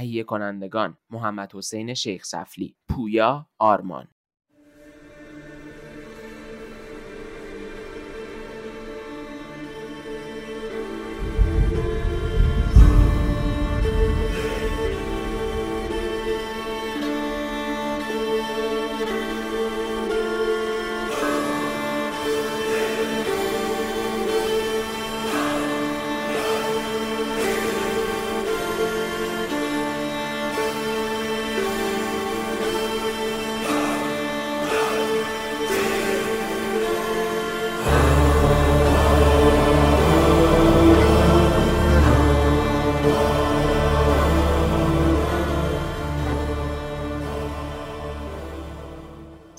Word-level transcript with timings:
تهیه 0.00 0.24
کنندگان 0.24 0.96
محمد 1.10 1.54
حسین 1.54 1.94
شیخ 1.94 2.24
سفلی 2.24 2.76
پویا 2.88 3.46
آرمان. 3.58 4.08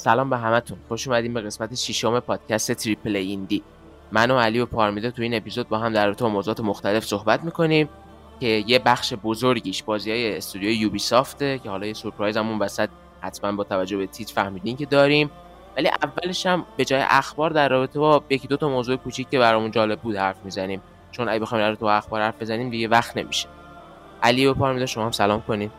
سلام 0.01 0.29
به 0.29 0.37
همتون. 0.37 0.77
خوش 0.87 1.07
اومدیم 1.07 1.33
به 1.33 1.41
قسمت 1.41 1.75
ششم 1.75 2.19
پادکست 2.19 2.71
تریپل 2.71 3.15
ایندی. 3.15 3.63
من 4.11 4.31
و 4.31 4.39
علی 4.39 4.59
و 4.59 4.65
پارمیده 4.65 5.11
تو 5.11 5.21
این 5.21 5.33
اپیزود 5.33 5.69
با 5.69 5.77
هم 5.77 5.93
در 5.93 6.05
رابطه 6.05 6.25
موضوعات 6.25 6.59
مختلف 6.59 7.05
صحبت 7.05 7.43
می‌کنیم 7.43 7.89
که 8.39 8.63
یه 8.67 8.79
بخش 8.79 9.13
بزرگیش 9.13 9.83
بازی 9.83 10.11
های 10.11 10.37
استودیو 10.37 10.69
یوبی 10.69 10.99
سافته 10.99 11.59
که 11.59 11.69
حالا 11.69 11.87
یه 11.87 11.93
سورپرایز 11.93 12.37
همون 12.37 12.59
وسط 12.59 12.89
حتما 13.21 13.51
با 13.51 13.63
توجه 13.63 13.97
به 13.97 14.07
تیت 14.07 14.29
فهمیدین 14.29 14.77
که 14.77 14.85
داریم. 14.85 15.31
ولی 15.77 15.89
اولش 16.03 16.45
هم 16.45 16.65
به 16.77 16.85
جای 16.85 17.03
اخبار 17.09 17.49
در 17.49 17.69
رابطه 17.69 17.99
با 17.99 18.23
یکی 18.29 18.47
دو 18.47 18.57
تا 18.57 18.69
موضوع 18.69 18.95
کوچیک 18.95 19.29
که 19.29 19.39
برامون 19.39 19.71
جالب 19.71 19.99
بود 19.99 20.15
حرف 20.15 20.45
می‌زنیم. 20.45 20.81
چون 21.11 21.29
اگه 21.29 21.39
بخوایم 21.39 21.67
در 21.67 21.75
تو 21.75 21.85
اخبار 21.85 22.21
حرف 22.21 22.41
بزنیم 22.41 22.69
دیگه 22.69 22.87
وقت 22.87 23.17
نمیشه. 23.17 23.47
علی 24.23 24.45
و 24.45 24.53
پارمیده 24.53 24.85
شما 24.85 25.05
هم 25.05 25.11
سلام 25.11 25.41
کنین. 25.41 25.71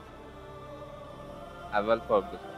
اول 1.72 1.98
پارمیده 1.98 2.51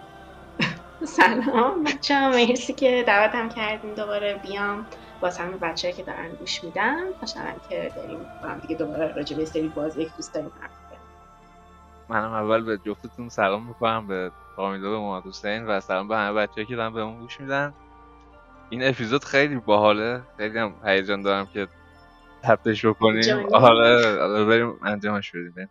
سلام. 1.04 1.84
بچه 1.84 2.14
هم 2.14 2.30
مرسی 2.30 2.72
که 2.72 3.04
دعوتم 3.06 3.48
کردین. 3.48 3.94
دوباره 3.94 4.40
بیام. 4.48 4.86
با 5.20 5.30
همه 5.30 5.56
بچه 5.56 5.92
که 5.92 6.02
دارن 6.02 6.28
گوش 6.28 6.64
میدن 6.64 7.12
خوشحالم 7.20 7.60
که 7.68 7.92
داریم 7.96 8.18
با 8.42 8.48
هم 8.48 8.58
دیگه 8.58 8.76
دوباره 8.76 9.14
راجع 9.14 9.36
به 9.36 9.44
سری 9.44 9.68
بازی 9.68 10.02
یک 10.02 10.16
دوست 10.16 10.34
داریم 10.34 10.50
منم 12.08 12.32
اول 12.32 12.64
به 12.64 12.78
جفتتون 12.78 13.28
سلام 13.28 13.66
می‌کنم 13.66 14.06
به 14.06 14.30
فامیلا 14.56 14.90
به 14.90 14.98
محمد 14.98 15.26
حسین 15.26 15.66
و 15.66 15.80
سلام 15.80 16.08
به 16.08 16.16
همه 16.16 16.32
بچه 16.32 16.64
که 16.64 16.76
دارن 16.76 16.92
به 16.92 17.00
اون 17.00 17.20
گوش 17.20 17.40
میدن. 17.40 17.74
این 18.68 18.88
اپیزود 18.88 19.24
خیلی 19.24 19.56
باحاله. 19.56 20.22
خیلی 20.36 20.58
هم 20.58 20.74
هیجان 20.84 21.22
دارم 21.22 21.46
که 21.46 21.68
تفتش 22.42 22.86
بکنیم. 22.86 23.46
حالا 23.52 24.44
بریم 24.44 24.80
انجامش 24.82 25.30
بدیم. 25.30 25.70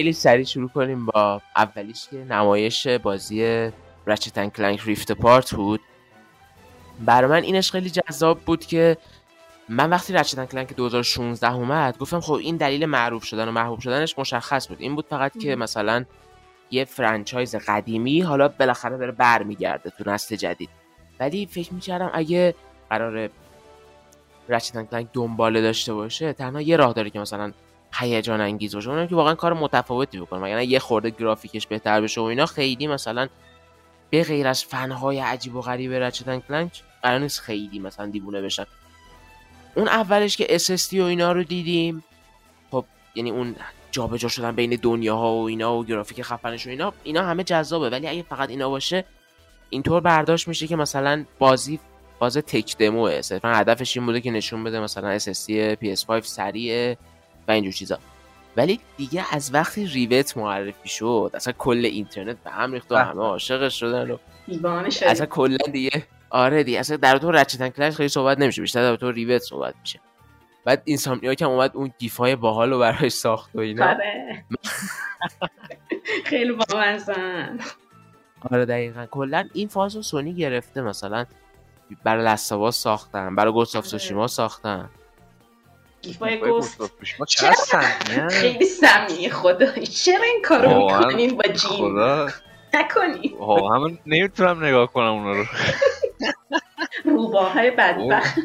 خیلی 0.00 0.12
سریع 0.12 0.44
شروع 0.44 0.68
کنیم 0.68 1.06
با 1.06 1.42
اولیش 1.56 2.08
که 2.08 2.16
نمایش 2.16 2.86
بازی 2.86 3.70
Ratchet & 4.06 4.52
Clank 4.52 4.80
Rift 4.84 5.12
Apart 5.12 5.54
بود. 5.54 5.80
برای 7.00 7.30
من 7.30 7.42
اینش 7.42 7.70
خیلی 7.70 7.90
جذاب 7.90 8.40
بود 8.40 8.66
که 8.66 8.96
من 9.68 9.90
وقتی 9.90 10.12
Ratchet & 10.12 10.50
Clank 10.50 10.76
2016 10.76 11.54
اومد 11.54 11.98
گفتم 11.98 12.20
خب 12.20 12.32
این 12.32 12.56
دلیل 12.56 12.86
معروف 12.86 13.24
شدن 13.24 13.48
و 13.48 13.52
محبوب 13.52 13.80
شدنش 13.80 14.18
مشخص 14.18 14.68
بود. 14.68 14.80
این 14.80 14.94
بود 14.94 15.06
فقط 15.10 15.38
که 15.38 15.56
مثلا 15.56 16.04
یه 16.70 16.84
franchise 16.84 17.54
قدیمی 17.56 18.20
حالا 18.20 18.48
بالاخره 18.48 18.96
داره 18.96 19.12
برمیگرده 19.12 19.90
تو 19.90 20.10
نسل 20.10 20.36
جدید. 20.36 20.70
ولی 21.20 21.46
فکر 21.46 21.74
می‌کردم 21.74 22.10
اگه 22.12 22.54
قرار 22.90 23.30
Ratchet & 24.48 24.90
Clank 24.90 25.08
دنباله 25.12 25.62
داشته 25.62 25.94
باشه 25.94 26.32
تنها 26.32 26.60
یه 26.60 26.76
راه 26.76 26.92
داره 26.92 27.10
که 27.10 27.18
مثلا 27.18 27.52
هیجان 27.92 28.40
انگیز 28.40 28.74
باشه. 28.74 28.90
اونم 28.90 29.06
که 29.06 29.14
واقعا 29.14 29.34
کار 29.34 29.52
متفاوتی 29.52 30.20
بکنه. 30.20 30.40
مگر 30.40 30.60
یه 30.60 30.78
خورده 30.78 31.10
گرافیکش 31.10 31.66
بهتر 31.66 32.00
بشه 32.00 32.20
و 32.20 32.24
اینا. 32.24 32.46
خیلی 32.46 32.86
مثلا 32.86 33.28
به 34.10 34.24
غیر 34.24 34.46
از 34.48 34.64
فنهای 34.64 35.18
عجیب 35.18 35.56
و 35.56 35.60
غریب 35.60 35.92
رچتن 35.92 36.40
کلنک 36.40 36.82
قرار 37.02 37.18
نیست 37.18 37.40
خیلی 37.40 37.78
مثلا 37.78 38.06
دیوونه 38.06 38.42
بشن. 38.42 38.66
اون 39.74 39.88
اولش 39.88 40.36
که 40.36 40.58
SSD 40.58 40.94
و 40.94 41.02
اینا 41.02 41.32
رو 41.32 41.44
دیدیم. 41.44 42.04
خب 42.70 42.84
یعنی 43.14 43.30
اون 43.30 43.56
جابجا 43.90 44.28
شدن 44.28 44.56
بین 44.56 44.78
دنیاها 44.82 45.34
و 45.34 45.48
اینا 45.48 45.76
و 45.76 45.84
گرافیک 45.84 46.22
خفنش 46.22 46.66
و 46.66 46.70
اینا. 46.70 46.92
اینا 47.04 47.22
همه 47.22 47.44
جذابه. 47.44 47.90
ولی 47.90 48.08
اگه 48.08 48.22
فقط 48.22 48.50
اینا 48.50 48.68
باشه 48.68 49.04
اینطور 49.70 50.00
برداشت 50.00 50.48
میشه 50.48 50.66
که 50.66 50.76
مثلا 50.76 51.24
بازی 51.38 51.80
باز 52.18 52.36
تک 52.36 52.76
دموه. 52.76 53.22
صرفا 53.22 53.48
هدفش 53.48 53.96
این 53.96 54.06
بوده 54.06 54.20
که 54.20 54.30
نشون 54.30 54.64
بده 54.64 54.80
مثلا 54.80 55.18
SSD 55.18 55.76
PS5 55.82 56.20
سریعه. 56.20 56.96
و 57.50 57.52
اینجور 57.52 57.72
چیزا. 57.72 57.98
ولی 58.56 58.80
دیگه 58.96 59.24
از 59.32 59.54
وقتی 59.54 59.86
Rivet 59.86 60.36
معرفی 60.36 60.88
شد 60.88 61.30
اصلا 61.34 61.52
کل 61.58 61.84
اینترنت 61.84 62.36
به 62.44 62.50
هم 62.50 62.72
ریخت 62.72 62.92
و. 62.92 62.96
همه 62.96 63.20
عاشقش 63.22 63.80
شدن 63.80 64.10
و 64.10 64.16
اصلا 65.02 65.26
کلا 65.26 65.56
دیگه 65.72 66.02
آره 66.30 66.62
دیگه 66.64 66.78
اصلا 66.78 66.96
در 66.96 67.18
تو 67.18 67.30
Ratchet 67.30 67.57
and 67.57 67.68
Clank 67.68 67.88
ش 67.88 67.96
خیلی 67.96 68.08
صحبت 68.08 68.38
نمیشه 68.38 68.62
بیشتر 68.62 68.82
در 68.82 68.96
تو 68.96 69.10
Rivet 69.10 69.42
صحبت 69.42 69.74
میشه. 69.80 70.00
بعد 70.64 70.82
Insomniac 70.84 71.34
که 71.34 71.44
اومد 71.44 71.70
اون 71.74 71.92
گیفای 71.98 72.36
باحال 72.36 72.70
رو 72.70 72.78
براش 72.78 73.12
ساخت 73.12 73.50
و 73.54 73.60
اینا. 73.60 73.88
آره. 73.88 74.44
خیلی 76.30 76.52
بامزه‌ن 76.52 77.58
آره 78.50 78.64
دقیقا. 78.64 79.06
کلا 79.06 79.48
این 79.52 79.68
فاز 79.68 79.96
رو 79.96 80.02
سونی 80.02 80.34
گرفته 80.34 80.80
مثلا 80.80 81.26
برای 82.04 82.24
Last 82.24 82.49
of 82.49 82.62
Us 82.62 82.74
ساختن 82.74 83.34
برای 83.36 83.52
Ghost 83.52 83.76
of 83.76 83.86
Tsushima 83.86 84.26
ساختن. 84.26 84.90
گیفای 86.02 86.38
Ghost 86.38 86.80
خیلی 88.30 88.64
سمیه 88.64 89.30
خدا 89.30 89.72
چرا 89.72 90.24
این 90.24 90.42
کارو 90.44 90.86
می‌کنین 90.86 91.36
با 91.36 91.42
جین 91.42 91.98
می‌کنی 92.74 93.36
همه 93.74 93.98
نمی‌تونم 94.06 94.64
نگاه 94.64 94.92
کنم 94.92 95.12
اونا 95.12 95.32
رو 95.32 95.44
روباهای 97.04 97.70
بدبخت 97.70 98.38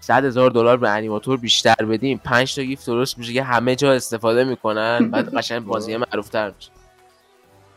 صد 0.00 0.24
هزار 0.24 0.50
دلار 0.50 0.76
به 0.76 0.90
انیماتور 0.90 1.36
بیشتر 1.36 1.74
بدیم. 1.74 2.20
پنج 2.24 2.54
تا 2.54 2.62
گیف 2.62 2.86
درست 2.86 3.18
میشه 3.18 3.32
که 3.32 3.42
همه 3.42 3.76
جا 3.76 3.92
استفاده 3.92 4.44
می‌کنن. 4.44 5.10
بعد 5.10 5.34
قشنگ 5.34 5.64
بازی 5.72 5.96
معروف 5.96 6.28
تر 6.28 6.52
میشه. 6.56 6.70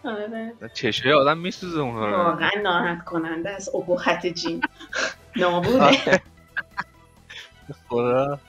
آره. 0.03 0.53
چشم 0.73 1.13
آدم 1.13 1.37
میسوزه 1.37 1.79
اونها 1.79 2.05
رو. 2.05 2.17
واقعا 2.17 2.49
ناراحت 2.63 3.05
کننده 3.05 3.49
از 3.49 3.69
ابهت 3.75 4.25
جین. 4.27 4.61
نابوده. 5.35 5.91
خدا. 7.89 8.39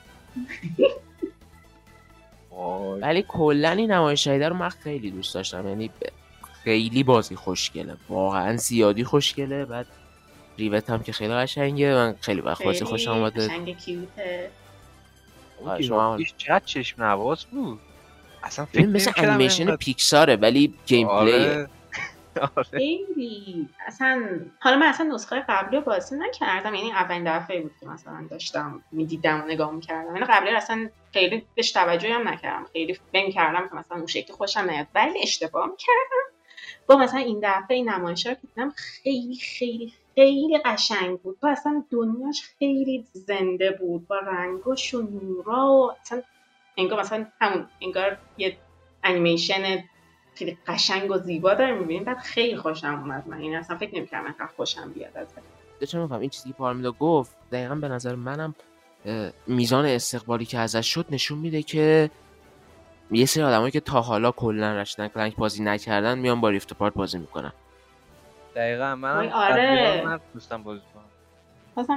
ولی 3.01 3.25
کلا 3.27 3.69
این 3.71 3.91
نمایش 3.91 4.27
رو 4.27 4.53
من 4.53 4.69
خیلی 4.69 5.11
دوست 5.11 5.33
داشتم. 5.33 5.67
یعنی 5.67 5.87
ب- 5.87 5.91
خیلی 6.63 7.03
بازی 7.03 7.35
خوشگله. 7.35 7.95
واقعا 8.09 8.57
زیادی 8.57 9.03
خوشگله. 9.03 9.65
بعد 9.65 9.85
ریوت 10.57 10.89
هم 10.89 11.03
که 11.03 11.11
خیلی 11.11 11.33
قشنگه. 11.33 11.93
من 11.93 12.15
خیلی 12.21 12.41
وقت 12.41 12.63
بازی 12.63 12.85
خوشم 12.85 13.11
اومده. 13.11 13.47
قشنگ 13.47 13.77
کیوته. 13.77 14.49
چقدر 16.37 16.65
چشم 16.65 17.03
نواز 17.03 17.45
بود؟ 17.45 17.79
اصلا 18.43 18.65
فکر 18.65 18.79
ببین 18.79 18.91
مثل 18.95 19.11
انیمیشن 19.17 19.75
پیکساره 19.75 20.35
ولی 20.35 20.73
گیم 20.85 21.07
پلی. 21.07 21.31
آره. 21.33 21.69
خیلی. 22.71 23.69
اصلا 23.87 24.39
حالا 24.59 24.77
من 24.77 24.85
اصلا 24.85 25.05
نسخه 25.13 25.45
قبلی 25.49 25.77
رو 25.77 25.83
بازی 25.83 26.15
نکردم 26.15 26.75
یعنی 26.75 26.91
اولین 26.91 27.37
دفعه 27.37 27.61
بود 27.61 27.71
که 27.79 27.87
مثلا 27.87 28.27
داشتم 28.29 28.83
می‌دیدم 28.91 29.41
و 29.41 29.45
نگاه 29.45 29.71
می‌کردم. 29.71 30.15
یعنی 30.15 30.25
قبلی 30.25 30.49
اصلا 30.49 30.89
خیلی 31.13 31.45
بهش 31.55 31.71
توجهی 31.71 32.11
هم 32.11 32.27
نکردم. 32.27 32.65
خیلی 32.73 32.93
فکر 32.93 33.31
کردم 33.31 33.67
که 33.67 33.75
مثلا 33.75 33.97
اون 33.97 34.07
شکلی 34.07 34.33
خوشم 34.33 34.69
نیاد. 34.69 34.87
ولی 34.95 35.21
اشتباه 35.21 35.69
می‌کردم. 35.69 36.39
با 36.87 36.95
مثلا 36.95 37.19
این 37.19 37.39
دفعه 37.43 37.77
این 37.77 37.89
نمایش 37.89 38.27
رو 38.27 38.33
که 38.33 38.39
دیدم 38.55 38.73
خیلی 38.75 39.35
خیلی 39.35 39.93
خیلی 40.15 40.57
قشنگ 40.65 41.19
بود. 41.19 41.37
و 41.41 41.47
اصلا 41.47 41.83
دنیاش 41.91 42.41
خیلی 42.59 43.05
زنده 43.13 43.71
بود. 43.71 44.07
با 44.07 44.19
رنگاش 44.19 44.93
و 44.93 45.01
نورا 45.01 45.67
و 45.67 45.91
اصلا 46.01 46.21
انگار 46.77 46.99
مثلا 46.99 47.25
همون 47.41 47.67
انگار 47.81 48.17
یه 48.37 48.57
انیمیشن 49.03 49.83
خیلی 50.39 50.57
قشنگ 50.67 51.11
و 51.11 51.17
زیبا 51.17 51.53
داره 51.53 51.73
می‌بینیم. 51.73 52.03
بعد 52.03 52.17
خیلی 52.17 52.57
خوشم 52.57 52.87
اومد. 52.87 53.27
من 53.27 53.37
این 53.37 53.55
اصلا 53.55 53.77
فکر 53.77 53.95
نمی‌کردم 53.95 54.25
انقدر 54.25 54.47
خوشم 54.55 54.91
بیاد 54.91 55.17
ازش 55.17 55.91
چون 55.91 56.01
میفهم 56.01 56.19
این 56.19 56.29
چیزی 56.29 56.49
که 56.49 56.55
پارمیدا 56.55 56.91
گفت 56.91 57.35
دقیقا 57.51 57.75
به 57.75 57.87
نظر 57.87 58.15
منم 58.15 58.55
میزان 59.47 59.85
استقبالی 59.85 60.45
که 60.45 60.59
ازش 60.59 60.93
شد 60.93 61.05
نشون 61.09 61.37
میده 61.37 61.63
که 61.63 62.09
یه 63.11 63.25
سری 63.25 63.43
آدمایی 63.43 63.71
که 63.71 63.79
تا 63.79 64.01
حالا 64.01 64.31
کلا 64.31 64.73
رشتن 64.73 65.07
کلنک 65.07 65.35
بازی 65.35 65.63
نکردن 65.63 66.19
میان 66.19 66.41
با 66.41 66.49
ریفت 66.49 66.73
پارت 66.73 66.93
بازی 66.93 67.17
می‌کنن. 67.17 67.53
دقیقا 68.55 68.95
منم 68.95 69.17
وای، 69.17 69.29
آره. 69.29 69.97
قبلی‌ها 69.97 70.19
دوستم 70.33 70.63
بازی 70.63 70.81
کنم. 70.93 71.05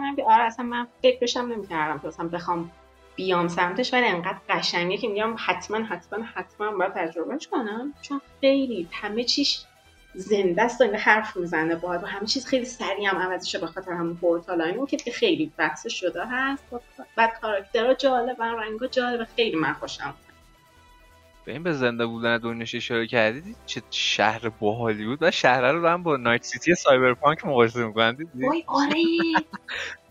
من 0.00 0.16
آره 0.26 0.42
اصلا 0.42 0.64
من 0.64 0.86
فکرشم 1.02 1.40
نمی‌کردم 1.40 1.98
که 1.98 2.08
مثلا 2.08 2.28
بخوام 2.28 2.70
بیام 3.16 3.48
سمتش 3.48 3.94
ولی 3.94 4.06
انقدر 4.06 4.38
قشنگه 4.48 4.96
که 4.96 5.08
میگم 5.08 5.34
حتما 5.38 5.84
حتما 5.84 6.24
حتما 6.34 6.70
باید 6.70 6.92
تجربهش 6.92 7.46
کنم 7.46 7.94
چون 8.02 8.20
خیلی 8.40 8.88
همه 8.92 9.24
چیش 9.24 9.64
زنده 10.14 10.62
است 10.62 10.80
و 10.80 10.84
حرف 10.84 11.36
می‌زنه 11.36 11.76
باید 11.76 12.02
و 12.02 12.06
همه 12.06 12.26
چیز 12.26 12.46
خیلی 12.46 12.64
سریع 12.64 13.08
هم 13.08 13.16
عوض 13.16 13.44
شده 13.44 13.60
به 13.60 13.66
خاطر 13.66 13.92
همون 13.92 14.16
پورتال 14.16 14.60
های 14.60 14.86
که 14.86 15.10
خیلی 15.10 15.52
بحث 15.56 15.88
شده 15.88 16.26
هست 16.26 16.64
بعد 17.16 17.40
کاراکترها 17.40 17.94
جالب 17.94 18.42
رنگا 18.42 18.86
جالب 18.86 19.28
خیلی 19.36 19.56
من 19.56 19.72
خوشم. 19.72 20.14
به 21.44 21.52
این 21.52 21.62
به 21.62 21.72
زنده 21.72 22.06
بودن 22.06 22.38
دنیاش 22.38 22.74
اشاره 22.74 23.06
کردید 23.06 23.56
چه 23.66 23.82
شهر 23.90 24.48
باحالی 24.48 25.06
بود 25.06 25.18
و 25.22 25.30
شهر 25.30 25.72
رو 25.72 25.80
من 25.80 26.02
با 26.02 26.16
Night 26.16 26.42
City 26.42 26.74
Cyberpunk 26.74 27.46
مقایسه 27.46 27.86
می‌کنن؟ 27.86 28.16
وای 28.34 28.64
آره 28.66 28.94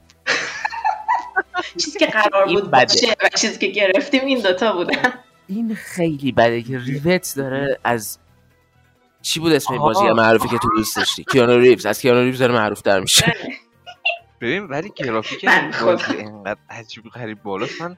چیزی 1.78 2.00
که 2.00 2.06
قرار 2.18 2.48
این 2.48 2.60
بود 2.60 2.72
بده. 2.72 2.86
باشه 2.86 3.16
و 3.24 3.30
چیزی 3.42 3.60
که 3.60 3.68
گرفتیم 3.68 4.26
این 4.26 4.40
دوتا 4.40 4.74
بودن 4.74 5.14
این 5.48 5.76
خیلی 5.76 6.32
بده 6.32 6.62
که 6.62 6.80
ریوت 6.80 7.34
داره 7.38 7.80
از 7.84 8.20
چی 9.22 9.40
بود 9.40 9.52
اسم 9.54 9.74
این. 9.74 9.82
بازی 9.82 10.04
معروفی 10.04 10.48
که 10.48 10.58
تو 10.58 10.70
دوست 10.78 10.98
داشتی 10.98 11.24
کیانو 11.32 11.58
ریوز 11.58 11.86
از 11.86 12.02
کیانو 12.02 12.22
ریوز 12.22 12.40
داره 12.40 12.54
معروف 12.54 12.82
در 12.82 13.00
میشه 13.00 13.34
ببین 14.42 14.64
ولی 14.64 14.92
گرافیک 14.96 15.46
این. 15.46 15.72
بازی 15.84 16.18
انقدر 16.18 16.60
عجیب 16.70 17.04
غریب 17.04 17.44
بالاست 17.44 17.82
من 17.82 17.98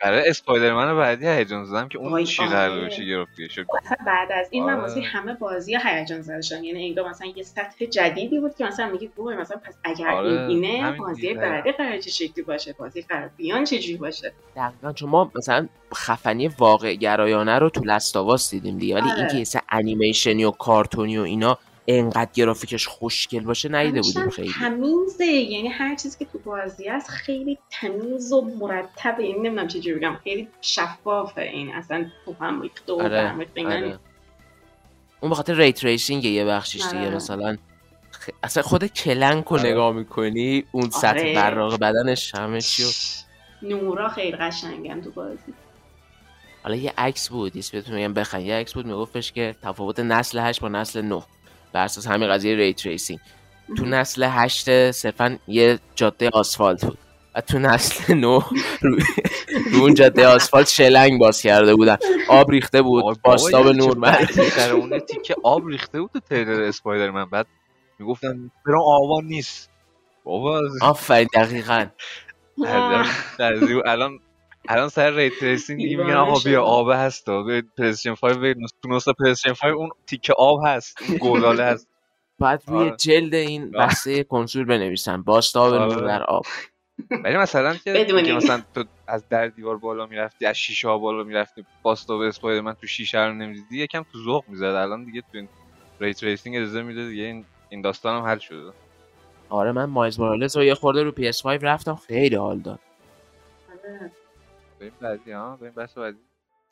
برای 0.00 0.28
اسپایدرمن 0.28 0.96
بعدی 0.96 1.26
هیجان 1.26 1.64
زدم 1.64 1.88
که 1.88 1.98
اون 1.98 2.24
چی. 2.24 2.46
قرار 2.46 2.84
بشه 2.84 3.04
گرافیکش 3.04 3.58
مثلا 3.58 3.96
بعد 4.06 4.32
از 4.32 4.48
این 4.50 4.64
من 4.64 4.72
آره. 4.72 4.82
واسه 4.82 5.00
همه 5.00 5.34
بازی 5.34 5.78
هیجان 5.84 6.22
زده 6.22 6.42
شدم 6.42 6.64
یعنی 6.64 6.88
انگار 6.88 7.08
مثلا 7.08 7.28
یه 7.36 7.42
سطح 7.42 7.84
جدیدی 7.84 8.40
بود 8.40 8.54
که 8.54 8.64
مثلا 8.64 8.88
میگی 8.88 9.10
وای 9.16 9.36
مثلا 9.36 9.56
پس 9.56 9.74
اگر 9.84 10.08
آره، 10.08 10.30
این 10.30 10.64
اینه 10.64 10.92
بازی. 10.98 11.34
بعدی 11.34 11.72
قرار 11.72 11.98
چه 11.98 12.10
شکلی 12.10 12.44
باشه 12.44 12.72
بازی 12.72 13.02
قرار 13.02 13.30
بیان 13.36 13.64
چجوری 13.64 13.96
باشه 13.96 14.32
دقیقا 14.56 14.92
چون 14.92 15.10
ما 15.10 15.30
مثلا 15.34 15.68
خفنی 15.94 16.48
واقع 16.48 16.94
گرایانه 16.94 17.58
رو 17.58 17.70
تو 17.70 17.84
Last 17.84 18.17
of 18.17 18.33
Us 18.33 18.50
دیدیم 18.50 18.78
دیگه 18.78 18.94
ولی 18.94 19.10
آره. 19.10 19.34
اینکه 19.34 19.60
انیمیشنی 19.68 20.44
و 20.44 20.50
کارتونی 20.50 21.18
و 21.18 21.22
اینا 21.22 21.58
انقدر 21.88 22.30
گرافیکش 22.34 22.86
خوشگل 22.86 23.40
باشه 23.40 23.68
ندیده 23.68 23.98
همش 23.98 24.12
بودیم 24.14 24.30
خیلی 24.30 24.52
تمیزه 24.60 25.26
یعنی 25.26 25.68
هر 25.68 25.96
چیزی 25.96 26.18
که 26.18 26.24
تو 26.24 26.38
بازی 26.38 26.88
هست 26.88 27.10
خیلی 27.10 27.58
تمیز 27.70 28.32
و 28.32 28.40
مرتبه 28.60 29.24
یعنی 29.24 29.38
نمی‌دونم 29.38 29.68
چجوری 29.68 29.94
بگم 29.94 30.16
خیلی 30.24 30.48
شفافه 30.60 31.40
این 31.42 31.74
اصلا 31.74 32.10
تو 32.24 32.34
هم 32.40 32.62
ریخته 32.62 32.92
و 32.92 33.02
آره، 33.02 33.32
آره. 33.56 33.80
نیست. 33.80 33.98
اون 35.20 35.28
به 35.28 35.34
خاطر 35.34 35.54
ray 35.54 35.84
tracing 35.84 36.24
یه 36.24 36.44
بخشیش 36.44 36.82
دیگه 36.86 37.06
آره. 37.06 37.16
مثلا 37.16 37.56
خ- 38.12 38.32
اصلا 38.42 38.62
خود 38.62 38.86
Clank 38.86 39.44
رو 39.44 39.58
آره. 39.58 39.70
نگاه 39.70 39.92
می‌کنی 39.92 40.64
اون 40.72 40.90
سطح 40.90 41.08
آره. 41.08 41.34
براق 41.34 41.78
بدنش 41.78 42.34
همه 42.34 42.60
چی 42.60 42.84
و... 42.84 42.86
نورا 43.62 44.08
خیلی 44.08 44.36
قشنگن 44.36 45.00
تو 45.00 45.10
بازی 45.10 45.54
حالا 46.62 46.76
یه 46.76 46.92
عکس 46.98 47.28
بود 47.28 47.56
یه 47.56 47.62
بهتون 47.72 47.94
میگم 47.94 48.14
بخندین 48.14 48.40
یه 48.40 48.54
عکس 48.54 48.74
بود 48.74 48.86
میگفتش 48.86 49.32
که 49.32 49.56
تفاوت 49.62 50.00
نسل 50.00 50.38
8 50.38 50.60
با 50.60 50.68
نسل 50.68 51.02
9 51.02 51.22
بر 51.72 51.84
اساس 51.84 52.06
همین 52.06 52.28
قضیه 52.28 52.54
ray 52.54 52.86
tracing 52.86 53.20
تو 53.78 53.84
نسل 53.84 54.22
8 54.22 54.90
صرفا 54.90 55.38
یه 55.48 55.78
جاده 55.94 56.30
آسفالت 56.32 56.84
بود. 56.84 56.98
و 57.34 57.40
تو 57.40 57.58
نسل 57.58 58.14
9 58.14 58.26
رو, 58.26 58.42
رو 59.72 59.80
اون 59.80 59.94
جاده 59.94 60.26
آسفالت 60.26 60.68
شلنگ 60.68 61.20
باز 61.20 61.42
کرده 61.42 61.74
بودن. 61.74 61.96
آب 62.28 62.50
ریخته 62.50 62.82
بود. 62.82 63.22
بازتاب 63.22 63.66
یعنی 63.66 63.78
نور 63.78 63.98
من 63.98 64.26
سر 64.56 64.72
اون 64.72 64.98
تیکه 64.98 65.34
آب 65.42 65.68
ریخته 65.68 66.00
بود 66.00 66.10
تریلر 66.30 66.62
Spider-Man. 66.62 67.24
بعد 67.24 67.46
می‌گفتن 67.98 68.50
برام 68.66 68.82
آبان 68.86 69.24
نیست. 69.24 69.70
بابا 70.24 70.62
آفرین 70.82 71.28
دقیقا. 71.34 71.86
الان 73.86 74.20
الان 74.68 74.88
سر 74.88 75.10
ray 75.10 75.42
tracing 75.42 75.78
دیگه 75.78 75.96
میگن 75.96 76.14
آقا 76.14 76.40
بیا. 76.44 76.62
آب 76.64 76.90
هست 76.90 77.28
و 77.28 77.44
به 77.44 77.62
PlayStation 77.78 78.14
5 78.14 78.36
به 78.36 78.54
تو 78.82 78.88
نسخه 78.88 79.12
PlayStation 79.12 79.54
5 79.54 79.72
اون 79.72 79.90
تیکه 80.06 80.32
آب 80.38 80.60
هست 80.66 80.98
اون 81.08 81.18
گلاله 81.22 81.64
هست 81.64 81.88
بعد 82.38 82.62
روی 82.66 82.88
آره. 82.88 82.96
جلد 82.96 83.34
این. 83.34 83.70
بسته 83.70 84.24
کنسول 84.24 84.64
بنویسن 84.64 85.22
بازتاب 85.22 85.74
آره. 85.74 85.94
نور 85.94 86.06
در 86.06 86.22
آب 86.22 86.44
ولی 87.24 87.36
مثلا 87.36 87.74
که 87.74 88.32
مثلا 88.36 88.62
تو 88.74 88.84
از 89.06 89.28
در 89.28 89.48
دیوار 89.48 89.76
بالا 89.76 90.06
می‌رفتی 90.06 90.46
از 90.46 90.56
شیشه 90.56 90.88
ها 90.88 90.98
بالا 90.98 91.24
می‌رفتی 91.24 91.64
بازتاب 91.82 92.20
Spider-Man 92.20 92.72
تو 92.72 92.86
شیشه 92.86 93.18
رو 93.18 93.34
نمی‌دیدی 93.34 93.78
یکم 93.78 94.04
تو 94.12 94.18
ذوق 94.18 94.44
می‌زد 94.48 94.64
الان 94.64 95.04
دیگه 95.04 95.20
تو 95.20 95.26
این 95.32 95.48
ray 96.00 96.24
tracing 96.24 96.56
اجازه 96.56 96.82
میده 96.82 97.08
دیگه 97.08 97.22
این 97.22 97.44
این 97.68 97.80
داستان 97.80 98.16
هم 98.16 98.28
حل 98.28 98.38
شده 98.38 98.72
آره 99.48 99.72
من 99.72 99.84
Miles 99.84 100.20
Morales 100.20 100.56
رو 100.56 100.64
یه 100.64 100.74
خورده 100.74 101.02
رو 101.02 101.10
PS5 101.10 101.46
رفتم 101.46 101.94
خیلی 101.94 102.36
حال 102.36 102.58
داد 102.58 102.80
آره. 103.70 104.12
بریم 104.80 104.92
بعدی 105.00 105.32
ها 105.32 105.56
بریم 105.56 105.72
بحث 105.72 105.98
بعدی. 105.98 106.18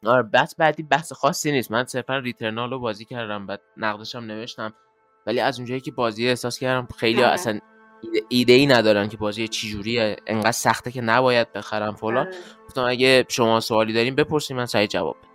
آره 0.07 0.23
بس 0.23 0.55
بعدی 0.55 0.83
بحث 0.83 1.13
خاصی 1.13 1.53
نیست. 1.53 1.71
من 1.71 1.85
صرفا 1.85 2.19
Returnal 2.19 2.71
رو 2.71 2.79
بازی 2.79 3.05
کردم 3.05 3.47
بعد 3.47 3.61
نقدشم 3.77 4.19
نوشتم. 4.19 4.75
ولی 5.27 5.41
از 5.41 5.59
اونجایی 5.59 5.81
که 5.81 5.93
بازی 5.93 6.29
احساس 6.29 6.59
کردم 6.59 6.89
خیلی 6.97 7.23
آره. 7.23 7.33
اصلا 7.33 7.61
ایده 8.29 8.53
ای 8.53 8.67
ندارن 8.67 9.09
که 9.09 9.17
بازی 9.17 9.49
چی 9.49 9.71
جوریه 9.71 10.17
انقدر 10.27 10.53
سخته 10.53 10.91
که 10.93 11.01
نباید 11.01 11.53
بخرم 11.53 11.95
فلان. 11.95 12.27
آره. 12.27 12.37
گفتم 12.67 12.85
اگه 12.85 13.25
شما 13.29 13.61
سوالی 13.61 13.93
دارین 13.93 14.15
بپرسید 14.15 14.57
من 14.57 14.67
سعی 14.67 14.87
جواب 14.87 15.17
بدم. 15.17 15.29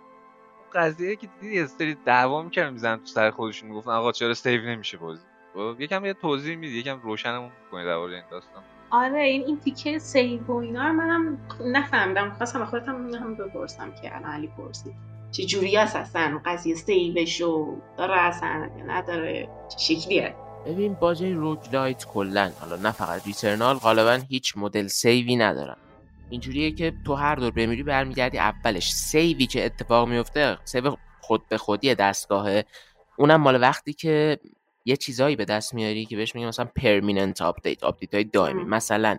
قضیه 0.74 1.16
که 1.16 1.28
دیدی 1.40 1.54
یه 1.54 1.66
سری 1.66 1.96
دعوا 2.04 2.42
می‌کردن 2.42 2.72
می‌زنن 2.72 2.96
تو 2.96 3.06
سر 3.06 3.30
خودشون. 3.30 3.68
می‌گفتن 3.68 3.90
آقا 3.90 4.12
چرا 4.12 4.34
save 4.34 4.62
نمیشه 4.62 4.96
بازی؟ 4.96 5.22
خب، 5.54 5.80
یکم 5.80 6.04
یه 6.04 6.14
توضیح 6.14 6.56
میدی 6.56 6.78
یکم 6.78 7.00
روشنمون 7.00 7.50
کنید 7.70 7.86
درباره 7.86 8.14
این 8.14 8.24
داستان. 8.30 8.62
آره 8.90 9.22
این 9.22 9.44
این 9.46 9.60
تیکه 9.60 9.98
save 9.98 10.46
و 10.46 10.52
اینا 10.52 10.86
رو 10.86 10.92
منم 10.92 11.38
نفهمیدم. 11.64 12.30
خواستم 12.30 12.64
خودم 12.64 13.14
هم 13.14 13.34
بپرسم 13.34 13.92
که 14.02 14.16
الان 14.16 14.30
علی 14.30 14.46
پرسید. 14.46 14.92
چه 15.30 15.44
جوری 15.44 15.76
هست 15.76 15.96
اصلا؟ 15.96 16.40
قضیه 16.44 16.74
save 16.74 17.18
ش 17.18 17.40
و 17.40 17.76
داره 17.98 18.20
اصلا 18.20 18.70
نداره؟ 18.86 19.48
چه 19.68 19.78
شکلیه؟ 19.78 20.34
ببین 20.66 20.94
بازی 20.94 21.32
roguelite 21.32 22.04
کلا 22.04 22.50
حالا 22.60 22.76
نه 22.76 22.90
فقط 22.90 23.26
Returnal 23.26 23.76
غالبا 23.76 24.18
هیچ 24.28 24.56
مدل 24.56 24.86
save 24.86 25.26
ی 25.26 25.36
ندارن. 25.36 25.76
اینجوریه 26.30 26.70
که 26.70 26.92
تو 27.06 27.14
هر 27.14 27.34
دور 27.34 27.50
بمیری 27.50 27.82
برمیگردی 27.82 28.38
اولش 28.38 28.92
save 28.92 29.35
ی 29.35 29.46
که 29.46 29.64
اتفاق 29.64 30.08
میفته 30.08 30.58
save 30.64 30.96
خود 31.20 31.48
به 31.48 31.58
خودی 31.58 31.94
دستگاهه. 31.94 32.64
اونم 33.16 33.40
مال 33.40 33.60
وقتی 33.60 33.92
که 33.92 34.38
یه 34.84 34.96
چیزایی 34.96 35.36
به 35.36 35.44
دست 35.44 35.74
میاری 35.74 36.04
که 36.04 36.16
بهش 36.16 36.34
میگن 36.34 36.48
مثلا 36.48 36.68
permanent 36.76 37.42
update، 37.42 37.84
update 37.84 38.14
های 38.14 38.24
دائمی. 38.24 38.64
مثلا 38.64 39.16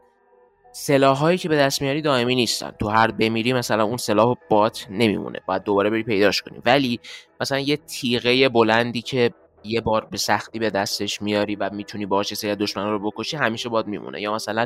سلاحایی 0.72 1.38
که 1.38 1.50
به 1.50 1.56
دست 1.56 1.82
میاری 1.82 2.02
دائمی 2.02 2.36
نیستن. 2.36 2.72
تو 2.80 2.90
هر 2.90 3.12
بمیری 3.12 3.54
مثلا 3.54 3.84
اون 3.84 3.98
سلاح 3.98 4.36
باهات 4.50 4.88
نمیمونه. 4.90 5.40
باید 5.46 5.64
دوباره 5.64 5.90
بری 5.90 6.04
پیداش 6.04 6.42
کنی. 6.42 6.62
ولی 6.66 7.00
مثلا 7.42 7.60
یه 7.60 7.78
تیغه 7.78 8.50
بلندی 8.50 9.02
که 9.02 9.34
یه 9.64 9.82
بار 9.82 10.06
به 10.06 10.18
سختی 10.18 10.60
به 10.60 10.70
دستش 10.70 11.22
میاری 11.22 11.56
و 11.56 11.70
می‌تونی 11.74 12.06
باهاش 12.06 12.34
سری 12.34 12.56
دشمن 12.56 12.90
رو 12.90 13.00
بکشی 13.12 13.38
همیشه 13.38 13.70
باهات 13.70 13.88
میمونه. 13.88 14.22
یا 14.22 14.34
مثلا 14.34 14.66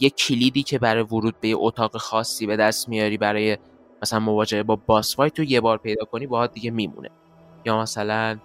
یه 0.00 0.10
کلیدی 0.10 0.62
که 0.62 0.78
برای 0.78 1.02
ورود 1.02 1.40
به 1.40 1.48
یه 1.48 1.56
اتاق 1.58 1.96
خاصی 1.96 2.46
به 2.46 2.56
دست 2.56 2.88
میاری 2.88 3.16
برای 3.16 3.58
مثلا 4.02 4.20
مواجهه 4.20 4.62
با 4.62 4.76
boss 4.76 5.16
fight 5.16 5.34
تو 5.34 5.42
یه 5.42 5.60
بار 5.60 5.78
پیدا 5.78 6.04
کنی 6.04 6.26
باهات 6.26 6.52
دیگه 6.52 6.70
میمونه. 6.70 7.10
یا 7.64 7.80
مثلا 7.80 8.38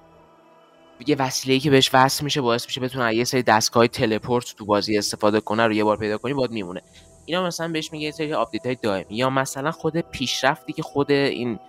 یه 1.08 1.16
وسیله 1.20 1.60
که 1.60 1.70
بهش 1.70 1.90
وصل 1.94 2.24
میشه 2.24 2.42
باعث 2.42 2.66
میشه 2.66 2.82
بتونه 2.82 3.16
یه 3.16 3.24
سری 3.24 3.44
دستگاه 3.44 3.88
teleport 3.88 4.56
تو 4.58 4.66
بازی 4.66 4.98
استفاده 4.98 5.40
کنه 5.40 5.68
رو 5.68 5.74
یه 5.74 5.84
بار 5.84 5.98
پیدا 5.98 6.18
کنی 6.18 6.34
باهات 6.34 6.52
میمونه. 6.52 6.82
اینا 7.26 7.44
مثلا 7.44 7.68
بهش 7.68 7.92
میگه 7.92 8.06
یه 8.06 8.12
سری 8.12 8.34
update 8.34 8.66
های 8.66 8.76
دائمی 8.76 9.06
یا 9.10 9.30
مثلا 9.30 9.72
خود 9.72 9.98
پیشرفتی 9.98 10.74
که 10.74 10.84
خود 10.84 11.12
این 11.12 11.60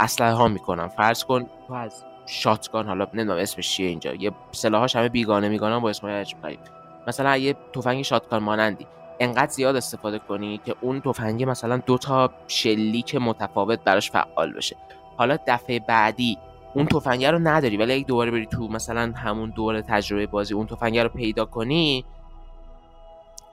اسلحه 0.00 0.32
ها 0.32 0.48
می‌کنن. 0.48 0.88
فرض 0.88 1.24
کن 1.24 1.46
تو 1.68 1.74
از 1.74 2.04
shotgun 2.26 2.86
حالا 2.86 3.06
نمی‌دونم 3.14 3.38
اسمش 3.38 3.70
چیه 3.70 3.88
اینجا. 3.88 4.14
یه 4.14 4.32
سلاحاش 4.52 4.96
همه 4.96 5.08
بیگانه 5.08 5.48
میگانه‌ان 5.48 5.78
با 5.78 5.90
اسمای 5.90 6.14
عجیب 6.14 6.42
غریب. 6.42 6.60
مثلا 7.06 7.36
یه 7.36 7.56
تفنگ 7.72 8.02
شاتگان 8.02 8.42
مانندی. 8.42 8.86
انقدر 9.20 9.52
زیاد 9.52 9.76
استفاده 9.76 10.18
کنی 10.18 10.60
که 10.66 10.74
اون 10.80 11.00
تفنگ 11.00 11.44
مثلا 11.44 11.76
دو 11.76 11.98
تا 11.98 12.30
شلیک 12.48 13.14
متفاوت 13.14 13.84
براش 13.84 14.10
فعال 14.10 14.52
بشه. 14.52 14.76
حالا 15.16 15.38
دفعه 15.46 15.80
بعدی 15.80 16.38
اون 16.74 16.86
تفنگه 16.86 17.30
رو 17.30 17.38
نداری 17.38 17.76
ولی 17.76 17.92
اگه 17.92 18.04
دوباره 18.04 18.30
بری 18.30 18.46
تو 18.46 18.68
مثلا 18.68 19.12
همون 19.16 19.50
دوره 19.50 19.82
تجربه 19.82 20.26
بازی 20.26 20.54
اون 20.54 20.66
تفنگه 20.66 21.02
رو 21.02 21.08
پیدا 21.08 21.44
کنی 21.44 22.04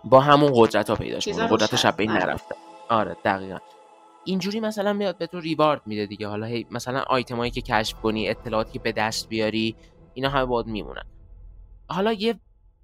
با 0.03 0.19
همون 0.19 0.51
قدرت 0.55 0.89
ها 0.89 0.95
پیداش 0.95 1.27
کنی 1.27 1.47
قدرت 1.47 1.75
شب 1.75 1.95
این 1.99 2.11
نرفته. 2.11 2.55
آره 2.89 3.17
دقیقا. 3.25 3.57
اینجوری 4.25 4.59
مثلا 4.59 4.93
میاد 4.93 5.17
به 5.17 5.27
تو 5.27 5.39
ریوارد 5.39 5.81
میده 5.85 6.05
دیگه. 6.05 6.27
حالا 6.27 6.45
هی 6.45 6.65
مثلا 6.71 6.99
آیتمایی 6.99 7.51
که 7.51 7.61
کشف 7.61 7.97
کنی 8.01 8.29
اطلاعاتی 8.29 8.71
که 8.71 8.79
به 8.79 8.91
دست 8.91 9.29
بیاری 9.29 9.75
اینا 10.13 10.29
همه 10.29 10.45
باهات 10.45 10.67
میمونن. 10.67 11.03
حالا 11.87 12.13
یه 12.13 12.35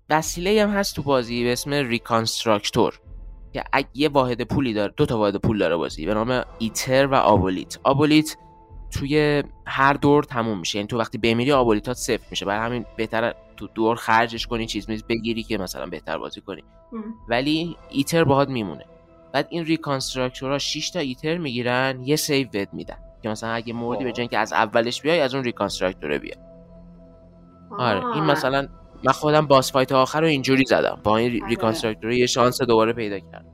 وسیله 0.10 0.64
هم 0.64 0.70
هست 0.70 0.96
تو 0.96 1.02
بازی 1.02 1.44
به 1.44 1.52
اسم 1.52 1.74
Reconstructor 1.74 3.00
که 3.54 3.64
یه 3.94 4.10
واحد 4.10 4.42
پولی 4.42 4.74
داره 4.74 4.94
دو 4.98 5.06
تا 5.06 5.18
واحد 5.18 5.36
پول 5.36 5.58
داره 5.58 5.76
بازی. 5.76 6.06
به 6.06 6.14
نام 6.14 6.44
Ether 6.60 7.08
و 7.08 7.16
Obolite. 7.16 7.78
Obolite 7.84 8.38
توی 8.92 9.44
هر 9.66 9.94
دور 9.94 10.24
تموم 10.24 10.60
میشه. 10.60 10.78
یعنی 10.78 10.88
تو 10.88 10.98
وقتی 10.98 11.18
بمیری 11.18 11.52
Obolite 11.52 11.92
ات 11.92 11.98
صفر 11.98 12.26
میشه. 12.30 12.46
برای 12.46 12.66
همین 12.66 12.86
بهتر 12.96 13.34
تو 13.58 13.68
دور 13.68 13.96
خرجش 13.96 14.48
کنی 14.48 14.66
چیز 14.66 14.90
میز 14.90 15.04
بگیری 15.04 15.44
که 15.44 15.58
مثلا 15.58 15.86
بهتر 15.86 16.18
بازی 16.18 16.42
کنی. 16.42 16.64
ولی 17.30 17.78
Ether 17.90 18.24
باهات 18.24 18.50
میمونه. 18.50 18.86
بعد 19.34 19.48
این 19.50 19.66
Reconstructor 19.66 20.51
ها 20.51 20.58
6 20.58 20.90
تا 20.90 21.00
Ether 21.00 21.38
می‌گیرن 21.38 22.04
یه 22.04 22.16
save 22.16 22.48
بهت 22.54 22.74
میدن. 22.74 22.98
که 23.24 23.30
مثلا 23.30 23.50
اگه 23.50 23.74
مردی 23.74 24.04
به 24.04 24.12
جای 24.12 24.28
که 24.28 24.38
از 24.38 24.54
اولش 24.54 25.02
بیای 25.02 25.20
از 25.20 25.36
اون 25.36 25.44
Reconstructor 25.44 26.20
ه 26.20 26.24
بیای 26.24 26.36
آره 27.80 28.16
این 28.16 28.24
مثلا 28.24 28.68
من 29.04 29.12
خودم 29.12 29.48
boss 29.48 29.72
fight 29.72 29.92
آخر 29.92 30.22
رو 30.22 30.28
اینجوری 30.28 30.64
زدم. 30.68 31.00
با 31.04 31.18
این 31.18 31.42
آره. 31.42 31.50
Reconstructor 31.50 32.13
ه 32.13 32.18
یه 32.18 32.26
شانس 32.26 32.62
دوباره 32.62 32.94
پیدا 32.94 33.20
کردم. 33.20 33.46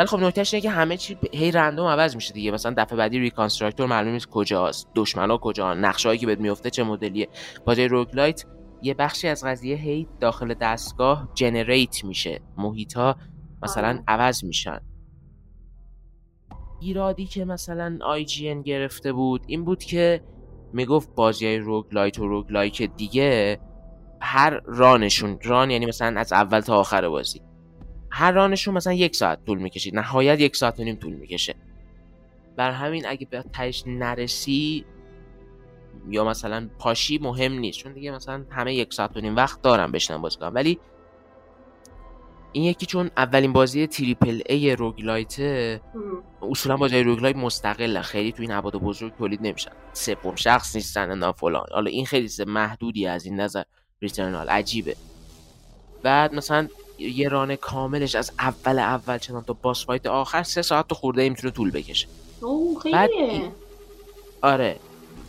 ولی 0.00 0.06
خب 0.06 0.18
نکتهش 0.18 0.54
اینه 0.54 0.62
که 0.62 0.70
همه 0.70 0.96
چی 0.96 1.18
هی 1.32 1.50
random 1.50 1.86
عوض 1.86 2.14
میشه 2.14 2.34
دیگه. 2.34 2.50
مثلا 2.50 2.74
دفعه 2.76 2.98
بعدی 2.98 3.18
Reconstructor 3.18 3.86
معلوم 3.86 4.12
نیست 4.12 4.26
کجاست. 4.26 4.88
دشمنا 4.94 5.38
کجا 5.38 5.74
نقشه‌ای 5.74 6.18
که 6.18 6.26
بهت 6.26 6.40
میفته 6.40 6.70
چه 6.70 6.84
مدلیه. 6.84 7.28
با 7.64 7.74
جای 7.74 7.88
roguelite 7.88 8.44
یه 8.82 8.94
بخشی 8.94 9.28
از 9.28 9.44
قضیه 9.44 9.76
هی 9.76 10.08
داخل 10.20 10.54
دستگاه 10.54 11.28
generate 11.34 12.04
میشه. 12.04 12.40
محیطا 12.56 13.16
مثلا 13.62 13.88
آره. 13.88 14.02
عوض 14.08 14.44
میشن. 14.44 14.80
ایرادی 16.80 17.26
که 17.26 17.44
مثلا 17.44 17.98
IGN 18.02 18.62
گرفته 18.62 19.12
بود 19.12 19.42
این 19.46 19.64
بود 19.64 19.84
که 19.84 20.22
می‌گفت 20.72 21.14
بازی 21.14 21.46
های 21.46 21.58
roguelite 21.58 22.18
و 22.18 22.28
roguelike 22.28 22.82
دیگه 22.82 23.60
هر 24.20 24.60
run 24.64 24.96
شون 24.96 25.38
run 25.42 25.70
یعنی 25.70 25.86
مثلا 25.86 26.20
از 26.20 26.32
اول 26.32 26.60
تا 26.60 26.76
آخر 26.76 27.08
بازی. 27.08 27.49
هر 28.10 28.32
run 28.32 28.50
شون 28.50 28.74
مثلا 28.74 28.92
یک 28.92 29.16
ساعت 29.16 29.44
طول 29.44 29.58
می‌کشید 29.58 29.96
نهایت 29.96 30.40
یک 30.40 30.56
ساعت 30.56 30.80
و 30.80 30.84
نیم 30.84 30.96
طول 30.96 31.12
می‌کشه. 31.12 31.54
بر 32.56 32.70
همین 32.70 33.06
اگه 33.08 33.26
به 33.30 33.44
تهش 33.52 33.84
نرسی 33.86 34.84
یا 36.08 36.24
مثلا 36.24 36.70
پاشی 36.78 37.18
مهم 37.18 37.52
نیست. 37.52 37.78
چون 37.78 37.92
دیگه 37.92 38.10
مثلا 38.10 38.44
همه 38.50 38.74
یک 38.74 38.94
ساعت 38.94 39.16
و 39.16 39.20
نیم 39.20 39.36
وقت 39.36 39.62
دارم 39.62 39.92
بشینم 39.92 40.22
بازی 40.22 40.38
کنم 40.38 40.54
ولی 40.54 40.78
این 42.52 42.64
یکی 42.64 42.86
چون 42.86 43.10
اولین 43.16 43.52
بازی 43.52 43.86
triple 43.86 44.40
A 44.48 44.76
roguelite 44.76 45.40
اصولا 46.42 46.76
بازی 46.76 47.02
roguelite 47.02 47.36
مستقل 47.36 48.00
خیلی 48.00 48.32
تو 48.32 48.42
این 48.42 48.52
ابعاد 48.52 48.76
بزرگ 48.76 49.16
تولید 49.16 49.42
نمیشن. 49.42 49.70
سوم 49.92 50.34
شخص 50.34 50.76
نیستن 50.76 51.18
نه 51.18 51.32
فلان. 51.32 51.66
حالا 51.72 51.90
این 51.90 52.06
خیلی 52.06 52.28
محدودی 52.46 53.06
از 53.06 53.24
این 53.24 53.40
نظر. 53.40 53.62
Returnal 54.02 54.48
عجیبه. 54.48 54.96
بعد 56.02 56.34
مثلا 56.34 56.68
یه 57.00 57.28
run 57.28 57.56
کاملش 57.56 58.14
از 58.14 58.32
اول 58.38 58.78
اول 58.78 59.18
چنان 59.18 59.44
تا 59.44 59.52
boss 59.52 59.86
fight 59.86 60.06
آخر 60.06 60.42
سه 60.42 60.62
ساعت 60.62 60.88
و 60.88 60.94
خورده 60.94 61.28
می‌تونه 61.28 61.52
طول 61.52 61.70
بکشه. 61.70 62.06
اوه 62.40 62.82
بعد 62.92 63.10
آره. 64.42 64.76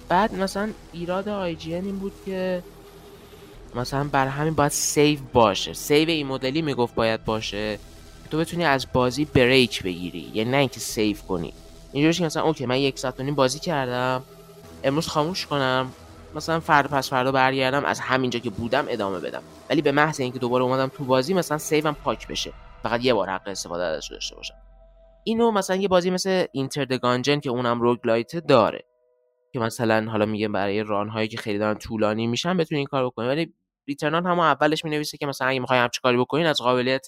بعد 0.09 0.35
مثلا 0.35 0.69
ایراد 0.93 1.29
IGN 1.29 1.75
این 1.75 1.99
بود 1.99 2.13
که 2.25 2.63
مثلا 3.75 4.03
بر 4.03 4.27
همین 4.27 4.53
باید 4.53 4.71
سیو 4.71 5.19
باشه. 5.33 5.73
سیو 5.73 6.09
این 6.09 6.27
مدلی 6.27 6.61
می‌گفت 6.61 6.95
باید 6.95 7.25
باشه 7.25 7.79
تو 8.31 8.37
بتونی 8.37 8.65
از 8.65 8.87
بازی 8.93 9.25
break 9.25 9.83
بگیری 9.83 10.31
یعنی 10.33 10.51
نه 10.51 10.57
اینکه 10.57 10.79
save 10.79 11.17
کنی. 11.17 11.53
اینجوریش 11.93 12.17
که 12.19 12.25
مثلا 12.25 12.43
okay 12.43 12.65
من 12.65 12.77
یک 12.77 12.99
ساعت 12.99 13.19
و 13.19 13.23
نیم 13.23 13.35
بازی 13.35 13.59
کردم 13.59 14.23
امروز 14.83 15.07
خاموش 15.07 15.45
کنم 15.45 15.91
مثلا 16.35 16.59
فردا 16.59 16.97
پس 16.97 17.09
فردا 17.09 17.31
برگردم 17.31 17.85
از 17.85 17.99
همینجا 17.99 18.39
که 18.39 18.49
بودم 18.49 18.85
ادامه 18.89 19.19
بدم. 19.19 19.43
ولی 19.69 19.81
به 19.81 19.91
محض 19.91 20.19
اینکه 20.19 20.39
دوباره 20.39 20.63
اومدم 20.63 20.87
تو 20.87 21.03
بازی 21.03 21.33
مثلا 21.33 21.57
save 21.57 21.88
م 21.88 21.95
پاک 22.03 22.27
بشه. 22.27 22.53
فقط 22.83 23.05
یه 23.05 23.13
بار 23.13 23.29
حق 23.29 23.47
استفاده 23.47 23.83
ازش 23.83 24.11
داشته 24.11 24.35
باشم. 24.35 24.55
اینو 25.23 25.51
مثلا 25.51 25.75
یه 25.75 25.87
بازی 25.87 26.09
مثل 26.09 26.45
Enter 26.51 26.85
the 26.85 27.01
Gungeon 27.01 27.39
که 27.39 27.49
اونم 27.49 27.81
roguelite 27.81 28.35
داره. 28.35 28.85
که 29.53 29.59
مثلا 29.59 30.11
حالا 30.11 30.25
میگه 30.25 30.47
برای 30.47 30.83
run 30.83 31.09
هایی 31.09 31.27
که 31.27 31.37
خیلی 31.37 31.59
دارن 31.59 31.77
طولانی 31.77 32.27
میشن 32.27 32.57
بتونی 32.57 32.79
این 32.79 32.87
کار 32.87 33.05
بکنی. 33.05 33.27
ولی 33.27 33.53
Returnal 33.87 34.25
هم 34.25 34.39
اولش 34.39 34.85
می‌نویسه 34.85 35.17
که 35.17 35.25
مثلا 35.25 35.47
اگه 35.47 35.59
می‌خوای 35.59 35.79
همچین 35.79 35.99
کاری 36.03 36.17
بکنین 36.17 36.45
از 36.45 36.57
قابلیت 36.57 37.07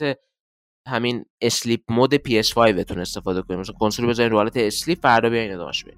همین 0.88 1.26
sleep 1.42 1.82
mode 1.90 2.16
PS5 2.16 2.58
بتون 2.58 3.00
استفاده 3.00 3.42
کنیم 3.42 3.60
مثلا 3.60 3.76
کنسول 3.80 4.10
بزنین 4.10 4.30
رو 4.30 4.38
حالت 4.38 4.58
sleep 4.58 5.00
فردا 5.02 5.30
بیاین 5.30 5.54
ادامهش 5.54 5.84
بدین. 5.84 5.98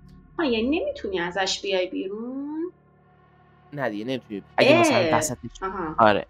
یعنی 0.52 0.80
نمی‌تونی 0.80 1.20
ازش 1.20 1.60
بیای 1.62 1.88
بیرون؟ 1.88 2.72
نه 3.74 3.90
دیگه 3.90 4.06
نمی‌تونی 4.06 4.44
اگه 4.58 4.80
مثلا 4.80 5.18
وسطش 5.18 5.50
آره. 6.00 6.28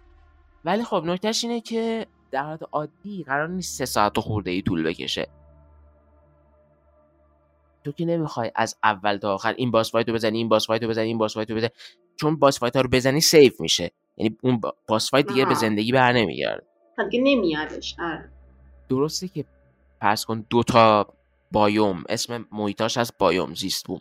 ولی 0.64 0.84
خب 0.84 1.02
نکتهش 1.06 1.44
اینه 1.44 1.60
که 1.60 2.06
در 2.30 2.42
حالت 2.42 2.62
عادی 2.72 3.24
قرار 3.24 3.48
نیست 3.48 3.78
سه 3.78 3.86
ساعت 3.86 4.20
خورده 4.20 4.50
ای 4.50 4.62
طول 4.62 4.82
بکشه. 4.82 5.28
تو 7.84 7.92
که 7.92 8.04
نمی‌خوای 8.04 8.52
از 8.54 8.76
اول 8.82 9.16
تا 9.16 9.34
آخر 9.34 9.54
این 9.58 9.70
boss 9.70 9.92
fight 9.92 10.08
رو 10.08 10.14
بزنی 10.14 10.38
این 10.38 10.48
boss 10.48 10.66
fight 10.66 10.82
رو 10.82 10.88
بزنی 10.88 11.06
این 11.06 11.18
boss 11.18 11.34
fight 11.34 11.50
رو 11.50 11.56
بزنی. 11.56 11.70
چون 12.16 12.36
boss 12.36 12.58
fight 12.58 12.76
ها 12.76 12.82
رو 12.82 12.88
بزنی 12.88 13.20
save 13.20 13.60
میشه. 13.60 13.90
یعنی 14.16 14.36
اون 14.42 14.60
boss 14.88 15.10
fight 15.10 15.26
دیگه 15.26 15.44
به 15.44 15.54
زندگی 15.54 15.92
بر 15.92 16.12
نمیگرده. 16.12 16.66
دیگه 17.10 17.24
نمیادش. 17.24 17.96
آره. 17.98 18.30
درسته 18.88 19.28
که 19.28 19.44
فرض 20.00 20.24
کن 20.24 20.46
دو 20.50 20.62
تا 20.62 21.06
biome 21.52 22.04
اسم 22.08 22.46
محیطاش 22.52 22.96
از 22.96 23.12
biome 23.18 23.54
زیست 23.54 23.86
بوم. 23.86 24.00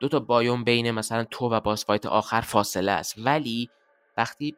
دو 0.00 0.08
تا 0.08 0.20
biome 0.20 0.64
بین 0.64 0.90
مثلا 0.90 1.24
تو 1.24 1.48
و 1.48 1.60
boss 1.60 1.84
fight 1.86 2.06
آخر 2.06 2.40
فاصله 2.40 2.92
است. 2.92 3.14
ولی 3.18 3.70
وقتی 4.16 4.56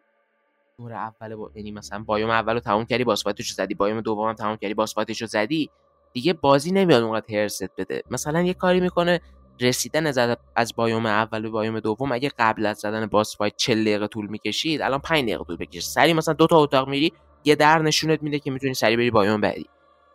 دور 0.79 0.93
اول 0.93 1.35
با... 1.35 1.51
یعنی 1.55 1.73
مثلا 1.73 2.05
biome 2.05 2.31
اول 2.31 2.55
رو 2.55 2.61
تموم 2.61 2.85
کردی 2.85 3.05
boss 3.05 3.25
fight 3.25 3.45
ش 3.45 3.53
زدی. 3.53 3.75
biome 3.75 4.01
دوم 4.01 4.33
تموم 4.33 4.57
کردی 4.57 4.75
boss 4.75 4.95
fight 4.95 5.13
ش 5.13 5.21
رو 5.21 5.27
زدی. 5.27 5.71
دیگه 6.13 6.33
بازی 6.33 6.73
نمیاد 6.73 7.03
اونقدر 7.03 7.35
هرست 7.37 7.71
بده. 7.79 8.03
مثلا 8.11 8.43
یه 8.43 8.55
کاری 8.55 8.81
می‌کنه 8.81 9.21
رسیدن 9.61 10.37
از 10.57 10.75
بایوم 10.77 11.07
اول 11.07 11.43
به 11.43 11.49
بایوم 11.49 11.81
دوم 11.81 12.13
اگه 12.13 12.31
قبل 12.39 12.67
از 12.67 12.79
زدن 12.79 13.07
باس 13.07 13.37
فایت 13.37 13.57
40 13.57 13.81
دقیقه 13.81 14.07
طول 14.07 14.27
می‌کشید 14.27 14.83
الان 14.83 14.99
5 15.01 15.23
دقیقه 15.23 15.45
طول 15.45 15.57
بکشه 15.57 15.81
سری 15.81 16.13
مثلا 16.13 16.35
دو 16.35 16.47
تا 16.47 16.59
اتاق 16.59 16.89
میری 16.89 17.13
یه 17.45 17.55
در 17.55 17.79
نشونت 17.79 18.23
میده 18.23 18.39
که 18.39 18.51
می‌تونی 18.51 18.75
سری 18.75 18.97
بری 18.97 19.11
بایوم 19.11 19.41
بعدی. 19.41 19.67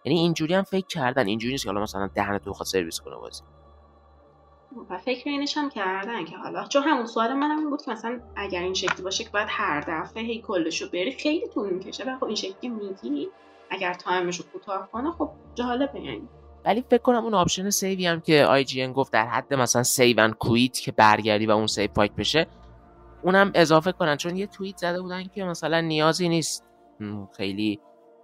یعنی 0.06 0.20
اینجوری 0.20 0.54
هم 0.54 0.64
فکر 0.64 0.88
کردن. 0.88 1.28
اینجوری 1.28 1.54
نیست 1.54 1.64
که 1.64 1.70
حالا 1.70 1.82
مثلا 1.82 2.10
دهن 2.16 2.38
تو 2.38 2.64
سرویس 2.64 3.00
کنه 3.00 3.16
بازی. 3.16 3.42
و 4.90 4.98
فکر 4.98 5.30
اینش 5.30 5.58
هم 5.58 5.70
کردن 5.70 6.26
که 6.26 6.38
حالا 6.38 6.64
چون 6.64 6.84
همون 6.84 7.06
سوال 7.06 7.34
منم 7.34 7.60
این 7.60 7.70
بود 7.70 7.82
که 7.82 7.92
مثلا 7.92 8.20
اگر 8.36 8.62
این 8.62 8.74
شکلی 8.74 9.04
باشه 9.04 9.24
که 9.24 9.30
باید 9.30 9.48
هر 9.50 9.82
دفعه 9.82 10.24
هی 10.24 10.42
کلشو 10.42 10.90
بری 10.90 11.12
خیلی 11.12 11.48
طول 11.48 11.70
می‌کشه. 11.70 12.04
و 12.04 12.18
خب 12.18 12.24
این 12.24 12.36
شکلی 12.36 12.70
میگی 12.70 13.30
اگر 13.70 13.94
time 13.94 14.23
ش 14.23 14.38
رو 14.38 14.46
کوتاه 14.54 14.90
کنه 14.92 15.12
خب 15.12 15.30
جالبه 15.56 16.00
یعنی 16.00 16.28
ولی 16.66 16.84
فکر 16.90 17.02
کنم 17.02 17.24
اون 17.24 17.34
option 17.34 17.70
save 17.70 18.00
ی 18.00 18.08
هم 18.08 18.22
که 18.22 18.46
IGN 18.46 18.88
گفت 18.88 19.14
در 19.14 19.26
حد 19.26 19.54
مثلا 19.54 19.84
save 19.84 20.20
and 20.20 20.34
quit 20.34 20.80
که 20.80 20.92
برگردی 20.92 21.46
و 21.46 21.52
اون 21.52 21.68
save 21.68 21.92
پاک 21.92 22.12
بشه 22.12 22.48
اونم 23.24 23.52
اضافه 23.56 23.92
کنن. 23.92 24.18
چون 24.18 24.38
یه 24.38 24.48
توییت 24.48 24.78
زده 24.78 25.02
بودن 25.02 25.24
که 25.24 25.44
مثلا 25.44 25.82
نیازی 25.82 26.30
نیست. 26.30 26.66
خیلی 27.38 27.80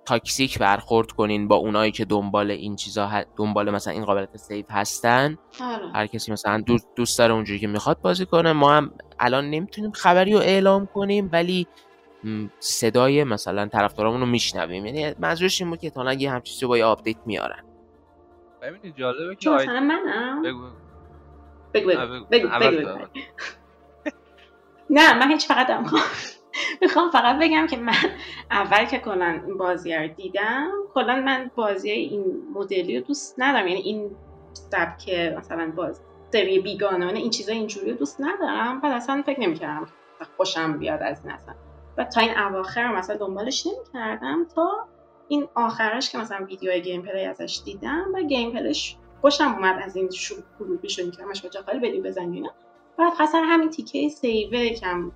toxic 0.06 0.60
برخورد 0.60 1.12
کنین 1.12 1.48
با 1.48 1.56
اونایی 1.56 1.92
که 1.92 2.06
دنبال 2.06 2.52
این 2.52 2.76
چیزا 2.76 3.24
دنبال 3.38 3.72
مثلا 3.72 3.94
این 3.94 4.06
قابلیت 4.06 4.38
save 4.38 4.66
هستن. 4.70 5.38
آره. 5.62 5.92
هر 5.96 6.08
کسی 6.08 6.32
مثلا 6.32 6.64
دوست 6.96 7.20
داره 7.20 7.34
اونجوری 7.34 7.60
که 7.60 7.68
می‌خواد 7.68 8.02
بازی 8.02 8.26
کنه. 8.26 8.54
ما 8.54 8.74
هم 8.74 8.92
الان 9.20 9.50
نمی‌تونیم 9.50 9.92
خبری 9.92 10.34
رو 10.34 10.40
اعلام 10.40 10.86
کنیم 10.86 11.30
ولی 11.34 11.68
صدای 12.60 13.24
مثلا 13.24 13.66
طرفدارامون 13.66 14.20
رو 14.20 14.26
میشنویم. 14.26 14.86
یعنی 14.86 15.16
منظورش 15.20 15.62
این 15.62 15.70
بود 15.70 15.80
که 15.80 15.90
تا 15.90 16.14
یه 16.14 16.32
همچین 16.32 16.70
با 16.70 16.78
یه 16.78 16.86
update 16.86 17.18
میارن. 17.26 17.64
ببینید 18.62 18.96
جالبه 18.96 19.36
که 19.36 19.42
چون 19.42 19.54
آی... 19.54 19.66
مثلا 19.66 19.80
منم. 19.80 20.42
بگو. 20.42 20.70
بگو 21.74 21.90
نه، 21.92 22.06
بگو. 22.32 22.48
بگو. 22.60 22.98
نه 24.90 25.20
من 25.20 25.32
هیچ 25.32 25.48
فقط 25.48 25.70
هم 25.70 25.86
می‌خوام 26.82 27.10
فقط 27.10 27.40
بگم 27.40 27.68
که 27.68 27.78
من 27.78 27.94
اول 28.52 28.86
که 28.86 29.00
کلا 29.00 29.42
این 29.46 29.58
بازی 29.58 29.94
رو 29.94 30.08
دیدم 30.08 30.72
کلا 30.94 31.16
من 31.16 31.52
بازی 31.56 31.92
این 31.92 32.44
مدلی 32.54 33.00
رو 33.00 33.06
دوست 33.06 33.36
ندارم. 33.38 33.68
یعنی 33.68 33.82
این 33.82 34.12
سبک 34.54 35.10
مثلا 35.38 35.72
باز 35.76 36.02
سری 36.34 36.60
بیگانه 36.60 37.20
این 37.20 37.30
چیزا 37.30 37.52
اینجوری 37.52 37.92
رو 37.92 37.98
دوست 37.98 38.22
ندارم. 38.22 38.82
بعد 38.82 38.92
اصلا 38.92 39.24
فکر 39.26 39.40
نمی‌کردم 39.40 39.88
خوشم 40.38 40.78
بیاد 40.78 41.02
از 41.02 41.26
این 41.26 41.34
اصلا. 41.34 41.54
و 41.98 42.04
تا 42.04 42.22
این 42.22 42.38
اواخر 42.40 42.96
مثلا 42.96 43.16
دنبالش 43.16 43.68
نمی‌کردم 43.68 44.46
تا 44.56 44.88
این 45.28 45.48
آخرش 45.56 46.12
که 46.12 46.18
مثلا 46.18 46.46
ویدیو 46.46 46.80
گیم 46.80 47.02
پلی 47.02 47.26
ازش 47.26 47.62
دیدم 47.66 48.06
و 48.14 48.22
گیم 48.22 48.52
پلیش 48.52 48.96
خوشم 49.22 49.54
اومد 49.56 49.82
از 49.84 49.96
این 49.96 50.10
شروع 50.10 50.44
گروهیشو 50.60 51.06
میکردمش 51.06 51.42
با 51.42 51.50
جا 51.50 51.62
خالی 51.62 51.80
بدیم 51.80 52.04
بزنیم 52.04 52.32
اینا. 52.32 52.52
بعد 52.98 53.14
خاصا 53.14 53.42
همین 53.42 53.70
تیکه 53.70 54.10
سیوه 54.10 54.70
کم 54.70 55.12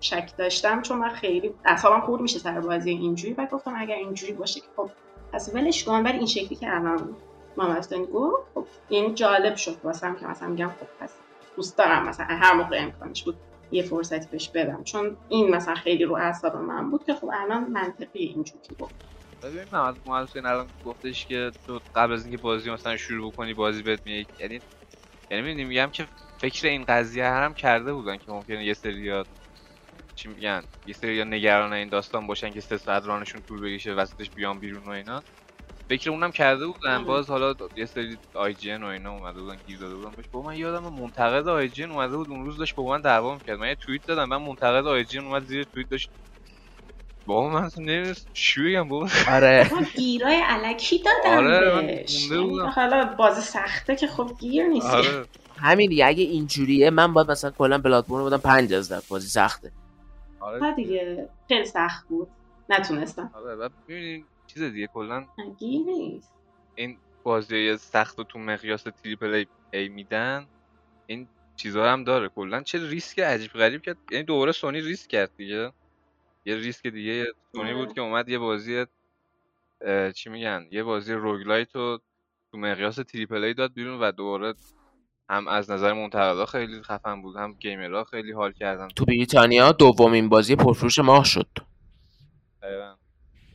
شک 0.00 0.30
داشتم 0.36 0.82
چون 0.82 0.98
من 0.98 1.08
خیلی 1.08 1.54
اعصابم 1.64 2.00
خورد 2.00 2.22
میشه 2.22 2.38
سر 2.38 2.60
بازی 2.60 2.90
اینجوری 2.90 3.34
و 3.34 3.46
گفتم 3.46 3.74
اگر 3.76 3.96
اینجوری 3.96 4.32
باشه 4.32 4.60
که 4.60 4.66
خب 4.76 4.90
پس 5.32 5.54
ولش 5.54 5.84
کن. 5.84 6.02
ولی 6.02 6.18
این 6.18 6.26
شکلی 6.26 6.56
که 6.56 6.74
الان 6.74 7.16
مامستان 7.56 8.04
گفت 8.04 8.46
خب 8.54 8.66
یعنی 8.90 9.14
جالب 9.14 9.56
شد. 9.56 9.76
واسم 9.84 10.16
که 10.16 10.26
مثلا 10.26 10.48
میگم 10.48 10.68
خب 10.68 10.86
پس 11.00 11.14
دوست 11.56 11.78
دارم 11.78 12.08
مثلا 12.08 12.26
هر 12.26 12.54
موقع 12.54 12.78
امکانش 12.80 13.24
بود 13.24 13.36
یه 13.70 13.82
فرصتی 13.82 14.28
بهش 14.30 14.48
بدم. 14.48 14.84
چون 14.84 15.16
این 15.28 15.50
مثلا 15.50 15.74
خیلی 15.74 16.04
رو 16.04 16.16
اعصاب 16.16 16.56
من 16.56 16.90
بود 16.90 17.04
که 17.04 17.14
خب 17.14 17.30
الان 17.34 17.70
منطقی 17.70 18.18
اینجوری 18.18 18.76
گفت 18.78 18.94
ببین 19.42 19.64
محمد 19.72 19.96
حسین 20.06 20.46
الان 20.46 20.72
گفتش 20.84 21.26
که 21.26 21.52
تو 21.66 21.80
قبل 21.94 22.12
از 22.12 22.24
اینکه 22.24 22.38
بازی 22.38 22.70
مثلا 22.70 22.96
شروع 22.96 23.32
بکنی 23.32 23.54
بازی 23.54 23.82
بهت 23.82 24.00
میگه 24.04 24.26
یعنی 24.38 24.60
یعنی 25.30 25.64
میگم 25.64 25.90
که 25.92 26.08
فکر 26.40 26.68
این 26.68 26.84
قضیه 26.84 27.24
هم 27.26 27.54
کرده 27.54 27.92
بودن 27.92 28.16
که 28.16 28.30
ممکنه 28.30 28.64
یه 28.64 28.74
سری 28.74 29.24
چی 30.18 30.28
میگن 30.28 30.62
یه 30.86 30.94
سری 30.94 31.24
نگران 31.24 31.72
این 31.72 31.88
داستان 31.88 32.26
باشن 32.26 32.50
که 32.50 32.60
سه 32.60 32.76
ساعت 32.78 33.06
run 33.06 33.21
شون 33.21 33.40
طول 33.48 33.60
بکشه 33.60 33.92
وسطش 33.92 34.30
بیان 34.30 34.58
بیرون 34.58 34.82
و 34.86 34.90
اینا. 34.90 35.22
فکر 35.88 36.10
اونم 36.10 36.32
کرده 36.32 36.66
بودن. 36.66 37.04
باز 37.04 37.30
حالا 37.30 37.54
یه 37.76 37.86
سری 37.86 38.18
IGN 38.34 38.82
و 38.82 38.86
اینا 38.86 39.12
اومده 39.12 39.40
بودن 39.40 39.56
گیر 39.66 39.78
داده 39.78 39.94
بودن. 39.94 40.10
بهش 40.16 40.24
با 40.32 40.42
من 40.42 40.56
یادم 40.56 40.92
منتقد 40.92 41.48
IGN 41.48 41.90
اومده 41.90 42.16
بود 42.16 42.28
اون 42.30 42.44
روز 42.44 42.56
داشت 42.58 42.74
با 42.74 42.82
من 42.88 43.00
دعوا 43.00 43.34
می‌کرد. 43.34 43.58
من 43.58 43.68
یه 43.68 43.74
توییت 43.74 44.06
دادم 44.06 44.24
من 44.24 44.36
منتقد 44.36 44.86
IGN 44.86 45.24
اومد 45.24 45.44
زیر 45.46 45.64
توییت 45.64 45.88
داشت. 45.88 46.10
بابا 47.26 47.50
من 47.50 47.64
اصلا 47.64 47.84
نمی‌دونست 47.84 48.28
چی 48.32 48.62
بگم 48.62 48.88
بابا. 48.88 49.08
آره. 49.30 49.70
گیرای 49.96 50.40
الکی 50.46 51.02
دادم 51.02 51.36
آره، 51.36 52.04
یعنی 52.30 52.44
بودم. 52.44 52.66
حالا 52.66 53.04
بازی 53.04 53.40
سخته 53.40 53.96
که 53.96 54.06
خب 54.06 54.30
گیر 54.40 54.66
نیست. 54.66 54.86
آره. 54.86 55.24
همین 55.60 55.88
دیگه 55.88 56.06
اگه 56.06 56.22
اینجوریه 56.24 56.90
من 56.90 57.12
باید 57.12 57.30
مثلا 57.30 57.50
کلا 57.50 57.78
Bloodborne 57.78 58.22
بودم 58.22 58.36
5 58.36 58.72
از 58.72 58.92
ده 58.92 59.02
بازی 59.08 59.28
سخته. 59.28 59.72
آره 60.40 60.74
دیگه. 60.74 61.28
خیلی 61.48 61.64
سخت 61.64 62.08
بود. 62.08 62.28
نتونستم. 62.68 63.30
آره 63.34 63.54
و 63.54 63.68
ببینید 63.88 64.26
چیز 64.46 64.62
دیگه 64.62 64.86
کلا 64.86 65.26
نیست. 65.60 66.34
این 66.74 66.98
بازی 67.22 67.76
سخت 67.76 68.18
رو 68.18 68.24
تو 68.24 68.38
مقیاس 68.38 68.82
triple 68.82 69.44
A, 69.72 69.88
میدن 69.88 70.46
این 71.06 71.28
چیزها 71.56 71.92
هم 71.92 72.04
داره. 72.04 72.28
کلا 72.28 72.62
چه 72.62 72.88
ریسک 72.88 73.18
عجیب 73.18 73.50
غریب 73.50 73.82
کرد. 73.82 73.96
یعنی 74.10 74.24
دوباره 74.24 74.52
سونی 74.52 74.80
ریسک 74.80 75.10
کرد 75.10 75.30
دیگه. 75.36 75.72
یه 76.44 76.56
ریسک 76.56 76.86
دیگه 76.86 77.26
سونی 77.52 77.74
بود 77.74 77.84
آره. 77.84 77.94
که 77.94 78.00
اومد 78.00 78.28
یه 78.28 78.38
بازی 78.38 78.86
چی 80.14 80.30
میگن 80.30 80.66
یه 80.70 80.82
بازی 80.82 81.12
roguelite 81.12 81.76
رو 81.76 82.00
تو 82.52 82.58
مقیاس 82.58 82.96
triple 82.96 83.44
A 83.44 83.54
داد 83.54 83.72
بیرون 83.72 84.00
و 84.00 84.12
دوباره 84.12 84.54
هم 85.30 85.48
از 85.48 85.70
نظر 85.70 85.92
منتقدا 85.92 86.46
خیلی 86.46 86.82
خفن 86.82 87.22
بود 87.22 87.36
هم 87.36 87.52
gamer 87.52 87.95
ها 87.95 88.04
خیلی 88.04 88.32
حال 88.32 88.52
کردن. 88.52 88.88
تو 88.88 89.04
بریتانیا 89.04 89.72
دومین 89.72 90.28
بازی 90.28 90.56
پرفروش 90.56 90.98
ماه 90.98 91.24
شد. 91.24 91.48
دقیقاً. 92.62 92.94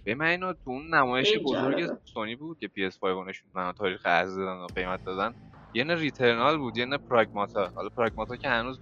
به 0.03 0.15
من 0.15 0.25
اینو 0.25 0.53
تو 0.53 0.59
اون 0.69 0.95
نمایش 0.95 1.33
بزرگ. 1.45 1.89
سونی 2.13 2.35
بود 2.35 2.59
که 2.59 2.67
PS5 2.67 2.97
رو 3.01 3.23
نشون 3.23 3.49
دادن 3.55 3.71
تاریخ 3.71 4.05
عرضه 4.05 4.41
دادن 4.41 4.61
و 4.61 4.67
قیمت 4.75 5.05
دادن. 5.05 5.35
یه 5.73 5.83
نه 5.83 5.95
Returnal 5.95 6.57
بود 6.57 6.77
یه 6.77 6.85
نه 6.85 6.97
Pragmata. 6.97 7.71
حالا 7.75 7.89
Pragmata 7.89 8.35
که 8.35 8.49
هنوز 8.49 8.79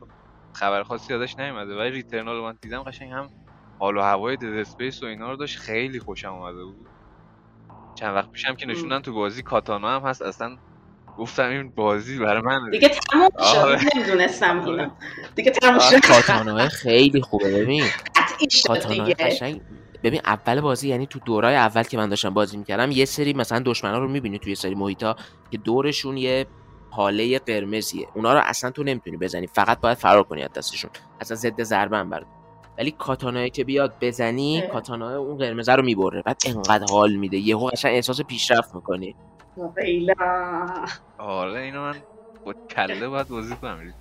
خبر 0.54 0.84
خاصی 0.84 1.14
ازش 1.14 1.40
نیومده 1.40 1.76
ولی 1.78 1.92
Returnal 1.92 2.36
رو 2.36 2.44
من 2.44 2.58
دیدم 2.62 2.84
قشنگ 2.84 3.12
هم 3.12 3.30
حال 3.80 3.98
و 3.98 4.02
هوای 4.02 4.36
Dead 4.38 4.46
Space 4.46 5.04
و 5.04 5.06
اینا 5.06 5.32
رو 5.32 5.36
داشت 5.38 5.60
خیلی 5.60 6.00
خوشم 6.00 6.34
اومده 6.34 6.64
بود. 6.64 6.88
چند 7.96 8.16
وقت 8.16 8.32
پیشم 8.32 8.56
که 8.56 8.66
نشون 8.66 8.87
دادن 8.87 9.00
تو 9.00 9.14
بازی 9.14 9.44
کاتانا 9.44 10.00
هم 10.00 10.08
هست 10.10 10.22
اصلا 10.22 10.58
گفتم 11.18 11.50
این 11.50 11.70
بازی 11.70 12.20
برای 12.20 12.42
من 12.42 12.70
دیگه 12.70 12.90
تموم 12.90 13.30
آره. 13.38 13.80
شد 13.80 13.88
نمی‌دونستم 13.96 14.66
اینو 14.66 14.90
دیگه 15.36 15.52
تموم 15.52 15.80
آره. 15.80 16.02
شد. 16.02 16.08
کاتانوه 16.08 16.68
خیلی 16.68 17.22
خوبه 17.22 17.62
ببین. 17.62 17.84
کاتانوه 18.68 19.06
دیگه. 19.06 19.14
قشنگ. 19.14 19.62
ببین 20.04 20.22
اول 20.26 20.62
بازی 20.62 20.90
یعنی 20.90 21.08
تو 21.08 21.20
دورای 21.26 21.56
اول 21.56 21.84
که 21.84 21.98
من 21.98 22.10
داشتم 22.10 22.30
بازی 22.30 22.58
می‌کردم 22.58 22.92
یه 22.92 23.06
سری 23.06 23.34
مثلا 23.34 23.62
دشمنا 23.66 23.98
رو 23.98 24.08
می‌بینی 24.08 24.40
توی 24.40 24.52
یه 24.52 24.56
سری 24.56 24.76
محیطا 24.76 25.16
که 25.52 25.58
دورشون 25.58 26.18
یه 26.18 26.46
حاله 26.90 27.40
قرمزیه. 27.40 28.08
اونا 28.16 28.34
رو 28.34 28.42
اصلا 28.44 28.72
تو 28.72 28.84
نمی‌تونی 28.84 29.18
بزنی 29.18 29.48
فقط 29.48 29.80
باید 29.80 29.98
فرار 29.98 30.24
کنی 30.24 30.44
از 30.44 30.54
دستشون. 30.54 30.92
اصلا 31.22 31.38
ضد 31.38 31.64
ضربه 31.64 31.98
هم 31.98 32.10
برد 32.10 32.26
ولی 32.78 32.92
کاتانایی 32.92 33.50
که 33.50 33.64
بیاد 33.64 33.94
بزنی. 34.02 34.64
کاتانای 34.74 35.16
اون 35.16 35.38
قرمزه 35.38 35.76
رو 35.76 35.84
می‌بره. 35.84 36.22
بعد 36.22 36.42
انقدر 36.46 36.86
حال 36.92 37.16
میده. 37.16 37.38
یهو 37.38 37.68
قشنگ 37.68 37.96
احساس 37.96 38.22
پیشرفت 38.22 38.76
می‌کنی. 38.76 39.16
خیلی. 39.76 40.14
آره 41.18 41.62
اینو 41.62 41.82
من 41.82 42.02
با 42.44 42.56
کله 42.70 43.08
باید 43.08 43.28
بازی 43.28 43.56
کنم 43.56 43.92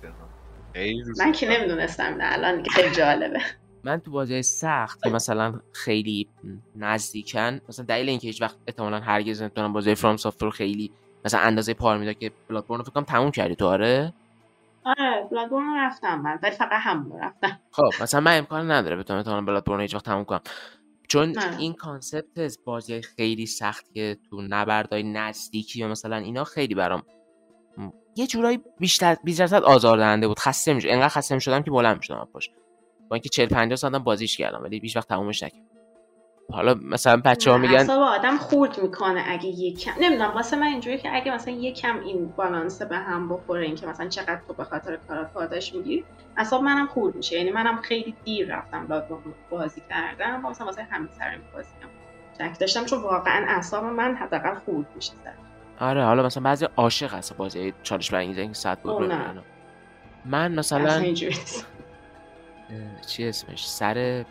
دوست 1.05 1.21
من 1.21 1.31
که. 1.31 1.49
نمی‌دونستم 1.49 2.03
نه 2.03 2.33
الان 2.33 2.63
خیلی 2.63 2.95
جالبه. 2.95 3.39
من 3.83 3.99
تو 3.99 4.11
بازی 4.11 4.41
سخت 4.41 5.03
که 5.03 5.09
مثلا 5.09 5.59
خیلی 5.73 6.31
نزدیکن 6.75 7.59
مثلا 7.69 7.85
دلیل 7.85 8.09
اینکه 8.09 8.27
هیچ 8.27 8.41
وقت 8.41 8.57
احتمالاً 8.67 8.99
هرگز 8.99 9.41
نمی‌تونم 9.41 9.73
بازی 9.73 9.95
فرام 9.95 10.17
سافت 10.17 10.43
رو 10.43 10.49
خیلی 10.51 10.95
مثلا 11.25 11.39
اندازه 11.39 11.73
پارمیدا 11.73 12.13
که 12.13 12.31
Bloodborne 12.49 12.77
رو 12.79 12.83
فکر 12.83 12.93
کنم 12.93 13.03
تموم 13.03 13.31
کردی 13.31 13.55
تو 13.55 13.67
آره؟ 13.67 14.13
آره 14.85 15.27
Bloodborne 15.31 15.67
رو 15.67 15.75
رفتم 15.77 16.21
من 16.21 16.39
ولی 16.43 16.55
فقط 16.55 16.85
رو 16.87 17.17
رفتم. 17.21 17.61
خب 17.73 17.91
مثلا 18.03 18.19
من 18.21 18.37
امکان 18.37 18.71
نداره 18.71 18.95
بتونم 18.95 19.19
احتمالاً 19.19 19.45
Bloodborne 19.45 19.77
رو 19.77 19.81
هیچ 19.81 19.95
وقت 19.95 20.05
تموم 20.05 20.23
کنم. 20.25 20.41
چون 21.11 21.31
نه. 21.31 21.57
این 21.59 21.73
concept 21.73 22.39
از 22.39 22.59
بازی 22.65 23.01
خیلی 23.01 23.45
سخت 23.45 23.93
که 23.93 24.17
تو 24.29 24.41
نبردای 24.41 25.03
نزدیکی 25.03 25.83
و 25.83 25.87
مثلا 25.87 26.15
اینا 26.15 26.43
خیلی 26.43 26.75
برام 26.75 27.03
یه 28.15 28.27
جورایی 28.27 28.59
بیشتر 28.79 29.17
بیشتر 29.23 29.55
آزاردهنده 29.55 30.27
بود. 30.27 30.39
خسته 30.39 30.73
می‌شد. 30.73 30.87
انقدر 30.87 31.09
خسته 31.09 31.35
می‌شدم 31.35 31.63
که 31.63 31.71
بلند 31.71 31.97
می‌شدم 31.97 32.27
پاش. 32.33 32.49
با 33.09 33.15
اینکه 33.15 33.29
40 33.29 33.47
50 33.47 33.75
ساعتم 33.75 33.99
بازیش 33.99 34.37
کردم 34.37 34.63
ولی 34.63 34.79
هیچ 34.79 34.95
وقت 34.95 35.07
تمومش 35.07 35.43
نکردم. 35.43 35.65
حالا 36.51 36.73
مثلا 36.73 37.21
بچه 37.25 37.51
ها 37.51 37.57
میگن 37.57 37.73
اعصاب 37.75 38.01
آدم 38.01 38.37
خورد 38.37 38.79
می‌کنه 38.81 39.23
اگه 39.27 39.45
یکم 39.45 39.91
نمی‌دونم 40.01 40.31
واسه 40.31 40.57
من 40.57 40.67
اینجوری 40.67 40.97
که 40.97 41.15
اگه 41.15 41.35
مثلا 41.35 41.53
یکم 41.53 41.99
این 41.99 42.27
بالانس 42.27 42.81
به 42.81 42.97
هم 42.97 43.29
بخوره 43.29 43.65
این 43.65 43.75
که 43.75 43.87
مثلا 43.87 44.07
چقدر 44.07 44.39
تو 44.47 44.53
به 44.53 44.63
خاطر 44.63 44.97
کارات 45.07 45.33
پاداش 45.33 45.75
می‌گیری 45.75 46.05
اعصاب 46.37 46.63
منم 46.63 46.87
خورد 46.87 47.15
میشه. 47.15 47.37
یعنی 47.37 47.51
منم 47.51 47.81
خیلی 47.81 48.15
دیر 48.25 48.55
رفتم 48.57 48.87
بلادبورن 48.87 49.21
بازی 49.49 49.81
کردم 49.89 50.45
و 50.45 50.49
مثلا 50.49 50.65
واسه 50.65 50.83
همین 50.83 51.09
سر 51.19 51.29
این 51.29 51.41
بازی 51.53 51.69
شک 52.37 52.59
داشتم 52.59 52.85
چون 52.85 53.01
واقعا 53.01 53.45
اعصاب 53.47 53.85
من 53.85 54.15
حداقل 54.15 54.55
خورد 54.55 54.87
میشه. 54.95 55.13
آره 55.79 56.05
حالا 56.05 56.23
مثلا 56.23 56.43
بعضی 56.43 56.67
عاشق 56.77 57.13
هست 57.13 57.37
بازی 57.37 57.73
چالش 57.83 58.11
برانگیزه 58.11 58.47
که 58.47 58.53
ساعت 58.53 58.81
بود. 58.81 59.11
من 60.25 60.59
اصلا 60.59 60.79
مثلا 60.79 61.13
چی 63.07 63.27
اسمش؟ 63.27 63.67
سر 63.67 64.25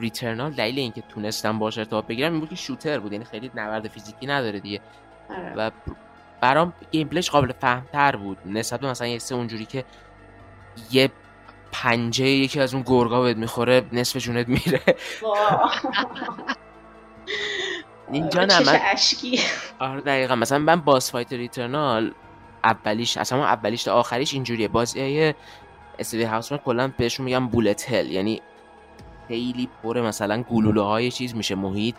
Returnal 0.00 0.52
دلیل 0.52 0.78
اینکه 0.78 1.02
تونستم 1.08 1.58
باش 1.58 1.78
ارتباط 1.78 2.06
بگیرم 2.06 2.30
این 2.32 2.40
بود 2.40 2.48
که 2.48 2.56
shooter 2.56 2.98
بود 2.98 3.12
یعنی 3.12 3.24
خیلی 3.24 3.50
نبرد 3.54 3.88
فیزیکی 3.88 4.26
نداره 4.26 4.60
دیگه. 4.60 4.80
آره. 5.30 5.54
و 5.56 5.70
برام 6.40 6.72
gameplay 6.90 7.08
ش 7.08 7.30
قابل 7.30 7.52
فهمتر 7.52 8.16
بود 8.16 8.38
نسبت 8.46 8.80
به 8.80 8.90
مثلا 8.90 9.06
یه 9.06 9.18
سه 9.18 9.34
اونجوری 9.34 9.64
که 9.64 9.84
یه 10.90 11.10
پنجه 11.72 12.26
یکی 12.26 12.60
از 12.60 12.74
اون 12.74 12.82
گرگا 12.86 13.22
بهت 13.22 13.36
می‌خوره 13.36 13.84
نصف 13.92 14.16
جونت 14.16 14.48
میره. 14.48 14.80
اینجا 18.12 18.40
آره، 18.40 18.60
نه 18.60 18.66
من 18.66 18.80
آره 19.78 20.00
دقیقا. 20.00 20.34
مثلا 20.34 20.58
من 20.58 20.80
boss 20.80 21.12
fight 21.12 21.32
Returnal 21.32 22.14
اولیش 22.64 23.16
اصلا 23.16 23.44
اولیش 23.44 23.84
تا 23.84 23.94
آخریش 23.94 24.34
اینجوریه. 24.34 24.68
بازی 24.68 25.34
استیوی 25.98 26.24
هاوس 26.24 26.52
من 26.52 26.58
کلا 26.58 26.92
بهشون 26.98 27.24
میگم 27.24 27.48
بولت 27.48 27.92
هل 27.92 28.10
یعنی 28.10 28.42
خیلی 29.28 29.68
پر 29.82 30.00
مثلا 30.00 30.42
گلوله 30.42 30.80
های 30.80 31.10
چیز 31.10 31.34
میشه 31.34 31.54
محیط. 31.54 31.94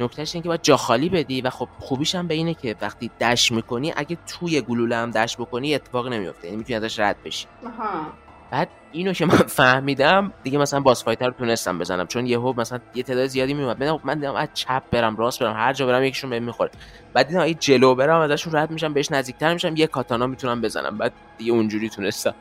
نکتهش 0.00 0.34
اینه 0.34 0.42
که 0.42 0.48
باید 0.48 0.62
جا 0.62 0.76
خالی 0.76 1.08
بدی 1.08 1.40
و 1.40 1.50
خب 1.50 1.68
خوبیش 1.78 2.14
هم 2.14 2.26
به 2.26 2.34
اینه 2.34 2.54
که 2.54 2.76
وقتی 2.80 3.10
دش 3.20 3.52
می‌کنی 3.52 3.92
اگه 3.96 4.18
توی 4.26 4.60
گلوله 4.60 4.96
هم 4.96 5.10
دش 5.10 5.36
بکنی 5.36 5.74
اتفاقی 5.74 6.10
نمیفته 6.10 6.44
یعنی 6.44 6.56
می‌تونی 6.56 6.76
ازش 6.76 6.98
رد 6.98 7.16
بشی. 7.24 7.46
آها. 7.66 8.06
بعد 8.50 8.68
اینو 8.92 9.12
که 9.12 9.26
من 9.26 9.36
فهمیدم 9.58 10.32
دیگه 10.42 10.58
مثلا 10.58 10.80
باس 10.80 11.04
فایتر 11.04 11.26
رو 11.26 11.32
تونستم 11.32 11.78
بزنم. 11.78 12.06
چون 12.06 12.26
یهو 12.26 12.52
مثلا 12.56 12.80
یه 12.94 13.02
تعداد 13.02 13.26
زیادی 13.26 13.54
میومد. 13.54 13.84
من 13.84 13.98
من 14.04 14.14
دیدم 14.14 14.34
از 14.34 14.48
چپ 14.54 14.82
برم 14.90 15.16
راست 15.16 15.40
برم. 15.40 15.56
هر 15.56 15.72
جا 15.72 15.86
برم 15.86 16.04
یکیشون 16.04 16.30
بهم 16.30 16.42
می‌خوره. 16.42 16.70
بعد 17.12 17.28
دیدم 17.28 17.40
اگه 17.40 17.54
جلو 17.54 17.94
برم 17.94 18.20
ازشون 18.20 18.56
رد 18.56 18.70
میشم 18.70 18.92
بهش 18.92 19.12
نزدیکتر 19.12 19.52
میشم 19.52 19.76
یه 19.76 19.86
کاتانا 19.86 20.26
می‌تونم 20.26 20.60
بزنم. 20.60 20.98
بعد 20.98 21.12
دیگه 21.38 21.52
اونجوری 21.52 21.88
تونستم. 21.88 22.34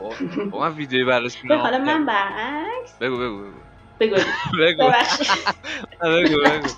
خب 0.00 0.50
خب 0.50 0.56
من 0.56 0.72
ویدیوی 0.72 1.04
بررسی 1.04 1.48
به 1.48 1.56
حالا 1.56 1.78
من 1.78 2.06
برعکس. 2.06 2.98
بگو 3.00 3.16
بگو 3.18 3.36
بگو. 3.40 3.52
بگو. 4.00 4.16
بگو. 4.60 4.90
بگو 6.02 6.38
بگو. 6.38 6.68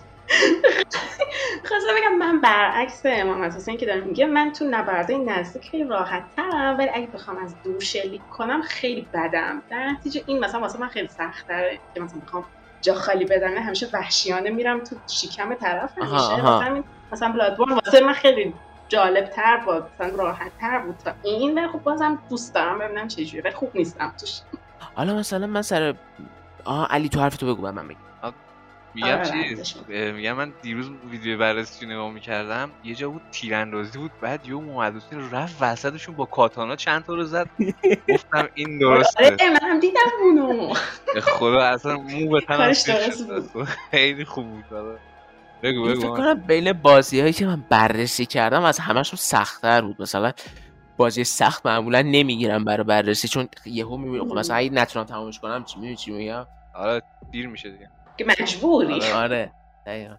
خواستم 1.64 1.94
بگم 1.96 2.18
من 2.18 2.40
برعکس 2.40 3.02
امام 3.04 3.42
حسین 3.42 3.76
که 3.76 3.86
داره 3.86 4.00
میگه 4.00 4.26
من 4.26 4.52
تو 4.52 4.64
نبرده 4.70 5.18
نزدیک 5.18 5.68
خیلی 5.70 5.84
راحت 5.84 6.24
ترم 6.36 6.78
ولی 6.78 6.88
اگه 6.94 7.06
بخوام 7.06 7.36
از 7.36 7.62
دور 7.62 7.80
شلیک 7.80 8.28
کنم 8.30 8.62
خیلی 8.62 9.08
بدم. 9.14 9.62
در 9.70 9.88
نتیجه 9.88 10.22
این 10.26 10.38
مثلا 10.38 10.60
واسه 10.60 10.80
من 10.80 10.88
خیلی 10.88 11.08
سخت 11.08 11.48
داره 11.48 11.80
که 11.94 12.00
مثلا 12.00 12.20
بخوام 12.20 12.44
جا 12.80 12.94
خالی 12.94 13.24
بدنه 13.24 13.60
همیشه 13.60 13.88
وحشیانه 13.92 14.50
میرم 14.50 14.84
تو 14.84 14.96
شکم 15.06 15.54
طرف 15.54 15.98
همیشه 15.98 16.84
مثلا 17.12 17.32
بلادبورن 17.32 17.72
واسه 17.72 18.00
من 18.04 18.12
خیلی 18.12 18.54
جالب 18.92 19.24
تر 19.30 19.56
بود 19.56 19.84
مثلا 19.94 20.16
راحت 20.16 20.52
تر 20.60 20.78
بود 20.78 20.96
تا 20.96 21.12
این 21.24 21.58
ولی 21.58 21.68
خب 21.68 21.78
بازم 21.82 22.18
دوست 22.30 22.54
دارم 22.54 22.78
ببینم 22.78 23.08
چجوری 23.08 23.40
ولی 23.40 23.54
خوب 23.54 23.70
نیستم 23.74 24.14
توش. 24.20 24.40
حالا 24.94 25.14
مثلا 25.14 25.46
من 25.46 25.62
سر 25.62 25.94
آه 26.64 26.88
علی 26.90 27.08
تو 27.08 27.20
حرف 27.20 27.36
تو 27.36 27.46
بگو 27.54 27.62
بعد 27.62 27.74
من 27.74 27.88
بگم. 27.88 27.96
میگم 28.94 29.08
آره، 29.08 29.24
چیز 29.64 29.74
میگم 29.88 30.32
من 30.32 30.52
دیروز 30.62 30.90
ویدیو 31.10 31.38
بررسی 31.38 31.86
نگاه 31.86 32.10
می‌کردم 32.10 32.70
یه 32.84 32.94
جا 32.94 33.10
بود 33.10 33.22
تیراندازی 33.32 33.98
بود 33.98 34.10
بعد 34.20 34.46
یه 34.48 34.54
محمد 34.54 34.96
حسین 34.96 35.30
رفت 35.30 35.56
وسطشون 35.60 36.14
با 36.14 36.24
کاتانا 36.24 36.76
چند 36.76 37.04
تا 37.04 37.14
رو 37.14 37.24
زد. 37.24 37.48
گفتم 38.14 38.48
این 38.54 38.78
درسته. 38.78 39.24
آره 39.24 39.36
منم 39.62 39.80
دیدم 39.80 40.00
اونو. 40.22 40.74
خدا 41.22 41.60
اصلا 41.64 41.96
مو 41.96 42.30
به 42.30 42.40
تنم. 42.40 42.72
خیلی 43.90 44.24
خوب 44.24 44.46
بود 44.50 44.64
بگو 45.62 45.82
این 45.82 45.94
فکر 45.94 46.06
بگو 46.06 46.16
کنم 46.16 46.34
بین 46.34 46.72
بازی 46.72 47.20
هایی 47.20 47.32
که 47.32 47.46
من 47.46 47.64
بررسی 47.70 48.26
کردم 48.26 48.64
از 48.64 48.78
همشون 48.78 49.16
سختتر 49.16 49.80
بود. 49.82 50.02
مثلا 50.02 50.32
بازی 50.96 51.24
سخت 51.24 51.66
معمولا 51.66 52.02
نمی‌گیرم 52.02 52.64
برای 52.64 52.84
بررسی 52.84 53.28
چون 53.28 53.48
یهو 53.66 53.96
می‌بینم 53.96 54.28
خب 54.28 54.34
مثلا 54.34 54.56
اگه 54.56 54.70
نتونم 54.70 55.04
تمامش 55.04 55.40
کنم 55.40 55.64
چی 55.64 55.76
می‌دونی 55.76 55.96
چی 55.96 56.10
میگم؟ 56.10 56.46
آره 56.74 57.02
دیر 57.30 57.48
میشه 57.48 57.70
دیگه. 57.70 57.90
که 58.18 58.24
مجبوری. 58.24 58.94
آره. 58.94 59.14
آره. 59.14 59.52
دقیقا. 59.86 60.14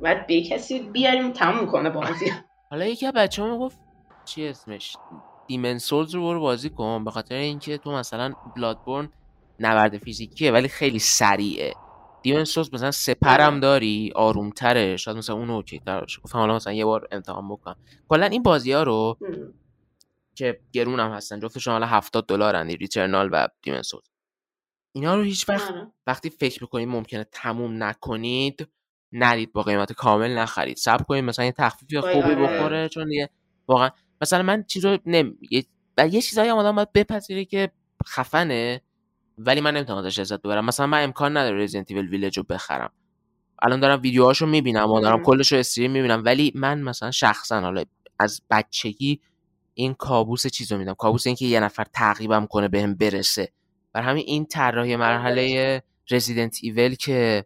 باید 0.00 0.26
به 0.26 0.42
کسی 0.42 0.78
بیاریم 0.78 1.32
تموم 1.32 1.66
کنه 1.66 1.90
بازی. 1.90 2.32
حالا 2.70 2.84
یکی 2.86 3.06
از 3.06 3.12
بچه 3.12 3.42
می‌گفت 3.42 3.80
چی 4.24 4.46
اسمش؟ 4.46 4.96
دیمن 5.46 5.78
سولز 5.78 6.14
رو 6.14 6.22
برو 6.22 6.40
بازی 6.40 6.70
کن 6.70 7.04
به 7.04 7.10
خاطر 7.10 7.34
اینکه 7.34 7.78
تو 7.78 7.92
مثلا 7.92 8.32
بلادبورن 8.56 9.08
نبرد 9.60 9.98
فیزیکیه 9.98 10.52
ولی 10.52 10.68
خیلی 10.68 10.98
سریعه. 10.98 11.74
Demon's 12.22 12.44
Souls 12.44 12.74
مثلا 12.74 12.90
سپرم 12.90 13.52
آره. 13.52 13.60
داری 13.60 14.12
آرومتره 14.14 14.96
شاید 14.96 15.16
مثلا 15.16 15.36
اون 15.36 15.50
OK 15.50 15.78
تر 15.78 16.00
باشه 16.00 16.20
گفتم 16.20 16.38
حالا 16.38 16.56
مثلا 16.56 16.72
یه 16.72 16.84
بار 16.84 17.08
امتحان 17.12 17.48
بکنم 17.48 17.76
کلا 18.08 18.26
این 18.26 18.42
بازی 18.42 18.72
ها 18.72 18.82
رو 18.82 19.18
ام. 19.22 19.54
که 20.34 20.60
گرون 20.72 21.00
هم 21.00 21.10
هستن 21.10 21.40
جفتشون 21.40 21.72
حالا 21.72 21.86
70 21.86 22.26
دلارن 22.26 22.68
Returnal 22.68 23.28
و 23.32 23.48
Demon's 23.62 23.82
Souls 23.82 24.10
اینا 24.92 25.14
رو 25.14 25.22
هیچ 25.22 25.48
وقت 25.48 25.70
آره. 25.70 25.92
وقتی 26.06 26.30
فکر 26.30 26.62
می‌کنید 26.62 26.88
ممکنه 26.88 27.24
تموم 27.24 27.82
نکنید 27.82 28.68
نرید 29.12 29.52
با 29.52 29.62
قیمت 29.62 29.92
کامل 29.92 30.38
نخرید 30.38 30.76
صبر 30.76 31.02
کنید 31.02 31.24
مثلا 31.24 31.44
یه 31.44 31.52
تخفیف 31.52 32.02
وای، 32.02 32.14
خوبی 32.14 32.34
آره. 32.34 32.42
بخوره 32.42 32.88
چون 32.88 33.08
دیگه 33.08 33.30
واقعا 33.68 33.90
مثلا 34.20 34.42
من 34.42 34.64
چیز 34.64 34.84
رو 34.84 34.98
نم... 35.06 35.34
یه... 35.50 35.64
و 35.98 36.08
یه 36.08 36.22
چیزایی 36.22 36.50
هم 36.50 36.56
آدم 36.56 36.76
باید 36.76 36.92
بپذیره 36.92 37.44
که 37.44 37.70
خفنه 38.06 38.80
ولی 39.46 39.60
من 39.60 39.76
نمی‌تونم 39.76 39.98
ازش 39.98 40.18
لذت 40.18 40.42
ببرم. 40.42 40.64
مثلا 40.64 40.86
من 40.86 41.04
امکان 41.04 41.36
نداره 41.36 41.62
رزیدنت 41.64 41.90
ایول 41.90 42.08
ویلج 42.08 42.38
رو 42.38 42.44
بخرم. 42.44 42.92
الان 43.62 43.80
دارم 43.80 44.00
ویدیوهاشو 44.02 44.46
می‌بینم 44.46 44.90
و 44.90 45.00
دارم 45.00 45.18
مم. 45.18 45.24
کلش 45.24 45.52
رو 45.52 45.58
استریم 45.58 45.90
می‌بینم. 45.90 46.22
ولی 46.24 46.52
من 46.54 46.80
مثلا 46.80 47.10
شخصا 47.10 47.60
حالا 47.60 47.84
از 48.18 48.42
بچگی 48.50 49.20
این 49.74 49.94
کابوس 49.94 50.46
چیز 50.46 50.72
رو 50.72 50.78
میدم 50.78 50.94
کابوس 50.94 51.26
اینکه 51.26 51.46
یه 51.46 51.60
نفر 51.60 51.84
تعقیبم 51.84 52.46
کنه 52.46 52.68
بهم 52.68 52.94
برسه. 52.94 53.52
بر 53.92 54.02
همین 54.02 54.24
این 54.26 54.46
طراحی 54.46 54.96
مرحله 54.96 55.82
رزیدنت 56.10 56.58
ایول 56.62 56.94
که 56.94 57.44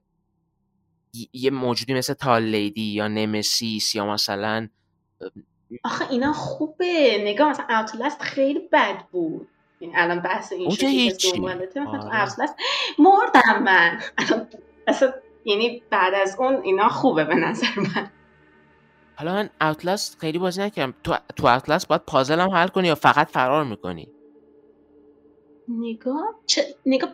یه 1.32 1.50
موجودی 1.50 1.94
مثل 1.94 2.14
تال 2.14 2.42
لیدی 2.42 2.82
یا 2.82 3.08
نمسیس 3.08 3.94
یا 3.94 4.06
مثلا 4.06 4.68
آخه 5.84 6.10
اینا 6.10 6.32
خوبه. 6.32 7.18
نگاه 7.20 7.50
مثلا 7.50 7.66
اوتلست 7.78 8.22
خیلی 8.22 8.60
بد 8.72 9.04
بود. 9.12 9.48
یعنی 9.84 9.96
الان 9.96 10.20
بحث 10.20 10.52
این 10.52 10.60
اون 10.60 10.70
شد 10.70 10.80
که 10.80 10.86
که 10.86 10.92
هیچی. 10.92 11.28
آره. 11.28 11.68
مردم 12.98 13.62
من. 13.62 14.00
اصلا 14.86 15.12
یعنی 15.44 15.82
بعد 15.90 16.14
از 16.14 16.36
اون 16.38 16.60
اینا 16.62 16.88
خوبه 16.88 17.24
به 17.24 17.34
نظر 17.34 17.66
من. 17.76 18.10
حالا 19.16 19.32
من 19.34 19.50
اوتلاست 19.60 20.20
خیلی 20.20 20.38
بازی 20.38 20.62
نکردم. 20.62 20.94
تو 21.04 21.16
تو 21.36 21.46
اوتلاست 21.46 21.88
باید 21.88 22.02
پازل 22.06 22.40
هم 22.40 22.50
حل 22.50 22.68
کنی 22.68 22.88
یا 22.88 22.94
فقط 22.94 23.28
فرار 23.28 23.64
می‌کنی؟ 23.64 24.08
نگاه 25.68 26.34
چه 26.46 26.62
نگاه 26.86 27.10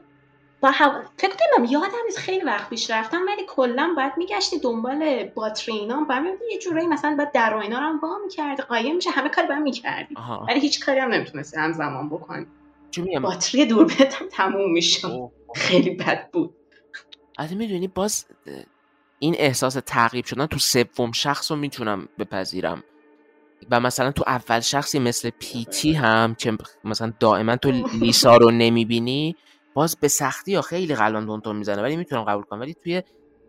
با 0.61 0.71
هوا... 0.71 1.01
فکر 1.17 1.31
کنم 1.31 1.65
یادم 1.65 1.99
نیست 2.05 2.19
خیلی 2.19 2.45
وقت 2.45 2.71
پیش 2.71 2.91
رفتم 2.91 3.23
ولی 3.27 3.47
کلا 3.49 3.93
باید 3.97 4.13
میگشتی 4.17 4.59
دنبال 4.59 5.25
باتری 5.25 5.75
اینا. 5.75 6.01
می‌بینی 6.01 6.53
یه 6.53 6.59
جورایی 6.59 6.87
مثلا 6.87 7.17
باید 7.17 7.33
در 7.33 7.55
و 7.55 7.59
اینا 7.59 7.79
رو 7.79 7.85
هم 7.85 8.01
وا 8.03 8.19
می‌کردی. 8.25 8.63
قایم 8.63 8.97
میشه 8.97 9.11
همه 9.11 9.29
کاری 9.29 9.49
باید 9.49 9.63
می‌کردی. 9.63 10.15
ولی 10.49 10.61
هیچ 10.61 10.85
کاری 10.85 10.99
هم 10.99 11.11
نمی‌تونستی 11.11 11.61
همزمان 11.61 12.09
بکنی. 12.09 12.47
باتری 13.23 13.67
دوربینت 13.67 14.15
هم 14.15 14.29
تموم 14.29 14.73
می‌شد 14.73 15.09
اوه. 15.09 15.33
خیلی 15.55 15.91
بد 15.91 16.31
بود. 16.31 16.55
از 17.39 17.53
می‌دونی 17.53 17.89
باز 17.89 18.27
این 19.19 19.35
احساس 19.39 19.75
تعقیب 19.87 20.25
شدن 20.25 20.47
تو 20.47 20.59
سوم 20.59 21.13
شخص 21.13 21.51
رو 21.51 21.57
می‌تونم 21.57 22.09
بپذیرم. 22.19 22.83
و 23.71 23.81
مثلا 23.81 24.13
تو 24.13 24.25
اول 24.27 24.61
شخصی 24.61 24.99
مثل 24.99 25.31
پیتی 25.39 25.93
هم 25.93 26.35
که 26.35 26.57
مثلا 26.85 27.13
دائما 27.21 27.57
تو 27.57 27.71
لیسا 28.01 28.37
رو 28.37 28.51
نمی‌بینی 28.51 29.37
باز 29.75 29.97
به 30.01 30.09
سختی 30.09 30.53
یا 30.53 30.63
خیلی 30.63 30.95
قلبم 30.95 31.27
دونتون 31.27 31.57
می‌زنه 31.57 31.83
ولی 31.83 31.97
می‌تونم 31.97 32.25
قبول 32.25 32.43
کنم. 32.45 32.61
ولی 32.61 32.75
توی 32.75 33.03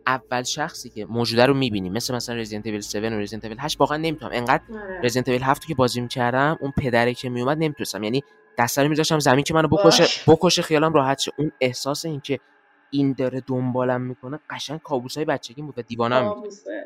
اول 0.07 0.43
شخصی 0.43 0.89
که 0.89 1.05
موجوده 1.05 1.45
رو 1.45 1.53
می‌بینی 1.53 1.89
مثل 1.89 2.15
مثلا 2.15 2.35
رزیدنت 2.35 2.65
ایول 2.65 2.77
7 2.77 2.95
و 2.95 3.19
رزیدنت 3.19 3.45
ایول 3.45 3.57
8 3.59 3.79
واقعا 3.79 3.97
نمی‌تونم. 3.97 4.31
انقدر. 4.33 4.63
رزیدنت 5.03 5.29
ایول 5.29 5.41
7 5.41 5.67
که 5.67 5.75
بازی 5.75 6.01
می‌کردم 6.01 6.57
اون 6.61 6.73
پدره 6.77 7.13
که 7.13 7.29
میومد 7.29 7.57
نمی‌تونستم. 7.57 8.03
یعنی 8.03 8.23
دستا 8.57 8.81
رو 8.81 8.89
میذاشتم 8.89 9.19
زمین 9.19 9.43
که 9.43 9.53
منو 9.53 9.67
بکشه 9.67 10.03
باش. 10.03 10.29
بکشه 10.29 10.61
خیالم 10.61 10.93
راحت 10.93 11.19
شه. 11.19 11.31
اون 11.37 11.51
احساس 11.61 12.05
این 12.05 12.21
که 12.21 12.39
این 12.89 13.13
داره 13.13 13.43
دنبالم 13.47 14.01
می‌کنه 14.01 14.39
قشنگ 14.49 14.79
کابوسای 14.79 15.25
بچگی 15.25 15.61
بود 15.61 15.79
و 15.79 15.81
دیوانم. 15.81 16.35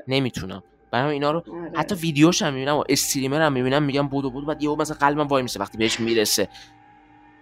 نمی‌تونم. 0.07 0.63
برای 0.91 1.13
اینا 1.13 1.31
رو 1.31 1.43
آره. 1.51 1.71
حتی 1.75 1.95
ویدیوش 1.95 2.41
هم 2.41 2.53
می‌بینم 2.53 2.75
و 2.75 2.83
استریمر 2.89 3.41
هم 3.41 3.53
می‌بینم 3.53 3.83
میگم 3.83 4.07
بودو 4.07 4.29
بود 4.29 4.45
بعد 4.45 4.63
یهو 4.63 4.75
مثلا 4.75 4.97
قلبم 4.97 5.27
وای 5.27 5.43
میسه 5.43 5.59
وقتی 5.59 5.77
بهش 5.77 5.99
می‌رسه. 5.99 6.49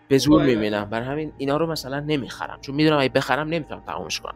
به 0.08 0.18
زور. 0.18 0.44
می‌بینم. 0.44 0.86
برای 0.86 1.08
همین 1.08 1.34
اینا 1.38 1.58
رو 1.58 1.68
مثلا 1.72 2.00
نمی‌خرم. 2.00 2.60
چون 2.62 2.76
می‌دونم 2.76 3.00
اگه 3.00 3.10
بخرم 3.10 3.48
نمی‌تونم 3.48 3.82
تمامش 3.82 4.20
کنم. 4.20 4.36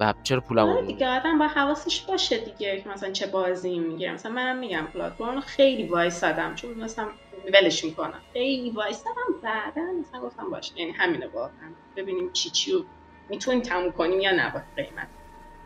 و 0.00 0.14
چرا 0.22 0.40
پولمو 0.40 0.72
آره 0.72 0.86
دیگه 0.86 1.08
آدم 1.08 1.38
با 1.38 1.46
حواسش 1.46 2.00
باشه 2.00 2.38
دیگه. 2.38 2.84
مثلا 2.94 3.10
چه 3.10 3.26
بازی 3.26 3.78
می‌گیره 3.78 4.12
مثلا 4.12 4.32
منم 4.32 4.58
میگم 4.58 4.86
پلاتفرم 4.92 5.34
رو 5.34 5.40
خیلی 5.40 5.88
وایسادم. 5.88 6.54
چون 6.54 6.74
مثلا 6.74 7.08
ولش 7.54 7.84
می‌کنم. 7.84 8.20
خیلی 8.32 8.70
وایسادم 8.70 9.40
بعدا 9.42 9.82
مثلا 10.00 10.20
گفتم 10.20 10.50
باشه 10.50 10.72
یعنی 10.78 10.92
همینه 10.92 11.26
واقعا 11.26 11.70
ببینیم 11.96 12.32
چی 12.32 12.50
چی 12.50 12.72
رو 12.72 12.84
می‌تونیم 13.28 13.60
تموم 13.60 13.92
کنیم 13.92 14.20
یا 14.20 14.30
نه 14.30 14.52
با 14.52 14.60
قیمت. 14.76 15.08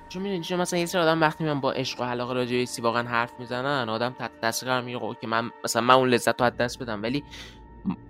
چون 0.08 0.22
می‌دونی 0.22 0.44
چون 0.44 0.60
مثلا 0.60 0.78
یه 0.78 0.87
سری 0.87 1.02
آدم 1.02 1.20
وقتی 1.20 1.44
من 1.44 1.60
با 1.60 1.72
عشق 1.72 2.00
و 2.00 2.04
علاقه 2.04 2.34
راجع 2.34 2.64
به 2.76 2.82
واقعا 2.82 3.02
حرف 3.08 3.32
می‌زنن 3.38 3.88
آدم 3.88 4.14
تحت 4.18 4.30
تاثیر 4.40 4.68
قرار 4.68 4.82
می‌گیره 4.82 5.16
که 5.20 5.26
من 5.26 5.50
مثلا 5.64 5.82
من 5.82 5.94
اون 5.94 6.08
لذت 6.08 6.40
رو 6.40 6.46
از 6.46 6.56
دست 6.56 6.82
بدم. 6.82 7.02
ولی 7.02 7.24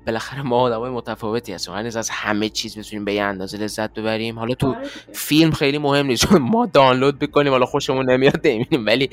بالاخره 0.06 0.42
ما 0.42 0.60
آدمای 0.60 0.90
متفاوتی 0.90 1.52
هستیم. 1.52 1.74
نیست 1.74 1.96
از 1.96 2.10
همه 2.10 2.48
چیز 2.48 2.78
بتونیم 2.78 3.04
به 3.04 3.14
یه 3.14 3.22
اندازه 3.22 3.58
لذت 3.58 3.94
ببریم. 3.94 4.38
حالا 4.38 4.54
تو 4.54 4.68
آره. 4.68 4.84
فیلم 5.12 5.50
خیلی 5.50 5.78
مهم 5.78 6.06
نیست. 6.06 6.26
چون 6.28 6.42
ما 6.52 6.66
دانلود 6.66 7.18
بکنیم 7.18 7.52
حالا 7.52 7.66
خوشمون 7.66 8.10
نمیاد 8.10 8.46
نمی‌بینیم. 8.46 8.86
ولی 8.86 9.10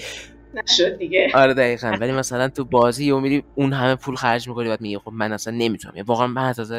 نشد 0.54 0.98
دیگه. 0.98 1.32
آره 1.34 1.54
دقیقا. 1.54 1.98
ولی 2.02 2.12
مثلا 2.12 2.50
تو 2.50 2.66
بازی 2.66 3.12
و 3.12 3.20
میری 3.20 3.44
اون 3.56 3.74
همه 3.74 3.96
پول 3.96 4.16
خرج 4.16 4.48
می‌کنی 4.48 4.70
بعد 4.70 4.82
میگی 4.82 4.98
خب 4.98 5.12
من 5.12 5.34
اصلا 5.34 5.54
نمی‌تونم. 5.58 5.96
یعنی 5.96 6.06
واقعا 6.06 6.28
من 6.28 6.46
از 6.46 6.74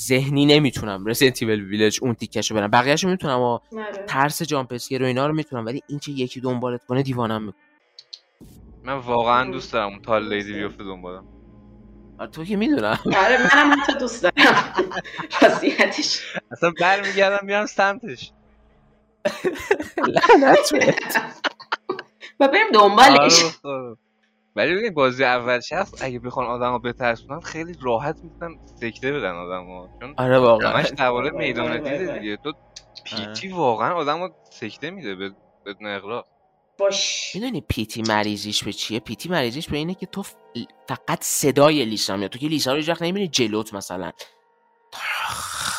ذهنی 0.00 0.46
نمی‌تونم 0.46 1.06
رزیدنت 1.06 1.42
ایول 1.42 1.60
ویلج 1.60 1.98
اون 2.02 2.14
تیکشو 2.14 2.54
برم. 2.54 2.70
بقیه‌شو 2.70 3.08
می‌تونم 3.08 3.40
و 3.40 3.44
آره. 3.44 3.60
ترس 4.06 4.42
جامپ 4.42 4.72
اسکیر 4.72 5.02
و 5.02 5.06
اینا 5.06 5.26
رو 5.26 5.34
می‌تونم 5.34 5.66
ولی 5.66 5.82
این 5.86 5.98
که 5.98 6.12
یکی 6.12 6.40
دنبالت 6.40 6.84
کنه 6.84 7.02
دیوانم 7.02 7.42
می‌کنه. 7.42 7.62
من 8.84 8.98
واقعا 8.98 9.50
دوست 9.50 9.72
دارم 9.72 9.88
اون 9.88 10.02
تال 10.02 10.34
لیدی 10.34 10.52
بیفته 10.52 10.84
دنبالم. 10.84 11.24
تو 12.32 12.44
که 12.44 12.56
می‌دونم. 12.56 12.98
آره 13.06 13.56
منم 13.56 13.76
حتی 13.82 13.98
دوست 13.98 14.22
دارم. 14.22 14.34
وضعیتش. 15.42 16.22
اصلا 16.52 16.72
برمیگردم 16.80 17.46
میرم 17.46 17.66
سمتش. 17.66 18.32
لعنت. 20.14 20.72
و 22.40 22.48
بریم 22.48 22.66
آره 22.66 22.72
دنبالش 22.72 23.44
خدا. 23.44 23.96
ولی 24.56 24.74
ببین 24.74 24.94
بازی 24.94 25.24
اول 25.24 25.60
شخص 25.60 26.02
اگه 26.02 26.18
بخوان 26.18 26.46
آدمو 26.46 26.78
بترسونن 26.78 27.40
خیلی 27.40 27.76
راحت 27.80 28.18
می‌تونن 28.22 28.58
سکته 28.80 29.12
بدن 29.12 29.34
آدمو 29.34 29.88
چون 30.00 30.14
آره 30.16 30.38
واقعا. 30.38 30.70
همش 30.70 30.92
میدان 31.34 31.68
آره، 31.68 31.78
دیده 31.78 32.10
آره. 32.10 32.18
دیگه. 32.18 32.36
تو 32.36 32.52
پیتی 33.04 33.48
واقعا 33.48 33.94
آدمو 33.94 34.28
سکته 34.50 34.90
میده 34.90 35.14
به 35.14 35.30
بدون 35.66 35.86
اغراق. 35.86 36.26
باش. 36.78 37.30
می‌دونی 37.34 37.60
پیتی 37.60 38.02
مریضیش 38.02 38.64
به 38.64 38.72
چیه؟ 38.72 39.00
پیتی 39.00 39.28
مریضیش 39.28 39.68
به 39.68 39.76
اینه 39.76 39.94
که 39.94 40.06
تو 40.06 40.22
فقط 40.88 41.22
صدای 41.22 41.84
لیسا 41.84 42.16
میاد. 42.16 42.30
تو 42.30 42.38
که 42.38 42.46
لیسا 42.46 42.70
رو 42.72 42.76
هیچ 42.76 42.88
وقت 42.88 43.02
نمی‌بینی 43.02 43.28
جلوت 43.28 43.74
مثلا. 43.74 44.12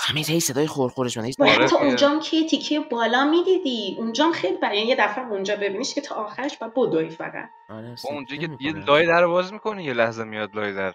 همیشه 0.09 0.33
هی 0.33 0.39
صدای 0.39 0.67
خورخورش 0.67 1.17
باید 1.17 1.35
آره 1.39 1.67
که- 1.69 1.75
اونجام 1.75 2.19
که 2.19 2.45
تیکه 2.45 2.79
بالا 2.79 3.25
می‌دیدی. 3.25 3.95
اونجام 3.99 4.31
خیلی 4.31 4.57
برای 4.57 4.79
یه 4.87 4.95
دفعه 4.99 5.27
اونجا 5.27 5.55
ببینیش 5.55 5.95
که 5.95 6.01
تا 6.01 6.15
آخرش 6.15 6.57
باید 6.57 6.73
بدوی 6.73 7.09
فقط. 7.09 7.49
آره، 7.69 7.95
با 8.03 8.09
اونجا 8.09 8.35
که 8.35 8.47
می‌کنه. 8.47 8.67
یه 8.67 8.73
لای 8.73 9.05
در 9.07 9.27
باز 9.27 9.53
می‌کنی 9.53 9.83
یه 9.83 9.93
لحظه 9.93 10.23
میاد 10.23 10.55
لای 10.55 10.73
در. 10.73 10.93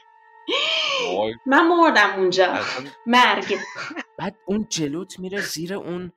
من 1.47 1.69
مردم 1.69 2.11
اونجا. 2.17 2.59
مرگ. 3.07 3.57
بعد 4.19 4.37
اون 4.47 4.67
جلوت 4.71 5.19
میره 5.19 5.41
زیر 5.41 5.75
اون 5.75 6.13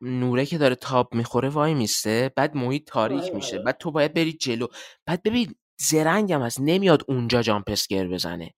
نوره 0.00 0.46
که 0.46 0.58
داره 0.58 0.74
تاب 0.74 1.14
می‌خوره 1.14 1.48
وای 1.48 1.74
میسته. 1.74 2.32
بعد 2.36 2.56
محیط 2.56 2.84
تاریک 2.86 3.34
میشه. 3.34 3.58
بعد 3.58 3.76
تو 3.78 3.90
باید 3.90 4.14
بری 4.14 4.32
جلو. 4.32 4.66
بعد 5.06 5.22
ببین 5.22 5.54
زرنگم 5.80 6.42
هست. 6.42 6.60
نمیاد 6.60 7.02
اونجا 7.08 7.42
jump 7.42 7.64
scare 7.70 8.08
بزنه. 8.08 8.50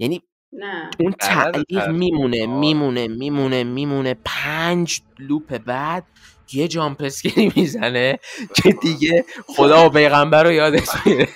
یعنی 0.00 0.22
نه. 0.52 0.90
اون 1.00 1.12
تعلیق. 1.12 1.88
میمونه. 1.88 2.46
میمونه 2.46 3.08
میمونه 3.08 3.64
میمونه. 3.64 4.16
پنج 4.24 5.00
loop 5.18 5.58
بعد 5.58 6.04
یه 6.52 6.68
jump 6.68 7.02
scare 7.02 7.44
ی 7.44 7.52
می‌زنه 7.56 8.18
که 8.54 8.72
دیگه 8.72 9.24
خدا 9.46 9.86
و 9.86 9.88
پیغمبر 9.90 10.44
رو 10.44 10.52
یادش 10.52 10.88
میره. 11.06 11.28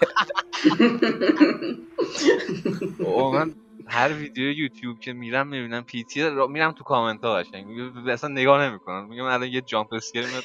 واقعا 3.16 3.50
هر 3.86 4.12
ویدیو 4.12 4.50
یوتیوب 4.50 5.00
که 5.00 5.12
میرم 5.12 5.46
می‌بینم 5.46 5.82
P.T. 5.84 6.30
میرم 6.30 6.72
تو 6.72 6.84
کامنت 6.84 7.24
ها 7.24 7.34
قشنگ 7.34 7.66
اصلا 8.08 8.30
نگاه 8.30 8.62
نمی‌کنم. 8.68 9.08
میگم 9.08 9.24
الان 9.24 9.48
یه 9.48 9.60
jump 9.60 9.92
scare 9.92 10.26
میاد. 10.26 10.44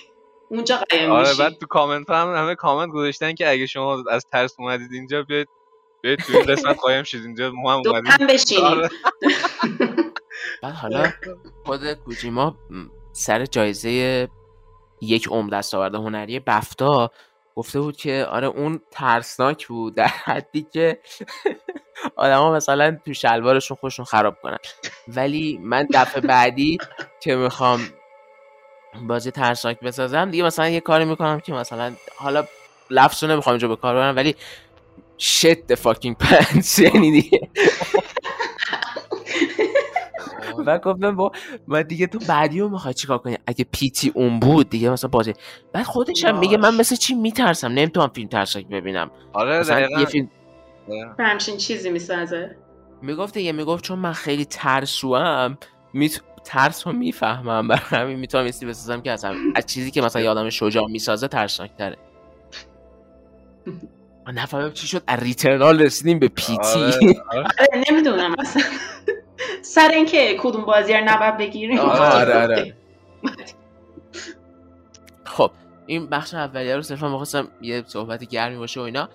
اونجا 0.50 0.78
قایم 0.78 1.12
آره 1.12 1.34
بعد 1.40 1.54
تو 1.54 1.66
کامنت 1.66 2.10
ها 2.10 2.22
هم 2.22 2.44
همه 2.44 2.56
کامنت 2.56 2.90
گذاشتن 2.90 3.34
که 3.34 3.50
اگه 3.50 3.66
شما 3.66 4.04
از 4.12 4.26
ترس 4.32 4.56
اومدید 4.60 4.94
اینجا 4.94 5.24
بیاید 5.24 5.48
بیاید 6.02 6.20
تو 6.20 6.38
این 6.38 6.46
قسمت 6.46 6.80
قایم 6.80 7.04
شید 7.04 7.26
اینجا 7.26 7.52
ما 7.52 7.74
هم 7.74 7.82
دو 7.82 7.90
اومدیم. 7.90 8.12
هم 8.12 8.28
بشینی 8.28 8.62
آره. 8.62 8.90
بعد 10.64 10.74
حالا 10.74 11.12
خود 11.66 11.94
کوجیما 11.94 12.58
سر 13.14 13.46
جایزه 13.46 14.28
یک 15.02 15.28
عمر 15.28 15.50
دستاورد 15.58 15.96
هنری 15.96 16.40
بفتا 16.40 17.12
گفته 17.56 17.80
بود 17.80 17.98
که 17.98 18.28
آره 18.30 18.48
اون 18.48 18.80
ترسناک 18.92 19.68
بود 19.68 19.96
در 19.96 20.08
حدی 20.08 20.68
که 20.74 21.00
آدما 22.16 22.54
مثلا 22.54 22.98
تو 23.06 23.14
شلوارشون 23.14 23.78
خودشون 23.78 24.06
خراب 24.06 24.38
کنن. 24.42 24.58
ولی 25.08 25.60
من 25.64 25.88
دفعه 25.94 26.22
بعدی 26.22 26.78
که 27.22 27.36
می‌خوام 27.36 27.80
بازی 29.08 29.32
ترسناک 29.32 29.80
بسازم 29.80 30.32
دیگه 30.32 30.44
مثلا 30.44 30.70
یه 30.70 30.80
کاری 30.80 31.06
می‌کنم 31.06 31.40
که 31.40 31.54
مثلا 31.54 31.94
حالا 32.16 32.48
لفظ 32.90 33.24
رو 33.24 33.30
نمی‌خوام 33.30 33.54
اینجا 33.54 33.68
به 33.68 33.76
کار 33.76 33.96
ببرم 33.96 34.16
ولی 34.16 34.36
shit 35.20 35.58
the 35.72 35.76
fucking 35.76 36.16
pants. 36.24 36.80
یعنی 36.80 37.12
دیگه. 37.12 37.50
و 40.66 40.80
گفتم 40.80 41.16
با 41.16 41.32
من 41.68 41.82
دیگه 41.82 42.08
تو 42.08 42.20
بعدی 42.28 42.60
رو 42.60 42.70
می‌خوای 42.70 42.94
چیکار 42.94 43.18
کنی؟ 43.18 43.38
اگه 43.48 43.66
پیتی 43.72 44.12
اون 44.16 44.40
بود 44.40 44.70
دیگه 44.70 44.90
مثلا 44.90 45.10
بازی 45.10 45.34
بعد 45.74 45.84
خودش 45.86 46.26
هم 46.26 46.40
میگه 46.40 46.58
من 46.58 46.76
مثل 46.76 46.96
چی 46.96 47.16
میترسم؟ 47.16 47.68
نمی‌تونم 47.68 48.08
فیلم 48.08 48.28
ترسناک 48.28 48.68
ببینم. 48.68 49.12
آره 49.34 49.64
دقیقاً. 49.64 50.00
یه 50.00 50.06
فیلم 50.06 50.30
آره. 50.90 51.16
همچین 51.20 51.58
چیزی 51.58 51.90
می‌سازه. 51.90 52.58
می‌گفت 53.02 53.34
دیگه 53.34 53.52
می‌گفت 53.52 53.84
چون 53.84 54.00
من 54.00 54.14
خیلی 54.14 54.46
ترسوام 54.46 55.58
میت... 55.94 56.22
ترس 56.44 56.88
رو 56.88 56.94
می‌فهمم. 56.94 57.68
برای 57.68 57.82
همین 57.92 58.20
می‌تونم 58.20 58.46
یه 58.46 58.52
چیزی 58.52 58.66
بسازم 58.66 59.02
که 59.02 59.12
اصلا 59.12 59.36
از 59.56 59.66
چیزی 59.66 59.92
که 59.92 60.02
مثلا 60.02 60.22
یادم 60.22 60.50
شجاع 60.50 60.88
می‌سازه 60.88 61.28
ترسناک 61.28 61.72
تره 61.78 61.98
من 64.28 64.34
نفهمم 64.34 64.72
چی 64.72 64.88
شد. 64.88 65.04
از 65.08 65.24
ریترنال 65.24 65.82
رسیدیم 65.82 66.20
به 66.20 66.28
پیتی. 66.28 66.62
آره، 66.62 67.24
آره. 67.32 67.48
آره 67.60 67.84
نمی‌دونم. 67.92 68.36
اصلا 68.40 68.64
سر 69.62 69.90
اینکه 69.94 70.38
کدوم 70.40 70.66
بازی 70.66 70.94
رو 70.94 71.00
نباید 71.06 71.38
بگیریم. 71.38 71.80
آره، 71.80 72.42
آره. 72.42 72.78
خب 75.26 75.52
این 75.86 76.08
بخش 76.08 76.34
اولیه 76.34 76.76
رو 76.76 76.82
صرفا 76.82 77.10
می‌خواستم 77.10 77.48
یه 77.62 77.84
صحبت 77.88 78.24
گرمی 78.24 78.58
باشه 78.58 78.80
و 78.80 78.84
اینا. 78.84 79.10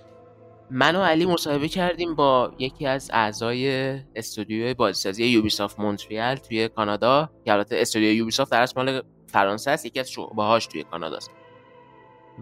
من 0.71 0.97
و 0.97 1.03
علی 1.03 1.27
مصاحبه 1.27 1.69
کردیم 1.69 2.15
با 2.15 2.53
یکی 2.59 2.87
از 2.87 3.11
اعضای 3.13 3.93
استودیوی 4.17 4.75
بازیسازی 4.75 5.25
یوبیسافت 5.25 5.81
مونتریال 5.81 6.37
توی 6.37 6.69
کانادا. 6.69 7.31
که 7.45 7.53
البته 7.53 7.77
استودیو 7.79 8.13
یوبیسافت 8.13 8.53
در 8.53 8.63
اصل 8.63 8.73
مال 8.77 9.03
فرانسه 9.27 9.71
است 9.71 9.87
یکی 9.87 10.01
از 10.01 10.11
شعبه‌هاش 10.11 10.67
توی 10.67 10.83
کاناداست 10.83 11.31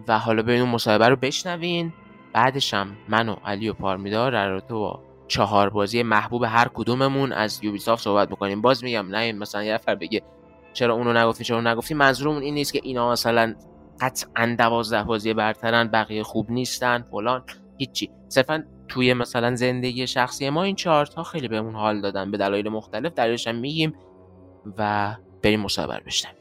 و 0.08 0.18
حالا 0.18 0.42
بریم 0.42 0.60
اون 0.60 0.70
مصاحبه 0.70 1.08
رو 1.08 1.16
بشنوین. 1.16 1.92
بعدش 2.32 2.74
هم 2.74 2.96
من 3.08 3.28
و 3.28 3.36
علی 3.44 3.68
و 3.68 3.72
پارمیدار 3.72 4.32
در 4.32 4.48
رابطه 4.48 4.74
با 4.74 5.02
چهار 5.28 5.70
بازی 5.70 6.02
محبوب 6.02 6.44
هر 6.44 6.68
کدوممون 6.74 7.32
از 7.32 7.64
یوبیسافت 7.64 8.02
صحبت 8.04 8.30
می‌کنیم. 8.30 8.62
باز 8.62 8.84
میگم 8.84 9.06
نه 9.06 9.32
مثلا 9.32 9.62
یه 9.62 9.74
نفر 9.74 9.94
بگه 9.94 10.22
چرا 10.72 10.94
اونو 10.94 11.12
نگفتی 11.12 11.44
چرا 11.44 11.56
اونو 11.56 11.70
نگفتی. 11.70 11.94
منظورمون 11.94 12.42
این 12.42 12.54
نیست 12.54 12.72
که 12.72 12.80
اینا 12.82 13.10
مثلا 13.10 13.54
قطعا 14.00 14.56
دوازده 14.58 15.02
بازی 15.02 15.34
برترن 15.34 15.88
بقیه 15.88 16.22
خوب 16.22 16.50
نیستن 16.50 17.04
فلان 17.10 17.44
هیچی. 17.78 18.10
صرفا 18.28 18.64
توی 18.88 19.14
مثلا 19.14 19.54
زندگی 19.54 20.06
شخصی 20.06 20.50
ما 20.50 20.62
این 20.62 20.76
چهار 20.76 21.06
تا 21.06 21.22
خیلی 21.22 21.48
بهمون 21.48 21.74
حال 21.74 22.00
دادن 22.00 22.30
به 22.30 22.38
دلایل 22.38 22.68
مختلف. 22.68 23.12
دلیلش 23.12 23.46
هم 23.46 23.56
میگیم 23.56 23.94
و 24.78 25.14
بریم 25.42 25.62
رو 25.62 26.00
بشنویم. 26.06 26.39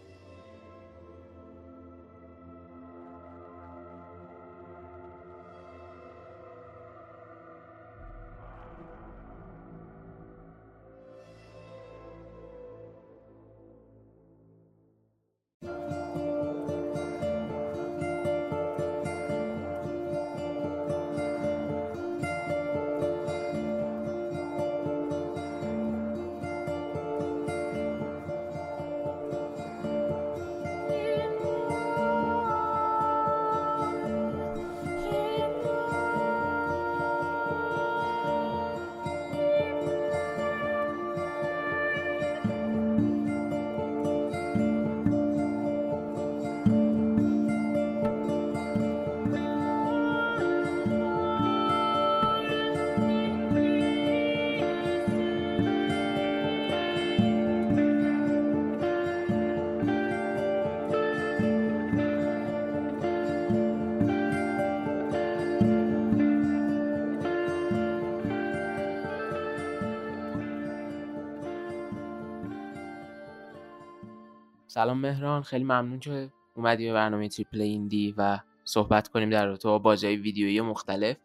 سلام 74.79 74.99
مهران 74.99 75.41
خیلی 75.41 75.63
ممنون 75.63 75.99
که 75.99 76.29
اومدی 76.55 76.87
به 76.87 76.93
برنامه 76.93 77.29
Triple 77.29 77.61
Indie 77.61 78.13
و 78.17 78.39
صحبت 78.63 79.07
کنیم 79.07 79.29
در 79.29 79.45
رابطه 79.45 79.67
با 79.67 79.79
بازی 79.79 80.07
ویدیویی 80.07 80.61
مختلف. 80.61 81.17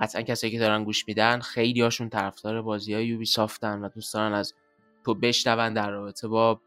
قطعا 0.00 0.22
کسایی 0.22 0.52
که 0.52 0.58
دارن 0.58 0.84
گوش 0.84 1.08
میدن 1.08 1.40
خیلی 1.40 1.80
هاشون 1.80 2.08
طرفدار 2.08 2.62
بازی 2.62 2.94
های 2.94 3.06
Ubisoft 3.06 3.24
ن 3.24 3.80
و 3.80 3.88
دوست 3.88 4.14
دارن 4.14 4.32
از 4.32 4.54
تو 5.04 5.14
بشنون 5.14 5.74
در 5.74 5.90
رابطه 5.90 6.28
با 6.28 6.60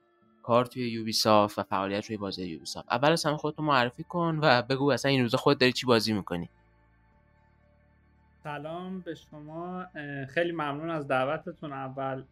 کار 0.43 0.65
توی 0.65 0.89
Ubisoft 0.89 1.59
و 1.59 1.63
فعالیت 1.63 2.05
روی 2.05 2.17
بازی 2.17 2.45
Ubisoft 2.45 2.87
اول 2.91 3.11
از 3.11 3.25
همه 3.25 3.37
خودتو 3.37 3.63
معرفی 3.63 4.03
کن 4.03 4.39
و 4.41 4.61
بگو 4.61 4.91
اصلا 4.91 5.11
این 5.11 5.21
روزا 5.21 5.37
خود 5.37 5.57
داری 5.57 5.71
چی 5.71 5.85
بازی 5.85 6.13
می‌کنی؟ 6.13 6.49
سلام 8.43 8.99
به 8.99 9.15
شما 9.15 9.85
خیلی 10.29 10.51
ممنون 10.51 10.89
از 10.89 11.07
دعوتتون. 11.07 11.73
اول 11.73 12.23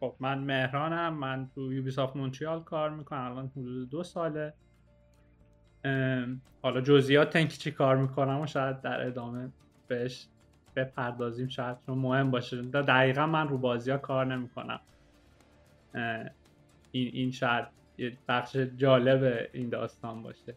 خب 0.00 0.16
من 0.20 0.38
مهرانم 0.38 1.14
من 1.14 1.50
تو 1.54 1.72
یوبیسافت 1.72 2.16
مونتریال 2.16 2.62
کار 2.62 2.90
می‌کنم 2.90 3.20
الان 3.20 3.46
حدود 3.56 3.90
دو 3.90 4.02
ساله. 4.02 4.54
حالا 6.62 6.80
جزئیات 6.80 7.36
اینکه 7.36 7.56
چی 7.56 7.70
کار 7.70 7.96
می‌کنم 7.96 8.40
و 8.40 8.46
شاید 8.46 8.80
در 8.80 9.06
ادامه 9.06 9.52
بهش 9.86 10.28
بپردازیم 10.76 11.48
شاید 11.48 11.76
چون 11.86 11.98
مهم 11.98 12.30
باشه. 12.30 12.62
دقیقا 12.62 13.26
من 13.26 13.48
رو 13.48 13.58
بازی 13.58 13.90
ها 13.90 13.98
کار 13.98 14.26
نمی‌کنم. 14.26 14.80
این 16.90 17.10
این 17.12 17.30
شاید 17.30 17.64
بخش 18.28 18.56
جالب 18.56 19.48
این 19.52 19.68
داستان 19.68 20.22
باشه. 20.22 20.56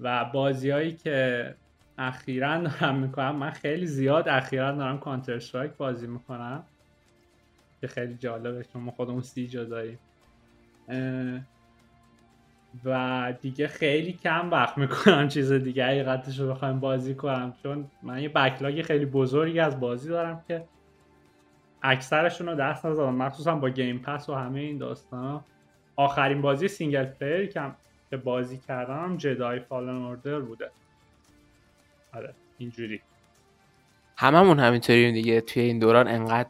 و 0.00 0.24
بازیهایی 0.24 0.96
که 0.96 1.54
اخیرا 1.98 2.58
دارم 2.58 2.98
می‌کنم 2.98 3.36
من 3.36 3.50
خیلی 3.50 3.86
زیاد 3.86 4.28
اخیرا 4.28 4.72
دارم 4.72 4.98
کانتر 4.98 5.68
بازی 5.78 6.06
می‌کنم. 6.06 6.66
که 7.80 7.86
خیلی 7.86 8.14
جالبه 8.14 8.64
چون 8.64 8.82
ما 8.82 8.90
خودمون 8.90 9.20
سی 9.20 9.46
داریم. 9.46 9.98
و 12.84 13.34
دیگه 13.40 13.68
خیلی 13.68 14.12
کم 14.12 14.50
وقت 14.50 14.78
می‌کنم 14.78 15.28
چیز 15.28 15.52
دیگه 15.52 15.86
حقیقتش 15.86 16.38
رو 16.38 16.48
بخوایم 16.48 16.80
بازی 16.80 17.14
کنم. 17.14 17.54
چون 17.62 17.90
من 18.02 18.22
یه 18.22 18.28
backlog 18.28 18.82
خیلی 18.82 19.04
بزرگی 19.04 19.60
از 19.60 19.80
بازی 19.80 20.08
دارم 20.08 20.44
که 20.48 20.64
اکثرشون 21.82 22.46
رو 22.48 22.54
دست 22.54 22.86
نزدم 22.86 23.14
مخصوصا 23.14 23.54
با 23.54 23.70
Game 23.70 23.98
Pass 23.98 24.28
و 24.28 24.34
همه 24.34 24.60
این 24.60 24.78
داستان 24.78 25.44
آخرین 25.96 26.42
بازی 26.42 26.68
single 26.68 27.04
player 27.04 27.52
که 28.10 28.16
بازی 28.16 28.58
کردم 28.58 29.16
Jedi 29.16 29.60
Fallen 29.60 30.02
Order 30.02 30.40
بوده. 30.40 30.70
آره 32.14 32.34
اینجوری. 32.58 33.02
هممون 34.16 34.60
همینطوریم 34.60 35.14
دیگه. 35.14 35.40
توی 35.40 35.62
این 35.62 35.78
دوران 35.78 36.08
انقدر 36.08 36.48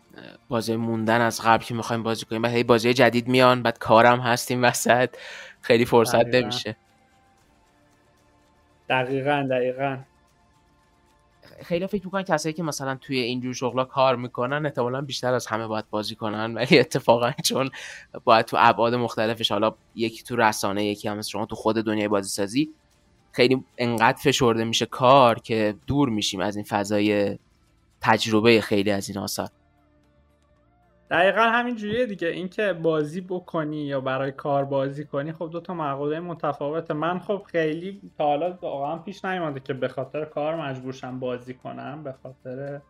بازی 0.49 0.77
موندن 0.77 1.21
از 1.21 1.41
قبل 1.45 1.65
که 1.65 1.75
می‌خوایم 1.75 2.03
بازی 2.03 2.25
کنیم. 2.27 2.43
بعد 2.43 2.53
هی 2.53 2.63
بازی 2.63 2.95
جدید 2.95 3.29
میان 3.29 3.63
بعد 3.63 3.79
کارم 3.79 4.21
هستیم 4.21 4.65
وسط. 4.65 5.17
خیلی 5.61 5.85
فرصت 5.85 6.23
دقیقا. 6.23 6.39
نمیشه. 6.39 6.77
دقیقا 8.89 9.49
دقیقا. 9.51 9.99
خیلی 11.65 11.87
فکر 11.87 12.05
می‌کنن 12.05 12.23
کسایی 12.23 12.53
که 12.53 12.63
مثلا 12.63 12.95
توی 12.95 13.19
اینجور 13.19 13.55
شغلا 13.55 13.85
کار 13.85 14.17
می‌کنن 14.17 14.67
احتمالا 14.67 15.01
بیشتر 15.01 15.35
از 15.35 15.47
همه 15.47 15.67
باید 15.67 15.85
بازی 15.91 16.15
کنن. 16.15 16.55
ولی 16.55 16.79
اتفاقا 16.79 17.33
چون 17.45 17.71
باید 18.25 18.47
تو 18.47 18.57
ابعاد 18.61 18.95
مختلفش 18.95 19.53
حالا 19.53 19.75
یکی 19.95 20.23
تو 20.23 20.37
رسانه 20.37 20.85
یکی 20.85 21.09
هم 21.09 21.23
شما 21.23 21.47
تو 21.47 21.57
خود 21.57 21.77
دنیای 21.77 22.09
بازی 22.09 22.29
سازی 22.29 22.71
خیلی 23.33 23.65
انقدر 23.79 24.19
فشرده 24.19 24.65
میشه 24.65 24.87
کار 24.87 25.39
که 25.39 25.75
دور 25.87 26.09
میشیم 26.09 26.41
از 26.41 26.57
این 26.57 26.65
فضای 26.65 27.39
تجربه 28.01 28.61
خیلی 28.61 28.91
از 28.91 29.09
این 29.09 29.19
آثار. 29.19 29.49
دقیقا 31.11 31.43
همین 31.43 31.77
جوریه 31.77 32.07
دیگه. 32.07 32.29
اینکه 32.29 32.73
بازی 32.73 33.21
بکنی 33.21 33.77
یا 33.77 34.01
برای 34.01 34.33
کار 34.33 34.65
بازی 34.65 35.05
کنی 35.05 35.33
خب 35.33 35.51
دو 35.53 35.61
تا 35.61 35.75
مقوله 35.75 36.21
متفاوته. 36.21 36.95
من 36.95 37.19
خب 37.19 37.43
خیلی 37.47 38.01
تا 38.19 38.25
حالا 38.25 38.59
واقعا 38.63 38.99
پیش 38.99 39.25
نیومده 39.25 39.61
که 39.61 39.75
به 39.75 39.89
خاطر 39.89 40.25
کار 40.25 40.57
مجبورشم 40.57 41.21
بازی 41.21 41.55
کنم 41.55 42.03
به 42.05 42.15
خاطر 42.23 42.81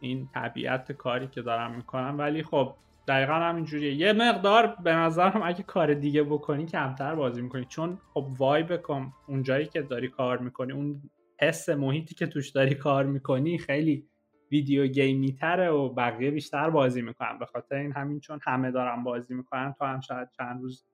این 0.00 0.28
طبیعت 0.34 0.92
کاری 0.92 1.28
که 1.28 1.42
دارم 1.42 1.76
می‌کنم. 1.76 2.18
ولی 2.18 2.42
خب 2.42 2.74
دقیقا 3.08 3.32
همین 3.32 3.64
جوریه. 3.64 3.94
یه 3.94 4.12
مقدار 4.12 4.76
به 4.82 4.92
نظرم 4.94 5.42
اگه 5.44 5.62
کار 5.62 5.94
دیگه 5.94 6.22
بکنی 6.22 6.66
کمتر 6.66 7.14
بازی 7.14 7.42
می‌کنی. 7.42 7.64
چون 7.64 7.98
خب 8.14 8.26
وای 8.38 8.62
بکن 8.62 9.12
اونجایی 9.26 9.66
که 9.66 9.82
داری 9.82 10.08
کار 10.08 10.38
می‌کنی 10.38 10.72
اون 10.72 11.02
حس 11.40 11.68
محیطی 11.68 12.14
که 12.14 12.26
توش 12.26 12.48
داری 12.48 12.74
کار 12.74 13.04
می‌کنی 13.04 13.58
خیلی 13.58 14.09
video 14.50 14.86
game 14.86 15.23
ی 15.23 15.32
تره 15.32 15.70
و 15.70 15.88
بقیه 15.88 16.30
بیشتر 16.30 16.70
بازی 16.70 17.02
می‌کنن. 17.02 17.38
به 17.38 17.46
خاطر 17.46 17.76
این 17.76 17.92
همین 17.92 18.20
چون 18.20 18.40
همه 18.42 18.70
دارن 18.70 19.04
بازی 19.04 19.34
می‌کنن 19.34 19.74
تو 19.78 19.84
هم 19.84 20.00
شاید 20.00 20.28
چند 20.30 20.62
روز 20.62 20.84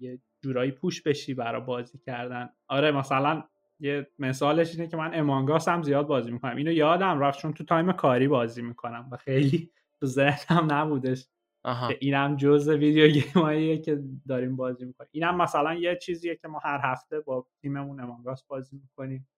یه 0.00 0.18
جورایی 0.42 0.70
push 0.70 1.02
بشی 1.02 1.34
برای 1.34 1.60
بازی 1.60 1.98
کردن. 1.98 2.48
آره 2.68 2.92
مثلا 2.92 3.44
یه 3.80 4.06
مثالش 4.18 4.74
اینه 4.74 4.88
که 4.88 4.96
من 4.96 5.10
Among 5.14 5.53
Us 5.53 5.68
هم 5.68 5.82
زیاد 5.82 6.06
بازی 6.06 6.30
می‌کنم. 6.30 6.56
اینو 6.56 6.72
یادم 6.72 7.20
رفت 7.20 7.38
چون 7.38 7.52
تو 7.52 7.64
time 7.64 7.92
کاری 7.92 8.28
بازی 8.28 8.62
می‌کنم 8.62 9.08
و 9.12 9.16
خیلی 9.16 9.70
تو 10.00 10.06
ذهنم 10.06 10.72
نبودش. 10.72 11.28
که 11.88 11.98
اینم 12.00 12.36
جز 12.36 12.68
video 12.68 13.08
game 13.08 13.48
اییه 13.48 13.78
که 13.78 14.02
داریم 14.28 14.56
بازی 14.56 14.84
می‌کنیم. 14.84 15.10
اینم 15.12 15.36
مثلا 15.36 15.74
یه 15.74 15.96
چیزیه 15.96 16.36
که 16.36 16.48
ما 16.48 16.58
هر 16.58 16.80
هفته 16.82 17.20
با 17.20 17.46
تیممون 17.62 18.00
Among 18.00 18.31
Us 18.31 18.44
بازی 18.44 18.76
می‌کنیم. 18.76 19.28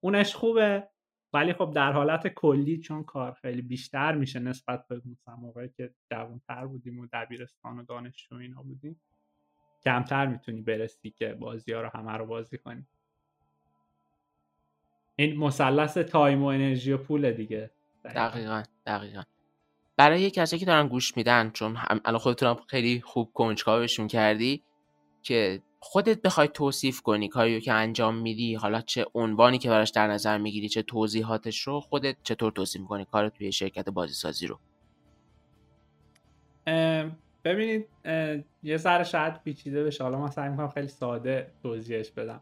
اونش 0.00 0.34
خوبه. 0.34 0.88
ولی 1.32 1.52
خب 1.52 1.72
در 1.74 1.92
حالت 1.92 2.28
کلی 2.28 2.78
چون 2.78 3.04
کار 3.04 3.32
خیلی 3.32 3.62
بیشتر 3.62 4.14
میشه 4.14 4.38
نسبت 4.38 4.88
به 4.88 5.02
مثلا 5.04 5.36
موقعی 5.36 5.68
که 5.68 5.94
جوانتر 6.10 6.66
بودیم 6.66 6.98
و 6.98 7.06
دبیرستان 7.12 7.78
و 7.78 7.82
دانشجو 7.82 8.36
اینا 8.36 8.62
بودیم 8.62 9.00
کمتر 9.84 10.26
می‌تونی 10.26 10.62
برسی 10.62 11.10
که 11.10 11.34
بازی 11.34 11.72
ها 11.72 11.80
رو 11.80 11.90
همه 11.94 12.12
رو 12.12 12.26
بازی 12.26 12.58
کنی. 12.58 12.86
این 15.16 15.38
مثلث 15.38 15.98
تایم 15.98 16.42
و 16.42 16.46
انرژی 16.46 16.92
و 16.92 16.98
پول 16.98 17.32
دیگه. 17.32 17.70
دقیقا. 18.04 18.62
دقیقا 18.86 19.22
برای 19.96 20.30
کسی 20.30 20.58
که 20.58 20.66
دارن 20.66 20.88
گوش 20.88 21.16
میدن 21.16 21.50
چون 21.50 21.78
الان 22.04 22.18
خودتون 22.18 22.56
خیلی 22.66 23.00
خوب 23.00 23.30
کنجکاوشون 23.34 24.06
کردی 24.06 24.62
که 25.22 25.62
خودت 25.82 26.22
بخوای 26.22 26.48
توصیف 26.48 27.00
کنی 27.00 27.28
کاری 27.28 27.60
که 27.60 27.72
انجام 27.72 28.14
میدی 28.14 28.54
حالا 28.54 28.80
چه 28.80 29.06
عنوانی 29.14 29.58
که 29.58 29.68
براش 29.68 29.90
در 29.90 30.06
نظر 30.06 30.38
می‌گیری 30.38 30.68
چه 30.68 30.82
توضیحاتش 30.82 31.60
رو 31.60 31.80
خودت 31.80 32.16
چطور 32.22 32.52
توصیف 32.52 32.80
می‌کنی 32.80 33.04
کار 33.04 33.28
توی 33.28 33.52
شرکت 33.52 33.88
بازی 33.88 34.14
سازی 34.14 34.46
رو 34.46 34.58
ببینید 37.44 37.86
یه 38.62 38.76
ذره 38.76 39.04
شاید 39.04 39.42
پیچیده 39.42 39.84
بشه. 39.84 40.04
حالا 40.04 40.18
من 40.18 40.30
سعی 40.30 40.48
می‌کنم 40.48 40.68
خیلی 40.68 40.88
ساده 40.88 41.50
توضیحش 41.62 42.10
بدم. 42.10 42.40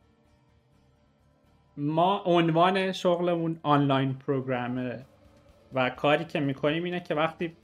ما 1.77 2.23
عنوان 2.25 2.93
شغلمون 2.93 3.61
آنلاین 3.63 4.15
پروگرامره 4.15 5.07
و 5.73 5.91
کاری 5.91 6.25
که 6.25 6.41
می‌کنیم 6.41 6.85
اینه 6.85 7.01
که 7.01 7.15
وقتی 7.15 7.57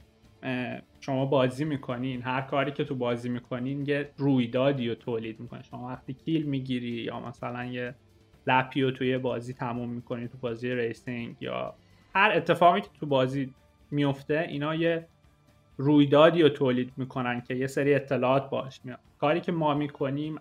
شما 0.99 1.25
بازی 1.25 1.65
می‌کنین 1.65 2.21
هر 2.21 2.41
کاری 2.41 2.71
که 2.71 2.83
تو 2.83 2.95
بازی 2.95 3.29
می‌کنین 3.29 3.85
یه 3.87 4.09
رویدادی 4.17 4.89
رو 4.89 4.95
تولید 4.95 5.39
می‌کنین 5.39 5.63
شما 5.63 5.87
وقتی 5.87 6.13
kill 6.13 6.45
می‌گیری 6.45 6.87
یا 6.87 7.19
مثلا 7.19 7.65
یه 7.65 7.95
lap 8.47 8.72
ی 8.72 8.81
رو 8.81 8.91
توی 8.91 9.17
بازی 9.17 9.53
تموم 9.53 9.89
می‌کنی 9.89 10.27
تو 10.27 10.37
بازی 10.37 10.75
racing 10.75 11.35
یا 11.41 11.75
هر 12.15 12.31
اتفاقی 12.35 12.81
که 12.81 12.89
تو 12.99 13.05
بازی 13.05 13.53
میفته 13.91 14.45
اینا 14.49 14.75
یه 14.75 15.07
رویدادی 15.77 16.41
رو 16.41 16.49
تولید 16.49 16.93
می‌کنن 16.97 17.41
که 17.41 17.55
یه 17.55 17.67
سری 17.67 17.95
اطلاعات 17.95 18.49
باش 18.49 18.81
میاد. 18.83 18.99
کاری 19.19 19.41
که 19.41 19.51
ما 19.51 19.73
می‌کنیم 19.73 20.35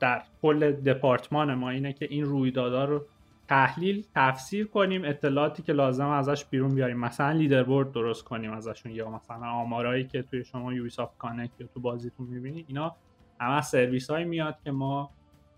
در 0.00 0.22
کل 0.42 0.72
دپارتمان 0.72 1.54
ما 1.54 1.70
اینه 1.70 1.92
که 1.92 2.06
این 2.10 2.24
رویدادها 2.24 2.84
رو 2.84 3.06
تحلیل 3.48 4.06
تفسیر 4.14 4.66
کنیم 4.66 5.04
اطلاعاتی 5.04 5.62
که 5.62 5.72
لازم 5.72 6.08
ازش 6.08 6.44
بیرون 6.44 6.74
بیاریم. 6.74 6.98
مثلا 6.98 7.32
leaderboard 7.32 7.92
درست 7.92 8.24
کنیم 8.24 8.52
ازشون 8.52 8.92
یا 8.92 9.10
مثلا 9.10 9.46
آمارایی 9.46 10.04
که 10.04 10.22
توی 10.22 10.44
شما 10.44 10.72
Ubisoft 10.72 11.18
Connect 11.18 11.60
یا 11.60 11.66
تو 11.66 11.80
بازیتون 11.80 12.26
می‌بینید 12.26 12.64
اینا 12.68 12.96
همه 13.40 13.60
سرویس 13.60 14.10
هایی 14.10 14.24
میاد 14.24 14.56
که 14.64 14.70
ما 14.70 15.10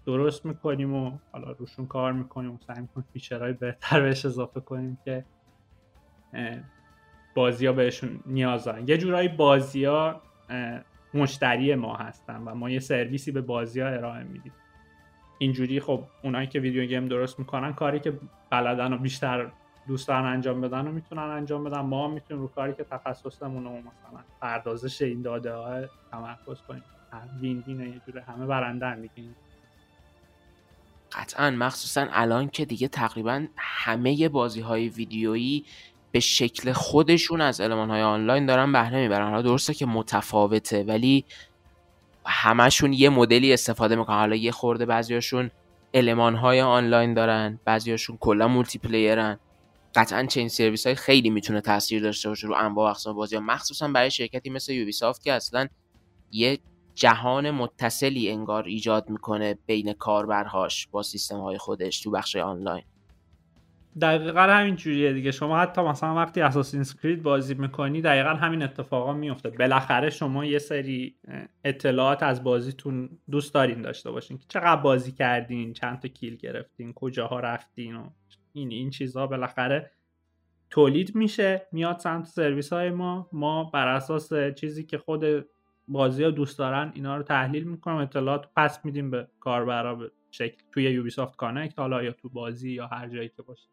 درست 0.06 0.46
می‌کنیم 0.46 0.94
و 0.94 1.18
حالا 1.32 1.50
روشون 1.50 1.86
کار 1.86 2.12
می‌کنیم 2.12 2.54
و 2.54 2.58
سعی 2.66 2.80
می‌کنیم 2.80 3.06
feature 3.12 3.43
های 3.43 3.52
بهتر 3.52 4.00
بهش 4.00 4.26
اضافه 4.26 4.60
کنیم 4.60 4.98
که 5.04 5.24
بازی 7.34 7.66
ها 7.66 7.72
بهشون 7.72 8.20
نیاز 8.26 8.64
دارن. 8.64 8.88
یه 8.88 8.98
جورایی 8.98 9.28
بازی 9.28 9.84
ها 9.84 10.22
مشتری 11.14 11.74
ما 11.74 11.96
هستن 11.96 12.42
و 12.44 12.54
ما 12.54 12.70
یه 12.70 12.78
سرویسی 12.78 13.32
به 13.32 13.40
بازی 13.40 13.80
ها 13.80 13.88
ارائه 13.88 14.22
میدیم. 14.22 14.52
اینجوری 15.38 15.80
خب 15.80 16.04
اونایی 16.22 16.46
که 16.46 16.60
video 16.60 16.84
game 16.84 17.08
درست 17.08 17.38
می‌کنن 17.38 17.72
کاری 17.72 18.00
که 18.00 18.18
بلدن 18.50 18.92
و 18.92 18.98
بیشتر 18.98 19.50
دوست 19.88 20.08
دارن 20.08 20.24
انجام 20.24 20.60
بدن 20.60 20.86
و 20.86 20.92
می‌تونن 20.92 21.22
انجام 21.22 21.64
بدن. 21.64 21.80
ما 21.80 22.08
می‌تونیم 22.08 22.42
رو 22.42 22.48
کاری 22.48 22.74
که 22.74 22.84
تخصصمون 22.84 23.64
رو 23.64 23.70
مثلا 23.70 24.24
پردازش 24.40 25.02
این 25.02 25.22
داده 25.22 25.54
ها 25.54 25.80
تمرکز 26.10 26.62
کنیم. 26.68 26.82
win 27.40 27.64
win 27.66 27.80
یه 27.80 28.00
جوره 28.06 28.22
همه 28.22 28.46
برنده 28.46 29.08
دیگه. 29.14 29.28
قطعا 31.12 31.50
مخصوصا 31.50 32.06
الان 32.10 32.48
که 32.48 32.64
دیگه 32.64 32.88
تقریبا 32.88 33.46
همه 33.56 34.28
بازی 34.28 34.60
های 34.60 34.88
ویدیویی 34.88 35.64
به 36.12 36.20
شکل 36.20 36.72
خودشون 36.72 37.40
از 37.40 37.60
المان 37.60 37.90
های 37.90 38.02
آنلاین 38.02 38.46
دارن 38.46 38.72
بهره 38.72 39.00
می‌برن. 39.00 39.30
حالا 39.30 39.42
درسته 39.42 39.74
که 39.74 39.86
متفاوته 39.86 40.84
ولی 40.84 41.24
همشون 42.28 42.92
یه 42.92 43.08
مدلی 43.08 43.52
استفاده 43.52 43.96
می‌کنن. 43.96 44.16
حالا 44.16 44.36
یه 44.36 44.50
خورده 44.50 44.86
بعضیاشون 44.86 45.50
المان 45.94 46.34
های 46.34 46.60
آنلاین 46.60 47.14
دارن 47.14 47.60
بعضیاشون 47.64 48.16
کلا 48.20 48.48
multiplayer 48.48 48.78
ن 48.78 49.38
قطعا 49.94 50.26
چنین 50.26 50.48
سرویس 50.48 50.86
های 50.86 50.94
خیلی 50.94 51.30
می‌تونه 51.30 51.60
تاثیر 51.60 52.02
داشته 52.02 52.28
باشه 52.28 52.46
رو 52.46 52.54
انواع 52.54 52.90
اقسام 52.90 53.16
بازی 53.16 53.36
ها 53.36 53.42
مخصوصا 53.42 53.88
برای 53.88 54.10
شرکتی 54.10 54.50
مثل 54.50 54.72
Ubisoft 54.72 55.22
که 55.22 55.32
اصلا 55.32 55.68
یه 56.32 56.58
جهان 56.94 57.50
متصلی 57.50 58.30
انگار 58.30 58.64
ایجاد 58.64 59.10
می‌کنه 59.10 59.58
بین 59.66 59.92
کاربرهاش 59.92 60.86
با 60.86 61.02
سیستم 61.02 61.40
های 61.40 61.58
خودش 61.58 62.00
تو 62.00 62.10
بخش 62.10 62.36
آنلاین. 62.36 62.84
دقیقا 64.00 64.40
همین 64.40 64.76
جوریه 64.76 65.12
دیگه. 65.12 65.30
شما 65.30 65.58
حتی 65.58 65.82
مثلا 65.82 66.14
وقتی 66.14 66.40
اساسین 66.40 66.80
اسکرید 66.80 67.22
بازی 67.22 67.54
می‌کنی 67.54 68.02
دقیقا 68.02 68.28
همین 68.28 68.62
اتفاقا 68.62 69.12
میفته 69.12 69.50
بالاخره 69.50 70.10
شما 70.10 70.44
یه 70.44 70.58
سری 70.58 71.16
اطلاعات 71.64 72.22
از 72.22 72.44
بازیتون 72.44 73.10
دوست 73.30 73.54
دارین 73.54 73.82
داشته 73.82 74.10
باشین 74.10 74.38
که 74.38 74.44
چقدر 74.48 74.80
بازی 74.80 75.12
کردین 75.12 75.72
چند 75.72 75.98
تا 75.98 76.08
کیل 76.08 76.36
گرفتین 76.36 76.92
کجاها 76.92 77.40
رفتین 77.40 77.96
و 77.96 78.10
این 78.52 78.72
این 78.72 78.90
چیزها. 78.90 79.26
بالاخره 79.26 79.90
تولید 80.70 81.14
میشه 81.14 81.66
میاد 81.72 81.98
سمت 81.98 82.24
سرویس 82.24 82.72
های 82.72 82.90
ما. 82.90 83.28
ما 83.32 83.64
بر 83.64 83.88
اساس 83.88 84.32
چیزی 84.56 84.84
که 84.84 84.98
خود 84.98 85.24
بازی 85.88 86.24
ها 86.24 86.30
دوست 86.30 86.58
دارن 86.58 86.92
اینا 86.94 87.16
رو 87.16 87.22
تحلیل 87.22 87.64
می‌کنیم 87.64 87.96
اطلاعات 87.96 88.48
پس 88.56 88.84
میدیم 88.84 89.10
به 89.10 89.28
کاربرا 89.40 90.10
شکل 90.30 90.62
توی 90.72 90.82
Ubisoft 90.82 91.36
Connect 91.36 91.78
حالا 91.78 92.02
یا 92.02 92.12
تو 92.12 92.28
بازی 92.28 92.72
یا 92.72 92.86
هر 92.86 93.08
جایی 93.08 93.28
که 93.28 93.42
باشه. 93.42 93.68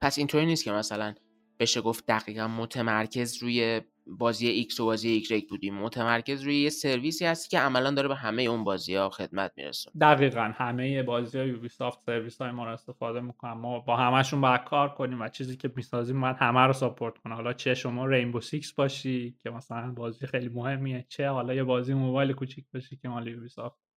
پس 0.00 0.18
اینطوری 0.18 0.46
نیست 0.46 0.64
که 0.64 0.72
مثلا 0.72 1.14
بشه 1.58 1.80
گفت 1.80 2.06
دقیقا 2.06 2.48
متمرکز 2.48 3.42
روی 3.42 3.80
بازی 4.06 4.68
X 4.70 4.80
و 4.80 4.84
بازی 4.84 5.24
Y 5.24 5.48
بودیم. 5.50 5.74
متمرکز 5.74 6.42
روی 6.42 6.56
یه 6.56 6.70
سرویسی 6.70 7.24
هستی 7.24 7.48
که 7.48 7.58
عملا 7.58 7.90
داره 7.90 8.08
به 8.08 8.14
همه 8.14 8.42
اون 8.42 8.64
بازی 8.64 8.94
ها 8.94 9.10
خدمت 9.10 9.52
می‌رسه. 9.56 9.90
دقیقا 10.00 10.52
همه 10.54 11.02
بازی 11.02 11.38
های 11.38 11.48
Ubisoft 11.48 12.02
سرویس 12.06 12.40
های 12.40 12.50
ما 12.50 12.64
رو 12.64 12.70
استفاده 12.70 13.20
می‌کنن 13.20 13.52
ما 13.52 13.80
با 13.80 13.96
همشون 13.96 14.40
باید 14.40 14.64
کار 14.64 14.94
کنیم 14.94 15.20
و 15.20 15.28
چیزی 15.28 15.56
که 15.56 15.72
می‌سازیم 15.76 16.20
باید 16.20 16.36
همه 16.36 16.60
رو 16.60 16.72
support 16.72 17.18
کنه. 17.18 17.34
حالا 17.34 17.52
چه 17.52 17.74
شما 17.74 18.06
Rainbow 18.06 18.40
Six 18.40 18.72
باشی 18.72 19.36
که 19.38 19.50
مثلا 19.50 19.92
بازی 19.92 20.26
خیلی 20.26 20.48
مهمیه 20.48 21.06
چه 21.08 21.28
حالا 21.28 21.54
یه 21.54 21.64
بازی 21.64 21.94
موبایل 21.94 22.32
کوچیک 22.32 22.64
باشی 22.74 22.96
که 22.96 23.08
مال 23.08 23.26
Ubisoft. 23.28 23.91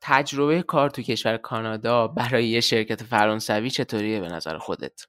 تجربه 0.00 0.62
کار 0.62 0.90
تو 0.90 1.02
کشور 1.02 1.36
کانادا 1.36 2.08
برای 2.08 2.46
یه 2.46 2.60
شرکت 2.60 3.02
فرانسوی 3.02 3.70
چطوریه 3.70 4.20
به 4.20 4.28
نظر 4.28 4.58
خودت؟ 4.58 5.06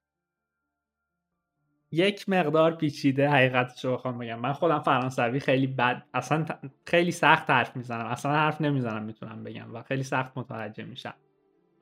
یک 1.91 2.29
مقدار 2.29 2.75
پیچیده 2.75 3.29
حقیقتش 3.29 3.85
رو 3.85 3.93
بخوام 3.93 4.17
بگم. 4.17 4.39
من 4.39 4.53
خودم 4.53 4.79
فرانسوی 4.79 5.39
خیلی 5.39 5.67
بد 5.67 6.03
اصلا 6.13 6.45
خیلی 6.87 7.11
سخت 7.11 7.49
حرف 7.49 7.75
می‌زنم. 7.75 8.05
اصلا 8.05 8.31
حرف 8.31 8.61
نمی‌زنم 8.61 9.03
می‌تونم 9.03 9.43
بگم 9.43 9.73
و 9.73 9.83
خیلی 9.83 10.03
سخت 10.03 10.37
متوجه 10.37 10.83
میشم. 10.83 11.13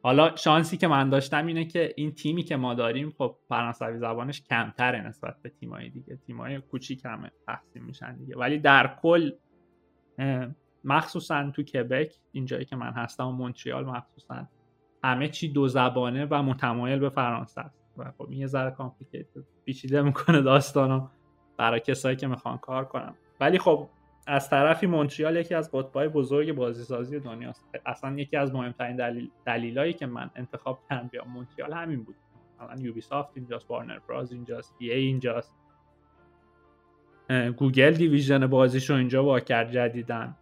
حالا 0.04 0.36
شانسی 0.36 0.78
که 0.78 0.88
من 0.88 1.10
داشتم 1.10 1.46
اینه 1.46 1.66
که 1.66 1.94
این 1.98 2.16
تیمی 2.16 2.44
که 2.44 2.56
ما 2.56 2.74
داریم 2.74 3.14
خب 3.18 3.36
فرانسوی 3.50 3.98
زبانش 3.98 4.42
کمتره 4.42 5.02
نسبت 5.08 5.36
به 5.42 5.50
تیمایی 5.50 5.90
دیگه. 5.90 6.16
تیمای 6.16 6.62
کوچیک 6.62 7.06
همه 7.06 7.32
تقسیم 7.48 7.84
میشن 7.84 8.18
دیگه. 8.18 8.38
ولی 8.38 8.60
در 8.60 8.96
کل 9.02 9.32
مخصوصا 10.84 11.52
تو 11.52 11.64
کبک 11.64 12.16
اینجایی 12.32 12.66
که 12.66 12.76
من 12.76 12.92
هستم 12.92 13.28
و 13.28 13.32
مونتریال 13.32 13.86
مخصوصا 13.86 14.48
همه 15.04 15.28
چی 15.28 15.50
دو 15.50 15.68
زبانه 15.68 16.26
و 16.26 16.44
متمایل 16.44 17.00
به 17.00 17.10
فرانسه 17.10 17.62
است. 17.62 17.80
و 17.98 18.12
خب 18.18 18.28
این 18.30 18.40
یه 18.40 18.48
ذره 18.48 18.72
complicated 18.72 19.44
پیچیده 19.66 20.02
می‌کنه 20.02 20.42
داستانو 20.42 21.08
برای 21.58 21.80
کسایی 21.80 22.16
که 22.16 22.28
می‌خوان 22.28 22.58
کار 22.58 22.86
کنن 22.86 23.16
ولی 23.40 23.60
خب 23.60 23.90
از 24.28 24.50
طرفی 24.50 24.88
مونتریال 24.88 25.36
یکی 25.36 25.56
از 25.56 25.72
قطبای 25.74 26.08
بزرگ 26.08 26.52
بازیسازی 26.52 27.20
دنیاست 27.20 27.66
اصلا 27.86 28.20
یکی 28.20 28.38
از 28.38 28.54
مهمترین 28.54 28.96
دلیل 28.96 29.32
دلیلایی 29.46 29.94
که 29.94 30.06
من 30.06 30.30
انتخاب 30.36 30.80
کردم 30.90 31.08
بیام 31.08 31.28
مونتریال 31.28 31.74
همین 31.74 32.04
بود. 32.04 32.16
مثلا 32.56 32.84
Ubisoft 32.84 33.32
اینجاست 33.36 33.70
Warner 33.70 34.00
Bros 34.00 34.32
اینجاست 34.32 34.76
EA 34.80 34.92
اینجاست. 34.92 35.56
گوگل 37.58 37.92
دیویژن 37.92 38.48
بازیشو 38.48 38.94
اینجا 38.94 39.24
وا 39.26 39.40
کرد 39.40 39.72
جدیدن. 39.72 40.38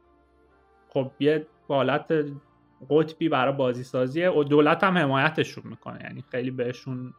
خب 0.97 1.11
یه 1.19 1.47
حالت 1.67 2.13
قطبی 2.89 3.29
برای 3.29 3.53
بازی 3.53 3.83
سازیه 3.83 4.29
و 4.29 4.43
دولت 4.43 4.83
هم 4.83 4.97
حمایتشون 4.97 5.63
می‌کنه. 5.67 5.99
یعنی 6.03 6.23
خیلی 6.31 6.51
بهشون 6.51 7.13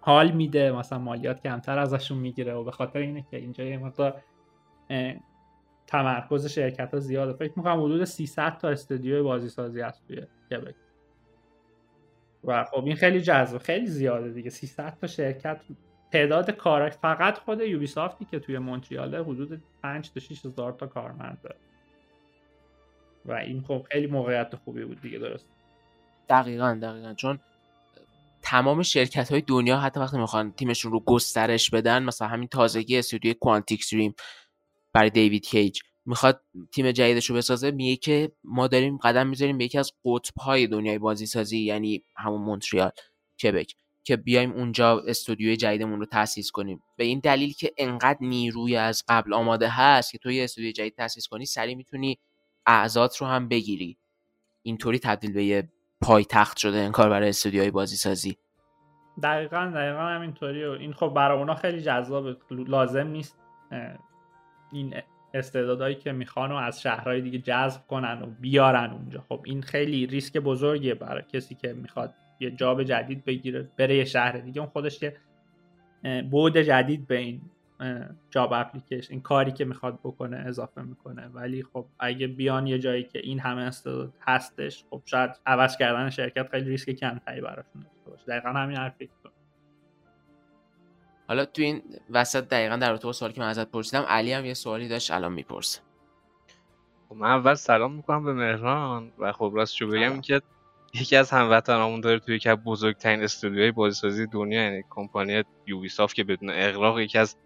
حال 0.00 0.30
میده 0.30 0.72
مثلا 0.72 0.98
مالیات 0.98 1.42
کمتر 1.42 1.78
ازشون 1.78 2.18
می‌گیره 2.18 2.54
و 2.54 2.64
به 2.64 2.70
خاطر 2.70 2.98
اینه 2.98 3.26
که 3.30 3.36
اینجا 3.36 3.64
یه 3.64 3.78
مقدار 3.78 4.22
تمرکز 5.86 6.46
شرکت 6.46 6.94
ها 6.94 7.00
زیاده. 7.00 7.32
فکر 7.32 7.52
می‌کنم 7.56 7.84
حدود 7.84 8.04
300 8.04 8.58
تا 8.58 8.68
استودیو 8.68 9.24
بازی 9.24 9.48
سازی 9.48 9.80
هست 9.80 10.06
توی 10.08 10.22
کبک 10.50 10.74
و 12.44 12.64
خب 12.64 12.84
این 12.84 12.96
خیلی 12.96 13.20
جذاب 13.20 13.60
خیلی 13.60 13.86
زیاده 13.86 14.30
دیگه. 14.30 14.50
300 14.50 14.98
تا 15.00 15.06
شرکت 15.06 15.62
تعداد 16.12 16.50
کار 16.50 16.88
فقط 16.88 17.38
خود 17.38 17.60
یوبی 17.60 17.86
سافتی 17.86 18.24
که 18.24 18.38
توی 18.38 18.58
مونتریال 18.58 19.14
حدود 19.14 19.62
5 19.82 20.12
تا 20.12 20.20
6 20.20 20.46
هزار 20.46 20.72
تا 20.72 20.86
کارمند 20.86 21.38
داره. 21.42 21.56
و 23.26 23.32
این 23.32 23.64
خب 23.68 23.86
خیلی 23.90 24.06
موقعیت 24.06 24.56
خوبی 24.64 24.84
بود 24.84 25.00
دیگه 25.02 25.18
درست. 25.18 25.48
دقیقا 26.28 26.78
دقیقا. 26.82 27.14
چون 27.14 27.38
تمام 28.42 28.82
شرکت 28.82 29.32
های 29.32 29.40
دنیا 29.40 29.78
حتی 29.78 30.00
وقتی 30.00 30.18
می‌خوان 30.18 30.52
تیمشون 30.52 30.92
رو 30.92 31.00
گسترش 31.00 31.70
بدن 31.70 32.02
مثلا 32.02 32.28
همین 32.28 32.48
تازگی 32.48 32.98
استودیو 32.98 33.34
کوانتیک 33.40 33.80
استریم 33.80 34.14
برای 34.92 35.10
دیوید 35.10 35.46
کیج 35.46 35.80
می‌خواد 36.04 36.40
تیم 36.72 36.92
جدیدش 36.92 37.30
رو 37.30 37.36
بسازه 37.36 37.70
میگه 37.70 37.96
که 37.96 38.32
ما 38.44 38.66
داریم 38.66 38.96
قدم 38.96 39.26
می‌ذاریم 39.26 39.58
به 39.58 39.64
یکی 39.64 39.78
از 39.78 39.92
قطب 40.04 40.34
های 40.40 40.66
دنیای 40.66 40.98
بازی 40.98 41.26
سازی 41.26 41.58
یعنی 41.58 42.04
همون 42.16 42.40
مونتریال 42.40 42.90
کبک 43.42 43.74
که 44.04 44.16
بیایم 44.16 44.52
اونجا 44.52 45.00
استودیوی 45.00 45.56
جدیدمون 45.56 46.00
رو 46.00 46.06
تاسیس 46.06 46.50
کنیم. 46.50 46.82
به 46.96 47.04
این 47.04 47.20
دلیل 47.20 47.52
که 47.52 47.72
انقدر 47.78 48.18
نیروی 48.20 48.76
از 48.76 49.04
قبل 49.08 49.34
آماده 49.34 49.68
هست 49.68 50.12
که 50.12 50.18
تو 50.18 50.30
یه 50.30 50.44
استودیوی 50.44 50.72
جدید 50.72 50.94
تاسیس 50.96 51.28
کنی 51.28 51.46
سریع 51.46 51.74
می‌تونی 51.74 52.18
اعضات 52.66 53.16
رو 53.16 53.26
هم 53.26 53.48
بگیری. 53.48 53.98
اینطوری 54.62 54.98
تبدیل 54.98 55.32
به 55.32 55.44
یه 55.44 55.68
پایتخت 56.00 56.56
شده 56.56 56.76
این 56.76 56.92
کار 56.92 57.10
برای 57.10 57.28
استودیوهای 57.28 57.70
بازی 57.70 57.96
سازی 57.96 58.36
دقیقا 59.22 59.72
دقیقا 59.74 60.00
همینطوری 60.00 60.66
و 60.66 60.70
این 60.70 60.92
خب 60.92 61.08
برای 61.08 61.38
اونا 61.38 61.54
خیلی 61.54 61.80
جذاب 61.80 62.36
لازم 62.50 63.06
نیست 63.06 63.38
این 64.72 64.94
استعدادهایی 65.34 65.94
که 65.94 66.12
می‌خوان 66.12 66.52
و 66.52 66.54
از 66.54 66.82
شهرهای 66.82 67.20
دیگه 67.20 67.38
جذب 67.38 67.86
کنن 67.86 68.22
و 68.22 68.26
بیارن 68.40 68.90
اونجا. 68.90 69.24
خب 69.28 69.40
این 69.44 69.62
خیلی 69.62 70.06
ریسک 70.06 70.36
بزرگیه 70.36 70.94
برای 70.94 71.22
کسی 71.22 71.54
که 71.54 71.72
می‌خواد 71.72 72.14
یه 72.40 72.50
جاب 72.50 72.82
جدید 72.82 73.24
بگیره 73.24 73.70
بره 73.76 73.96
یه 73.96 74.04
شهر 74.04 74.38
دیگه. 74.38 74.60
اون 74.60 74.70
خودش 74.70 75.02
یه 75.02 75.16
بود 76.30 76.58
جدید 76.58 77.06
به 77.06 77.16
این 77.16 77.40
جاب 78.30 78.52
اپلیکیشن 78.52 79.12
این 79.12 79.22
کاری 79.22 79.52
که 79.52 79.64
می‌خواد 79.64 79.98
بکنه 80.04 80.36
اضافه 80.36 80.82
می‌کنه. 80.82 81.26
ولی 81.26 81.62
خب 81.62 81.86
اگه 81.98 82.26
بیان 82.26 82.66
یه 82.66 82.78
جایی 82.78 83.04
که 83.04 83.18
این 83.18 83.40
همه 83.40 83.62
استعداد 83.62 84.12
هستش 84.20 84.84
خب 84.90 85.02
شاید 85.04 85.30
عوض 85.46 85.76
کردن 85.76 86.10
شرکت 86.10 86.48
خیلی 86.50 86.70
ریسک 86.70 86.90
کمتری 86.90 87.40
براشون 87.40 87.82
داشته 87.82 88.10
باشه. 88.10 88.24
دقیقا 88.26 88.48
همین 88.48 88.76
حرفی 88.76 89.10
حالا 91.28 91.44
تو 91.44 91.62
این 91.62 91.82
وسط 92.10 92.48
دقیقا 92.48 92.76
در 92.76 92.90
رابطه 92.90 93.12
سوالی 93.12 93.34
که 93.34 93.40
من 93.40 93.48
ازت 93.48 93.70
پرسیدم 93.70 94.02
علی 94.02 94.32
هم 94.32 94.44
یه 94.44 94.54
سوالی 94.54 94.88
داشت 94.88 95.10
الان 95.10 95.32
می‌پرسه 95.32 95.80
خب 97.08 97.14
من 97.14 97.30
اول 97.30 97.54
سلام 97.54 97.92
می‌کنم 97.92 98.24
به 98.24 98.32
مهران 98.32 99.12
و 99.18 99.32
خب 99.32 99.52
راستشو 99.54 99.88
بگم 99.88 100.12
اینکه 100.12 100.42
یکی 100.94 101.16
از 101.16 101.30
هموطنامون 101.30 102.00
داره 102.00 102.18
توی 102.18 102.36
یکی 102.36 102.48
از 102.48 102.58
بزرگترین 102.64 103.22
استودیوهای 103.22 103.72
بازیسازی 103.72 104.26
دنیا 104.26 104.62
یعنی 104.62 104.84
کمپانی 104.90 105.42
یوبیسافت 105.66 106.14
که 106.14 106.24
بدون 106.24 106.50
اغراق 106.52 106.98
یکی 106.98 107.18
از 107.18 107.36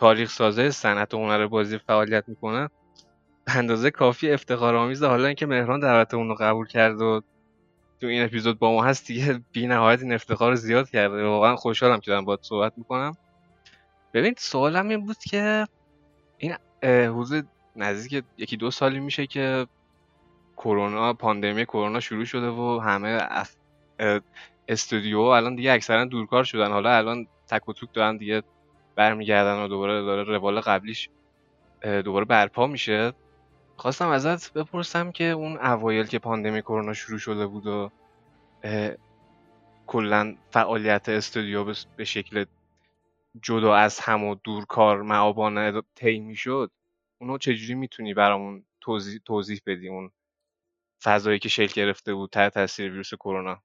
تاریخ 0.00 0.30
سازه 0.30 0.70
صنعت 0.70 1.14
هنر 1.14 1.46
بازی 1.46 1.78
فعالیت 1.78 2.24
می‌کنه 2.28 2.68
به 3.46 3.56
اندازه 3.56 3.90
کافی 3.90 4.30
افتخار 4.30 4.76
آمیزه 4.76 5.06
حالا 5.06 5.26
اینکه 5.26 5.46
مهران 5.46 5.80
دعوت 5.80 6.14
اون 6.14 6.28
رو 6.28 6.34
قبول 6.34 6.66
کرد 6.66 7.00
و 7.00 7.20
تو 8.00 8.06
این 8.06 8.24
اپیزود 8.24 8.58
با 8.58 8.72
ما 8.72 8.84
هست 8.84 9.06
دیگه 9.06 9.44
بی 9.52 9.66
نهایت 9.66 10.02
این 10.02 10.12
افتخار 10.12 10.54
زیاد 10.54 10.90
کرده. 10.90 11.24
واقعا 11.24 11.56
خوشحالم 11.56 12.00
که 12.00 12.10
دارم 12.10 12.24
باید 12.24 12.40
صحبت 12.42 12.72
می‌کنم. 12.76 13.12
ببین 14.14 14.34
سوالم 14.38 14.88
این 14.88 15.06
بود 15.06 15.18
که 15.18 15.66
این 16.38 16.54
حوزه 16.82 17.42
نزدیک 17.76 18.24
یکی 18.36 18.56
دو 18.56 18.70
سالی 18.70 19.00
میشه 19.00 19.26
که 19.26 19.66
کرونا 20.56 21.12
پاندمی 21.12 21.64
کرونا 21.64 22.00
شروع 22.00 22.24
شده 22.24 22.48
و 22.48 22.80
همه 22.84 23.28
استودیو 24.68 25.20
الان 25.20 25.54
دیگه 25.54 25.72
اکثرا 25.72 26.04
دورکار 26.04 26.44
شدن. 26.44 26.70
حالا 26.70 26.96
الان 26.96 27.26
تک 27.48 27.68
و 27.68 27.72
توک 27.72 27.88
دارن 27.94 28.16
دیگه 28.16 28.42
برمیگردن 28.96 29.62
و 29.62 29.68
دوباره 29.68 30.02
داره 30.02 30.22
روال 30.22 30.60
قبلیش 30.60 31.08
دوباره 32.04 32.24
برپا 32.24 32.66
میشه. 32.66 33.12
خواستم 33.76 34.08
ازت 34.08 34.52
بپرسم 34.52 35.12
که 35.12 35.24
اون 35.24 35.58
اوایل 35.58 36.06
که 36.06 36.18
پاندمی 36.18 36.62
کرونا 36.62 36.92
شروع 36.92 37.18
شده 37.18 37.46
بود 37.46 37.66
و 37.66 37.90
کلا 39.86 40.36
فعالیت 40.50 41.08
استودیو 41.08 41.74
به 41.96 42.04
شکل 42.04 42.44
جدا 43.42 43.74
از 43.74 44.00
هم 44.00 44.24
و 44.24 44.34
دورکار 44.34 45.02
معابانه 45.02 45.82
طی 45.94 46.20
می‌شد 46.20 46.70
اونو 47.20 47.38
چجوری 47.38 47.74
می‌تونی 47.74 48.14
برامون 48.14 48.64
توضیح, 48.80 49.20
توضیح 49.24 49.60
بدی 49.66 49.88
اون 49.88 50.10
فضایی 51.02 51.38
که 51.38 51.48
شکل 51.48 51.72
گرفته 51.82 52.14
بود 52.14 52.30
تحت 52.30 52.54
تاثیر 52.54 52.90
ویروس 52.90 53.14
کرونا؟ 53.14 53.62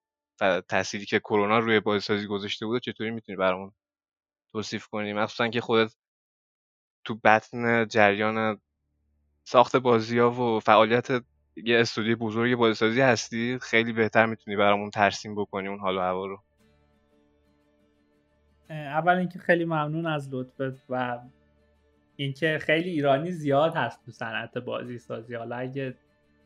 تأثیری 0.67 1.05
که 1.05 1.19
کرونا 1.19 1.59
روی 1.59 1.79
بازیسازی 1.79 2.27
گذاشته 2.27 2.65
بود 2.65 2.81
چطوری 2.81 3.11
می‌تونی 3.11 3.35
برامون 3.35 3.71
توصیف 4.55 4.87
کنی. 4.87 5.13
مخصوصا 5.13 5.47
که 5.47 5.61
خودت 5.61 5.95
تو 7.03 7.15
بطن 7.23 7.87
جریان 7.87 8.61
ساخت 9.43 9.75
بازی 9.75 10.19
ها 10.19 10.31
و 10.31 10.59
فعالیت 10.59 11.09
یه 11.55 11.79
استودیو 11.79 12.17
بزرگ 12.17 12.55
بازیسازی 12.55 13.01
هستی 13.01 13.59
خیلی 13.61 13.93
بهتر 13.93 14.25
می‌تونی 14.25 14.57
برامون 14.57 14.89
ترسیم 14.89 15.35
بکنی 15.35 15.67
اون 15.67 15.79
حال 15.79 15.97
و 15.97 15.99
هوا 15.99 16.25
رو. 16.25 16.43
اول 18.69 19.13
اینکه 19.13 19.39
خیلی 19.39 19.65
ممنون 19.65 20.05
از 20.05 20.29
لطفت 20.33 20.85
و 20.89 21.19
اینکه 22.15 22.59
خیلی 22.61 22.89
ایرانی 22.89 23.31
زیاد 23.31 23.75
هست 23.75 24.05
تو 24.05 24.11
صنعت 24.11 24.57
بازی 24.57 24.97
سازی 24.97 25.35
حالا 25.35 25.55
اگه 25.55 25.95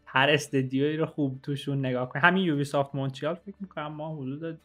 هر 0.06 0.30
استدیویی 0.30 0.98
رو 0.98 1.06
خوب 1.06 1.42
توشون 1.42 1.86
نگاه 1.86 2.10
کنی. 2.10 2.22
همین 2.22 2.44
یوبی 2.44 2.64
سافت 2.64 2.96
مونتریال 2.96 3.36
فکر 3.36 3.56
می‌کنم 3.60 3.88
ما 3.88 4.16
حدود 4.16 4.60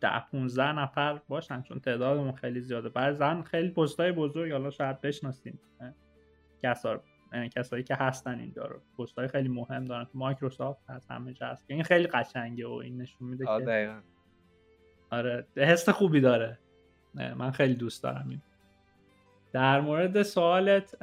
ده 0.00 0.20
15 0.32 0.72
نفر 0.72 1.20
باشن 1.28 1.62
چون 1.62 1.80
تعدادمون 1.80 2.32
خیلی 2.32 2.60
زیاده. 2.60 2.88
بعضا 2.88 3.42
خیلی 3.42 3.70
پستای 3.70 4.12
بزرگ 4.12 4.52
حالا 4.52 4.70
شاید 4.70 5.00
بشناسین 5.00 5.58
کسا 6.62 7.00
کسایی 7.56 7.82
که 7.82 7.94
هستن 7.94 8.38
اینجا 8.38 8.66
رو. 8.66 8.80
پستای 8.98 9.28
خیلی 9.28 9.48
مهم 9.48 9.84
دارن. 9.84 10.06
مایکروسافت 10.14 10.90
هست 10.90 11.10
همه 11.10 11.32
جا 11.32 11.46
هست. 11.46 11.64
این 11.66 11.82
خیلی 11.82 12.06
قشنگه 12.06 12.66
و 12.66 12.72
این 12.72 13.02
نشون 13.02 13.28
میده 13.28 13.44
که 13.44 13.94
آره 15.10 15.46
حس 15.56 15.88
خوبی 15.88 16.20
داره. 16.20 16.58
من 17.14 17.50
خیلی 17.50 17.74
دوست 17.74 18.02
دارم 18.02 18.26
این 18.28 18.42
در 19.52 19.80
مورد 19.80 20.22
سوالت 20.22 20.96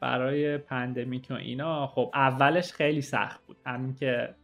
برای 0.00 0.58
pandemic 0.58 1.26
و 1.30 1.34
اینا 1.34 1.86
خب 1.86 2.10
اولش 2.14 2.72
خیلی 2.72 3.02
سخت 3.02 3.46
بود. 3.46 3.56
همین 3.66 3.94
که 3.94 4.34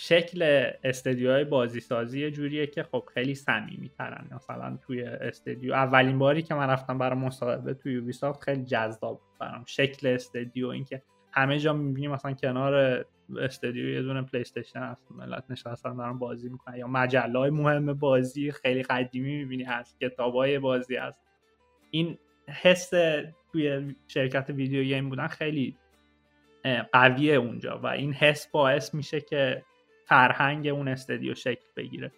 شکل 0.00 0.70
استدیوهای 0.84 1.44
بازی 1.44 1.80
سازی 1.80 2.30
جوریه 2.30 2.66
که 2.66 2.82
خب 2.82 3.08
خیلی 3.14 3.34
صمیمی 3.34 3.88
ترن 3.88 4.30
مثلا 4.30 4.78
توی 4.86 5.02
استدیو 5.02 5.72
اولین 5.72 6.18
باری 6.18 6.42
که 6.42 6.54
من 6.54 6.70
رفتم 6.70 6.98
برای 6.98 7.18
مصاحبه 7.18 7.74
توی 7.74 7.92
Ubisoft 7.92 8.42
خیلی 8.42 8.64
جذاب 8.64 9.20
برام. 9.40 9.64
شکل 9.66 10.06
استدیو 10.06 10.68
اینکه 10.68 11.02
همه 11.32 11.58
جا 11.58 11.72
می‌بینی 11.72 12.08
مثلا 12.08 12.32
کنار 12.32 13.04
استدیو 13.38 13.88
یه 13.88 14.02
دونه 14.02 14.22
PlayStation 14.22 14.80
هست 14.80 15.04
ملت 15.10 15.44
نشستن 15.50 15.96
دارن 15.96 16.18
بازی 16.18 16.48
می‌کنن. 16.48 16.76
یا 16.76 16.86
مجله 16.86 17.38
های 17.38 17.50
مهم 17.50 17.92
بازی 17.92 18.50
خیلی 18.50 18.82
قدیمی 18.82 19.36
می‌بینی 19.36 19.64
هست 19.64 20.00
کتاب 20.00 20.34
های 20.34 20.58
بازی 20.58 20.96
هست. 20.96 21.20
این 21.90 22.18
حس 22.48 22.90
توی 23.52 23.94
شرکت 24.08 24.50
video 24.50 24.82
game 24.82 25.08
بودن 25.08 25.26
خیلی 25.26 25.76
قویه 26.92 27.34
اونجا 27.34 27.78
و 27.78 27.86
این 27.86 28.12
حس 28.12 28.46
باعث 28.46 28.94
میشه 28.94 29.20
که 29.20 29.62
فرهنگ 30.08 30.66
اون 30.68 30.88
استدیو 30.88 31.34
شکل 31.34 31.66
بگیره. 31.76 32.12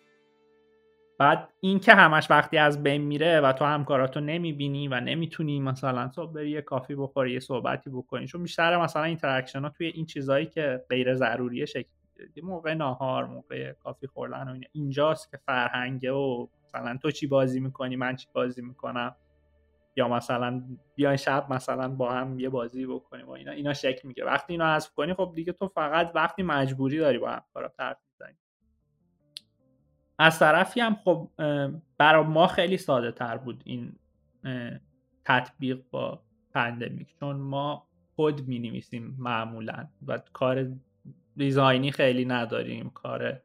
بعد 1.19 1.49
این 1.61 1.81
که 1.81 1.95
همش 1.95 2.31
وقتی 2.31 2.59
از 2.59 2.83
بین 2.83 3.03
میره 3.03 3.41
و 3.41 3.53
تو 3.53 3.65
همکاراتو 3.65 4.21
نمی‌بینی 4.21 4.89
و 4.89 5.01
نمی‌تونی 5.01 5.61
مثلا 5.61 6.09
تو 6.09 6.27
بری 6.27 6.51
یه 6.51 6.63
coffee 6.63 6.95
بخوری 6.95 7.33
یه 7.33 7.41
صحبتی 7.41 7.91
بکنی 7.91 8.27
چون 8.27 8.43
بیشتر 8.43 8.83
مثلا 8.83 9.03
interaction 9.05 9.61
ها 9.63 9.69
توی 9.69 9.87
این 9.87 10.07
چیزهایی 10.07 10.47
که 10.47 10.85
غیر 10.89 11.15
ضروریه 11.15 11.67
شکل 11.67 11.89
می‌گیره 12.17 12.47
موقع 12.47 12.75
ناهار 12.75 13.27
موقع 13.27 13.73
کافی 13.73 14.07
خوردن 14.07 14.49
و 14.49 14.61
اینجاست 14.73 15.31
که 15.31 15.37
فرهنگه 15.47 16.13
و 16.13 16.47
مثلا 16.65 16.99
تو 17.03 17.11
چی 17.11 17.27
بازی 17.27 17.61
می‌کنی 17.61 17.97
من 17.97 18.17
چی 18.17 18.27
بازی 18.35 18.63
می‌کنم. 18.63 19.17
یا 19.97 20.09
مثلا 20.09 20.63
بیاین 20.95 21.17
شب 21.17 21.53
مثلا 21.53 21.89
با 21.89 22.13
هم 22.13 22.41
یه 22.41 22.49
بازی 22.49 22.87
بکنیم 22.87 23.27
و 23.29 23.31
اینا 23.31 23.53
اینا 23.53 23.75
شکل 23.75 24.09
میگه 24.09 24.25
وقتی 24.25 24.53
اینا 24.53 24.75
حذف 24.75 24.95
کنی 24.95 25.15
خب 25.15 25.33
دیگه 25.35 25.53
تو 25.53 25.69
فقط 25.69 26.13
وقتی 26.15 26.43
مجبوری 26.43 26.99
داری 26.99 27.19
با 27.19 27.31
هم 27.31 27.43
کارا 27.55 27.69
طرف 27.69 27.97
می‌زنی. 28.11 28.37
از 30.19 30.39
طرفی 30.39 30.81
هم 30.81 30.95
خب 30.95 31.31
برای 31.99 32.25
ما 32.25 32.47
خیلی 32.47 32.77
ساده 32.77 33.13
تر 33.13 33.37
بود 33.37 33.63
این 33.67 33.97
تطبیق 35.25 35.83
با 35.91 36.23
پندمیک 36.55 37.17
چون 37.21 37.37
ما 37.37 37.89
کد 38.17 38.49
می 38.49 38.59
نویسیم 38.59 39.17
معمولا 39.19 39.89
و 40.07 40.19
کار 40.33 40.67
design 41.37 41.85
ی 41.85 41.93
خیلی 41.93 42.25
نداریم. 42.25 42.91
کار 42.91 43.41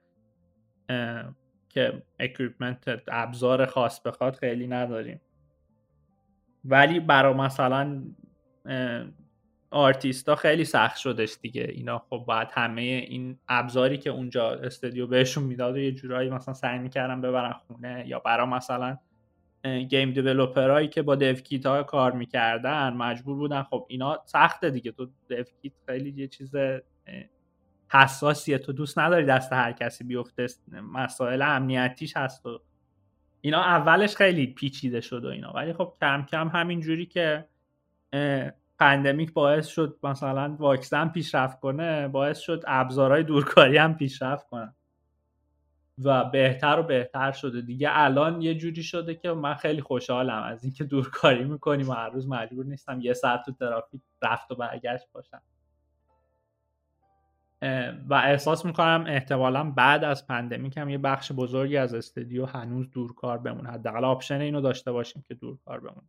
که 1.69 2.03
equipment 2.19 3.03
ابزار 3.07 3.65
خاص 3.65 4.01
بخواد 4.01 4.35
خیلی 4.35 4.67
نداریم. 4.67 5.21
ولی 6.65 6.99
برا 6.99 7.33
مثلا 7.33 8.03
آرتیستا 9.71 10.35
خیلی 10.35 10.65
سخت 10.65 10.97
شدش 10.97 11.37
دیگه. 11.41 11.63
اینا 11.63 11.99
خب 12.09 12.23
باید 12.27 12.47
همه 12.51 12.81
این 12.81 13.39
ابزاری 13.47 13.97
که 13.97 14.09
اونجا 14.09 14.51
استودیو 14.51 15.07
بهشون 15.07 15.43
می‌داد 15.43 15.77
یه 15.77 15.91
جورایی 15.91 16.29
مثلا 16.29 16.53
سعی 16.53 16.79
می‌کردن 16.79 17.21
ببرن 17.21 17.53
خونه 17.53 18.03
یا 18.07 18.19
برا 18.19 18.45
مثلا 18.45 18.97
game 19.89 20.11
developer 20.11 20.74
ایی 20.74 20.87
که 20.87 21.01
با 21.01 21.15
dev 21.15 21.35
ها 21.65 21.83
کار 21.83 22.11
می‌کردن 22.11 22.93
مجبور 22.93 23.37
بودن. 23.37 23.63
خب 23.63 23.85
اینا 23.89 24.19
سخته 24.25 24.69
دیگه. 24.69 24.91
تو 24.91 25.09
dev 25.27 25.43
kit 25.61 25.73
خیلی 25.85 26.13
یه 26.21 26.27
چیز 26.27 26.55
حساسیه. 27.91 28.57
تو 28.57 28.73
دوست 28.73 28.99
نداری 28.99 29.25
دست 29.25 29.53
هر 29.53 29.71
کسی 29.71 30.03
بیفته 30.03 30.47
مسائل 30.93 31.41
امنیتیش 31.41 32.17
هست 32.17 32.45
و 32.45 32.59
اینا 33.45 33.61
اولش 33.61 34.15
خیلی 34.15 34.47
پیچیده 34.47 35.01
شد 35.01 35.25
و 35.25 35.27
اینا. 35.27 35.51
ولی 35.51 35.73
خب 35.73 35.93
کم 36.01 36.25
کم 36.31 36.47
همین 36.47 36.81
جوری 36.81 37.05
که 37.05 37.45
pandemic 38.79 39.33
باعث 39.33 39.67
شد 39.67 39.99
مثلا 40.03 40.55
واکسن 40.59 41.09
پیشرفت 41.09 41.59
کنه 41.59 42.07
باعث 42.07 42.39
شد 42.39 42.63
ابزارهای 42.67 43.23
دورکاری 43.23 43.77
هم 43.77 43.97
پیشرفت 43.97 44.47
کنن. 44.47 44.73
و 46.03 46.25
بهتر 46.25 46.79
و 46.79 46.83
بهتر 46.83 47.31
شده. 47.31 47.61
دیگه 47.61 47.89
الان 47.91 48.41
یه 48.41 48.55
جوری 48.55 48.83
شده 48.83 49.15
که 49.15 49.31
من 49.31 49.53
خیلی 49.53 49.81
خوشحالم 49.81 50.43
از 50.43 50.63
اینکه 50.63 50.83
دورکاری 50.83 51.43
می‌کنیم 51.43 51.89
و 51.89 51.93
هر 51.93 52.09
روز 52.09 52.27
مجبور 52.27 52.65
نیستم 52.65 53.01
یه 53.01 53.13
ساعت 53.13 53.45
تو 53.45 53.51
ترافیک 53.51 54.01
رفت 54.21 54.51
و 54.51 54.55
برگشت 54.55 55.07
باشم. 55.13 55.41
و 58.09 58.13
احساس 58.13 58.65
می‌کنم 58.65 59.05
احتمالا 59.07 59.71
بعد 59.71 60.03
از 60.03 60.27
pandemic 60.27 60.77
هم 60.77 60.89
یه 60.89 60.97
بخش 60.97 61.31
بزرگی 61.31 61.77
از 61.77 61.93
استودیو 61.93 62.45
هنوز 62.45 62.91
دورکار 62.91 63.37
بمونه. 63.37 63.69
حداقل 63.69 64.05
option 64.05 64.41
اینو 64.41 64.61
داشته 64.61 64.91
باشیم 64.91 65.23
که 65.27 65.33
دورکار 65.33 65.79
بمونه. 65.79 66.07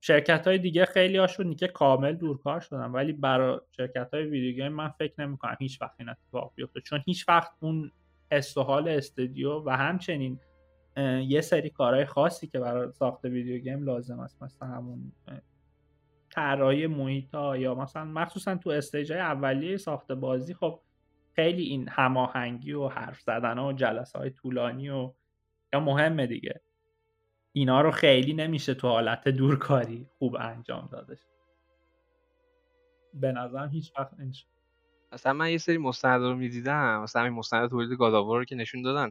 شرکت 0.00 0.46
های 0.46 0.58
دیگه 0.58 0.84
خیلی 0.84 1.18
هاشون 1.18 1.48
دیگه 1.48 1.68
کامل 1.68 2.12
دورکار 2.12 2.60
شدن 2.60 2.90
ولی 2.90 3.12
برای 3.12 3.60
شرکت 3.70 4.14
های 4.14 4.24
video 4.24 4.54
game 4.54 4.72
من 4.72 4.88
فکر 4.88 5.20
نمی 5.20 5.36
کنم 5.36 5.56
هیچ 5.60 5.82
وقت 5.82 5.94
این 5.98 6.08
اتفاق 6.08 6.52
بیفته. 6.54 6.80
چون 6.80 7.02
هیچ 7.06 7.28
وقت 7.28 7.52
اون 7.60 7.92
حس 8.32 8.56
و 8.56 8.62
حال 8.62 8.88
استودیو 8.88 9.62
و 9.66 9.70
همچنین 9.70 10.40
یه 11.26 11.40
سری 11.40 11.70
کارهای 11.70 12.04
خاصی 12.04 12.46
که 12.46 12.58
برای 12.58 12.92
ساخت 12.92 13.24
ویدیو 13.24 13.58
گیم 13.58 13.84
لازم 13.84 14.20
است 14.20 14.42
مثلا 14.42 14.68
همون 14.68 15.12
طراحی 16.36 16.86
محیط 16.86 17.34
ها 17.34 17.56
یا 17.56 17.74
مثلا 17.74 18.04
مخصوصا 18.04 18.56
تو 18.56 18.70
استیج 18.70 19.12
های 19.12 19.20
اولیه 19.20 19.76
ساخت 19.76 20.12
بازی 20.12 20.54
خب 20.54 20.80
خیلی 21.36 21.62
این 21.62 21.88
هماهنگی 21.88 22.72
و 22.72 22.88
حرف 22.88 23.20
زدن 23.20 23.58
و 23.58 23.72
جلسه 23.72 24.18
های 24.18 24.30
طولانی 24.30 24.88
و 24.88 25.12
یا 25.72 25.80
مهمه 25.80 26.26
دیگه. 26.26 26.60
اینا 27.52 27.80
رو 27.80 27.90
خیلی 27.90 28.34
نمیشه 28.34 28.74
تو 28.74 28.88
حالت 28.88 29.28
دورکاری 29.28 30.06
خوب 30.18 30.36
انجام 30.40 30.88
دادش. 30.92 31.18
به 33.14 33.32
نظرم 33.32 33.68
هیچ 33.68 33.92
وقت 33.98 34.20
نمیشه. 34.20 34.46
مثلا 35.12 35.32
من 35.32 35.50
یه 35.50 35.58
سری 35.58 35.78
مستند 35.78 36.22
رو 36.22 36.34
می‌دیدم. 36.34 37.02
مثلا 37.02 37.22
این 37.24 37.32
مستند 37.32 37.70
تولید 37.70 37.98
God 37.98 38.13
of 38.13 38.23
War 38.23 38.38
رو 38.38 38.44
که 38.44 38.56
نشون 38.56 38.82
دادن. 38.82 39.10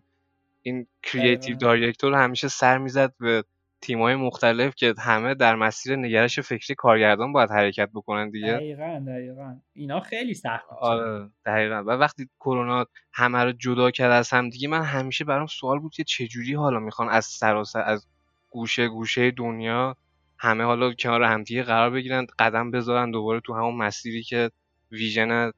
این 0.61 0.88
creative 1.03 1.57
director 1.57 2.13
همیشه 2.13 2.47
سر 2.47 2.78
می‌زد 2.78 3.13
به 3.19 3.43
تیمای 3.86 4.15
مختلف 4.15 4.75
که 4.75 4.93
همه 4.99 5.36
در 5.36 5.55
مسیر 5.55 5.95
نگرش 5.95 6.39
فکری 6.39 6.75
کارگردان 6.75 7.33
باید 7.33 7.51
حرکت 7.51 7.89
بکنن 7.93 8.29
دیگه. 8.29 8.53
دقیقا 8.53 9.05
دقیقا. 9.07 9.55
اینا 9.73 9.99
خیلی 9.99 10.33
سخت 10.33 10.65
آره 10.79 11.29
دقیقا. 11.45 11.83
و 11.83 11.89
وقتی 11.89 12.29
کرونا 12.39 12.86
همه 13.13 13.43
رو 13.43 13.51
جدا 13.51 13.91
کرد 13.91 14.11
از 14.11 14.29
هم 14.29 14.49
دیگه 14.49 14.67
من 14.67 14.81
همیشه 14.83 15.25
برام 15.25 15.47
سوال 15.47 15.79
بود 15.79 15.93
که 15.93 16.03
چجوری 16.03 16.53
حالا 16.53 16.79
می‌خوان 16.79 17.09
از 17.09 17.25
سراسر 17.25 17.81
از 17.81 18.07
گوشه 18.49 18.88
گوشه 18.88 19.31
دنیا 19.31 19.97
همه 20.39 20.63
حالا 20.63 20.93
کنار 20.93 21.23
همدیگه 21.23 21.63
قرار 21.63 21.89
بگیرن 21.89 22.27
قدم 22.39 22.71
بذارن 22.71 23.11
دوباره 23.11 23.39
تو 23.39 23.53
همون 23.53 23.75
مسیری 23.75 24.23
که 24.23 24.51
ویژن 24.91 25.51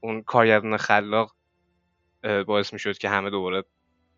اون 0.00 0.22
کارگردان 0.22 0.76
خلاق 0.76 1.36
باعث 2.46 2.72
می‌شد 2.72 2.98
که 2.98 3.08
همه 3.08 3.30
دوباره 3.30 3.64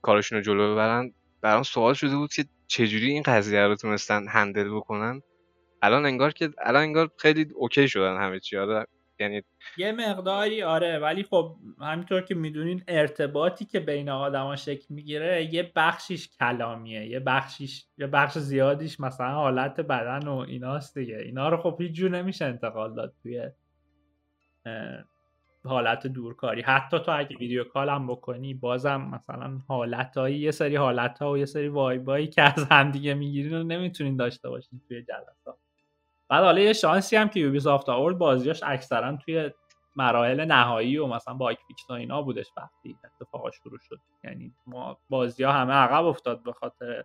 کارشون 0.02 0.38
رو 0.38 0.44
جلو 0.44 0.72
ببرن. 0.72 1.12
برام 1.42 1.62
سوال 1.62 1.94
شده 1.94 2.16
بود 2.16 2.32
که 2.32 2.44
چجوری 2.66 3.10
این 3.10 3.22
قضیه 3.22 3.66
رو 3.66 3.76
تونستن 3.76 4.28
هندل 4.28 4.76
بکنن. 4.76 5.22
الان 5.82 6.06
انگار 6.06 6.32
که 6.32 6.50
الان 6.58 6.82
انگار 6.82 7.10
خیلی 7.18 7.46
اوکی 7.54 7.88
شدن 7.88 8.16
همه 8.16 8.40
چی. 8.40 8.56
آره 8.56 8.86
یعنی 9.18 9.42
یه 9.76 9.92
مقداری 9.92 10.62
آره 10.62 10.98
ولی 10.98 11.22
خب 11.22 11.56
همینطور 11.80 12.20
که 12.20 12.34
می‌دونین 12.34 12.84
ارتباطی 12.88 13.64
که 13.64 13.80
بین 13.80 14.08
آدما 14.08 14.56
شکل 14.56 14.84
می‌گیره 14.88 15.54
یه 15.54 15.72
بخشیش 15.76 16.28
کلامیه 16.40 17.06
یه 17.06 17.20
بخشیش 17.20 17.86
یه 17.98 18.06
بخش 18.06 18.38
زیادیش 18.38 19.00
مثلا 19.00 19.34
حالت 19.34 19.80
بدن 19.80 20.28
و 20.28 20.36
ایناست 20.36 20.98
دیگه. 20.98 21.16
اینا 21.16 21.48
رو 21.48 21.56
خب 21.56 21.76
هیچ 21.80 21.92
جور 21.92 22.10
نمیشه 22.10 22.44
انتقال 22.44 22.94
داد 22.94 23.14
توی 23.22 23.50
حالت 25.64 26.06
دورکاری. 26.06 26.62
حتی 26.62 26.98
تو 26.98 27.18
اگه 27.18 27.36
video 27.36 27.64
call 27.64 27.88
هم 27.88 28.06
بکنی 28.06 28.54
بازم 28.54 29.00
مثلا 29.00 29.58
حالتهایی 29.68 30.38
یه 30.38 30.50
سری 30.50 30.76
حالت 30.76 31.18
ها 31.18 31.30
و 31.32 31.38
یه 31.38 31.44
سری 31.44 31.68
vibe 31.68 32.07
ایی 32.07 32.26
که 32.26 32.42
از 32.42 32.66
همدیگه 32.70 33.14
می‌گیرین 33.14 33.52
رو 33.52 33.62
نمی‌تونین 33.62 34.16
داشته 34.16 34.48
باشین 34.48 34.80
توی 34.88 35.02
جلسات. 35.02 35.58
بعد 36.28 36.44
حالا 36.44 36.60
یه 36.60 36.72
شانسی 36.72 37.16
هم 37.16 37.28
که 37.28 37.40
Ubisoft 37.40 37.88
آورد 37.88 38.18
بازیاش 38.18 38.62
اکثرا 38.62 39.16
توی 39.16 39.50
مراحل 39.96 40.44
نهایی 40.44 40.98
و 40.98 41.06
مثلا 41.06 41.34
با 41.34 41.54
fix 41.68 41.90
و 41.90 41.92
اینا 41.92 42.22
بودش 42.22 42.46
وقتی 42.56 42.96
اتفاقا 43.04 43.50
شروع 43.50 43.78
شد. 43.78 43.98
یعنی 44.24 44.54
ما 44.66 44.98
بازی 45.08 45.44
ها 45.44 45.52
همه 45.52 45.72
عقب 45.72 46.04
افتاد 46.04 46.42
به 46.42 46.52
خاطر 46.52 47.04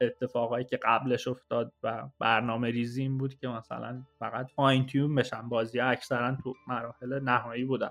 اتفاقایی 0.00 0.64
که 0.64 0.78
قبلش 0.82 1.28
افتاد 1.28 1.72
و 1.82 2.08
برنامه 2.18 2.70
ریزی 2.70 3.02
این 3.02 3.18
بود 3.18 3.34
که 3.34 3.48
مثلا 3.48 4.02
فقط 4.18 4.50
fine 4.50 4.86
tune 4.86 5.14
بشن. 5.14 5.48
بازی 5.48 5.80
اکثرا 5.80 6.36
تو 6.42 6.54
مراحل 6.68 7.20
نهایی 7.20 7.64
بودن. 7.64 7.90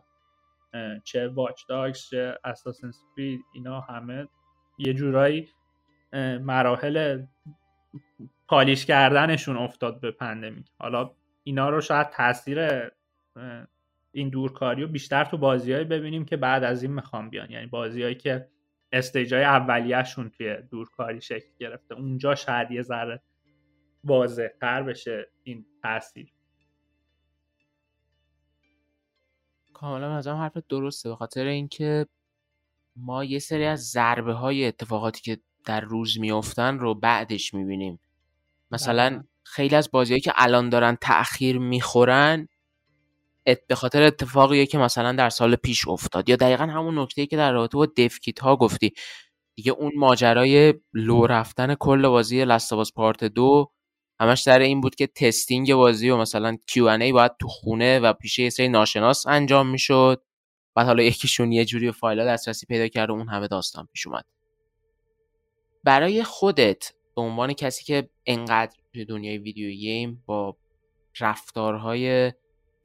چه 1.04 1.28
واچ 1.28 1.62
داگز 1.70 2.10
چه 2.10 2.38
اساسن 2.44 2.92
اینا 3.54 3.80
همه 3.80 4.28
یه 4.78 4.94
جورایی 4.94 5.50
مراحل 6.42 7.24
پالیش 8.48 8.86
کردنشون 8.86 9.58
افتاد 9.58 10.00
به 10.00 10.12
پندمیک. 10.12 10.66
حالا 10.80 11.12
اینا 11.44 11.70
رو 11.70 11.82
شاید 11.82 12.10
تاثیر 12.10 12.90
این 14.12 14.30
دورکاری 14.30 14.82
رو 14.82 14.88
بیشتر 14.88 15.26
تو 15.26 15.38
بازیهایی 15.38 15.86
ببینیم 15.86 16.26
که 16.26 16.38
بعد 16.38 16.64
از 16.64 16.84
این 16.84 16.94
می‌خوام 16.94 17.30
بیان. 17.30 17.52
یعنی 17.52 17.66
بازیهایی 17.66 18.16
که 18.16 18.50
استیجای 18.92 19.44
اولیهشون 19.44 20.30
توی 20.30 20.58
دورکاری 20.72 21.22
شکل 21.22 21.50
گرفته. 21.60 21.96
اونجا 21.96 22.36
شاید 22.36 22.72
یه 22.72 22.82
ذره 22.82 23.22
واضح 24.04 24.48
تر 24.62 24.84
بشه 24.84 25.32
این 25.44 25.66
تاثیر. 25.84 26.32
کاملا 29.74 30.16
از 30.16 30.28
هم 30.28 30.36
حرف 30.36 30.58
درسته. 30.70 31.10
به 31.10 31.16
خاطر 31.16 31.46
اینکه 31.46 32.06
ما 32.96 33.24
یه 33.24 33.40
سری 33.40 33.66
از 33.66 33.92
ضربه 33.92 34.34
های 34.34 34.66
اتفاقاتی 34.66 35.22
که 35.22 35.42
در 35.66 35.82
روز 35.82 36.20
میافتن 36.20 36.80
رو 36.80 36.96
بعدش 36.96 37.54
می‌بینیم. 37.54 38.00
مثلا 38.72 39.24
خیلی 39.44 39.76
از 39.76 39.92
بازیهایی 39.92 40.22
که 40.22 40.34
الان 40.36 40.70
دارن 40.70 40.98
تاخیر 41.02 41.60
می‌خورن 41.60 42.48
به 43.68 43.76
خاطر 43.76 44.04
اتفاقیه 44.04 44.66
که 44.66 44.78
مثلا 44.78 45.12
در 45.12 45.30
سال 45.30 45.56
پیش 45.56 45.88
افتاد. 45.88 46.30
یا 46.30 46.36
دقیقا 46.36 46.64
همون 46.64 47.00
نکته 47.00 47.26
که 47.26 47.38
در 47.38 47.52
رابطه 47.52 47.78
با 47.78 47.86
دفکیت 47.86 48.40
ها 48.40 48.56
گفتی. 48.56 48.94
دیگه 49.56 49.72
اون 49.72 49.92
ماجرای 49.96 50.74
لو 50.94 51.28
رفتن 51.28 51.76
کل 51.76 52.08
بازی 52.08 52.46
لستاباز 52.46 52.94
پارت 52.94 53.24
دو 53.24 53.72
همش 54.20 54.44
در 54.44 54.60
این 54.60 54.82
بود 54.82 54.96
که 54.96 55.08
تستینگ 55.08 55.74
بازی 55.74 56.10
و 56.10 56.18
مثلا 56.18 56.58
ای 56.76 57.12
باید 57.12 57.32
تو 57.40 57.48
خونه 57.48 58.00
و 58.00 58.14
پیش 58.14 58.40
یه 58.40 58.50
سری 58.50 58.68
ناشناس 58.68 59.28
انجام 59.28 59.68
می‌شد. 59.68 60.22
بعد 60.76 60.86
حالا 60.86 61.04
یکیشون 61.04 61.52
یه 61.52 61.66
جوری 61.66 61.92
فایل 61.92 62.26
دسترسی 62.26 62.66
پیدا 62.66 62.88
کرد 62.88 63.10
و 63.10 63.14
اون 63.14 63.30
همه 63.30 63.48
داستان 63.48 63.88
پیش 63.94 64.08
اومد. 64.08 64.26
برای 65.84 66.24
خودت 66.24 66.94
به 67.16 67.22
عنوان 67.22 67.54
کسی 67.54 67.84
که 67.84 68.10
انقدر 68.26 68.78
دنیای 69.10 69.38
ویدیو 69.38 69.72
گیم 69.72 70.24
با 70.26 70.58
رفتارهای 71.20 72.32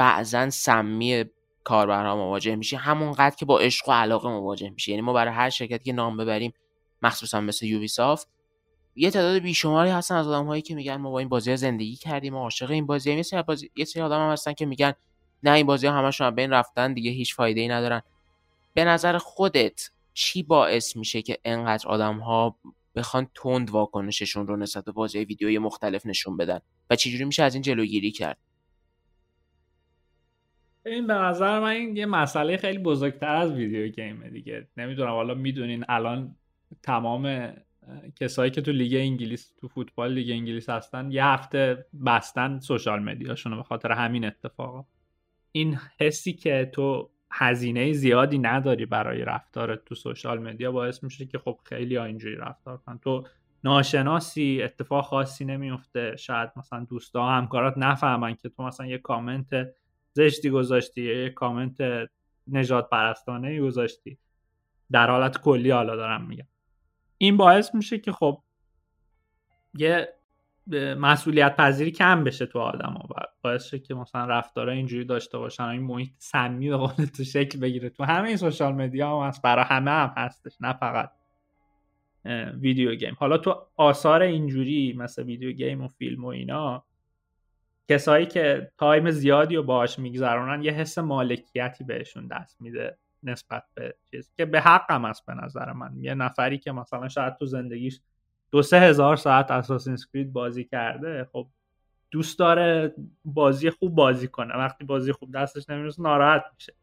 بعضا 0.01 0.51
سمی 0.51 1.25
کاربرها 1.65 2.17
مواجه 2.17 2.57
میشه 2.57 2.77
همونقدر 2.77 3.37
که 3.37 3.45
با 3.45 3.59
عشق 3.59 3.89
و 3.89 3.93
علاقه 3.93 4.29
مواجه 4.29 4.71
میشه 4.71 4.91
یعنی 4.91 5.03
ما 5.03 5.13
برای 5.13 5.35
هر 5.35 5.51
شرکتی 5.51 5.85
که 5.85 5.93
نام 5.93 6.17
ببریم 6.17 6.53
مخصوصا 7.03 7.41
مثل 7.41 7.67
یوبی 7.67 7.89
سافت 7.89 8.29
یه 8.97 9.11
تعداد 9.11 9.43
بیشماری 9.43 9.91
هستن 9.91 10.15
از 10.15 10.29
آدم 10.29 10.47
هایی 10.47 10.63
که 10.63 10.75
میگن 10.75 10.97
ما 10.97 11.11
با 11.11 11.19
این 11.19 11.29
بازی 11.29 11.57
زندگی 11.57 11.97
کردیم 11.97 12.35
و 12.35 12.39
عاشق 12.39 12.71
این 12.71 12.87
بازی. 12.87 13.13
یه 13.13 13.23
سری 13.23 13.43
بازی 13.43 13.71
یه 13.77 13.85
سری 13.85 14.03
آدم 14.03 14.27
هم 14.27 14.33
هستن 14.33 14.53
که 14.53 14.67
میگن 14.67 14.93
نه 15.43 15.53
این 15.53 15.67
بازی 15.67 15.87
ها 15.87 15.99
همشون 15.99 16.31
بین 16.31 16.51
رفتن 16.51 16.93
دیگه 16.93 17.11
هیچ 17.11 17.35
فایده 17.35 17.61
ای 17.61 17.69
ندارن. 17.69 18.03
به 18.75 18.85
نظر 18.85 19.19
خودت 19.19 19.91
چی 20.15 20.43
باعث 20.43 20.97
میشه 20.97 21.23
که 21.23 21.39
انقدر 21.45 21.89
آدم 21.89 22.19
ها 22.19 22.57
بخوان 22.95 23.29
تند 23.35 23.71
واکنششون 23.71 24.47
رو 24.47 24.57
نسبت 24.57 24.85
به 24.85 24.93
بازی 24.93 25.19
ویدیوی 25.19 25.59
مختلف 25.59 26.07
نشون 26.07 26.37
بدن؟ 26.37 26.61
و 26.91 26.97
چجوری 26.97 27.25
میشه 27.25 27.43
از 27.43 27.55
این 27.55 27.63
جلوگیری 27.63 28.11
کرد؟ 28.11 28.39
این 30.91 31.07
به 31.07 31.15
نظر 31.15 31.61
من 31.61 31.67
این 31.67 31.97
یه 31.97 32.07
مسئله 32.07 32.57
خیلی 32.57 32.79
بزرگتر 32.79 33.35
از 33.35 33.53
ویدیو 33.53 33.89
گیمه 33.89 34.31
دیگه. 34.31 34.69
نمی‌دونم 34.77 35.11
حالا 35.11 35.35
می‌دونین 35.35 35.85
الان 35.89 36.37
تمام 36.83 37.53
کسایی 38.17 38.51
که 38.51 38.61
تو 38.61 38.73
لیگ 38.73 38.95
انگلیس 38.95 39.55
تو 39.61 39.69
فوتبال 39.69 40.13
لیگ 40.13 40.31
انگلیس 40.31 40.71
هستن 40.71 41.11
یه 41.11 41.25
هفته 41.25 41.87
بستن 42.07 42.59
سوشال 42.59 43.03
مدیاشونو 43.03 43.57
به 43.57 43.63
خاطر 43.63 43.93
همین 43.93 44.25
اتفاقا 44.25 44.85
این 45.53 45.79
حسی 46.01 46.33
که 46.33 46.71
تو 46.73 47.11
هزینه 47.31 47.93
زیادی 47.93 48.39
نداری 48.39 48.87
برای 48.87 49.23
رفتارت 49.23 49.85
تو 49.85 49.95
سوشال 49.95 50.39
مدیا 50.39 50.73
باعث 50.73 51.05
میشه 51.05 51.27
که 51.27 51.39
خب 51.39 51.59
خیلی 51.65 51.97
ها 51.97 52.05
اینجوری 52.05 52.37
رفتار 52.37 52.77
کن 52.77 52.99
تو 52.99 53.25
ناشناسی 53.65 54.61
اتفاق 54.63 55.05
خاصی 55.05 55.45
نمیفته 55.45 56.17
شاید 56.17 56.51
مثلا 56.57 56.87
دوستا 56.91 57.29
همکارات 57.29 57.75
نفهمن 57.77 58.35
که 58.35 58.49
تو 58.49 58.63
مثلا 58.63 58.87
یه 58.87 58.99
کامنت 58.99 59.75
زشتی 60.13 60.51
گذاشتی 60.51 61.23
یه 61.23 61.31
کامنت 61.31 62.09
نجات 62.47 62.91
پرستانه 62.91 63.49
ای 63.49 63.61
گذاشتی. 63.61 64.19
در 64.93 65.11
حالت 65.11 65.39
کلی 65.39 65.71
حالا 65.71 65.97
دارم 65.97 66.27
میگم. 66.27 66.47
این 67.19 67.37
باعث 67.37 67.75
میشه 67.75 67.99
که 67.99 68.13
خب 68.13 68.43
یه 69.75 70.09
مسئولیت 70.99 71.57
پذیری 71.57 71.91
کم 71.91 72.25
بشه 72.25 72.47
تو 72.47 72.59
آدم 72.59 72.93
ها 72.93 73.09
باعث 73.43 73.65
شه 73.65 73.79
که 73.79 73.95
مثلا 73.95 74.27
رفتارها 74.27 74.75
اینجوری 74.75 75.05
داشته 75.05 75.39
باشن 75.39 75.63
این 75.63 75.83
محیط 75.83 76.11
سمی 76.19 76.69
به 76.69 76.77
قول 76.77 77.05
تو 77.17 77.25
شکل 77.25 77.61
بگیره. 77.61 77.91
تو 77.91 78.05
همه 78.05 78.29
این 78.29 78.37
social 78.37 78.75
media 78.75 79.21
هم 79.21 79.29
هست 79.29 79.43
برای 79.43 79.65
همه 79.69 79.91
هم 79.91 80.13
هستش 80.17 80.57
نه 80.61 80.73
فقط 80.73 81.13
video 82.61 82.95
game. 82.95 83.17
حالا 83.19 83.39
تو 83.39 83.67
آثار 83.77 84.23
اینجوری 84.23 84.93
مثل 84.93 85.23
video 85.23 85.53
game 85.53 85.81
و 85.81 85.89
فیلم 85.89 86.25
و 86.25 86.29
اینا 86.29 86.85
کسایی 87.91 88.27
که 88.27 88.71
time 88.79 89.11
زیادی 89.11 89.57
رو 89.57 89.63
باهاش 89.63 89.99
میگذرونن 89.99 90.63
یه 90.63 90.73
حس 90.73 90.99
مالکیتی 90.99 91.85
بهشون 91.85 92.27
دست 92.27 92.61
میده 92.61 92.99
نسبت 93.23 93.65
به 93.75 93.95
چیز 94.11 94.33
که 94.37 94.45
به 94.45 94.61
حقم 94.61 95.05
است 95.05 95.27
به 95.27 95.35
نظر 95.35 95.73
من. 95.73 95.97
یه 96.01 96.15
نفری 96.15 96.59
که 96.59 96.73
مثلا 96.73 97.09
شاید 97.09 97.37
تو 97.37 97.47
زندگیش 97.47 98.01
دو 98.51 98.63
سه 98.63 98.81
هزار 98.81 99.17
ساعت 99.17 99.51
اساسین 99.51 99.93
اسکرید 99.93 100.33
بازی 100.33 100.65
کرده 100.65 101.29
خب 101.33 101.49
دوست 102.11 102.39
داره 102.39 102.95
بازی 103.25 103.71
خوب 103.71 103.95
بازی 103.95 104.29
کنه. 104.29 104.57
وقتی 104.57 104.85
بازی 104.85 105.13
خوب 105.13 105.35
دستش 105.35 105.71
نمی‌رسه 105.71 106.03
ناراحت 106.03 106.45
میشه. 106.55 106.75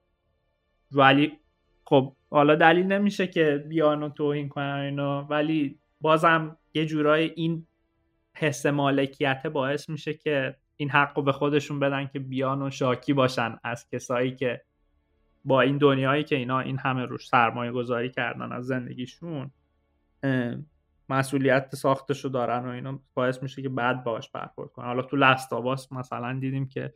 ولی 0.91 1.39
خب 1.85 2.15
حالا 2.29 2.55
دلیل 2.55 2.85
نمیشه 2.85 3.27
که 3.27 3.65
بیان 3.67 4.03
و 4.03 4.09
توهین 4.09 4.49
کنن 4.49 4.79
اینو 4.79 5.21
ولی 5.21 5.79
بازم 6.01 6.57
یه 6.73 6.85
جورای 6.85 7.31
این 7.35 7.67
حس 8.37 8.65
مالکیت 8.65 9.47
باعث 9.47 9.89
میشه 9.89 10.13
که 10.13 10.55
این 10.77 10.89
حق 10.89 11.17
رو 11.17 11.23
به 11.23 11.31
خودشون 11.31 11.79
بدن 11.79 12.07
که 12.07 12.19
بیان 12.19 12.61
و 12.61 12.69
شاکی 12.69 13.13
باشن 13.13 13.57
از 13.63 13.89
کسایی 13.89 14.35
که 14.35 14.61
با 15.45 15.61
این 15.61 15.77
دنیایی 15.77 16.23
که 16.23 16.35
اینا 16.35 16.59
این 16.59 16.77
همه 16.77 17.05
روش 17.05 17.27
سرمایه 17.27 17.71
گذاری 17.71 18.11
کردن 18.11 18.51
از 18.51 18.65
زندگیشون 18.65 19.51
مسئولیت 21.09 21.75
ساختش 21.75 22.23
رو 22.23 22.29
دارن 22.29 22.65
و 22.65 22.69
اینا 22.69 22.99
باعث 23.13 23.43
میشه 23.43 23.61
که 23.61 23.69
بعد 23.69 24.03
باش 24.03 24.29
برخورد 24.29 24.71
کنن. 24.71 24.85
حالا 24.85 25.01
تو 25.01 25.17
لستاواس 25.17 25.91
مثلا 25.91 26.39
دیدیم 26.39 26.67
که 26.67 26.93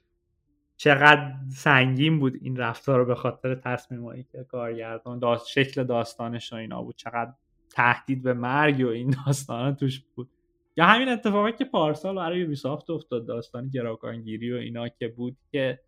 چقدر 0.78 1.34
سنگین 1.50 2.20
بود 2.20 2.36
این 2.42 2.58
رفتار 2.58 3.00
رو 3.00 3.06
به 3.06 3.16
خاطر 3.16 3.56
تصمیمایی 3.56 4.24
که 4.24 4.44
کارگردان 4.44 5.20
داست 5.20 5.48
شکل 5.48 5.84
داستانش 5.84 6.54
و 6.54 6.56
اینا 6.56 6.82
بود. 6.82 6.96
چقدر 6.96 7.34
تهدید 7.70 8.24
به 8.24 8.34
مرگ 8.34 8.86
و 8.86 8.88
این 8.88 9.16
داستان 9.26 9.76
توش 9.76 10.00
بود. 10.00 10.30
یا 10.78 10.86
همین 10.86 11.10
اتفاقی 11.10 11.52
که 11.52 11.66
پارسال 11.66 12.16
برای 12.16 12.40
یوبیسافت 12.40 12.90
افتاد 12.90 13.28
داستان 13.28 13.70
گراکانگیری 13.70 14.54
و 14.54 14.56
اینا 14.56 14.90
که 14.90 15.08
بود 15.08 15.38
که 15.52 15.80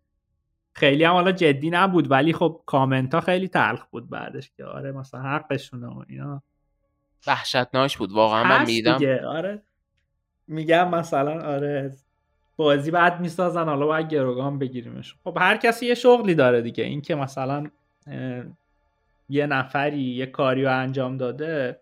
خیلی 0.72 1.04
هم 1.04 1.12
حالا 1.12 1.32
جدی 1.32 1.70
نبود 1.70 2.10
ولی 2.10 2.32
خب 2.32 2.62
کامنت 2.66 3.14
ها 3.14 3.20
خیلی 3.20 3.48
تلخ 3.48 3.86
بود 3.86 4.10
بعدش 4.10 4.50
که 4.56 4.64
آره 4.64 4.92
مثلا 4.92 5.20
حقشونه 5.20 5.86
و 5.86 6.04
اینا. 6.08 6.42
وحشتناک 7.26 7.98
بود 7.98 8.12
واقعا 8.12 8.44
من 8.44 8.66
میدم 8.66 8.98
آره. 9.26 9.62
میگم 10.48 10.90
مثلا 10.90 11.54
آره 11.54 11.92
بازی 12.56 12.90
بعد 12.90 13.20
می‌سازن 13.20 13.64
حالا 13.64 13.86
باید 13.86 14.08
گروگان 14.08 14.58
بگیریمش. 14.58 15.14
خب 15.24 15.38
هر 15.40 15.56
کسی 15.56 15.86
یه 15.86 15.94
شغلی 15.94 16.34
داره 16.34 16.62
دیگه. 16.62 16.84
این 16.84 17.00
که 17.00 17.14
مثلا 17.14 17.70
یه 19.28 19.46
نفری 19.46 20.02
یه 20.02 20.26
کاری 20.26 20.64
رو 20.64 20.78
انجام 20.78 21.16
داده 21.16 21.80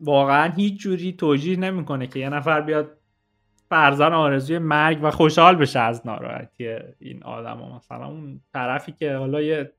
واقعا 0.00 0.52
هیچ 0.52 0.80
جوری 0.80 1.12
توجیه 1.12 1.58
نمی‌کنه 1.58 2.06
که 2.06 2.18
یه 2.18 2.28
نفر 2.28 2.60
بیاد 2.60 2.98
فرزن 3.68 4.12
آرزوی 4.12 4.58
مرگ 4.58 4.98
و 5.02 5.10
خوشحال 5.10 5.56
بشه 5.56 5.80
از 5.80 6.06
ناراحتی 6.06 6.76
این 6.98 7.22
آدم. 7.22 7.56
ها. 7.56 7.76
مثلا 7.76 8.06
اون 8.06 8.40
طرفی 8.52 8.92
که 8.92 9.14
حالا 9.14 9.42
یه 9.42 9.72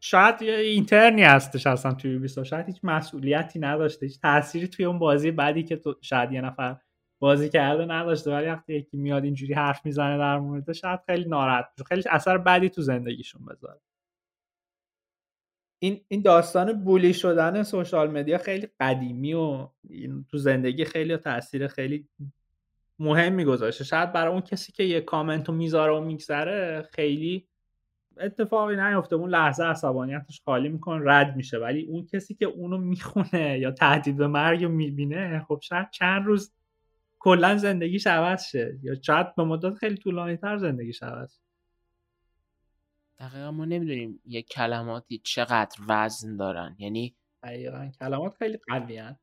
شاید 0.00 0.42
یه 0.42 0.54
اینترنی 0.54 1.22
هستش 1.22 1.66
اصلا 1.66 1.94
توی 1.94 2.18
بیستا 2.18 2.44
شاید 2.44 2.66
هیچ 2.66 2.80
مسئولیتی 2.82 3.58
نداشته. 3.58 4.06
هیچ 4.06 4.20
تأثیری 4.20 4.68
توی 4.68 4.84
اون 4.84 4.98
بازی 4.98 5.30
بعدی 5.30 5.62
که 5.62 5.76
تو 5.76 5.94
شاید 6.00 6.32
یه 6.32 6.40
نفر 6.40 6.76
بازی 7.18 7.48
کرده 7.48 7.84
نداشته. 7.84 8.32
ولی 8.32 8.46
وقتی 8.46 8.74
یکی 8.74 8.96
میاد 8.96 9.24
اینجوری 9.24 9.54
حرف 9.54 9.86
می‌زنه 9.86 10.18
در 10.18 10.38
مورد 10.38 10.72
شاید 10.72 11.00
خیلی 11.06 11.28
ناراحت 11.28 11.66
خیلی 11.88 12.02
اثر 12.10 12.38
بعدی 12.38 12.68
تو 12.68 12.82
زندگیشون 12.82 13.44
بذاره. 13.44 13.80
این 15.78 16.00
این 16.08 16.22
داستان 16.22 16.84
بولی 16.84 17.14
شدن 17.14 17.62
سوشال 17.62 18.10
مدیا 18.10 18.38
خیلی 18.38 18.68
قدیمی 18.80 19.34
و 19.34 19.68
تو 20.30 20.38
زندگی 20.38 20.84
خیلی 20.84 21.16
تاثیر 21.16 21.66
خیلی 21.66 22.08
مهم 22.98 23.32
میگذاشته 23.32 23.84
شاید 23.84 24.12
برای 24.12 24.32
اون 24.32 24.40
کسی 24.40 24.72
که 24.72 24.82
یه 24.82 25.00
کامنت 25.00 25.48
رو 25.48 25.54
می‌ذاره 25.54 25.92
و 25.92 26.00
میگذره 26.00 26.88
خیلی 26.92 27.48
اتفاقی 28.18 28.76
نیفته. 28.76 29.16
اون 29.16 29.30
لحظه 29.30 29.64
عصبانیتش 29.64 30.42
خالی 30.44 30.68
می‌کنه 30.68 31.02
رد 31.04 31.36
میشه. 31.36 31.58
ولی 31.58 31.86
اون 31.86 32.06
کسی 32.06 32.34
که 32.34 32.46
اونو 32.46 32.78
می‌خونه 32.78 33.58
یا 33.58 33.70
تهدید 33.70 34.16
به 34.16 34.26
مرگ 34.26 34.64
می‌بینه 34.64 35.44
خب 35.48 35.60
شاید 35.62 35.90
چند 35.90 36.26
روز 36.26 36.52
کلا 37.18 37.56
زندگیش 37.56 38.06
عوض 38.06 38.44
شه. 38.44 38.78
یا 38.82 38.94
شاید 39.02 39.34
به 39.34 39.44
مدت 39.44 39.74
خیلی 39.74 39.96
طولانی 39.96 40.36
تر 40.36 40.58
زندگیش 40.58 41.02
عوض 41.02 41.38
دقیقا 43.18 43.50
ما 43.50 43.64
نمی‌دونیم 43.64 44.20
یه 44.24 44.42
کلماتی 44.42 45.18
چقدر 45.18 45.78
وزن 45.88 46.36
دارن. 46.36 46.76
یعنی 46.78 47.16
دقیقا. 47.42 47.90
کلمات 48.00 48.34
خیلی 48.38 48.58
قوی 48.68 48.98
هن. 48.98 49.18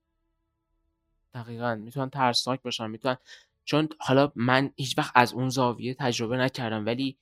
دقیقا. 1.34 1.76
می‌تونن 1.76 2.10
ترسناک 2.10 2.62
باشن. 2.62 2.88
می‌تونن 2.88 3.18
چون 3.66 3.90
حالا 4.00 4.32
من 4.36 4.72
هیچ 4.76 4.98
وقت 4.98 5.12
از 5.16 5.34
اون 5.34 5.50
زاویه 5.50 5.94
تجربه 5.94 6.38
نکردم 6.38 6.86
ولی 6.86 7.18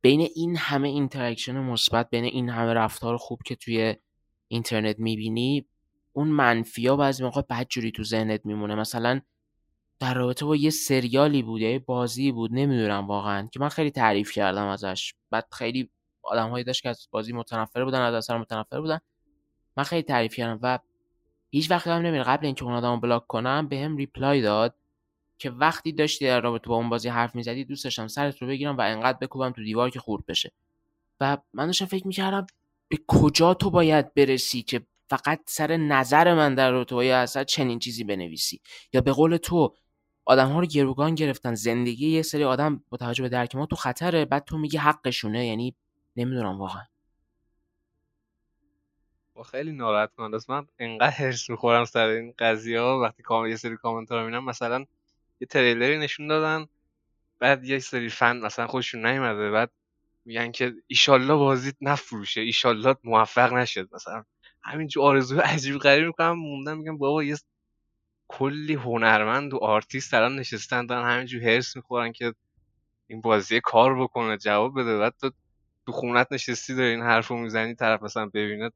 بین 0.00 0.20
این 0.20 0.56
همه 0.56 0.88
interaction 0.88 1.58
مثبت 1.60 2.10
بین 2.10 2.24
این 2.24 2.48
همه 2.48 2.74
رفتار 2.74 3.16
خوب 3.16 3.42
که 3.44 3.56
توی 3.56 3.96
اینترنت 4.48 4.98
می‌بینی 4.98 5.66
اون 6.12 6.28
منفیا 6.28 6.96
بعضی 6.96 7.24
موقع 7.24 7.42
بدجوری 7.50 7.92
تو 7.92 8.04
ذهنت 8.04 8.46
میمونه. 8.46 8.74
مثلا 8.74 9.20
در 10.02 10.14
رابطه 10.14 10.44
با 10.44 10.56
یه 10.56 10.70
سریالی 10.70 11.42
بود 11.42 11.60
یه 11.60 11.78
بازی 11.78 12.32
بود 12.32 12.50
نمی‌دونم 12.52 13.06
واقعا 13.06 13.48
که 13.52 13.60
من 13.60 13.68
خیلی 13.68 13.90
تعریف 13.90 14.32
کردم 14.32 14.66
ازش. 14.66 15.14
بعد 15.30 15.46
خیلی 15.52 15.90
آدمهایی 16.22 16.64
داشت 16.64 16.82
که 16.82 16.88
از 16.88 17.08
بازی 17.10 17.32
متنفر 17.32 17.84
بودن 17.84 18.00
از 18.00 18.14
اثر 18.14 18.38
متنفر 18.38 18.80
بودن. 18.80 18.98
من 19.76 19.84
خیلی 19.84 20.02
تعریف 20.02 20.34
کردم 20.34 20.58
و 20.62 20.78
هیچ 21.50 21.70
وقت 21.70 21.86
یادم 21.86 22.02
نمیره 22.02 22.24
قبل 22.24 22.46
اینکه 22.46 22.64
اون 22.64 22.74
آدمو 22.74 22.96
block 22.96 23.26
کنم 23.26 23.68
بهم 23.68 23.96
reply 23.96 24.42
داد 24.42 24.74
که 25.38 25.50
وقتی 25.50 25.92
داشتی 25.92 26.24
در 26.24 26.40
رابطه 26.40 26.68
با 26.68 26.76
اون 26.76 26.88
بازی 26.88 27.08
حرف 27.08 27.34
می‌زدی 27.34 27.64
دوست 27.64 27.84
داشتم 27.84 28.06
سرت 28.06 28.42
رو 28.42 28.48
بگیرم 28.48 28.76
و 28.76 28.80
انقدر 28.80 29.18
بکوبم 29.18 29.50
تو 29.50 29.64
دیوار 29.64 29.90
که 29.90 30.00
خورد 30.00 30.26
بشه. 30.26 30.52
و 31.20 31.38
من 31.52 31.66
داشتم 31.66 31.86
فکر 31.86 32.06
می‌کردم 32.06 32.46
به 32.88 32.98
کجا 33.06 33.54
تو 33.54 33.70
باید 33.70 34.14
برسی 34.14 34.62
که 34.62 34.86
فقط 35.10 35.40
سر 35.46 35.76
نظر 35.76 36.34
من 36.34 36.54
در 36.54 36.70
رابطه 36.70 36.94
با 36.94 37.02
اثر 37.02 37.44
چنین 37.44 37.78
چیزی 37.78 38.04
بنویسی؟ 38.04 38.60
یا 38.92 39.00
به 39.00 39.12
قول 39.12 39.36
تو 39.36 39.74
آدم 40.24 40.48
ها 40.48 40.60
رو 40.60 40.66
گروگان 40.66 41.14
گرفتن. 41.14 41.54
زندگی 41.54 42.08
یه 42.08 42.22
سری 42.22 42.44
آدم 42.44 42.84
با 42.88 42.96
توجه 42.96 43.22
به 43.22 43.28
درک 43.28 43.56
ما 43.56 43.66
تو 43.66 43.76
خطره 43.76 44.24
بعد 44.24 44.44
تو 44.44 44.58
میگی 44.58 44.76
حقشونه 44.76 45.46
یعنی 45.46 45.74
نمی‌دونم 46.16 46.58
واقعا. 46.58 46.82
با 49.34 49.42
خیلی 49.42 49.72
ناراحت 49.72 50.14
کننده 50.14 50.36
است. 50.36 50.50
من 50.50 50.66
انقدر 50.78 51.10
هرس 51.10 51.50
می‌خورم 51.50 51.84
سر 51.84 52.06
این 52.06 52.34
قضیه 52.38 52.80
ها. 52.80 53.00
وقتی 53.00 53.22
کام... 53.22 53.46
یه 53.46 53.56
سری 53.56 53.76
کامنت 53.76 54.12
رو 54.12 54.20
می‌بینم 54.20 54.44
مثلا 54.44 54.84
یه 55.40 55.46
تریلری 55.46 55.98
نشون 55.98 56.26
دادن 56.26 56.66
بعد 57.38 57.64
یه 57.64 57.78
سری 57.78 58.08
فن 58.08 58.36
مثلا 58.36 58.66
خوششون 58.66 59.06
نیومده 59.06 59.50
بعد 59.50 59.70
میگن 60.24 60.52
که 60.52 60.74
ایشالله 60.86 61.34
بازیت 61.34 61.76
نفروشه 61.80 62.40
ایشالله 62.40 62.96
موفق 63.04 63.52
نشه. 63.52 63.94
مثلا 63.94 64.24
همینجور 64.62 65.04
آرزوی 65.04 65.38
عجیب 65.38 65.78
غریب 65.78 66.06
می‌کنن 66.06 66.32
موندم 66.32 66.78
میگم 66.78 66.98
بابا 66.98 67.24
یه 67.24 67.36
کلی 68.32 68.74
هنرمند 68.74 69.54
و 69.54 69.58
آرتیست 69.58 70.14
الان 70.14 70.36
نشستن 70.36 70.86
دارن 70.86 71.10
همینجور 71.10 71.42
حرص 71.42 71.76
می‌خورن 71.76 72.12
که 72.12 72.34
این 73.06 73.20
بازی 73.20 73.60
کار 73.60 74.02
بکنه 74.02 74.36
جواب 74.38 74.80
بده. 74.80 74.98
بعد 74.98 75.14
تو 75.20 75.30
تو 75.86 75.92
خونت 75.92 76.32
نشستی 76.32 76.74
داری 76.74 76.90
این 76.90 77.02
حرفو 77.02 77.36
می‌زنی 77.36 77.74
طرف 77.74 78.02
مثلا 78.02 78.26
ببینه 78.26 78.70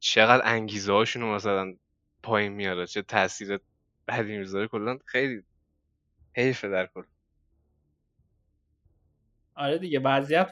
چقدر 0.00 0.42
انگیزه 0.48 0.92
هاشونو 0.92 1.34
مثلا 1.34 1.74
پایین 2.22 2.52
میاره 2.52 2.86
چه 2.86 3.02
تاثیر 3.02 3.60
بدی 4.08 4.38
می‌ذاره. 4.38 4.68
کلا 4.68 4.98
خیلی 5.06 5.42
حیفه 6.36 6.68
در 6.68 6.86
کل. 6.86 7.02
آره 9.54 9.78
دیگه 9.78 10.00
وضعیت 10.00 10.50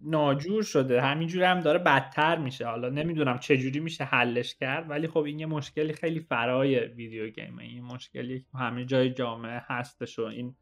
ناجور 0.00 0.62
شده. 0.62 1.02
همینجوری 1.02 1.44
هم 1.44 1.60
داره 1.60 1.78
بدتر 1.78 2.38
میشه. 2.38 2.66
حالا 2.66 2.88
نمی‌دونم 2.88 3.38
چجوری 3.38 3.80
میشه 3.80 4.04
حلش 4.04 4.54
کرد 4.54 4.90
ولی 4.90 5.08
خب 5.08 5.18
این 5.18 5.38
یه 5.38 5.46
مشکلی 5.46 5.92
خیلی 5.92 6.20
فرای 6.20 6.78
ویدیو 6.78 7.28
گیمه 7.28 7.62
این 7.62 7.84
مشکلی 7.84 8.40
که 8.40 8.58
همه 8.58 8.84
جای 8.84 9.10
جامعه 9.10 9.62
هستش 9.66 10.18
و 10.18 10.22
این 10.22 10.54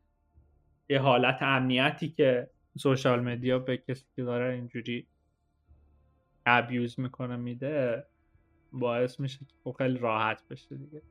یه 0.88 1.00
حالت 1.00 1.38
امنیتی 1.40 2.08
که 2.08 2.50
سوشال 2.78 3.20
مدیا 3.20 3.58
به 3.58 3.76
کسی 3.76 4.04
که 4.16 4.22
داره 4.22 4.54
اینجوری 4.54 5.06
abuse 6.46 7.00
می‌کنه 7.00 7.36
میده 7.36 8.04
باعث 8.72 9.20
میشه 9.20 9.38
که 9.38 9.54
خب 9.64 9.74
خیلی 9.78 9.98
راحت 9.98 10.42
بشه 10.50 10.76
دیگه. 10.76 11.02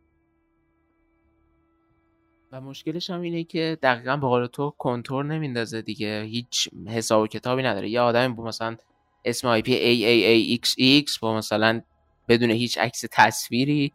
و 2.56 2.62
مشکلش 2.62 3.10
هم 3.10 3.22
اینه 3.22 3.44
که 3.44 3.78
دقیقا 3.84 4.18
به 4.18 4.28
قول 4.28 4.46
تو 4.46 4.74
کنتور 4.78 5.26
نمیندازه 5.26 5.82
دیگه. 5.82 6.22
هیچ 6.22 6.70
حساب 6.88 7.24
و 7.24 7.28
کتابی 7.28 7.64
نداره. 7.64 7.90
یه 7.90 8.02
آدمی 8.02 8.34
با 8.34 8.44
مثلا 8.44 8.78
اسم 9.26 9.48
IP 9.48 10.60
AAAXX 10.60 11.20
با 11.20 11.38
مثلا 11.38 11.82
بدون 12.28 12.52
هیچ 12.52 12.78
عکس 12.78 13.06
تصویری 13.12 13.94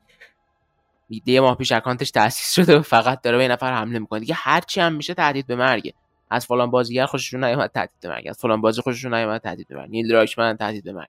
یه 1.26 1.40
ماه 1.40 1.54
پیش 1.54 1.72
account 1.72 2.02
ش 2.02 2.10
تاسیس 2.10 2.54
شده 2.54 2.78
و 2.78 2.82
فقط 2.82 3.20
داره 3.22 3.38
به 3.38 3.43
یه 3.43 3.48
نفر 3.48 3.72
حمله 3.72 3.98
می‌کنه. 3.98 4.20
دیگه 4.20 4.34
هرچی 4.34 4.80
هم 4.80 4.92
میشه 4.92 5.14
تهدید 5.14 5.46
به 5.46 5.56
مرگه. 5.56 5.94
از 6.30 6.46
فلان 6.46 6.70
بازیگر 6.70 7.06
خوششون 7.06 7.44
نیومد 7.44 7.70
تهدید 7.70 8.00
به 8.00 8.08
مرگ. 8.08 8.28
از 8.28 8.38
فلان 8.38 8.60
بازی 8.60 8.82
خوششون 8.82 9.14
نیومد 9.14 9.40
تهدید 9.40 9.68
به 9.68 9.76
مرگ. 9.76 9.90
نیل 9.90 10.08
دراکمن 10.08 10.56
تهدید 10.56 10.84
به 10.84 10.92
مرگ. 10.92 11.08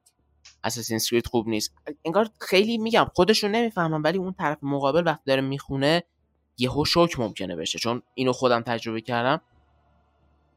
Assassin's 0.63 0.95
Creed 0.95 1.27
خوب 1.27 1.47
نیست. 1.47 1.73
انگار 2.05 2.29
خیلی 2.39 2.77
میگم 2.77 3.07
خودشون 3.13 3.51
نمی‌فهمن 3.51 4.01
ولی 4.01 4.17
اون 4.17 4.33
طرف 4.33 4.57
مقابل 4.61 5.03
وقتی 5.05 5.23
داره 5.25 5.41
می‌خونه 5.41 6.03
یهو 6.61 6.85
شوک 6.85 7.19
ممکنه 7.19 7.55
بشه 7.55 7.79
چون 7.79 8.01
اینو 8.13 8.33
خودم 8.33 8.61
تجربه 8.61 9.01
کردم. 9.01 9.41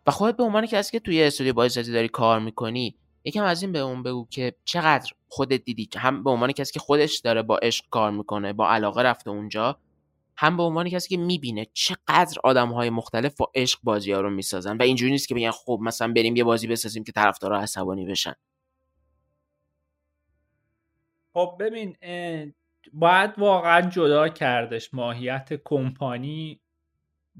و 0.06 0.10
خودت 0.10 0.36
به 0.36 0.42
عنوان 0.42 0.66
کسی 0.66 0.92
که 0.92 1.00
توی 1.00 1.22
استودیو 1.22 1.52
بازی 1.52 1.72
سازی 1.72 1.92
داری 1.92 2.08
کار 2.08 2.40
می‌کنی 2.40 2.96
یکم 3.24 3.44
از 3.44 3.62
این 3.62 3.72
به 3.72 3.78
اون 3.78 4.02
بگو 4.02 4.26
که 4.30 4.54
چقدر 4.64 5.12
خودت 5.28 5.64
دیدی 5.64 5.88
هم 5.96 6.24
به 6.24 6.30
عنوان 6.30 6.52
کسی 6.52 6.72
که 6.72 6.80
خودش 6.80 7.18
داره 7.18 7.42
با 7.42 7.58
عشق 7.58 7.84
کار 7.90 8.10
می‌کنه 8.10 8.52
با 8.52 8.70
علاقه 8.70 9.02
رفته 9.02 9.30
اونجا 9.30 9.78
هم 10.36 10.56
به 10.56 10.62
عنوان 10.62 10.88
کسی 10.88 11.08
که 11.08 11.16
می‌بینه 11.16 11.66
چقدر 11.72 12.36
آدم 12.44 12.72
های 12.72 12.90
مختلف 12.90 13.36
با 13.36 13.50
عشق 13.54 13.78
بازی 13.82 14.12
ها 14.12 14.20
رو 14.20 14.30
می‌سازن. 14.30 14.76
و 14.76 14.82
اینجوری 14.82 15.12
نیست 15.12 15.28
که 15.28 15.34
بگن 15.34 15.50
خب 15.50 15.78
مثلا 15.82 16.12
بریم 16.12 16.36
یه 16.36 16.44
بازی 16.44 16.66
بسازیم 16.66 17.04
که 17.04 17.12
طرفدارا 17.12 17.60
عصبانی 17.60 18.06
بشن. 18.06 18.34
خب 21.34 21.56
ببین 21.60 21.96
باید 22.96 23.38
واقعا 23.38 23.80
جدا 23.80 24.28
کردش 24.28 24.94
ماهیت 24.94 25.52
کمپانی 25.64 26.60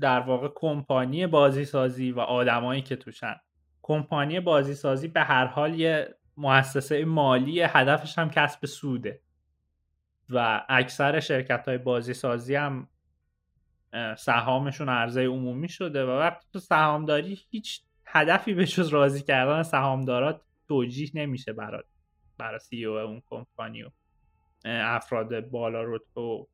در 0.00 0.20
واقع 0.20 0.48
کمپانی 0.54 1.26
بازی 1.26 1.64
سازی 1.64 2.12
و 2.12 2.20
آدمایی 2.20 2.82
که 2.82 2.96
توشن. 2.96 3.36
کمپانی 3.82 4.40
بازی 4.40 4.74
سازی 4.74 5.08
به 5.08 5.20
هر 5.20 5.46
حال 5.46 5.80
یه 5.80 6.14
مؤسسه 6.36 7.04
مالی 7.04 7.60
هدفش 7.60 8.18
هم 8.18 8.30
کسب 8.30 8.66
سوده. 8.66 9.20
و 10.30 10.64
اکثر 10.68 11.20
شرکت 11.20 11.68
های 11.68 11.78
بازی 11.78 12.14
سازی 12.14 12.54
هم 12.54 12.88
سهامشون 14.18 14.88
عرضه 14.88 15.26
عمومی 15.26 15.68
شده 15.68 16.04
و 16.04 16.10
وقتی 16.10 16.46
تو 16.52 16.58
سهامداری 16.58 17.40
هیچ 17.50 17.82
هدفی 18.06 18.54
به 18.54 18.66
جز 18.66 18.88
راضی 18.88 19.22
کردن 19.22 19.62
سهامدارات 19.62 20.40
توجیه 20.68 21.10
نمیشه 21.14 21.52
برای 21.52 21.82
برای 22.38 22.58
سی 22.58 22.84
او 22.84 22.98
اون 22.98 23.22
کمپانی 23.26 23.84
افراد 24.64 25.40
بالا 25.40 25.82
رتبه 25.82 26.20
و 26.20 26.44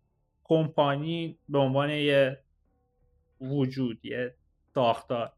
کمپانی 0.45 1.39
به 1.49 1.59
عنوان 1.59 1.91
یه 1.91 2.41
وجود 3.41 4.05
یه 4.05 4.35
ساختار. 4.75 5.33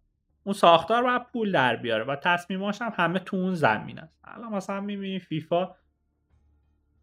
اون 0.45 0.53
ساختار 0.53 1.03
باید 1.03 1.23
پول 1.33 1.53
در 1.53 1.77
بیاره 1.77 2.05
و 2.05 2.17
تصمیماش 2.17 2.83
هم 2.83 2.93
همه 2.97 3.19
تو 3.19 3.37
اون 3.37 3.55
زمین 3.55 3.99
است. 3.99 4.19
الان 4.25 4.53
مثلا 4.53 4.81
می‌بینی 4.81 5.19
فیفا 5.19 5.75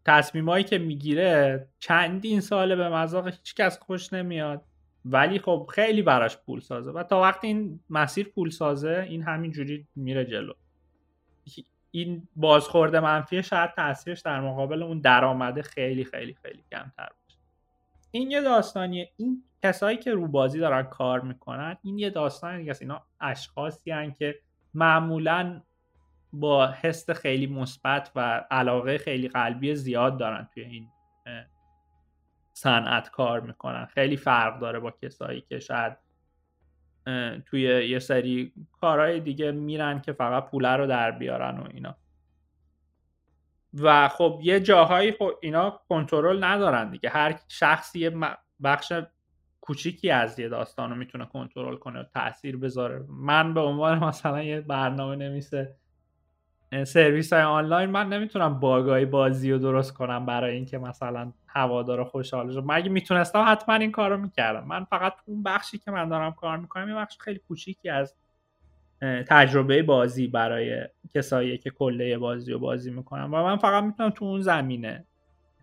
تصمیمایی 0.04 0.64
که 0.64 0.78
می‌گیره 0.78 1.68
چندین 1.78 2.40
ساله 2.40 2.76
به 2.76 2.88
مذاق 2.88 3.26
هیچکس 3.26 3.78
خوش 3.78 4.12
نمیاد 4.12 4.64
ولی 5.04 5.38
خب 5.38 5.70
خیلی 5.74 6.02
براش 6.02 6.36
پول 6.36 6.60
سازه 6.60 6.90
و 6.90 7.02
تا 7.02 7.20
وقتی 7.20 7.46
این 7.46 7.80
مسیر 7.90 8.28
پول 8.28 8.50
سازه 8.50 9.06
این 9.08 9.22
همین 9.22 9.50
جوری 9.50 9.86
میره 9.96 10.24
جلو. 10.24 10.52
این 11.90 12.28
بازخورده 12.36 13.00
منفی 13.00 13.42
شاید 13.42 13.70
تاثیرش 13.70 14.20
در 14.20 14.40
مقابل 14.40 14.82
اون 14.82 15.00
درآمده 15.00 15.62
خیلی 15.62 16.04
خیلی 16.04 16.34
خیلی 16.42 16.64
کمتر 16.70 17.08
باشه. 17.22 17.38
این 18.10 18.30
یه 18.30 18.40
داستانیه. 18.40 19.10
این 19.16 19.44
کسایی 19.62 19.96
که 19.96 20.12
رو 20.12 20.28
بازی 20.28 20.58
دارن 20.58 20.82
کار 20.82 21.20
می‌کنن 21.20 21.76
این 21.82 21.98
یه 21.98 22.10
داستان 22.10 22.58
دیگه 22.58 22.74
اینا 22.80 23.02
اشخاصی 23.20 23.90
هن 23.90 24.12
که 24.12 24.38
معمولا 24.74 25.62
با 26.32 26.66
حس 26.66 27.10
خیلی 27.10 27.46
مثبت 27.46 28.10
و 28.16 28.44
علاقه 28.50 28.98
خیلی 28.98 29.28
قلبی 29.28 29.74
زیاد 29.74 30.18
دارن 30.18 30.48
توی 30.54 30.62
این 30.62 30.88
صنعت 32.52 33.10
کار 33.10 33.40
می‌کنن. 33.40 33.86
خیلی 33.86 34.16
فرق 34.16 34.60
داره 34.60 34.78
با 34.78 34.90
کسایی 34.90 35.40
که 35.40 35.58
شاید 35.58 35.96
توی 37.46 37.60
یه 37.88 37.98
سری 37.98 38.52
کارهای 38.80 39.20
دیگه 39.20 39.52
میرن 39.52 40.00
که 40.00 40.12
فقط 40.12 40.50
پوله 40.50 40.68
رو 40.68 40.86
در 40.86 41.10
بیارن 41.10 41.58
و 41.58 41.64
اینا. 41.74 41.96
و 43.74 44.08
خب 44.08 44.40
یه 44.42 44.60
جاهایی 44.60 45.12
خب 45.12 45.30
اینا 45.40 45.80
کنترل 45.88 46.44
ندارن 46.44 46.90
دیگه. 46.90 47.10
هر 47.10 47.40
شخصی 47.48 47.98
یه 47.98 48.12
بخش 48.62 48.92
کوچیکی 49.60 50.10
از 50.10 50.38
یه 50.38 50.48
داستان 50.48 50.90
رو 50.90 50.96
می‌تونه 50.96 51.24
کنترل 51.24 51.76
کنه 51.76 52.00
و 52.00 52.04
تاثیر 52.14 52.56
بذاره. 52.56 53.04
من 53.08 53.54
به 53.54 53.60
عنوان 53.60 54.04
مثلا 54.04 54.42
یه 54.42 54.60
برنامه 54.60 55.16
نمیسه 55.16 55.76
سرویس 56.84 57.32
های 57.32 57.42
آنلاین 57.42 57.90
من 57.90 58.08
نمی‌تونم 58.08 58.60
باگای 58.60 59.04
بازی 59.04 59.52
رو 59.52 59.58
درست 59.58 59.92
کنم 59.94 60.26
برای 60.26 60.54
اینکه 60.54 60.78
مثلا 60.78 61.32
هوادارا 61.52 62.04
خوشحال 62.04 62.52
شه 62.52 62.60
مگه 62.60 62.88
می‌تونستم 62.88 63.44
حتما 63.48 63.74
این 63.74 63.92
کارو 63.92 64.16
می‌کردم. 64.16 64.66
من 64.66 64.84
فقط 64.84 65.14
اون 65.26 65.42
بخشی 65.42 65.78
که 65.78 65.90
من 65.90 66.08
دارم 66.08 66.32
کار 66.32 66.56
می‌کنم 66.56 66.88
یه 66.88 66.94
بخش 66.94 67.18
خیلی 67.20 67.38
کوچیکی 67.38 67.88
از 67.88 68.14
تجربه 69.28 69.82
بازی 69.82 70.26
برای 70.26 70.84
کسایی 71.14 71.58
که 71.58 71.70
کله 71.70 72.18
بازی 72.18 72.52
رو 72.52 72.58
بازی 72.58 72.90
می‌کنم 72.90 73.34
و 73.34 73.42
من 73.42 73.56
فقط 73.56 73.84
می‌تونم 73.84 74.10
تو 74.10 74.24
اون 74.24 74.40
زمینه 74.40 75.04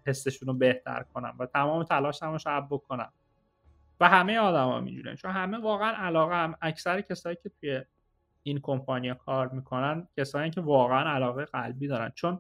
حسشون 0.07 0.47
رو 0.47 0.53
بهتر 0.53 1.05
کنم 1.13 1.35
و 1.39 1.45
تمام 1.45 1.83
تلاشم 1.83 2.31
رو 2.31 2.37
شب 2.37 2.67
بکنم. 2.69 3.11
و 3.99 4.09
همه 4.09 4.37
آدما 4.37 4.79
می‌دونن 4.79 5.15
چون 5.15 5.31
همه 5.31 5.57
واقعا 5.57 5.91
علاقه 5.91 6.35
هم 6.35 6.55
اکثر 6.61 7.01
کسایی 7.01 7.37
که 7.43 7.49
توی 7.49 7.81
این 8.43 8.59
کمپانیا 8.59 9.13
کار 9.13 9.47
می‌کنن 9.47 10.07
کسایی 10.17 10.51
که 10.51 10.61
واقعا 10.61 11.13
علاقه 11.13 11.45
قلبی 11.45 11.87
دارن. 11.87 12.11
چون 12.15 12.39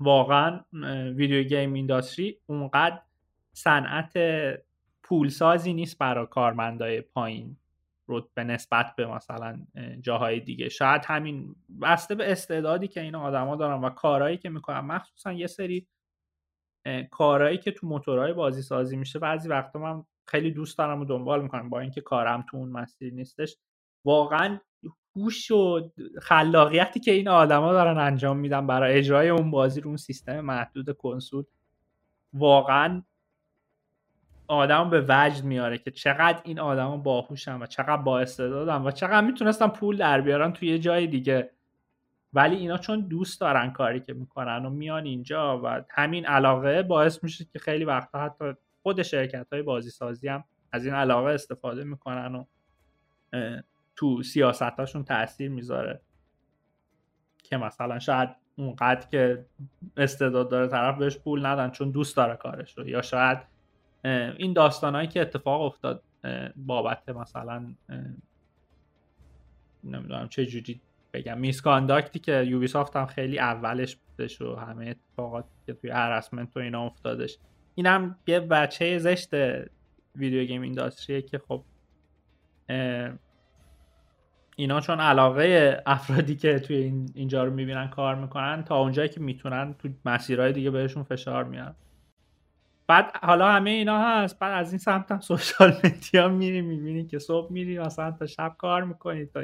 واقعا 0.00 0.60
ویدیو 1.14 1.42
گیم 1.42 1.72
اینداستری 1.72 2.38
اونقدر 2.46 3.00
صنعت 3.52 4.12
پولسازی 5.02 5.72
نیست 5.72 5.98
برای 5.98 6.26
کارمندای 6.26 7.00
پایین 7.00 7.56
به 8.34 8.44
نسبت 8.44 8.94
به 8.96 9.06
مثلا 9.06 9.66
جاهای 10.00 10.40
دیگه. 10.40 10.68
شاید 10.68 11.04
همین 11.04 11.54
بسته 11.82 12.14
به 12.14 12.32
استعدادی 12.32 12.88
که 12.88 13.00
این 13.00 13.14
آدما 13.14 13.56
دارن 13.56 13.84
و 13.84 13.90
کارهایی 13.90 14.36
که 14.36 14.48
می‌کنن. 14.48 14.80
مخصوصا 14.80 15.32
یه 15.32 15.46
سری 15.46 15.86
کارهایی 17.10 17.58
که 17.58 17.70
تو 17.70 17.86
موتورهای 17.86 18.32
بازی 18.32 18.62
سازی 18.62 18.96
میشه. 18.96 19.18
بعضی 19.18 19.48
وقتا 19.48 19.78
من 19.78 20.04
خیلی 20.26 20.50
دوست 20.50 20.78
دارم 20.78 21.00
و 21.00 21.04
دنبال 21.04 21.42
می‌کنم. 21.42 21.70
با 21.70 21.80
اینکه 21.80 22.00
کارم 22.00 22.44
تو 22.50 22.56
اون 22.56 22.68
مسیر 22.68 23.12
نیستش. 23.12 23.56
واقعا 24.04 24.58
هوش 25.16 25.50
و 25.50 25.90
خلاقیتی 26.22 27.00
که 27.00 27.12
این 27.12 27.28
آدما 27.28 27.72
دارن 27.72 27.98
انجام 27.98 28.38
میدن 28.38 28.66
برای 28.66 28.98
اجرای 28.98 29.28
اون 29.28 29.50
بازی 29.50 29.80
رو 29.80 29.88
اون 29.88 29.96
سیستم 29.96 30.40
محدود 30.40 30.96
کنسول 30.96 31.44
واقعا 32.32 33.02
آدم 34.48 34.90
به 34.90 35.06
وجد 35.08 35.44
میاره 35.44 35.78
که 35.78 35.90
چقدر 35.90 36.40
این 36.44 36.60
آدما 36.60 36.96
باهوشن 36.96 37.62
و 37.62 37.66
چقدر 37.66 37.96
با 37.96 38.24
و 38.84 38.90
چقدر 38.90 39.20
می‌تونستن 39.20 39.68
پول 39.68 39.96
در 39.96 40.20
بیارن 40.20 40.52
توی 40.52 40.68
یه 40.68 40.78
جای 40.78 41.06
دیگه. 41.06 41.50
ولی 42.32 42.56
اینا 42.56 42.78
چون 42.78 43.00
دوست 43.00 43.40
دارن 43.40 43.70
کاری 43.70 44.00
که 44.00 44.12
می‌کنن 44.12 44.66
و 44.66 44.70
میان 44.70 45.04
اینجا 45.04 45.60
و 45.64 45.84
همین 45.90 46.26
علاقه 46.26 46.82
باعث 46.82 47.24
میشه 47.24 47.44
که 47.52 47.58
خیلی 47.58 47.84
وقتا 47.84 48.20
حتی 48.20 48.44
خود 48.82 49.02
شرکت 49.02 49.46
های 49.52 49.62
بازی 49.62 49.90
سازی 49.90 50.28
هم 50.28 50.44
از 50.72 50.84
این 50.84 50.94
علاقه 50.94 51.30
استفاده 51.30 51.84
می‌کنن 51.84 52.34
و 52.34 52.44
تو 53.96 54.22
سیاستاشون 54.22 55.04
تاثیر 55.04 55.50
می‌ذاره. 55.50 56.00
که 57.42 57.56
مثلا 57.56 57.98
شاید 57.98 58.28
اونقدر 58.56 59.06
که 59.06 59.46
استعداد 59.96 60.50
داره 60.50 60.68
طرف 60.68 60.98
بهش 60.98 61.16
پول 61.18 61.46
ندن 61.46 61.70
چون 61.70 61.90
دوست 61.90 62.16
داره 62.16 62.36
کارش 62.36 62.78
رو 62.78 62.88
یا 62.88 63.02
شاید 63.02 63.38
این 64.36 64.52
داستانهایی 64.52 65.08
که 65.08 65.20
اتفاق 65.20 65.62
افتاد 65.62 66.02
بابت 66.56 67.08
مثلا 67.08 67.74
نمی‌دونم 69.84 70.28
چه 70.28 70.46
جوری 70.46 70.80
بگم 71.12 71.38
میسکانداکتی 71.38 72.18
که 72.18 72.42
یوبیسافت 72.42 72.96
هم 72.96 73.06
خیلی 73.06 73.38
اولش 73.38 73.96
بودش 73.96 74.40
و 74.40 74.56
همه 74.56 74.86
اتفاقاتی 74.86 75.48
که 75.66 75.72
توی 75.72 75.90
هرسمنت 75.90 76.56
و 76.56 76.60
اینا 76.60 76.86
افتادش. 76.86 77.38
این 77.74 77.86
هم 77.86 78.16
یه 78.26 78.40
بچه 78.40 78.98
زشت 78.98 79.30
ویدیو 80.14 80.44
گیم 80.44 80.62
اینداستریه 80.62 81.22
که 81.22 81.38
خب 81.38 81.64
اینا 84.62 84.80
چون 84.80 85.00
علاقه 85.00 85.82
افرادی 85.86 86.36
که 86.36 86.58
توی 86.58 86.76
اینجا 87.14 87.44
رو 87.44 87.50
می‌بینن 87.50 87.88
کار 87.88 88.14
می‌کنن 88.14 88.64
تا 88.64 88.76
اونجایی 88.78 89.08
که 89.08 89.20
می‌تونن 89.20 89.74
تو 89.78 89.88
مسیرهای 90.04 90.52
دیگه 90.52 90.70
بهشون 90.70 91.02
فشار 91.02 91.44
میاد. 91.44 91.76
بعد 92.86 93.16
حالا 93.22 93.52
همه 93.52 93.70
اینا 93.70 93.98
هست. 93.98 94.38
بعد 94.38 94.52
از 94.52 94.72
این 94.72 94.78
سمت 94.78 95.12
هم 95.12 95.20
social 95.20 95.72
media 95.84 96.28
میری 96.28 96.60
می‌بینی 96.60 97.06
که 97.06 97.18
صبح 97.18 97.52
میری 97.52 97.78
مثلا 97.78 98.10
تا 98.10 98.26
شب 98.26 98.54
کار 98.58 98.84
می‌کنی 98.84 99.26
تا 99.26 99.40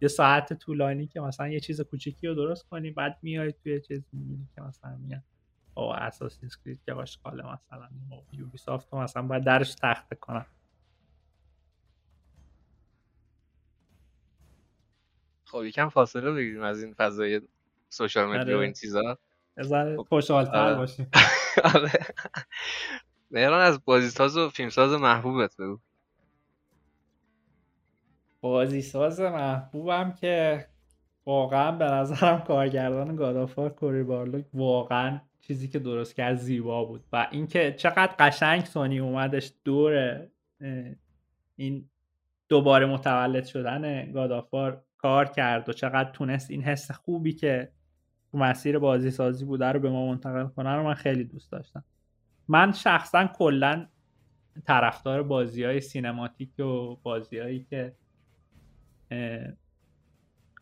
یه 0.00 0.08
ساعت 0.08 0.52
طولانی 0.52 1.06
که 1.06 1.20
مثلا 1.20 1.48
یه 1.48 1.60
چیز 1.60 1.80
کوچیکی 1.80 2.26
رو 2.26 2.34
درست 2.34 2.68
کنی 2.68 2.90
بعد 2.90 3.18
میای 3.22 3.52
توی 3.52 3.80
چیز 3.80 4.04
می‌بینی 4.12 4.48
که 4.54 4.62
مثلا 4.62 4.96
میاد 4.96 5.22
او 5.74 5.92
Assassin's 5.92 6.46
Creed 6.46 6.78
که 6.86 6.94
باشه 6.94 7.18
مثلا 7.26 7.88
Ubisoft 8.32 8.94
مثلا 8.94 9.22
باید 9.22 9.44
درش 9.44 9.74
تخته 9.74 10.16
کنن. 10.16 10.46
خب 15.54 15.64
یکم 15.64 15.88
فاصله 15.88 16.32
بگیریم 16.32 16.62
از 16.62 16.82
این 16.82 16.94
فضای 16.94 17.40
سوشال 17.88 18.26
مدیا 18.26 18.54
و 18.54 18.56
آره. 18.56 18.64
این 18.64 18.72
چیزا. 18.72 19.18
خب، 19.96 20.06
خوشحالتر 20.08 20.56
آره. 20.56 20.74
باشیم. 20.74 21.10
آره. 21.74 21.90
مهران 23.30 23.60
از 23.60 23.84
بازیساز 23.84 24.36
و 24.36 24.48
فیلمساز 24.48 24.92
محبوبت 24.92 25.56
بگو. 25.56 25.78
بازیساز 28.40 29.20
محبوبم 29.20 30.12
که 30.12 30.66
واقعا 31.26 31.72
به 31.72 31.84
نظرم 31.84 32.40
کارگردان 32.40 33.16
گادافار 33.16 33.70
کوری 33.70 34.02
بارلوک 34.02 34.44
واقعا 34.54 35.20
چیزی 35.40 35.68
که 35.68 35.78
درست 35.78 36.14
کرد 36.14 36.36
زیبا 36.36 36.84
بود. 36.84 37.04
و 37.12 37.28
اینکه 37.30 37.72
چقدر 37.72 38.14
قشنگ 38.18 38.64
سونی 38.64 38.98
اومدش 38.98 39.52
دور 39.64 40.22
این 41.56 41.88
دوباره 42.48 42.86
متولد 42.86 43.44
شدن 43.44 44.12
God 44.12 44.39
of 44.39 44.57
War 44.57 44.84
کار 45.04 45.24
کرد 45.28 45.68
و 45.68 45.72
چقدر 45.72 46.10
تونست 46.10 46.50
این 46.50 46.62
حس 46.62 46.90
خوبی 46.90 47.32
که 47.32 47.68
تو 48.32 48.38
مسیر 48.38 48.78
بازی 48.78 49.10
سازی 49.10 49.44
بوده 49.44 49.66
رو 49.66 49.80
به 49.80 49.90
ما 49.90 50.06
منتقل 50.06 50.46
کنه 50.46 50.74
رو 50.74 50.82
من 50.82 50.94
خیلی 50.94 51.24
دوست 51.24 51.52
داشتم. 51.52 51.84
من 52.48 52.72
شخصا 52.72 53.26
کلا 53.26 53.86
طرفدار 54.66 55.22
بازی 55.22 55.64
های 55.64 55.80
cinematic 55.80 56.60
و 56.60 56.96
بازی 57.02 57.38
هایی 57.38 57.66
که 57.70 57.92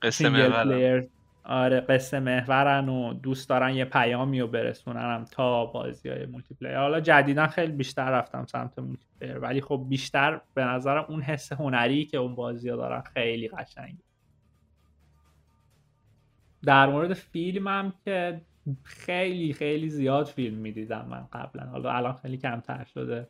قصه 0.03 0.28
محور 0.28 1.07
آره 1.45 1.80
قصه 1.80 2.20
محورن 2.20 2.88
و 2.88 3.14
دوست 3.14 3.49
دارن 3.49 3.74
یه 3.74 3.84
پیامی 3.84 4.40
رو 4.40 4.47
برسونن 4.47 5.24
تا 5.24 5.66
بازی 5.66 6.09
های 6.09 6.26
multiplayer 6.26 6.78
حالا 6.78 7.01
جدیدا 7.01 7.47
خیلی 7.47 7.72
بیشتر 7.72 8.11
رفتم 8.11 8.47
سمت 8.47 8.78
multiplayer 8.78 9.38
ولی 9.38 9.61
خب 9.61 9.86
بیشتر 9.88 10.40
به 10.55 10.64
نظرم 10.64 11.07
اون 11.09 11.22
حس 11.22 11.53
هنری 11.53 12.07
که 12.07 12.18
اون 12.18 12.34
بازی 12.34 12.68
ها 12.68 12.76
دارن 12.76 13.01
خیلی 13.01 13.49
قشنگه. 13.49 14.11
در 16.64 16.86
مورد 16.86 17.12
فیلمم 17.14 17.92
که 18.04 18.40
خیلی 18.82 19.52
خیلی 19.52 19.88
زیاد 19.88 20.26
فیلم 20.26 20.58
می‌دیدم 20.58 21.06
من 21.10 21.26
قبلا. 21.32 21.64
حالا 21.64 21.92
الان 21.92 22.12
خیلی 22.12 22.36
کمتر 22.36 22.84
شده. 22.84 23.28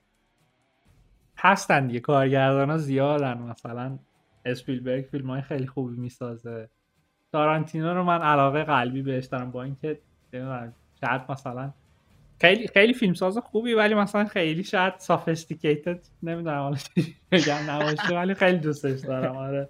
هستن 1.39 1.87
دیگه. 1.87 2.01
کارگردان 2.01 2.71
ها 2.71 2.79
زیادن. 2.79 3.39
مثلا 3.39 3.99
اسپیلبرگ 4.45 5.05
فیلم 5.05 5.31
های 5.31 5.43
خیلی 5.43 5.67
خوبی 5.67 5.97
می‌سازه. 5.97 6.69
تارانتینو 7.33 7.95
رو 7.95 8.05
من 8.05 8.23
علاقه 8.23 8.65
قلبی 8.65 9.03
بهش 9.03 9.25
دارم 9.25 9.51
با 9.51 9.63
اینکه 9.63 9.99
شاید 11.01 11.23
مثلا 11.29 11.73
خیلی 12.41 12.69
خیلی 12.69 12.95
فیلمساز 12.95 13.39
خوبی 13.39 13.75
ولی 13.75 13.95
مثلا 13.95 14.25
خیلی 14.25 14.65
شاید 14.65 14.95
سافستیکیتد 14.99 16.01
نمی‌دونم 16.23 16.59
حالا 16.59 16.77
بگم 17.33 17.71
نباشه 17.71 18.15
ولی 18.15 18.35
خیلی 18.35 18.59
دوستش 18.59 19.01
دارم. 19.01 19.37
آره. 19.37 19.69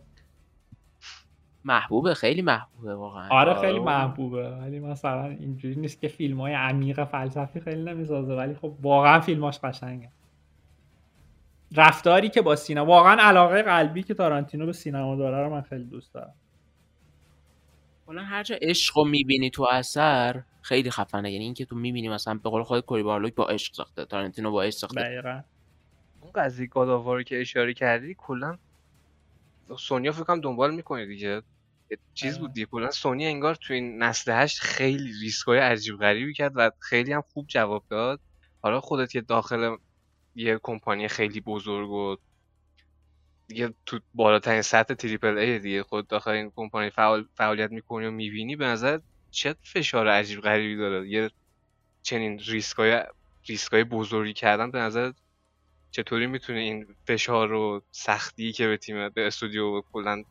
محبوبه 1.64 2.14
خیلی 2.14 2.42
محبوبه 2.42 2.94
واقعا. 2.94 3.28
آره 3.30 3.54
خیلی 3.54 3.78
محبوبه. 3.78 4.50
ولی 4.50 4.80
مثلا 4.80 5.26
اینجوری 5.26 5.74
نیست 5.74 6.00
که 6.00 6.08
فیلم 6.08 6.40
های 6.40 6.52
عمیق 6.52 7.04
فلسفی 7.04 7.60
خیلی 7.60 7.82
نمی‌سازه 7.82 8.34
ولی 8.34 8.54
خب 8.54 8.74
واقعا 8.82 9.20
فیلماش 9.20 9.58
قشنگه. 9.58 10.10
رفتاری 11.76 12.28
که 12.28 12.42
با 12.42 12.56
سینما 12.56 12.86
واقعا 12.86 13.16
علاقه 13.20 13.62
قلبی 13.62 14.02
که 14.02 14.14
تارانتینو 14.14 14.66
به 14.66 14.72
سینما 14.72 15.16
داره 15.16 15.42
رو 15.42 15.50
من 15.50 15.60
خیلی 15.60 15.84
دوست 15.84 16.14
دارم. 16.14 16.34
حالا 18.06 18.22
هر 18.22 18.42
جا 18.42 18.56
عشق 18.62 18.98
رو 18.98 19.04
می‌بینی 19.04 19.50
تو 19.50 19.62
اثر 19.62 20.42
خیلی 20.60 20.90
خفنه. 20.90 21.32
یعنی 21.32 21.44
اینکه 21.44 21.64
تو 21.64 21.76
می‌بینی 21.76 22.08
مثلا 22.08 22.34
به 22.34 22.50
قول 22.50 22.62
خود 22.62 22.84
کوری 22.84 23.02
بارلوک 23.02 23.34
با 23.34 23.46
عشق 23.46 23.74
ساخته 23.74 24.04
تارانتینو 24.04 24.50
با 24.50 24.62
عشق 24.62 24.76
ساخته. 24.76 25.00
دقیقا. 25.00 25.40
اون 26.20 26.32
قضیه 26.34 26.66
گاداوار 26.66 27.22
که 27.22 27.40
اشاره 27.40 27.74
کردی 27.74 28.14
کلا 28.18 28.58
سونیا 29.78 30.12
فکر 30.12 30.24
کنم 30.24 30.40
دنبال 30.40 30.74
می‌کنه 30.74 31.06
دیگه. 31.06 31.42
چیز 32.14 32.38
بود 32.38 32.52
دیگه 32.52 32.66
کلا 32.66 32.90
سونی 32.90 33.26
انگار 33.26 33.54
تو 33.54 33.74
این 33.74 34.02
نسل 34.02 34.32
هشت 34.32 34.60
خیلی 34.60 35.12
ریسکای 35.20 35.58
عجیب 35.58 35.96
غریبی 35.96 36.34
کرد 36.34 36.52
و 36.56 36.70
خیلی 36.78 37.12
هم 37.12 37.22
خوب 37.32 37.46
جواب 37.48 37.84
داد. 37.88 38.20
حالا 38.62 38.80
خودت 38.80 39.14
یه 39.14 39.20
داخل 39.20 39.76
یه 40.34 40.60
کمپانی 40.62 41.08
خیلی 41.08 41.40
بزرگ 41.40 41.90
و 41.90 42.16
دیگه 43.48 43.74
تو 43.86 44.00
بالاترین 44.14 44.62
سطح 44.62 44.94
تریپل 44.94 45.38
ای 45.38 45.58
دیگه 45.58 45.82
خود 45.82 46.06
داخل 46.06 46.30
این 46.30 46.52
کمپانی 46.56 46.90
فعال 46.90 47.24
فعالیت 47.34 47.70
می‌کنی 47.70 48.06
و 48.06 48.10
می‌بینی 48.10 48.56
به 48.56 48.66
نظر 48.66 48.98
چه 49.30 49.54
فشار 49.62 50.08
عجیب 50.08 50.40
غریبی 50.40 50.76
داره. 50.76 51.08
یه 51.08 51.30
چنین 52.02 52.38
ریسکای 52.38 53.02
ریسکای 53.48 53.84
بزرگی 53.84 54.32
کردن 54.32 54.70
به 54.70 54.78
نظر 54.78 55.12
چطوری 55.90 56.26
می‌تونه 56.26 56.58
این 56.58 56.86
فشار 57.06 57.52
و 57.52 57.82
سختی 57.90 58.52
که 58.52 58.66
به 58.66 58.76
تیم 58.76 59.08
به 59.08 59.26
استودیو 59.26 59.80
کلا 59.92 60.24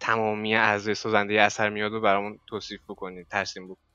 تمامی 0.00 0.54
اعضای 0.54 0.94
سازنده 0.94 1.40
اثر 1.40 1.68
میاد 1.68 1.92
و 1.92 2.00
برامون 2.00 2.38
توصیف 2.46 2.80
بکنید 2.88 3.28
ترسیم 3.28 3.64
بکنید 3.64 3.86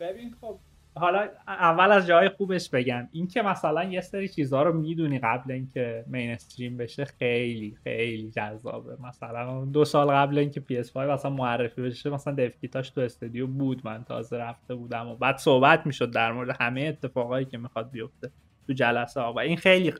ببین 0.00 0.34
خب 0.40 0.58
حالا 0.94 1.28
اول 1.46 1.92
از 1.92 2.06
جای 2.06 2.28
خوبش 2.28 2.70
بگم. 2.70 3.08
این 3.12 3.28
که 3.28 3.42
مثلا 3.42 3.84
یه 3.84 4.00
سری 4.00 4.28
چیزها 4.28 4.62
رو 4.62 4.72
می‌دونی 4.72 5.18
قبل 5.18 5.52
اینکه 5.52 6.04
مینستریم 6.06 6.76
بشه 6.76 7.04
خیلی 7.04 7.78
خیلی 7.84 8.30
جذابه. 8.30 8.96
مثلا 9.02 9.64
دو 9.64 9.84
سال 9.84 10.10
قبل 10.10 10.38
اینکه 10.38 10.60
PS5 10.60 10.96
مثلا 10.96 11.30
معرفی 11.30 11.82
بشه 11.82 12.10
مثلا 12.10 12.34
دفکیتاش 12.34 12.90
تو 12.90 13.00
استودیو 13.00 13.46
بود. 13.46 13.80
من 13.84 14.04
تازه 14.04 14.36
رفته 14.36 14.74
بودم 14.74 15.08
و 15.08 15.16
بعد 15.16 15.36
صحبت 15.36 15.86
می‌شد 15.86 16.10
در 16.10 16.32
مورد 16.32 16.56
همه 16.60 16.82
اتفاقایی 16.82 17.44
که 17.44 17.58
می‌خواد 17.58 17.90
بیفته 17.90 18.30
تو 18.66 18.72
جلسه 18.72 19.20
ها. 19.20 19.32
و 19.32 19.38
این 19.38 19.56
خیلی 19.56 19.94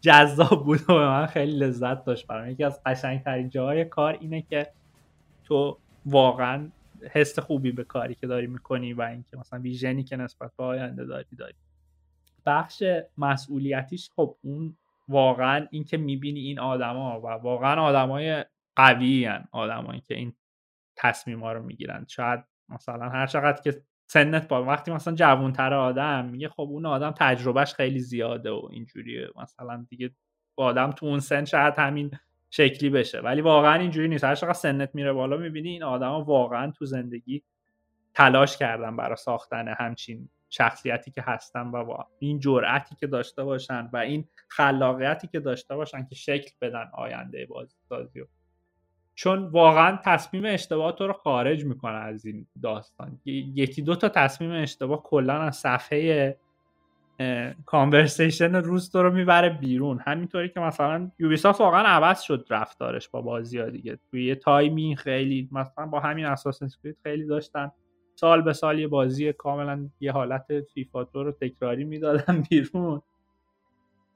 جذاب 0.00 0.64
بود 0.64 0.90
و 0.90 0.92
من 0.92 1.26
خیلی 1.26 1.58
لذت 1.58 2.04
داشت 2.04 2.26
برام. 2.26 2.50
یکی 2.50 2.64
از 2.64 2.82
قشنگترین 2.86 3.50
جاهای 3.50 3.84
کار 3.84 4.18
اینه 4.20 4.42
که 4.42 4.72
تو 5.44 5.78
واقعا 6.06 6.70
حس 7.10 7.38
خوبی 7.38 7.72
به 7.72 7.84
کاری 7.84 8.14
که 8.14 8.26
داری 8.26 8.46
می‌کنی 8.46 8.92
و 8.92 9.02
اینکه 9.02 9.36
مثلا 9.36 9.60
ویژنی 9.60 10.04
که 10.04 10.16
نسبت 10.16 10.50
به 10.56 10.64
آینده 10.64 11.04
داری 11.04 11.36
داری. 11.38 11.54
بخش 12.46 12.82
مسئولیتیش 13.18 14.10
خب 14.16 14.36
اون 14.42 14.76
واقعا 15.08 15.66
اینکه 15.70 15.96
می‌بینی 15.96 16.40
این 16.40 16.58
آدما 16.58 17.20
و 17.20 17.26
واقعا 17.26 17.82
آدمای 17.82 18.44
قوی 18.76 19.24
هن 19.24 19.48
آدمایی 19.52 20.00
که 20.00 20.14
این 20.14 20.32
تصمیم 20.96 21.40
ها 21.40 21.52
رو 21.52 21.62
می‌گیرن. 21.62 22.06
شاید 22.08 22.44
مثلا 22.68 23.08
هر 23.08 23.26
چقدر 23.26 23.62
که 23.62 23.82
سنت 24.06 24.48
با 24.48 24.64
وقتی 24.64 24.90
مثلا 24.90 25.14
جوانتر 25.14 25.74
آدم 25.74 26.24
میگه 26.24 26.48
خب 26.48 26.60
اون 26.60 26.86
آدم 26.86 27.10
تجربهش 27.10 27.74
خیلی 27.74 28.00
زیاده 28.00 28.50
و 28.50 28.68
اینجوریه. 28.70 29.28
مثلا 29.42 29.86
دیگه 29.88 30.10
آدم 30.56 30.90
تو 30.90 31.06
اون 31.06 31.20
سن 31.20 31.44
شاید 31.44 31.74
همین 31.76 32.10
شکلی 32.50 32.90
بشه. 32.90 33.20
ولی 33.20 33.40
واقعا 33.40 33.74
اینجوری 33.74 34.08
نیست. 34.08 34.24
هر 34.24 34.34
چقدر 34.34 34.52
سنت 34.52 34.90
میره 34.94 35.12
بالا 35.12 35.36
می‌بینی 35.36 35.68
این 35.68 35.82
آدما 35.82 36.24
واقعا 36.24 36.70
تو 36.70 36.84
زندگی 36.84 37.42
تلاش 38.14 38.56
کردن 38.56 38.96
برای 38.96 39.16
ساختن 39.16 39.74
همچین 39.78 40.28
شخصیتی 40.48 41.10
که 41.10 41.22
هستن 41.22 41.66
و 41.66 41.96
این 42.18 42.38
جرأتی 42.38 42.96
که 42.96 43.06
داشته 43.06 43.44
باشن 43.44 43.90
و 43.92 43.96
این 43.96 44.28
خلاقیتی 44.48 45.28
که 45.28 45.40
داشته 45.40 45.76
باشن 45.76 46.06
که 46.06 46.14
شکل 46.14 46.50
بدن 46.60 46.90
آینده 46.94 47.46
بازی 47.46 47.76
سازی 47.88 48.20
چون 49.18 49.46
واقعا 49.46 49.98
تصمیم 50.04 50.44
اشتباه 50.46 50.92
تو 50.92 51.06
رو 51.06 51.12
خارج 51.12 51.64
می‌کنه 51.64 51.94
از 51.96 52.26
این 52.26 52.46
داستان. 52.62 53.18
یکی 53.24 53.82
دو 53.82 53.96
تا 53.96 54.08
تصمیم 54.08 54.50
اشتباه 54.50 55.02
کلا 55.02 55.34
از 55.34 55.56
صفحه 55.56 56.36
conversation 57.66 58.54
روز 58.54 58.90
تو 58.90 59.02
رو 59.02 59.10
می‌بره 59.10 59.48
بیرون. 59.48 59.98
همینطوری 60.06 60.48
که 60.48 60.60
مثلا 60.60 61.10
Ubisoft 61.18 61.60
واقعا 61.60 61.82
عوض 61.82 62.20
شد 62.20 62.46
رفتارش 62.50 63.08
با 63.08 63.22
بازی 63.22 63.58
ها 63.58 63.70
دیگه. 63.70 63.98
توی 64.10 64.24
یه 64.26 64.34
time 64.34 64.84
ی 64.84 64.96
خیلی 64.96 65.48
مثلا 65.52 65.86
با 65.86 66.00
همین 66.00 66.26
Assassin's 66.26 66.73
Creed 66.73 66.96
خیلی 67.02 67.26
داشتن. 67.26 67.72
سال 68.14 68.42
به 68.42 68.52
سال 68.52 68.78
یه 68.78 68.88
بازی 68.88 69.32
کاملا 69.32 69.88
یه 70.00 70.12
حالت 70.12 70.46
فیفا 70.74 71.06
رو 71.12 71.32
تکراری 71.32 71.84
می‌دادن 71.84 72.42
بیرون. 72.50 73.02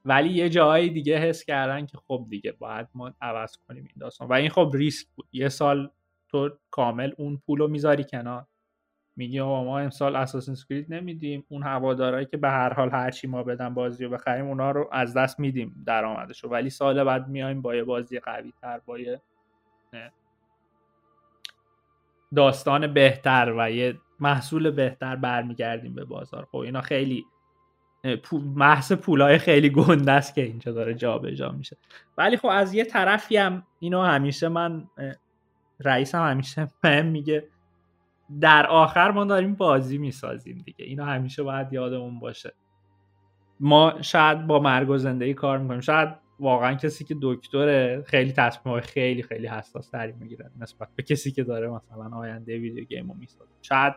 ولی 0.05 0.29
یه 0.29 0.49
جایی 0.49 0.89
دیگه 0.89 1.17
حس 1.17 1.43
کردن 1.43 1.85
که 1.85 1.97
خب 2.07 2.25
دیگه 2.29 2.51
باید 2.51 2.87
ما 2.93 3.13
عوض 3.21 3.57
کنیم 3.67 3.83
این 3.83 3.95
داستان. 3.99 4.27
و 4.27 4.33
این 4.33 4.49
خب 4.49 4.71
ریسک 4.73 5.07
بود. 5.15 5.27
یه 5.31 5.49
سال 5.49 5.89
تو 6.29 6.49
کامل 6.71 7.11
اون 7.17 7.41
پول 7.45 7.59
رو 7.59 7.67
می‌ذاری 7.67 8.03
کنار. 8.03 8.45
میگی 9.15 9.41
ما 9.41 9.79
امسال 9.79 10.15
اساسین 10.15 10.51
اسکرید 10.51 10.93
نمیدیم. 10.93 11.45
اون 11.49 11.63
هوادارایی 11.63 12.25
که 12.25 12.37
به 12.37 12.49
هر 12.49 12.73
حال 12.73 12.89
هرچی 12.91 13.27
ما 13.27 13.43
بدن 13.43 13.73
بازی 13.73 14.05
رو 14.05 14.09
بخریم 14.09 14.45
اونا 14.45 14.71
رو 14.71 14.89
از 14.91 15.13
دست 15.13 15.39
میدیم 15.39 15.83
درآمدش 15.85 16.45
ولی 16.45 16.69
سال 16.69 17.03
بعد 17.03 17.27
میایم 17.27 17.61
با 17.61 17.75
یه 17.75 17.83
بازی 17.83 18.19
قوی 18.19 18.53
تر 18.61 18.79
با 18.85 18.99
یه 18.99 19.21
داستان 22.35 22.93
بهتر 22.93 23.53
و 23.57 23.71
یه 23.71 23.97
محصول 24.19 24.71
بهتر 24.71 25.15
برمیگردیم 25.15 25.95
به 25.95 26.05
بازار. 26.05 26.47
خب 26.51 26.57
اینا 26.57 26.81
خیلی 26.81 27.25
محض 28.55 28.91
پولای 28.93 29.37
خیلی 29.37 29.69
گنده 29.69 30.11
است 30.11 30.35
که 30.35 30.41
اینجا 30.41 30.71
داره 30.71 30.93
جابجا 30.93 31.31
جا 31.31 31.51
میشه. 31.51 31.77
ولی 32.17 32.37
خب 32.37 32.47
از 32.51 32.73
یه 32.73 32.85
طرفی 32.85 33.37
هم 33.37 33.63
اینو 33.79 34.01
همیشه 34.01 34.49
من 34.49 34.87
رئیسم 35.79 36.23
همیشه 36.23 36.67
بهم 36.83 37.05
میگه 37.05 37.47
در 38.41 38.67
آخر 38.67 39.11
ما 39.11 39.25
داریم 39.25 39.55
بازی 39.55 39.97
می‌سازیم 39.97 40.57
دیگه. 40.65 40.85
اینو 40.85 41.03
همیشه 41.03 41.43
باید 41.43 41.73
یادمون 41.73 42.19
باشه. 42.19 42.53
ما 43.59 44.01
شاید 44.01 44.47
با 44.47 44.59
مرگ 44.59 44.89
و 44.89 44.97
زندگی 44.97 45.33
کار 45.33 45.57
می‌کنیم. 45.57 45.81
شاید 45.81 46.09
واقعا 46.39 46.73
کسی 46.73 47.03
که 47.05 47.15
دکتر 47.21 48.01
خیلی 48.01 48.31
تصمیم 48.31 48.79
خیلی 48.79 49.23
خیلی 49.23 49.47
حساس 49.47 49.89
تری 49.89 50.11
می‌گیره 50.11 50.51
نسبت 50.59 50.87
به 50.95 51.03
کسی 51.03 51.31
که 51.31 51.43
داره 51.43 51.67
مثلا 51.69 52.17
آینده 52.17 52.57
ویدیو 52.57 52.83
گیم 52.83 53.07
رو 53.11 53.17
می‌سازه. 53.17 53.51
شاید 53.61 53.93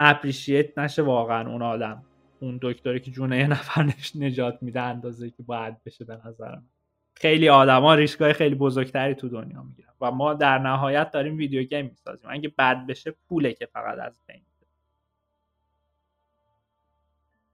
اپریشیت 0.00 0.78
نشه 0.78 1.02
واقعا 1.02 1.50
اون 1.50 1.62
آدم. 1.62 2.02
اون 2.40 2.58
دکتری 2.62 3.00
که 3.00 3.10
جون 3.10 3.32
یه 3.32 3.46
نفر 3.46 3.94
نجات 4.14 4.58
میده 4.62 4.80
اندازه 4.80 5.30
که 5.30 5.42
باید 5.42 5.84
بشه 5.84 6.04
به 6.04 6.20
نظرم 6.26 6.68
خیلی 7.14 7.48
آدما 7.48 7.94
ریسکای 7.94 8.32
خیلی 8.32 8.54
بزرگتری 8.54 9.14
تو 9.14 9.28
دنیا 9.28 9.62
می‌گیرن 9.62 9.92
و 10.00 10.10
ما 10.10 10.34
در 10.34 10.58
نهایت 10.58 11.10
داریم 11.10 11.36
video 11.36 11.62
game 11.62 11.86
می‌سازیم. 11.86 12.30
اگه 12.30 12.52
بد 12.58 12.86
بشه 12.86 13.14
پوله 13.28 13.52
که 13.52 13.66
فقط 13.66 13.98
از 13.98 14.12
بین 14.26 14.42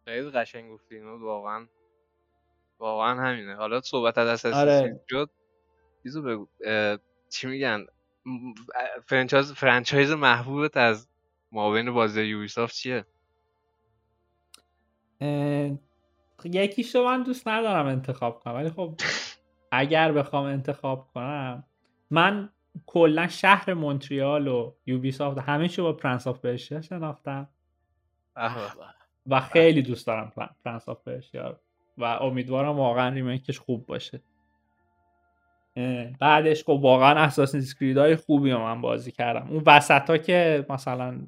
خیلی 0.04 0.30
قشنگ 0.30 0.70
گفتین 0.70 1.04
واقعا 1.04 1.66
واقعا 2.78 3.22
همینه. 3.22 3.54
حالا 3.54 3.80
صحبت 3.80 4.18
از 4.18 4.28
اساس 4.28 4.54
آره. 4.54 5.00
شد. 5.08 5.30
چیزو 6.02 6.22
بگو. 6.22 6.48
چی 7.28 7.46
میگن؟ 7.46 7.86
franchise 9.06 9.52
franchise 9.52 10.10
محبوبت 10.10 10.76
از 10.76 11.08
مابین 11.52 11.94
بازی 11.94 12.22
Ubisoft 12.22 12.74
چیه؟ 12.74 13.04
یکیشو 16.44 17.04
من 17.04 17.22
دوست 17.22 17.48
ندارم 17.48 17.86
انتخاب 17.86 18.40
کنم 18.40 18.54
ولی 18.54 18.70
خب 18.70 18.94
اگر 19.72 20.12
بخوام 20.12 20.44
انتخاب 20.44 21.08
کنم 21.14 21.64
من 22.10 22.48
کلا 22.86 23.28
شهر 23.28 23.74
مونتریال 23.74 24.48
و 24.48 24.72
Ubisoft 24.86 25.38
همه 25.38 25.68
چی 25.68 25.82
با 25.82 25.92
Prince 25.92 26.26
of 26.26 26.40
Persia 26.40 26.80
شناختم. 26.80 27.48
و 29.26 29.40
خیلی 29.40 29.82
دوست 29.82 30.06
دارم 30.06 30.32
Prince 30.64 30.88
of 30.88 31.02
Persia 31.04 31.60
و 31.98 32.04
امیدوارم 32.04 32.76
واقعا 32.76 33.08
remake 33.08 33.46
ش 33.46 33.58
خوب 33.58 33.86
باشه. 33.86 34.22
بعدش 36.20 36.64
خب 36.64 36.70
واقعا 36.70 37.20
Assassin's 37.20 37.60
Creed 37.60 37.98
های 37.98 38.16
خوبی 38.16 38.50
رو 38.50 38.58
من 38.58 38.80
بازی 38.80 39.12
کردم. 39.12 39.46
اون 39.50 39.62
وسط 39.66 40.10
ها 40.10 40.18
که 40.18 40.66
مثلا 40.70 41.18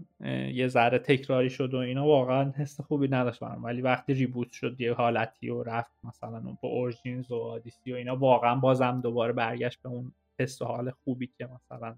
یه 0.52 0.68
ذره 0.68 0.98
تکراری 0.98 1.50
شد 1.50 1.74
و 1.74 1.76
اینا 1.76 2.06
واقعا 2.06 2.52
حس 2.56 2.80
خوبی 2.80 3.08
نداشت 3.08 3.42
ولی 3.42 3.82
وقتی 3.82 4.14
ریبوت 4.14 4.52
شد 4.52 4.80
یه 4.80 4.94
حالتی 4.94 5.50
و 5.50 5.62
رفت 5.62 5.92
مثلا 6.04 6.40
با 6.62 6.68
اورژینز 6.68 7.30
و 7.30 7.36
آدیسی 7.36 7.92
و 7.92 7.96
اینا 7.96 8.16
واقعا 8.16 8.54
بازم 8.54 9.00
دوباره 9.00 9.32
برگشت 9.32 9.82
به 9.82 9.88
اون 9.88 10.12
حس 10.40 10.62
و 10.62 10.64
حال 10.64 10.90
خوبی 10.90 11.30
که 11.38 11.48
مثلا 11.54 11.96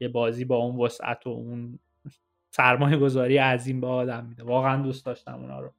یه 0.00 0.08
بازی 0.08 0.44
با 0.44 0.56
اون 0.56 0.76
وسعت 0.76 1.26
و 1.26 1.30
اون 1.30 1.78
سرمایه 2.50 2.96
گذاری 2.96 3.36
عظیم 3.36 3.80
به 3.80 3.86
آدم 3.86 4.24
میده. 4.24 4.44
واقعا 4.44 4.82
دوست 4.82 5.06
داشتم 5.06 5.34
اونا 5.34 5.60
رو. 5.60 5.72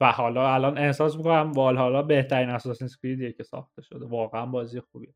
و 0.00 0.12
حالا 0.12 0.54
الان 0.54 0.78
احساس 0.78 1.16
می‌کنم 1.16 1.52
وال 1.52 1.76
حالا 1.76 2.02
بهترین 2.02 2.48
اساسین 2.48 2.84
اسکریدیه 2.84 3.32
که 3.32 3.42
ساخته 3.42 3.82
شده. 3.82 4.06
واقعا 4.06 4.46
بازی 4.46 4.80
خوبیه. 4.80 5.14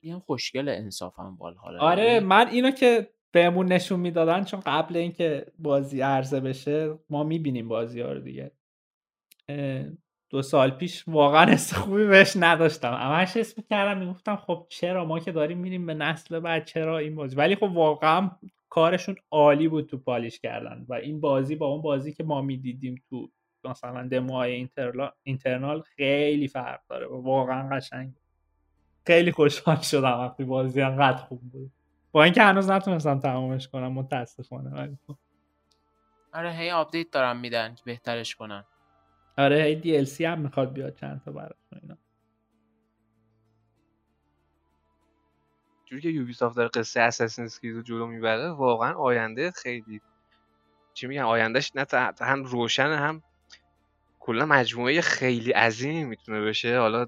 این 0.00 0.18
خوشگل 0.18 0.68
انصافا 0.68 1.36
وال 1.38 1.54
حالا. 1.54 1.78
آره 1.78 2.04
یعنی 2.04 2.26
من 2.26 2.48
اینو 2.48 2.70
که 2.70 3.10
بهمون 3.32 3.66
نشون 3.66 4.00
می‌دادن 4.00 4.44
چون 4.44 4.60
قبل 4.60 4.96
اینکه 4.96 5.46
بازی 5.58 6.00
عرضه 6.00 6.40
بشه 6.40 6.98
ما 7.10 7.24
می‌بینیم 7.24 7.68
بازی 7.68 8.00
ها 8.00 8.12
رو 8.12 8.20
دیگه. 8.20 8.52
دو 10.30 10.42
سال 10.42 10.70
پیش 10.70 11.08
واقعا 11.08 11.46
حس 11.46 11.74
خوبی 11.74 12.06
بهش 12.06 12.36
نداشتم. 12.36 12.94
همش 12.94 13.36
حس 13.36 13.58
می‌کردم 13.58 14.00
می‌گفتم 14.00 14.36
خب 14.36 14.66
چرا 14.68 15.04
ما 15.04 15.18
که 15.18 15.32
داریم 15.32 15.58
میریم 15.58 15.86
به 15.86 15.94
نسل 15.94 16.40
بعد 16.40 16.64
چرا 16.64 16.98
این 16.98 17.14
بازی؟ 17.14 17.36
ولی 17.36 17.56
خب 17.56 17.62
واقعا 17.62 18.30
کارشون 18.70 19.16
عالی 19.30 19.68
بود 19.68 19.86
تو 19.86 19.98
پالیش 19.98 20.40
کردن 20.40 20.86
و 20.88 20.94
این 20.94 21.20
بازی 21.20 21.56
با 21.56 21.66
اون 21.66 21.82
بازی 21.82 22.12
که 22.12 22.24
ما 22.24 22.42
می‌دیدیم 22.42 23.02
تو 23.10 23.30
مثلا 23.64 24.08
دموهای 24.08 24.68
internal 25.22 25.80
خیلی 25.80 26.48
فرق 26.48 26.80
داره 26.88 27.06
و 27.06 27.22
واقعا 27.22 27.68
قشنگ. 27.68 28.12
خیلی 29.06 29.32
خوشحال 29.32 29.76
شدم 29.76 30.20
وقتی 30.20 30.44
بازی 30.44 30.82
انقدر 30.82 31.16
خوب 31.16 31.40
بود. 31.40 31.70
با 32.12 32.24
اینکه 32.24 32.42
هنوز 32.42 32.70
نتونستم 32.70 33.20
تمامش 33.20 33.68
کنم 33.68 33.92
متاسفانه. 33.92 34.70
ولی 34.70 34.98
خب. 35.06 35.16
آره 36.34 36.52
هی 36.52 36.70
update 36.70 37.10
دارم 37.10 37.40
میدن 37.40 37.74
که 37.74 37.82
بهترش 37.84 38.34
کنن. 38.34 38.64
آره 39.38 39.62
هی 39.62 39.74
DLC 39.74 40.24
هم 40.24 40.40
می‌خواد 40.40 40.72
بیاد 40.72 40.94
چند 40.94 41.22
تا 41.24 41.32
براتون 41.32 41.78
اینا. 41.82 41.96
جوری 45.90 46.02
که 46.02 46.08
Ubisoft 46.08 46.56
داره 46.56 46.68
قصه 46.74 47.00
Assassin's 47.00 47.44
Creed 47.44 47.76
رو 47.76 47.82
جلو 47.82 48.06
می‌بره 48.06 48.50
واقعا 48.50 48.94
آینده 48.94 49.50
خیلی 49.50 50.02
چی 50.94 51.06
میگن 51.06 51.22
آیندهش 51.22 51.72
نه 51.76 51.86
هم 52.22 52.44
روشن 52.44 52.92
هم 52.92 53.22
کلا 54.20 54.46
مجموعه 54.46 55.00
خیلی 55.00 55.52
عظیمی 55.52 56.04
می‌تونه 56.04 56.40
بشه. 56.42 56.78
حالا 56.80 57.06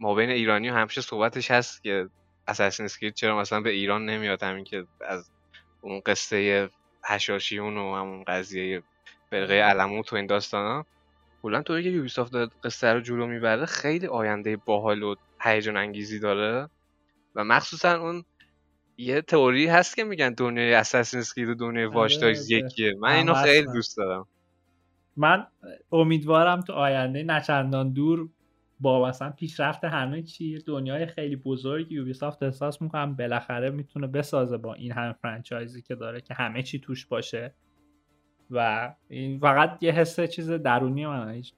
ما 0.00 0.14
بین 0.14 0.30
ایرانی 0.30 0.68
همیشه 0.68 1.00
صحبتش 1.00 1.50
هست 1.50 1.82
که 1.82 2.10
اساسین 2.48 2.84
اسکرید 2.86 3.14
چرا 3.14 3.40
مثلا 3.40 3.60
به 3.60 3.70
ایران 3.70 4.06
نمیاد 4.06 4.42
همین 4.42 4.64
که 4.64 4.86
از 5.00 5.32
اون 5.80 6.02
قصه 6.06 6.70
هشاشیون 7.04 7.78
و 7.78 7.96
همون 7.96 8.24
قضیه 8.24 8.84
فرقه 9.30 9.54
علموت 9.54 10.12
و 10.12 10.16
این 10.16 10.26
داستان 10.26 10.66
ها 10.66 10.86
کلا 11.42 11.62
طوری 11.62 11.82
که 11.84 11.90
یوبیسافت 11.90 12.32
قصه 12.64 12.88
رو 12.88 13.00
جلو 13.00 13.26
می‌بره 13.26 13.66
خیلی 13.66 14.06
آینده 14.08 14.56
باحال 14.56 15.02
و 15.02 15.16
هیجان 15.42 15.76
انگیزی 15.76 16.20
داره. 16.20 16.70
و 17.34 17.44
مخصوصا 17.44 18.00
اون 18.00 18.24
یه 18.96 19.20
تئوری 19.20 19.66
هست 19.66 19.96
که 19.96 20.04
میگن 20.04 20.32
دنیای 20.32 20.74
اساسین 20.74 21.20
اسکرید 21.20 21.48
و 21.48 21.54
دنیای 21.54 21.86
واچ 21.86 22.22
آره، 22.22 22.38
یکیه. 22.50 22.94
من 23.00 23.12
اینو 23.12 23.34
خیلی. 23.34 23.66
دوست 23.66 23.96
دارم. 23.96 24.26
من 25.16 25.46
امیدوارم 25.92 26.60
تو 26.60 26.72
آینده 26.72 27.22
نچندان 27.22 27.92
دور 27.92 28.28
با 28.80 29.08
مثلا 29.08 29.30
پیشرفت 29.30 29.84
همه 29.84 30.22
چی 30.22 30.58
دنیای 30.58 31.06
خیلی 31.06 31.36
بزرگ 31.36 31.92
یوبیسافت 31.92 32.42
احساس 32.42 32.82
می‌کنم 32.82 33.16
بالاخره 33.16 33.70
می‌تونه 33.70 34.06
بسازه 34.06 34.56
با 34.56 34.74
این 34.74 34.92
هم 34.92 35.12
فرانچایزی 35.12 35.82
که 35.82 35.94
داره 35.94 36.20
که 36.20 36.34
همه 36.34 36.62
چی 36.62 36.78
توش 36.78 37.06
باشه. 37.06 37.54
و 38.50 38.94
این 39.08 39.40
فقط 39.40 39.78
یه 39.80 39.92
حس 39.92 40.20
چیز 40.20 40.50
درونی 40.50 41.06
من 41.06 41.30
هیچ 41.30 41.52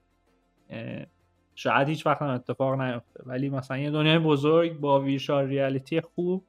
شاید 1.59 1.87
هیچ 1.87 2.05
وقت 2.05 2.21
هم 2.21 2.27
اتفاق 2.27 2.81
نیفته. 2.81 3.23
ولی 3.25 3.49
مثلا 3.49 3.77
یه 3.77 3.91
دنیای 3.91 4.19
بزرگ 4.19 4.79
با 4.79 4.99
ویرچوال 4.99 5.47
ریالیتی 5.47 6.01
خوب 6.01 6.45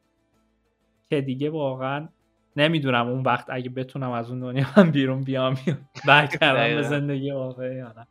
که 1.11 1.21
دیگه 1.21 1.51
واقعا 1.51 2.09
نمی‌دونم 2.57 3.09
اون 3.09 3.23
وقت 3.23 3.47
اگه 3.49 3.71
بتونم 3.71 4.11
از 4.11 4.31
اون 4.31 4.41
دنیا 4.41 4.65
هم 4.65 4.91
بیرون 4.91 5.25
بیام 5.25 5.57
یا 5.67 5.79
برگردم 6.07 6.77
به. 6.77 6.83
زندگی 6.83 7.31
واقعی 7.31 7.77
یا 7.77 7.93
نه. 7.93 8.07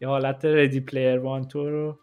یه 0.00 0.08
حالت 0.08 0.44
Ready 0.44 0.80
Player 0.80 1.18
One 1.18 1.48
تو 1.48 1.70
رو 1.70 1.98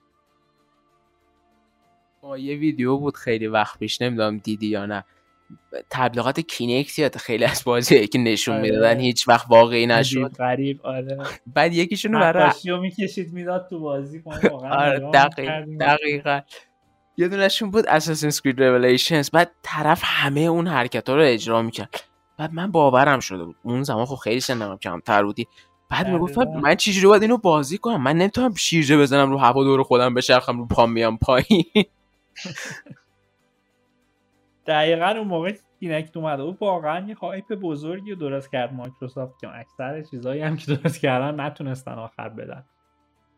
با 2.22 2.38
یه 2.38 2.56
ویدیو 2.56 2.98
بود 2.98 3.16
خیلی 3.16 3.48
وقت 3.48 3.80
پیش 3.80 4.02
نمی‌دونم 4.02 4.38
دیدی 4.38 4.68
یا 4.68 4.86
نه. 4.86 5.04
تبلیغات 5.90 6.40
کینکت 6.40 7.00
یاد 7.00 7.18
خیلی 7.18 7.46
از 7.46 7.64
بازی 7.66 8.08
که 8.08 8.20
نشون 8.20 8.54
آره. 8.54 8.64
می‌دادن 8.64 9.00
هیچ 9.00 9.28
وقت 9.28 9.46
واقعی 9.50 9.86
نشد. 9.86 10.32
غریب 10.38 10.86
آره. 10.86 11.18
بعد 11.48 11.74
یکیشونو 11.74 12.20
برای 12.20 12.44
نقاشی 12.44 12.70
رو 12.70 12.82
می‌کشید 12.82 13.34
می‌داد 13.34 13.68
تو 13.70 13.80
بازی 13.80 14.24
آره 14.52 14.98
نگاه 14.98 15.12
دقیق 15.12 15.40
می‌کردیم. 15.40 15.78
دقیقا. 15.78 16.42
یه 17.18 17.28
دونشون 17.28 17.72
بود 17.72 17.86
Assassin's 17.86 18.36
Creed 18.36 18.58
Revelations. 18.58 19.30
بعد 19.34 19.52
طرف 19.64 20.02
همه 20.04 20.40
اون 20.40 20.68
حرکت 20.68 21.10
ها 21.10 21.16
رو 21.16 21.22
اجرا 21.26 21.62
می‌کرد. 21.62 22.04
بعد 22.38 22.54
من 22.54 22.72
باورم 22.72 23.20
شده 23.20 23.44
بود. 23.44 23.56
اون 23.64 23.84
زمان 23.84 24.06
خب 24.06 24.16
خیلی 24.16 24.40
سنم 24.40 24.78
کمتر 24.78 25.24
بودی. 25.24 25.48
بعد 25.90 26.10
می‌گفتم 26.10 26.44
دقیقاً. 26.44 26.60
من 26.60 26.76
چجوری 26.76 27.08
باید 27.08 27.22
اینو 27.22 27.38
بازی 27.38 27.78
کنم؟ 27.78 28.04
من 28.04 28.18
نمی‌تونم 28.18 28.54
شیرجه 28.54 28.98
بزنم 28.98 29.32
رو 29.32 29.38
هوا 29.38 29.64
دور 29.64 29.84
خودم 29.84 30.14
بچرخم 30.14 30.58
رو 30.60 30.66
پام 30.66 30.92
میام 30.92 31.18
پایین. 31.18 31.66
دقیقا 34.68 35.06
اون 35.06 35.28
موقع 35.28 35.54
کینکت 35.80 36.18
اومده 36.18 36.44
بود 36.44 36.58
واقعا 36.62 37.08
یه 37.08 37.16
هایپ 37.16 37.54
بزرگی 37.54 38.12
رو 38.12 38.16
درست 38.18 38.52
کرد 38.52 38.74
مایکروسافت 38.74 39.40
که 39.40 39.60
اکثر 39.60 40.02
چیزایی 40.02 40.42
هم 40.42 40.56
که 40.58 40.76
درست 40.76 41.00
کردن 41.00 41.40
نتونستن 41.40 41.92
آخر 41.92 42.30
بدن. 42.30 42.66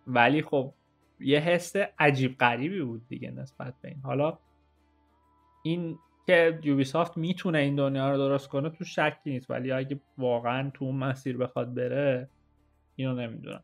ولی 0.07 0.41
خب 0.41 0.73
یه 1.19 1.39
حس 1.39 1.75
عجیب 1.99 2.37
غریبی 2.37 2.81
بود 2.81 3.07
دیگه 3.07 3.31
نسبت 3.31 3.73
به 3.81 3.87
این. 3.87 4.01
حالا 4.03 4.37
این 5.63 5.99
که 6.25 6.59
یوبیسافت 6.63 7.17
می‌تونه 7.17 7.57
این 7.57 7.75
دنیا 7.75 8.11
رو 8.11 8.17
درست 8.17 8.47
کنه 8.49 8.69
تو 8.69 8.83
شکی 8.83 9.29
نیست 9.29 9.51
ولی 9.51 9.71
اگه 9.71 9.99
واقعا 10.17 10.69
تو 10.73 10.85
اون 10.85 10.95
مسیر 10.95 11.37
بخواد 11.37 11.73
بره 11.73 12.29
اینو 12.95 13.13
نمی‌دونم. 13.13 13.63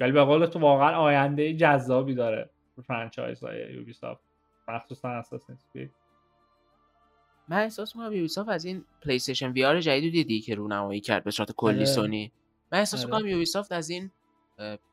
ولی 0.00 0.12
به 0.12 0.24
قول 0.24 0.46
تو 0.46 0.58
واقعا 0.58 0.96
آینده 0.96 1.54
جذابی 1.54 2.14
داره 2.14 2.50
franchise 2.86 3.44
های 3.44 3.74
یوبیسافت. 3.74 4.24
مخصوصا 4.68 5.22
Creed 5.74 6.05
من 7.48 7.62
احساس 7.62 7.96
می‌کنم 7.96 8.12
یوبیسافت 8.12 8.48
از 8.48 8.64
این 8.64 8.84
پلی 9.02 9.16
استیشن 9.16 9.52
وی 9.52 9.64
آر 9.64 9.80
جدید 9.80 10.12
دیدی 10.12 10.40
که 10.40 10.54
رونمایی 10.54 11.00
کرد 11.00 11.24
به 11.24 11.30
صورت 11.30 11.52
کلی 11.52 11.76
آره. 11.76 11.84
سونی 11.84 12.32
من 12.72 12.78
احساس 12.78 13.00
آره. 13.00 13.06
می‌کنم 13.10 13.28
یوبیسافت 13.28 13.72
از 13.72 13.90
این 13.90 14.10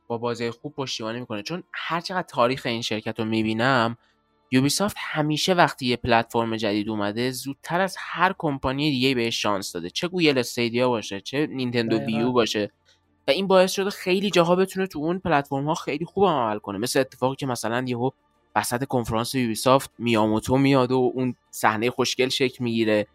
با 0.07 0.17
بازی 0.17 0.49
خوب 0.49 0.73
پشتیبانی 0.73 1.19
می‌کنه 1.19 1.43
چون 1.43 1.63
هر 1.73 2.01
چقدر 2.01 2.27
تاریخ 2.27 2.65
این 2.65 2.81
شرکت 2.81 3.19
رو 3.19 3.25
می‌بینم 3.25 3.97
یوبیسافت 4.51 4.95
همیشه 4.99 5.53
وقتی 5.53 5.85
یه 5.85 5.95
پلتفرم 5.95 6.55
جدید 6.55 6.89
اومده 6.89 7.31
زودتر 7.31 7.81
از 7.81 7.95
هر 7.99 8.35
کمپانی 8.37 8.91
دیگه 8.91 9.15
بهش 9.15 9.41
شانس 9.41 9.71
داده 9.71 9.89
چه 9.89 10.07
گوگل 10.07 10.37
Stadia 10.37 10.89
باشه 10.89 11.21
چه 11.21 11.47
نینتندو. 11.47 11.99
Wii 11.99 12.23
U 12.23 12.31
باشه 12.31 12.71
و 13.27 13.31
این 13.31 13.47
باعث 13.47 13.71
شده 13.71 13.89
خیلی 13.89 14.29
جاها 14.29 14.55
بتونه 14.55 14.87
تو 14.87 14.99
اون 14.99 15.19
پلتفرم 15.19 15.65
ها 15.65 15.73
خیلی 15.73 16.05
خوب 16.05 16.25
عمل 16.25 16.59
کنه 16.59 16.77
مثل 16.77 16.99
اتفاقی 16.99 17.35
که 17.35 17.45
مثلا 17.45 17.85
یهو 17.87 18.09
وسط 18.55 18.83
کنفرانس 18.83 19.35
یوبیسافت 19.35 19.91
میاموتو 19.97 20.57
میاد 20.57 20.91
و 20.91 21.11
اون 21.15 21.35
صحنه 21.51 21.89
خوشگل 21.89 22.29
شکل 22.29 22.63
می‌گیره. 22.63 23.07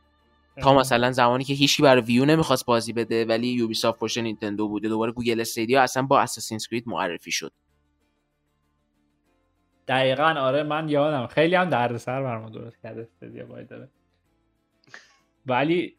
تا 0.60 0.74
مثلا 0.74 1.12
زمانی 1.12 1.44
که 1.44 1.54
هیچی 1.54 1.82
برای 1.82 2.02
Wii 2.02 2.19
U 2.19 2.24
نمی‌خواست 2.24 2.66
بازی 2.66 2.92
بده 2.92 3.24
ولی 3.24 3.48
یوبیسافت 3.48 3.98
پشت 3.98 4.18
نینتندو 4.18 4.68
بوده 4.68 4.88
دوباره 4.88 5.12
گوگل 5.12 5.40
Stadia 5.40 5.82
اصلا 5.82 6.02
با 6.02 6.20
Assassin's 6.20 6.58
Creed 6.70 6.84
معرفی 6.86 7.30
شد. 7.30 7.52
دقیقا 9.88 10.24
آره 10.24 10.62
من 10.62 10.88
یادم. 10.88 11.26
خیلی 11.26 11.54
هم 11.54 11.70
دردسر 11.70 12.22
برا 12.22 12.38
ما 12.38 12.50
درست 12.50 12.82
کرده 12.82 13.00
استدیا 13.00 13.46
باید 13.46 13.68
داره 13.68 13.88
ولی 15.48 15.96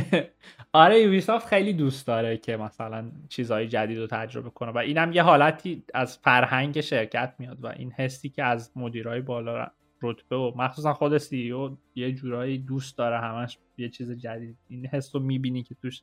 آره 0.72 1.00
یوبیسافت 1.00 1.46
خیلی 1.46 1.72
دوست 1.72 2.06
داره 2.06 2.36
که 2.36 2.56
مثلا 2.56 3.10
چیزهای 3.28 3.68
جدید 3.68 3.98
رو 3.98 4.06
تجربه 4.06 4.50
کنه 4.50 4.70
و 4.70 4.78
اینم 4.78 5.12
یه 5.12 5.22
حالتی 5.22 5.84
از 5.94 6.18
فرهنگ 6.18 6.80
شرکت 6.80 7.34
میاد 7.38 7.64
و 7.64 7.66
این 7.66 7.92
حسی 7.92 8.28
که 8.28 8.44
از 8.44 8.72
مدیرای 8.76 9.20
بالا 9.20 9.66
رتبه 10.02 10.36
و 10.36 10.52
مخصوصا 10.56 10.94
خود 10.94 11.18
CEO 11.18 11.78
یه 11.94 12.12
جورایی 12.12 12.58
دوست 12.58 12.98
داره 12.98 13.18
همش 13.18 13.58
یه 13.76 13.88
چیز 13.88 14.10
جدید. 14.10 14.56
این 14.68 14.86
حس 14.86 15.14
رو 15.14 15.20
می‌بینی 15.20 15.62
که 15.62 15.74
توش 15.74 16.02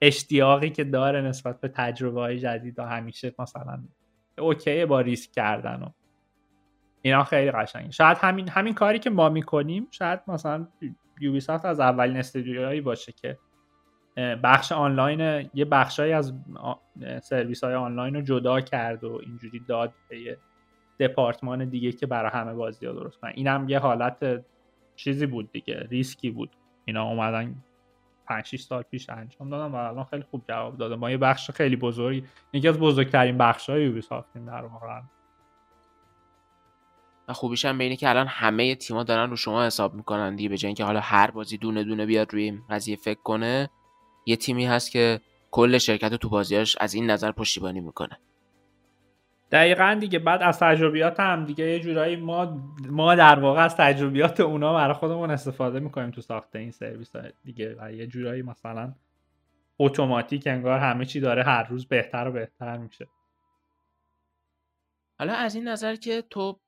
اشتیاقی 0.00 0.70
که 0.70 0.84
داره 0.84 1.20
نسبت 1.20 1.60
به 1.60 1.68
تجربه 1.68 2.20
های 2.20 2.38
جدید 2.38 2.78
و 2.78 2.82
همیشه 2.82 3.34
مثلا 3.38 3.84
okay 4.38 4.84
با 4.84 5.00
ریسک 5.00 5.32
کردن 5.32 5.82
و 5.82 5.88
اینا 7.02 7.24
خیلی 7.24 7.50
قشنگه. 7.50 7.90
شاید 7.90 8.18
همین 8.18 8.48
همین 8.48 8.74
کاری 8.74 8.98
که 8.98 9.10
ما 9.10 9.28
می‌کنیم 9.28 9.86
شاید 9.90 10.20
مثلا 10.28 10.68
یوبیسافت 11.20 11.64
از 11.64 11.80
اولین 11.80 12.16
استودیوهایی 12.16 12.80
باشه 12.80 13.12
که 13.12 13.38
بخش 14.16 14.72
آنلاین 14.72 15.50
یه 15.54 15.64
بخشایی 15.64 16.12
از 16.12 16.34
سرویس 17.22 17.64
های 17.64 17.74
آنلاین 17.74 18.14
رو 18.14 18.20
جدا 18.20 18.60
کرد 18.60 19.04
و 19.04 19.20
اینجوری 19.22 19.60
داد 19.68 19.92
به 20.08 20.20
یه 20.20 20.38
دپارتمان 21.00 21.64
دیگه 21.64 21.92
که 21.92 22.06
برای 22.06 22.30
همه 22.30 22.54
بازی 22.54 22.86
ها 22.86 22.92
درست 22.92 23.20
کنن 23.20 23.32
اینم 23.34 23.68
یه 23.68 23.78
حالت 23.78 24.44
چیزی 24.96 25.26
بود 25.26 25.52
دیگه 25.52 25.86
ریسکی 25.90 26.30
بود. 26.30 26.50
اینا 26.84 27.04
اومدن 27.04 27.54
5 28.26 28.44
6 28.44 28.60
سال 28.60 28.82
پیش 28.82 29.10
انجام 29.10 29.50
دادن 29.50 29.72
و 29.72 29.76
الان 29.76 30.04
خیلی 30.04 30.22
خوب 30.22 30.44
جواب 30.48 30.76
داده 30.76 30.96
ما 30.96 31.10
یه 31.10 31.16
بخش 31.16 31.50
خیلی 31.50 31.76
بزرگی 31.76 32.24
یکی 32.52 32.68
از 32.68 32.78
بزرگترین 32.78 33.38
بخش 33.38 33.70
های 33.70 33.84
یوبیسافتیم 33.84 34.46
در 34.46 34.64
واقع. 34.64 35.00
و 37.28 37.32
خوبیش 37.32 37.64
هم 37.64 37.78
اینه 37.78 37.96
که 37.96 38.08
الان 38.08 38.26
همه 38.26 38.74
تیما 38.74 39.02
دارن 39.02 39.30
رو 39.30 39.36
شما 39.36 39.64
حساب 39.64 39.94
می‌کنن 39.94 40.36
دیگه 40.36 40.48
به 40.48 40.56
جای 40.56 40.68
اینکه 40.68 40.84
حالا 40.84 41.00
هر 41.00 41.30
بازی 41.30 41.58
دونه 41.58 41.84
دونه 41.84 42.06
بیاد 42.06 42.32
روی 42.32 42.42
این 42.42 42.62
قضیه 42.70 42.96
فکر 42.96 43.20
کنه 43.22 43.70
یه 44.26 44.36
تیمی 44.36 44.66
هست 44.66 44.90
که 44.90 45.20
کل 45.50 45.78
شرکت 45.78 46.12
رو 46.12 46.16
تو 46.16 46.28
بازیاش 46.28 46.76
از 46.80 46.94
این 46.94 47.10
نظر 47.10 47.32
پشتیبانی 47.32 47.80
می‌کنه. 47.80 48.18
دقیقا 49.52 49.96
دیگه 50.00 50.18
بعد 50.18 50.42
از 50.42 50.58
تجربیات 50.58 51.20
هم 51.20 51.44
دیگه 51.44 51.64
یه 51.64 51.80
جورایی 51.80 52.16
ما 52.16 52.62
ما 52.90 53.14
در 53.14 53.38
واقع 53.38 53.64
از 53.64 53.76
تجربیات 53.76 54.40
اونا 54.40 54.74
برای 54.74 54.94
خودمون 54.94 55.30
استفاده 55.30 55.80
می‌کنیم 55.80 56.10
تو 56.10 56.20
ساخت 56.20 56.56
این 56.56 56.70
سرویس 56.70 57.12
دیگه 57.44 57.76
و 57.78 57.92
یه 57.92 58.06
جورایی 58.06 58.42
مثلا 58.42 58.94
اتوماتیک 59.78 60.46
انگار 60.46 60.78
همه 60.78 61.04
چی 61.04 61.20
داره 61.20 61.42
هر 61.42 61.62
روز 61.62 61.86
بهتر 61.86 62.28
و 62.28 62.32
بهتر 62.32 62.76
میشه. 62.76 63.08
حالا 65.18 65.34
از 65.34 65.54
این 65.54 65.68
نظر 65.68 65.96
که 65.96 66.22
تو 66.30 66.60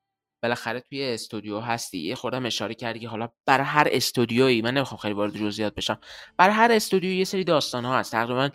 بالاخره 0.42 0.80
توی 0.80 1.04
استودیو 1.04 1.60
هستی. 1.60 1.98
یه 1.98 2.14
خوردم 2.14 2.46
اشاره 2.46 2.74
کردی 2.74 2.98
که 2.98 3.08
حالا 3.08 3.28
برای 3.46 3.66
هر 3.66 3.88
استودیویی 3.92 4.62
من 4.62 4.74
نمی‌خوام 4.74 4.98
خیلی 4.98 5.14
وارد 5.14 5.36
جزئیات 5.36 5.74
بشم. 5.74 5.98
برای 6.36 6.54
هر 6.54 6.72
استودیو 6.72 7.12
یه 7.12 7.24
سری 7.24 7.44
داستان 7.44 7.84
ها 7.84 7.98
هست. 7.98 8.12
تقریبا 8.12 8.48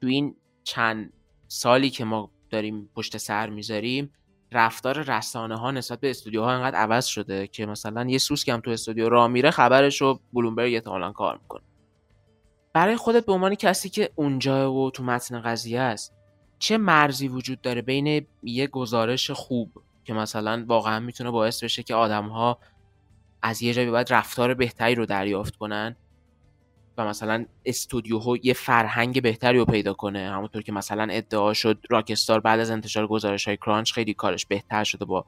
تو 0.00 0.06
این 0.06 0.36
چند 0.64 1.12
سالی 1.48 1.90
که 1.90 2.04
ما 2.04 2.30
داریم 2.50 2.90
پشت 2.96 3.16
سر 3.16 3.50
می‌ذاریم 3.50 4.12
رفتار 4.52 5.02
رسانه 5.02 5.56
ها 5.56 5.70
نسبت 5.70 6.00
به 6.00 6.10
استودیوها 6.10 6.52
انقدر 6.52 6.78
عوض 6.78 7.06
شده 7.06 7.46
که 7.46 7.66
مثلا 7.66 8.10
یه 8.10 8.18
سوسک 8.18 8.48
هم 8.48 8.60
تو 8.60 8.70
استودیو 8.70 9.08
راه 9.08 9.28
میره 9.28 9.50
خبرش 9.50 10.00
رو 10.00 10.20
بلومبرگ 10.32 10.74
احتمالاً 10.74 11.12
کار 11.12 11.38
می‌کنه. 11.42 11.62
برای 12.72 12.96
خودت 12.96 13.26
به 13.26 13.32
عنوان 13.32 13.54
کسی 13.54 13.88
که 13.88 14.10
اونجا 14.14 14.72
و 14.72 14.90
تو 14.90 15.04
متن 15.04 15.40
قضیه 15.40 15.80
است 15.80 16.14
چه 16.58 16.78
مرزی 16.78 17.28
وجود 17.28 17.60
داره 17.60 17.82
بین 17.82 18.26
یه 18.42 18.66
گزارش 18.66 19.30
خوب 19.30 19.72
که 20.08 20.14
مثلا 20.14 20.64
واقعا 20.68 21.00
می‌تونه 21.00 21.30
باعث 21.30 21.64
بشه 21.64 21.82
که 21.82 21.94
آدم 21.94 22.28
ها 22.28 22.58
از 23.42 23.62
یه 23.62 23.74
جایی 23.74 23.90
بعد 23.90 24.12
رفتار 24.12 24.54
بهتری 24.54 24.94
رو 24.94 25.06
دریافت 25.06 25.56
کنن 25.56 25.96
و 26.96 27.04
مثلا 27.04 27.44
استودیوها 27.64 28.36
یه 28.42 28.52
فرهنگ 28.52 29.22
بهتری 29.22 29.58
رو 29.58 29.64
پیدا 29.64 29.94
کنه. 29.94 30.30
همونطور 30.30 30.62
که 30.62 30.72
مثلا 30.72 31.06
ادعا 31.10 31.52
شد 31.54 31.78
راکستار 31.90 32.40
بعد 32.40 32.60
از 32.60 32.70
انتشار 32.70 33.06
گزارش 33.06 33.48
های 33.48 33.56
کرانچ 33.56 33.92
خیلی 33.92 34.14
کارش 34.14 34.46
بهتر 34.46 34.84
شده 34.84 35.04
با 35.04 35.24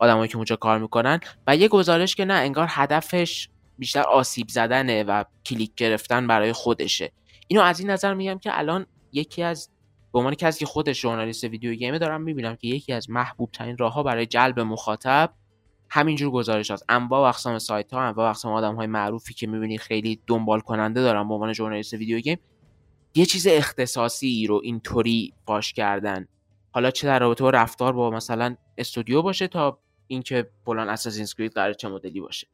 آدمایی 0.00 0.28
که 0.28 0.36
اونجا 0.36 0.56
کار 0.56 0.78
می‌کنن 0.78 1.20
و 1.46 1.56
یه 1.56 1.68
گزارش 1.68 2.14
که 2.14 2.24
نه 2.24 2.34
انگار 2.34 2.66
هدفش 2.70 3.48
بیشتر 3.78 4.02
آسیب 4.02 4.48
زدنه 4.48 5.02
و 5.02 5.24
کلیک 5.46 5.74
گرفتن 5.74 6.26
برای 6.26 6.52
خودشه. 6.52 7.12
اینو 7.48 7.62
از 7.62 7.80
این 7.80 7.90
نظر 7.90 8.14
میگم 8.14 8.38
که 8.38 8.58
الان 8.58 8.86
یکی 9.12 9.42
از 9.42 9.70
به 10.12 10.18
عنوان 10.18 10.34
کسی 10.34 10.60
که 10.60 10.66
خودش 10.66 11.00
ژورنالیست 11.00 11.44
ویدیو 11.44 11.74
گیمه 11.74 11.98
دارم 11.98 12.22
می‌بینم 12.22 12.56
که 12.56 12.68
یکی 12.68 12.92
از 12.92 13.10
محبوب 13.10 13.50
ترین 13.50 13.76
راه 13.76 14.04
برای 14.04 14.26
جلب 14.26 14.60
مخاطب 14.60 15.34
همینجور 15.90 16.30
گزارش 16.30 16.70
هست 16.70 16.84
انواع 16.88 17.20
و 17.20 17.24
اقسام 17.24 17.58
سایت 17.58 17.92
ها 17.92 18.00
انواع 18.00 18.26
و 18.26 18.30
اقسام 18.30 18.52
آدم 18.52 18.74
های 18.74 18.86
معروفی 18.86 19.34
که 19.34 19.46
می‌بینی 19.46 19.78
خیلی 19.78 20.20
دنبال 20.26 20.60
کننده 20.60 21.02
دارن 21.02 21.28
به 21.28 21.34
عنوان 21.34 21.52
ژورنالیست 21.52 21.92
ویدیو 21.92 22.20
گیم 22.20 22.38
یه 23.14 23.26
چیز 23.26 23.46
اختصاصی 23.46 24.46
رو 24.46 24.60
اینطوری 24.64 25.34
باش 25.46 25.72
کردن. 25.72 26.28
حالا 26.72 26.90
چه 26.90 27.06
در 27.06 27.18
رابطه 27.18 27.44
با 27.44 27.50
رفتار 27.50 27.92
با 27.92 28.10
مثلا 28.10 28.56
استودیو 28.78 29.22
باشه 29.22 29.48
تا 29.48 29.78
اینکه 30.06 30.50
فلان 30.64 30.88
اساسین 30.88 31.22
اسکرید 31.22 31.52
قرار 31.52 31.72
چه 31.72 31.88
مدلی 31.88 32.20
باشه. 32.20 32.46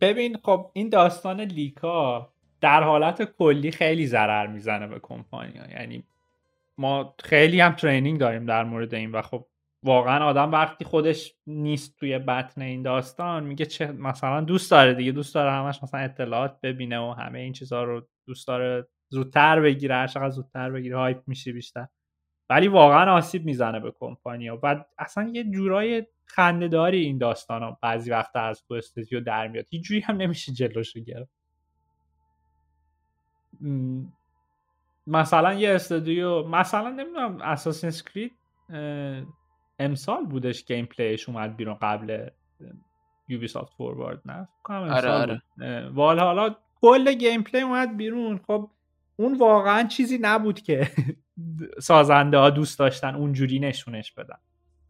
ببین 0.00 0.36
خب 0.44 0.70
این 0.72 0.88
داستان 0.88 1.40
لیکا 1.40 2.32
در 2.60 2.82
حالت 2.82 3.22
کلی 3.22 3.70
خیلی 3.70 4.06
ضرر 4.06 4.46
می‌زنه 4.46 4.86
به 4.86 4.98
کمپانی 5.02 5.52
یعنی 5.70 6.04
ما 6.78 7.14
خیلی 7.24 7.60
هم 7.60 7.72
ترینینگ 7.72 8.20
داریم 8.20 8.46
در 8.46 8.64
مورد 8.64 8.94
این 8.94 9.12
و 9.12 9.22
خب 9.22 9.46
واقعا 9.82 10.24
آدم 10.24 10.52
وقتی 10.52 10.84
خودش 10.84 11.34
نیست 11.46 11.96
توی 11.96 12.18
بطن 12.18 12.62
این 12.62 12.82
داستان 12.82 13.44
میگه 13.44 13.66
چه 13.66 13.92
مثلا 13.92 14.40
دوست 14.40 14.70
داره 14.70 14.94
دیگه 14.94 15.12
دوست 15.12 15.34
داره 15.34 15.52
همش 15.52 15.82
مثلا 15.82 16.00
اطلاعات 16.00 16.60
ببینه 16.60 16.98
و 16.98 17.12
همه 17.12 17.38
این 17.38 17.52
چیزها 17.52 17.84
رو 17.84 18.08
دوست 18.26 18.48
داره 18.48 18.86
زودتر 19.08 19.60
بگیره 19.60 19.94
هر 19.94 20.06
چقدر 20.06 20.30
زودتر 20.30 20.70
بگیره 20.70 20.96
هایپ 20.96 21.22
میشه 21.26 21.52
بیشتر. 21.52 21.86
ولی 22.50 22.68
واقعا 22.68 23.12
آسیب 23.12 23.44
می‌زنه 23.44 23.80
به 23.80 23.92
کمپانیا 24.00 24.58
و 24.62 24.84
اصلا 24.98 25.30
یه 25.34 25.44
جورای 25.44 26.06
خندهداری 26.24 27.00
این 27.00 27.18
داستان 27.18 27.62
ها. 27.62 27.78
بعضی 27.82 28.10
وقت 28.10 28.36
از 28.36 28.64
تو 28.68 28.74
استودیو 28.74 29.20
در 29.20 29.48
میاد. 29.48 29.66
هیچ 29.70 29.82
جوری 29.82 30.00
هم 30.00 30.16
نمیشه 30.16 30.52
جلوش 30.52 30.92
گرفت. 30.92 31.37
مثلا 35.06 35.54
یه 35.54 35.74
استودیو 35.74 36.42
مثلا 36.42 36.90
نمی‌دونم 36.90 37.38
Assassin's 37.42 37.88
Creed 37.88 38.32
امسال 39.78 40.24
بودش 40.24 40.64
gameplay 40.64 40.86
ش 40.86 41.28
اومد 41.28 41.56
بیرون 41.56 41.74
قبل 41.82 42.28
Ubisoft 43.28 43.74
Forward 43.74 44.20
نه؟ 44.24 44.48
آره 44.64 45.10
آره. 45.10 45.42
والا 45.88 46.20
حالا 46.20 46.54
کل 46.80 47.14
gameplay 47.14 47.60
اومد 47.60 47.96
بیرون. 47.96 48.40
خب 48.46 48.70
اون 49.16 49.38
واقعا 49.38 49.82
چیزی 49.82 50.18
نبود 50.22 50.60
که 50.60 50.90
سازنده 51.80 52.38
ها 52.38 52.50
دوست 52.50 52.78
داشتن 52.78 53.14
اونجوری 53.14 53.58
نشونش 53.58 54.12
بدن. 54.12 54.38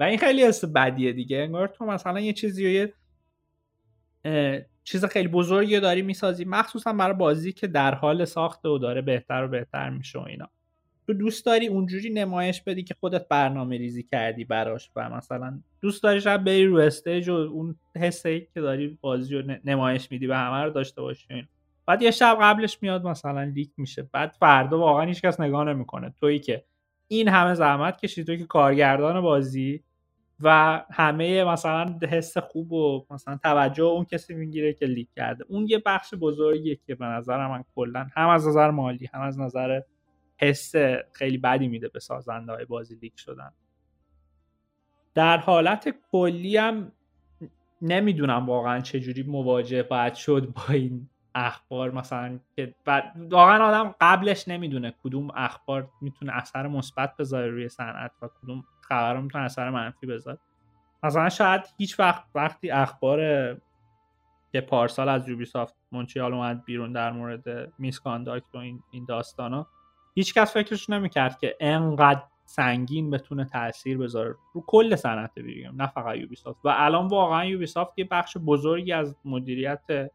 و 0.01 0.03
این 0.03 0.19
خیلی 0.19 0.45
حس 0.45 0.65
بدیه 0.65 1.13
دیگه. 1.13 1.39
انگار 1.39 1.69
تو 1.69 1.87
مثلا 1.87 2.21
یه 2.21 2.33
چیزی 2.33 2.73
یه 2.73 2.95
چیز 4.85 5.05
خیلی 5.05 5.29
بزرگی 5.29 5.81
داری 5.81 6.03
می‌سازی. 6.03 6.45
مخصوصا 6.45 6.93
برای 6.93 7.17
بازی 7.17 7.53
که 7.53 7.67
در 7.67 7.95
حال 7.95 8.25
ساخته 8.25 8.69
و 8.69 8.79
داره 8.79 9.03
بهتر 9.03 9.45
و 9.45 9.49
بهتر 9.49 9.91
میشه 9.91 10.19
و 10.19 10.23
اینا. 10.23 10.49
تو 11.07 11.15
دوست 11.15 11.47
داری 11.47 11.67
اونجوری 11.67 12.11
نمایش 12.11 12.63
بدی 12.63 12.83
که 12.83 12.95
خودت 13.01 13.29
برنامه 13.29 13.77
ریزی 13.77 14.03
کردی 14.03 14.45
براش 14.45 14.91
و 14.97 15.11
مثلا 15.11 15.61
دوست 15.81 16.03
داری 16.03 16.21
شب 16.21 16.45
بری 16.45 16.67
رو 16.67 16.77
stage 16.77 17.29
و 17.29 17.33
اون 17.33 17.77
حسی 17.97 18.49
که 18.55 18.61
داری 18.61 18.99
بازی 19.01 19.35
رو 19.35 19.57
نمایش 19.65 20.11
میدی 20.11 20.27
و 20.27 20.35
همه 20.35 20.65
رو 20.65 20.71
داشته 20.71 21.03
باشی 21.03 21.49
بعد 21.87 22.03
یه 22.03 22.11
شب 22.11 22.39
قبلش 22.41 22.79
میاد 22.83 23.07
مثلا 23.07 23.43
leak 23.43 23.71
میشه. 23.77 24.09
بعد 24.13 24.37
فردا 24.41 24.79
واقعا 24.79 25.07
هیچکس 25.07 25.41
نگاه 25.41 25.65
نمی‌کنه. 25.65 26.15
تویی 26.21 26.39
که 26.39 26.65
این 27.09 27.29
همه 27.29 27.55
زحمت 27.55 28.01
کشیدی 28.01 28.27
تویی 28.27 28.39
که 28.39 28.47
کارگردان 28.47 29.21
بازی 29.21 29.85
و 30.41 30.83
همه 30.91 31.45
مثلا 31.45 31.99
حس 32.09 32.39
خوب 32.39 32.73
و 32.73 33.07
مثلا 33.11 33.39
توجه 33.43 33.85
اون 33.85 34.05
کسی 34.05 34.35
می‌گیره 34.35 34.73
که 34.73 34.87
leak 34.87 35.09
کرده. 35.17 35.45
اون 35.49 35.67
یه 35.69 35.83
بخش 35.87 36.15
بزرگیه 36.15 36.79
که 36.87 36.95
به 36.95 37.07
نظر 37.07 37.47
من 37.49 37.65
کلا 37.75 38.07
هم 38.17 38.29
از 38.29 38.49
نظر 38.49 38.71
مالی 38.71 39.09
هم 39.15 39.21
از 39.21 39.41
نظر 39.41 39.81
حس 40.41 40.73
خیلی 41.13 41.39
بدی 41.39 41.69
میده 41.69 41.89
به 41.89 42.01
سازنده 42.01 42.53
های 42.53 42.65
بازی 42.65 42.95
leak 42.95 43.13
شدن. 43.17 43.53
در 45.15 45.39
حالت 45.39 45.95
کلی 46.13 46.57
هم 46.57 46.93
نمی‌دونم 47.83 48.47
واقعا 48.47 48.81
چجوری 48.81 49.23
مواجه 49.23 49.83
باید 49.83 50.15
شد 50.15 50.53
با 50.57 50.75
این 50.75 51.09
اخبار 51.35 51.91
مثلا 51.91 52.41
که 52.57 52.75
واقعا 53.17 53.65
آدم 53.65 53.95
قبلش 54.01 54.49
نمی‌دونه 54.49 54.95
کدوم 55.03 55.29
اخبار 55.35 55.91
می‌تونه 56.01 56.37
اثر 56.37 56.67
مثبت 56.67 57.17
بذاره 57.17 57.51
روی 57.51 57.69
صنعت 57.69 58.13
و 58.23 58.29
کدوم 58.43 58.65
خبر 58.89 59.21
می‌تونه 59.21 59.45
اثر 59.45 59.71
منفی 59.71 60.07
بذاره 60.07 60.39
مثلا 61.03 61.29
شاید 61.29 61.63
هیچ 61.79 62.01
وقت 62.01 62.25
وقتی 62.35 62.71
اخبار 62.71 63.21
که 64.53 64.61
پارسال 64.61 65.09
از 65.09 65.29
یوبی 65.29 65.45
سافت 65.45 65.75
مونتریال 65.93 66.35
اومد 66.35 66.65
بیرون 66.65 66.93
در 66.93 67.13
مورد 67.13 67.73
misconduct 67.79 68.55
و 68.55 68.59
این, 68.59 68.83
این 68.91 69.05
داستان 69.05 69.67
هیچ 70.15 70.35
کس 70.35 70.55
فکرش 70.55 70.91
نمی‌کرد 70.91 71.39
که 71.39 71.57
انقدر 71.61 72.23
سنگین 72.45 73.11
بتونه 73.11 73.45
تاثیر 73.45 73.99
بذاره. 73.99 74.35
رو 74.55 74.65
کل 74.67 74.97
صنعت 74.97 75.37
ویدیو 75.37 75.73
نه 75.73 75.87
فقط 75.87 76.17
یوبی 76.17 76.37
سافت 76.37 76.61
و 76.65 76.75
الان 76.77 77.09
واقعا 77.09 77.45
یوبی 77.45 77.67
سافت 77.67 77.99
یه 77.99 78.05
بخش 78.05 78.37
بزرگی 78.47 78.93
از 78.93 79.17
مدیریت 79.25 80.11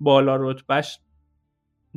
بالا 0.00 0.36
رتبهش 0.36 0.98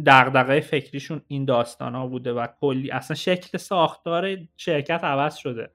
دغدغه 0.06 0.60
فکریشون 0.60 1.22
این 1.28 1.46
داستان 1.46 1.96
ها 1.96 2.08
بوده 2.08 2.34
و 2.34 2.48
کلی 2.62 2.92
اصلا 2.92 3.16
شکل 3.16 3.58
ساختار 3.58 4.38
شرکت 4.58 5.04
عوض 5.04 5.36
شده. 5.36 5.72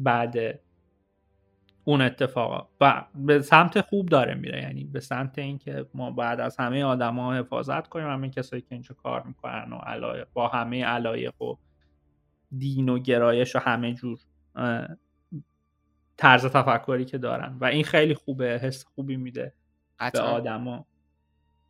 بعد 0.00 0.36
اون 1.84 2.00
اتفاقا. 2.00 2.68
و 2.80 3.04
به 3.14 3.42
سمت 3.42 3.80
خوب 3.80 4.08
داره 4.08 4.34
میره. 4.34 4.62
یعنی 4.62 4.84
به 4.84 5.00
سمت 5.00 5.38
اینکه 5.38 5.86
ما 5.94 6.10
بعد 6.10 6.40
از 6.40 6.56
همه 6.56 6.84
آدما 6.84 7.34
حفاظت 7.34 7.88
کنیم. 7.88 8.06
همه 8.06 8.28
کسایی 8.30 8.62
که 8.62 8.68
اینجا 8.72 8.94
کار 8.94 9.22
می‌کنن 9.22 9.72
و 9.72 9.76
علایق 9.76 10.28
با 10.32 10.48
همه 10.48 10.84
علایق 10.84 11.42
و 11.42 11.54
دین 12.58 12.88
و 12.88 12.98
گرایش 12.98 13.56
و 13.56 13.58
همه 13.58 13.94
جور 13.94 14.18
طرز 16.16 16.46
تفکری 16.46 17.04
که 17.04 17.18
دارن. 17.18 17.56
و 17.60 17.64
این 17.64 17.84
خیلی 17.84 18.14
خوبه. 18.14 18.58
حس 18.62 18.84
خوبی 18.84 19.16
میده 19.16 19.54
به 20.12 20.20
آدما. 20.20 20.86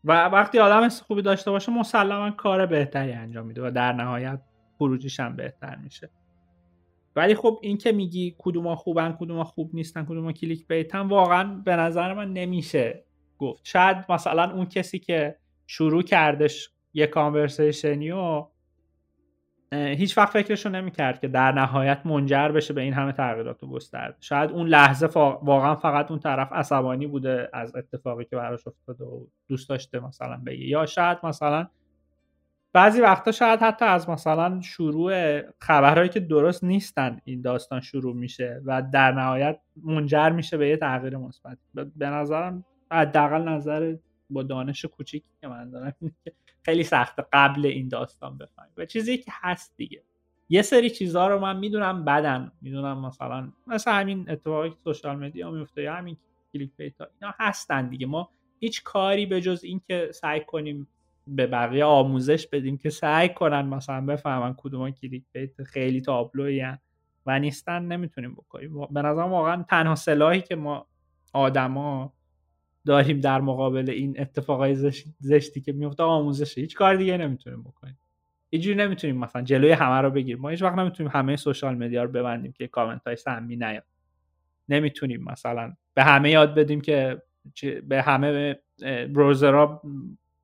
و 0.04 0.24
وقتی 0.24 0.58
آدم 0.58 0.84
حس 0.84 1.02
خوبی 1.02 1.22
داشته 1.22 1.50
باشه 1.50 1.72
مسلما 1.72 2.30
کار 2.30 2.66
بهتری 2.66 3.12
انجام 3.12 3.46
میده 3.46 3.66
و 3.66 3.70
در 3.70 3.92
نهایت 3.92 4.40
خروجیش 4.78 5.20
هم 5.20 5.36
بهتر 5.36 5.76
میشه. 5.76 6.10
ولی 7.16 7.34
خب 7.34 7.58
این 7.62 7.78
که 7.78 7.92
میگی 7.92 8.34
کدوما 8.38 8.76
خوبن 8.76 9.16
کدوما 9.20 9.44
خوب 9.44 9.70
نیستن 9.74 10.04
کدوما 10.04 10.32
کلیک 10.32 10.68
بیتن 10.68 11.00
واقعا 11.00 11.62
به 11.64 11.76
نظر 11.76 12.14
من 12.14 12.32
نمیشه 12.32 13.04
گفت. 13.38 13.60
شاید 13.64 13.96
مثلا 14.08 14.54
اون 14.54 14.66
کسی 14.66 14.98
که 14.98 15.36
شروع 15.66 16.02
کردش 16.02 16.70
یه 16.94 17.06
کانورسیشنی 17.06 18.10
و 18.10 18.46
هیچ 19.72 20.18
وقت 20.18 20.32
فکرشو 20.32 20.68
نمی‌کرد 20.68 21.20
که 21.20 21.28
در 21.28 21.52
نهایت 21.52 22.00
منجر 22.04 22.48
بشه 22.48 22.74
به 22.74 22.80
این 22.80 22.92
همه 22.92 23.12
تغییرات 23.12 23.62
و 23.62 23.66
گسترده 23.66 24.16
شاید 24.20 24.50
اون 24.50 24.68
لحظه 24.68 25.06
واقعا 25.42 25.76
فقط 25.76 26.10
اون 26.10 26.20
طرف 26.20 26.52
عصبانی 26.52 27.06
بوده 27.06 27.50
از 27.52 27.76
اتفاقی 27.76 28.24
که 28.24 28.36
براش 28.36 28.66
افتاده 28.66 29.04
و 29.04 29.26
دوست 29.48 29.68
داشته 29.68 30.00
مثلا 30.00 30.42
بگه. 30.46 30.66
یا 30.66 30.86
شاید 30.86 31.18
مثلا 31.22 31.68
بعضی 32.72 33.00
وقتا 33.00 33.32
شاید 33.32 33.60
حتی 33.60 33.84
از 33.84 34.10
مثلا 34.10 34.60
شروع 34.60 35.40
خبرهایی 35.58 36.08
که 36.08 36.20
درست 36.20 36.64
نیستن 36.64 37.20
این 37.24 37.40
داستان 37.42 37.80
شروع 37.80 38.16
میشه 38.16 38.62
و 38.64 38.82
در 38.92 39.12
نهایت 39.12 39.60
منجر 39.84 40.30
میشه 40.30 40.56
به 40.56 40.68
یه 40.68 40.76
تغییر 40.76 41.16
مثبت. 41.16 41.58
به 41.74 42.06
نظرم 42.06 42.64
حداقل 42.92 43.48
نظر 43.48 43.96
با 44.30 44.42
دانش 44.42 44.84
کوچیکی 44.84 45.26
که 45.40 45.48
من 45.48 45.70
دارم 45.70 45.94
خیلی 46.64 46.84
سخته 46.84 47.24
قبل 47.32 47.66
این 47.66 47.88
داستان 47.88 48.38
بفهمیم. 48.38 48.72
و 48.76 48.84
چیزی 48.84 49.18
که 49.18 49.32
هست 49.34 49.74
دیگه. 49.76 50.02
یه 50.48 50.62
سری 50.62 50.90
چیزها 50.90 51.28
رو 51.28 51.38
من 51.38 51.56
می‌دونم 51.58 52.04
بدن. 52.04 52.52
می‌دونم 52.62 53.06
مثلا 53.06 53.52
مثل 53.66 53.90
همین 53.92 54.30
اتفاقی 54.30 54.70
که 54.70 54.76
social 54.84 55.16
media 55.16 55.50
میفته 55.50 55.82
یا 55.82 55.94
همین 55.94 56.16
clickbait 56.52 56.70
ا 56.76 57.06
اینا 57.20 57.34
هستن 57.38 57.88
دیگه. 57.88 58.06
ما 58.06 58.30
هیچ 58.60 58.82
کاری 58.82 59.26
به 59.26 59.40
جز 59.40 59.64
اینکه 59.64 60.10
سعی 60.12 60.40
کنیم 60.40 60.88
به 61.36 61.46
بقیه 61.46 61.84
آموزش 61.84 62.46
بدیم 62.46 62.76
که 62.76 62.90
سعی 62.90 63.28
کنن 63.28 63.62
مثلا 63.62 64.06
بفهمن 64.06 64.54
کدوم 64.56 64.90
clickbait 64.90 65.62
خیلی 65.62 66.00
تابلوی 66.00 66.66
و 67.26 67.38
نیستن 67.38 67.82
نمی‌تونیم 67.82 68.32
بکنیم. 68.34 68.86
به 68.90 69.02
نظر 69.02 69.22
واقعا 69.22 69.62
تنها 69.62 69.94
سلاحی 69.94 70.40
که 70.40 70.56
ما 70.56 70.86
آدما 71.32 72.12
داریم 72.86 73.20
در 73.20 73.40
مقابل 73.40 73.90
این 73.90 74.20
اتفاقای 74.20 74.74
زشتی 75.20 75.60
که 75.60 75.72
میفته 75.72 76.02
آموزشه 76.02 76.60
هیچ 76.60 76.76
کار 76.76 76.96
دیگه 76.96 77.16
نمی‌تونیم 77.16 77.62
بکنیم. 77.62 77.98
اینجوری 78.50 78.76
نمی‌تونیم 78.76 79.16
مثلا 79.16 79.42
جلوی 79.42 79.72
همه 79.72 80.00
رو 80.00 80.10
بگیریم. 80.10 80.42
ما 80.42 80.48
هیچ 80.48 80.62
وقت 80.62 80.78
نمی‌تونیم 80.78 81.12
همه 81.14 81.36
سوشال 81.36 81.74
مدیا 81.74 82.02
رو 82.02 82.10
ببندیم 82.10 82.52
که 82.52 82.68
کامنت 82.68 83.06
های 83.06 83.16
سمی 83.16 83.56
نیاد. 83.56 83.84
نمی‌تونیم 84.68 85.24
مثلا 85.24 85.72
به 85.94 86.04
همه 86.04 86.30
یاد 86.30 86.54
بدیم 86.54 86.80
که 86.80 87.22
به 87.88 88.02
همه 88.02 88.58
بروزرها 89.14 89.82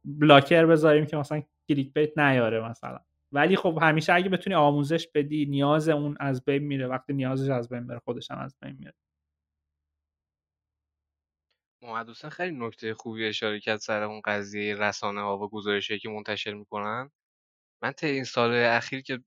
بلاکر 0.06 0.66
بذاریم 0.66 1.06
که 1.06 1.16
مثلا 1.16 1.42
کلیک 1.68 1.92
بیت 1.94 2.18
نیاره 2.18 2.68
مثلا. 2.68 2.98
ولی 3.32 3.56
خب 3.56 3.78
همیشه 3.82 4.12
اگه 4.12 4.28
بتونی 4.28 4.56
آموزش 4.56 5.08
بدی 5.14 5.46
نیاز 5.46 5.88
اون 5.88 6.16
از 6.20 6.44
بین 6.44 6.62
میره. 6.62 6.86
وقتی 6.86 7.12
نیازش 7.12 7.50
از 7.50 7.68
بین 7.68 7.86
بره 7.86 7.98
خودش 7.98 8.30
هم 8.30 8.38
از 8.38 8.56
بین 8.62 8.76
میره. 8.78 8.94
محمد 11.82 12.08
حسین 12.10 12.30
خیلی 12.30 12.56
نکته 12.56 12.94
خوبی 12.94 13.26
اشاره 13.26 13.60
کرد 13.60 13.78
سر 13.78 14.02
اون 14.02 14.20
قضیه 14.24 14.74
رسانه 14.74 15.20
ها 15.20 15.38
و 15.38 15.48
گزارشی 15.48 15.98
که 15.98 16.08
منتشر 16.08 16.54
می‌کنن. 16.54 17.10
من 17.82 17.92
تا 17.92 18.06
این 18.06 18.24
سال 18.24 18.54
اخیر 18.54 19.00
که 19.00 19.20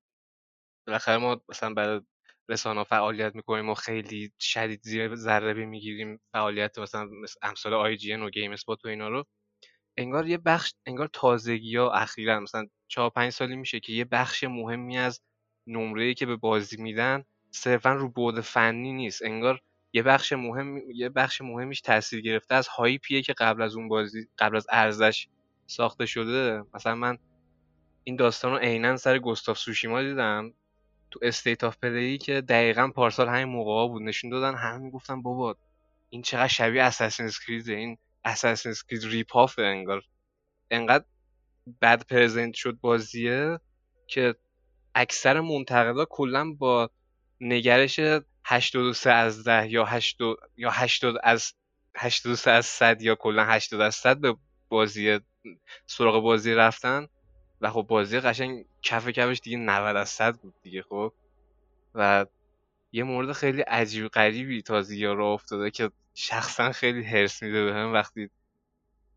بالاخره 0.88 1.18
ما 1.18 1.42
مثلا 1.50 1.74
برای 1.74 2.02
رسانه 2.50 2.84
فعالیت 2.84 3.36
می‌کنیم 3.36 3.70
و 3.70 3.74
خیلی 3.74 4.32
شدید 4.40 4.82
زیر 4.84 5.16
ذره 5.16 5.66
می‌گیریم 5.66 6.20
فعالیت 6.34 6.80
مثلا 6.80 7.10
امثال 7.42 7.74
آی 7.74 7.98
جی 7.98 8.14
و 8.14 8.30
گیم 8.30 8.52
اسپات 8.52 8.86
و 8.86 8.88
اینا 8.88 9.10
رو 9.10 9.26
انگار 9.98 10.28
یه 10.28 10.38
بخش 10.38 10.74
انگار 10.86 11.10
تازگی 11.14 11.76
ها 11.76 11.92
اخیرا 11.92 12.40
مثلا 12.40 12.66
چهار 12.88 13.10
پنج 13.10 13.34
سالی 13.34 13.56
میشه 13.56 13.80
که 13.80 13.94
یه 13.94 14.06
بخش 14.06 14.44
مهمی 14.44 14.98
از 14.98 15.22
نمره 15.68 16.14
که 16.14 16.26
به 16.26 16.36
بازی 16.36 16.82
میدن 16.82 17.24
صرفا 17.52 17.94
رو 17.94 18.10
بود 18.10 18.40
فنی 18.42 18.94
نیست. 18.94 19.22
انگار 19.26 19.62
یه 19.94 20.04
بخش 20.04 20.34
مهم 20.34 20.78
یه 20.96 21.10
بخش 21.10 21.42
مهمیش 21.42 21.82
تاثیر 21.82 22.22
گرفته 22.22 22.56
از 22.56 22.68
hype 22.68 23.04
یه 23.04 23.22
که 23.22 23.34
قبل 23.34 23.62
از 23.62 23.76
اون 23.76 23.88
بازی 23.88 24.28
قبل 24.38 24.56
از 24.56 24.68
عرضش 24.70 25.28
ساخته 25.68 26.06
شده. 26.06 26.64
مثلا 26.74 26.96
من 26.96 27.18
این 28.04 28.16
داستان 28.16 28.52
رو 28.52 28.58
عینا 28.58 28.98
سر 28.98 29.20
Ghost 29.20 29.47
of 29.47 29.58
Tsushima 29.58 30.02
دیدم. 30.02 30.54
تو 31.12 31.20
State 31.24 31.64
of 31.64 31.78
Play 31.78 32.18
که 32.18 32.42
دقیقا 32.42 32.88
پارسال 32.88 33.28
همین 33.28 33.44
موقع 33.44 33.88
بود. 33.88 34.02
نشون 34.02 34.30
دادن 34.30 34.56
همه 34.56 34.78
می‌گفتن 34.78 35.22
بابا 35.22 35.56
این 36.10 36.22
چقدر 36.22 36.48
شبیه 36.48 36.84
Assassin's 36.84 37.30
Creed 37.48 37.70
این 37.70 37.98
Assassin's 38.26 38.74
Creed 38.90 39.04
rip-off 39.04 39.55
ه 39.55 39.62
انگار. 39.62 40.04
انقدر 40.72 41.06
بد 41.82 42.06
present 42.06 42.54
شد 42.54 42.78
بازیه 42.82 43.60
که 44.08 44.36
اکثر 44.96 45.40
منتقدا 45.40 46.06
کلا 46.06 46.54
با 46.54 46.90
نگرش 47.42 48.00
83 48.46 49.12
از 49.12 49.44
10 49.44 49.72
یا 49.72 49.86
80 49.86 50.38
یا 50.58 50.70
80 50.72 51.16
از 51.24 51.54
83 51.96 52.52
از 52.52 52.66
100 52.66 53.02
یا 53.02 53.16
کلا 53.16 53.46
80 53.46 53.82
از 53.82 53.96
100 53.96 54.18
به 54.18 54.36
بازی 54.70 55.20
سراغ 55.86 56.24
بازی 56.24 56.54
رفتن 56.54 57.08
و 57.62 57.70
خب 57.70 57.82
بازی 57.82 58.20
قشنگ 58.20 58.66
کف 58.82 59.08
کفش 59.08 59.40
دیگه 59.44 59.58
90 59.58 59.96
از 59.96 60.10
100 60.10 60.36
بود 60.36 60.54
دیگه 60.62 60.82
خب. 60.82 61.14
و 61.96 62.26
یه 62.92 63.04
مورد 63.04 63.32
خیلی 63.32 63.62
عجیب 63.62 64.08
غریبی 64.08 64.62
تازگی 64.62 65.06
ها 65.06 65.14
را 65.14 65.34
افتاده 65.34 65.72
که 65.72 65.92
شخصا 66.14 66.72
خیلی 66.72 67.04
هرس 67.04 67.44
میده 67.44 67.66
به 67.66 67.74
هم 67.74 67.94
وقتی 67.94 68.30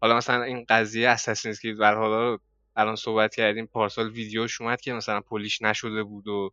حالا 0.01 0.17
مثلا 0.17 0.43
این 0.43 0.65
قضیه 0.69 1.09
اساسین 1.09 1.55
کرید 1.63 1.79
حالا 1.81 2.31
رو 2.31 2.41
الان 2.77 2.97
صحبت 2.97 3.35
کردیم 3.35 3.67
پارسال 3.67 4.11
ویدیوش 4.11 4.61
اومد 4.61 4.81
که 4.81 4.93
مثلا 4.93 5.21
polish 5.21 5.63
نشده 5.63 6.03
بود 6.03 6.29
و 6.29 6.51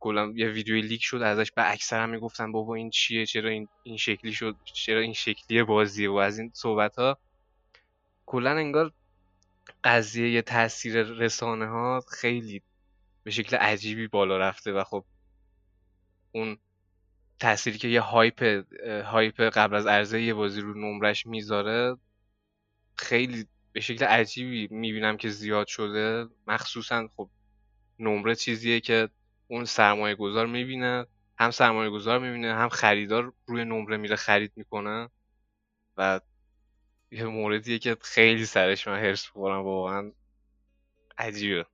کلا 0.00 0.32
یه 0.36 0.48
ویدیوی 0.48 0.82
leak 0.82 1.02
شد 1.04 1.22
ازش 1.22 1.52
به 1.52 1.70
اکثر 1.72 2.02
هم 2.02 2.10
می‌گفتن 2.10 2.52
بابا 2.52 2.74
این 2.74 2.90
چیه؟ 2.90 3.26
چرا 3.26 3.50
این 3.50 3.68
این 3.82 3.96
شکلی 3.96 4.32
شد؟ 4.32 4.56
چرا 4.64 5.00
این 5.00 5.12
شکلی 5.12 5.62
بازیه؟ 5.62 6.10
و 6.10 6.14
از 6.14 6.38
این 6.38 6.50
صحبت 6.54 6.98
ها 6.98 7.18
کلا 8.26 8.50
انگار 8.50 8.92
قضیه 9.84 10.42
تاثیر 10.42 11.02
رسانه 11.02 11.66
ها 11.66 12.00
خیلی 12.08 12.62
به 13.24 13.30
شکل 13.30 13.56
عجیبی 13.56 14.08
بالا 14.08 14.38
رفته 14.38 14.72
و 14.72 14.84
خب 14.84 15.04
اون 16.32 16.58
تأثیری 17.40 17.78
که 17.78 17.88
یه 17.88 18.00
hype 18.00 18.64
hype 19.04 19.40
قبل 19.40 19.76
از 19.76 19.86
عرضه 19.86 20.22
یه 20.22 20.34
بازی 20.34 20.60
رو 20.60 20.74
نمره‌ش 20.74 21.26
می‌ذاره 21.26 21.96
خیلی 22.96 23.46
به 23.72 23.80
شکل 23.80 24.04
عجیبی 24.04 24.68
می‌بینم 24.70 25.16
که 25.16 25.28
زیاد 25.28 25.66
شده. 25.66 26.26
مخصوصا 26.46 27.08
خب 27.16 27.30
نمره 27.98 28.34
چیزیه 28.34 28.80
که 28.80 29.08
اون 29.48 29.64
سرمایه 29.64 30.14
گذار 30.14 30.46
می‌بینه 30.46 31.06
هم 31.38 31.50
سرمایه 31.50 31.90
گذار 31.90 32.18
می‌بینه 32.18 32.54
هم 32.54 32.68
خریدار 32.68 33.32
روی 33.46 33.64
نمره 33.64 33.96
میره 33.96 34.16
خرید 34.16 34.52
می‌کنه 34.56 35.08
و 35.96 36.20
یه 37.10 37.24
موردیه 37.24 37.78
که 37.78 37.96
خیلی 38.00 38.46
سرش 38.46 38.88
من 38.88 38.98
هرس 38.98 39.26
بخورم 39.28 39.64
واقعا 39.64 40.12
عجیبه. 41.18 41.66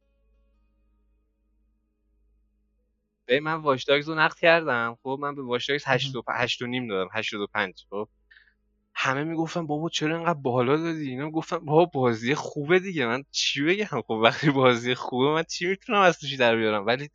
به 3.29 3.41
من 3.41 3.55
واشداگز 3.55 4.09
رو 4.09 4.15
نقد 4.15 4.39
کردم. 4.39 4.99
خب 5.03 5.19
من 5.21 5.35
به 5.35 5.43
واشداگز 5.43 5.85
8 5.87 6.17
و 6.17 6.23
8 6.29 6.63
و 6.63 6.67
نیم 6.67 6.89
دادم 6.89 7.11
85 7.13 7.87
خب 7.91 8.09
همه 8.95 9.25
می‌گفتن 9.25 9.67
بابا 9.67 9.89
چرا 9.89 10.17
اینقدر 10.17 10.39
بالا 10.39 10.77
دادی؟ 10.77 11.11
اینا 11.11 11.31
گفتم 11.31 11.59
بابا 11.59 11.85
بازی 11.85 12.35
خوبه 12.35 12.79
دیگه. 12.79 13.07
من 13.07 13.25
چی 13.31 13.65
بگم؟ 13.65 13.85
خب 13.85 14.11
وقتی 14.11 14.51
بازی 14.51 14.95
خوبه 14.95 15.31
من 15.35 15.43
چی 15.43 15.67
می‌تونم 15.67 16.01
از 16.01 16.19
توش 16.21 16.35
در 16.35 16.57
بیارم؟ 16.57 16.87
ولی 16.87 17.11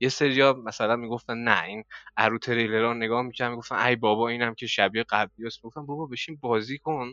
یه 0.00 0.08
سریا 0.08 0.52
مثلا 0.66 0.96
می‌گفتن 0.96 1.38
نه 1.38 1.64
این 1.64 1.84
ارو 2.16 2.38
تریلر 2.38 2.94
نگاه 2.94 3.22
می‌کنم 3.22 3.50
می‌گفتن 3.50 3.76
ای 3.76 3.96
بابا 3.96 4.28
اینم 4.28 4.54
که 4.54 4.66
شبیه 4.66 5.04
قبلی 5.10 5.46
است. 5.46 5.64
می‌گفتم 5.64 5.86
بابا 5.86 6.06
بشین 6.06 6.38
بازی 6.42 6.78
کن. 6.78 7.12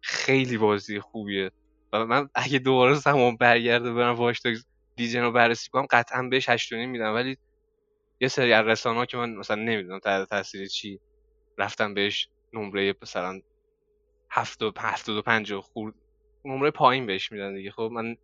خیلی 0.00 0.58
بازی 0.58 1.00
خوبیه. 1.00 1.50
و 1.92 2.06
من 2.06 2.28
اگه 2.34 2.58
دوباره 2.58 2.94
زمان 2.94 3.36
برگرده 3.36 3.92
برم 3.92 4.14
واش 4.14 4.40
دیجن 4.96 5.22
رو 5.22 5.32
بررسی 5.32 5.70
کنم 5.70 5.86
قطعا 5.90 6.22
بهش 6.22 6.48
هشتونی 6.48 6.86
میدم. 6.86 7.14
ولی 7.14 7.36
یه 8.24 8.28
سری 8.28 8.52
از 8.52 8.66
رسانه 8.66 9.06
که 9.06 9.16
من 9.16 9.34
مثلا 9.34 9.56
نمی‌دونم 9.56 9.98
تحت 9.98 10.28
تاثیر 10.28 10.66
چی 10.66 11.00
رفتم 11.58 11.94
بهش 11.94 12.28
نمره 12.52 12.94
مثلا 13.02 13.40
هفت 14.30 14.62
و 14.62 14.72
و 15.08 15.22
پنج 15.22 15.54
خورد 15.54 15.94
نمره 16.44 16.70
پایین 16.70 17.06
بهش 17.06 17.32
میدن 17.32 17.54
دیگه. 17.54 17.70
خب 17.70 17.90
من 17.92 18.16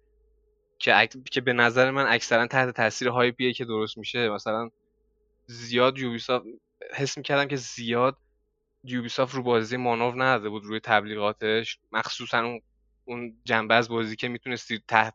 که 0.78 1.08
که 1.30 1.40
به 1.40 1.52
نظر 1.52 1.90
من 1.90 2.06
اکثرا 2.06 2.46
تحت 2.46 2.70
تاثیر 2.76 3.08
هایپیه 3.08 3.52
که 3.52 3.64
درست 3.64 3.98
میشه. 3.98 4.28
مثلا 4.28 4.70
زیاد 5.46 5.98
یوبیسافت 5.98 6.46
حس 6.94 7.18
می‌کردم 7.18 7.48
که 7.48 7.56
زیاد 7.56 8.18
یوبیسافت 8.84 9.34
رو 9.34 9.42
بازی 9.42 9.76
مانور 9.76 10.24
نداده 10.24 10.48
بود 10.48 10.64
روی 10.64 10.80
تبلیغاتش. 10.80 11.78
مخصوصا 11.92 12.44
اون 12.44 12.60
اون 13.04 13.40
جنبه 13.44 13.74
از 13.74 13.88
بازی 13.88 14.16
که 14.16 14.28
می‌تونستی 14.28 14.82
تحت 14.88 15.14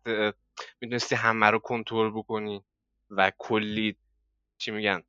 می‌تونستی 0.82 1.16
همه 1.16 1.46
رو 1.46 1.60
کنترل 1.60 2.12
بکنی 2.12 2.64
و 3.10 3.32
کلی 3.38 3.98
چی 4.58 4.72
میگن 4.72 5.04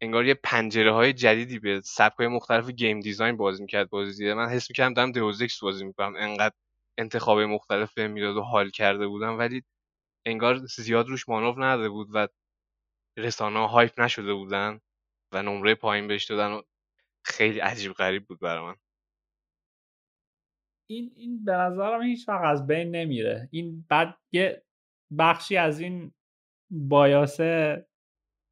انگار 0.00 0.26
یه 0.26 0.34
پنجره 0.34 0.92
های 0.92 1.12
جدیدی 1.12 1.58
به 1.58 1.80
سبک 1.84 2.16
های 2.16 2.28
مختلف 2.28 2.70
گیم 2.70 3.00
دیزاین 3.00 3.36
بازی 3.36 3.62
می‌کرد 3.62 3.90
بازی 3.90 4.32
من 4.32 4.48
حس 4.48 4.70
می‌کردم 4.70 4.94
دارم 4.94 5.12
دوزکس 5.12 5.60
بازی 5.60 5.84
می‌کنم. 5.84 6.14
انقدر 6.16 6.54
انتخاب 6.98 7.40
مختلف 7.40 7.94
به 7.94 8.08
می‌داد 8.08 8.36
و 8.36 8.42
حال 8.42 8.70
کرده 8.70 9.06
بودم 9.06 9.38
ولی 9.38 9.62
انگار 10.26 10.56
زیاد 10.56 11.08
روش 11.08 11.28
مانور 11.28 11.66
نداده 11.66 11.88
بود 11.88 12.08
و 12.12 12.28
رسانه 13.16 13.58
ها 13.58 13.66
هایپ 13.66 14.00
نشده 14.00 14.34
بودن 14.34 14.80
و 15.32 15.42
نمره 15.42 15.74
پایین 15.74 16.08
بهش 16.08 16.24
دادن 16.24 16.52
و 16.52 16.62
خیلی 17.24 17.58
عجیب 17.58 17.92
غریب 17.92 18.26
بود 18.26 18.40
برای 18.40 18.64
من. 18.64 18.76
این 20.90 21.12
این 21.16 21.44
به 21.44 21.52
نظرم 21.52 22.02
هیچ 22.02 22.28
وقت 22.28 22.44
از 22.44 22.66
بین 22.66 22.90
نمیره. 22.90 23.48
این 23.52 23.86
بعد 23.88 24.16
یه 24.32 24.62
بخشی 25.18 25.56
از 25.56 25.80
این 25.80 26.14
بایاسه 26.70 27.86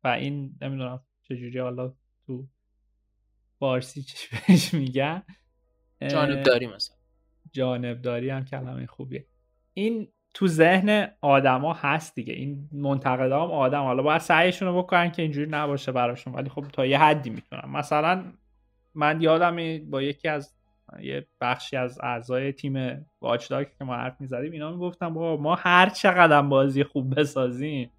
و 0.05 0.09
این 0.09 0.59
نمی‌دونم 0.63 1.01
چجوری 1.23 1.59
حالا 1.59 1.93
تو 2.27 2.47
فارسی 3.59 4.03
چی 4.03 4.29
بهش 4.49 4.75
میگن. 4.75 5.23
جانبداری 6.09 6.67
مثلا. 6.67 6.97
جانبداری 7.53 8.31
هم 8.31 8.45
کلمه 8.45 8.87
خوبیه. 8.87 9.27
این 9.75 10.09
تو 10.35 10.47
ذهن 10.47 11.09
آدما 11.21 11.73
هست 11.73 12.15
دیگه. 12.15 12.35
این 12.35 12.69
منتقدا 12.73 13.45
هم 13.45 13.51
آدم. 13.51 13.83
حالا 13.83 14.03
باید 14.03 14.21
سعیشون 14.21 14.69
رو 14.69 14.83
بکنن 14.83 15.11
که 15.11 15.23
اینجوری 15.23 15.51
نباشه 15.51 15.93
براشون. 15.93 16.35
ولی 16.35 16.49
خب 16.51 16.65
تا 16.73 16.87
یه 16.87 16.99
حدی 16.99 17.31
می‌تونن. 17.31 17.69
مثلا 17.69 18.33
من 18.95 19.21
یادم 19.21 19.79
با 19.91 20.03
یکی 20.03 20.29
از 20.29 20.55
یه 21.01 21.27
بخشی 21.41 21.77
از 21.77 21.99
اعضای 22.03 22.53
تیم 22.53 23.07
واچداگ 23.21 23.67
که 23.79 23.85
ما 23.85 23.97
حرف 23.97 24.21
می‌زدیم 24.21 24.53
اینا 24.53 24.71
می‌گفتن 24.71 25.15
بابا 25.15 25.43
ما 25.43 25.55
هر 25.55 25.89
چقدر 25.89 26.43
بازی 26.43 26.85
خوب 26.85 27.21
بسازیم 27.21 27.91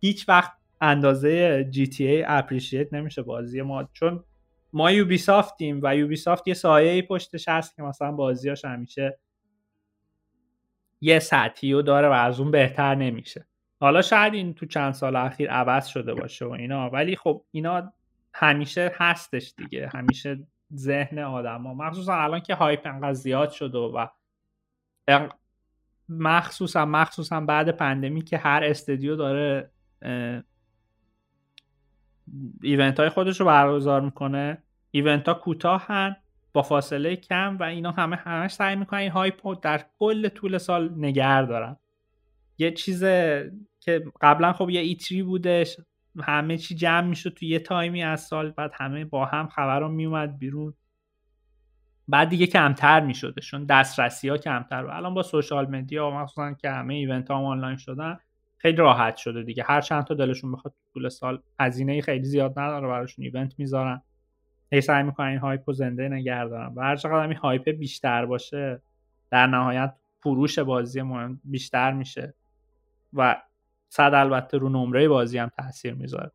هیچ 0.00 0.28
وقت 0.28 0.52
اندازه 0.82 1.64
GTA 1.72 2.24
اپریشیت 2.26 2.94
نمیشه 2.94 3.22
بازی 3.22 3.62
ما 3.62 3.88
چون 3.92 4.24
ما 4.72 4.90
یوبیسافتیم 4.90 5.80
و 5.82 5.96
یوبیسافت 5.96 6.48
یه 6.48 6.54
سایه 6.54 7.02
پشتش 7.02 7.48
هست 7.48 7.76
که 7.76 7.82
مثلا 7.82 8.12
بازیاش 8.12 8.64
همیشه 8.64 9.18
یه 11.00 11.18
سطحی 11.18 11.72
رو 11.72 11.82
داره 11.82 12.08
و 12.08 12.12
از 12.12 12.40
اون 12.40 12.50
بهتر 12.50 12.94
نمیشه. 12.94 13.46
حالا 13.80 14.02
شاید 14.02 14.34
این 14.34 14.54
تو 14.54 14.66
چند 14.66 14.92
سال 14.92 15.16
اخیر 15.16 15.50
عوض 15.50 15.86
شده 15.86 16.14
باشه 16.14 16.44
و 16.44 16.50
اینا 16.50 16.90
ولی 16.90 17.16
خب 17.16 17.44
اینا 17.50 17.92
همیشه 18.34 18.92
هستش 18.94 19.54
دیگه 19.56 19.90
همیشه 19.94 20.46
ذهن 20.74 21.18
آدم 21.18 21.62
ها 21.66 21.74
مخصوصا 21.74 22.14
الان 22.14 22.40
که 22.40 22.54
هایپ 22.54 22.86
انقدر 22.86 23.12
زیاد 23.12 23.50
شده 23.50 23.78
و 23.78 24.06
مخصوصا 26.08 26.86
مخصوصا 26.86 27.40
بعد 27.40 27.70
pandemic 27.70 28.22
که 28.22 28.38
هر 28.38 28.64
studio 28.64 29.16
داره 29.16 29.70
event 32.62 33.00
های 33.00 33.08
خودش 33.08 33.40
رو 33.40 33.46
برگزار 33.46 34.00
می‌کنه. 34.00 34.62
event 34.90 35.28
ها 35.28 35.34
کوتاهن 35.34 36.16
با 36.52 36.62
فاصله 36.62 37.16
کم 37.16 37.56
و 37.60 37.62
اینا 37.62 37.90
همه 37.90 38.16
همش 38.16 38.52
سعی 38.52 38.76
می‌کنن 38.76 39.00
این 39.00 39.10
hype 39.10 39.58
در 39.62 39.84
کل 39.98 40.28
طول 40.28 40.58
سال 40.58 40.94
نگه 40.96 41.42
دارن. 41.42 41.76
یه 42.58 42.70
چیز 42.70 43.00
که 43.80 44.04
قبلا 44.20 44.52
خب 44.52 44.70
یه 44.70 44.80
E3 44.80 45.22
بودش 45.22 45.76
همه 46.20 46.58
چی 46.58 46.74
جمع 46.74 47.06
می‌شد 47.06 47.30
تو 47.30 47.44
یه 47.44 47.58
تایمی 47.58 48.02
از 48.02 48.20
سال 48.20 48.50
بعد 48.50 48.72
همه 48.74 49.04
با 49.04 49.24
هم 49.24 49.48
خبرها 49.48 49.88
میومد 49.88 50.38
بیرون. 50.38 50.74
بعد 52.08 52.28
دیگه 52.28 52.46
کمتر 52.46 53.00
میشدشون 53.00 53.64
دسترسی 53.64 54.28
ها 54.28 54.36
کمتر 54.36 54.84
و 54.84 54.90
الان 54.90 55.14
با 55.14 55.22
social 55.22 55.66
media 55.66 56.10
مخصوصا 56.10 56.52
که 56.52 56.70
همه 56.70 56.94
event 56.94 57.30
ها 57.30 57.36
آنلاین 57.36 57.76
شدن 57.76 58.18
خیلی 58.62 58.76
راحت 58.76 59.16
شده 59.16 59.42
دیگه. 59.42 59.64
هر 59.66 59.80
چند 59.80 60.04
تا 60.04 60.14
دلشون 60.14 60.52
بخواد 60.52 60.74
طول 60.92 61.08
سال 61.08 61.42
هزینه 61.60 62.00
خیلی 62.00 62.24
زیاد 62.24 62.58
نداره 62.58 62.88
براشون 62.88 63.24
event 63.24 63.54
می‌ذارن. 63.58 64.02
هی 64.72 64.80
سعی 64.80 65.02
می‌کنن 65.02 65.26
این 65.26 65.38
hype 65.38 65.72
زنده 65.72 66.08
نگه 66.08 66.44
دارن 66.44 66.74
و 66.74 66.80
هر 66.80 66.96
چقدر 66.96 67.14
این 67.14 67.36
hype 67.36 67.68
بیشتر 67.70 68.26
باشه 68.26 68.82
در 69.30 69.46
نهایت 69.46 69.94
فروش 70.20 70.58
بازی 70.58 71.02
هم 71.02 71.40
بیشتر 71.44 71.92
میشه. 71.92 72.34
و 73.12 73.42
صد 73.88 74.12
البته 74.14 74.58
رو 74.58 74.68
نمره 74.68 75.08
بازی 75.08 75.38
هم 75.38 75.48
تاثیر 75.48 75.94
می‌ذاره. 75.94 76.30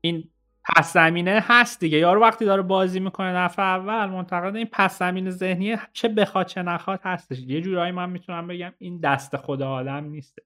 این 0.00 0.30
پس 0.76 0.92
زمینه 0.92 1.44
هست 1.44 1.80
دیگه. 1.80 1.98
یارو 1.98 2.20
وقتی 2.20 2.44
داره 2.44 2.62
بازی 2.62 3.00
می‌کنه 3.00 3.32
نفع 3.32 3.62
اول 3.62 4.06
منتقد 4.06 4.56
این 4.56 4.68
پس 4.72 4.98
زمینه 4.98 5.30
ذهنی 5.30 5.76
چه 5.92 6.08
بخواد 6.08 6.46
چه 6.46 6.62
نخواد 6.62 7.00
هستش. 7.02 7.38
یه 7.38 7.60
جورایی 7.60 7.92
من 7.92 8.10
می‌تونم 8.10 8.46
بگم 8.46 8.74
این 8.78 9.00
دست 9.00 9.36
خدا 9.36 9.70
آدم 9.70 10.04
نیست. 10.04 10.38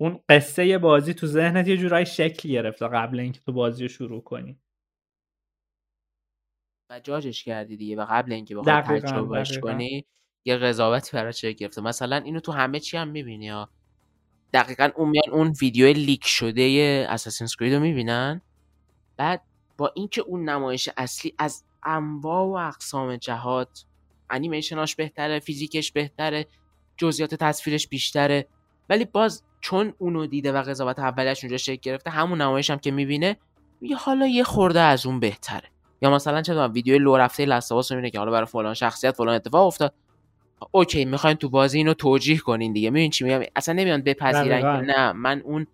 اون 0.00 0.20
قصه 0.28 0.78
بازی 0.78 1.14
تو 1.14 1.26
ذهنت 1.26 1.68
یه 1.68 1.76
جورایی 1.76 2.06
شکل 2.06 2.48
گرفته 2.48 2.88
قبل 2.88 3.20
اینکه 3.20 3.40
تو 3.40 3.52
بازی 3.52 3.82
رو 3.82 3.88
شروع 3.88 4.22
کنی. 4.22 4.58
و 6.90 7.00
جاجش 7.00 7.44
کردی 7.44 7.76
دیگه 7.76 7.96
و 7.96 8.06
قبل 8.10 8.32
اینکه 8.32 8.54
بخوای 8.56 9.00
تجربهش 9.00 9.58
کنی 9.58 10.06
یه 10.44 10.56
قضاوتی 10.56 11.16
برای 11.16 11.32
چه 11.32 11.52
گرفته. 11.52 11.82
مثلا 11.82 12.16
اینو 12.16 12.40
تو 12.40 12.52
همه 12.52 12.80
چی 12.80 12.96
هم 12.96 13.08
می‌بینی 13.08 13.48
ها. 13.48 13.70
دقیقا 14.52 14.90
اون 14.96 15.08
میان 15.08 15.30
اون 15.32 15.52
ویدیو 15.60 15.86
لیک 15.86 16.26
شده 16.26 17.06
اساسینز 17.08 17.56
کرید 17.56 17.74
رو 17.74 17.80
می‌بینن؟ 17.80 18.40
بعد 19.16 19.42
با 19.78 19.92
اینکه 19.94 20.20
اون 20.20 20.48
نمایش 20.48 20.88
اصلی 20.96 21.34
از 21.38 21.64
انواع 21.82 22.46
و 22.46 22.68
اقسام 22.68 23.16
جهات 23.16 23.84
انیمیشناش 24.30 24.96
بهتره 24.96 25.38
فیزیکش 25.38 25.92
بهتره 25.92 26.46
جزئیات 26.96 27.34
تصویرش 27.34 27.88
بیشتره 27.88 28.46
ولی 28.88 29.04
باز 29.04 29.42
چون 29.60 29.94
اونو 29.98 30.26
دیده 30.26 30.52
و 30.52 30.62
قضاوت 30.62 30.98
اولیش 30.98 31.44
اونجا 31.44 31.56
شکل 31.56 31.80
گرفته 31.82 32.10
همون 32.10 32.40
نمایش 32.40 32.70
هم 32.70 32.78
که 32.78 32.90
می‌بینه 32.90 33.36
میگه 33.80 33.96
حالا 33.96 34.26
یه 34.26 34.44
خورده 34.44 34.80
از 34.80 35.06
اون 35.06 35.20
بهتره. 35.20 35.68
یا 36.02 36.10
مثلا 36.10 36.42
چه 36.42 36.66
ویدیو 36.68 36.98
لو 36.98 37.16
رفته 37.16 37.44
لستاواس 37.44 37.92
می‌بینه 37.92 38.10
که 38.10 38.18
حالا 38.18 38.30
برای 38.30 38.46
فلان 38.46 38.74
شخصیت 38.74 39.16
فلان 39.16 39.34
اتفاق 39.34 39.66
افتاد. 39.66 39.94
اوکی 40.70 41.04
می‌خواین 41.04 41.36
تو 41.36 41.48
بازی 41.48 41.78
اینو 41.78 41.94
توجیه 41.94 42.38
کنین 42.38 42.72
دیگه. 42.72 42.90
میبین 42.90 43.10
چی 43.10 43.24
میگم؟ 43.24 43.40
اصلا 43.56 43.74
نمیان 43.74 44.02
بپذیرن 44.02 44.60
که 44.60 44.92
نه. 44.92 45.12
من 45.12 45.40
اون 45.40 45.66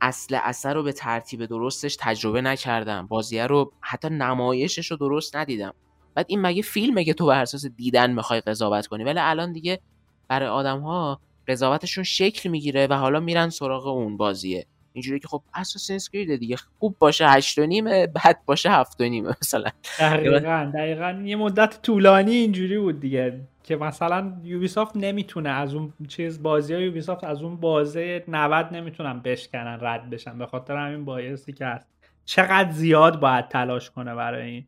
اصل 0.00 0.38
اثر 0.42 0.74
رو 0.74 0.82
به 0.82 0.92
ترتیب 0.92 1.46
درستش 1.46 1.96
تجربه 2.00 2.40
نکردم. 2.40 3.06
بازیه 3.06 3.46
رو 3.46 3.72
حتی 3.80 4.08
نمایشش 4.08 4.90
رو 4.90 4.96
درست 4.96 5.36
ندیدم. 5.36 5.74
بعد 6.14 6.26
این 6.28 6.40
مگه 6.40 6.62
فیلمه 6.62 7.04
که 7.04 7.14
تو 7.14 7.26
بر 7.26 7.42
اساس 7.42 7.66
دیدن 7.66 8.12
می‌خوای 8.12 8.40
قضاوت 8.40 8.86
کنی؟ 8.86 9.04
ولی 9.04 9.18
الان 9.18 9.52
دیگه 9.52 9.80
برای 10.28 10.48
آدم 10.48 10.80
ها 10.80 11.20
قضاوتشون 11.48 12.04
شکل 12.04 12.48
می‌گیره 12.48 12.86
و 12.86 12.94
حالا 12.94 13.20
میرن 13.20 13.50
سراغ 13.50 13.86
اون 13.86 14.16
بازیه. 14.16 14.66
اینجوری 14.92 15.20
که 15.20 15.28
خب 15.28 15.42
اساسینز 15.54 16.08
کرید 16.08 16.36
دیگه. 16.36 16.56
خوب 16.78 16.96
باشه 16.98 17.28
هشت 17.28 17.58
و 17.58 17.66
نیمه 17.66 18.06
بد 18.06 18.38
باشه 18.46 18.70
هفت 18.70 19.00
و 19.00 19.04
نیمه 19.04 19.28
مثلا. 19.42 19.70
دقیقا 19.98 20.70
دقیقا. 20.74 21.22
یه 21.24 21.36
مدت 21.36 21.82
طولانی 21.82 22.34
اینجوری 22.34 22.78
بود 22.78 23.00
دیگه. 23.00 23.40
که 23.64 23.76
مثلا 23.76 24.40
یوبیسافت 24.42 24.96
نمی‌تونه 24.96 25.48
از 25.48 25.74
اون 25.74 25.92
چیز 26.08 26.42
بازی 26.42 26.74
های 26.74 26.84
یوبیسافت 26.84 27.24
از 27.24 27.42
اون 27.42 27.56
بازه 27.56 28.24
90 28.28 28.74
نمی‌تونن 28.74 29.20
بشکنن 29.20 29.78
رد 29.80 30.10
بشن 30.10 30.38
به 30.38 30.46
خاطر 30.46 30.76
همین 30.76 31.04
بایستی 31.04 31.52
که 31.52 31.66
هست. 31.66 31.88
چقدر 32.24 32.70
زیاد 32.70 33.20
باید 33.20 33.48
تلاش 33.48 33.90
کنه 33.90 34.14
برای 34.14 34.50
این. 34.50 34.66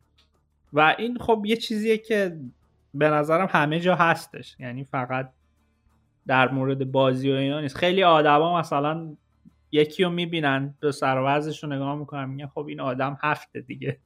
و 0.73 0.95
این 0.97 1.17
خب 1.17 1.43
یه 1.45 1.55
چیزیه 1.55 1.97
که 1.97 2.37
به 2.93 3.09
نظرم 3.09 3.47
همه 3.51 3.79
جا 3.79 3.95
هستش. 3.95 4.55
یعنی 4.59 4.83
فقط 4.83 5.31
در 6.27 6.51
مورد 6.51 6.91
بازی 6.91 7.31
و 7.31 7.35
اینا 7.35 7.61
نیست. 7.61 7.77
خیلی 7.77 8.03
آدما 8.03 8.59
مثلا 8.59 9.15
یکی 9.71 10.03
رو 10.03 10.09
می‌بینن 10.09 10.75
دو 10.81 10.91
سر 10.91 11.41
رو 11.61 11.69
نگاه 11.69 11.95
می‌کنن 11.95 12.29
میگن 12.29 12.47
خب 12.47 12.65
این 12.67 12.79
آدم 12.79 13.17
هفته 13.21 13.61
دیگه. 13.61 13.97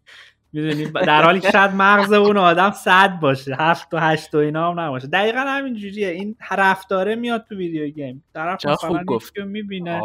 می‌دونی؟ 0.53 0.85
در 0.85 1.23
حالی 1.23 1.39
که 1.39 1.51
شاید 1.51 1.71
مغز 1.71 2.13
اون 2.13 2.37
آدم 2.37 2.71
صد 2.71 3.19
باشه. 3.19 3.55
هفت 3.59 3.93
و 3.93 3.97
هشت 3.97 4.35
و 4.35 4.37
اینا 4.37 4.71
هم 4.71 4.79
نباشه. 4.79 5.07
دقیقا 5.07 5.39
همین 5.39 5.73
جوریه. 5.73 6.07
این 6.07 6.35
رفتاره 6.51 7.15
میاد 7.15 7.45
تو 7.49 7.55
video 7.55 7.87
game. 7.87 8.23
طرف 8.33 8.65
مثلا 8.65 9.03
گفت. 9.03 9.39
می‌بینه. 9.39 10.01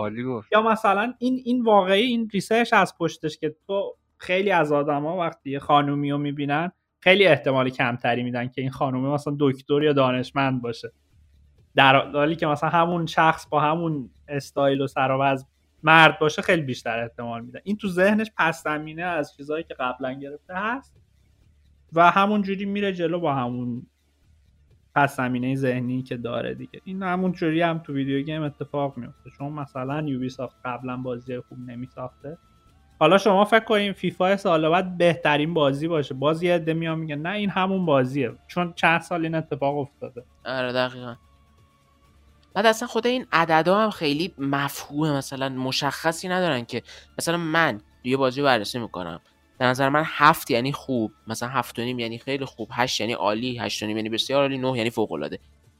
یا 0.52 0.62
مثلا 0.62 1.14
این 1.18 1.40
این 1.44 1.62
واقعی 1.62 2.02
این 2.02 2.28
research 2.32 2.72
از 2.72 2.94
پشتش 2.98 3.38
که 3.38 3.54
تو 3.66 3.96
خیلی 4.16 4.50
از 4.50 4.72
آدما 4.72 5.16
وقتی 5.16 5.50
یه 5.50 5.58
خانومی 5.58 6.10
رو 6.10 6.18
می‌بینن 6.18 6.72
خیلی 7.00 7.26
احتمال 7.26 7.68
کمتری 7.68 8.22
میدن 8.22 8.48
که 8.48 8.60
این 8.60 8.70
خانومی 8.70 9.08
مثلا 9.08 9.36
دکتر 9.40 9.82
یا 9.82 9.92
دانشمند 9.92 10.62
باشه. 10.62 10.92
در 11.76 12.10
حالی 12.10 12.36
که 12.36 12.46
مثلا 12.46 12.70
همون 12.70 13.06
شخص 13.06 13.46
با 13.48 13.60
همون 13.60 14.10
استایل 14.28 14.80
و 14.80 14.86
سر 14.86 15.10
و 15.10 15.18
مرد 15.84 16.18
باشه 16.18 16.42
خیلی 16.42 16.62
بیشتر 16.62 16.98
احتمال 16.98 17.44
میده. 17.44 17.60
این 17.64 17.76
تو 17.76 17.88
ذهنش 17.88 18.30
پس 18.36 18.62
زمینه 18.62 19.02
از 19.02 19.34
چیزهایی 19.36 19.64
که 19.64 19.74
قبلا 19.74 20.12
گرفته 20.12 20.54
هست 20.54 20.94
و 21.92 22.10
همون 22.10 22.42
جوری 22.42 22.64
میره 22.64 22.92
جلو 22.92 23.20
با 23.20 23.34
همون 23.34 23.86
پس 24.94 25.16
زمینه 25.16 25.54
ذهنی 25.54 26.02
که 26.02 26.16
داره 26.16 26.54
دیگه. 26.54 26.80
این 26.84 27.02
همون 27.02 27.32
جوری 27.32 27.62
هم 27.62 27.78
تو 27.78 27.92
ویدیو 27.92 28.22
گیم 28.22 28.42
اتفاق 28.42 28.96
میفته. 28.96 29.30
چون 29.38 29.52
مثلا 29.52 30.02
یوبی 30.02 30.28
ساخت 30.28 30.56
قبلا 30.64 30.96
بازی 30.96 31.40
خوب 31.40 31.58
نمیساخته. 31.58 32.38
حالا 32.98 33.18
شما 33.18 33.44
فکر 33.44 33.64
کنین 33.64 33.92
فیفا 33.92 34.36
سال 34.36 34.68
بعد 34.68 34.98
بهترین 34.98 35.54
بازی 35.54 35.88
باشه. 35.88 36.14
بازی 36.14 36.48
عده 36.48 36.74
میان 36.74 36.98
میگن 36.98 37.18
نه 37.18 37.30
این 37.30 37.50
همون 37.50 37.86
بازیه. 37.86 38.32
چون 38.46 38.72
چند 38.72 39.00
سال 39.00 39.22
این 39.22 39.34
اتفاق 39.34 39.78
افتاده. 39.78 40.24
آره 40.44 40.72
دقیقا. 40.72 41.14
بعد 42.54 42.66
اصلا 42.66 42.88
خود 42.88 43.06
این 43.06 43.26
عددا 43.32 43.78
هم 43.78 43.90
خیلی 43.90 44.34
مفهوم 44.38 45.10
مثلا 45.10 45.48
مشخصی 45.48 46.28
ندارن 46.28 46.64
که 46.64 46.82
مثلا 47.18 47.36
من 47.36 47.80
یه 48.04 48.16
بازی 48.16 48.42
بررسی 48.42 48.78
می‌کنم. 48.78 49.20
به 49.58 49.64
نظر 49.64 49.88
من 49.88 50.02
هفت 50.06 50.50
یعنی 50.50 50.72
خوب 50.72 51.12
مثلا 51.26 51.48
هفت 51.48 51.78
و 51.78 51.82
نیم 51.82 51.98
یعنی 51.98 52.18
خیلی 52.18 52.44
خوب 52.44 52.68
هشت 52.72 53.00
یعنی 53.00 53.12
عالی 53.12 53.58
هشت 53.58 53.82
و 53.82 53.86
نیم 53.86 53.96
یعنی 53.96 54.08
بسیار 54.08 54.42
عالی 54.42 54.58
نه 54.58 54.76
یعنی 54.76 54.90
فوق 54.90 55.12
العاده 55.12 55.38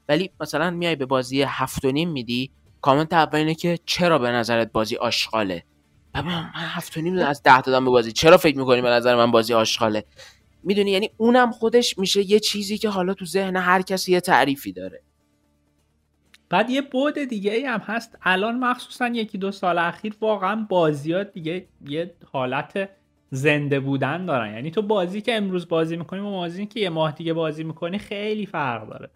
ولی 0.09 0.29
مثلا 0.39 0.71
میای 0.71 0.95
به 0.95 1.05
بازی 1.05 1.41
هفت 1.41 1.85
و 1.85 1.91
نیم 1.91 2.09
میدی 2.09 2.51
کامنت 2.81 3.13
اول 3.13 3.39
اینه 3.39 3.55
که 3.55 3.79
چرا 3.85 4.19
به 4.19 4.31
نظرت 4.31 4.71
بازی 4.71 4.95
آشغاله؟ 4.95 5.63
من 6.15 6.49
هفت 6.53 6.97
و 6.97 7.01
نیم 7.01 7.17
از 7.17 7.43
ده 7.43 7.61
دادم 7.61 7.85
به 7.85 7.91
بازی 7.91 8.11
چرا 8.11 8.37
فکر 8.37 8.57
می‌کنی 8.57 8.81
به 8.81 8.89
نظر 8.89 9.15
من 9.15 9.31
بازی 9.31 9.53
آشغاله؟ 9.53 10.05
می‌دونی 10.63 10.91
یعنی 10.91 11.09
اونم 11.17 11.51
خودش 11.51 11.97
میشه 11.97 12.31
یه 12.31 12.39
چیزی 12.39 12.77
که 12.77 12.89
حالا 12.89 13.13
تو 13.13 13.25
ذهن 13.25 13.55
هر 13.55 13.81
کسی 13.81 14.11
یه 14.11 14.19
تعریفی 14.19 14.71
داره. 14.71 15.01
بعد 16.49 16.69
یه 16.69 16.81
بعد 16.81 17.19
دیگه 17.19 17.51
ای 17.51 17.65
هم 17.65 17.79
هست. 17.79 18.17
الان 18.21 18.59
مخصوصا 18.59 19.07
یکی 19.07 19.37
دو 19.37 19.51
سال 19.51 19.77
اخیر 19.77 20.15
واقعا 20.21 20.65
بازیات 20.69 21.33
دیگه 21.33 21.67
یه 21.87 22.15
حالت 22.31 22.89
زنده 23.29 23.79
بودن 23.79 24.25
دارن. 24.25 24.53
یعنی 24.53 24.71
تو 24.71 24.81
بازی 24.81 25.21
که 25.21 25.35
امروز 25.35 25.67
بازی 25.67 25.97
می‌کنی 25.97 26.19
و 26.19 26.31
بازی 26.31 26.65
که 26.65 26.79
یه 26.79 26.89
ماه 26.89 27.11
دیگه 27.11 27.33
بازی 27.33 27.63
می‌کنی 27.63 27.97
خیلی 27.97 28.45
فرق 28.45 28.89
داره. 28.89 29.09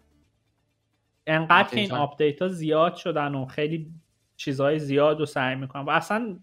انقدر 1.26 1.68
که 1.68 1.80
این 1.80 1.92
update 1.92 2.42
ها 2.42 2.48
زیاد 2.48 2.94
شدن 2.94 3.34
و 3.34 3.46
خیلی 3.46 3.90
چیزهای 4.36 4.78
زیاد 4.78 5.20
رو 5.20 5.26
سعی 5.26 5.56
می‌کنن. 5.56 5.82
و 5.82 5.90
اصلا 5.90 6.38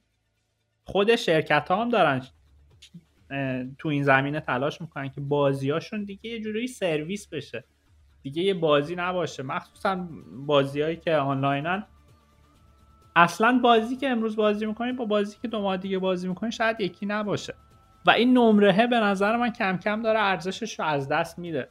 خود 0.83 1.15
شرکت 1.15 1.67
ها 1.71 1.81
هم 1.81 1.89
دارن 1.89 2.21
تو 3.77 3.89
این 3.89 4.03
زمینه 4.03 4.39
تلاش 4.39 4.81
می‌کنن 4.81 5.09
که 5.09 5.21
بازیاشون 5.21 6.03
دیگه 6.03 6.29
یه 6.29 6.39
جوری 6.39 6.67
سرویس 6.67 7.27
بشه. 7.27 7.63
دیگه 8.23 8.43
یه 8.43 8.53
بازی 8.53 8.95
نباشه. 8.95 9.43
مخصوصا 9.43 10.07
بازیهایی 10.45 10.95
که 10.95 11.15
آنلاینن. 11.15 11.83
اصلا 13.15 13.59
بازی 13.63 13.95
که 13.95 14.09
امروز 14.09 14.35
بازی 14.35 14.65
می‌کنی 14.65 14.91
با 14.91 15.05
بازی 15.05 15.37
که 15.41 15.47
دو 15.47 15.61
ماه 15.61 15.77
دیگه 15.77 15.99
بازی 15.99 16.27
می‌کنی 16.27 16.51
شاید 16.51 16.81
یکی 16.81 17.05
نباشه. 17.05 17.53
و 18.05 18.11
این 18.11 18.37
نمره 18.37 18.87
به 18.87 18.99
نظر 18.99 19.37
من 19.37 19.49
کم 19.49 19.77
کم 19.77 20.01
داره 20.01 20.19
ارزشش 20.19 20.79
رو 20.79 20.85
از 20.85 21.07
دست 21.07 21.39
میده. 21.39 21.69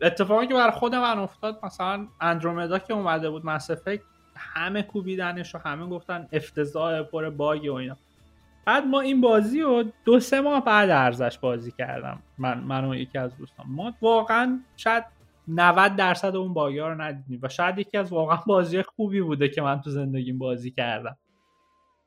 اتفاقی 0.00 0.46
که 0.46 0.54
بر 0.54 0.70
خود 0.70 0.94
من 0.94 1.18
افتاد 1.18 1.58
مثلا 1.62 2.06
اندرومدا 2.20 2.78
که 2.78 2.94
اومده 2.94 3.30
بود 3.30 3.46
مسافه 3.46 4.02
همه 4.36 4.82
کوبیدنش 4.82 5.54
و 5.54 5.58
همه 5.58 5.86
گفتن 5.86 6.28
افتضاح 6.32 7.02
پر 7.02 7.30
باگ 7.30 7.64
و 7.64 7.72
اینا. 7.74 7.96
بعد 8.64 8.84
ما 8.86 9.00
این 9.00 9.20
بازی 9.20 9.60
رو 9.60 9.84
دو 10.04 10.20
سه 10.20 10.40
ماه 10.40 10.64
بعد 10.64 10.90
ارزش 10.90 11.38
بازی 11.38 11.72
کردم. 11.72 12.22
من 12.38 12.60
من 12.60 12.84
و 12.84 12.94
یکی 12.94 13.18
از 13.18 13.36
دوستان. 13.36 13.66
ما 13.68 13.94
واقعا 14.02 14.60
شاید 14.76 15.04
90 15.48 15.96
درصد 15.96 16.36
اون 16.36 16.54
bug 16.54 16.80
ا 16.80 16.88
رو 16.88 17.02
ندیدیم 17.02 17.40
و 17.42 17.48
شاید 17.48 17.78
یکی 17.78 17.98
از 17.98 18.12
واقعا 18.12 18.36
بازی 18.46 18.82
خوبی 18.82 19.20
بوده 19.20 19.48
که 19.48 19.62
من 19.62 19.80
تو 19.80 19.90
زندگیم 19.90 20.38
بازی 20.38 20.70
کردم. 20.70 21.16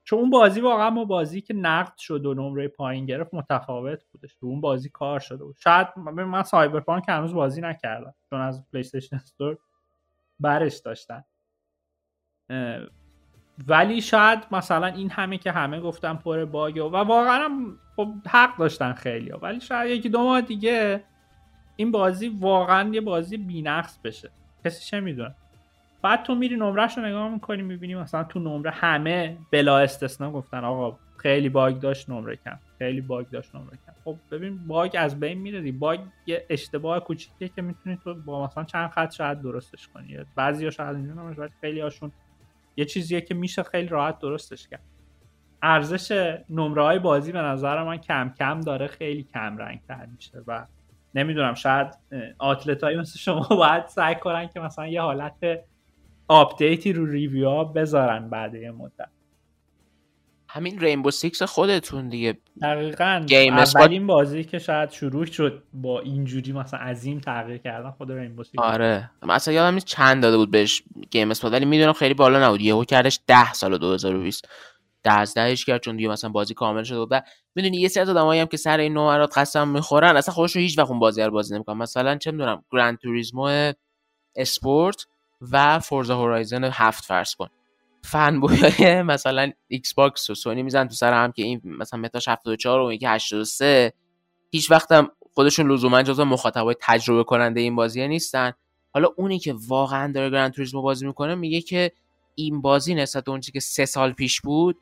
چون 0.03 0.19
اون 0.19 0.29
بازی 0.29 0.61
واقعا 0.61 0.89
با 0.89 1.05
بازی 1.05 1.41
که 1.41 1.53
نقد 1.53 1.97
شد 1.97 2.25
و 2.25 2.33
نمره 2.33 2.67
پایین 2.67 3.05
گرفت 3.05 3.33
متفاوت 3.33 4.03
بودش. 4.11 4.35
رو 4.39 4.49
اون 4.49 4.61
بازی 4.61 4.89
کار 4.89 5.19
شده 5.19 5.43
بود. 5.43 5.55
شاید 5.59 5.87
من 5.97 6.43
Cyberpunk 6.43 7.03
هنوز 7.07 7.33
بازی 7.33 7.61
نکردم. 7.61 8.15
چون 8.29 8.41
از 8.41 8.65
PlayStation 8.71 9.15
Store 9.15 9.57
برش 10.39 10.77
داشتن. 10.77 11.23
ولی 13.67 14.01
شاید 14.01 14.39
مثلا 14.51 14.87
این 14.87 15.11
همه 15.11 15.37
که 15.37 15.51
همه 15.51 15.79
گفتن 15.79 16.13
پر 16.13 16.45
bug 16.45 16.77
و 16.77 16.97
واقعا 16.97 17.49
خب 17.95 18.07
حق 18.27 18.57
داشتن 18.57 18.93
خیلی 18.93 19.31
ولی 19.31 19.61
شاید 19.61 19.91
یکی 19.91 20.09
دو 20.09 20.23
ماه 20.23 20.41
دیگه 20.41 21.03
این 21.75 21.91
بازی 21.91 22.27
واقعا 22.27 22.89
یه 22.89 23.01
بازی 23.01 23.37
بینقص 23.37 23.97
بشه. 24.03 24.29
کسی 24.65 24.85
چه 24.85 24.99
می‌دونه؟ 24.99 25.35
بعد 26.01 26.23
تو 26.23 26.35
میری 26.35 26.55
نمرهش 26.55 26.97
رو 26.97 27.05
نگاه 27.05 27.29
می‌کنی 27.29 27.61
می‌بینی 27.61 27.95
مثلا 27.95 28.23
تو 28.23 28.39
نمره 28.39 28.71
همه 28.71 29.37
بلا 29.51 29.77
استثنا 29.77 30.31
گفتن 30.31 30.63
آقا 30.63 30.97
خیلی 31.17 31.49
باگ 31.49 31.79
داشت 31.79 32.09
نمره 32.09 32.35
کم 32.35 32.59
خیلی 32.79 33.01
باگ 33.01 33.29
داشت 33.29 33.55
نمره 33.55 33.77
کم. 33.85 33.93
خب 34.05 34.15
ببین 34.31 34.67
باگ 34.67 34.95
از 34.99 35.19
بین 35.19 35.37
میره 35.37 35.71
باگ 35.71 35.99
یه 36.25 36.45
اشتباه 36.49 36.99
کوچیکیه 36.99 37.49
که 37.49 37.61
می‌تونی 37.61 37.97
تو 38.03 38.13
با 38.13 38.45
مثلا 38.45 38.63
چند 38.63 38.89
خط 38.89 39.13
شاید 39.13 39.41
درستش 39.41 39.87
کنی. 39.87 40.17
بعضی 40.35 40.71
شاید 40.71 40.95
اینجوری 40.95 41.49
خیلی 41.61 41.79
هاشون 41.79 42.11
یه 42.77 42.85
چیزیه 42.85 43.21
که 43.21 43.33
میشه 43.33 43.63
خیلی 43.63 43.87
راحت 43.87 44.19
درستش 44.19 44.67
کرد. 44.67 44.83
ارزش 45.61 46.35
نمره 46.49 46.83
های 46.83 46.99
بازی 46.99 47.31
به 47.31 47.39
نظر 47.39 47.83
من 47.83 47.97
کم 47.97 48.33
کم 48.39 48.61
داره 48.61 48.87
خیلی 48.87 49.23
کم 49.23 49.57
رنگ 49.57 49.79
تر 49.87 50.05
میشه 50.05 50.43
و 50.47 50.65
نمی‌دونم 51.15 51.53
شاید 51.53 51.87
outlet 52.37 52.83
های 52.83 52.97
مثل 52.97 53.19
شما 53.19 53.47
باید 53.59 53.87
سعی 53.87 54.15
کنن 54.15 54.47
که 54.47 54.59
مثلا 54.59 54.87
یه 54.87 55.01
حالت 55.01 55.59
update 56.27 56.84
ی 56.84 56.93
رو 56.93 57.05
review 57.05 57.49
ها 57.49 57.63
بذارن 57.63 58.29
بعد 58.29 58.55
یه 58.55 58.71
مدت. 58.71 59.09
همین 60.49 60.79
Rainbow 60.79 61.11
Six 61.11 61.43
خودتون 61.43 62.09
دیگه. 62.09 62.37
دقیقا. 62.61 63.23
game 63.27 63.53
اولین 63.53 64.07
بازی 64.07 64.43
که 64.43 64.59
شاید 64.59 64.91
شروع 64.91 65.25
شد 65.25 65.63
با 65.73 65.99
اینجوری 65.99 66.51
مثلا 66.51 66.79
عظیم 66.79 67.19
تغییر 67.19 67.57
کردن 67.57 67.91
خود 67.91 68.11
Rainbow 68.11 68.43
Six 68.43 68.63
آره. 68.63 69.11
مثلا 69.23 69.53
یادم 69.53 69.73
نیست 69.73 69.85
چند 69.85 70.23
داده 70.23 70.37
بود 70.37 70.51
بهش 70.51 70.83
GameSpot 71.11 71.51
ولی 71.51 71.65
می‌دونم 71.65 71.93
خیلی 71.93 72.13
بالا 72.13 72.47
نبود. 72.47 72.61
یهو 72.61 72.83
کردش 72.83 73.19
10 73.27 73.53
سال 73.53 73.77
2020 73.77 74.47
دهش 75.03 75.65
کرد 75.65 75.81
چون 75.81 75.95
دیگه 75.97 76.09
مثلا 76.09 76.29
بازی 76.29 76.53
کامل 76.53 76.83
شده 76.83 76.99
بود. 76.99 77.23
می‌دونی 77.55 77.77
یه 77.77 77.87
سری 77.87 78.03
آدمایی 78.03 78.41
هم 78.41 78.47
که 78.47 78.57
سر 78.57 78.77
این 78.79 78.93
نمرات 78.93 79.37
قسم 79.37 79.67
می‌خورن 79.67 80.17
اصلا 80.17 80.33
خودشون 80.33 80.61
هیچ 80.61 80.77
وقت 80.77 80.89
اون 80.89 80.99
بازی 80.99 81.21
رو 81.21 81.31
بازی 81.31 81.55
نمی‌کنن. 81.55 81.77
مثلا 81.77 82.15
چه 82.17 82.31
می‌دونم 82.31 82.63
Gran 82.71 82.97
Turismo 82.97 83.73
Sport 84.35 85.07
و 85.51 85.79
Forza 85.79 86.17
Horizon 86.17 86.63
هفت 86.63 87.03
فرض 87.03 87.35
کن. 87.35 87.47
fanboy 88.07 88.39
ای 88.39 89.01
مثلا 89.13 89.51
Xbox 89.67 90.29
و 90.29 90.35
سونی 90.35 90.63
میزن 90.63 90.87
تو 90.87 90.95
سر 90.95 91.13
هم 91.13 91.31
که 91.31 91.43
این 91.43 91.61
مثلا 91.63 91.99
Meta 91.99 92.18
ش 92.18 92.27
74 92.27 92.81
و 92.81 92.93
یکی 92.93 93.05
83 93.05 93.93
هیچ 94.51 94.71
وقت 94.71 94.91
هم 94.91 95.11
خودشون 95.33 95.71
لزوما 95.71 96.03
جزو 96.03 96.25
مخاطبای 96.25 96.75
تجربه 96.81 97.23
کننده 97.23 97.59
این 97.59 97.75
بازی 97.75 98.07
نیستن. 98.07 98.51
حالا 98.93 99.09
اونی 99.17 99.39
که 99.39 99.55
واقعا 99.67 100.11
داره 100.11 100.29
Gran 100.29 100.51
Turismo 100.51 100.81
بازی 100.81 101.07
می‌کنه 101.07 101.35
میگه 101.35 101.61
که 101.61 101.91
این 102.35 102.61
بازی 102.61 102.95
نسبت 102.95 103.23
به 103.23 103.31
اونچه 103.31 103.51
که 103.51 103.59
سه 103.59 103.85
سال 103.85 104.13
پیش 104.13 104.41
بود 104.41 104.77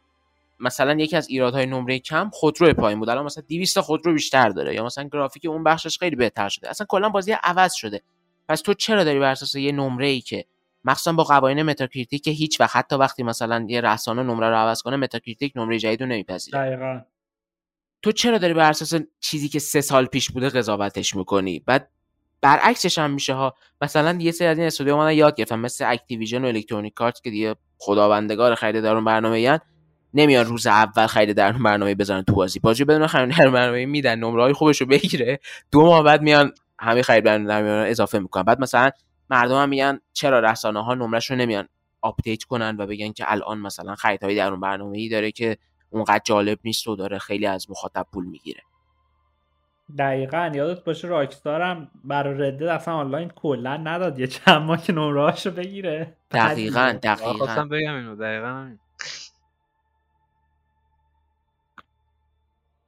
مثلا 0.59 0.93
یکی 0.93 1.15
از 1.15 1.29
ایرادهای 1.29 1.65
نمره 1.65 1.99
کم 1.99 2.29
خودرو 2.33 2.73
پایین 2.73 2.99
بود. 2.99 3.09
الان 3.09 3.25
مثلا 3.25 3.43
200 3.47 3.79
خودرو 3.79 4.13
بیشتر 4.13 4.49
داره 4.49 4.75
یا 4.75 4.85
مثلا 4.85 5.09
گرافیک 5.13 5.45
اون 5.45 5.63
بخشش 5.63 5.97
خیلی 5.97 6.15
بهتر 6.15 6.49
شده. 6.49 6.69
اصلا 6.69 6.87
کلا 6.89 7.09
بازی 7.09 7.31
عوض 7.31 7.73
شده. 7.73 8.01
پس 8.49 8.61
تو 8.61 8.73
چرا 8.73 9.03
داری 9.03 9.19
بر 9.19 9.31
اساس 9.31 9.55
یه 9.55 9.71
نمره 9.71 10.07
ای 10.07 10.21
که 10.21 10.45
مخصوصا 10.85 11.13
با 11.13 11.23
قوانین 11.23 11.63
Metacritic 11.63 12.23
که 12.23 12.31
هیچ 12.31 12.61
وقت 12.61 12.75
حتی 12.75 12.95
وقتی 12.95 13.23
مثلا 13.23 13.65
یه 13.69 13.81
رسانه 13.81 14.23
نمره 14.23 14.49
رو 14.49 14.55
عوض 14.55 14.81
کنه 14.81 14.95
Metacritic 14.95 15.53
نمره 15.55 15.79
جدید 15.79 16.01
رو 16.01 16.07
نمیپذیره. 16.07 16.59
دقیقاً. 16.59 17.01
تو 18.01 18.11
چرا 18.11 18.37
داری 18.37 18.53
بر 18.53 18.69
اساس 18.69 19.01
چیزی 19.19 19.49
که 19.49 19.59
سه 19.59 19.81
سال 19.81 20.05
پیش 20.05 20.31
بوده 20.31 20.49
قضاوتش 20.49 21.15
می‌کنی؟ 21.15 21.59
بعد 21.59 21.89
برعکسش 22.41 22.97
هم 22.97 23.11
میشه 23.11 23.33
ها. 23.33 23.55
مثلا 23.81 24.17
یه 24.19 24.31
سری 24.31 24.47
از 24.47 24.57
این 24.57 24.67
استودیو 24.67 24.93
اومدن 24.93 25.13
یاد 25.13 25.35
گرفتن 25.35 25.59
مثل 25.59 25.91
Activision 25.91 26.45
و 26.45 26.47
Electronic 26.47 26.93
Arts 26.93 27.21
که 27.21 27.29
دیگه 27.29 27.55
خداوندگار 27.77 28.55
خرید 28.55 28.83
در 28.83 28.95
اون 28.95 29.05
برنامه 29.05 29.41
ان 29.41 29.59
نمیان 30.13 30.45
روز 30.45 30.67
اول 30.67 31.07
خرید 31.07 31.35
در 31.35 31.51
برنامه 31.51 31.95
بزنن 31.95 32.23
تو 32.23 32.33
بازی. 32.33 32.59
بازی 32.59 32.85
بدون 32.85 33.07
خرید 33.07 33.37
در 33.37 33.49
برنامه 33.49 33.85
میدن 33.85 34.19
نمره 34.19 34.41
های 34.41 34.53
خوبش 34.53 34.81
رو 34.81 34.87
بگیره. 34.87 35.39
دو 35.71 35.81
ماه 35.81 36.03
بعد 36.03 36.21
میان 36.21 36.53
همه 36.79 37.01
خرید 37.01 37.23
برنامه 37.23 37.69
اضافه 37.69 38.19
می‌کنن. 38.19 38.43
بعد 38.43 38.59
مثلا 38.59 38.91
مردم 39.29 39.61
هم 39.61 39.69
میگن 39.69 39.99
چرا 40.13 40.39
رسانه 40.39 40.83
ها 40.83 40.93
نمرش 40.93 41.31
رو 41.31 41.37
نمیان 41.37 41.67
update 42.01 42.43
کنن 42.43 42.75
و 42.79 42.87
بگن 42.87 43.11
که 43.11 43.31
الان 43.31 43.57
مثلا 43.57 43.95
خریدهایی 43.95 44.35
در 44.35 44.49
اون 44.49 44.59
برنامه 44.59 44.97
ای 44.97 45.09
داره 45.09 45.31
که 45.31 45.57
اونقدر 45.89 46.21
جالب 46.25 46.59
نیست 46.63 46.87
و 46.87 46.95
داره 46.95 47.19
خیلی 47.19 47.45
از 47.45 47.69
مخاطب 47.69 48.07
پول 48.13 48.25
می‌گیره. 48.25 48.61
دقیقا. 49.97 50.51
یادت 50.53 50.83
باشه 50.83 51.07
Rockstar 51.07 51.61
هم 51.61 51.91
برای 52.03 52.37
Red 52.37 52.53
Dead 52.53 52.73
اصلا 52.73 52.93
آنلاین 52.93 53.29
کلا 53.29 53.77
نداد. 53.77 54.19
یه 54.19 54.27
چند 54.27 54.61
ماه 54.61 54.83
که 54.83 54.93
نمره 54.93 55.51
بگیره. 55.51 56.17
دقیقا 56.31 56.99
دقیقا. 57.03 57.65
بگم 57.65 57.95
اینو. 57.95 58.15
دقیقا 58.15 58.75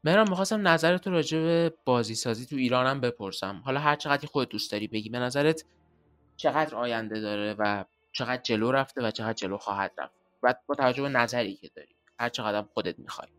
مهران 0.03 0.29
می‌خواستم 0.29 0.67
نظرت 0.67 1.07
راجع 1.07 1.37
به 1.37 1.73
بازی 1.85 2.15
سازی 2.15 2.45
تو 2.45 2.55
ایران 2.55 2.87
هم 2.87 3.01
بپرسم. 3.01 3.61
حالا 3.65 3.79
هر 3.79 3.95
چقدر 3.95 4.27
خود 4.27 4.49
دوست 4.49 4.71
داری 4.71 4.87
بگی 4.87 5.09
به 5.09 5.19
نظرت 5.19 5.65
چقدر 6.37 6.75
آینده 6.75 7.21
داره 7.21 7.55
و 7.59 7.83
چقدر 8.11 8.41
جلو 8.41 8.71
رفته 8.71 9.07
و 9.07 9.11
چقدر 9.11 9.33
جلو 9.33 9.57
خواهد 9.57 9.91
رفت. 9.97 10.13
و 10.43 10.55
با 10.67 10.75
توجه 10.75 11.01
به 11.01 11.09
نظری 11.09 11.55
که 11.55 11.69
داری 11.75 11.95
هر 12.19 12.29
چقدر 12.29 12.61
خودت 12.73 12.99
می‌خوای. 12.99 13.29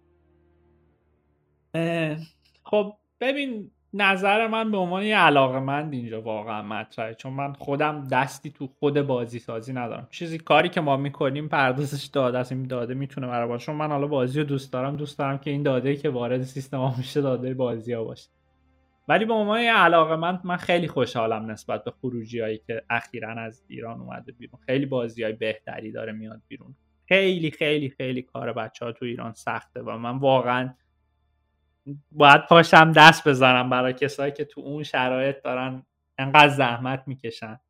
خب 2.65 2.95
ببین 3.20 3.70
نظر 3.95 4.47
من 4.47 4.70
به 4.70 4.77
عنوان 4.77 5.03
یه 5.03 5.16
علاقه 5.16 5.59
مند 5.59 5.93
اینجا 5.93 6.23
واقعا 6.23 6.62
مطرحه. 6.62 7.15
چون 7.15 7.33
من 7.33 7.53
خودم 7.53 8.09
دستی 8.09 8.51
تو 8.51 8.69
خود 8.79 9.01
بازی 9.03 9.39
سازی 9.39 9.73
ندارم. 9.73 10.09
چیزی 10.11 10.39
کاری 10.39 10.69
که 10.69 10.81
ما 10.81 10.97
می‌کنیم 10.97 11.49
پردازش 11.49 12.05
داده 12.05 12.39
است. 12.39 12.53
این 12.53 12.66
داده 12.66 12.95
می‌تونه 12.95 13.27
برای 13.27 13.59
چون 13.59 13.75
من 13.77 13.91
حالا 13.91 14.07
بازی 14.07 14.39
رو 14.41 14.45
دوست 14.45 14.73
دارم 14.73 14.97
دوست 14.97 15.19
دارم 15.19 15.39
که 15.39 15.51
این 15.51 15.62
داده 15.62 15.97
که 15.97 16.09
وارد 16.11 16.43
سیستم 16.43 16.79
ها 16.79 16.95
میشه 16.99 17.20
داده 17.20 17.55
بازی 17.55 17.93
ها 17.93 18.05
باشه. 18.05 18.29
ولی 19.09 19.25
به 19.25 19.33
عنوان 19.33 19.61
یه 19.61 19.73
علاقه 19.73 20.17
من 20.17 20.41
من 20.45 20.57
خیلی 20.57 20.89
خوشحالم 20.89 21.51
نسبت 21.51 21.85
به 21.85 21.91
خروجی 21.91 22.41
هایی 22.41 22.59
که 22.59 22.83
اخیرا 22.91 23.31
از 23.31 23.65
ایران 23.69 24.01
اومده 24.01 24.33
بیرون. 24.33 24.61
خیلی 24.67 24.87
بازی 24.87 25.23
های 25.23 25.33
بهتری 25.33 25.93
داره 25.93 26.13
میاد 26.13 26.43
بیرون. 26.49 26.75
خیلی 27.09 27.51
خیلی 27.51 27.91
خیلی 27.91 28.23
کار 28.23 28.53
بچه 28.53 28.85
ها 28.85 28.93
تو 28.93 29.05
ایران 29.05 29.33
سخته 29.33 29.83
و 29.83 29.99
من 29.99 30.19
واقعا 30.19 30.75
باید 32.13 32.47
پاشم 32.47 32.93
دست 32.93 33.29
بزنم 33.29 33.71
برای 33.71 33.93
کسایی 33.93 34.33
که 34.33 34.45
تو 34.45 34.61
اون 34.61 34.83
شرایط 34.83 35.43
دارن 35.43 35.83
انقدر 36.19 36.49
زحمت 36.49 37.03
می‌کشن 37.07 37.61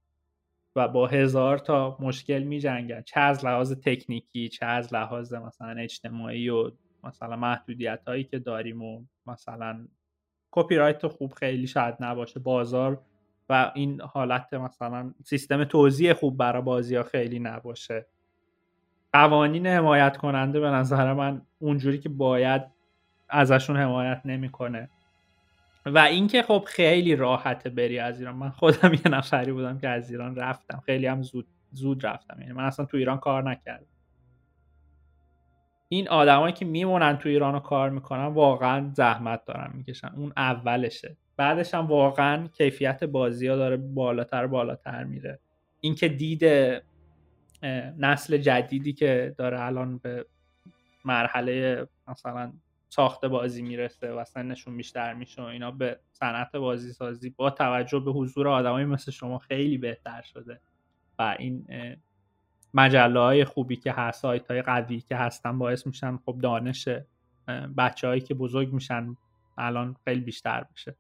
و 0.77 0.89
با 0.89 1.07
هزار 1.07 1.59
تا 1.59 1.97
مشکل 2.01 2.43
میجنگن. 2.43 3.03
چه 3.03 3.21
از 3.21 3.45
لحاظ 3.45 3.73
تکنیکی 3.73 4.49
چه 4.49 4.67
از 4.67 4.95
لحاظ 4.95 5.35
مثلا 5.35 5.81
اجتماعی 5.81 6.49
و 6.49 6.71
مثلا 7.05 7.37
محدودیت 7.37 8.01
هایی 8.07 8.25
که 8.25 8.39
داریم 8.39 8.83
و 8.83 9.05
مثلا 9.27 9.89
کپی 10.51 10.77
رایت 10.77 11.07
خوب 11.07 11.33
خیلی 11.33 11.67
شاید 11.67 11.95
نباشه 12.01 12.41
بازار 12.41 13.01
و 13.49 13.73
این 13.75 14.01
حالت 14.01 14.55
مثلا 14.55 15.15
سیستم 15.25 15.65
توضیح 15.65 16.13
خوب 16.13 16.37
برای 16.37 16.63
بازی 16.63 16.97
ها 16.97 17.03
خیلی 17.03 17.39
نباشه. 17.39 18.07
قوانین 19.13 19.67
حمایت 19.67 20.17
کننده 20.17 20.61
به 20.61 20.71
نظر 20.71 21.13
من 21.13 21.43
اونجوری 21.59 21.99
که 21.99 22.09
باید 22.09 22.63
ازشون 23.29 23.77
حمایت 23.77 24.21
نمی‌کنه. 24.25 24.91
و 25.87 25.99
اینکه 25.99 26.43
خب 26.43 26.65
خیلی 26.67 27.17
راحته 27.17 27.71
بری 27.71 27.99
از 27.99 28.21
ایران. 28.21 28.37
من 28.37 28.51
خودم 28.51 28.93
یه 29.05 29.09
نفری 29.09 29.53
بودم 29.53 29.79
که 29.79 29.89
از 29.89 30.11
ایران 30.11 30.37
رفتم. 30.37 30.83
خیلی 30.87 31.07
هم 31.07 31.23
زود 31.23 31.47
زود 31.73 32.07
رفتم. 32.07 32.41
یعنی 32.41 32.53
من 32.53 32.65
اصلا 32.65 32.85
تو 32.87 32.97
ایران 32.97 33.19
کار 33.19 33.51
نکردم. 33.51 33.87
این 35.89 36.09
آدمایی 36.09 36.53
که 36.53 36.65
میمونن 36.65 37.19
تو 37.19 37.29
ایران 37.29 37.55
رو 37.55 37.61
کار 37.61 37.91
می‌کنن 37.91 38.27
واقعا 38.27 38.91
زحمت 38.95 39.45
دارن 39.45 39.71
می‌کشن. 39.75 40.13
اون 40.17 40.33
اولشه. 40.37 41.17
بعدش 41.37 41.75
هم 41.75 41.87
واقعا 41.87 42.47
کیفیت 42.47 43.05
بازی 43.05 43.47
ها 43.47 43.57
داره 43.57 43.77
بالاتر 43.77 44.47
بالاتر 44.47 45.05
میره. 45.05 45.39
اینکه 45.81 46.09
دید 46.09 46.45
نسل 47.99 48.37
جدیدی 48.37 48.93
که 48.93 49.35
داره 49.39 49.61
الان 49.61 49.99
به 49.99 50.27
مرحله 51.05 51.87
مثلا 52.09 52.53
ساخت 52.89 53.25
بازی 53.25 53.63
می‌رسه 53.63 54.13
و 54.13 54.25
سنشون 54.25 54.77
بیشتر 54.77 55.15
میشه 55.15 55.43
و 55.43 55.45
اینا 55.45 55.71
به 55.71 55.99
صنعت 56.13 56.57
بازی 56.57 56.93
سازی 56.93 57.31
با 57.31 57.51
توجه 57.51 58.01
به 58.01 58.11
حضور 58.11 58.49
آدمایی 58.49 58.87
مثل 58.87 59.13
شما 59.13 59.39
خیلی 59.39 59.79
بهتر 59.79 60.23
شده. 60.23 60.61
و 61.19 61.37
این 61.39 61.67
مجله 62.75 63.21
های 63.21 63.45
خوبی 63.45 63.77
که 63.77 63.93
هست 63.93 64.23
سایت 64.23 64.51
های 64.51 64.63
قوی 64.63 65.01
که 65.01 65.17
هستن 65.17 65.59
باعث 65.59 65.87
میشن 65.87 66.17
خب 66.17 66.39
دانش 66.43 66.89
بچه 67.79 68.07
هایی 68.09 68.21
که 68.21 68.35
بزرگ 68.35 68.73
میشن 68.73 69.17
الان 69.59 69.97
خیلی 70.05 70.21
بیشتر 70.21 70.65
بشه. 70.73 70.97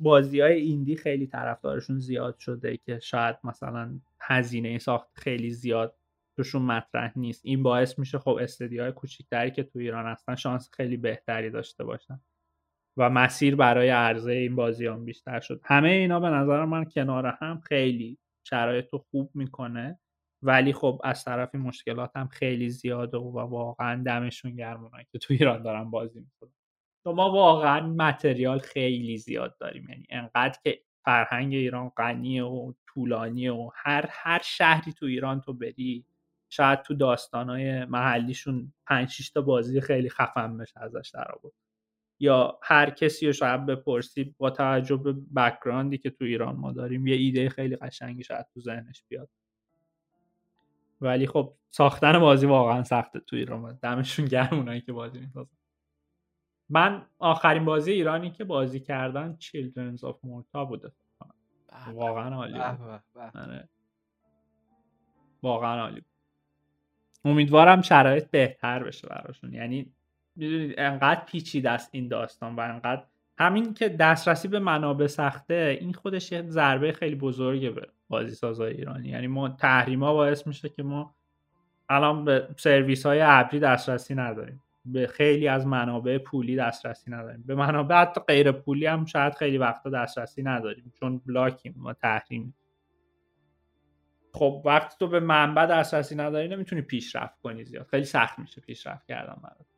بازی 0.00 0.40
های 0.40 0.60
ایندی 0.60 0.96
خیلی 0.96 1.26
طرفدارشون 1.26 1.98
زیاد 1.98 2.38
شده 2.38 2.76
که 2.76 2.98
شاید 2.98 3.36
مثلا 3.44 4.00
هزینه 4.20 4.78
ساخت 4.78 5.08
خیلی 5.14 5.50
زیاد 5.50 5.94
توشون 6.36 6.62
مطرح 6.62 7.12
نیست. 7.16 7.40
این 7.44 7.62
باعث 7.62 7.98
میشه 7.98 8.18
خب 8.18 8.38
استدیای 8.40 8.92
کوچیکتری 8.92 9.50
که 9.50 9.62
تو 9.62 9.78
ایران 9.78 10.06
هستن 10.06 10.34
شانس 10.34 10.70
خیلی 10.72 10.96
بهتری 10.96 11.50
داشته 11.50 11.84
باشن 11.84 12.20
و 12.96 13.10
مسیر 13.10 13.56
برای 13.56 13.88
عرضه 13.88 14.32
این 14.32 14.56
بازیان 14.56 15.04
بیشتر 15.04 15.40
شد. 15.40 15.60
همه 15.64 15.88
اینا 15.88 16.20
به 16.20 16.28
نظر 16.28 16.64
من 16.64 16.84
کنار 16.84 17.26
هم 17.26 17.60
خیلی 17.60 18.18
شرایط 18.44 18.86
رو 18.92 18.98
خوب 19.10 19.30
می‌کنه. 19.34 19.98
ولی 20.42 20.72
خب 20.72 21.00
از 21.04 21.24
طرفی 21.24 21.58
مشکلات 21.58 22.10
هم 22.16 22.28
خیلی 22.28 22.70
زیاده 22.70 23.18
و 23.18 23.38
واقعا 23.38 24.02
دمشون 24.02 24.56
گرم 24.56 24.90
که 25.12 25.18
تو 25.18 25.34
ایران 25.34 25.62
دارن 25.62 25.90
بازی 25.90 26.20
می‌کنن. 26.20 26.52
ما 27.06 27.32
واقعا 27.32 27.86
متریال 27.86 28.58
خیلی 28.58 29.18
زیاد 29.18 29.58
داریم. 29.60 29.88
یعنی 29.88 30.06
انقدر 30.10 30.58
که 30.64 30.82
فرهنگ 31.04 31.54
ایران 31.54 31.88
غنی 31.88 32.40
و 32.40 32.74
طولانی 32.88 33.48
و 33.48 33.70
هر 33.74 34.06
هر 34.10 34.40
شهری 34.44 34.92
تو 34.92 35.06
ایران 35.06 35.40
تو 35.40 35.52
بری 35.52 36.06
شاید 36.52 36.82
تو 36.82 36.94
داستانهای 36.94 37.84
محلیشون 37.84 38.72
5 38.86 39.32
تا 39.34 39.42
بازی 39.42 39.80
خیلی 39.80 40.10
خفن 40.10 40.56
بشه 40.58 40.80
ازش 40.80 41.10
در 41.14 41.32
آورد. 41.32 41.54
یا 42.20 42.58
هر 42.62 42.90
کسی 42.90 43.26
رو 43.26 43.32
شاید 43.32 43.66
بپرسی 43.66 44.34
با 44.38 44.50
توجه 44.50 44.96
به 44.96 45.12
بکگراندی 45.36 45.98
که 45.98 46.10
تو 46.10 46.24
ایران 46.24 46.56
ما 46.56 46.72
داریم 46.72 47.06
یه 47.06 47.16
ایده 47.16 47.48
خیلی 47.48 47.76
قشنگی 47.76 48.24
شاید 48.24 48.46
تو 48.54 48.60
ذهنش 48.60 49.04
بیاد. 49.08 49.30
ولی 51.00 51.26
خب 51.26 51.54
ساختن 51.70 52.18
بازی 52.18 52.46
واقعا 52.46 52.82
سخته 52.82 53.20
تو 53.20 53.36
ایران 53.36 53.78
دمشون 53.82 54.24
گرم 54.24 54.56
اونایی 54.56 54.80
که 54.80 54.92
بازی 54.92 55.18
می‌سازن. 55.18 55.56
من 56.68 57.06
آخرین 57.18 57.64
بازی 57.64 57.92
ایرانی 57.92 58.30
که 58.30 58.44
بازی 58.44 58.80
کردن 58.80 59.38
Children's 59.40 60.00
of 60.00 60.14
Morta 60.14 60.66
بوده 60.68 60.92
واقعا 61.92 62.34
عالی 62.34 62.58
آره. 62.58 63.68
واقعا 65.42 65.80
عالی 65.80 66.02
امیدوارم 67.24 67.82
شرایط 67.82 68.30
بهتر 68.30 68.84
بشه 68.84 69.08
براشون. 69.08 69.54
یعنی 69.54 69.92
می‌دونید 70.36 70.74
انقدر 70.78 71.24
پیچیده 71.24 71.70
است 71.70 71.88
این 71.92 72.08
داستان 72.08 72.56
و 72.56 72.60
انقدر 72.60 73.04
همین 73.38 73.74
که 73.74 73.88
دسترسی 73.88 74.48
به 74.48 74.58
منابع 74.58 75.06
سخته 75.06 75.78
این 75.80 75.92
خودش 75.92 76.32
یه 76.32 76.42
ضربه 76.42 76.92
خیلی 76.92 77.14
بزرگه 77.14 77.70
به 77.70 77.86
بازی 78.08 78.34
سازای 78.34 78.74
ایرانی. 78.74 79.08
یعنی 79.08 79.26
ما 79.26 79.48
تحریما 79.48 80.12
باعث 80.12 80.46
میشه 80.46 80.68
که 80.68 80.82
ما 80.82 81.14
الان 81.88 82.24
به 82.24 82.48
سرویس 82.56 83.06
های 83.06 83.20
ابری 83.22 83.60
دسترسی 83.60 84.14
نداریم. 84.14 84.62
به 84.84 85.06
خیلی 85.06 85.48
از 85.48 85.66
منابع 85.66 86.18
پولی 86.18 86.56
دسترسی 86.56 87.10
نداریم. 87.10 87.44
به 87.46 87.54
منابع 87.54 87.96
حتی 87.96 88.20
غیر 88.20 88.52
پولی 88.52 88.86
هم 88.86 89.04
شاید 89.04 89.34
خیلی 89.34 89.58
وقتا 89.58 89.90
دسترسی 89.90 90.42
نداریم 90.42 90.92
چون 91.00 91.18
بلاکیم 91.26 91.74
ما 91.76 91.92
تحریم 91.92 92.54
خب 94.32 94.62
وقتی 94.64 94.96
تو 94.98 95.08
به 95.08 95.20
منبع 95.20 95.66
دسترسی 95.66 96.14
نداری 96.14 96.48
نمی‌تونی 96.48 96.82
پیشرفت 96.82 97.40
کنی 97.40 97.64
زیاد. 97.64 97.86
خیلی 97.86 98.04
سخت 98.04 98.38
میشه 98.38 98.60
پیشرفت 98.60 99.06
کردن 99.06 99.36
برات. 99.42 99.75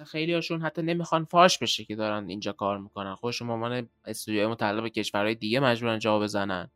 اصلا 0.00 0.10
خیلی 0.10 0.34
هاشون 0.34 0.62
حتی 0.62 0.82
نمی‌خوان 0.82 1.24
فاش 1.24 1.58
بشه 1.58 1.84
که 1.84 1.96
دارن 1.96 2.28
اینجا 2.28 2.52
کار 2.52 2.78
می‌کنن. 2.78 3.14
خودشون 3.14 3.48
مامان 3.48 3.88
استودیوهای 4.04 4.52
متعلق 4.52 4.82
به 4.82 4.90
کشورهای 4.90 5.34
دیگه 5.34 5.60
مجبورن 5.60 5.98
جا 5.98 6.18
بزنن. 6.18 6.70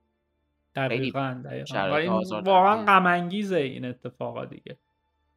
دقیقا 0.75 1.43
دقیقا. 1.45 2.21
واقعا 2.41 2.85
غم 2.85 3.07
این 3.07 3.85
اتفاقا 3.85 4.45
دیگه. 4.45 4.77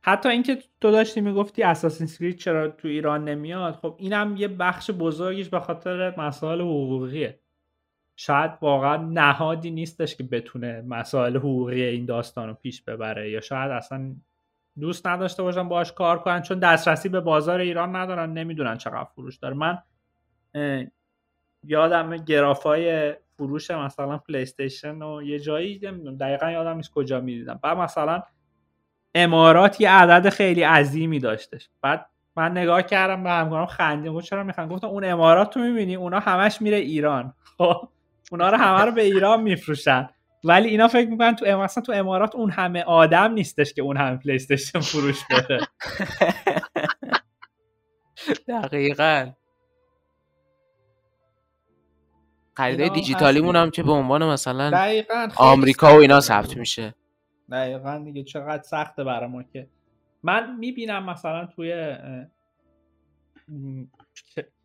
حتی 0.02 0.30
اینکه 0.30 0.58
تو 0.82 0.92
داشتی 0.92 1.22
می‌گفتی 1.22 1.64
اساسین 1.64 2.08
سکرید 2.08 2.38
چرا 2.38 2.68
تو 2.68 2.88
ایران 2.88 3.24
نمیاد؟ 3.24 3.76
خب 3.76 3.96
اینم 3.98 4.36
یه 4.38 4.48
بخش 4.48 4.92
بزرگیش 4.92 5.50
به 5.50 5.60
خاطر 5.60 6.20
مسائل 6.20 6.62
حقوقیه. 6.62 7.40
شاید 8.16 8.52
واقعا 8.62 8.98
نهادی 8.98 9.72
نیستش 9.72 10.16
که 10.16 10.24
بتونه 10.24 10.82
مسائل 10.82 11.38
حقوقی 11.38 11.82
این 11.84 12.06
داستان 12.06 12.48
رو 12.48 12.54
پیش 12.54 12.82
ببره 12.82 13.32
یا 13.32 13.42
شاید 13.42 13.72
اصلا 13.72 14.16
دوست 14.80 15.08
نداشته 15.08 15.44
باشن 15.44 15.70
باش 15.70 15.92
کار 15.92 16.20
کنن 16.20 16.42
چون 16.42 16.60
دسترسی 16.60 17.10
به 17.10 17.20
بازار 17.20 17.60
ایران 17.60 17.96
ندارن 17.96 18.34
نمی‌دونن 18.34 18.78
چقدر 18.78 19.08
فروش 19.16 19.38
داره 19.38 19.54
من 19.54 19.78
یادم 21.64 22.18
گرافای 22.18 23.14
فروش 23.38 23.72
مثلا 23.72 24.18
PlayStation 24.18 25.02
و 25.02 25.24
یه 25.24 25.40
جایی 25.40 25.80
نمی‌دونم 25.84 26.18
دقیقا 26.18 26.52
یادم 26.52 26.76
نیست 26.76 26.92
کجا 26.92 27.22
می‌دیدم. 27.22 27.60
بعد 27.64 27.78
مثلا 27.78 28.24
امارات 29.16 29.82
یه 29.82 29.90
عدد 29.92 30.30
خیلی 30.30 30.64
عظیمی 30.64 31.20
داشتش. 31.20 31.70
بعد 31.82 32.06
من 32.36 32.52
نگاه 32.52 32.82
کردم 32.82 33.24
به 33.24 33.30
همکارم 33.30 33.66
خندیم 33.66 34.14
گفت 34.14 34.26
چرا 34.26 34.44
می‌خندی 34.44 34.68
گفتم 34.68 34.88
اون 34.88 35.04
امارات 35.04 35.54
تو 35.54 35.60
می‌بینی؟ 35.60 35.96
اونا 35.96 36.20
همش 36.20 36.62
میره 36.62 36.78
ایران. 36.78 37.34
خب 37.58 37.90
اونا 38.32 38.50
رو 38.50 38.58
همه 38.58 38.86
رو 38.86 38.92
به 38.92 39.02
ایران 39.02 39.42
میفروشن. 39.42 40.10
ولی 40.44 40.70
اینا 40.70 40.88
فکر 40.88 41.10
می‌کنن 41.10 41.36
تو 41.36 41.46
مثلا 41.46 41.84
تو 41.84 41.92
امارات 41.92 42.36
اون 42.36 42.52
همه 42.52 42.84
آدم 42.84 43.34
نیستش 43.34 43.74
که 43.74 43.82
اون 43.82 43.98
همه 43.98 44.18
پلی 44.18 44.40
فروش 44.82 45.24
بده. 45.32 45.60
دقیقا. 48.48 49.32
خریده 52.58 52.90
دیجیتالیمون 52.90 53.56
هم 53.56 53.70
که 53.72 53.84
به 53.84 53.92
عنوان 53.92 54.26
مثلا 54.26 54.96
آمریکا 55.36 55.96
و 55.96 56.00
اینا 56.00 56.20
ثبت 56.20 56.58
میشه. 56.58 56.96
دقیقا 57.52 58.02
دیگه 58.06 58.24
چقدر 58.24 58.64
سخته 58.64 59.04
برای 59.04 59.30
ما 59.30 59.44
که. 59.44 59.68
من 60.24 60.56
می‌بینم 60.56 61.10
مثلا 61.10 61.46
توی 61.46 61.98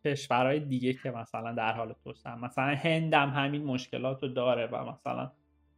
کشورهای 0.05 0.59
دیگه 0.59 0.93
که 0.93 1.11
مثلا 1.11 1.53
در 1.53 1.73
حال 1.73 1.95
توسعه 2.03 2.35
مثلا 2.35 2.75
هندم 2.75 3.29
همین 3.29 3.63
مشکلات 3.63 4.23
رو 4.23 4.29
داره 4.29 4.67
و 4.67 4.91
مثلا 4.91 5.31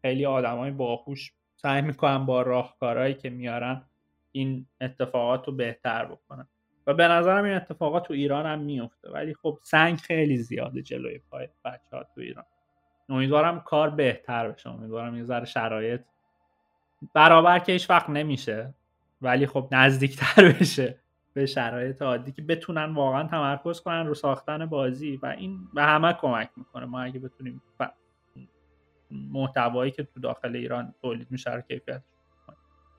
خیلی 0.06 0.26
آدمای 0.26 0.72
باهوش 0.72 1.32
سعی 1.56 1.82
می‌کنن 1.82 2.26
با 2.26 2.42
راهکارهایی 2.42 3.14
که 3.14 3.30
میارن 3.30 3.82
این 4.32 4.66
اتفاقات 4.82 5.48
رو 5.48 5.54
بهتر 5.54 6.06
بکنن. 6.06 6.48
و 6.88 6.94
به 6.94 7.08
نظرم 7.08 7.44
این 7.44 7.54
اتفاقات 7.54 8.08
تو 8.08 8.14
ایران 8.14 8.46
هم 8.46 8.60
میفته 8.60 9.12
ولی 9.12 9.34
خب 9.34 9.60
سنگ 9.62 9.98
خیلی 9.98 10.38
زیاده 10.38 10.82
جلوی 10.82 11.20
پای 11.32 11.48
بچه 11.66 11.98
ها 11.98 12.04
تو 12.04 12.22
ایران. 12.22 12.46
امیدوارم 13.10 13.60
کار 13.60 13.90
بهتر 13.90 14.52
بشه. 14.52 14.70
امیدوارم 14.70 15.18
یه 15.18 15.24
ذره 15.24 15.46
شرایط 15.46 16.02
برابر 17.14 17.60
که 17.60 17.72
هیچ 17.72 17.90
وقت 17.90 18.10
نمیشه 18.10 18.74
ولی 19.22 19.48
خب 19.48 19.68
نزدیکتر 19.72 20.52
بشه 20.60 21.00
به 21.34 21.46
شرایط 21.46 22.02
عادی 22.02 22.32
که 22.32 22.42
بتونن 22.42 22.94
واقعا 22.94 23.28
تمرکز 23.28 23.82
کنن 23.82 24.08
رو 24.08 24.14
ساختن 24.14 24.66
بازی. 24.66 25.20
و 25.24 25.26
این 25.26 25.60
به 25.74 25.84
همه 25.84 26.14
کمک 26.14 26.50
می‌کنه. 26.58 26.86
ما 26.86 27.02
اگه 27.02 27.20
بتونیم 27.20 27.62
محتوایی 29.12 29.92
که 29.92 30.04
تو 30.04 30.20
داخل 30.20 30.56
ایران 30.56 30.94
تولید 31.02 31.32
میشه 31.32 31.52
رو 31.52 31.62
کیفیت 31.62 32.04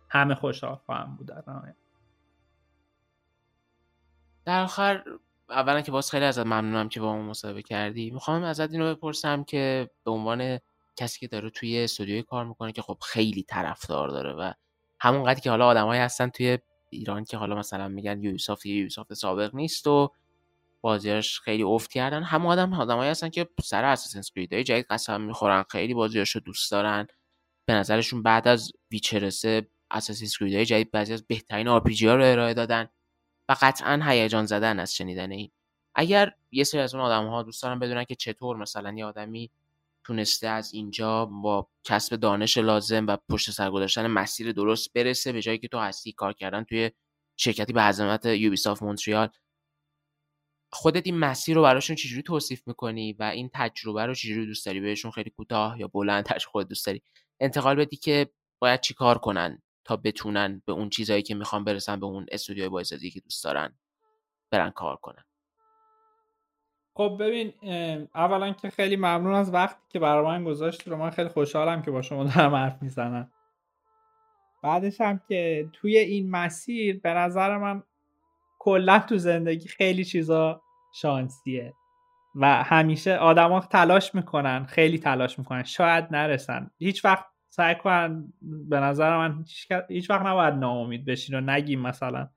همه 0.08 0.34
خوشحال 0.34 0.74
خواهم 0.74 1.16
بود 1.16 1.30
در 4.44 4.62
آخر 4.62 5.04
اولا 5.50 5.80
که 5.80 5.92
باز 5.92 6.10
خیلی 6.10 6.24
ازت 6.24 6.46
ممنونم 6.46 6.88
که 6.88 7.00
با 7.00 7.16
ما 7.16 7.22
مصاحبه 7.22 7.62
کردی. 7.62 8.10
می‌خوام 8.10 8.42
ازت 8.42 8.72
اینو 8.72 8.94
بپرسم 8.94 9.44
که 9.44 9.90
به 10.04 10.10
عنوان 10.10 10.58
کسی 10.96 11.20
که 11.20 11.26
داره 11.26 11.50
توی 11.50 11.84
استودیوی 11.84 12.22
کار 12.22 12.44
می‌کنه 12.44 12.72
که 12.72 12.82
خب 12.82 12.98
خیلی 13.02 13.42
طرفدار 13.42 14.08
داره 14.08 14.32
و 14.32 14.52
همون 15.00 15.24
قدری 15.24 15.40
که 15.40 15.50
حالا 15.50 15.66
آدمایی 15.66 16.00
هستن 16.00 16.28
توی 16.28 16.58
ایران 16.90 17.24
که 17.24 17.36
حالا 17.36 17.56
مثلا 17.56 17.88
میگن 17.88 18.22
یوبیسافت 18.22 18.66
یوبیسافت 18.66 19.14
سابق 19.14 19.54
نیست 19.54 19.86
و 19.86 20.12
بازیاش 20.86 21.40
خیلی 21.40 21.62
افت 21.62 21.92
کردن. 21.92 22.22
هم 22.22 22.46
آدم 22.46 22.74
آدمایی 22.74 23.10
هستن 23.10 23.28
که 23.28 23.48
سر 23.64 23.84
اساسن 23.84 24.20
های 24.52 24.64
جدید 24.64 24.86
قسم 24.90 25.20
می‌خورن. 25.20 25.64
خیلی 25.70 25.94
بازیاشو 25.94 26.40
دوست 26.40 26.70
دارن. 26.70 27.06
به 27.68 27.74
نظرشون 27.74 28.22
بعد 28.22 28.48
از 28.48 28.72
Witcher 28.90 29.49
سه 29.49 29.66
Assassin's 29.90 30.28
های 30.54 30.66
جدید 30.66 30.90
بعضی 30.90 31.12
از 31.12 31.26
بهترین 31.26 31.68
RPG 31.68 32.06
ها 32.06 32.14
رو 32.14 32.24
ارائه 32.24 32.54
دادن 32.54 32.88
و 33.48 33.56
قطعا 33.60 34.00
هیجان 34.04 34.46
زده‌ان 34.46 34.80
از 34.80 34.94
شنیدن 34.94 35.30
این. 35.30 35.50
اگر 35.94 36.32
یه 36.50 36.64
سری 36.64 36.80
از 36.80 36.94
اون 36.94 37.04
آدم 37.04 37.26
ها 37.26 37.42
دوست 37.42 37.62
دارن 37.62 37.78
بدونن 37.78 38.04
که 38.04 38.14
چطور 38.14 38.56
مثلا 38.56 38.92
یه 38.92 39.04
آدمی 39.04 39.50
تونسته 40.04 40.48
از 40.48 40.74
اینجا 40.74 41.24
با 41.24 41.68
کسب 41.84 42.16
دانش 42.16 42.58
لازم 42.58 43.06
و 43.06 43.16
پشت 43.28 43.50
سر 43.50 43.70
گذاشتن 43.70 44.06
مسیر 44.06 44.52
درست 44.52 44.92
برسه 44.92 45.32
به 45.32 45.42
جایی 45.42 45.58
که 45.58 45.68
تو 45.68 45.78
هستی 45.78 46.12
کار 46.12 46.32
کردن 46.32 46.64
توی 46.64 46.90
شرکتی 47.36 47.72
به 47.72 47.80
عظمت 47.80 48.26
Ubisoft 48.26 48.82
مونتریال 48.82 49.28
خودت 50.72 51.06
این 51.06 51.18
مسیر 51.18 51.56
رو 51.56 51.62
براشون 51.62 51.96
چجوری 51.96 52.22
توصیف 52.22 52.62
می‌کنی 52.66 53.12
و 53.12 53.22
این 53.22 53.50
تجربه 53.54 54.06
رو 54.06 54.14
چجوری 54.14 54.46
دوست 54.46 54.66
داری 54.66 54.80
بهشون 54.80 55.10
خیلی 55.10 55.30
کوتاه 55.30 55.80
یا 55.80 55.88
بلند 55.88 56.28
خود 56.52 56.68
دوست 56.68 56.86
داری 56.86 57.02
انتقال 57.40 57.74
بدی 57.76 57.96
که 57.96 58.30
باید 58.58 58.80
چی 58.80 58.94
کار 58.94 59.18
کنن 59.18 59.62
تا 59.84 59.96
بتونن 59.96 60.62
به 60.66 60.72
اون 60.72 60.90
چیزهایی 60.90 61.22
که 61.22 61.34
می‌خوان 61.34 61.64
برسن 61.64 62.00
به 62.00 62.06
اون 62.06 62.26
استودیوی 62.32 62.68
بازسازی 62.68 63.10
که 63.10 63.20
دوست 63.20 63.44
دارن 63.44 63.78
برن 64.50 64.70
کار 64.70 64.96
کنن؟ 64.96 65.24
خب 66.94 67.16
ببین 67.20 67.52
اولا 68.14 68.52
که 68.52 68.70
خیلی 68.70 68.96
ممنون 68.96 69.34
از 69.34 69.54
وقتی 69.54 69.82
که 69.88 69.98
برای 69.98 70.38
من 70.38 70.44
گذاشت 70.44 70.88
رو. 70.88 70.96
من 70.96 71.10
خیلی 71.10 71.28
خوشحالم 71.28 71.82
که 71.82 71.90
با 71.90 72.02
شما 72.02 72.24
دارم 72.24 72.54
حرف 72.54 72.82
می‌زنم. 72.82 73.32
بعدش 74.62 75.00
هم 75.00 75.20
که 75.28 75.70
توی 75.72 75.98
این 75.98 76.30
مسیر 76.30 77.00
به 77.00 77.14
نظر 77.14 77.58
من 77.58 77.82
کلا 78.66 78.98
تو 78.98 79.18
زندگی 79.18 79.68
خیلی 79.68 80.04
چیزا 80.04 80.62
شانسیه. 80.94 81.74
و 82.34 82.62
همیشه 82.62 83.16
آدما 83.16 83.60
تلاش 83.60 84.14
می‌کنن 84.14 84.64
خیلی 84.64 84.98
تلاش 84.98 85.38
می‌کنن. 85.38 85.62
شاید 85.62 86.04
نرسن. 86.10 86.70
هیچ 86.78 87.04
وقت 87.04 87.24
سعی 87.48 87.74
کن 87.74 88.32
به 88.42 88.80
نظر 88.80 89.16
من 89.16 89.44
هیچ 89.88 90.10
وقت 90.10 90.26
نباید 90.26 90.54
ناامید 90.54 91.04
بشین 91.04 91.36
و 91.36 91.40
نگیم 91.40 91.80
مثلا 91.80 92.28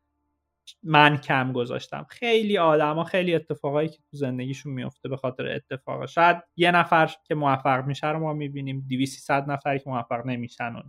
من 0.84 1.18
کم 1.18 1.54
گذاشتم. 1.54 2.06
خیلی 2.10 2.58
آدما 2.58 3.04
خیلی 3.04 3.36
اتفاقایی 3.36 3.90
که 3.90 3.98
تو 3.98 4.18
زندگیشون 4.18 4.74
میفته 4.74 5.10
به 5.10 5.18
خاطر 5.18 5.48
اتفاقا. 5.48 6.06
شاید 6.06 6.38
یه 6.56 6.72
نفر 6.72 7.12
که 7.28 7.36
موفق 7.36 7.86
میشه 7.86 8.08
رو 8.08 8.20
ما 8.20 8.34
می‌بینیم 8.34 8.86
200 8.90 9.32
نفری 9.32 9.80
که 9.80 9.90
موفق 9.90 10.26
نمیشن 10.26 10.76
و 10.76 10.82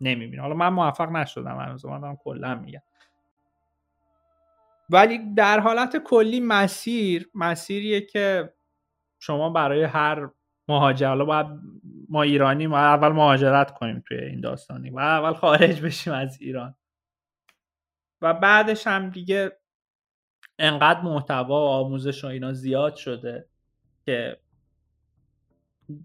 نمی‌بینیم 0.00 0.40
حالا 0.40 0.54
من 0.54 0.68
موفق 0.68 1.10
نشدم 1.10 1.58
هنوز 1.58 1.86
من 1.86 2.00
دارم 2.00 2.16
کلا 2.16 2.54
میگم. 2.54 2.80
ولی 4.90 5.34
در 5.34 5.60
حالت 5.60 5.96
کلی 5.96 6.40
مسیر 6.40 7.30
مسیریه 7.34 8.00
که 8.00 8.54
شما 9.22 9.50
برای 9.50 9.84
هر 9.84 10.30
مهاجر 10.68 11.08
حالا 11.08 11.24
باید 11.24 11.46
ما 12.08 12.22
ایرانی 12.22 12.66
ما 12.66 12.78
اول 12.78 13.08
مهاجرت 13.08 13.70
کنیم 13.78 14.02
توی 14.08 14.18
این 14.18 14.40
داستانی 14.40 14.90
و 14.90 14.98
اول 14.98 15.32
خارج 15.32 15.80
بشیم 15.80 16.12
از 16.12 16.40
ایران. 16.40 16.74
و 18.22 18.34
بعدش 18.34 18.86
هم 18.86 19.10
دیگه 19.10 19.58
انقدر 20.58 21.00
محتوا 21.00 21.66
و 21.66 21.68
آموزش 21.68 22.24
و 22.24 22.26
اینا 22.26 22.52
زیاد 22.52 22.94
شده 22.94 23.48
که 24.06 24.40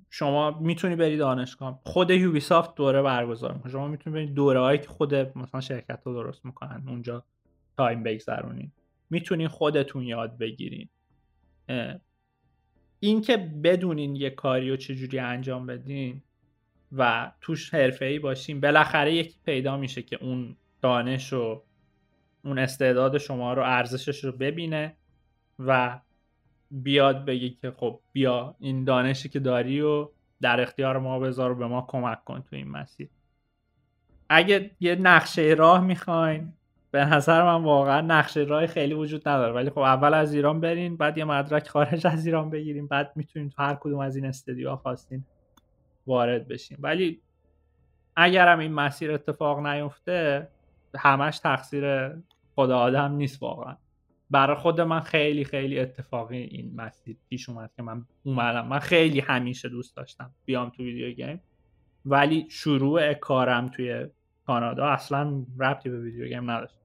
شما 0.10 0.60
می‌تونی 0.60 0.96
بری 0.96 1.18
دانشگاه. 1.18 1.82
خود 1.84 2.10
یوبیسافت 2.10 2.76
دوره 2.76 3.02
برگزار 3.02 3.54
می‌کنه. 3.54 3.72
شما 3.72 3.88
می‌تونی 3.88 4.16
برید 4.16 4.34
دوره 4.34 4.60
هایی 4.60 4.80
که 4.80 4.88
خود 4.88 5.16
مثلا 5.16 5.62
شرکت 5.62 6.00
رو 6.06 6.14
درست 6.14 6.46
می‌کنن 6.46 6.84
اونجا. 6.88 7.26
تایم 7.78 8.04
بگذرونین. 8.04 8.72
می‌تونین 9.10 9.48
خودتون 9.48 10.04
یاد 10.04 10.38
بگیرین. 10.38 10.90
اینکه 13.00 13.38
بدونین 13.38 14.16
یه 14.16 14.30
کاری 14.30 14.70
رو 14.70 14.78
چجوری 14.78 15.20
انجام 15.20 15.66
بدین 15.66 16.22
و 16.92 17.32
توش 17.42 17.74
حرفه 17.74 18.06
ای 18.06 18.20
باشین 18.20 18.62
بالاخره 18.62 19.14
یکی 19.14 19.40
پیدا 19.46 19.78
میشه 19.78 20.02
که 20.02 20.24
اون 20.24 20.56
دانش 20.82 21.34
و 21.34 21.64
اون 22.46 22.60
استعداد 22.60 23.18
شما 23.18 23.54
رو 23.54 23.62
ارزشش 23.62 24.24
رو 24.24 24.32
ببینه 24.32 24.96
و 25.60 26.00
بیاد 26.72 27.26
بگی 27.26 27.50
که 27.50 27.72
خب 27.72 28.00
بیا 28.12 28.56
این 28.60 28.84
دانشی 28.84 29.30
که 29.30 29.40
داری 29.40 29.82
و 29.82 30.10
در 30.42 30.62
اختیار 30.62 31.00
ما 31.00 31.20
بذار 31.20 31.52
و 31.52 31.56
به 31.56 31.68
ما 31.68 31.86
کمک 31.88 32.24
کن 32.24 32.42
تو 32.42 32.56
این 32.56 32.68
مسیر. 32.68 33.10
اگه 34.30 34.72
یه 34.80 34.96
نقشه 34.96 35.42
راه 35.42 35.86
می‌خواین 35.86 36.54
به 36.94 37.06
نظر 37.06 37.44
من 37.44 37.64
واقعا 37.64 38.02
نقشه 38.02 38.40
راه 38.40 38.68
خیلی 38.68 38.94
وجود 38.94 39.28
نداره. 39.28 39.54
ولی 39.54 39.70
خب 39.70 39.80
اول 39.80 40.14
از 40.14 40.34
ایران 40.34 40.60
برین 40.60 40.98
بعد 40.98 41.18
یه 41.18 41.26
مدرک 41.26 41.68
خارج 41.68 42.08
از 42.08 42.26
ایران 42.26 42.50
بگیریم 42.50 42.88
بعد 42.88 43.12
می‌تونین 43.16 43.50
تو 43.50 43.64
هر 43.64 43.76
کدوم 43.76 44.00
از 44.00 44.16
این 44.16 44.26
استدیوها 44.26 44.76
خواستین 44.76 45.24
وارد 46.08 46.48
بشین. 46.48 46.78
ولی 46.82 47.22
اگرم 48.16 48.60
این 48.60 48.74
مسیر 48.74 49.12
اتفاق 49.12 49.68
نیفته 49.68 50.48
همش 50.96 51.40
تقصیر 51.40 52.12
خدا 52.56 52.80
آدم 52.80 53.12
نیست 53.12 53.44
واقعا. 53.44 53.78
برای 54.30 54.56
خود 54.56 54.82
من 54.82 55.00
خیلی 55.00 55.44
خیلی 55.44 55.80
اتفاقی 55.80 56.38
این 56.38 56.72
مسیر 56.76 57.18
پیش 57.30 57.50
اومد 57.50 57.72
که 57.76 57.84
من 57.84 58.06
اومدم. 58.24 58.68
من 58.68 58.80
خیلی 58.80 59.20
همیشه 59.20 59.70
دوست 59.70 59.96
داشتم 59.96 60.32
بیام 60.46 60.70
تو 60.70 60.84
ویدیو 60.84 61.12
گیم. 61.12 61.42
ولی 62.06 62.48
شروع 62.50 63.14
کارم 63.14 63.68
توی 63.68 64.08
کانادا 64.46 64.88
اصلا 64.88 65.46
ربطی 65.60 65.90
به 65.90 66.00
ویدیو 66.00 66.28
گیم 66.28 66.52
نداشت. 66.52 66.83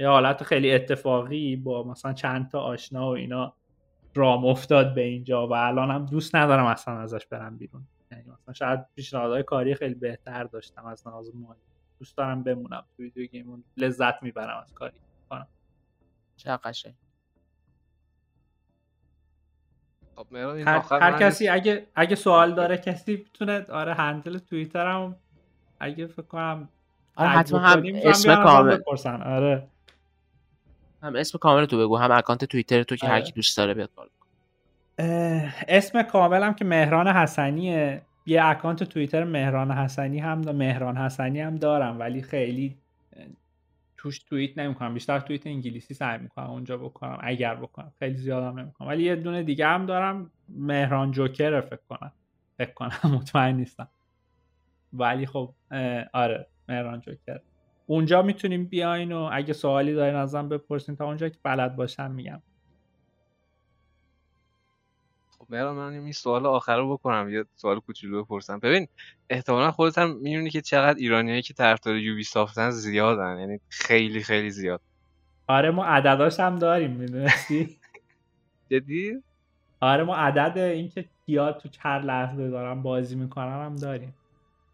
یه 0.00 0.08
حالت 0.08 0.42
خیلی 0.42 0.72
اتفاقی 0.72 1.56
با 1.56 1.82
مثلا 1.82 2.12
چند 2.12 2.50
تا 2.50 2.60
آشنا 2.60 3.10
و 3.10 3.16
اینا 3.16 3.54
رام 4.14 4.46
افتاد 4.46 4.94
به 4.94 5.00
اینجا 5.00 5.46
و 5.46 5.52
الان 5.52 5.90
هم 5.90 6.06
دوست 6.06 6.34
ندارم 6.36 6.66
اصلا 6.66 6.98
ازش 6.98 7.26
برم 7.26 7.56
بیرون. 7.58 7.86
یعنی 8.12 8.24
مثلا 8.24 8.54
شاید 8.54 8.80
پیشنهادهای 8.94 9.42
کاری 9.42 9.74
خیلی 9.74 9.94
بهتر 9.94 10.44
داشتم 10.44 10.86
از 10.86 11.06
نظر 11.06 11.32
مالی 11.34 11.60
دوست 11.98 12.16
دارم 12.16 12.42
بمونم 12.42 12.84
تو 12.96 13.02
ویدیو 13.02 13.26
گیم 13.26 13.64
لذت 13.76 14.22
می‌برم 14.22 14.62
از 14.62 14.74
کاری 14.74 14.96
کنم 15.30 15.46
چه 16.36 16.56
قشنگ. 16.56 16.94
خب 20.16 20.34
هر, 20.34 20.82
هر 20.90 21.18
کسی 21.18 21.48
اگه 21.48 21.86
اگه 21.94 22.16
سوال 22.16 22.54
داره 22.54 22.76
کسی 22.76 23.16
بتونه 23.16 23.66
آره 23.70 23.94
هندل 23.94 24.38
توییترم 24.38 25.16
اگه 25.80 26.06
فکر 26.06 26.22
کنم 26.22 26.68
آره 27.16 27.28
حتما 27.28 27.58
هم 27.58 27.82
اسم 27.94 28.42
کامل. 28.42 28.78
آره. 29.24 29.68
هم 31.02 31.16
اسم 31.16 31.38
کامل 31.38 31.64
تو 31.64 31.78
بگو 31.78 31.96
هم 31.96 32.10
account 32.10 32.44
توییتر 32.44 32.82
تو 32.82 32.96
که 32.96 33.06
هر 33.06 33.20
کی 33.20 33.32
دوست 33.32 33.56
داره 33.56 33.74
بیاد 33.74 33.90
follow 33.96 34.08
اسم 35.68 36.02
کاملم 36.02 36.54
که 36.54 36.64
مهران 36.64 37.08
حسنیه. 37.08 38.02
یه 38.26 38.44
account 38.44 38.84
توییتر 38.84 39.24
مهران 39.24 39.70
حسنی 39.70 40.18
هم 40.18 40.42
دا 40.42 40.52
مهران 40.52 40.96
حسنی 40.96 41.40
هم 41.40 41.56
دارم 41.56 42.00
ولی 42.00 42.22
خیلی 42.22 42.76
توش 43.96 44.18
توییت 44.18 44.58
نمی‌کنم. 44.58 44.94
بیشتر 44.94 45.20
توییت 45.20 45.46
انگلیسی 45.46 45.94
سعی 45.94 46.18
می‌کنم 46.18 46.50
اونجا 46.50 46.76
بکنم 46.76 47.18
اگر 47.20 47.54
بکنم. 47.54 47.92
خیلی 47.98 48.16
زیادم 48.16 48.58
نمی‌کنم. 48.58 48.88
ولی 48.88 49.02
یه 49.02 49.16
دونه 49.16 49.42
دیگه 49.42 49.66
هم 49.66 49.86
دارم 49.86 50.30
مهران 50.48 51.10
جوکر 51.10 51.60
فکر 51.60 51.80
کنم. 51.88 52.12
فکر 52.58 52.72
کنم 52.72 52.98
مطمئن 53.16 53.54
نیستم. 53.54 53.88
ولی 54.92 55.26
خب 55.26 55.54
آره 56.12 56.46
مهران 56.68 57.00
جوکر. 57.00 57.40
اونجا 57.90 58.22
می‌تونیم 58.22 58.64
بیاین 58.64 59.12
و 59.12 59.30
اگه 59.32 59.52
سوالی 59.52 59.94
دارین 59.94 60.14
ازم 60.14 60.48
بپرسین 60.48 60.96
تا 60.96 61.04
اونجا 61.04 61.28
که 61.28 61.38
بلد 61.42 61.76
باشم 61.76 62.10
میگم. 62.10 62.42
خب 65.38 65.46
مهران 65.48 65.76
من 65.76 65.92
این 65.92 66.12
سوال 66.12 66.46
آخر 66.46 66.76
رو 66.76 66.92
بکنم 66.96 67.30
یه 67.30 67.44
سوال 67.56 67.80
کوچولو 67.80 68.24
بپرسم. 68.24 68.58
ببین 68.58 68.88
احتمالا 69.30 69.70
خودت 69.70 69.98
هم 69.98 70.16
می‌دونی 70.16 70.50
که 70.50 70.60
چقدر 70.60 70.98
ایرانیایی 70.98 71.42
که 71.42 71.54
طرفدار 71.54 71.96
یوبی 71.96 72.22
سافتن 72.22 72.70
زیادن 72.70 73.38
یعنی 73.38 73.60
خیلی 73.68 74.22
خیلی 74.22 74.50
زیاد. 74.50 74.80
آره 75.46 75.70
ما 75.70 75.84
عدداش 75.84 76.40
هم 76.40 76.58
داریم 76.58 76.90
می‌دونستی؟ 76.90 77.78
جدی؟ 78.70 79.22
آره 79.80 80.04
ما 80.04 80.16
عدد 80.16 80.58
اینکه 80.58 81.04
کیا 81.26 81.52
تو 81.52 81.68
هر 81.78 82.00
لحظه 82.00 82.50
دارم 82.50 82.82
بازی 82.82 83.16
می‌کنم 83.16 83.64
هم 83.64 83.76
داریم. 83.76 84.14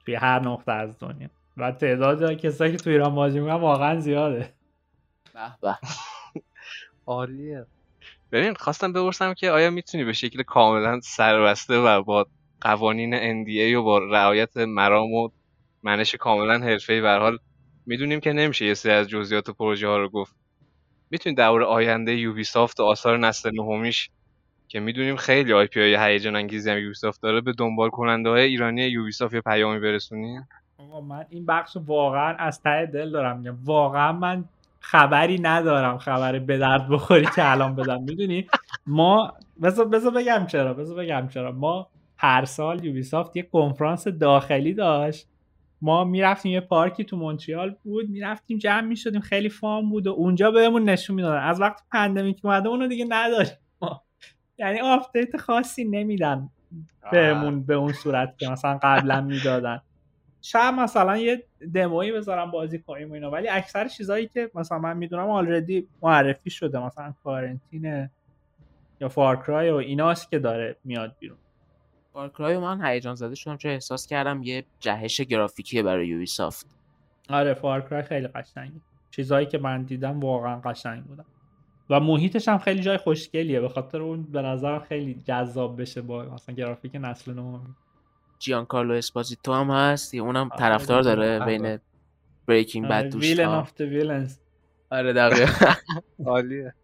توی 0.04 0.14
هر 0.14 0.40
نقطه 0.40 0.72
از 0.72 0.98
دنیا. 0.98 1.28
و 1.56 1.72
تعداد 1.72 2.32
کسایی 2.32 2.72
که 2.72 2.78
تو 2.78 2.90
ایران 2.90 3.14
بازی 3.14 3.40
می‌کنن 3.40 3.54
واقعا 3.54 4.00
زیاده. 4.00 4.54
به 5.34 5.40
به. 5.62 5.78
عالیه. 7.06 7.66
ببین 8.32 8.54
خواستم 8.54 8.92
بپرسم 8.92 9.34
که 9.34 9.50
آیا 9.50 9.70
می‌تونی 9.70 10.04
به 10.04 10.12
شکل 10.12 10.42
کاملا 10.42 11.00
سربسته 11.02 11.78
و 11.78 12.02
با 12.02 12.26
قوانین 12.60 13.44
NDA 13.44 13.74
و 13.76 13.82
با 13.82 13.98
رعایت 13.98 14.56
مرام 14.56 15.12
و 15.12 15.28
منش 15.82 16.14
کاملا 16.14 16.58
حرفه‌ای 16.58 17.00
به 17.00 17.10
حال 17.10 17.38
می‌دونیم 17.86 18.20
که 18.20 18.32
نمیشه 18.32 18.64
یه 18.66 18.74
سری 18.74 18.92
از 18.92 19.08
جزئیات 19.08 19.50
پروژه 19.50 19.88
ها 19.88 19.98
رو 19.98 20.08
گفت. 20.10 20.36
می‌تونی 21.10 21.34
در 21.34 21.50
آینده 21.50 22.16
یوبی 22.16 22.44
سافت 22.44 22.80
و 22.80 22.82
آثار 22.82 23.18
نسل 23.18 23.50
نهمیش 23.54 24.10
که 24.68 24.80
می‌دونیم 24.80 25.16
خیلی 25.16 25.52
آی 25.52 25.66
پی 25.66 25.80
های 25.80 26.12
هیجان 26.12 26.36
انگیزی 26.36 26.70
هم 26.70 26.78
یوبیسافت 26.78 27.22
داره 27.22 27.40
به 27.40 27.52
دنبال 27.52 27.90
کننده 27.90 28.30
های 28.30 28.42
ایرانی 28.42 28.82
یوبیسافت 28.82 29.34
یه 29.34 29.40
پیامی 29.40 29.80
برسونی؟ 29.80 30.40
آقا 30.78 31.00
من 31.00 31.26
این 31.30 31.46
بخش 31.46 31.76
واقعا 31.86 32.34
از 32.38 32.62
ته 32.62 32.86
دل 32.86 33.10
دارم. 33.10 33.38
میگم 33.38 33.58
واقعا 33.64 34.12
من 34.12 34.44
خبری 34.80 35.38
ندارم 35.38 35.98
خبر 35.98 36.38
به 36.38 36.58
درد 36.58 36.88
بخوری 36.88 37.26
که 37.34 37.50
الان 37.50 37.74
بدم. 37.74 38.02
می‌دونی؟ 38.02 38.46
ما 38.86 39.34
بذار 39.62 39.88
بذار 39.88 40.12
بگم 40.12 40.46
چرا 40.46 40.74
بذار 40.74 40.96
بگم 40.96 41.28
چرا. 41.28 41.52
ما 41.52 41.88
هر 42.16 42.44
سال 42.44 42.84
Ubisoft 42.84 43.36
یه 43.36 43.42
کنفرانس 43.42 44.08
داخلی 44.08 44.74
داشت. 44.74 45.28
ما 45.82 46.04
می‌رفتیم 46.04 46.52
یه 46.52 46.60
پارکی 46.60 47.04
تو 47.04 47.16
مونتریال 47.16 47.74
بود 47.84 48.10
می‌رفتیم 48.10 48.58
جمع 48.58 48.80
می‌شدیم 48.80 49.20
خیلی 49.20 49.48
fun 49.48 49.90
بود 49.90 50.06
و 50.06 50.10
اونجا 50.10 50.50
بهمون 50.50 50.84
نشون 50.84 51.16
می‌دادن. 51.16 51.42
از 51.42 51.60
وقت 51.60 51.82
pandemic 51.92 52.40
اومده 52.44 52.68
اونو 52.68 52.88
دیگه 52.88 53.06
نداریم 53.08 53.52
یعنی 54.58 54.80
update 54.80 55.36
خاصی 55.36 55.84
نمیدن 55.84 56.48
بهمون 57.12 57.62
به 57.62 57.74
اون 57.74 57.92
صورت 57.92 58.38
که 58.38 58.48
مثلا 58.48 58.78
قبلا 58.82 59.20
می‌دادن. 59.20 59.80
شاید 60.46 60.74
مثلا 60.74 61.16
یه 61.16 61.44
دمویی 61.74 62.12
بذارم 62.12 62.50
بازی 62.50 62.78
کنیم 62.78 63.10
و 63.10 63.14
اینا 63.14 63.30
ولی 63.30 63.48
اکثر 63.48 63.88
چیزهایی 63.88 64.26
که 64.26 64.50
مثلا 64.54 64.78
من 64.78 64.96
می‌دونم 64.96 65.30
already 65.30 65.88
معرفی 66.02 66.50
شده 66.50 66.86
مثلا 66.86 67.14
Quarantine 67.24 68.08
یا 69.00 69.08
Far 69.08 69.39
Cry 69.39 69.70
و 69.70 69.74
ایناست 69.74 70.30
که 70.30 70.38
داره 70.38 70.76
میاد 70.84 71.16
بیرون. 71.18 71.38
Far 72.12 72.35
Cry 72.35 72.58
من 72.58 72.84
هیجان 72.84 73.14
زده 73.14 73.34
شدم 73.34 73.56
چون 73.56 73.70
احساس 73.70 74.06
کردم 74.06 74.42
یه 74.42 74.64
جهش 74.80 75.20
گرافیکیه 75.20 75.82
برای 75.82 76.08
Ubisoft 76.08 76.66
آره 77.28 77.54
Far 77.54 77.78
Cry 77.78 78.02
خیلی 78.02 78.26
قشنگه. 78.26 78.80
چیزهایی 79.10 79.46
که 79.46 79.58
من 79.58 79.82
دیدم 79.82 80.20
واقعا 80.20 80.60
قشنگ 80.60 81.04
بودن. 81.04 81.24
و 81.90 82.00
محیطش 82.00 82.48
هم 82.48 82.58
خیلی 82.58 82.80
جای 82.80 82.96
خوشگلیه 82.96 83.60
به 83.60 83.68
خاطر 83.68 84.02
اون 84.02 84.22
به 84.22 84.42
نظر 84.42 84.78
خیلی 84.78 85.14
جذاب 85.24 85.80
بشه 85.80 86.02
با 86.02 86.22
مثلا 86.22 86.54
گرافیک 86.54 86.94
نسل 86.94 87.34
نو 87.34 87.58
جیان 88.38 88.64
کارلو 88.64 88.94
اسپازیتو 88.94 89.52
هم 89.52 89.70
هست 89.70 90.14
اونم 90.14 90.48
طرفدار 90.58 91.02
داره 91.02 91.44
بین 91.44 91.78
Breaking 92.46 92.88
Bad 92.88 93.04
دوست 93.04 93.24
villain 93.24 93.44
of 93.44 93.74
the 93.74 93.84
villains. 93.84 94.36
آره 94.90 95.12
دقیقاً. 95.12 95.72
عالیه. 96.26 96.74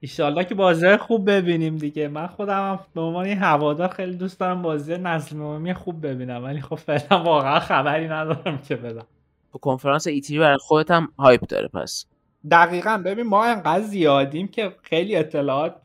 ایشالله 0.00 0.44
که 0.44 0.54
بازی 0.54 0.96
خوب 0.96 1.30
ببینیم 1.30 1.76
دیگه. 1.76 2.08
من 2.08 2.26
خودم 2.26 2.70
هم 2.70 2.78
به 2.94 3.00
عنوان 3.00 3.26
هوادار 3.26 3.88
خیلی 3.88 4.16
دوست 4.16 4.40
دارم 4.40 4.62
بازی 4.62 4.96
نسل 4.96 5.36
نومی 5.36 5.74
خوب 5.74 6.06
ببینم 6.06 6.44
ولی 6.44 6.60
خب 6.60 6.76
فعلا 6.76 7.22
واقعا 7.22 7.60
خبری 7.60 8.08
ندارم 8.08 8.58
که 8.58 8.76
بدم. 8.76 9.06
تو 9.52 9.58
کنفرانس 9.58 10.06
E3 10.06 10.38
برای 10.38 10.58
خودت 10.60 10.90
هم 10.90 11.12
hype 11.18 11.40
داره 11.46 11.68
پس. 11.68 12.06
دقیقا. 12.50 13.02
ببین 13.04 13.26
ما 13.26 13.44
انقدر 13.44 13.80
زیادیم 13.84 14.48
که 14.48 14.76
خیلی 14.82 15.16
اطلاعات 15.16 15.76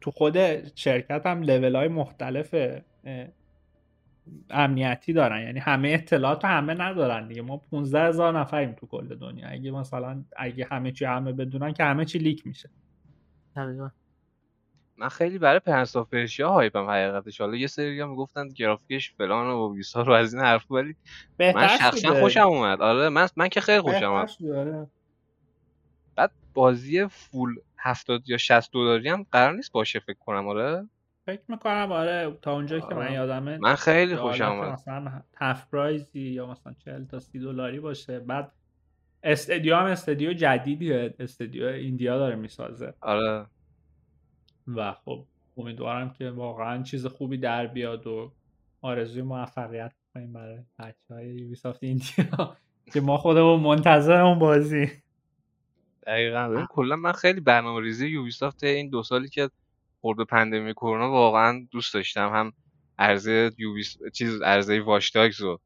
تو 0.00 0.10
خود 0.10 0.36
شرکت 0.76 1.26
هم 1.26 1.42
لول 1.42 1.76
های 1.76 1.88
مختلف 1.88 2.54
امنیتی 4.50 5.12
دارن. 5.12 5.42
یعنی 5.42 5.58
همه 5.58 5.88
اطلاعات 5.88 6.44
همه 6.44 6.74
ندارن 6.74 7.28
دیگه. 7.28 7.42
ما 7.42 7.56
15 7.56 8.00
هزار 8.00 8.38
نفریم 8.38 8.72
تو 8.72 8.86
کل 8.86 9.14
دنیا. 9.14 9.48
اگه 9.48 9.70
مثلا 9.70 10.24
اگه 10.36 10.66
همه 10.70 10.92
چی 10.92 11.04
همه 11.04 11.32
بدونن 11.32 11.72
که 11.72 11.84
همه 11.84 12.04
چی 12.04 12.18
leak 12.18 12.46
میشه. 12.46 12.70
من 14.96 15.08
خیلی 15.08 15.38
برای 15.38 15.58
Prince 15.58 15.96
of 15.96 16.08
Persia 16.08 16.50
hype 16.50 16.82
م 16.82 16.90
حقیقتش. 16.90 17.40
حالا 17.40 17.56
یه 17.56 17.66
سری 17.66 18.00
هم 18.00 18.10
می‌گفتن 18.10 18.48
گرافیکش 18.48 19.12
فلان 19.12 19.46
و 19.46 19.68
بیسار 19.68 20.02
و 20.02 20.12
از 20.12 20.34
این 20.34 20.42
حرف 20.42 20.70
ولی 20.70 20.96
من 21.38 21.68
شخصا 21.68 22.20
خوشم 22.20 22.40
اومد. 22.48 22.82
آره 22.82 23.08
من 23.08 23.28
من 23.36 23.48
که 23.48 23.60
خیلی 23.60 23.80
خوشم 23.80 24.12
اومد. 24.12 24.30
بعد 26.16 26.30
بازی 26.54 27.06
فول 27.06 27.56
70 27.82 28.28
یا 28.28 28.36
60 28.36 28.72
دلاری 28.72 29.08
هم 29.08 29.26
قرار 29.32 29.54
نیست 29.54 29.72
باشه 29.72 29.98
فکر 29.98 30.18
کنم 30.18 30.48
آره؟ 30.48 30.88
فکر 31.26 31.42
می‌کنم 31.48 31.92
آره. 31.92 32.38
تا 32.42 32.52
اونجایی 32.52 32.82
که 32.82 32.94
من 32.94 33.12
یادمه 33.12 33.58
من 33.58 33.74
خیلی 33.74 34.16
خوشم 34.16 34.44
اومد. 34.44 34.72
مثلا 34.72 35.22
هاف 35.36 35.66
پرایزی 35.66 36.20
یا 36.20 36.46
مثلا 36.46 36.74
40 36.84 37.04
تا 37.04 37.18
30 37.18 37.38
دلاری 37.38 37.80
باشه. 37.80 38.20
بعد 38.20 38.52
استدیو 39.22 39.76
هم 39.76 39.84
استدیو 39.84 40.32
جدیدیه. 40.32 41.14
استدیو 41.18 41.64
ایندیا 41.66 42.18
داره 42.18 42.36
می‌سازه. 42.36 42.94
آره. 43.00 43.46
و 44.66 44.92
خب 44.92 45.24
امیدوارم 45.56 46.10
که 46.10 46.30
واقعا 46.30 46.82
چیز 46.82 47.06
خوبی 47.06 47.38
در 47.38 47.66
بیاد 47.66 48.06
و 48.06 48.32
آرزوی 48.80 49.22
موفقیت 49.22 49.92
کنیم 50.14 50.32
برای 50.32 50.58
بچه 50.78 51.14
های 51.14 51.28
یوبیسافت 51.28 51.84
ایندیا. 51.84 52.56
که 52.92 53.00
ما 53.00 53.16
خودمون 53.16 53.60
منتظر 53.60 54.20
اون 54.20 54.38
بازی. 54.38 54.90
دقیقا. 56.06 56.66
کلا 56.70 56.96
من 56.96 57.12
خیلی 57.12 57.40
برنامه 57.40 57.80
ریزی 57.80 58.06
Ubisoft 58.08 58.64
این 58.64 58.90
دو 58.90 59.02
سالی 59.02 59.28
که 59.28 59.50
خورد 60.00 60.20
pandemic 60.26 60.74
کرونا 60.74 61.10
واقعا 61.10 61.66
دوست 61.70 61.94
داشتم. 61.94 62.28
هم 62.28 62.52
عرضه 62.98 63.52
Ubis 63.58 63.96
چیز 64.14 64.42
عرضه 64.42 64.80
Watch 64.80 65.13
Dogs 65.13 65.40
و 65.40 65.58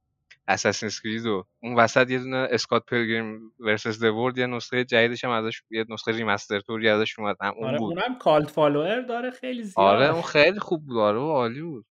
Assassin's 0.48 0.86
Creed 0.86 1.26
و 1.26 1.46
اون 1.62 1.74
وسط 1.74 2.10
یه 2.10 2.18
دونه 2.18 2.36
Scott 2.50 2.86
Pilgrim 2.86 3.52
vs. 3.60 4.00
the 4.00 4.15
World 4.15 4.38
یه 4.38 4.46
نسخه 4.46 4.84
جدیدش 4.84 5.24
هم 5.24 5.30
ازش 5.30 5.62
یه 5.70 5.84
نسخه 5.88 6.12
remaster 6.12 6.60
توری 6.60 6.88
ازش 6.88 7.18
اومد. 7.18 7.36
هم 7.40 7.54
اون 7.56 7.68
آره 7.68 7.78
بود. 7.78 7.98
اونم 7.98 8.18
cult 8.18 8.50
follower 8.50 9.00
داره 9.00 9.30
خیلی 9.30 9.62
زیاد. 9.62 9.86
آره 9.86 10.12
اون 10.12 10.22
خیلی 10.22 10.58
خوب 10.60 10.86
بود. 10.86 10.96
آره 10.96 11.18
عالی 11.18 11.62
بود. 11.62 11.86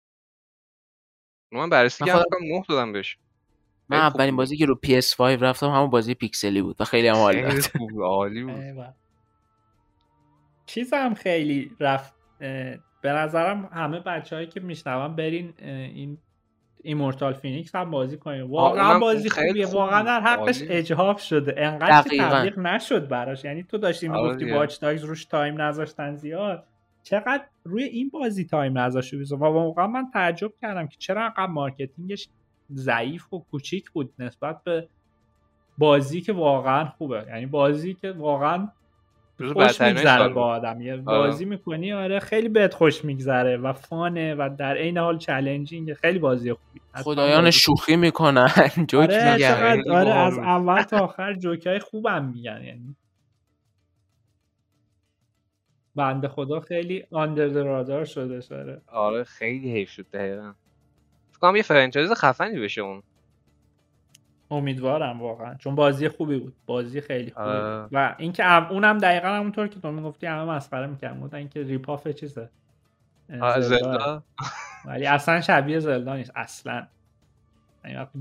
من 1.52 1.70
بررسی 1.70 2.06
کردم 2.06 2.24
نه 2.44 2.64
دادم 2.70 2.91
بهش. 2.94 3.18
من 3.89 3.97
اولین 3.97 4.35
بازی 4.35 4.57
که 4.57 4.65
رو 4.65 4.80
PS5 4.85 5.22
رفتم 5.22 5.68
همون 5.68 5.89
بازی 5.89 6.14
پیکسلی 6.14 6.61
بود 6.61 6.76
و 6.80 6.84
خیلی 6.84 7.07
هم 7.07 7.15
عالی 7.15 7.41
بود. 7.41 8.01
عالی 8.01 8.43
بود. 8.43 8.95
چیز 10.65 10.93
هم 10.93 11.14
خیلی 11.14 11.72
رفت 11.80 12.14
به 13.01 13.11
نظرم 13.11 13.69
همه 13.73 13.99
بچههایی 13.99 14.47
که 14.47 14.60
میشنون 14.60 15.15
برین 15.15 15.53
این 15.60 16.18
Immortals 16.84 17.34
Fenyx 17.34 17.76
هم 17.76 17.91
بازی 17.91 18.18
کنیم 18.18 18.51
واقعا 18.51 18.99
بازی 18.99 19.30
خوبیه. 19.30 19.68
واقعا 19.68 20.03
در 20.03 20.19
حقش 20.19 20.64
اجحاف 20.68 21.22
شده. 21.22 21.55
انقدر 21.57 22.01
تبلیغ 22.01 22.60
نشد 22.60 23.07
براش. 23.07 23.43
یعنی 23.43 23.64
تو 23.64 23.77
داشتی 23.77 24.07
می‌گفتی 24.07 24.51
Watch 24.51 24.80
Dogs 24.80 25.03
روش 25.03 25.26
time 25.26 25.61
نذاشتن 25.61 26.15
زیاد. 26.15 26.68
چقدر 27.03 27.43
روی 27.64 27.84
این 27.84 28.10
بازی 28.10 28.45
time 28.45 28.77
نذاشته 28.77 29.18
و 29.18 29.45
واقعا 29.45 29.88
من 29.88 30.11
تعجب 30.14 30.51
کردم 30.61 30.88
که 30.88 30.97
چرا 30.99 31.23
انقدر 31.23 31.47
marketing 31.47 32.13
ش 32.13 32.27
ضعیف 32.76 33.34
و 33.34 33.40
کوچیک 33.40 33.91
بود 33.91 34.14
نسبت 34.19 34.64
به 34.64 34.88
بازی 35.77 36.22
که 36.22 36.34
واقعا 36.34 36.85
خوبه. 36.85 37.26
یعنی 37.27 37.45
بازی 37.45 37.94
که 37.94 38.11
واقعا 38.11 38.68
خوش 39.53 39.81
میگذره 39.81 40.30
با 40.30 40.45
آدم. 40.45 40.81
یه 40.81 40.98
بازی 40.98 41.45
می‌کنی 41.45 41.94
آره 41.94 42.19
خیلی 42.19 42.49
بهت 42.49 42.73
خوش 42.73 43.06
میگذره 43.06 43.57
و 43.57 43.73
فانه 43.73 44.35
و 44.35 44.49
در 44.57 44.77
عین 44.77 44.98
حال 44.98 45.18
چالنجینگ 45.18 45.94
خیلی 45.94 46.19
بازی 46.19 46.53
خوبی. 46.53 46.81
خدایان 46.95 47.52
شوخی 47.52 47.95
می‌کنن. 47.95 48.48
جوک 48.90 49.10
آره 49.10 49.34
میگن 49.34 49.91
آره 49.91 50.10
از 50.14 50.38
اول 50.38 50.81
تا 50.81 50.98
آخر 51.07 51.34
جوکای 51.34 51.80
خوبم 51.80 52.26
میگن 52.26 52.61
یعنی. 52.64 52.95
بنده 55.95 56.27
خدا 56.27 56.60
خیلی 56.60 57.03
آندر 57.11 57.48
رادار 57.48 58.06
شده 58.06 58.41
شده 58.41 58.81
آره 58.88 59.23
خیلی 59.23 59.72
حیف 59.73 59.90
شد 59.90 60.06
دقیقا. 60.14 60.53
فکر 61.52 61.57
یه 61.57 61.64
فرانچایز 61.64 62.11
خفنی 62.11 62.60
بشه 62.60 62.82
اون. 62.82 63.03
امیدوارم 64.52 65.22
واقعا. 65.22 65.56
چون 65.56 65.76
بازی 65.76 66.10
خوبی 66.10 66.40
بود. 66.40 66.53
بازی 66.65 67.02
خیلی 67.02 67.32
خوبی 67.32 67.45
بود. 67.45 67.90
و 67.91 68.15
اینکه 68.18 68.72
اونم 68.72 68.98
دقیقا 68.98 69.28
همونطور 69.28 69.68
که 69.68 69.80
تو 69.80 69.91
می‌گفتی 69.91 70.26
همه 70.28 70.44
مسخره 70.44 70.88
می‌کردن. 70.88 71.20
بودن 71.20 71.38
اینکه 71.38 71.64
ریپاف 71.64 72.07
چیزه. 72.07 72.49
زلدا. 73.60 74.24
ولی 74.86 75.06
اصلا 75.06 75.41
شبیه 75.41 75.80
زلدا 75.80 76.15
نیست. 76.15 76.32
اصلا. 76.36 76.88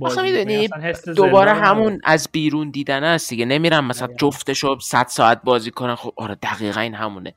آخه 0.01 0.23
می‌دونی 0.23 0.69
دوباره 1.16 1.53
همون 1.53 2.01
از 2.05 2.28
بیرون 2.32 2.70
دیدن 2.70 3.05
است 3.05 3.31
دیگه. 3.31 3.44
نمیرم 3.44 3.86
مثلا 3.86 4.09
جفتشو 4.16 4.78
100 4.81 5.07
ساعت 5.07 5.43
بازی 5.43 5.70
کنن. 5.70 5.94
خب 5.94 6.12
آره 6.16 6.35
دقیقا 6.35 6.81
این 6.81 6.94
همونه. 6.94 7.35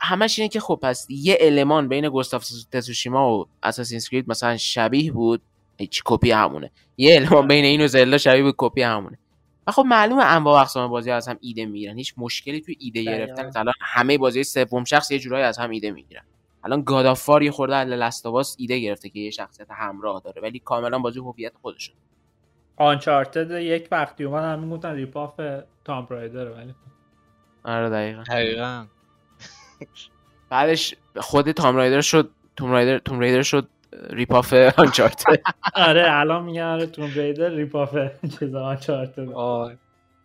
همش 0.00 0.38
اینه 0.38 0.48
که 0.48 0.60
خب 0.60 0.78
پس 0.82 1.06
یه 1.10 1.38
المان 1.40 1.88
بین 1.88 2.08
Ghost 2.08 2.38
of 2.38 2.50
Tsushima 2.72 3.38
و 3.38 3.46
Assassin's 3.62 4.00
Creed 4.10 4.30
مثلا 4.30 4.56
شبیه 4.56 5.12
بود. 5.12 5.42
هیچ 5.78 6.02
کپی 6.04 6.30
همونه. 6.30 6.70
یه 6.96 7.16
المان 7.16 7.48
بین 7.48 7.64
این 7.64 7.84
و 7.84 7.86
Zelda 7.86 8.18
شبیه 8.18 8.42
به 8.42 8.54
کپی 8.56 8.82
همونه. 8.82 9.18
و 9.66 9.72
خب 9.72 9.84
معلومه 9.86 10.24
انواع 10.24 10.60
اقسام 10.60 10.90
بازی 10.90 11.10
از 11.10 11.28
هم 11.28 11.38
ایده 11.40 11.66
می‌گیرن. 11.66 11.98
هیچ 11.98 12.14
مشکلی 12.16 12.60
تو 12.60 12.72
ایده 12.78 13.02
گرفتن. 13.02 13.60
الان 13.60 13.74
همه 13.80 14.18
بازی 14.18 14.44
سوم 14.44 14.84
شخص 14.84 15.10
یه 15.10 15.18
جورایی 15.18 15.44
از 15.44 15.58
هم 15.58 15.70
ایده 15.70 15.90
می‌گیرن. 15.90 16.22
الان 16.64 16.82
God 16.82 17.05
of 17.05 17.20
War 17.20 17.42
یه 17.42 17.50
خورده 17.50 17.76
از 17.76 17.88
Last 17.88 18.22
of 18.22 18.39
Us 18.39 18.56
ایده 18.58 18.78
گرفته 18.78 19.08
که 19.08 19.18
یه 19.18 19.30
شخصیت 19.30 19.66
همراه 19.70 20.20
داره 20.24 20.42
ولی 20.42 20.58
کاملا 20.58 20.98
بازی 20.98 21.18
هویت 21.18 21.52
خودشون 21.62 21.94
Uncharted 22.76 23.50
یک 23.50 23.88
وقتی 23.90 24.24
اومد 24.24 24.44
هم 24.44 24.58
می‌گفتن 24.58 24.94
rip-off 24.94 25.40
Tomb 25.84 26.06
Raider 26.10 26.50
ولی 26.50 26.74
آره 27.64 27.90
دقیقاً. 27.90 28.22
دقیقاً. 28.22 28.86
بعدش 30.50 30.94
خود 31.16 31.52
Tomb 31.52 31.76
Raider 31.76 32.00
شد 32.00 32.30
Tomb 32.56 32.70
Raider 32.70 32.98
Tomb 32.98 33.20
Raider 33.20 33.42
شد 33.42 33.68
rip-off 34.10 34.52
Uncharted 34.76 35.40
آره 35.74 36.04
الان 36.06 36.44
میگن 36.44 36.62
آره 36.62 36.86
Tomb 36.86 37.10
Raider 37.14 37.50
rip-off 37.50 37.96
چیز 38.38 38.54
Uncharted 38.54 39.28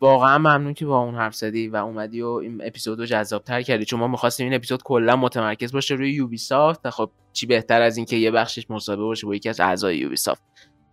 واقعا 0.01 0.37
ممنون 0.37 0.73
که 0.73 0.85
با 0.85 0.99
اون 0.99 1.15
حرف 1.15 1.35
زدی 1.35 1.67
و 1.67 1.75
اومدی 1.75 2.21
و 2.21 2.27
این 2.27 2.61
اپیزود 2.65 2.99
رو 2.99 3.05
جذابتر 3.05 3.61
کردی. 3.61 3.85
چون 3.85 3.99
ما 3.99 4.07
می‌خواستیم 4.07 4.45
این 4.45 4.53
اپیزود 4.55 4.83
کلا 4.83 5.15
متمرکز 5.15 5.71
باشه 5.71 5.95
روی 5.95 6.11
Ubisoft 6.11 6.89
خب 6.89 7.11
چی 7.33 7.45
بهتر 7.45 7.81
از 7.81 7.97
اینکه 7.97 8.15
یه 8.15 8.31
بخشش 8.31 8.69
مصاحبه 8.69 9.03
باشه 9.03 9.27
با 9.27 9.35
یکی 9.35 9.49
از 9.49 9.59
اعضای 9.59 9.97
Ubisoft 9.97 10.43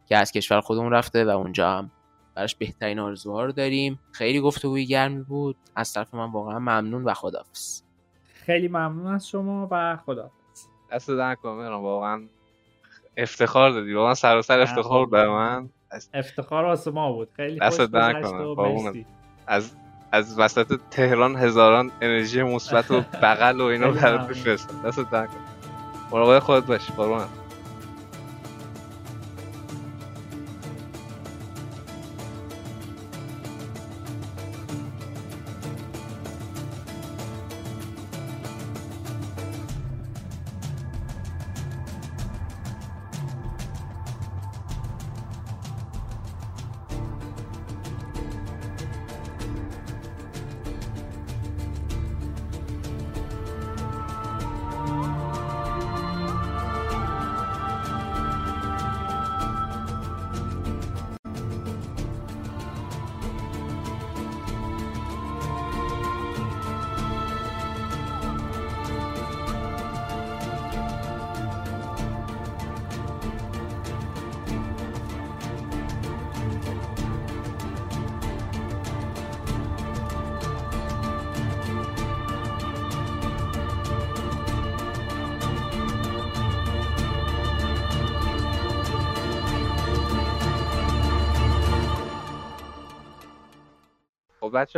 که 0.06 0.16
از 0.16 0.32
کشور 0.32 0.60
خودمون 0.60 0.92
رفته 0.92 1.24
و 1.24 1.28
اونجا 1.28 1.70
هم 1.70 1.90
براش 2.34 2.54
بهترین 2.54 2.98
آرزوها 2.98 3.44
رو 3.44 3.52
داریم. 3.52 4.00
خیلی 4.12 4.40
گفتگوی 4.40 4.86
گرمی 4.86 5.22
بود. 5.22 5.56
از 5.76 5.92
طرف 5.92 6.14
من 6.14 6.32
واقعا 6.32 6.58
ممنون 6.58 7.04
و 7.04 7.14
خداحافظ. 7.14 7.82
خیلی 8.50 8.68
ممنون 8.68 9.06
از 9.06 9.28
شما 9.28 9.68
و 9.70 9.96
خداحافظ. 10.06 10.66
دست 10.92 11.10
در 11.10 11.36
واقعا 11.72 12.22
افتخار 13.16 13.70
دادی. 13.70 13.94
واقعا 13.94 14.14
سراسر 14.14 14.60
افتخار 14.60 15.06
به 15.06 15.28
من. 15.28 15.68
افتخار 16.14 16.64
واسه 16.64 16.90
ما 16.90 17.12
بود. 17.12 17.28
خیلی 17.36 17.60
خوش 17.60 17.80
گذشت 17.80 19.06
از 19.46 19.76
از 20.12 20.38
وسط 20.38 20.80
تهران 20.90 21.36
هزاران 21.36 21.90
انرژی 22.00 22.42
مثبت 22.42 22.90
و 22.90 23.00
بغل 23.22 23.60
و 23.60 23.64
اینا 23.64 23.90
برات 23.90 24.28
بفرستم 24.28 24.88
دست 24.88 25.10
در 25.10 25.28
مراقب 26.12 26.38
خودت 26.38 26.66
باش 26.66 26.90
قربونت. 26.90 27.39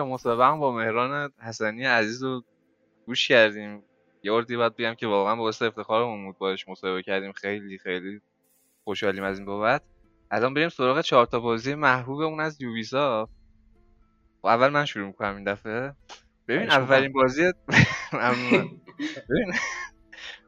مسابقه 0.04 0.44
هم 0.46 0.58
با 0.60 0.72
مهران 0.72 1.32
حسنی 1.42 1.84
عزیز 1.84 2.22
رو 2.22 2.42
گوش 3.06 3.28
کردیم. 3.28 3.84
یه 4.22 4.32
اردی 4.32 4.56
باید 4.56 4.76
بگم 4.76 4.94
که 4.94 5.06
واقعا 5.06 5.36
باعث 5.36 5.62
افتخارمون 5.62 6.24
بود 6.26 6.38
باش 6.38 6.68
مسابقه 6.68 7.02
کردیم. 7.02 7.32
خیلی 7.32 7.78
خیلی 7.78 8.20
خوشحالیم 8.84 9.24
از 9.24 9.38
این 9.38 9.46
بابت. 9.46 9.82
الان 10.30 10.54
بریم 10.54 10.68
سراغ 10.68 11.00
چهار 11.00 11.26
تا 11.26 11.40
بازی 11.40 11.74
محبوبمون 11.74 12.40
از 12.40 12.60
یوبیسا 12.62 13.28
و 14.44 14.48
اول 14.48 14.68
من 14.68 14.84
شروع 14.84 15.06
می‌کنم 15.06 15.34
این 15.36 15.44
دفعه. 15.44 15.96
ببین 16.48 16.70
اولین 16.70 17.12
بازی 17.12 17.42
ببین 19.30 19.52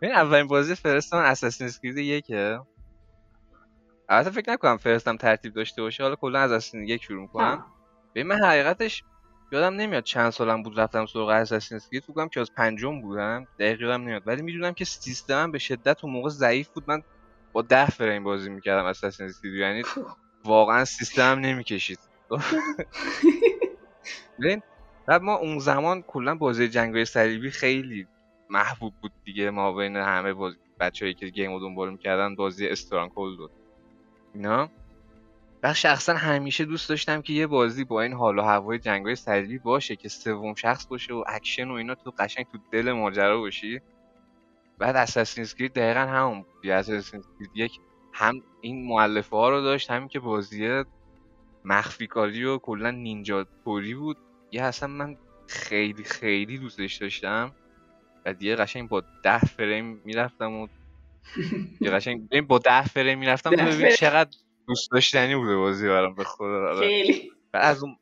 ببین 0.02 0.14
اولین 0.14 0.46
بازی 0.46 0.74
فرست 0.74 1.14
من 1.14 1.24
اساسین 1.24 1.66
اسکرید 1.66 1.98
یکه. 1.98 2.58
البته 4.08 4.30
فکر 4.30 4.52
نکنم 4.52 4.76
فرستم 4.76 5.16
ترتیب 5.16 5.54
داشته 5.54 5.82
باشه. 5.82 6.02
حالا 6.02 6.16
کلا 6.16 6.38
از 6.38 6.52
اساسین 6.52 6.84
یک 6.88 7.02
شروع 7.02 7.22
می‌کنم. 7.22 7.66
ببین 8.14 8.26
من 8.26 8.44
حقیقتش 8.44 9.04
یادم 9.52 9.74
نمیاد 9.74 10.04
چند 10.04 10.30
سالم 10.30 10.62
بود 10.62 10.80
رفتم 10.80 11.06
سراغ 11.06 11.28
Assassin's 11.28 11.76
Creed 11.76 12.02
فکر 12.02 12.28
که 12.28 12.40
از 12.40 12.50
پنجم 12.56 13.00
بودم 13.00 13.46
دقیق 13.58 13.80
یادم 13.80 14.02
نمیاد. 14.02 14.22
ولی 14.26 14.42
می‌دونم 14.42 14.72
که 14.72 14.84
سیستمم 14.84 15.52
به 15.52 15.58
شدت 15.58 16.04
اون 16.04 16.12
موقع 16.12 16.28
ضعیف 16.28 16.68
بود. 16.68 16.84
من 16.86 17.02
با 17.52 17.62
ده 17.62 17.86
فریم 17.86 18.24
بازی 18.24 18.50
می‌کردم 18.50 18.84
Assassin's 18.84 19.26
Creed 19.26 19.54
یعنی 19.54 19.82
واقعا 20.44 20.84
سیستمم 20.84 21.38
نمی‌کشید. 21.38 21.98
ببین 24.40 24.62
بعد 25.06 25.22
ما 25.22 25.34
اون 25.34 25.58
زمان 25.58 26.02
کلا 26.02 26.34
بازی 26.34 26.68
جنگای 26.68 27.04
صلیبی 27.04 27.50
خیلی 27.50 28.06
محبوب 28.50 28.94
بود 29.02 29.12
دیگه. 29.24 29.50
ما 29.50 29.72
بین 29.72 29.96
همه 29.96 30.32
بازی 30.32 30.56
بچه‌ای 30.80 31.14
که 31.14 31.26
game 31.26 31.52
رو 31.52 31.60
دنبال 31.60 31.90
می‌کردن 31.90 32.34
بازی 32.34 32.68
Stronghold 32.68 33.38
بود. 33.38 33.50
اینا؟ 34.34 34.70
و 35.64 35.74
شخصا 35.74 36.14
همیشه 36.14 36.64
دوست 36.64 36.88
داشتم 36.88 37.22
که 37.22 37.32
یه 37.32 37.46
بازی 37.46 37.84
با 37.84 38.02
این 38.02 38.12
حال 38.12 38.38
و 38.38 38.42
هوای 38.42 38.78
جنگای 38.78 39.14
صلیبی 39.14 39.58
باشه 39.58 39.96
که 39.96 40.08
سوم 40.08 40.54
شخص 40.54 40.86
باشه 40.86 41.14
و 41.14 41.24
اکشن 41.26 41.68
و 41.68 41.72
اینا 41.72 41.94
تو 41.94 42.10
قشنگ 42.18 42.46
تو 42.52 42.58
دل 42.72 42.92
ماجرا 42.92 43.38
باشی. 43.38 43.80
بعد 44.78 44.96
Assassin's 44.96 45.42
Creed 45.42 45.72
دقیقا 45.72 46.00
همون 46.00 46.42
بود. 46.42 46.70
Assassin's 46.70 47.20
Creed 47.20 47.50
یک 47.54 47.80
هم 48.12 48.42
این 48.60 48.86
مؤلفه 48.86 49.36
ها 49.36 49.48
رو 49.48 49.60
داشت 49.60 49.90
همین 49.90 50.08
که 50.08 50.20
بازی 50.20 50.84
مخفی 51.64 52.06
کاری 52.06 52.44
و 52.44 52.58
کلا 52.58 52.90
نینجا 52.90 53.46
توری 53.64 53.94
بود. 53.94 54.16
یه 54.52 54.62
اصلا 54.62 54.88
من 54.88 55.16
خیلی 55.46 56.04
خیلی 56.04 56.58
دوستش 56.58 56.96
داشتم. 56.96 57.54
و 58.24 58.34
دیگه 58.34 58.56
قشنگ 58.56 58.88
با 58.88 59.02
ده 59.22 59.38
فریم 59.38 60.02
می‌رفتم 60.04 60.52
و 60.52 60.68
یه 61.80 61.90
قشنگ 61.90 62.46
با 62.46 62.58
ده 62.58 62.84
فریم 62.84 63.18
می‌رفتم 63.18 63.50
ببین 63.56 63.90
چقدر 63.96 64.38
دوست 64.68 64.90
داشتنی 64.90 65.36
بوده 65.36 65.56
بازی 65.56 65.88
برام 65.88 66.14
به 66.14 66.24
خدا 66.24 66.46
آره. 66.46 66.88
خیلی. 66.88 67.32
از 67.52 67.82
اون 67.82 67.96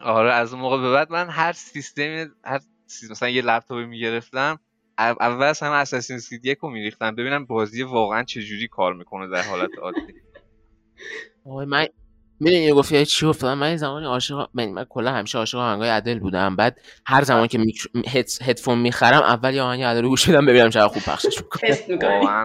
آره 0.00 0.32
از 0.32 0.52
اون 0.52 0.62
موقع 0.62 0.80
به 0.80 0.92
بعد 0.92 1.12
من 1.12 1.30
هر 1.30 1.52
سیستمی 1.52 2.26
هر 2.44 2.60
سیستم 2.86 3.12
مثلا 3.12 3.28
یه 3.28 3.42
لپتاپی 3.42 3.84
می‌گرفتم 3.84 4.60
اول 4.98 5.42
از 5.42 5.60
همه 5.60 5.74
اساسین 5.74 6.16
اسکرید 6.16 6.46
یک 6.46 6.58
رو 6.58 6.70
میریختم 6.70 7.14
ببینم 7.14 7.44
بازی 7.44 7.82
واقعا 7.82 8.22
چجوری 8.22 8.68
کار 8.68 8.94
می‌کنه 8.94 9.28
در 9.28 9.42
حالت 9.42 9.70
عادی. 9.82 10.00
آقای 11.46 11.66
من 11.66 11.86
می‌دونی 12.40 12.72
گفتی 12.72 13.06
چی 13.06 13.26
افتادم 13.26 13.58
من 13.58 13.76
زمانی 13.76 14.06
عاشق 14.06 14.48
من, 14.54 14.68
من 14.68 14.84
کلا 14.84 15.12
همیشه 15.12 15.38
عاشق 15.38 15.58
آهنگای 15.58 15.88
عدل 15.88 16.18
بودم. 16.18 16.56
بعد 16.56 16.80
هر 17.06 17.24
زمان 17.24 17.46
که 17.46 17.58
میک... 17.58 17.88
هد... 18.08 18.28
هدفون 18.42 18.78
می‌خرم 18.78 19.22
اول 19.22 19.54
یه 19.54 19.62
آهنگ 19.62 19.82
عدل 19.82 20.02
رو 20.02 20.08
گوش 20.08 20.28
بدم 20.28 20.46
ببینم 20.46 20.70
چقدر 20.70 20.88
خوب 20.88 21.02
پخشش 21.02 21.40
می‌کنه. 21.88 22.44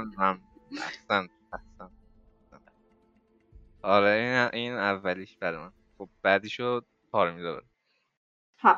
آره 3.83 4.09
این 4.53 4.61
این 4.61 4.73
اولیش 4.73 5.37
برای 5.37 5.57
من. 5.57 5.71
خب 5.97 6.09
بعدیشو 6.23 6.81
پارمیدا 7.11 7.61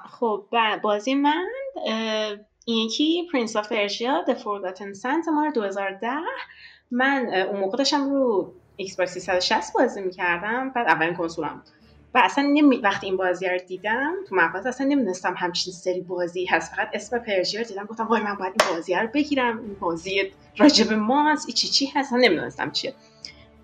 خب 0.05 0.45
بازی 0.81 1.13
من 1.15 1.47
این 2.65 2.85
یکی 2.85 3.27
Prince 3.33 3.55
of 3.55 3.67
Persia 3.71 4.25
The 4.27 4.31
Forgotten 4.31 4.97
Sands 5.01 5.27
مال 5.33 5.51
2010 5.51 6.07
من 6.91 7.25
اون 7.49 7.59
موقع 7.59 7.77
داشتم 7.77 8.09
رو 8.09 8.53
Xbox 8.75 9.13
360 9.13 9.73
بازی 9.73 10.01
می‌کردم 10.01 10.69
بعد 10.69 10.87
اولین 10.87 11.13
کنسولم 11.15 11.63
و 12.13 12.21
اصلا 12.23 12.43
نمی... 12.53 12.77
وقتی 12.77 13.07
این 13.07 13.17
بازی 13.17 13.47
رو 13.49 13.57
دیدم 13.57 14.13
تو 14.29 14.35
مغازه 14.35 14.69
اصلا 14.69 14.87
نمی‌دونستم 14.87 15.35
همچین 15.37 15.73
سری 15.73 16.01
بازی 16.01 16.45
هست. 16.45 16.75
فقط 16.75 16.89
اسم 16.93 17.19
Persia 17.19 17.61
رو 17.61 17.67
دیدم 17.67 17.85
گفتم 17.85 18.07
وای 18.07 18.21
من 18.21 18.35
باید 18.35 18.53
این 18.61 18.75
بازی 18.75 18.95
رو 18.95 19.07
بگیرم. 19.13 19.57
این 19.59 19.75
بازی 19.79 20.31
راجب 20.57 20.93
ماست 20.93 21.47
ای 21.47 21.53
چی 21.53 21.67
چی 21.67 21.85
هست؟ 21.85 22.13
نمی‌دونستم 22.13 22.71
چیه. 22.71 22.93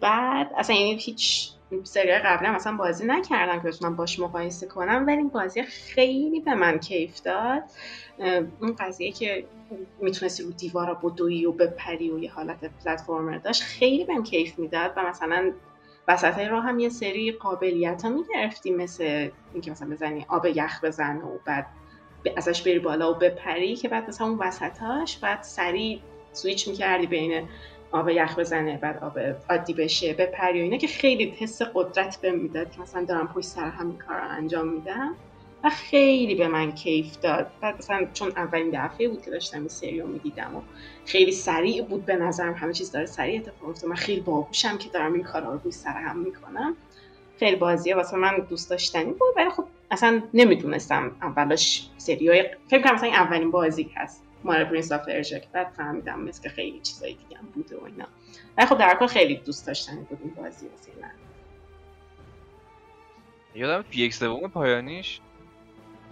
بعد 0.01 0.51
اصلا 0.57 0.75
یعنی 0.75 0.95
هیچ 0.99 1.51
سری 1.83 2.11
قبلا 2.11 2.51
مثلا 2.51 2.77
بازی 2.77 3.05
نکردم 3.05 3.61
که 3.61 3.67
بتونم 3.67 3.95
باش 3.95 4.19
مقایسه 4.19 4.67
کنم 4.67 5.03
ولی 5.07 5.17
این 5.17 5.29
بازی 5.29 5.63
خیلی 5.63 6.39
به 6.39 6.55
من 6.55 6.79
کیف 6.79 7.21
داد. 7.21 7.63
اون 8.61 8.75
قضیه 8.79 9.11
که 9.11 9.47
می‌تونستی 10.01 10.43
رو 10.43 10.51
دیوارا 10.51 10.93
بدوی 10.93 11.45
و 11.45 11.51
بپری 11.51 12.11
و 12.11 12.19
یه 12.19 12.31
حالت 12.31 12.59
پلتفرمر 12.85 13.37
داشت 13.37 13.63
خیلی 13.63 14.05
بهم 14.05 14.23
کیف 14.23 14.59
می‌داد 14.59 14.93
و 14.97 15.09
مثلا 15.09 15.53
وسط 16.07 16.39
راه 16.39 16.63
هم 16.63 16.79
یه 16.79 16.89
سری 16.89 17.31
قابلیت 17.31 18.01
ها 18.05 18.09
می‌گرفتی 18.09 18.71
مثل 18.71 19.29
اینکه 19.53 19.71
مثلا 19.71 19.89
بزنی 19.89 20.25
آب 20.29 20.45
یخ 20.45 20.83
بزن 20.83 21.17
و 21.17 21.39
بعد 21.45 21.67
ازش 22.37 22.61
بری 22.61 22.79
بالا 22.79 23.11
و 23.11 23.15
بپری 23.15 23.75
که 23.75 23.89
بعد 23.89 24.07
مثلا 24.07 24.27
اون 24.27 24.37
وسطاش 24.37 25.17
بعد 25.19 25.41
سریع 25.41 26.01
سویچ 26.31 26.67
می‌کردی 26.67 27.07
بین 27.07 27.49
آب 27.91 28.09
یخ 28.09 28.39
بزنه 28.39 28.77
بعد 28.77 29.03
آب 29.03 29.19
عادی 29.49 29.73
بشه 29.73 30.13
بپری 30.13 30.59
و 30.59 30.63
اینا 30.63 30.77
که 30.77 30.87
خیلی 30.87 31.35
حس 31.39 31.61
قدرت 31.61 32.21
به 32.21 32.31
می‌داد 32.31 32.71
که 32.71 32.81
مثلا 32.81 33.05
دارم 33.05 33.27
پشت 33.27 33.45
سر 33.47 33.69
همین 33.69 33.97
کار 33.97 34.17
رو 34.17 34.29
انجام 34.29 34.67
میدم 34.67 35.15
و 35.63 35.69
خیلی 35.69 36.35
به 36.35 36.47
من 36.47 36.71
کیف 36.71 37.17
داد. 37.17 37.51
بعد 37.61 37.75
مثلا 37.77 38.07
چون 38.13 38.31
اولین 38.35 38.69
دفعه 38.73 39.07
بود 39.09 39.21
که 39.21 39.31
داشتم 39.31 39.59
این 39.59 39.67
سری 39.67 39.99
رو 39.99 40.07
می‌دیدم 40.07 40.55
و 40.55 40.61
خیلی 41.05 41.31
سریع 41.31 41.83
بود 41.83 42.05
به 42.05 42.15
نظرم 42.15 42.53
همه 42.53 42.73
چیز 42.73 42.91
داره 42.91 43.05
سریع 43.05 43.39
اتفاق 43.39 43.67
میفته 43.67 43.87
من 43.87 43.95
خیلی 43.95 44.21
باهوشم 44.21 44.77
که 44.77 44.89
دارم 44.89 45.13
این 45.13 45.23
کارا 45.23 45.53
رو 45.53 45.59
پشت 45.59 45.73
سر 45.75 45.97
هم 45.97 46.19
می‌کنم. 46.19 46.77
خیلی 47.39 47.55
بازیه 47.55 47.95
واسه 47.95 48.17
من 48.17 48.37
دوست 48.49 48.69
داشتنی 48.69 49.11
بود 49.13 49.33
ولی 49.37 49.49
خب 49.49 49.65
اصلا 49.91 50.23
نمی‌دونستم 50.33 51.15
اولش 51.21 51.89
سریای 51.97 52.45
فکر 52.69 52.81
کنم 52.83 52.93
مثلا 52.93 53.07
این 53.09 53.17
اولین 53.17 53.51
بازی 53.51 53.91
هست. 53.95 54.26
مال 54.47 54.63
Prince 54.63 54.91
of 54.91 55.01
Persia 55.07 55.47
بعد 55.51 55.67
فهمیدم 55.67 56.19
مثل 56.19 56.43
که 56.43 56.49
خیلی 56.49 56.79
چیزایی 56.79 57.15
دیگه 57.15 57.37
هم 57.37 57.47
بوده 57.47 57.77
و 57.77 57.83
اینا 57.83 58.07
ولی 58.57 58.67
خب 58.67 58.77
در 58.77 58.97
کل 58.99 59.07
خیلی 59.07 59.35
دوست 59.35 59.67
داشتنی 59.67 60.05
بود 60.09 60.19
این 60.23 60.33
بازی 60.33 60.67
واسه 60.67 60.91
من 61.01 61.11
یادم 63.55 63.81
یک 63.81 64.11
سوم 64.11 64.49
پایانیش 64.49 65.19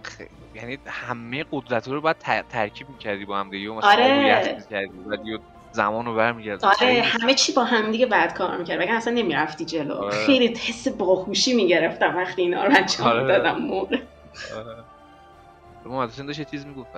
خیلی 0.02 0.30
یعنی 0.54 0.78
همه 0.86 1.44
قدرت 1.52 1.88
رو 1.88 2.00
باید 2.00 2.18
ترکیب 2.48 2.88
می‌کردی 2.88 3.24
با 3.24 3.38
هم 3.38 3.50
دیگه 3.50 3.70
مثلا 3.70 3.90
آره. 3.90 4.64
کردی 4.70 5.38
زمان 5.72 6.06
رو 6.06 6.14
برمیگرد 6.14 6.64
آره 6.64 7.02
همه 7.02 7.34
چی 7.34 7.52
با 7.52 7.64
هم 7.64 7.90
دیگه 7.90 8.06
بعد 8.06 8.34
کار 8.34 8.56
می‌کرد 8.56 8.80
وگرنه 8.80 8.96
اصلا 8.96 9.12
نمی‌رفتی 9.12 9.64
جلو 9.64 9.94
آره. 9.94 10.26
خیلی 10.26 10.46
حس 10.46 10.88
باهوشی 10.88 11.54
می‌گرفتم 11.54 12.16
وقتی 12.16 12.42
اینا 12.42 12.64
رو 12.64 12.76
انجام 12.76 13.06
آره. 13.06 13.26
دادم 13.26 13.58
موقع 13.58 13.98
آره. 15.84 16.26
داشت 16.26 16.50
چیز 16.50 16.66
می‌گفت 16.66 16.90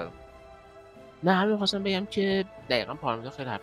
نه 1.22 1.32
همین 1.32 1.56
خواستم 1.56 1.82
بگم 1.82 2.06
که 2.06 2.44
دقیقا 2.70 2.94
پارمیدا 2.94 3.30
خیلی 3.30 3.50
حرف 3.50 3.60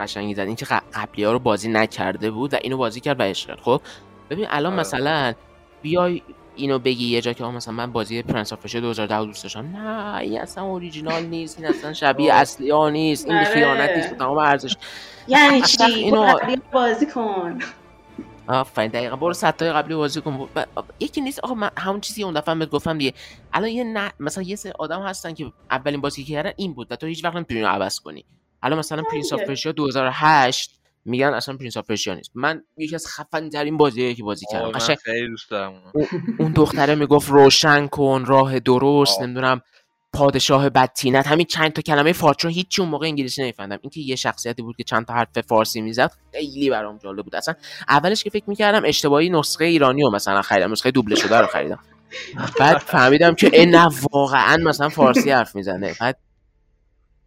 قشنگی 0.00 0.34
زد. 0.34 0.40
اینکه 0.40 0.66
قبلی 0.94 1.24
ها 1.24 1.32
رو 1.32 1.38
بازی 1.38 1.68
نکرده 1.68 2.30
بود 2.30 2.54
و 2.54 2.56
اینو 2.62 2.76
بازی 2.76 3.00
کرد 3.00 3.20
و 3.20 3.22
عشق 3.22 3.60
خب 3.60 3.80
ببین 4.30 4.46
الان 4.50 4.72
آره. 4.72 4.80
مثلا 4.80 5.34
بیای 5.82 6.22
اینو 6.56 6.78
بگی 6.78 7.04
یه 7.04 7.20
جا 7.20 7.32
که 7.32 7.44
مثلا 7.44 7.74
من 7.74 7.92
بازی 7.92 8.22
Prince 8.22 8.52
of 8.52 8.74
2010 8.76 9.24
دوست 9.24 9.42
داشتم. 9.42 9.76
نه 9.76 10.16
این 10.16 10.40
اصلا 10.40 10.64
اوریجینال 10.64 11.22
نیست 11.22 11.58
این 11.58 11.68
اصلا 11.68 11.92
شبیه 11.92 12.34
اصلی 12.34 12.70
ها 12.70 12.90
نیست 12.90 13.28
این 13.28 13.44
خیانت 13.44 13.90
نیست. 13.90 14.14
تمام 14.14 14.38
ارزش. 14.38 14.76
یعنی 15.28 15.62
چی؟ 15.62 15.82
اینو 15.82 16.36
بازی 16.72 17.06
کن. 17.06 17.58
آفرین 18.54 18.90
دقیقا. 18.90 19.16
برو 19.16 19.34
سه 19.34 19.53
تای 19.53 19.72
قبلی 19.72 19.94
بازی 19.94 20.20
کن. 20.20 20.48
یکی 21.00 21.20
نیست؟ 21.20 21.40
آقا 21.40 21.54
من 21.54 21.70
همون 21.78 22.00
چیزی 22.00 22.22
اون 22.22 22.34
دفعه 22.34 22.54
بهت 22.54 22.70
گفتم 22.70 22.98
دیگه. 22.98 23.14
الان 23.52 23.70
یه 23.70 23.84
نه 23.84 24.12
مثلا 24.20 24.44
یه 24.44 24.56
سری 24.56 24.72
آدم 24.78 25.02
هستن 25.02 25.34
که 25.34 25.52
اولین 25.70 26.00
بازی 26.00 26.24
که 26.24 26.32
کردن 26.32 26.52
این 26.56 26.74
بود 26.74 26.86
و 26.90 26.96
تو 26.96 27.06
هیچ 27.06 27.24
وقت 27.24 27.36
نمی‌تونی 27.36 27.62
عوض 27.62 28.00
کنی. 28.00 28.24
الان 28.62 28.78
مثلا 28.78 29.02
Prince 29.10 29.32
of 29.32 29.40
Persia 29.40 29.72
2008 29.72 30.80
میگن 31.04 31.26
اصلا 31.34 31.56
Prince 31.56 31.76
of 31.76 31.86
Persia 31.86 32.14
نیست. 32.14 32.30
من 32.34 32.62
یکی 32.76 32.94
از 32.94 33.06
خفن 33.06 33.48
ترین 33.48 33.76
بازیه 33.76 34.14
که 34.14 34.22
بازی 34.22 34.46
کردم. 34.52 34.72
قشنگ 34.72 34.96
خیلی 34.96 35.28
دوست 35.28 35.50
دارم 35.50 35.72
اون 36.38 36.52
دختره 36.52 36.94
می‌گفت 36.94 37.30
روشن 37.30 37.86
کن 37.86 38.24
راه 38.26 38.60
درست 38.60 39.22
نمی‌دونم. 39.22 39.60
پادشاه 40.12 40.70
بدطینت 40.70 41.26
همین 41.26 41.46
چند 41.46 41.72
تا 41.72 41.82
کلمه 41.82 42.12
فارسی 42.12 42.48
هیچ 42.48 42.80
اون 42.80 42.88
موقع 42.88 43.06
انگلیسی 43.06 43.42
نمیفهمیدم. 43.42 43.78
اینکه 43.82 44.00
یه 44.00 44.16
شخصیتی 44.16 44.62
بود 44.62 44.76
که 44.76 44.84
چند 44.84 45.06
تا 45.06 45.14
حرف 45.14 45.40
فارسی 45.48 45.80
می‌زد 45.80 46.12
خیلی 46.32 46.70
برام 46.70 46.98
جالب 46.98 47.24
بود. 47.24 47.36
اصلا 47.36 47.54
اولش 47.88 48.24
که 48.24 48.30
فکر 48.30 48.44
می‌کردم 48.46 48.82
اشتباهی 48.84 49.28
نسخه 49.28 49.64
ایرانی 49.64 50.02
رو 50.02 50.10
مثلا 50.10 50.42
خریدم 50.42 50.72
نسخه 50.72 50.90
دوبله 50.90 51.16
شده 51.16 51.38
رو 51.38 51.46
خریدم. 51.46 51.78
بعد 52.60 52.78
فهمیدم 52.78 53.34
که 53.34 53.50
این 53.52 53.74
واقعا 54.12 54.56
مثلا 54.56 54.88
فارسی 54.88 55.30
حرف 55.30 55.56
می‌زنه. 55.56 55.94
بعد 56.00 56.18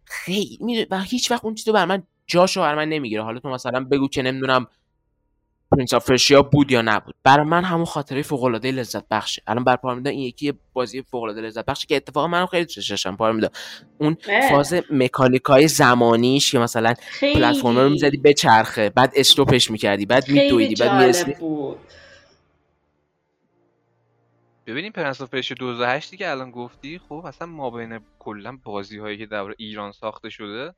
خیلی 0.04 0.86
و 0.90 1.00
هیچ 1.00 1.30
وقت 1.30 1.44
اون 1.44 1.54
چیزو 1.54 1.72
بر 1.72 1.84
من 1.84 2.02
جاشو 2.26 2.60
بر 2.60 2.74
من 2.74 2.88
نمی‌گیره. 2.88 3.22
حالا 3.22 3.40
تو 3.40 3.48
مثلا 3.48 3.84
بگو 3.84 4.08
که 4.08 4.22
نمی‌دونم 4.22 4.66
Prince 5.76 5.94
of 5.94 6.04
Persia 6.04 6.42
بود 6.42 6.72
یا 6.72 6.82
نبود. 6.82 7.14
برای 7.24 7.46
من 7.46 7.64
همون 7.64 7.84
خاطره 7.84 8.22
فوق 8.22 8.44
العاده 8.44 8.70
لذت 8.70 9.08
بخشه. 9.10 9.42
الان 9.46 9.64
بر 9.64 9.76
پارمیدا 9.76 10.10
این 10.10 10.20
یکی 10.20 10.52
بازی 10.72 11.02
فوق 11.02 11.22
العاده 11.22 11.40
لذت 11.40 11.64
بخشه 11.64 11.86
که 11.86 11.96
اتفاقا 11.96 12.26
منم 12.26 12.46
خیلی 12.46 12.64
دوست 12.64 12.90
داشتم 12.90 13.16
پارمیدا 13.16 13.48
اون 13.98 14.16
اه. 14.28 14.50
فاز 14.50 14.74
مکانیکای 14.90 15.68
زمانیش 15.68 16.52
که 16.52 16.58
مثلا 16.58 16.94
پلتفرم 17.20 17.78
رو 17.78 17.88
می‌زدی 17.88 18.16
به 18.16 18.32
چرخه 18.32 18.90
بعد 18.90 19.12
stop 19.16 19.52
ش 19.52 19.70
می‌کردی 19.70 20.06
بعد 20.06 20.28
میدویدی 20.28 20.74
بعد 20.74 20.88
جالب 20.88 21.00
می‌رسی. 21.00 21.34
بود. 21.34 21.78
ببینیم 24.66 24.92
Prince 24.92 25.20
of 25.20 25.30
Persia 25.30 25.56
2008 25.60 26.14
که 26.14 26.30
الان 26.30 26.50
گفتی 26.50 27.00
خب 27.08 27.24
اصلا 27.26 27.46
ما 27.48 27.70
بین 27.70 28.00
کلا 28.18 28.58
بازی 28.64 28.98
هایی 28.98 29.18
که 29.18 29.26
در 29.26 29.44
ایران 29.58 29.92
ساخته 29.92 30.30
شده 30.30 30.74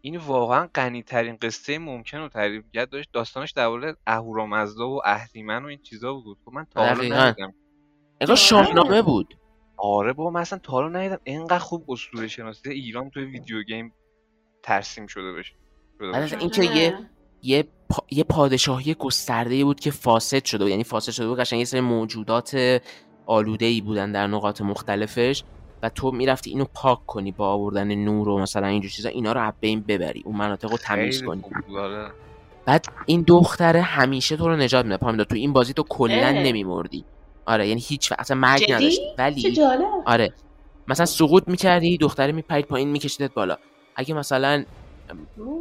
این 0.00 0.16
واقعا 0.16 0.68
غنی 0.74 1.02
ترین 1.02 1.36
قصه 1.42 1.78
ممکن 1.78 2.18
رو 2.18 2.28
تعریف 2.28 2.64
کرد 2.74 2.90
داشت. 2.90 3.08
داستانش 3.12 3.52
درباره 3.52 3.96
اهورامزدا 4.06 4.88
و 4.88 5.00
اهریمن 5.04 5.64
و 5.64 5.66
این 5.66 5.82
چیزا 5.82 6.14
بود. 6.14 6.38
خب 6.44 6.52
من 6.52 6.66
تا 6.70 6.86
حالا. 6.86 7.28
ندیدم. 7.28 7.54
انگار 8.20 8.36
شاهنامه 8.36 9.02
بود. 9.02 9.38
آره 9.76 10.12
بابا 10.12 10.30
من 10.30 10.40
اصلا 10.40 10.58
تا 10.58 10.72
حالا 10.72 10.88
ندیدم. 10.88 11.20
اینقدر 11.24 11.58
خوب 11.58 11.90
اسطوره 11.90 12.28
شناسی 12.28 12.70
ایران 12.70 13.10
توی 13.10 13.24
video 13.24 13.62
game 13.62 13.92
ترسیم 14.62 15.06
شده 15.06 15.32
باشه 15.32 15.54
باشه. 16.00 16.38
اینکه 16.38 16.64
یه 16.64 16.98
یه, 17.42 17.68
پا... 17.90 18.04
یه 18.10 18.24
پادشاهی 18.24 18.94
گسترده 18.94 19.64
بود 19.64 19.80
که 19.80 19.90
فاسد 19.90 20.44
شده 20.44 20.64
بود. 20.64 20.70
یعنی 20.70 20.84
فاسد 20.84 21.12
شده 21.12 21.28
بود 21.28 21.38
قشنگ 21.38 21.58
یه 21.58 21.64
سری 21.64 21.80
موجودات 21.80 22.80
آلوده 23.26 23.66
ای 23.66 23.80
بودن 23.80 24.12
در 24.12 24.26
نقاط 24.26 24.60
مختلفش. 24.60 25.44
و 25.82 25.88
تو 25.88 26.10
می‌رفتی 26.10 26.50
اینو 26.50 26.64
پاک 26.74 27.06
کنی 27.06 27.32
با 27.32 27.48
آوردن 27.48 27.94
نور 27.94 28.28
و 28.28 28.38
مثلا 28.38 28.66
اینجور 28.66 28.90
چیزا 28.90 29.08
اینا 29.08 29.32
رو 29.32 29.40
از 29.40 29.52
بین 29.60 29.80
ببری 29.80 30.22
اون 30.26 30.36
مناطق 30.36 30.70
رو 30.70 30.76
تمیز 30.76 31.22
کنی. 31.22 31.42
آره. 31.78 32.10
بعد 32.64 32.86
این 33.06 33.24
دختره 33.26 33.82
همیشه 33.82 34.36
تو 34.36 34.48
رو 34.48 34.56
نجات 34.56 34.84
میده 34.84 34.96
پامیدا 34.96 35.24
تو 35.24 35.34
این 35.34 35.52
بازی 35.52 35.72
تو 35.72 35.82
کلا. 35.82 36.30
نمیمردی. 36.30 37.04
آره 37.46 37.68
یعنی 37.68 37.80
هیچ 37.86 38.12
وقت 38.12 38.20
اصلا 38.20 38.36
مرگ 38.36 38.66
چه 38.66 38.90
ولی 39.18 39.60
آره. 40.06 40.32
مثلا 40.88 41.06
سقوط 41.06 41.42
می‌کردی 41.46 41.98
دختره 41.98 42.32
میپرید 42.32 42.66
پایین 42.66 42.88
میکشیدت 42.88 43.34
بالا. 43.34 43.56
اگه 43.96 44.14
مثلا 44.14 44.64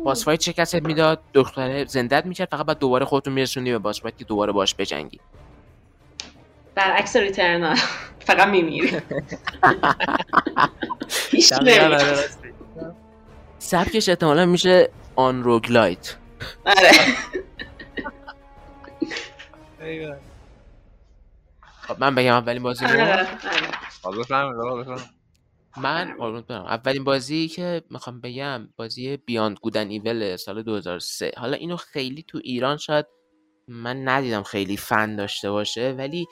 boss 0.03 0.25
fight 0.25 0.41
شکست 0.41 0.75
می‌داد 0.75 1.19
دختره 1.33 1.85
زندت 1.85 2.25
می‌کرد 2.25 2.47
فقط 2.51 2.65
بعد 2.65 2.79
دوباره 2.79 3.05
خودتون 3.05 3.33
میرسوندی 3.33 3.71
به 3.71 3.77
boss 3.77 4.01
fight 4.01 4.17
که 4.17 4.25
دوباره 4.25 4.51
باش 4.51 4.75
بجنگی. 4.75 5.19
برعکس 6.75 7.15
Returnal 7.15 7.75
فقط 8.19 8.47
میمیری. 8.47 8.97
آره، 11.61 12.15
سبکش 13.59 14.09
احتمالا 14.09 14.45
میشه 14.45 14.89
آن 15.15 15.43
roguelite 15.43 16.15
آره. 16.65 16.91
خب 21.87 21.95
من 21.99 22.15
بگم 22.15 22.33
اولین 22.33 22.63
بازی 22.63 22.85
آره 22.85 22.95
رو 22.95 23.01
آره. 24.03 24.19
بفرمایید. 24.19 25.15
من 25.77 26.15
اولین 26.49 27.03
بازی 27.03 27.47
که 27.47 27.83
می‌خوام 27.89 28.21
بگم 28.21 28.69
بازی 28.77 29.17
Beyond 29.17 29.57
Good 29.61 29.77
and 29.77 29.89
Evil 29.89 30.35
سال 30.35 30.63
2003 30.63 31.31
حالا 31.37 31.57
اینو 31.57 31.77
خیلی 31.77 32.23
تو 32.23 32.39
ایران 32.43 32.77
شاید 32.77 33.05
من 33.67 34.07
ندیدم 34.07 34.43
خیلی 34.43 34.77
فن 34.77 35.15
داشته 35.15 35.51
باشه 35.51 35.95
ولی 35.97 36.27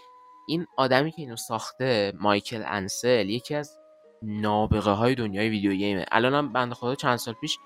این 0.47 0.65
آدمی 0.77 1.11
که 1.11 1.21
اینو 1.21 1.35
ساخته 1.35 2.13
مایکل 2.19 2.63
انسل 2.65 3.29
یکی 3.29 3.55
از 3.55 3.77
نابغه 4.21 4.91
های 4.91 5.15
دنیای 5.15 5.49
video 5.49 5.73
game 5.73 5.95
ه. 5.95 6.05
الان 6.11 6.33
هم 6.33 6.53
بنده 6.53 6.75
خدا 6.75 6.95
چند 6.95 7.15
سال 7.15 7.33
پیش 7.33 7.57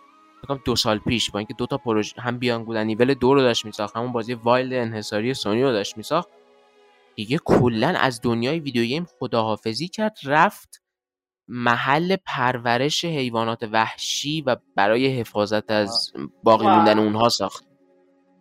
فکر 0.41 0.59
دو 0.65 0.75
سال 0.75 0.99
پیش 0.99 1.31
با 1.31 1.39
اینکه 1.39 1.53
دو 1.53 1.65
تا 1.65 1.77
پروژه 1.77 2.21
هم 2.21 2.39
Beyond 2.39 2.63
Good 2.63 2.77
and 2.77 2.87
Evil 2.87 3.13
دو 3.13 3.33
رو 3.33 3.41
داشت 3.41 3.65
میساخت 3.65 3.97
همون 3.97 4.11
بازی 4.11 4.33
Wild 4.33 4.73
انحصاری 4.73 5.33
سونی 5.33 5.63
رو 5.63 5.71
داشت 5.71 5.97
میساخت. 5.97 6.29
دیگه 7.15 7.39
کلا 7.45 7.87
از 7.87 8.21
دنیای 8.21 8.59
ویدیو 8.59 8.83
گیم 8.83 9.05
خداحافظی 9.19 9.87
کرد 9.87 10.17
رفت 10.23 10.81
محل 11.47 12.15
پرورش 12.25 13.05
حیوانات 13.05 13.63
وحشی 13.71 14.41
و 14.41 14.55
برای 14.75 15.19
حفاظت 15.19 15.71
از 15.71 16.11
باقی. 16.43 16.65
موندن 16.65 16.99
اونها 16.99 17.29
ساخت. 17.29 17.66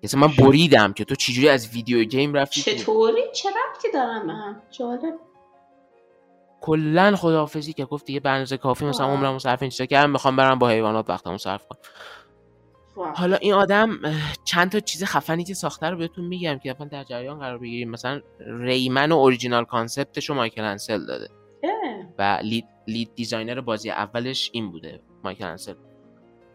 مثلا 0.03 0.21
من 0.21 0.35
بریدم 0.39 0.93
که 0.93 1.05
تو 1.05 1.15
چجوری 1.15 1.49
از 1.49 1.69
ویدیو 1.75 2.05
گیم 2.05 2.35
رفتی 2.35 2.61
چطوری؟ 2.61 3.23
چه 3.35 3.49
ربطی 3.49 3.89
دارم 3.95 4.27
به 4.27 4.33
هم؟ 4.33 4.63
جالب. 4.71 5.15
کلا 6.61 7.17
خداحافظی 7.17 7.73
که 7.73 7.85
گفت 7.85 8.05
دیگه 8.05 8.21
بنز 8.21 8.53
کافی 8.53 8.85
مثلا. 8.85 9.07
عمرمو 9.07 9.39
صرف 9.39 9.63
این 9.63 9.71
چیزا 9.71 9.87
کردم 9.87 10.11
می‌خوام 10.11 10.37
برم 10.37 10.59
با 10.59 10.69
حیوانات 10.69 11.11
وقتمو 11.11 11.39
صرف 11.39 11.67
کنم. 11.67 11.79
حالا 13.15 13.37
این 13.37 13.53
آدم 13.53 14.01
چند 14.45 14.73
تا 14.73 14.81
چیز 14.81 15.05
خفنی 15.05 15.45
که 15.45 15.55
ساخته 15.55 15.87
رو 15.87 15.97
بهتون 15.97 16.25
میگم 16.25 16.59
که 16.59 16.71
اصلا 16.71 16.87
در 16.87 17.05
جریان 17.05 17.39
قرار 17.39 17.59
بگیریم. 17.59 17.91
مثلا 17.91 18.21
Rayman 18.39 19.13
و 19.13 19.17
original 19.17 19.65
concept 19.65 20.15
ش 20.15 20.29
رو 20.29 20.35
مایکل 20.35 20.65
انسل 20.65 21.07
داده. 21.07 21.29
اه. 21.63 21.71
و 22.19 22.39
lead, 22.43 22.65
lead 22.89 23.15
designer 23.15 23.61
بازی 23.61 23.91
اولش 23.91 24.51
این 24.53 24.71
بوده 24.71 25.01
مایکل 25.25 25.45
انسل. 25.45 25.75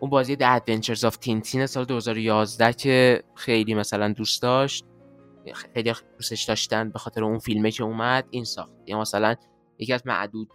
اون 0.01 0.09
بازی 0.09 0.35
The 0.35 0.59
Adventures 0.59 1.01
of 1.09 1.13
Tintin 1.13 1.65
سال 1.65 1.85
2011 1.85 2.73
که 2.73 3.23
خیلی 3.35 3.73
مثلا 3.73 4.13
دوست 4.13 4.41
داشت 4.41 4.85
خیلی 5.53 5.93
دوستش 6.17 6.43
داشتن 6.43 6.89
به 6.89 6.99
خاطر 6.99 7.23
اون 7.23 7.39
فیلمه 7.39 7.71
که 7.71 7.83
اومد 7.83 8.27
این 8.29 8.43
ساخت. 8.43 8.71
یا 8.87 8.99
مثلا 8.99 9.35
یکی 9.79 9.93
از 9.93 10.07
معدود 10.07 10.49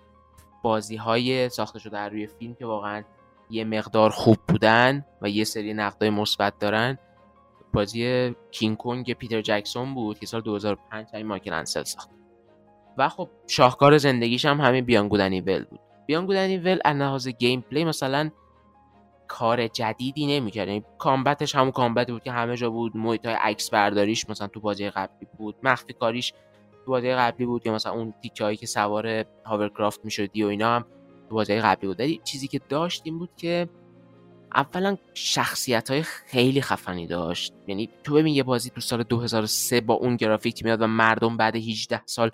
بازی 0.62 0.96
های 0.96 1.48
ساخته 1.48 1.78
شده 1.78 1.92
در 1.92 2.08
روی 2.08 2.26
فیلم 2.26 2.54
که 2.54 2.66
واقعا 2.66 3.02
یه 3.50 3.64
مقدار 3.64 4.10
خوب 4.10 4.36
بودن 4.48 5.04
و 5.22 5.28
یه 5.28 5.44
سری 5.44 5.74
نقدای 5.74 6.10
مثبت 6.10 6.58
دارن 6.58 6.98
بازی 7.72 8.34
کینگ 8.50 8.76
کنگ 8.76 9.14
پیتر 9.14 9.40
جکسون 9.40 9.94
بود 9.94 10.18
که 10.18 10.26
سال 10.26 10.40
2005 10.40 11.06
همین 11.14 11.26
مایکل 11.26 11.52
انسل 11.52 11.82
ساخت. 11.82 12.10
و 12.98 13.08
خب 13.08 13.28
شاهکار 13.46 13.98
زندگیش 13.98 14.44
هم 14.44 14.60
همین 14.60 14.84
Beyond 14.84 15.08
Good 15.08 15.27
and 15.27 15.40
Evil 15.40 15.64
بود. 15.64 15.80
Beyond 16.06 16.26
Good 16.26 16.45
and 16.45 16.58
Evil 16.58 16.78
از 16.84 16.96
لحاظ 16.96 17.28
gameplay 17.28 17.84
مثلا 17.84 18.30
کار 19.28 19.68
جدیدی 19.68 20.26
نمی‌کرد. 20.26 20.68
یعنی 20.68 20.84
combat 20.98 21.40
ش 21.40 21.54
همون 21.54 21.70
combat 21.70 22.10
بود 22.10 22.22
که 22.22 22.32
همه 22.32 22.56
جا 22.56 22.70
بود. 22.70 22.96
محیط 22.96 23.26
های 23.26 23.34
عکس 23.34 23.70
برداریش 23.70 24.30
مثلا 24.30 24.46
تو 24.46 24.60
بازی 24.60 24.90
قبلی 24.90 25.28
بود. 25.38 25.56
مخفی 25.62 25.92
کاریش 25.92 26.32
تو 26.84 26.90
بازی 26.90 27.12
قبلی 27.12 27.46
بود 27.46 27.62
که 27.62 27.70
مثلا 27.70 27.92
اون 27.92 28.14
تیکه 28.22 28.44
هایی 28.44 28.56
که 28.56 28.66
سوار 28.66 29.24
هاورکرافت 29.46 30.04
می‌شدی 30.04 30.44
و 30.44 30.46
اینا 30.46 30.76
هم 30.76 30.84
تو 31.28 31.34
بازی 31.34 31.60
قبلی 31.60 31.86
بود. 31.88 32.24
چیزی 32.24 32.48
که 32.48 32.60
داشت 32.68 33.02
این 33.04 33.18
بود 33.18 33.30
که 33.36 33.68
اولا 34.54 34.96
شخصیت 35.14 35.90
های 35.90 36.02
خیلی 36.02 36.62
خفنی 36.62 37.06
داشت. 37.06 37.52
یعنی 37.66 37.88
تو 38.04 38.14
ببین 38.14 38.34
یه 38.34 38.42
بازی 38.42 38.70
تو 38.70 38.80
سال 38.80 39.02
2003 39.02 39.80
با 39.80 39.94
اون 39.94 40.16
گرافیک 40.16 40.64
میاد 40.64 40.82
و 40.82 40.86
مردم 40.86 41.36
بعد 41.36 41.56
18 41.56 42.02
سال 42.06 42.30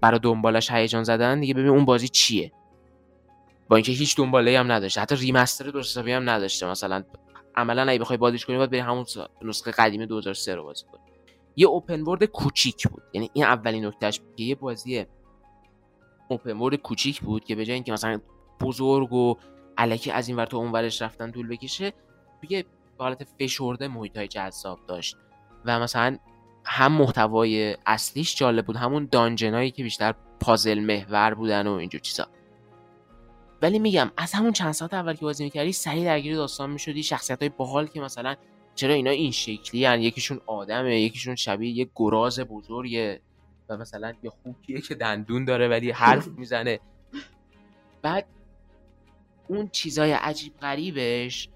برای 0.00 0.20
دنبالش 0.22 0.70
هیجان 0.70 1.04
زدن 1.04 1.40
دیگه 1.40 1.54
ببین 1.54 1.68
اون 1.68 1.84
بازی 1.84 2.08
چیه؟ 2.08 2.52
با 3.68 3.76
اینکه 3.76 3.92
هیچ 3.92 4.16
دنباله 4.16 4.58
هم 4.58 4.72
نداشته. 4.72 5.00
حتی 5.00 5.16
ریمستر 5.16 5.64
درست 5.64 5.90
حسابی 5.90 6.12
هم 6.12 6.30
نداشته. 6.30 6.66
مثلا 6.66 7.04
عملا 7.56 7.90
اگه 7.90 7.98
بخوای 7.98 8.16
بازیش 8.16 8.46
کنی 8.46 8.56
باید 8.56 8.70
بری 8.70 8.80
همون 8.80 9.06
نسخه 9.42 9.70
قدیمی 9.70 10.06
2003 10.06 10.54
رو 10.54 10.62
بازی 10.64 10.84
کنی. 10.92 11.00
یه 11.56 11.66
اوپن 11.66 12.02
ورد 12.02 12.24
کوچیک 12.24 12.88
بود. 12.88 13.02
یعنی 13.12 13.30
این 13.32 13.44
اولین 13.44 13.86
نکتهش 13.86 14.20
که 14.36 14.44
یه 14.44 14.54
بازی 14.54 15.06
اوپن 16.28 16.56
ورد 16.56 16.74
کوچیک 16.74 17.20
بود 17.20 17.44
که 17.44 17.54
به 17.54 17.64
جای 17.64 17.74
اینکه 17.74 17.92
مثلا 17.92 18.20
بزرگ 18.60 19.12
و 19.12 19.36
الکی 19.78 20.10
از 20.10 20.28
این 20.28 20.36
ور 20.36 20.46
تا 20.46 20.58
اون 20.58 20.72
ورش 20.72 21.02
رفتن 21.02 21.30
طول 21.30 21.48
بکشه 21.48 21.92
توی 22.40 22.64
حالت 22.98 23.24
فشرده 23.40 23.88
محیط 23.88 24.18
جذاب 24.18 24.78
داشت. 24.88 25.16
و 25.64 25.80
مثلا 25.80 26.18
هم 26.64 26.92
محتوای 26.92 27.76
اصلیش 27.86 28.36
جالب 28.36 28.66
بود 28.66 28.76
همون 28.76 29.08
دانجنایی 29.12 29.70
که 29.70 29.82
بیشتر 29.82 30.14
پازل 30.40 30.78
محور 30.80 31.34
بودن 31.34 31.66
و 31.66 31.72
اینجور 31.72 32.00
چیزا. 32.00 32.26
ولی 33.66 33.78
میگم 33.78 34.10
از 34.16 34.32
همون 34.32 34.52
چند 34.52 34.72
ساعت 34.72 34.94
اول 34.94 35.14
که 35.14 35.20
بازی 35.20 35.44
می‌کردی 35.44 35.72
سریع 35.72 36.04
درگیر 36.04 36.36
داستان 36.36 36.70
می‌شدی 36.70 37.02
شخصیت 37.02 37.38
های 37.38 37.48
باحال 37.48 37.86
که 37.86 38.00
مثلا 38.00 38.36
چرا 38.74 38.94
اینا 38.94 39.10
این 39.10 39.30
شکلی 39.30 39.84
هن؟ 39.84 40.02
یکیشون 40.02 40.40
آدمه 40.46 41.00
یکیشون 41.00 41.36
شبیه 41.36 41.78
یه 41.78 41.88
گراز 41.96 42.40
بزرگه 42.40 43.20
و 43.68 43.76
مثلا 43.76 44.12
یه 44.22 44.30
خوکیه 44.30 44.80
که 44.80 44.94
دندون 44.94 45.44
داره 45.44 45.68
ولی 45.68 45.90
حرف 45.90 46.28
می‌زنه 46.28 46.80
بعد 48.02 48.26
اون 49.48 49.68
چیزای 49.68 50.12
عجیب 50.12 50.56
غریبش 50.56 51.48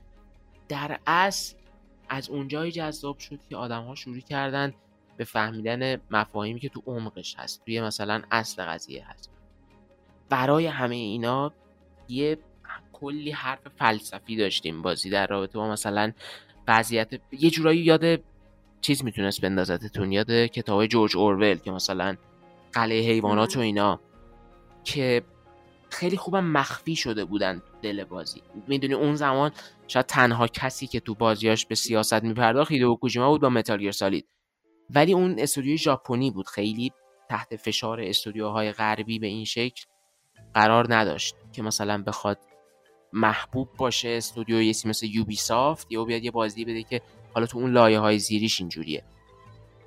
در 0.68 0.98
اصل 1.06 1.56
از 2.08 2.30
اونجایی 2.30 2.72
جذاب 2.72 3.18
شد 3.18 3.40
که 3.50 3.56
آدم 3.56 3.82
ها 3.82 3.94
شروع 3.94 4.20
کردن 4.20 4.74
به 5.16 5.24
فهمیدن 5.24 6.00
مفاهیمی 6.10 6.60
که 6.60 6.68
تو 6.68 6.82
عمقش 6.86 7.36
هست 7.38 7.64
توی 7.64 7.80
مثلا 7.80 8.22
اصل 8.30 8.64
قضیه 8.64 9.04
هست 9.08 9.30
برای 10.28 10.66
همه 10.66 10.96
اینا 10.96 11.52
یه 12.10 12.38
کلی 12.92 13.30
حرف 13.30 13.68
فلسفی 13.78 14.36
داشتیم 14.36 14.82
بازی 14.82 15.10
در 15.10 15.26
رابطه 15.26 15.58
با 15.58 15.70
مثلا 15.70 16.12
وضعیت 16.68 17.20
یه 17.32 17.50
جورایی 17.50 17.80
یاد 17.80 18.20
چیز 18.80 19.04
می‌تونست 19.04 19.40
بندازتتون 19.40 20.12
یاد 20.12 20.30
کتاب 20.30 20.86
جورج 20.86 21.16
اورول 21.16 21.54
که 21.54 21.70
مثلا 21.70 22.16
قلعه 22.72 23.00
حیوانات 23.00 23.56
و 23.56 23.60
اینا 23.60 24.00
که 24.84 25.22
خیلی 25.90 26.16
خوبم 26.16 26.44
مخفی 26.44 26.96
شده 26.96 27.24
بودن 27.24 27.62
دل 27.82 28.04
بازی. 28.04 28.42
می‌دونی 28.66 28.94
اون 28.94 29.14
زمان 29.14 29.52
شاید 29.88 30.06
تنها 30.06 30.46
کسی 30.46 30.86
که 30.86 31.00
تو 31.00 31.14
بازیاش 31.14 31.66
به 31.66 31.74
سیاست 31.74 32.22
میپرداخت 32.22 32.72
هیدو 32.72 32.96
کوجیما 33.00 33.30
بود 33.30 33.40
با 33.40 33.48
متال 33.48 33.90
سالید 33.90 34.26
ولی 34.90 35.12
اون 35.12 35.36
استودیوی 35.38 35.78
ژاپنی 35.78 36.30
بود. 36.30 36.48
خیلی 36.48 36.92
تحت 37.28 37.56
فشار 37.56 38.00
استودیوهای 38.00 38.72
غربی 38.72 39.18
به 39.18 39.26
این 39.26 39.44
شکل 39.44 39.84
قرار 40.54 40.94
نداشت. 40.94 41.34
که 41.52 41.62
مثلا 41.62 42.02
بخواد 42.02 42.38
محبوب 43.12 43.68
باشه 43.76 44.08
استودیو 44.08 44.62
یه 44.62 44.74
مثل 44.84 45.06
یوبی 45.06 45.36
سافت 45.36 45.86
یا 45.90 46.04
بیاد 46.04 46.24
یه 46.24 46.30
بازی 46.30 46.64
بده 46.64 46.82
که 46.82 47.02
حالا 47.34 47.46
تو 47.46 47.58
اون 47.58 47.72
لایه 47.72 47.98
های 47.98 48.18
زیریش 48.18 48.60
اینجوریه. 48.60 49.04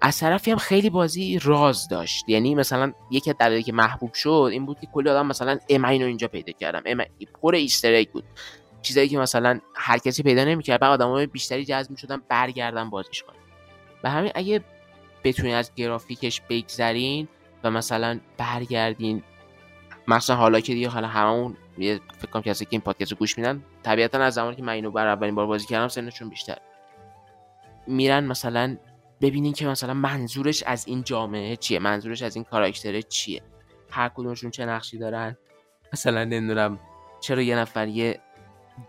از 0.02 0.20
طرفی 0.20 0.52
هم 0.52 0.58
خیلی 0.58 0.90
بازی 0.90 1.40
راز 1.44 1.88
داشت. 1.88 2.30
یعنی 2.30 2.56
مثلا 2.56 2.94
یکی 3.12 3.30
از 3.30 3.36
دلایلی 3.40 3.64
که 3.64 3.74
محبوب 3.74 4.14
شد 4.14 4.50
این 4.52 4.66
بود 4.66 4.80
که 4.80 4.88
کلی 4.94 5.10
آدم 5.10 5.28
مثلا 5.28 5.60
ام 5.70 5.86
اینو 5.86 6.06
اینجا 6.06 6.28
پیدا 6.28 6.54
کردم. 6.54 6.82
ام 6.86 7.06
پر 7.42 7.56
ایستر 7.56 8.06
بود. 8.14 8.24
چیزایی 8.82 9.10
که 9.10 9.18
مثلا 9.18 9.60
هر 9.76 9.98
کسی 9.98 10.24
پیدا 10.24 10.44
نمی‌کرد 10.44 10.80
بعد 10.80 10.92
آدمای 10.92 11.28
بیشتری 11.28 11.66
جذب 11.66 11.92
می‌شدن 11.92 12.22
برگردن 12.30 12.90
بازیش 12.90 13.24
کنن. 13.24 13.36
و 14.04 14.10
همین 14.10 14.32
اگه 14.36 14.64
بتونین 15.24 15.56
از 15.56 15.72
گرافیکش 15.76 16.42
بگذرین 16.50 17.28
و 17.64 17.72
مثلا 17.72 18.20
برگردین 18.38 19.24
مثلا 20.08 20.36
حالا 20.36 20.60
که 20.60 20.74
دیگه 20.74 20.90
حالا 20.90 21.08
همون 21.08 21.58
فکر 21.78 22.32
کنم 22.32 22.42
کسی 22.42 22.66
که 22.66 22.70
این 22.72 22.82
پادکست 22.82 23.14
گوش 23.14 23.38
میدن 23.38 23.64
طبیعتا 23.84 24.20
از 24.20 24.34
زمانی 24.34 24.56
که 24.56 24.64
من 24.64 24.74
اینو 24.74 24.92
بر 24.92 25.08
اولین 25.08 25.36
بار 25.36 25.48
بازی 25.48 25.68
کردم 25.68 25.88
سنشون 25.88 26.30
بیشتر. 26.30 26.58
میرن 27.88 28.24
مثلا 28.24 28.78
ببینین 29.22 29.54
که 29.54 29.68
مثلا 29.68 29.94
منظورش 29.94 30.64
از 30.64 30.88
این 30.88 31.04
جامعه 31.04 31.56
چیه 31.56 31.80
منظورش 31.80 32.22
از 32.22 32.36
این 32.36 32.46
کاراکتره 32.46 33.02
چیه 33.02 33.42
هر 33.90 34.10
کدومشون 34.10 34.52
چه 34.52 34.66
نقشی 34.66 34.98
دارن. 34.98 35.38
مثلا 35.94 36.24
نمی‌دونم 36.24 36.80
چرا 37.22 37.42
یه 37.42 37.56
نفر 37.56 37.88
یه 37.88 38.20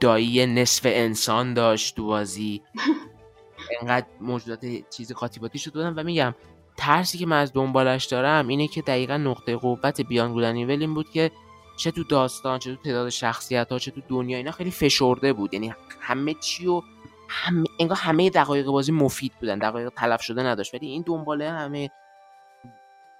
دایی 0.00 0.46
نصف 0.46 0.82
انسان 0.86 1.54
داشت 1.54 1.96
تو 1.96 2.06
بازی. 2.06 2.62
انقدر 3.80 4.06
موجودات 4.20 4.90
چیزی 4.90 5.14
خاطیباتی 5.14 5.58
شد 5.58 5.72
بودن 5.72 5.94
و 5.94 6.02
میگم 6.02 6.34
ترسی 6.76 7.18
که 7.18 7.26
من 7.26 7.40
از 7.40 7.52
دنبالش 7.52 8.04
دارم 8.04 8.48
اینه 8.48 8.68
که 8.68 8.82
دقیقا 8.82 9.16
نقطه 9.16 9.56
قوت 9.56 10.00
بیان 10.00 10.32
گودنیول 10.32 10.80
این 10.80 10.94
بود 10.94 11.10
که 11.10 11.30
چه 11.76 11.90
تو 11.90 12.04
داستان 12.04 12.58
چه 12.58 12.76
تو 12.76 12.82
تعداد 12.82 13.08
شخصیت 13.08 13.72
ها 13.72 13.78
چه 13.78 13.90
تو 13.90 14.00
دنیا 14.08 14.36
اینا 14.36 14.50
خیلی 14.50 14.70
فشرده 14.70 15.32
بود. 15.32 15.54
یعنی 15.54 15.74
همه 16.00 16.34
چی 16.34 16.66
و 16.66 16.82
همه 17.28 17.64
انگار 17.80 17.98
همه 17.98 18.30
دقایق 18.30 18.66
بازی 18.66 18.92
مفید 18.92 19.32
بودن 19.40 19.58
دقایق 19.58 19.88
تلف 19.88 20.22
شده 20.22 20.42
نداشت. 20.42 20.74
ولی 20.74 20.86
این 20.86 21.02
دنباله 21.06 21.50
همه 21.50 21.90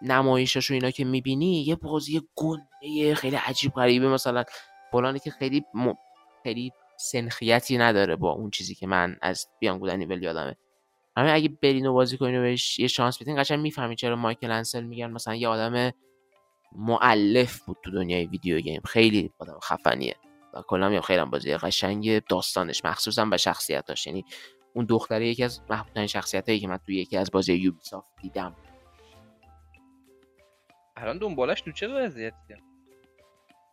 نمایشش 0.02 0.70
و 0.70 0.74
اینا 0.74 0.90
که 0.90 1.04
می‌بینی 1.04 1.62
یه 1.62 1.76
بازی 1.76 2.22
گنده 2.36 3.14
خیلی 3.14 3.36
عجیب 3.36 3.72
غریبه. 3.72 4.08
مثلا 4.08 4.44
فلانی 4.92 5.18
که 5.18 5.30
خیلی 5.30 5.64
م... 5.74 5.92
خیلی 6.42 6.72
سنخیتی 6.96 7.78
نداره 7.78 8.16
با 8.16 8.30
اون 8.32 8.50
چیزی 8.50 8.74
که 8.74 8.86
من 8.86 9.16
از 9.22 9.46
بیان 9.60 9.78
بودن 9.78 10.22
یادمه. 10.22 10.56
همه 11.16 11.32
اگه 11.32 11.48
برین 11.48 11.86
و 11.86 11.92
بازی 11.92 12.18
کنین 12.18 12.38
و 12.38 12.42
بهش 12.42 12.78
یه 12.78 12.86
شانس 12.86 13.22
بدین 13.22 13.42
قشنگ 13.42 13.60
می‌فهمین 13.60 13.96
چرا 13.96 14.16
مایکل 14.16 14.50
انسل 14.50 14.84
میگن 14.84 15.10
مثلا 15.10 15.34
یه 15.34 15.48
آدم 15.48 15.92
معلف 16.72 17.60
بود 17.64 17.76
تو 17.82 17.90
دنیای 17.90 18.26
ویدیو 18.26 18.60
گیم. 18.60 18.82
خیلی 18.84 19.32
آدم 19.38 19.58
خفنیه 19.62 20.16
و 20.54 20.62
کلا 20.62 20.88
میگم 20.88 21.00
خیلی 21.00 21.24
بازی 21.24 21.56
قشنگ 21.56 22.18
داستانش. 22.26 22.84
مخصوصا 22.84 23.24
به 23.24 23.36
شخصیتاش 23.36 24.06
یعنی 24.06 24.24
اون 24.74 24.84
دختره 24.84 25.26
یکی 25.28 25.44
از 25.44 25.60
محبوبترین 25.70 26.06
شخصیتایی 26.06 26.60
که 26.60 26.68
من 26.68 26.76
توی 26.76 26.96
یکی 26.96 27.16
از 27.16 27.30
بازی 27.30 27.54
یوبیسافت 27.54 28.08
دیدم. 28.22 28.56
الان 30.96 31.18
دنبالش 31.18 31.60
تو 31.60 31.72
چه 31.72 31.88
وضعیتی؟ 31.88 32.54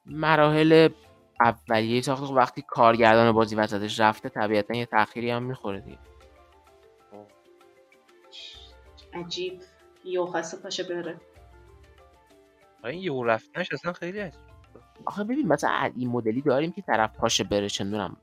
مراحل 0.06 0.90
اولیه 1.40 2.02
ساخت. 2.02 2.24
خب 2.24 2.34
وقتی 2.34 2.64
کارگردان 2.68 3.32
بازی 3.32 3.56
وسطش 3.56 4.00
رفته 4.00 4.30
طبیعتا 4.30 4.78
یه 4.78 4.86
تأخیری 4.86 5.30
هم 5.30 5.44
می‌خوره 5.44 5.80
دیگه. 5.80 6.11
عجیب 9.14 9.62
یو 10.06 10.26
خاصه 10.26 10.58
پاشه 10.58 10.84
بره. 10.84 11.22
این 12.84 13.00
یو 13.00 13.24
رفتنش 13.24 13.74
اصلا 13.74 13.94
خیلی 13.94 14.20
عجیب. 14.20 14.40
آخه 15.06 15.24
ببین 15.24 15.48
مثلا 15.48 15.92
این 15.98 16.10
مدلی 16.10 16.42
داریم 16.42 16.72
که 16.72 16.82
طرف 16.82 17.16
پاشه 17.16 17.44
بره 17.44 17.70
چندونم 17.70 18.18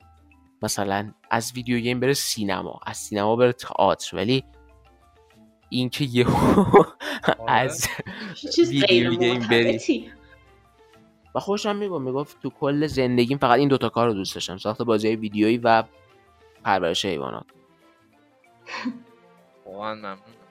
مثلا 0.62 1.12
از 1.30 1.52
ویدیو 1.54 1.78
گیم 1.78 2.00
بره 2.00 2.14
سینما 2.14 2.80
از 2.86 2.96
سینما 2.96 3.36
بره 3.36 3.52
تئاتر. 3.52 4.16
ولی 4.16 4.44
اینکه 5.68 6.04
یهو 6.04 6.84
آره. 7.38 7.52
از 7.52 7.88
ویدیو 8.58 9.14
گیم 9.14 9.48
بری 9.48 10.12
و 11.34 11.40
خوشم 11.40 11.76
میگم 11.76 12.02
می‌گفت 12.02 12.42
تو 12.42 12.50
کل 12.50 12.86
زندگیم 12.86 13.38
فقط 13.38 13.58
این 13.58 13.68
دوتا 13.68 13.88
کار 13.88 14.06
رو 14.06 14.14
دوست 14.14 14.34
داشتم 14.34 14.56
ساخت 14.56 14.82
بازی 14.82 15.16
ویدیویی 15.16 15.58
و 15.58 15.84
پرورش 16.64 17.04
حیوانات. 17.04 17.46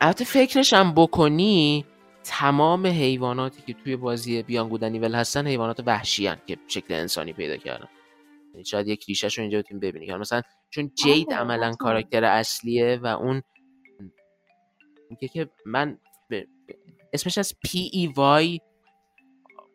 البته 0.01 0.25
فکرش 0.25 0.73
هم 0.73 0.93
بکنی 0.93 1.85
تمام 2.23 2.87
حیواناتی 2.87 3.61
که 3.61 3.73
توی 3.73 3.95
بازی 3.95 4.43
بیان 4.43 4.71
ول 4.71 5.15
هستن 5.15 5.47
حیوانات 5.47 5.79
وحشی 5.85 6.27
هن 6.27 6.37
که 6.47 6.57
شکل 6.67 6.93
انسانی 6.93 7.33
پیدا 7.33 7.57
کردن. 7.57 7.87
یعنی 8.53 8.65
شاید 8.65 8.87
یک 8.87 9.05
ریشه 9.05 9.27
رو 9.27 9.41
اینجا 9.41 9.57
بتونیم 9.57 9.79
ببینی 9.79 10.13
مثلا 10.13 10.41
چون 10.69 10.91
جید 10.95 11.33
عملا 11.33 11.73
کاراکتر 11.73 12.23
اصلیه 12.23 12.99
و 13.03 13.05
اون 13.07 13.41
میگه 15.09 15.27
که 15.27 15.49
من 15.65 15.97
اسمش 17.13 17.37
از 17.37 17.53
پی 17.63 17.89
ای 17.93 18.07
وای 18.07 18.59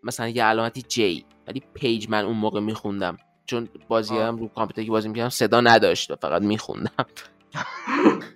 مثلا 0.02 0.28
یه 0.28 0.44
علامتی 0.44 0.82
جی 0.82 1.24
ولی 1.46 1.62
پیج 1.74 2.08
من 2.08 2.24
اون 2.24 2.36
موقع 2.36 2.60
میخوندم. 2.60 3.16
چون 3.46 3.68
بازی 3.88 4.18
هم 4.18 4.36
رو 4.36 4.48
کامپیوتر 4.48 4.84
که 4.84 4.90
بازی 4.90 5.08
می‌کردم 5.08 5.28
صدا 5.28 5.60
نداشت 5.60 6.10
و 6.10 6.16
فقط 6.16 6.42
میخوندم. 6.42 7.06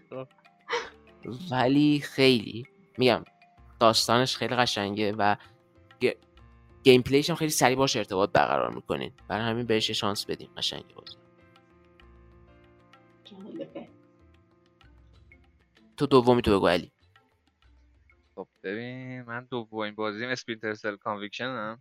ولی 1.50 2.00
خیلی 2.00 2.66
میگم 2.98 3.24
داستانش 3.80 4.36
خیلی 4.36 4.56
قشنگه 4.56 5.12
و 5.12 5.36
gameplay 6.84 7.02
ش 7.02 7.30
هم 7.30 7.36
خیلی 7.36 7.50
سریع 7.50 7.76
باهاش 7.76 7.96
ارتباط 7.96 8.32
برقرار 8.32 8.74
می‌کنین. 8.74 9.12
برای 9.28 9.50
همین 9.50 9.66
بهش 9.66 9.90
شانس 9.90 10.26
بدیم 10.26 10.50
قشنگه 10.56 10.94
بازی. 10.94 11.16
تو 15.96 16.06
دومی 16.06 16.42
تو 16.42 16.56
بگو 16.58 16.68
علی. 16.68 16.92
خب 18.34 18.48
ببین 18.62 19.22
من 19.22 19.44
دومین 19.50 19.94
بازیم 19.94 20.28
Splinter 20.28 20.74
Cell 20.74 20.96
Conviction 20.96 21.44
هم 21.44 21.80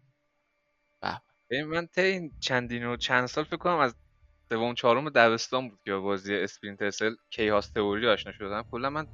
ببین 1.50 1.66
من 1.66 1.88
تا 1.88 2.02
این 2.02 2.32
چندین 2.40 2.86
و 2.86 2.98
چند 2.98 3.26
سال 3.26 3.44
فکر 3.44 3.58
کنم 3.58 3.78
از 3.78 3.96
دوم 4.50 4.74
چهارم 4.74 5.10
دبستان 5.10 5.70
بود 5.70 5.80
که 5.86 5.94
بازی 5.96 6.36
اسپینتر 6.36 6.90
سل 6.90 7.16
کیهاس 7.30 7.70
تئوری 7.70 8.08
آشنا 8.08 8.32
شدم. 8.32 8.66
کلا 8.72 8.90
من 8.90 9.08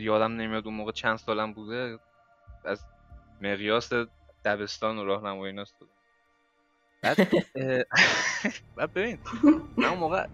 یادم 0.00 0.32
نمیاد 0.32 0.66
اون 0.66 0.74
موقع 0.74 0.92
چند 0.92 1.16
سالم 1.16 1.52
بوده. 1.52 1.98
از 2.64 2.84
مقیاس 3.40 3.90
دبستان 4.44 4.98
و 4.98 5.04
راهنمایی 5.04 5.52
اینا 5.52 5.64
بعد 8.76 8.92
ببین 8.94 9.18
من 9.76 9.88
اون 9.88 9.98
موقع 9.98 10.26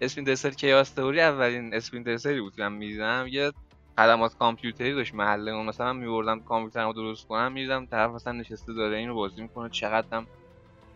اسپین 0.00 0.24
دسر 0.24 0.50
کیاس 0.50 0.90
تئوری 0.90 1.20
اولین 1.20 1.74
اسپین 1.74 2.02
دسری 2.02 2.40
بود 2.40 2.54
که 2.56 2.62
من 2.62 2.72
می‌دیدم. 2.72 3.26
یه 3.30 3.52
خدمات 3.98 4.34
کامپیوتری 4.34 4.94
داشت 4.94 5.14
محله 5.14 5.50
اون. 5.50 5.66
مثلا 5.66 5.92
میبردم 5.92 6.40
کامپیوترمو 6.40 6.92
درست 6.92 7.26
کنم 7.26 7.52
می‌دیدم 7.52 7.86
طرف 7.86 8.10
مثلا 8.10 8.32
نشسته 8.32 8.72
داره 8.72 8.96
اینو 8.96 9.14
بازی 9.14 9.42
می‌کنه. 9.42 9.70
چقدر 9.70 10.06
هم 10.12 10.26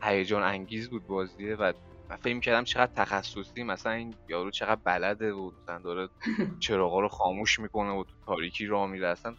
هیجان 0.02 0.42
انگیز 0.42 0.90
بود 0.90 1.06
بازیه. 1.06 1.56
و 1.56 1.72
من 2.10 2.16
فکر 2.16 2.40
کردم 2.40 2.64
چقدر 2.64 2.92
تخصصی 2.96 3.62
مثلا 3.62 3.92
این 3.92 4.14
یارو 4.28 4.50
چقدر 4.50 4.80
بلده 4.84 5.32
و 5.32 5.50
مثلا 5.62 5.78
داره 5.78 6.08
چراغا 6.60 7.00
رو 7.00 7.08
خاموش 7.08 7.58
می‌کنه 7.58 7.90
و 7.90 8.04
تو 8.04 8.12
تاریکی 8.26 8.66
راه 8.66 8.86
میره. 8.90 9.08
اصلا 9.08 9.34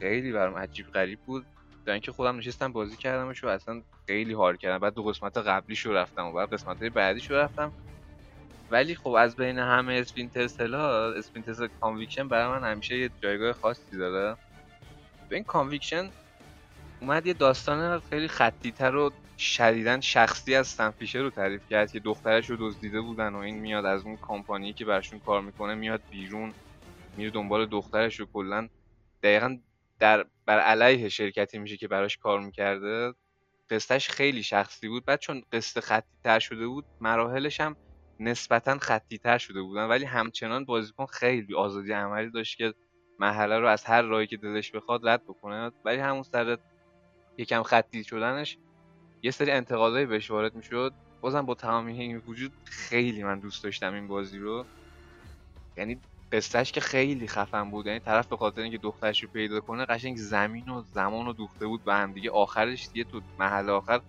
خیلی 0.00 0.32
برام 0.32 0.54
عجیب 0.54 0.86
غریب 0.86 1.18
بود. 1.20 1.46
در 1.84 1.92
اینکه 1.92 2.12
خودم 2.12 2.36
نشستم 2.36 2.72
بازی 2.72 2.96
کردمش 2.96 3.44
و 3.44 3.48
اصلا 3.48 3.82
خیلی 4.06 4.32
حال 4.32 4.56
کردم. 4.56 4.78
بعد 4.78 4.94
دو 4.94 5.02
قسمت 5.02 5.36
قبلیش 5.36 5.80
رو 5.80 5.94
رفتم 5.94 6.26
و 6.26 6.32
بعد 6.32 6.52
قسمت 6.52 6.78
بعدیش 6.78 7.30
رو 7.30 7.36
رفتم. 7.36 7.72
ولی 8.70 8.94
خب 8.94 9.08
از 9.08 9.36
بین 9.36 9.58
همه 9.58 9.94
Splinter 9.94 10.74
ها 10.74 11.12
Splinter 11.12 11.68
Conviction 11.80 12.28
برای 12.28 12.60
من 12.60 12.70
همیشه 12.70 12.98
یه 12.98 13.10
جایگاه 13.22 13.52
خاصی 13.52 13.96
داره. 13.96 14.36
به 15.28 15.36
این 15.36 15.44
Conviction 15.44 16.10
اومد 17.00 17.26
یه 17.26 17.32
داستان 17.32 18.00
خیلی 18.10 18.28
خطی 18.28 18.70
تر 18.70 18.96
و 18.96 19.12
شدیدا 19.38 20.00
شخصی 20.00 20.54
از 20.54 20.66
Sam 20.66 20.83
Fisher 20.83 21.18
رو 21.18 21.30
تعریف 21.30 21.68
کرد 21.70 21.92
که 21.92 22.00
دخترش 22.00 22.50
رو 22.50 22.56
دزدیده 22.60 23.00
بودن 23.00 23.34
و 23.34 23.38
این 23.38 23.58
میاد 23.58 23.84
از 23.84 24.04
اون 24.04 24.16
کامپانی 24.16 24.72
که 24.72 24.84
برشون 24.84 25.18
کار 25.18 25.40
می‌کنه 25.42 25.74
میاد 25.74 26.02
بیرون 26.10 26.54
میره 27.16 27.30
دنبال 27.30 27.66
دخترش 27.66 28.20
رو. 28.20 28.26
کلا 28.26 28.68
دقیقا 29.22 29.58
در 29.98 30.26
بر 30.46 30.58
علیه 30.58 31.08
شرکتی 31.08 31.58
میشه 31.58 31.76
که 31.76 31.88
براش 31.88 32.16
کار 32.16 32.40
می‌کرده. 32.40 33.14
قصتش 33.70 34.08
خیلی 34.08 34.42
شخصی 34.42 34.88
بود. 34.88 35.04
بعد 35.04 35.18
چون 35.18 35.42
قصه 35.52 35.80
خطی 35.80 36.18
تر 36.24 36.38
شده 36.38 36.66
بود 36.66 36.84
مراحلش 37.00 37.60
هم 37.60 37.76
نسبتا 38.20 38.78
خطی 38.78 39.18
تر 39.18 39.38
شده 39.38 39.62
بودن. 39.62 39.84
ولی 39.88 40.04
همچنان 40.04 40.64
بازیکن 40.64 41.06
خیلی 41.06 41.54
آزادی 41.54 41.92
عملی 41.92 42.30
داشت 42.30 42.58
که 42.58 42.74
محله 43.18 43.58
رو 43.58 43.68
از 43.68 43.84
هر 43.84 44.02
راهی 44.02 44.26
که 44.26 44.36
دلش 44.36 44.70
بخواد 44.70 45.08
رد 45.08 45.24
بکنه. 45.24 45.70
ولی 45.84 45.98
همون 45.98 46.22
سر 46.22 46.58
یکم 47.38 47.62
خطی 47.62 48.04
شدنش 48.04 48.58
یه 49.22 49.30
سری 49.30 49.50
انتقادایی 49.50 50.06
بهش 50.06 50.30
وارد 50.30 50.54
می‌شد. 50.54 50.92
بازم 51.20 51.46
با 51.46 51.54
تمامی 51.54 52.00
این 52.00 52.22
وجود 52.26 52.52
خیلی 52.64 53.22
من 53.22 53.38
دوست 53.38 53.64
داشتم 53.64 53.94
این 53.94 54.08
بازی 54.08 54.38
رو. 54.38 54.64
یعنی 55.76 55.98
قصهش 56.32 56.72
که 56.72 56.80
خیلی 56.80 57.28
خفن 57.28 57.70
بود. 57.70 57.86
یعنی 57.86 57.98
طرف 57.98 58.26
به 58.26 58.36
خاطر 58.36 58.60
اینکه 58.60 58.78
دخترش 58.78 59.22
رو 59.22 59.28
پیدا 59.28 59.60
کنه 59.60 59.84
قشنگ 59.84 60.16
زمین 60.16 60.68
و 60.68 60.82
زمان 60.94 61.26
رو 61.26 61.32
دوخته 61.32 61.66
بود 61.66 61.84
به 61.84 61.94
هم 61.94 62.12
دیگه. 62.12 62.30
آخرش 62.30 62.88
دیگه 62.92 63.04
تو 63.04 63.20
محل 63.38 63.70
آخر. 63.70 64.00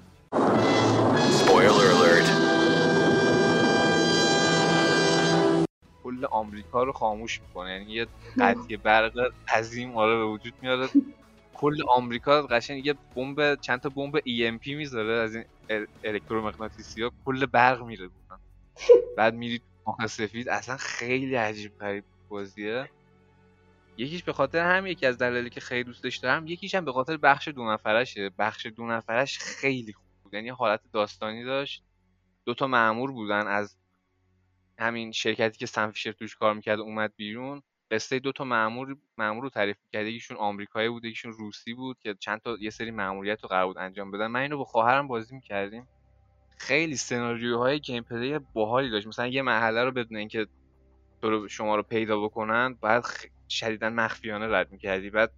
کل 6.03 6.25
آمریکا 6.31 6.83
رو 6.83 6.91
خاموش 6.91 7.41
می‌کنه. 7.41 7.71
یعنی 7.71 7.91
یه 7.91 8.07
قطعه 8.39 8.77
برق 8.77 9.31
عظیم 9.55 9.97
آره 9.97 10.17
به 10.17 10.25
وجود 10.25 10.53
میاره. 10.61 10.89
کل 11.59 11.77
آمریکا 11.89 12.43
قشنگ 12.47 12.85
یه 12.87 12.95
بمب 13.15 13.55
چند 13.55 13.79
تا 13.81 13.89
بمب 13.89 14.19
EMP 14.19 14.67
می‌ذاره 14.67 15.13
از 15.13 15.35
این 15.35 15.45
الکترومغناطیسی 16.05 17.03
ها 17.03 17.11
کل 17.25 17.47
برق 17.47 17.83
میره 17.83 18.09
بعد 19.17 19.35
میری 19.35 19.61
مخ 19.87 20.07
سفید 20.07 20.49
اصلا 20.49 20.77
خیلی 20.77 21.35
عجیب 21.35 21.73
غریب 21.79 22.05
بازیه. 22.29 22.89
یکیش 23.97 24.23
به 24.23 24.33
خاطر 24.33 24.77
هم 24.77 24.87
یکی 24.87 25.05
از 25.05 25.17
دلایلی 25.17 25.49
که 25.49 25.61
خیلی 25.61 25.83
دوستش 25.83 26.17
دارم 26.17 26.47
یکیش 26.47 26.75
هم 26.75 26.85
به 26.85 26.93
خاطر 26.93 27.17
بخش 27.17 27.47
دو 27.47 27.71
نفرشه. 27.73 28.29
بخش 28.39 28.65
دو 28.65 28.87
نفرش 28.87 29.39
خیلی 29.39 29.93
خوب 29.93 30.07
بود. 30.23 30.33
یعنی 30.35 30.49
حالت 30.49 30.81
داستانی 30.93 31.45
داشت. 31.45 31.85
دو 32.47 32.55
تا 32.55 32.67
مأمور 32.67 33.13
بودن 33.13 33.47
از 33.47 33.77
همین 34.79 35.11
شرکتی 35.11 35.57
که 35.59 35.65
سنفیشر 35.65 36.11
توش 36.11 36.35
کار 36.35 36.53
می‌کرد 36.55 36.79
اومد 36.79 37.13
بیرون. 37.17 37.63
قصه 37.91 38.19
دو 38.19 38.31
تا 38.31 38.43
مأمور 38.43 38.97
مأمور 39.17 39.43
رو 39.43 39.49
تعریف 39.49 39.77
کرد 39.93 40.05
یکیشون 40.05 40.37
آمریکایی 40.37 40.89
بود 40.89 41.05
یکیشون 41.05 41.31
روسی 41.31 41.73
بود 41.73 41.99
که 41.99 42.15
چند 42.19 42.41
تا 42.41 42.57
یه 42.59 42.69
سری 42.69 42.91
مأموریت 42.91 43.43
رو 43.43 43.49
قرار 43.49 43.67
بود 43.67 43.77
انجام 43.77 44.11
بدن. 44.11 44.27
من 44.27 44.39
اینو 44.39 44.57
با 44.57 44.63
خواهرم 44.63 45.07
بازی 45.07 45.35
می‌کردیم. 45.35 45.87
خیلی 46.57 46.95
سناریوهای 46.95 47.79
گیم 47.79 48.03
پلی 48.03 48.39
باحالی 48.53 48.89
داشت. 48.89 49.07
مثلا 49.07 49.27
یه 49.27 49.41
مرحله 49.41 49.83
رو 49.83 49.91
بدون 49.91 50.17
اینکه 50.17 50.47
شما 51.49 51.75
رو 51.75 51.83
پیدا 51.83 52.19
بکنن 52.19 52.73
بعد. 52.81 53.05
شدیدا 53.49 53.89
مخفیانه 53.89 54.47
رد 54.47 54.71
می‌کردی. 54.71 55.09
بعد 55.09 55.31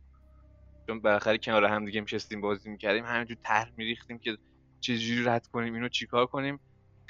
چون 0.87 1.01
بالاخره 1.01 1.37
کنار 1.37 1.65
هم 1.65 1.85
دیگه 1.85 2.01
میشستیم 2.01 2.41
بازی 2.41 2.69
می‌کردیم 2.69 3.05
همینجور 3.05 3.37
طرح 3.43 3.71
میریختیم 3.77 4.19
که 4.19 4.37
چجوری 4.79 5.23
رد 5.23 5.47
کنیم 5.47 5.73
اینو 5.73 5.89
چیکار 5.89 6.25
کنیم. 6.25 6.59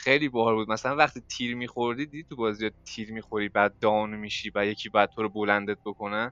خیلی 0.04 0.30
باحال 0.30 0.56
بود. 0.56 0.70
مثلا 0.72 0.96
وقتی 0.96 1.22
تیر 1.30 1.56
میخوردی 1.56 2.06
دیدی 2.06 2.24
تو 2.30 2.36
بازی 2.36 2.72
تیر 2.86 3.12
می‌خوری 3.14 3.50
بعد 3.50 3.76
دان 3.82 4.10
میشی 4.16 4.52
و 4.56 4.66
یکی 4.66 4.90
بعد 4.90 5.10
تو 5.16 5.22
رو 5.22 5.30
بلندت 5.30 5.78
بکنه؟ 5.86 6.32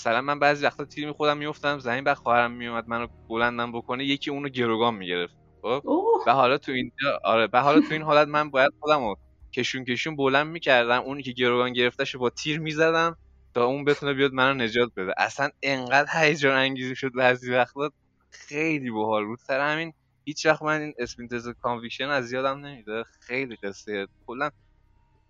مثلا 0.00 0.22
من 0.22 0.38
بعضی 0.38 0.66
وقتا 0.66 0.86
تیر 0.86 1.06
میخوردم 1.08 1.38
میافتم 1.38 1.78
زمین 1.80 2.04
بعد 2.04 2.16
خواهرم 2.18 2.52
میومد 2.52 2.84
منو 2.88 3.08
بلندم 3.30 3.72
بکنه 3.72 4.04
یکی 4.04 4.30
اونو 4.30 4.50
گروگان 4.50 4.94
می‌گرفت. 4.94 5.36
خب؟ 5.62 5.82
و 6.26 6.32
حالا 6.34 6.58
تو 6.58 6.72
اینجا 6.72 7.20
آره 7.24 7.48
و 7.54 7.62
حالا 7.62 7.80
تو 7.80 7.94
این 7.94 8.02
حالت 8.02 8.28
من 8.28 8.50
باید 8.50 8.70
خودمو 8.80 9.16
کشون 9.56 9.84
کشون 9.84 10.16
بلند 10.16 10.46
می‌کردم. 10.48 11.02
اونی 11.02 11.22
که 11.22 11.32
گروگان 11.32 11.72
گرفتهشو 11.72 12.18
با 12.18 12.30
تیر 12.30 12.60
می‌زدم 12.60 13.16
تا 13.54 13.66
اون 13.66 13.84
بتونه 13.84 14.14
بیاد 14.14 14.32
منو 14.32 14.54
نجات 14.64 14.90
بده. 14.96 15.14
اصلا 15.18 15.50
انقدر 15.62 16.08
هیجان 16.24 16.56
انگیزی 16.58 16.96
شد 16.96 17.12
بعضی 17.14 17.52
وقتا. 17.52 17.90
خیلی 18.32 18.90
باحال 18.90 19.26
بود. 19.26 19.38
سر 19.46 19.60
همین 19.72 19.94
هیچ 20.24 20.46
وقت 20.46 20.62
من 20.62 20.80
این 20.80 20.94
Splinter 20.98 21.48
Conviction 21.48 22.08
از 22.08 22.32
یادم 22.32 22.66
نمیره 22.66 23.04
خیلی 23.20 23.56
قصه 23.56 24.06
کلا 24.26 24.50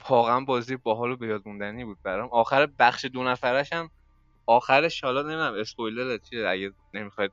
واقعا 0.09 0.41
بازی 0.41 0.77
باحال 0.77 1.11
و 1.11 1.17
به 1.17 1.27
یاد 1.27 1.43
موندنی 1.47 1.85
بود 1.85 1.99
برام. 2.03 2.29
آخر 2.33 2.67
بخش 2.67 3.05
دو 3.05 3.25
نفرش 3.25 3.73
هم 3.73 3.91
آخرش 4.47 5.05
حالا 5.05 5.23
نمی‌دونم 5.23 5.55
اسپویلر 5.55 6.19
چیه؟ 6.19 6.49
اگه 6.49 6.73
نمی‌خواید 6.95 7.33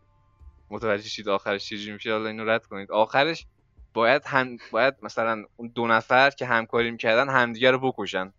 متوجه 0.69 1.09
شید 1.09 1.29
آخرش 1.29 1.65
چیزی 1.65 1.91
میشه 1.91 2.11
حالا 2.11 2.29
اینو 2.29 2.45
رد 2.45 2.65
کنید. 2.65 2.91
آخرش 2.91 3.45
باید 3.93 4.25
هم 4.25 4.57
باید 4.71 4.93
مثلا 5.01 5.43
اون 5.55 5.71
دو 5.75 5.87
نفر 5.87 6.29
که 6.29 6.45
همکاری 6.45 6.91
می‌کردن 6.91 7.29
همدیگه 7.29 7.71
رو 7.71 7.91
بکشن. 7.91 8.33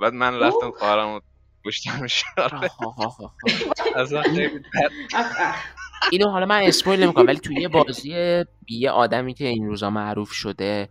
بعد 0.00 0.12
من 0.12 0.38
رفتم 0.40 0.70
خواهرم 0.70 1.14
رو 1.14 1.20
کشتم 1.66 2.06
اصلا 3.94 4.22
اینو 6.12 6.30
حالا 6.30 6.46
من 6.46 6.62
اسپویل 6.62 7.02
نمی‌کنم 7.02 7.26
ولی 7.26 7.38
توی 7.38 7.60
یه 7.60 7.68
بازی 7.68 8.14
یه 8.68 8.90
آدمی 8.90 9.34
که 9.34 9.46
این 9.46 9.66
روزا 9.66 9.90
معروف 9.90 10.32
شده 10.32 10.88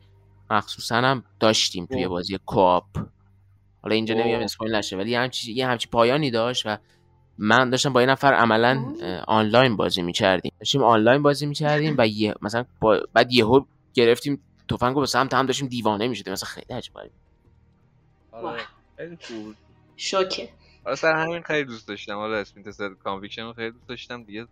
مخصوصا 0.49 0.95
هم 0.95 1.23
داشتیم 1.39 1.85
توی 1.85 2.07
بازی 2.07 2.39
کوآپ. 2.45 2.85
حالا 3.81 3.95
اینجا 3.95 4.15
نمیگم 4.15 4.39
اسپویل 4.39 4.75
نشه 4.75 4.97
ولی 4.97 5.11
یه 5.11 5.19
همچی 5.19 5.53
یه 5.53 5.67
همچی 5.67 5.89
پایانی 5.89 6.31
داشت 6.31 6.65
و 6.65 6.77
من 7.37 7.69
داشتم 7.69 7.93
با 7.93 8.01
یه 8.01 8.07
نفر 8.07 8.33
عملا 8.33 8.93
آنلاین 9.27 9.75
بازی 9.75 10.01
می‌کردیم. 10.01 10.51
داشتیم 10.59 10.83
آنلاین 10.83 11.21
بازی 11.21 11.45
می‌کردیم 11.45 11.95
و 11.97 12.07
یه 12.07 12.33
مثلا 12.41 12.65
با... 12.79 12.99
بعد 13.13 13.33
یهو 13.33 13.65
گرفتیم 13.93 14.43
تفنگو 14.69 14.99
به 14.99 15.05
سمت 15.05 15.33
هم 15.33 15.45
داشتیم 15.45 15.67
دیوانه 15.67 16.07
می‌شدیم. 16.07 16.33
مثلا 16.33 16.49
خیلی 16.49 16.73
عجیب 16.73 16.93
آره. 18.31 18.61
خیلی 18.97 19.17
خوب. 19.21 19.55
شوکه. 19.95 20.49
آره 20.85 20.95
سر 20.95 21.15
همین 21.15 21.41
خیلی 21.41 21.63
دوست 21.63 21.87
داشتم. 21.87 22.15
حالا 22.15 22.35
Splinter 22.35 22.89
Conviction 23.03 23.53
خیلی 23.53 23.71
دوست 23.71 23.87
داشتم. 23.87 24.23
دیگه 24.23 24.47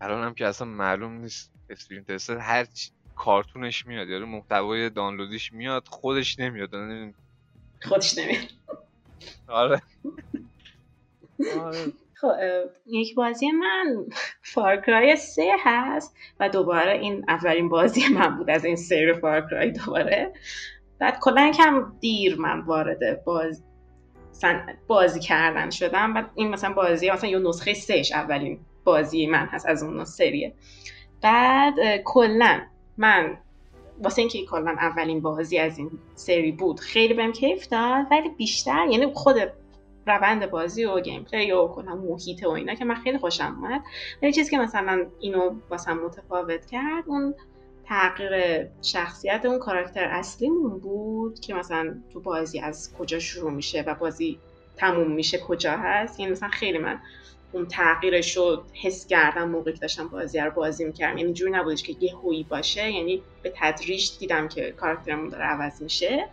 الان 0.00 0.24
هم 0.24 0.34
که 0.34 0.46
اصلا 0.46 0.68
معلوم 0.68 1.12
نیست 1.12 1.52
Splinter 1.70 2.38
هر 2.38 2.64
چی 2.64 2.90
کارتونش 3.16 3.86
میاد 3.86 4.08
یعنی 4.08 4.24
محتوای 4.24 4.90
دانلودیش 4.90 5.52
میاد 5.52 5.88
خودش 5.88 6.38
نمیاد. 6.38 6.70
خودش 7.82 8.18
نمیاد. 8.18 8.42
آره. 9.48 9.82
خب 12.14 12.32
یک 12.86 13.14
بازی 13.14 13.50
من 13.50 14.06
Far 14.42 14.79
Cry 14.79 15.16
سه 15.16 15.56
هست 15.64 16.16
و 16.40 16.48
دوباره 16.48 16.92
این 16.92 17.24
اولین 17.28 17.68
بازی 17.68 18.08
من 18.08 18.36
بود 18.36 18.50
از 18.50 18.64
این 18.64 18.76
سری 18.76 19.12
Far 19.12 19.41
Cry 19.41 19.70
دوباره. 19.70 20.32
بعد 20.98 21.18
کلا 21.20 21.52
کم 21.52 21.92
دیر 22.00 22.40
من 22.40 22.60
وارد 22.60 23.24
باز 23.24 23.62
بازی 24.86 25.20
کردن 25.20 25.70
شدم. 25.70 26.16
و 26.16 26.22
این 26.34 26.48
مثلا 26.48 26.72
بازی 26.72 27.10
مثلا 27.10 27.30
یه 27.30 27.38
نسخه 27.38 27.74
سهش 27.74 28.12
اولین 28.12 28.60
بازی 28.86 29.26
من 29.26 29.46
هست 29.46 29.66
از 29.66 29.82
اون 29.82 30.04
سریه. 30.04 30.52
بعد 31.22 31.74
کلا 32.04 32.60
من 32.96 33.38
واسه 34.02 34.22
اینکه 34.22 34.44
کلا 34.44 34.70
اولین 34.70 35.20
بازی 35.20 35.58
از 35.58 35.78
این 35.78 35.90
سری 36.14 36.52
بود 36.52 36.80
خیلی 36.80 37.14
بهم 37.14 37.32
کیف 37.32 37.68
داد 37.68 38.06
ولی 38.10 38.28
بیشتر 38.28 38.86
یعنی 38.90 39.12
خود 39.14 39.36
روند 40.06 40.50
بازی 40.50 40.84
و 40.84 41.00
گیم 41.00 41.24
پلی 41.24 41.52
و 41.52 41.68
کلا 41.68 41.94
محیط 41.94 42.44
و 42.44 42.50
اینا 42.50 42.74
که 42.74 42.84
من 42.84 42.94
خیلی 42.94 43.18
خوشم 43.18 43.58
اومد. 43.62 43.82
ولی 44.22 44.32
چیزی 44.32 44.50
که 44.50 44.58
مثلا 44.58 45.06
اینو 45.20 45.54
واسه 45.70 45.92
متفاوت 45.92 46.66
کرد 46.66 47.04
اون 47.06 47.34
تغییر 47.84 48.66
شخصیت 48.82 49.44
اون 49.44 49.58
کاراکتر 49.58 50.04
اصلیمون 50.04 50.78
بود 50.78 51.40
که 51.40 51.54
مثلا 51.54 51.94
تو 52.12 52.20
بازی 52.20 52.60
از 52.60 52.94
کجا 52.98 53.18
شروع 53.18 53.50
میشه 53.50 53.84
و 53.86 53.94
بازی 53.94 54.38
تموم 54.76 55.10
میشه 55.12 55.38
کجا 55.38 55.76
هست. 55.76 56.20
یعنی 56.20 56.32
مثلا 56.32 56.48
خیلی 56.48 56.78
من 56.78 57.00
اون 57.56 57.66
تغییرش 57.66 58.36
رو 58.36 58.62
حس 58.82 59.06
کردم 59.06 59.48
موقعی 59.48 59.74
که 59.74 59.80
داشتم 59.80 60.08
بازی 60.08 60.38
رو 60.38 60.50
بازی 60.50 60.84
می‌کردم. 60.84 61.18
یعنی 61.18 61.32
جوری 61.32 61.50
نبودش 61.50 61.82
که 61.82 61.96
یه 62.00 62.14
هویی 62.14 62.42
باشه 62.42 62.90
یعنی 62.92 63.22
به 63.42 63.52
تدریج 63.56 64.10
دیدم 64.18 64.48
که 64.48 64.70
کاراکترمون 64.70 65.28
داره 65.28 65.44
عوض 65.44 65.82
میشه. 65.82 66.28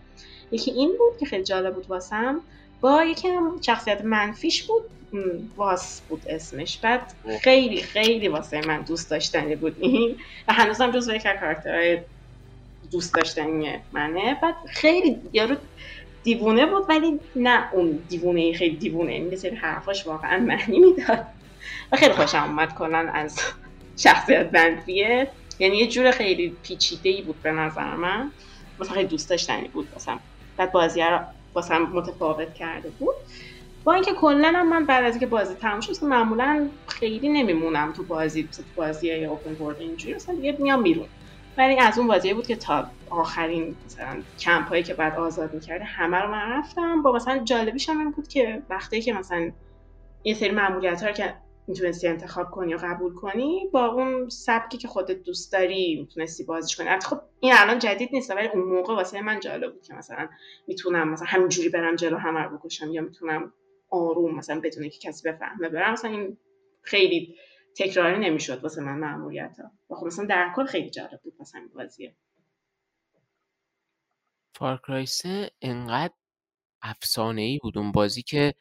یکی 0.51 0.71
این 0.71 0.89
بود 0.89 1.17
که 1.19 1.25
خیلی 1.25 1.43
جالب 1.43 1.75
بود 1.75 1.89
واسم. 1.89 2.41
با 2.81 3.03
یکم 3.03 3.61
شخصیت 3.61 4.01
منفیش 4.05 4.63
بود. 4.63 4.83
واس 5.57 6.01
بود 6.01 6.21
اسمش. 6.29 6.77
بعد 6.77 7.13
خیلی 7.41 7.81
خیلی 7.81 8.27
واسه 8.27 8.67
من 8.67 8.81
دوست 8.81 9.11
داشتنی 9.11 9.55
بود 9.55 9.75
این. 9.79 10.15
و 10.47 10.53
هنوزم 10.53 10.91
جز 10.91 11.07
یک 11.07 11.23
کاراکترهای 11.23 11.99
دوست 12.91 13.13
داشتنی 13.13 13.79
منه. 13.91 14.37
بعد 14.41 14.55
خیلی 14.67 15.17
یارو 15.33 15.55
دیوونه 16.23 16.65
بود 16.65 16.83
ولی 16.89 17.19
نه 17.35 17.69
اون 17.73 18.05
دیوونه 18.09 18.53
خیلی 18.53 18.77
دیوونه 18.77 19.35
سری 19.35 19.55
حرفاش 19.55 20.07
واقعا 20.07 20.37
معنی 20.39 20.79
می‌داد. 20.79 21.27
و 21.91 21.97
خیلی 21.97 22.13
خوشم 22.13 22.43
اومد 22.43 22.73
کنن 22.73 23.11
از 23.13 23.39
شخصیت 23.97 24.49
منفیه 24.53 25.31
یعنی 25.59 25.77
یه 25.77 25.87
جور 25.87 26.11
خیلی 26.11 26.59
پیچیده 26.63 27.09
ای 27.09 27.21
بود 27.21 27.41
به 27.41 27.51
نظر 27.51 27.95
من. 27.95 28.33
مثلا 28.79 28.95
خیلی 28.95 29.07
دوست 29.07 29.29
داشتنی 29.29 29.67
بود 29.69 29.95
مثلا 29.95 30.19
بعد 30.57 30.71
بازی 30.71 31.01
رو 31.01 31.19
واسه 31.55 31.77
متفاوت 31.79 32.53
کرده 32.53 32.89
بود. 32.91 33.15
با 33.83 33.93
اینکه 33.93 34.13
کلا 34.13 34.63
من 34.63 34.85
بعد 34.85 35.03
از 35.05 35.13
اینکه 35.13 35.27
بازی 35.27 35.55
تموم 35.55 35.79
شد 35.81 35.93
معمولا 36.05 36.71
خیلی 36.89 37.29
نمیمونم 37.29 37.93
تو 37.93 38.05
بازی 38.05 38.49
تو 38.49 38.63
بازی 38.75 39.25
اوپن 39.25 39.53
ورلد 39.55 39.81
اینجوری. 39.81 40.15
مثلا 40.15 40.35
دیگه 40.35 40.57
میام 40.59 40.83
بیرون. 40.83 41.09
ولی 41.57 41.79
از 41.79 41.97
اون 41.97 42.07
بازی 42.07 42.33
بود 42.33 42.47
که 42.47 42.55
تا 42.55 42.91
آخرین 43.09 43.75
مثلا 43.85 44.23
کمپ 44.39 44.67
هایی 44.67 44.83
که 44.83 44.93
بعد 44.93 45.15
آزاد 45.19 45.53
می‌کرده 45.53 45.83
همه 45.83 46.17
رو 46.17 46.31
من 46.31 46.49
رفتم. 46.49 47.01
با 47.01 47.11
مثلا 47.11 47.37
جالبیش 47.37 47.89
هم 47.89 47.99
این 47.99 48.11
بود 48.11 48.27
که 48.27 48.63
وقتی 48.69 49.01
که 49.01 49.13
مثلا 49.13 49.51
یه 50.23 50.33
سری 50.33 50.51
معمولیت 50.51 51.01
ها 51.01 51.07
رو 51.07 51.13
که 51.13 51.33
می‌تونستی 51.67 52.07
انتخاب 52.07 52.51
کنی 52.51 52.73
و 52.73 52.77
قبول 52.77 53.13
کنی 53.13 53.69
با 53.73 53.85
اون 53.85 54.29
سبکی 54.29 54.77
که 54.77 54.87
خودت 54.87 55.23
دوست 55.23 55.53
داری 55.53 55.97
می‌تونستی 55.99 56.43
بازیش 56.43 56.75
کنی. 56.75 56.99
خب 56.99 57.19
این 57.39 57.53
الان 57.55 57.79
جدید 57.79 58.09
نیست 58.13 58.31
ولی 58.31 58.47
اون 58.47 58.63
موقع 58.63 58.95
واسه 58.95 59.21
من 59.21 59.39
جالب 59.39 59.73
بود 59.73 59.83
که 59.83 59.93
مثلا 59.93 60.29
می‌تونم 60.67 61.09
مثلا 61.09 61.27
همینجوری 61.27 61.69
برم 61.69 61.95
جلو 61.95 62.17
همه 62.17 62.39
رو 62.39 62.57
بکشم 62.57 62.91
یا 62.91 63.01
می‌تونم 63.01 63.53
آروم 63.89 64.35
مثلا 64.35 64.59
بدون 64.59 64.89
که 64.89 64.99
کسی 64.99 65.29
بفهمه 65.29 65.69
برم. 65.69 65.91
مثلا 65.93 66.11
این 66.11 66.37
خیلی 66.81 67.35
تکراری 67.77 68.29
نمی‌شد 68.29 68.63
واسه 68.63 68.81
من 68.81 68.97
مأموریت 68.97 69.59
ها 69.59 69.71
و 69.89 69.95
خب 69.95 70.05
مثلا 70.05 70.25
در 70.25 70.53
کل 70.55 70.65
خیلی 70.65 70.89
جالب 70.89 71.21
بود 71.23 71.33
مثلا 71.39 71.61
این 71.61 71.69
بازیه. 71.75 72.15
Far 74.55 74.80
Cry 74.80 75.05
3 75.05 75.49
انقدر 75.61 76.13
افسانه 76.81 77.41
ای 77.41 77.59
بود. 77.59 77.77
اون 77.77 77.91
بازی 77.91 78.21
که 78.21 78.53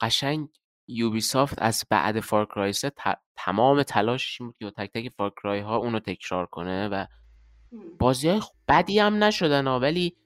قشنگ 0.00 0.48
Ubisoft 0.88 1.54
از 1.58 1.84
بعد 1.90 2.20
Far 2.20 2.47
Cry 2.47 2.74
تمام 3.36 3.82
تلاشش 3.82 4.38
بود 4.38 4.56
که 4.58 4.70
تک 4.70 4.92
تک 4.92 5.12
Far 5.16 5.38
Cry 5.38 5.60
ها 5.60 5.76
اونو 5.76 6.00
تکرار 6.00 6.46
کنه 6.46 6.88
و 6.88 7.06
بازی 7.98 8.28
های 8.28 8.40
بدی 8.68 8.98
هم 8.98 9.24
نشدن 9.24 9.66
ولی 9.66 10.16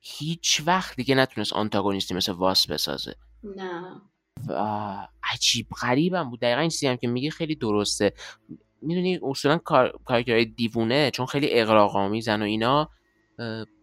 هیچ 0.00 0.62
وقت 0.66 0.96
دیگه 0.96 1.14
نتونست 1.14 1.52
آنتاگونیستی 1.52 2.14
مثل 2.14 2.32
واس 2.32 2.70
بسازه. 2.70 3.14
نه. 3.44 4.02
عجیب 5.32 5.66
غریبم 5.82 6.30
بود. 6.30 6.40
دقیقا 6.40 6.60
این 6.60 6.70
چیزی 6.70 6.86
هم 6.86 6.96
که 6.96 7.08
میگه 7.08 7.30
خیلی 7.30 7.54
درسته. 7.54 8.12
می‌دونی 8.82 9.18
اصولا 9.22 9.58
کار... 9.58 9.98
کارکترهای 10.04 10.44
دیوونه 10.44 11.10
چون 11.10 11.26
خیلی 11.26 11.48
اقراق‌آمیزن 11.50 12.42
و 12.42 12.44
اینا 12.44 12.90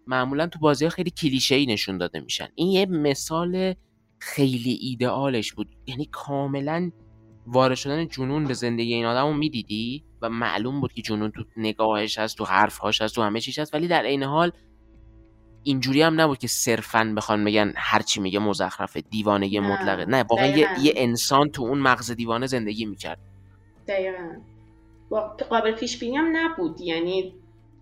معمولا 0.08 0.48
تو 0.48 0.60
بازی 0.60 0.86
ها 0.86 0.90
خیلی 0.90 1.10
کلیشه 1.10 1.56
ای 1.56 1.66
نشون 1.66 1.98
داده 1.98 2.20
میشن. 2.20 2.48
این 2.56 2.68
یه 2.68 2.86
مثال 2.86 3.74
خیلی 4.20 4.80
ایدئالش 4.82 5.54
بود. 5.54 5.76
یعنی 5.88 6.06
کاملا 6.12 6.92
وارد 7.48 7.76
شدن 7.76 8.08
جنون 8.08 8.46
به 8.46 8.54
زندگی 8.54 8.94
این 8.94 9.06
آدم 9.06 9.28
رو 9.28 9.34
می‌دیدی 9.34 10.04
و 10.22 10.30
معلوم 10.30 10.82
بود 10.82 10.94
که 10.94 11.02
جنون 11.02 11.32
تو 11.32 11.44
نگاهش 11.58 12.18
هست 12.18 12.38
تو 12.38 12.46
حرفهاش 12.46 13.02
هست 13.02 13.16
تو 13.16 13.22
همه 13.22 13.42
چیش 13.42 13.60
هست 13.60 13.74
ولی 13.74 13.88
در 13.88 14.06
عین 14.06 14.24
حال 14.24 14.52
اینجوری 15.68 16.02
هم 16.02 16.22
نبود 16.22 16.38
که 16.38 16.48
صرفا 16.48 17.14
بخوان 17.18 17.46
بگن 17.46 17.74
هرچی 17.76 18.22
میگه 18.22 18.40
مزخرفه 18.40 19.02
دیوانه 19.02 19.60
مطلقه. 19.60 20.06
نه 20.06 20.24
واقعا 20.24 20.48
یه،, 20.48 20.68
یه 20.82 20.94
انسان 20.96 21.50
تو 21.50 21.64
اون 21.64 21.80
مغز 21.80 22.12
دیوانه 22.12 22.48
زندگی 22.48 22.86
می‌کرد. 22.86 23.20
دقیقا. 23.88 24.36
قابل 25.50 25.72
پیش 25.72 26.00
بینی 26.00 26.18
هم 26.18 26.38
نبود. 26.38 26.82
یعنی 26.82 27.34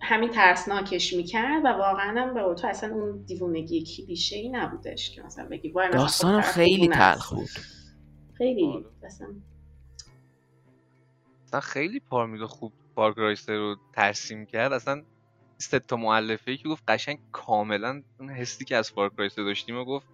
همین 0.01 0.29
ترسناکش 0.29 1.13
می‌کرد 1.13 1.65
و 1.65 1.67
واقعا 1.67 2.21
هم 2.21 2.33
به 2.33 2.55
تو 2.61 2.67
اصلا 2.67 2.93
اون 2.93 3.23
دیوونگی 3.25 3.83
کلیشه 3.83 4.35
ای 4.35 4.49
نبودش 4.49 5.11
که 5.11 5.21
مثلا 5.21 5.47
بگی 5.51 5.73
داستان 5.93 6.41
خیلی 6.41 6.87
تلخ 6.87 7.33
بود. 7.33 7.49
خیلی 8.37 8.65
آره. 8.65 8.85
اصلا. 9.03 9.27
خیلی 11.59 11.99
پارمیدو 11.99 12.47
خوب 12.47 12.73
پارکرایستر 12.95 13.53
رو 13.53 13.75
ترسیم 13.93 14.45
کرد. 14.45 14.73
اصلا 14.73 15.03
سه 15.57 15.79
تا 15.79 15.95
مؤلفه 15.95 16.57
که 16.57 16.69
گفت 16.69 16.83
قشنگ 16.87 17.19
کاملا 17.31 18.01
اون 18.19 18.29
حسی 18.29 18.65
که 18.65 18.75
از 18.75 18.91
Far 18.91 19.14
Cry 19.14 19.36
3 19.36 19.43
داشتیم 19.43 19.77
و 19.77 19.85
گفت 19.85 20.07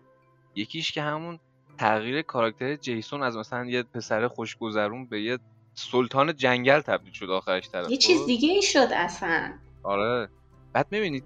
یکیش 0.55 0.91
که 0.91 1.01
همون 1.01 1.39
تغییر 1.77 2.21
کاراکتر 2.21 2.75
جیسون 2.75 3.23
از 3.23 3.37
مثلا 3.37 3.65
یه 3.65 3.83
پسر 3.83 4.27
خوشگذرون 4.27 5.05
به 5.05 5.21
یه 5.21 5.39
سلطان 5.73 6.35
جنگل 6.35 6.81
تبدیل 6.81 7.13
شد 7.13 7.29
آخرش 7.29 7.69
طرف. 7.69 7.91
یه 7.91 7.97
چیز 7.97 8.25
دیگه 8.25 8.49
ای 8.49 8.61
شد 8.61 8.87
اصلا. 8.91 9.53
آره. 9.83 10.29
بعد 10.73 10.87
می‌بینید 10.91 11.23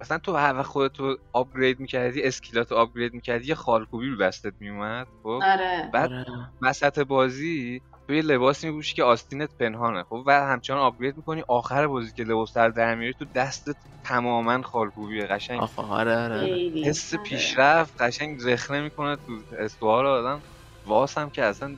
مثلا 0.00 0.18
تو 0.18 0.36
هر 0.36 0.54
وقت 0.54 0.66
خودتو 0.66 1.16
upgrade 1.32 1.80
می‌کردی 1.80 2.22
skill 2.22 2.59
اتو 2.59 2.74
upgrade 2.74 3.14
می‌کردی 3.14 3.48
یه 3.48 3.54
خالکوبی 3.54 4.08
رو 4.08 4.16
دستت 4.16 4.52
میومد 4.60 5.06
خب؟ 5.22 5.28
آره. 5.28 5.90
بعد 5.92 6.12
آره. 6.12 6.50
وسط 6.62 6.98
بازی 6.98 7.82
تو 8.08 8.14
یه 8.14 8.22
لباسی 8.22 8.68
میپوشی 8.68 8.94
که 8.94 9.04
آستینت 9.04 9.50
پنهانه 9.60 10.02
خب؟ 10.02 10.22
و 10.26 10.30
همچنان 10.30 10.80
upgrade 10.80 11.16
می‌کنی. 11.16 11.42
آخر 11.48 11.86
بازی 11.86 12.12
که 12.12 12.24
لباس 12.24 12.52
در 12.52 12.68
در 12.68 12.94
میاری 12.94 13.14
تو 13.18 13.24
دستت 13.34 13.76
تماما 14.04 14.62
خالکوبیه. 14.62 15.26
قشنگ 15.26 15.60
آره 15.76 16.16
آره 16.16 16.70
حس 16.84 17.14
پیشرفت 17.14 18.02
قشنگ 18.02 18.42
رخنه 18.42 18.80
می‌کنه 18.80 19.16
تو 19.16 19.32
استوار 19.58 20.06
آدم. 20.06 20.40
واس 20.86 21.18
هم 21.18 21.30
که 21.30 21.44
اصلا 21.44 21.76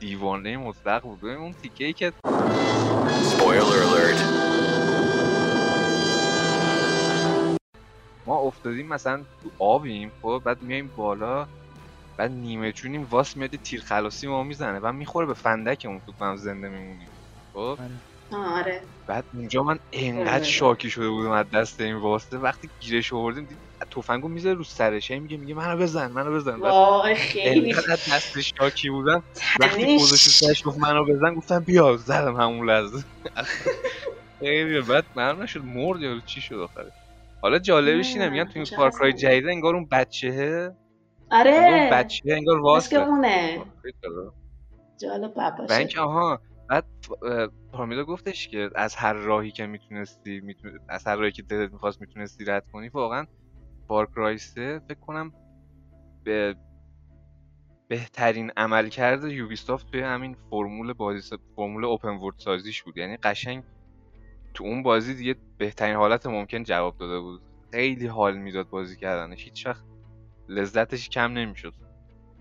دیوانه 0.00 0.56
مطلق 0.56 1.02
بود. 1.02 1.24
اون 1.24 1.52
تیکه 1.52 1.84
ای 1.84 1.92
که 1.92 2.12
ما 8.26 8.36
افتادیم 8.36 8.88
مثلا 8.88 9.16
تو 9.42 9.50
آبیم 9.64 10.12
خب؟ 10.22 10.42
بعد 10.44 10.62
میایم 10.62 10.90
بالا. 10.96 11.46
بعد 12.16 12.30
نیمه 12.30 12.72
چونیم 12.72 13.04
واس 13.04 13.36
میاد 13.36 13.56
تیر 13.56 13.80
خلاصی 13.80 14.26
ما 14.26 14.42
می‌زنه 14.42 14.78
و 14.78 14.92
می‌خوره 14.92 15.26
به 15.26 15.34
فندکمون 15.34 16.00
تو 16.06 16.12
کنم 16.12 16.36
زنده 16.36 16.68
میمونیم. 16.68 17.08
خب؟ 17.52 17.58
آره. 17.58 18.00
آره. 18.32 18.82
بعد 19.06 19.24
اونجا 19.32 19.62
من 19.62 19.78
انقدر 19.92 20.44
شاکی 20.44 20.90
شده 20.90 21.08
بودم 21.08 21.30
از 21.30 21.46
دست 21.54 21.80
این 21.80 21.96
واسطه 21.96 22.38
وقتی 22.38 22.70
گیرش 22.80 23.12
آوردیم 23.12 23.44
دید 23.44 23.58
تفنگو 23.90 24.28
می‌ذاره 24.28 24.54
رو 24.56 24.64
سرش. 24.64 25.10
میگه 25.10 25.36
میگه 25.36 25.54
منو 25.54 25.78
بزن 25.78 26.12
منو 26.12 26.32
بزن. 26.34 26.60
وای 26.60 27.14
خیلی 27.14 27.72
انقدر 27.72 27.98
دست 28.16 28.40
شاکی 28.40 28.90
بودم. 28.90 29.24
وقتی 29.60 29.98
گذاشت 29.98 30.28
سرش 30.28 30.62
گفت 30.66 30.78
منو 30.78 31.04
بزن 31.04 31.34
گفتم 31.34 31.60
بیا 31.60 31.96
زدم 31.96 32.36
همون 32.36 32.70
لحظه. 32.70 33.04
خیلی 34.40 34.80
بعد 34.80 35.06
من 35.14 35.36
نشد 35.42 35.60
مرد 35.64 36.00
یا 36.00 36.20
چی 36.26 36.40
شد 36.40 36.54
آخرش. 36.54 36.92
حالا 37.42 37.58
جالبش 37.58 38.14
اینه 38.14 38.28
میگن 38.28 38.44
تو 38.44 38.52
این 38.54 38.64
فارکرای 38.64 39.12
جدید 39.12 39.46
انگار 39.46 39.74
اون 39.74 39.88
بچهه. 39.92 40.76
آره. 41.30 41.90
بچه 41.92 42.22
انگار 42.26 42.58
واسه 42.58 42.96
اونه. 42.96 43.64
جالب 45.00 45.32
و 45.70 45.72
اینکه 45.72 46.00
آها 46.00 46.40
بعد 46.68 46.84
پارمیدا 47.72 48.04
گفتش 48.04 48.48
که 48.48 48.70
از 48.74 48.94
هر 48.94 49.12
راهی 49.12 49.50
که 49.50 49.66
می‌تونستی 49.66 50.40
میتون... 50.40 50.80
از 50.88 51.06
هر 51.06 51.16
راهی 51.16 51.32
که 51.32 51.42
دلت 51.42 51.72
می‌خواست 51.72 52.00
می‌تونستی 52.00 52.44
رد 52.44 52.68
کنی 52.72 52.88
واقعا 52.88 53.26
فارکرایسته 53.88 54.80
فکر 54.88 55.00
کنم 55.00 55.32
به 56.24 56.56
بهترین 57.88 58.52
عمل 58.56 58.88
کرده 58.88 59.32
یوبیسافت 59.34 59.90
توی 59.90 60.00
همین 60.00 60.36
فرمول 60.50 60.92
بازی 60.92 61.36
فرمول 61.56 61.84
اوپن 61.84 62.08
ورد 62.08 62.34
سازیش 62.38 62.82
بود. 62.82 62.96
یعنی 62.96 63.16
قشنگ 63.16 63.64
تو 64.54 64.64
اون 64.64 64.82
بازی 64.82 65.14
دیگه 65.14 65.36
بهترین 65.58 65.96
حالت 65.96 66.26
ممکن 66.26 66.62
جواب 66.62 66.98
داده 66.98 67.20
بود. 67.20 67.42
خیلی 67.72 68.06
حال 68.06 68.36
می‌داد 68.36 68.68
بازی 68.68 68.96
کردنش. 68.96 69.44
هیچ 69.44 69.66
وقت 69.66 69.84
لذتش 70.48 71.08
کم 71.08 71.32
نمی‌شد. 71.32 71.74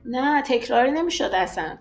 نه 0.06 0.42
تکراری 0.42 0.92
نمی‌شد 0.92 1.32
اصلا. 1.34 1.78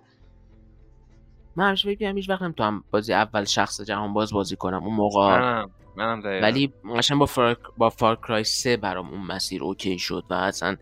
من 1.57 1.69
همیشه 1.69 1.91
بگم 1.91 2.17
هیچ 2.17 2.31
وقت 2.31 2.43
هم 2.61 2.85
بازی 2.91 3.13
اول 3.13 3.45
شخص 3.45 3.81
جهان 3.81 4.13
باز 4.13 4.33
بازی 4.33 4.57
کنم 4.57 4.85
اون 4.85 4.95
موقع. 4.95 5.41
منم 5.41 5.71
منم 5.97 6.23
ولی 6.43 6.73
مثلا 6.85 7.17
با 7.17 7.27
Far... 7.27 7.57
با 7.77 7.91
Far 7.91 8.18
Cry 8.18 8.45
3 8.45 8.77
برام 8.77 9.11
اون 9.11 9.21
مسیر 9.21 9.63
okay 9.63 9.99
شد 9.99 10.25
و 10.31 10.35
اصلا 10.35 10.77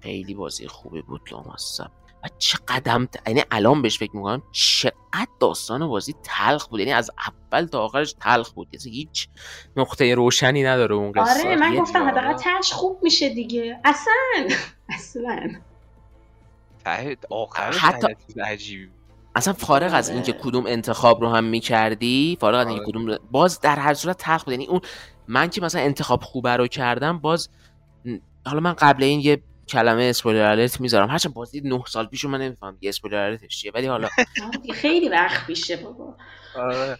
خیلی 0.00 0.34
بازی 0.34 0.66
خوبی 0.66 1.02
بود 1.02 1.20
لامصب. 1.32 1.90
و 2.24 2.28
چه 2.38 2.58
قدم 2.68 3.08
یعنی 3.26 3.42
الان 3.50 3.82
بهش 3.82 3.98
فکر 3.98 4.16
می‌کنم 4.16 4.42
چقدر 4.52 5.26
داستان 5.40 5.86
بازی 5.86 6.14
تلخ 6.22 6.66
بود. 6.66 6.80
یعنی 6.80 6.92
از 6.92 7.10
اول 7.28 7.66
تا 7.66 7.84
آخرش 7.84 8.14
تلخ 8.20 8.52
بود. 8.52 8.68
یعنی 8.72 8.96
هیچ 8.96 9.28
نقطه 9.76 10.14
روشنی 10.14 10.62
نداره 10.62 10.94
اون 10.94 11.12
قصه. 11.12 11.48
آره 11.48 11.56
من 11.56 11.76
گفتم 11.76 12.08
حداقل 12.08 12.32
تش 12.32 12.72
خوب 12.72 12.98
میشه 13.02 13.28
دیگه. 13.28 13.80
اصلا. 13.84 14.14
اصلا. 14.96 15.50
آخر 17.30 17.72
حتی 17.72 18.06
عجیبی 18.44 18.90
اصلا 19.34 19.52
فارغ 19.52 19.94
از 19.94 20.10
اینکه 20.10 20.32
آره. 20.32 20.42
کدوم 20.42 20.66
انتخاب 20.66 21.20
رو 21.20 21.28
هم 21.28 21.44
می‌کردی 21.44 22.38
فارغ 22.40 22.58
از 22.58 22.66
اینکه 22.66 22.82
آره. 22.82 22.92
کدوم 22.92 23.18
باز 23.30 23.60
در 23.60 23.76
هر 23.76 23.94
صورت 23.94 24.18
تلخ 24.18 24.44
بود. 24.44 24.52
یعنی 24.52 24.66
اون 24.66 24.80
من 25.28 25.50
که 25.50 25.60
مثلا 25.60 25.80
انتخاب 25.80 26.22
خوبه 26.22 26.56
رو 26.56 26.66
کردم 26.66 27.18
باز 27.18 27.48
حالا 28.46 28.60
من 28.60 28.72
قبل 28.72 29.04
این 29.04 29.20
یه 29.20 29.42
کلمه 29.68 30.02
اسپویلر 30.02 30.42
الرت 30.42 30.80
می‌ذارم. 30.80 31.10
هرچند 31.10 31.34
بازی 31.34 31.60
9 31.60 31.82
سال 31.86 32.06
پیش 32.06 32.24
من 32.24 32.40
نمیفهم 32.42 32.78
یه 32.80 32.88
اسپویلر 32.88 33.16
الرتش 33.16 33.58
چیه 33.58 33.72
ولی 33.74 33.86
حالا 33.86 34.08
خیلی 34.74 35.08
وقت 35.08 35.46
پیشه 35.46 35.76
بابا. 35.76 36.16
آره. 36.54 36.98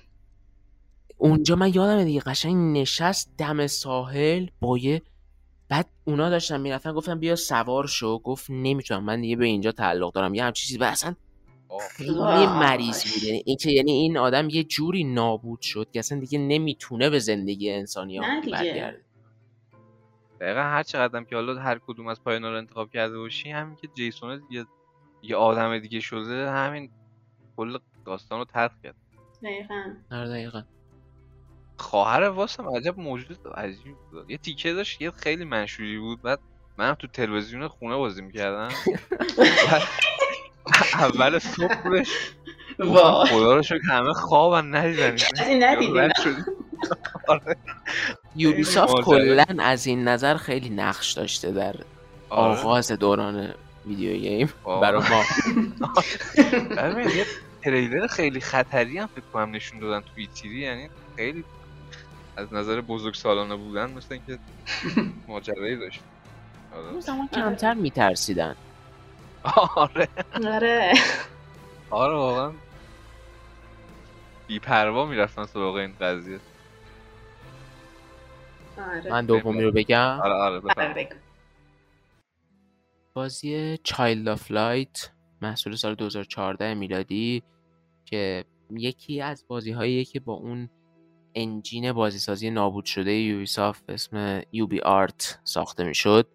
اونجا 1.18 1.56
من 1.56 1.74
یادم 1.74 2.04
دیگه 2.04 2.20
قشنگ 2.20 2.78
نشست 2.78 3.30
دم 3.38 3.66
ساحل 3.66 4.46
با 4.60 4.78
یه 4.78 5.02
بعد 5.68 5.86
اونا 6.04 6.30
داشتن 6.30 6.60
می‌رفتن 6.60 6.92
گفتم 6.92 7.18
بیا 7.18 7.36
سوار 7.36 7.86
شو. 7.86 8.18
گفت 8.18 8.46
نمی‌تونم 8.50 9.04
من 9.04 9.20
دیگه 9.20 9.36
به 9.36 9.44
اینجا 9.46 9.72
تعلق 9.72 10.12
دارم. 10.12 10.34
یه 10.34 10.44
همچین 10.44 10.66
چیزی 10.66 10.78
و 10.78 10.84
اصلا 10.84 11.14
خیلی 11.90 12.46
مریض 12.46 13.02
بود. 13.02 13.22
یعنی 13.22 13.42
این 13.46 13.56
که 13.56 13.70
یعنی 13.70 13.92
این 13.92 14.16
آدم 14.16 14.48
یه 14.50 14.64
جوری 14.64 15.04
نابود 15.04 15.60
شد 15.60 15.88
که 15.92 15.98
اصلا 15.98 16.20
دیگه 16.20 16.38
نمی‌تونه 16.38 17.10
به 17.10 17.18
زندگی 17.18 17.70
انسانی 17.70 18.16
ها 18.16 18.24
برگرده. 18.52 19.04
دقیقا 20.40 20.60
هر 20.60 20.82
چقدر 20.82 21.24
که 21.24 21.36
حالا 21.36 21.54
هر 21.60 21.78
کدوم 21.86 22.06
از 22.06 22.22
پایانا 22.24 22.50
رو 22.50 22.56
انتخاب 22.56 22.90
کرده 22.90 23.18
باشی 23.18 23.50
همین 23.50 23.76
که 23.76 23.88
جیسون 23.94 24.42
یه, 24.50 24.66
یه 25.22 25.36
آدم 25.36 25.78
دیگه 25.78 26.00
شده 26.00 26.50
همین 26.50 26.90
کل 27.56 27.78
داستان 28.06 28.38
رو 28.38 28.44
ترک 28.44 28.82
کرد. 28.82 28.94
دقیقا. 29.42 29.84
آره 30.10 30.28
دقیقا. 30.28 30.62
خواهر 31.76 32.22
واسم 32.22 32.68
عجب 32.68 32.98
موجود 33.00 33.38
عجیب. 33.54 33.96
بود 34.10 34.30
یه 34.30 34.38
تیکه 34.38 34.72
داشت 34.72 35.02
یه 35.02 35.10
خیلی 35.10 35.44
منشوری 35.44 35.98
بود 35.98 36.22
بعد 36.22 36.40
من 36.78 36.94
تو 36.94 37.06
تلویزیون 37.06 37.68
خونه 37.68 37.96
بازی 37.96 38.22
می‌کردم. 38.22 38.68
اول 40.94 41.38
صبح 41.38 41.82
بودش 41.82 42.32
خدا 43.30 43.54
رو 43.56 43.62
شکر 43.62 43.90
همه 43.90 44.12
خوابن 44.12 44.74
ندیدن. 44.74 45.16
ندیدن 45.62 46.10
یوبیسافت 48.36 49.04
کلا 49.04 49.44
از 49.58 49.86
این 49.86 50.08
نظر 50.08 50.36
خیلی 50.36 50.70
نقش 50.70 51.12
داشته 51.12 51.50
در 51.52 51.74
آره. 52.30 52.58
آغاز 52.60 52.92
دوران 52.92 53.54
ویدیو 53.86 54.16
گیم 54.16 54.52
برای 54.66 55.02
ما. 55.10 55.24
یه 57.16 57.26
تریلر 57.62 58.06
خیلی 58.06 58.40
خطری 58.40 58.98
هم 58.98 59.06
فکر 59.06 59.24
کنم 59.32 59.50
نشون 59.50 59.78
دادن 59.78 60.00
تو 60.00 60.12
ایتیری 60.16 60.60
یعنی 60.60 60.90
خیلی 61.16 61.44
از 62.36 62.52
نظر 62.52 62.80
بزرگ 62.80 63.14
سالانه 63.14 63.56
بودن 63.56 63.90
مثل 63.90 64.06
اینکه 64.14 64.38
ماجرایی 65.28 65.76
داشت. 65.76 66.00
اون 66.92 67.00
زمان 67.00 67.28
کمتر 67.28 67.74
میترسیدن. 67.74 68.56
آره. 69.76 70.08
آره. 70.44 70.92
آره 71.90 72.14
واقعا. 72.14 72.52
بیپروا 74.46 75.06
می‌رفتن 75.06 75.46
سراغ 75.46 75.74
این 75.74 75.92
قضیه. 76.00 76.38
آره. 78.80 79.10
من 79.10 79.26
دومی 79.26 79.62
رو 79.62 79.72
بگم. 79.72 80.20
آره 80.22 80.32
آره 80.32 80.34
آره 80.34 80.60
بفهم 80.60 80.94
بگو. 80.94 81.14
بازی 83.14 83.78
Child 83.82 84.28
of 84.28 84.50
Light 84.50 85.10
محصول 85.42 85.74
سال 85.76 85.94
2014 85.94 86.74
میلادی 86.74 87.42
که 88.04 88.44
یکی 88.70 89.20
از 89.20 89.44
بازی 89.48 89.72
هایی 89.72 90.04
که 90.04 90.20
با 90.20 90.32
اون 90.32 90.70
engine 91.34 91.92
بازیسازی 91.92 92.50
نابود 92.50 92.84
شده 92.84 93.12
Ubisoft 93.12 93.86
به 93.86 93.94
اسم 93.94 94.42
UbiArt 94.52 95.40
ساخته 95.44 95.84
می‌شد. 95.84 96.28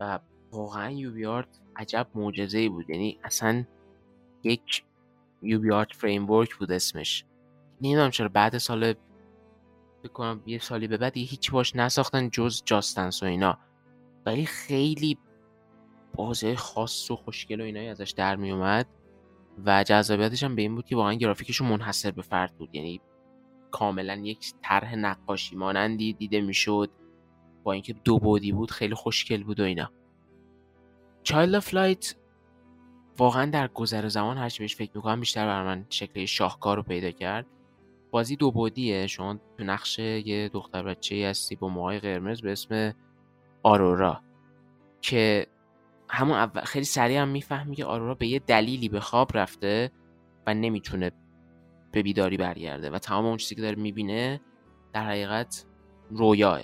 و 0.00 0.18
واقعا 0.50 0.90
UbiArt 0.90 1.60
عجب 1.76 2.06
معجزه 2.14 2.58
ای 2.58 2.68
بود. 2.68 2.90
یعنی 2.90 3.18
اصلا 3.24 3.64
یک 4.44 4.84
UbiArt 5.42 5.92
Framework 5.92 6.56
بود 6.56 6.72
اسمش. 6.72 7.24
نمی‌دونم 7.80 8.10
چرا 8.10 8.28
بعد 8.28 8.58
سال 8.58 8.94
فکر 10.04 10.23
کنم 10.23 10.42
یه 10.46 10.58
سالی 10.58 10.88
به 10.88 10.96
بعد 10.96 11.16
هیچ 11.16 11.50
باش 11.50 11.76
نساختن 11.76 12.30
جز 12.30 12.62
Just 12.64 12.90
Dance 12.90 13.22
و 13.22 13.26
اینا. 13.26 13.58
ولی 14.26 14.46
خیلی 14.46 15.18
بازی 16.14 16.54
خاص 16.54 17.10
و 17.10 17.16
خوشگل 17.16 17.60
و 17.60 17.64
اینایی 17.64 17.88
ازش 17.88 18.10
در 18.10 18.36
می 18.36 18.50
اومد 18.50 18.86
و 19.64 19.84
جذابیتش 19.84 20.42
هم 20.42 20.56
به 20.56 20.62
این 20.62 20.74
بود 20.74 20.86
که 20.86 20.96
واقعا 20.96 21.14
گرافیکشون 21.14 21.68
منحصر 21.68 22.10
به 22.10 22.22
فرد 22.22 22.58
بود. 22.58 22.74
یعنی 22.74 23.00
کاملا 23.70 24.14
یک 24.14 24.52
طرح 24.62 24.94
نقاشی 24.94 25.56
مانندی 25.56 26.12
دیده 26.12 26.40
می‌شد. 26.40 26.90
با 27.62 27.72
اینکه 27.72 27.92
دو 27.92 28.18
بعدی 28.18 28.52
بود 28.52 28.70
خیلی 28.70 28.94
خوشگل 28.94 29.44
بود 29.44 29.60
و 29.60 29.62
اینا. 29.62 29.90
Child 31.22 31.54
of 31.54 31.74
Light 31.74 32.14
واقعا 33.18 33.50
در 33.50 33.68
گذر 33.68 34.08
زمان 34.08 34.38
هرچی 34.38 34.62
بهش 34.62 34.76
فکر 34.76 34.90
می‌کنم 34.94 35.20
بیشتر 35.20 35.46
بر 35.46 35.64
من 35.64 35.86
شکل 35.90 36.24
شاهکار 36.24 36.76
رو 36.76 36.82
پیدا 36.82 37.10
کرد. 37.10 37.46
بازی 38.10 38.36
دو 38.36 38.50
بودیه. 38.50 39.06
شما 39.06 39.38
تو 39.58 39.64
نقش 39.64 39.98
یه 39.98 40.50
دختر 40.52 40.82
بچه 40.82 41.26
هستی 41.26 41.56
با 41.56 41.68
موهای 41.68 41.98
قرمز 41.98 42.42
به 42.42 42.52
اسم 42.52 42.94
آرورا 43.62 44.22
که 45.00 45.46
همون 46.08 46.36
اول 46.36 46.60
خیلی 46.60 46.84
سریع 46.84 47.18
هم 47.18 47.28
می‌فهمی 47.28 47.76
که 47.76 47.84
آرورا 47.84 48.14
به 48.14 48.26
یه 48.26 48.38
دلیلی 48.38 48.88
به 48.88 49.00
خواب 49.00 49.30
رفته 49.34 49.92
و 50.46 50.54
نمی‌تونه 50.54 51.10
به 51.92 52.02
بیداری 52.02 52.36
برگرده 52.36 52.90
و 52.90 52.98
تمام 52.98 53.26
اون 53.26 53.36
چیزی 53.36 53.54
که 53.54 53.62
داره 53.62 53.76
می‌بینه 53.76 54.40
در 54.92 55.06
حقیقت 55.06 55.64
رویاه. 56.10 56.60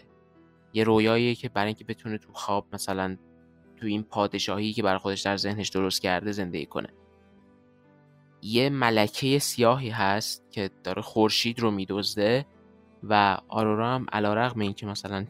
یه 0.72 0.84
رویاییه 0.84 1.34
که 1.34 1.48
برای 1.48 1.66
اینکه 1.66 1.84
بتونه 1.84 2.18
تو 2.18 2.32
خواب 2.32 2.66
مثلا 2.72 3.16
تو 3.76 3.86
این 3.86 4.02
پادشاهی 4.02 4.72
که 4.72 4.82
برای 4.82 4.98
خودش 4.98 5.20
در 5.20 5.36
ذهنش 5.36 5.68
درست 5.68 6.02
کرده 6.02 6.32
زندگی 6.32 6.66
کنه. 6.66 6.88
یه 8.44 8.70
ملکه 8.70 9.38
سیاهی 9.38 9.90
هست 9.90 10.50
که 10.50 10.70
داره 10.84 11.02
خورشید 11.02 11.60
رو 11.60 11.70
میدزده 11.70 12.46
و 13.02 13.38
آرورا 13.48 13.94
هم 13.94 14.06
علیرغم 14.12 14.60
اینکه 14.60 14.86
مثلا 14.86 15.26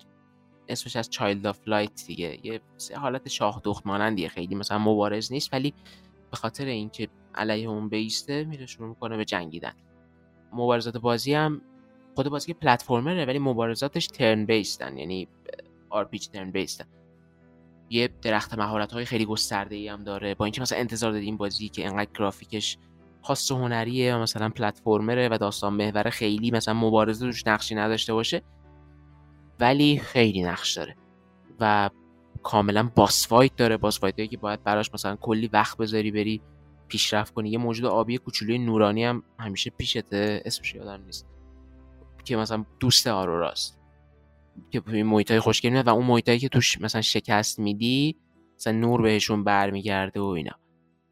اسمش 0.69 0.97
از 0.97 1.11
Child 1.11 1.47
of 1.47 1.59
Light 1.67 2.05
دیگه. 2.07 2.39
یه 2.47 2.61
حالت 2.97 3.29
شاه 3.29 3.61
دخت 3.65 3.87
مانندیه 3.87 4.29
خیلی 4.29 4.55
مثلا 4.55 4.79
مبارز 4.79 5.33
نیست 5.33 5.53
ولی 5.53 5.75
به 6.31 6.37
خاطر 6.37 6.65
اینکه 6.65 7.09
علیه 7.35 7.69
اون 7.69 7.89
بیسته 7.89 8.45
میره 8.45 8.67
شروع 8.67 8.89
می‌کنه 8.89 9.17
به 9.17 9.25
جنگیدن. 9.25 9.73
مبارزات 10.53 10.97
بازی 10.97 11.35
هم 11.35 11.63
خود 12.15 12.29
بازی 12.29 12.47
که 12.47 12.59
platformer 12.59 13.19
ه 13.19 13.25
ولی 13.25 13.39
مبارزاتش 13.39 14.07
turn-based 14.07 14.47
ن 14.47 14.99
یعنی 14.99 15.29
RP 15.91 16.19
turn-based 16.19 16.51
ن 16.51 16.87
یه 17.91 18.09
درخت 18.23 18.59
مهارت 18.59 18.93
های 18.93 19.05
خیلی 19.05 19.25
گسترده 19.25 19.77
ای 19.77 19.89
هم 19.89 20.05
داره. 20.05 20.35
با 20.35 20.45
اینکه 20.45 20.61
مثلا 20.61 20.79
انتظار 20.79 21.13
داری 21.13 21.25
این 21.25 21.37
بازی 21.37 21.69
که 21.69 21.87
انقدر 21.87 22.11
گرافیکش 22.19 22.79
خاص 23.25 23.53
هنریه 23.53 24.15
و 24.15 24.19
مثلا 24.19 24.49
platformer 24.49 25.21
ه 25.21 25.29
و 25.29 25.39
داستان 25.39 25.75
محور 25.75 26.11
خیلی 26.11 26.51
مثلا 26.51 26.75
مبارزه 26.75 27.27
روش 27.27 27.47
نقشی 27.47 27.75
نداشته 27.75 28.13
باشه 28.13 28.43
ولی 29.61 29.99
خیلی 29.99 30.43
نقش 30.43 30.73
داره 30.73 30.97
و 31.61 31.91
کاملا 32.43 32.91
boss 32.97 33.29
fight 33.29 33.57
داره. 33.57 33.77
boss 33.77 34.01
fight 34.01 34.31
که 34.31 34.37
باید 34.37 34.63
براش 34.63 34.91
مثلا 34.95 35.17
کلی 35.17 35.49
وقت 35.53 35.77
بذاری 35.79 36.11
بری 36.11 36.41
پیشرفت 36.89 37.35
کنی. 37.35 37.51
یه 37.51 37.59
موجود 37.59 37.85
آبی 37.85 38.19
کوچولوی 38.19 38.59
نورانی 38.59 39.05
هم 39.05 39.23
همیشه 39.39 39.71
پیشته 39.71 40.43
اسمش 40.45 40.75
یادم 40.75 41.05
نیست 41.05 41.27
که 42.25 42.37
مثلا 42.37 42.65
دوست 42.81 43.07
آروراست 43.07 43.81
که 44.71 44.83
این 44.87 45.07
محیط 45.07 45.31
های 45.31 45.41
خوشگل 45.41 45.83
و 45.83 45.89
اون 45.89 46.07
محیط 46.07 46.31
که 46.31 46.49
توش 46.49 46.81
مثلا 46.81 47.01
شکست 47.01 47.59
میدی 47.59 48.17
مثلا 48.57 48.73
نور 48.73 49.03
بهشون 49.03 49.45
برمیگرده 49.45 50.21
و 50.21 50.25
اینا. 50.25 50.64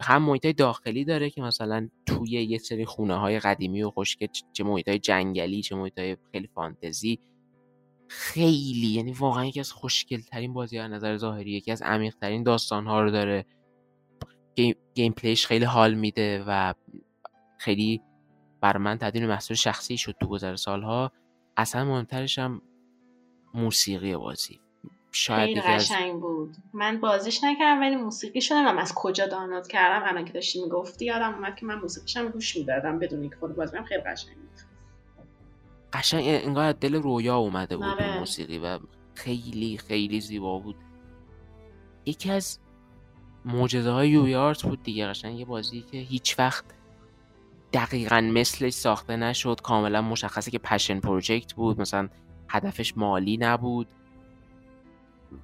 هم 0.02 0.22
محیط 0.22 0.46
داخلی 0.46 1.04
داره 1.04 1.30
که 1.30 1.42
مثلا 1.42 1.88
توی 2.06 2.30
یه 2.30 2.58
سری 2.58 2.84
خونه 2.84 3.14
های 3.14 3.40
قدیمی 3.40 3.82
و 3.82 3.90
خوشگل 3.90 4.26
چه 4.52 4.64
محیط 4.64 4.88
های 4.88 4.98
جنگلی 4.98 5.62
چه 5.62 5.76
محیط 5.76 5.98
های 5.98 6.16
خیلی 6.32 6.48
فانتزی. 6.54 7.18
خیلی 8.08 8.86
یعنی 8.86 9.12
واقعا 9.12 9.44
یکی 9.44 9.60
از 9.60 9.72
خوشگل 9.72 10.20
ترین 10.20 10.52
بازی 10.52 10.78
از 10.78 10.90
نظر 10.90 11.16
ظاهری 11.16 11.50
یکی 11.50 11.72
از 11.72 11.82
عمیق 11.82 12.14
ترین 12.14 12.42
داستان 12.42 12.86
ها 12.86 13.02
رو 13.02 13.10
داره. 13.10 13.46
گیم, 14.94 15.12
پلیش 15.12 15.46
خیلی 15.46 15.64
حال 15.64 15.94
میده 15.94 16.44
و 16.46 16.74
خیلی 17.58 18.00
بر 18.60 18.76
من 18.76 18.98
تبدیل 18.98 19.26
محصول 19.26 19.56
شخصی 19.56 19.98
شد 19.98 20.14
تو 20.20 20.26
گذر 20.26 20.56
سالها. 20.56 21.12
اصلا 21.56 21.84
مهمترش 21.84 22.38
هم 22.38 22.62
موسیقی 23.54 24.16
بازی. 24.16 24.61
شاید 25.12 25.60
خیلی 25.60 25.60
قشنگ 25.60 26.20
بود. 26.20 26.56
من 26.72 27.00
بازیش 27.00 27.44
نکردم 27.44 27.80
ولی 27.80 27.96
موسیقی 27.96 28.40
شدم 28.40 28.78
از 28.78 28.94
کجا 28.94 29.26
دانلود 29.26 29.68
کردم؟ 29.68 30.08
الان 30.08 30.24
که 30.24 30.32
داشتی 30.32 30.62
می‌گفتی 30.62 31.04
یادم 31.04 31.34
اومد 31.34 31.56
که 31.56 31.66
من 31.66 31.74
موسیقیشم 31.74 32.28
گوش 32.28 32.56
می‌دادم. 32.56 32.98
بدون 32.98 33.20
اینکه 33.20 33.36
خود 33.36 33.56
بازی 33.56 33.72
کنم. 33.72 33.84
خیلی 33.84 34.00
قشنگ 34.00 34.34
بود. 34.34 34.60
قشنگ 35.92 36.24
انگار 36.26 36.64
از 36.64 36.74
دل 36.80 36.94
رویا 36.94 37.36
اومده 37.36 37.76
بود 37.76 37.86
آره. 37.86 38.08
اون 38.08 38.18
موسیقی 38.18 38.58
و 38.58 38.78
خیلی 39.14 39.78
خیلی 39.78 40.20
زیبا 40.20 40.58
بود. 40.58 40.76
یکی 42.06 42.30
از 42.30 42.58
معجزه 43.44 43.90
های 43.90 44.08
یوبی 44.08 44.34
آرت 44.34 44.62
بود 44.62 44.82
دیگه. 44.82 45.06
قشنگ 45.06 45.38
یه 45.38 45.44
بازی 45.44 45.82
که 45.82 45.98
هیچ 45.98 46.38
وقت 46.38 46.64
دقیقا 47.72 48.20
مثلش 48.20 48.72
ساخته 48.72 49.16
نشد. 49.16 49.60
کاملا 49.62 50.02
مشخصه 50.02 50.50
که 50.50 50.58
پشن 50.58 51.00
پروژکت 51.00 51.52
بود. 51.52 51.80
مثلا 51.80 52.08
هدفش 52.48 52.96
مالی 52.96 53.36
نبود. 53.36 53.88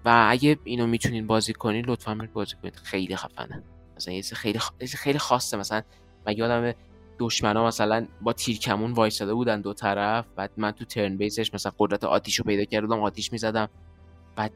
و 0.05 0.27
اگه 0.29 0.59
اینو 0.65 0.87
می‌تونین 0.87 1.27
بازی 1.27 1.53
کنین 1.53 1.85
لطفا 1.87 2.15
برید 2.15 2.33
بازی 2.33 2.57
کنید 2.63 2.77
خیلی 2.77 3.17
خفنه. 3.17 3.63
مثلا 3.97 4.15
یه 4.15 4.23
خیلی 4.23 4.59
خ... 4.59 4.71
خیلی 4.97 5.19
خاصه. 5.19 5.57
مثلا 5.57 5.83
من 6.27 6.37
یادم 6.37 6.73
دشمنا 7.19 7.67
مثلا 7.67 8.07
با 8.21 8.33
تیرکمون 8.33 8.93
وایساده 8.93 9.35
بودن 9.35 9.61
دو 9.61 9.75
طرف 9.75 10.27
بعد 10.37 10.51
من 10.57 10.71
تو 10.71 10.85
ترن 10.85 11.17
بیسش 11.17 11.55
مثلا 11.55 11.73
قدرت 11.79 12.05
آتیش 12.05 12.37
رو 12.37 12.45
پیدا 12.45 12.65
کردم 12.65 13.01
آتیش 13.01 13.33
می‌زدم. 13.33 13.69
بعد 14.37 14.53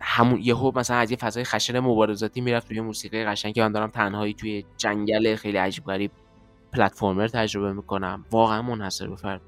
همون 0.00 0.40
یهو 0.42 0.78
مثلا 0.78 0.96
از 0.96 1.10
یه 1.10 1.16
فضای 1.16 1.44
خشن 1.44 1.80
مبارزاتی 1.80 2.40
می‌رفت 2.40 2.68
توی 2.68 2.80
موسیقی 2.80 3.24
قشنگ 3.24 3.54
که 3.54 3.62
من 3.62 3.72
دارم 3.72 3.90
تنهایی 3.90 4.34
توی 4.34 4.64
جنگل 4.76 5.36
خیلی 5.36 5.58
عجیب 5.58 5.84
غریب 5.84 6.10
platformer 6.72 7.28
تجربه 7.28 7.72
می‌کنم. 7.72 8.24
واقعا 8.30 8.62
منحصر 8.62 9.06
به 9.06 9.16
فرد 9.16 9.40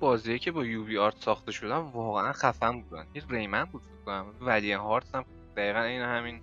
بازیه 0.00 0.38
که 0.38 0.50
با 0.50 0.64
UbiArt 0.64 1.16
ساخته 1.20 1.52
شدن 1.52 1.76
واقعا 1.76 2.32
خفن 2.32 2.80
بودن. 2.80 3.06
یه 3.14 3.22
Rayman 3.30 3.64
بود 3.64 3.82
فکر 3.82 4.04
کنم. 4.06 4.26
ولی 4.40 4.72
Hearts 4.72 5.14
هم 5.14 5.24
دقیقا 5.56 5.80
این 5.82 6.02
همین 6.02 6.40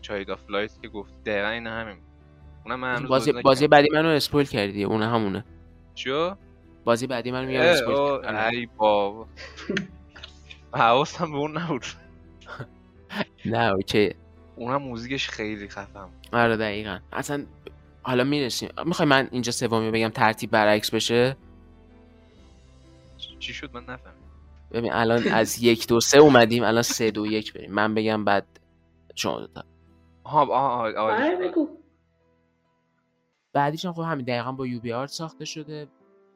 Child 0.00 0.30
of 0.30 0.50
Light 0.50 0.82
که 0.82 0.88
گفت 0.88 1.24
دقیقا 1.24 1.48
این 1.48 1.66
همین. 1.66 1.96
اونم 2.64 2.80
من 2.80 2.94
بازی, 2.94 3.08
بازی 3.08 3.42
بازی. 3.42 3.68
بعدی 3.68 3.88
منو 3.92 4.08
spoil 4.08 4.46
کردی. 4.46 4.84
اونه 4.84 5.08
همونه. 5.08 5.44
چیو؟ 5.94 6.36
بازی 6.84 7.06
بعدی 7.06 7.30
منو 7.30 7.46
میاد 7.46 7.66
اسپویل. 7.66 7.96
آره. 7.96 8.46
ای 8.46 8.68
بابا. 8.76 9.26
حواسم 10.74 11.32
به 11.32 11.38
اون 11.38 11.58
نبود. 11.58 11.84
نه 13.46 13.72
اوکی. 13.72 14.14
اونم 14.56 14.82
موزیکش 14.82 15.28
خیلی 15.28 15.68
خفن 15.68 16.04
بود. 16.04 16.28
آره 16.32 16.56
دقیقا. 16.56 16.98
اصلا 17.12 17.46
حالا 18.02 18.24
می‌رسیم. 18.24 18.68
می‌خوای 18.86 19.08
من 19.08 19.28
اینجا 19.32 19.52
سومی 19.52 19.90
بگم 19.90 20.08
ترتیب 20.08 20.50
برعکس 20.50 20.90
بشه؟ 20.94 21.36
چی 23.40 23.52
شد؟ 23.54 23.74
من 23.74 23.82
نفهمیدم. 23.82 24.30
ببین 24.72 24.92
الان 24.92 25.28
از 25.28 25.62
یک 25.62 25.88
دو 25.88 26.00
سه 26.00 26.18
اومدیم 26.18 26.64
الان 26.64 26.82
سه 26.82 27.10
دو 27.10 27.26
یک 27.26 27.52
بریم. 27.52 27.72
من 27.72 27.94
بگم 27.94 28.24
بعد 28.24 28.46
شما 29.14 29.40
دوتا 29.40 29.64
آها 30.24 30.40
آها 30.42 30.68
آها 30.68 31.00
آها 31.02 31.14
آره 31.14 31.36
بگو. 31.36 31.68
بعدیش 33.52 33.84
هم 33.84 33.92
خب 33.92 34.02
همین 34.02 34.24
دقیقا 34.26 34.52
با 34.52 34.66
UbiArt 34.66 35.10
ساخته 35.10 35.44
شده. 35.44 35.88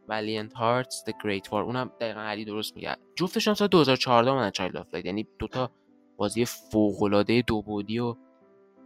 Valiant 0.08 0.52
Hearts 0.52 0.96
The 1.08 1.12
Great 1.24 1.48
War. 1.50 1.54
اونم 1.54 1.90
دقیقا 2.00 2.20
علی 2.20 2.44
درست 2.44 2.76
میگه. 2.76 2.96
جفتش 3.16 3.48
هم 3.48 3.54
سال 3.54 3.68
2014 3.68 4.30
اومدن 4.30 4.50
Child 4.50 4.76
of 4.76 4.86
Light 4.94 5.06
یعنی 5.06 5.26
دوتا 5.38 5.70
بازی 6.16 6.44
فوق 6.44 7.02
العاده 7.02 7.42
دو 7.46 7.62
بعدی 7.62 7.98
و 7.98 8.16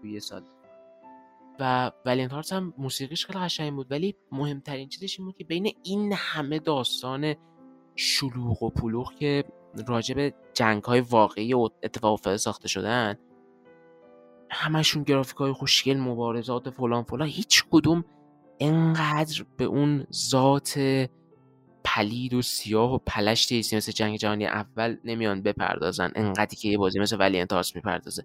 توی 0.01 0.13
یه 0.13 0.21
سال. 0.21 0.43
و 1.61 1.93
Valiant 2.07 2.31
Hearts 2.33 2.53
هم 2.53 2.75
موسیقیش 2.79 3.27
خیلی 3.27 3.39
قشنگ 3.39 3.73
بود 3.73 3.93
ولی 3.93 4.17
مهمترین 4.33 4.89
چیزش 4.89 5.19
این 5.19 5.27
بود 5.27 5.37
که 5.37 5.45
بین 5.45 5.73
این 5.83 6.13
همه 6.17 6.59
داستان 6.59 7.35
شلوغ 7.99 8.63
و 8.63 8.71
پلوغ 8.71 9.15
که 9.15 9.45
راجع 9.87 10.15
به 10.15 10.35
جنگ 10.55 10.83
های 10.83 11.01
واقعی 11.01 11.55
و 11.55 11.69
اتفاق 11.83 12.13
افتاده 12.13 12.37
ساخته 12.37 12.69
شدن. 12.69 13.19
همشون 14.51 15.03
گرافیک 15.03 15.37
های 15.37 15.53
خوشگل 15.53 15.97
مبارزات 15.97 16.71
فلان 16.71 17.05
فلان. 17.05 17.29
هیچ 17.29 17.65
کدوم 17.71 18.05
انقدر 18.61 19.45
به 19.57 19.65
اون 19.65 20.07
ذات 20.13 20.81
پلید 21.85 22.35
و 22.35 22.43
سیاه 22.43 22.95
و 22.95 22.99
پلشت 23.07 23.53
ایسی 23.53 23.77
مثل 23.77 23.93
جنگ 23.93 24.17
جهانی 24.17 24.47
اول 24.47 24.97
نمیان 25.05 25.43
بپردازن. 25.43 26.13
انقدری 26.15 26.57
که 26.57 26.69
یه 26.69 26.79
بازی 26.79 26.99
مثل 26.99 27.17
ولی 27.21 27.41
انتارس 27.41 27.77
می‌پردازه. 27.77 28.25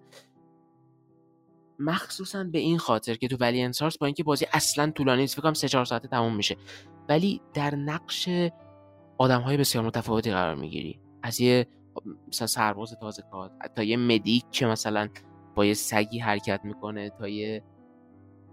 مخصوصا 1.78 2.44
به 2.44 2.58
این 2.58 2.78
خاطر 2.78 3.14
که 3.14 3.28
تو 3.28 3.36
ولی 3.40 3.62
انتارس 3.62 3.98
با 3.98 4.06
اینکه 4.06 4.24
بازی 4.24 4.46
اصلا 4.52 4.90
طولانی 4.90 5.20
نیست 5.20 5.34
فکر 5.34 5.42
کنم 5.42 5.54
3 5.54 5.68
4 5.68 5.84
ساعته 5.84 6.08
تموم 6.08 6.36
میشه. 6.36 6.56
ولی 7.08 7.40
در 7.54 7.74
نقش 7.74 8.28
آدم 9.18 9.40
های 9.40 9.56
بسیار 9.56 9.84
متفاوتی 9.84 10.30
قرار 10.30 10.54
می‌گیری. 10.54 11.00
از 11.22 11.40
یه 11.40 11.66
مثلا 12.28 12.46
سرباز 12.46 12.96
تازه 13.00 13.22
کار 13.30 13.50
تا 13.76 13.82
یه 13.82 13.96
مدیک 13.96 14.44
که 14.50 14.66
مثلا 14.66 15.08
با 15.54 15.64
یه 15.64 15.74
سگی 15.74 16.18
حرکت 16.18 16.60
می‌کنه 16.64 17.10
تا 17.10 17.28
یه 17.28 17.62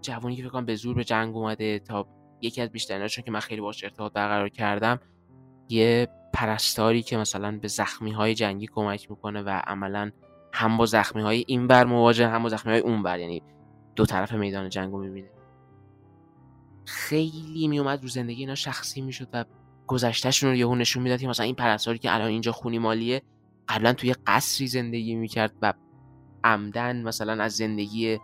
جوانی 0.00 0.36
که 0.36 0.42
فکر 0.42 0.60
به 0.60 0.74
زور 0.74 0.94
به 0.94 1.04
جنگ 1.04 1.36
اومده 1.36 1.78
تا 1.78 2.06
یکی 2.40 2.60
از 2.60 2.70
بیشتریناشون 2.70 3.24
که 3.24 3.30
من 3.30 3.40
خیلی 3.40 3.60
باش 3.60 3.84
ارتباط 3.84 4.12
برقرار 4.12 4.48
کردم 4.48 5.00
یه 5.68 6.08
پرستاری 6.34 7.02
که 7.02 7.16
مثلا 7.16 7.58
به 7.58 7.68
زخمی 7.68 8.10
های 8.12 8.34
جنگی 8.34 8.66
کمک 8.66 9.10
می‌کنه 9.10 9.42
و 9.42 9.62
عملا 9.66 10.10
هم 10.52 10.76
با 10.76 10.86
زخمی 10.86 11.22
های 11.22 11.44
این 11.46 11.66
بر 11.66 11.84
مواجه 11.84 12.28
هم 12.28 12.42
با 12.42 12.48
زخمی 12.48 12.72
های 12.72 12.80
اون 12.80 13.02
بر 13.02 13.18
یعنی 13.18 13.42
دو 13.96 14.06
طرف 14.06 14.32
میدان 14.32 14.68
جنگ 14.68 14.92
رو 14.92 14.98
می‌بینه. 14.98 15.30
خیلی 16.84 17.68
میومد 17.68 18.02
رو 18.02 18.08
زندگی 18.08 18.40
اینا 18.40 18.54
شخصی 18.54 19.00
می‌شد 19.00 19.28
و 19.32 19.44
گذشتهشون 19.86 20.50
رو 20.50 20.56
یهو 20.56 20.74
نشون 20.74 21.02
می‌داد 21.02 21.20
که 21.20 21.28
مثلا 21.28 21.46
این 21.46 21.54
پرستاری 21.54 21.98
که 21.98 22.14
الان 22.14 22.28
اینجا 22.28 22.52
خونی 22.52 22.78
مالیه 22.78 23.22
قبلا 23.68 23.92
توی 23.92 24.14
قصری 24.26 24.66
زندگی 24.66 25.14
می‌کرد 25.14 25.52
و 25.62 25.72
عمدن 26.44 27.02
مثلا 27.02 27.42
از 27.42 27.52
زندگی 27.52 28.18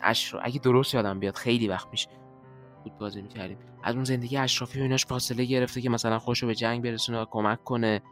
اشرا 0.00 0.40
اگه 0.40 0.58
درست 0.58 0.94
یادم 0.94 1.20
بیاد 1.20 1.36
خیلی 1.36 1.68
وقت 1.68 1.90
پیش 1.90 2.08
بود 2.84 2.98
بازی 2.98 3.22
می‌کردیم. 3.22 3.58
از 3.82 3.94
اون 3.94 4.04
زندگی 4.04 4.36
اشرافی 4.36 4.80
و 4.80 4.82
ایناش 4.82 5.06
فاصله 5.06 5.44
گرفته 5.44 5.80
که 5.80 5.90
مثلا 5.90 6.18
خوش 6.18 6.38
رو 6.38 6.48
به 6.48 6.54
جنگ 6.54 6.82
برسونه 6.82 7.20
و 7.20 7.24
کمک 7.30 7.64
کنه. 7.64 8.02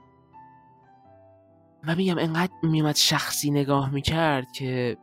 و 1.87 1.95
میگم 1.95 2.19
انقدر 2.19 2.53
میومد 2.63 2.97
شخصی 2.97 3.51
نگاه 3.51 3.91
می‌کرد 3.91 4.53
که 4.53 4.97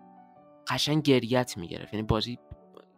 قشنگ 0.68 1.04
گریت 1.04 1.58
می‌گرفت. 1.58 1.94
یعنی 1.94 2.06
بازی 2.06 2.40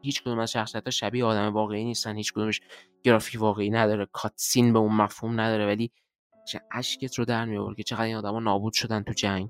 هیچ 0.02 0.24
کدوم 0.24 0.40
از 0.40 0.52
شخصیت 0.52 0.84
ها 0.84 0.92
شبیه 0.92 1.26
آدم 1.26 1.54
واقعی 1.54 1.84
نیستن 1.84 2.16
هیچ 2.16 2.34
کدومش 2.34 2.62
گرافیک 3.04 3.42
واقعی 3.42 3.70
نداره 3.70 4.08
کاتسین 4.12 4.74
به 4.74 4.80
اون 4.80 4.96
مفهوم 4.96 5.40
نداره 5.40 5.66
ولی 5.66 5.92
اشکت 6.72 7.20
رو 7.20 7.26
در 7.26 7.46
میآورد 7.46 7.78
که 7.78 7.84
چقدر 7.84 8.04
این 8.04 8.16
آدما 8.16 8.40
نابود 8.40 8.74
شدن 8.74 9.04
تو 9.04 9.14
جنگ 9.14 9.50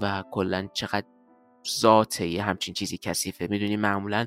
و 0.00 0.24
کلا 0.30 0.68
چقدر 0.72 1.06
ذات 1.80 2.20
یه 2.20 2.42
همچین 2.42 2.74
چیزی 2.74 2.98
کثیفه. 2.98 3.46
می‌دونی 3.50 3.76
معمولا 3.76 4.26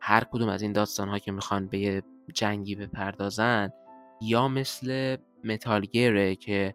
هر 0.00 0.24
کدوم 0.24 0.48
از 0.48 0.62
این 0.62 0.72
داستان 0.72 1.08
ها 1.08 1.18
که 1.18 1.32
می‌خوان 1.32 1.66
به 1.66 1.78
یه 1.78 2.02
جنگی 2.34 2.74
بپردازن 2.74 3.72
یا 4.22 4.48
مثل 4.48 5.16
متالگره 5.44 6.36
که 6.36 6.74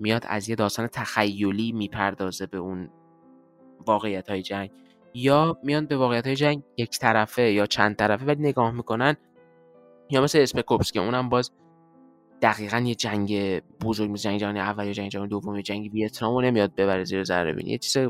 میاد 0.00 0.24
از 0.28 0.48
یه 0.48 0.56
داستان 0.56 0.86
تخیلی 0.86 1.72
می‌پردازه 1.72 2.46
به 2.46 2.58
اون 2.58 2.90
واقعیت 3.86 4.30
های 4.30 4.42
جنگ 4.42 4.70
یا 5.14 5.58
میان 5.62 5.86
به 5.86 5.96
واقعیت 5.96 6.26
های 6.26 6.36
جنگ 6.36 6.62
یک 6.76 6.98
طرفه 6.98 7.42
یا 7.42 7.66
چند 7.66 7.96
طرفه 7.96 8.24
ولی 8.24 8.42
نگاه 8.42 8.70
می‌کنن 8.70 9.16
یا 10.14 10.20
مثل 10.20 10.38
اسپکوپس 10.38 10.92
که 10.92 11.00
اونم 11.00 11.28
باز 11.28 11.50
دقیقا 12.42 12.78
یه 12.78 12.94
جنگ 12.94 13.60
بزرگ 13.60 14.10
مثل 14.10 14.22
جنگ 14.22 14.40
جهانی 14.40 14.60
اول 14.60 14.86
یا 14.86 14.92
جنگ 14.92 15.10
جهانی 15.10 15.28
دوم 15.28 15.54
یا 15.54 15.62
جنگ 15.62 15.92
ویتنام 15.92 16.34
رو 16.34 16.40
نمیاد 16.40 16.74
ببره 16.74 17.04
زیر 17.04 17.24
ذره 17.24 17.52
بینی 17.52 17.70
یه 17.70 17.78
چیز 17.78 18.08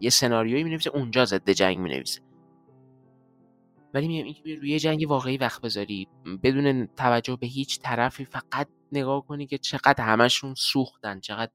یه 0.00 0.10
سناریویی 0.10 0.64
می‌نویسه 0.64 0.90
اونجا 0.90 1.24
ضد 1.24 1.50
جنگ 1.50 1.78
می‌نویسه. 1.78 2.20
ولی 3.94 4.08
میگم 4.08 4.24
اینکه 4.24 4.54
روی 4.54 4.70
یه 4.70 4.78
جنگ 4.78 5.04
واقعی 5.08 5.36
وقت 5.36 5.60
بذاری 5.62 6.08
بدون 6.42 6.86
توجه 6.86 7.36
به 7.36 7.46
هیچ 7.46 7.80
طرفی 7.80 8.24
فقط 8.24 8.68
نگاه 8.92 9.26
کنی 9.26 9.46
که 9.46 9.58
چقدر 9.58 10.04
همشون 10.04 10.54
سوختن 10.54 11.20
چقدر 11.20 11.52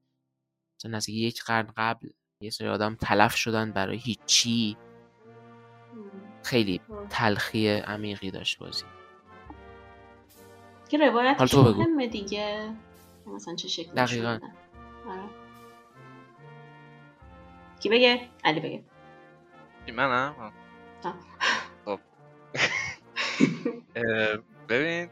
مثلا 0.80 0.97
از 0.97 1.09
یک 1.09 1.43
قرن 1.43 1.73
قبل 1.77 2.09
یه 2.41 2.49
سری 2.49 2.68
آدم 2.68 2.95
تلف 2.95 3.35
شدن 3.35 3.72
برای 3.72 3.97
هیچی. 3.97 4.77
خیلی 6.44 6.81
تلخی 7.10 7.70
عمیقی 7.70 8.31
داشت 8.31 8.60
بازی. 8.60 8.86
که 10.91 10.97
روایت. 10.97 11.55
مهمه 11.55 12.07
دیگه 12.07 12.70
مثلا 13.28 13.55
چه 13.55 13.68
شکلی 13.68 13.94
دقیقاً. 13.95 14.36
شده. 14.37 14.47
آره. 15.10 15.21
کی 17.79 17.89
بگه 17.89 18.21
علی 18.44 18.60
بگه 18.60 18.84
کی 19.86 19.91
منم 19.91 20.36
آه. 20.39 21.15
خب 21.86 21.99
ببین 24.70 25.10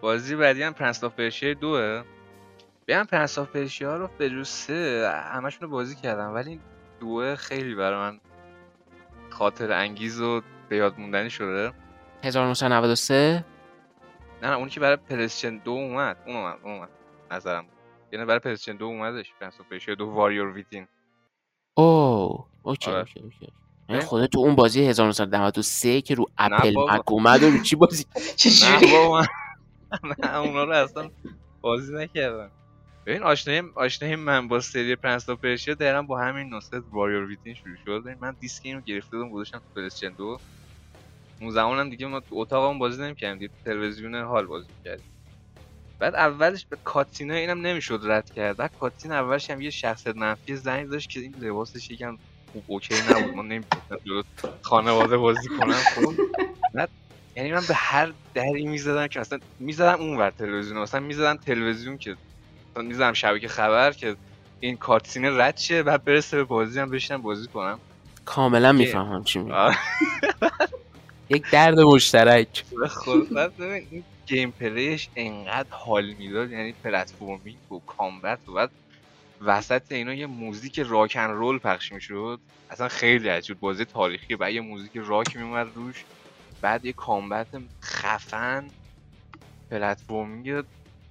بازی 0.00 0.36
بعدی 0.36 0.62
هم 0.62 0.72
Prince 0.72 1.04
of 1.04 1.14
Persia 1.14 1.54
دوه 1.54 2.02
ببین 2.86 3.04
Prince 3.04 3.38
of 3.38 3.48
Persia 3.48 3.96
رو 3.96 4.08
به 4.18 4.30
جز 4.30 4.48
سه 4.48 5.10
همشون 5.32 5.60
رو 5.60 5.68
بازی 5.68 5.94
کردم 5.96 6.34
ولی 6.34 6.60
دوه 7.00 7.34
خیلی 7.36 7.74
برای 7.74 7.98
من 7.98 8.20
خاطر 9.30 9.72
انگیز 9.72 10.20
و 10.20 10.42
به 10.68 10.76
یاد 10.76 10.98
موندنی 10.98 11.30
شده 11.30 11.72
1993 12.22 13.44
نه 14.44 14.50
نه 14.50 14.56
اونی 14.56 14.70
که 14.70 14.80
برای 14.80 14.96
PlayStation 14.96 15.58
دو 15.58 15.72
اومد 15.72 16.18
اون 16.26 16.36
اومد 16.36 16.60
اون 16.64 16.74
اومد. 16.74 16.90
نظرم 17.32 17.70
یعنی 18.12 18.26
برای 18.26 18.40
PlayStation 18.40 18.76
دو 18.78 18.86
اومدش 18.86 19.34
Prince 19.40 19.60
of 19.60 19.68
Persia 19.68 19.96
دو 19.96 20.06
Warrior 20.10 20.48
Within. 20.54 20.88
اوه 21.78 22.48
okay 22.62 22.90
آره. 22.90 22.98
okay 22.98 23.20
okay. 23.20 23.48
یعنی 23.90 24.02
خودت 24.02 24.30
تو 24.30 24.40
اون 24.40 24.56
بازی 24.56 24.84
1993 24.86 26.02
که 26.02 26.16
رو 26.16 26.26
Apple. 26.38 26.76
Mac 26.76 27.12
اومد 27.12 27.42
و 27.42 27.50
رو 27.50 27.62
چی 27.64 27.76
بازی؟ 27.76 28.04
بابا. 28.92 29.20
من- 29.20 29.26
نه 30.24 30.36
اونا 30.38 30.64
رو 30.64 30.72
اصلا 30.72 31.10
بازی 31.62 31.94
نکردم 31.94 32.52
ببین 33.06 33.22
آشنایی 33.22 33.62
آشنایی 33.76 34.16
من 34.16 34.48
با 34.48 34.60
سری 34.60 34.96
Prince 34.96 35.28
of 35.28 35.40
Persia 35.40 35.74
دقیقا 35.74 36.02
با 36.02 36.20
همین 36.20 36.54
نسخه 36.54 36.80
Warrior 36.92 37.24
Within 37.26 37.54
شروع 37.54 37.76
شد. 37.76 38.02
من 38.20 38.36
دیسک 38.40 38.62
اینو 38.66 38.80
گرفته 38.82 39.16
بودم 39.16 39.30
گذاشتم 39.30 39.58
تو 39.58 39.66
PlayStation 39.76 40.14
دو. 40.14 40.38
اون 41.40 41.50
زمان 41.50 41.78
هم 41.78 41.90
دیگه 41.90 42.06
ما 42.06 42.20
تو 42.20 42.36
اتاقمون 42.38 42.78
بازی 42.78 43.02
نمی‌کردیم 43.02 43.38
دیگه 43.38 43.52
تلویزیون 43.64 44.14
حال 44.14 44.46
بازی 44.46 44.68
می‌کردیم. 44.78 45.04
بعد 46.00 46.14
اولش 46.14 46.66
به 46.66 46.78
کاتینا 46.84 47.34
اینم 47.34 47.66
نمی‌شد 47.66 48.00
رد 48.04 48.30
کرد. 48.30 48.56
بعد 48.56 48.70
cutscene 48.80 49.12
اولش 49.12 49.50
هم 49.50 49.60
یه 49.60 49.70
شخصیت 49.70 50.16
منفی 50.16 50.56
زن 50.56 50.90
داشت 50.90 51.10
که 51.10 51.20
این 51.20 51.34
لباسش 51.38 51.90
یکم 51.90 52.16
خوب 52.52 52.64
okay 52.66 52.94
نبود. 53.10 53.34
من 53.34 53.46
نمی‌تونستم 53.46 53.96
خانواده 54.64 55.16
بازی 55.16 55.48
کنم 55.48 55.72
خب. 55.72 56.12
بعد 56.74 56.90
یعنی 57.36 57.52
من 57.52 57.62
به 57.68 57.74
هر 57.74 58.12
دری 58.34 58.66
می‌زدم 58.66 59.06
که 59.06 59.20
مثلا 59.20 59.38
می‌زدم 59.58 60.00
اون 60.00 60.16
ور 60.16 60.30
تلویزیون 60.30 60.78
مثلا 60.78 61.00
می‌زدم 61.00 61.36
تلویزیون 61.36 61.98
که 61.98 62.16
مثلا 62.70 62.82
می‌زدم 62.88 63.12
شبکه 63.12 63.48
خبر 63.48 63.92
که 63.92 64.16
این 64.62 64.76
cutscene 64.76 65.31
ه 65.31 65.38
رد 65.38 65.56
شه 65.56 65.82
بعد 65.82 66.04
برسه 66.04 66.36
به 66.36 66.44
بازی 66.44 66.80
هم 66.80 66.90
بشینم 66.90 67.22
بازی 67.22 67.48
کنم. 67.48 67.80
کاملا 68.24 68.72
می‌فهمم 68.72 69.24
چی 69.24 69.38
میگی. 69.38 69.56
یک 71.30 71.44
درد 71.52 71.80
مشترک. 71.80 72.64
بعد 73.36 73.56
ببین 73.56 73.86
این 73.90 74.06
gameplay 74.28 74.52
ش 74.52 75.10
انقدر 75.16 75.68
حال 75.70 76.12
می‌داد 76.14 76.50
یعنی 76.50 76.72
platforming 76.84 77.72
و 77.72 77.80
combat 77.86 78.48
و 78.48 78.52
بعد 78.54 78.72
وسط 79.40 79.92
اینا 79.92 80.14
یه 80.14 80.26
موزیک 80.26 80.80
rock 80.80 81.09
and 81.09 81.30
roll 81.30 81.58
پخش 81.58 81.92
می‌شد. 81.92 82.40
اصلا 82.70 82.88
خیلی 82.88 83.28
عجیب 83.28 83.58
بازی 83.60 83.84
تاریخی 83.84 84.36
بعد 84.36 84.52
یه 84.52 84.60
موزیک 84.60 84.92
راک 84.96 85.36
میومد 85.36 85.66
روش. 85.74 86.06
بعد 86.62 86.84
یه 86.84 86.92
کامبت 86.92 87.48
خفن 87.84 88.74
پلتفرمینگ 89.70 90.64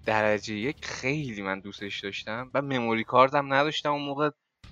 درجه 0.05 0.55
یک 0.55 0.85
خیلی 0.85 1.41
من 1.41 1.59
دوستش 1.59 2.03
داشتم. 2.03 2.51
و 2.53 2.61
مموری 2.61 3.03
کارت 3.03 3.35
هم 3.35 3.53
نداشتم 3.53 3.91
اون 3.91 4.03
موقع. 4.05 4.29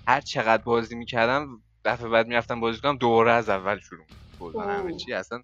هر 0.08 0.20
چقدر 0.20 0.62
بازی 0.62 0.96
می‌کردم 0.96 1.62
دفعه 1.84 2.08
بعد 2.08 2.26
می‌رفتم 2.26 2.60
بازی 2.60 2.80
کنم 2.80 2.96
دوره 2.96 3.32
از 3.32 3.48
اول 3.48 3.78
شروع 3.80 4.06
می‌کردم 4.48 4.70
همه. 4.70 4.96
چی 4.96 5.12
اصلا 5.12 5.42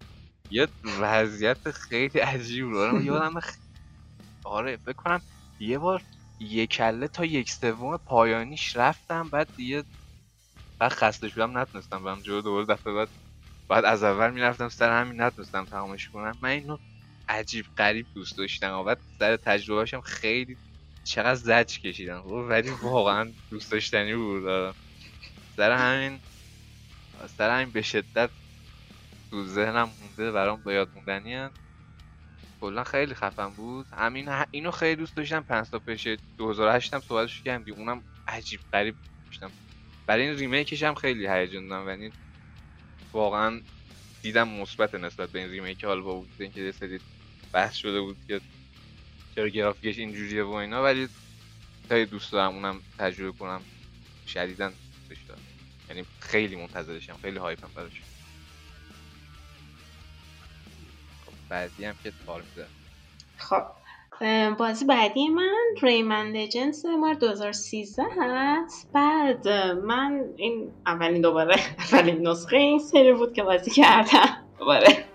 یه 0.51 0.67
وضعیت 1.01 1.71
خیلی 1.71 2.19
عجیب 2.19 2.65
بود. 2.65 2.77
آره، 2.77 3.05
یادم 3.05 3.39
خ... 3.39 3.55
آره 4.45 4.77
فکر 4.77 4.93
کنم 4.93 5.21
یه 5.59 5.79
بار 5.79 6.03
یک 6.39 6.69
کله 6.71 7.07
تا 7.07 7.25
یک 7.25 7.51
سوم 7.51 7.97
پایانیش 7.97 8.75
رفتم 8.75 9.29
بعد 9.29 9.49
دیگه 9.55 9.85
بعد 10.79 10.91
خسته 10.93 11.29
شدم 11.29 11.57
نتونستم 11.57 12.03
برم 12.03 12.21
جلو 12.21 12.41
دوباره 12.41 12.65
دفعه 12.65 12.93
بعد 12.93 13.09
بعد 13.69 13.85
از 13.85 14.03
اول 14.03 14.31
می‌رفتم 14.31 14.69
سر 14.69 15.01
همین 15.01 15.21
نتونستم 15.21 15.65
تمامش 15.65 16.09
کنم. 16.09 16.39
من 16.41 16.49
اینو 16.49 16.77
عجیب 17.29 17.65
غریب 17.77 18.07
دوست 18.15 18.37
داشتم. 18.37 18.73
و 18.79 18.83
بعد 18.83 18.99
سر 19.19 19.37
تجربهشم 19.37 20.01
خیلی 20.01 20.59
چقدر 21.07 21.35
زج 21.35 21.79
کشیدم. 21.79 22.23
خب، 22.23 22.29
ولی 22.49 22.69
واقعا 22.83 23.35
دوست 23.51 23.71
داشتنی 23.71 24.15
بود. 24.15 24.47
آره. 24.47 24.75
سر 25.57 25.71
همین 25.71 26.21
سر 27.29 27.49
همین 27.61 27.71
به 27.73 27.81
شدت 27.81 28.31
تو 29.31 29.45
ذهنم 29.45 29.89
مونده 30.01 30.31
برام 30.31 30.61
به 30.63 30.73
یاد 30.73 30.89
موندنی. 30.95 31.49
کلا 32.61 32.83
خیلی 32.83 33.13
خفن 33.15 33.49
بود. 33.49 33.85
همین 33.87 34.29
اینو 34.51 34.71
خیلی 34.71 34.95
دوست 34.95 35.15
داشتم. 35.15 35.41
پنج 35.41 35.69
تا 35.69 35.79
پیش 35.79 36.07
2008 36.37 36.93
هم 36.93 36.99
صحبتش 36.99 37.41
کردم. 37.41 37.73
اونم 37.73 38.03
عجیب 38.27 38.59
غریب 38.73 38.95
داشتم. 39.25 39.51
برای 40.05 40.27
این 40.27 40.37
ریمیکش 40.37 40.83
هم 40.83 40.93
خیلی 40.93 41.27
هیجان 41.27 41.67
دارم 41.67 41.89
یعنی 41.89 42.11
واقعا 43.13 43.61
دیدم 44.21 44.47
مثبت 44.47 44.95
نسبت 44.95 45.29
به 45.29 45.39
این 45.39 45.49
ریمیک. 45.49 45.83
حال 45.85 46.01
با 46.01 46.15
وجود 46.15 46.41
اینکه 46.41 46.61
یه 46.61 46.71
سری 46.71 46.99
بحث 47.53 47.75
شده 47.75 48.01
بود 48.01 48.17
که 48.27 48.41
چرا 49.35 49.49
گرافیکش 49.49 49.97
اینجوریه 49.97 50.43
و 50.43 50.51
اینا 50.51 50.83
ولی 50.83 51.09
خیلی 51.89 52.05
دوست 52.05 52.31
دارم 52.31 52.53
اونم 52.53 52.81
تجربه 52.97 53.37
کنم. 53.37 53.61
شدیدا 54.27 54.71
دوست 55.09 55.21
یعنی 55.89 56.05
خیلی 56.19 56.55
منتظرشم. 56.55 57.17
خیلی 57.21 57.37
هایپم 57.37 57.69
براش. 57.75 58.01
بعدی 61.49 61.85
هم 61.85 61.95
که 62.03 62.13
تار 62.25 62.41
میده 62.41 62.67
خب 63.37 63.63
بازی 64.57 64.85
بعدی 64.85 65.27
من 65.27 65.55
ریمن 65.81 66.31
لجنس 66.31 66.85
مار 66.85 67.13
2013 67.13 68.03
هست. 68.21 68.89
بعد 68.93 69.47
من 69.83 70.23
این 70.37 70.71
اولین 70.85 71.21
دوباره 71.21 71.55
اولین 71.91 72.27
نسخه 72.27 72.57
این 72.57 72.79
سری 72.79 73.13
بود 73.13 73.33
که 73.33 73.43
بازی 73.43 73.71
کردم. 73.71 74.47
دوباره. 74.59 75.08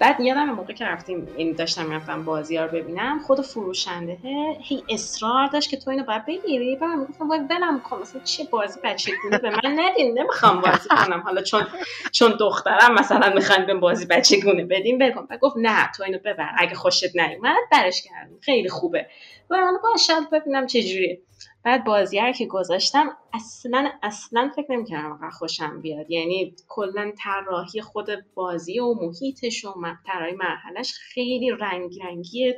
بعد 0.00 0.20
یادم 0.20 0.44
موقع 0.44 0.72
که 0.72 0.84
رفتیم 0.84 1.28
این 1.36 1.52
داشتم 1.52 1.86
می‌رفتم 1.86 2.24
بازی 2.24 2.58
رو 2.58 2.68
ببینم 2.68 3.18
خود 3.18 3.40
فروشنده 3.40 4.18
هی 4.60 4.84
اصرار 4.88 5.46
داشت 5.46 5.70
که 5.70 5.76
تو 5.76 5.90
اینو 5.90 6.04
باید 6.04 6.26
بگیری. 6.26 6.76
بعد 6.76 6.98
می‌گفتم 6.98 7.28
باید 7.28 7.50
ولم 7.50 7.80
کن 7.80 8.00
مثلا 8.00 8.20
چه 8.20 8.44
بازی 8.50 8.80
بچگونه 8.84 9.38
به 9.38 9.50
من 9.50 9.78
ندین 9.78 10.18
نمی‌خوام 10.18 10.60
بازی 10.60 10.88
کنم. 10.88 11.20
حالا 11.20 11.42
چون 11.42 11.66
چون 12.12 12.36
دخترم 12.40 12.94
مثلا 12.94 13.34
می‌خوان 13.34 13.66
به 13.66 13.74
بازی 13.74 14.06
بچگونه 14.06 14.64
بدیم 14.64 14.98
بکن 14.98 15.26
بعد 15.26 15.40
گفت 15.40 15.56
نه 15.58 15.90
تو 15.96 16.02
اینو 16.02 16.18
ببر. 16.18 16.50
اگه 16.58 16.74
خوشت 16.74 17.16
نیومد 17.16 17.56
برش 17.72 18.02
کردم 18.02 18.36
خیلی 18.40 18.68
خوبه. 18.68 19.06
و 19.50 19.56
من 19.56 19.78
باشه 19.82 20.12
ببینم 20.32 20.66
چه 20.66 20.82
جوریه. 20.82 21.20
بعد 21.62 21.84
بازی 21.84 22.32
که 22.32 22.46
گذاشتم 22.46 23.16
اصلا 23.32 23.90
اصلا 24.02 24.50
فکر 24.56 24.72
نمی‌کردم 24.72 25.10
واقعا 25.10 25.30
خوشم 25.30 25.80
بیاد. 25.80 26.10
یعنی 26.10 26.54
کلا 26.68 27.12
طراحی 27.18 27.80
خود 27.80 28.06
بازی 28.34 28.80
و 28.80 28.94
محیطش 28.94 29.64
و 29.64 29.74
طراحی 30.06 30.32
مرحلهش 30.32 30.92
خیلی 30.92 31.50
رنگ 31.50 32.02
رنگی 32.02 32.54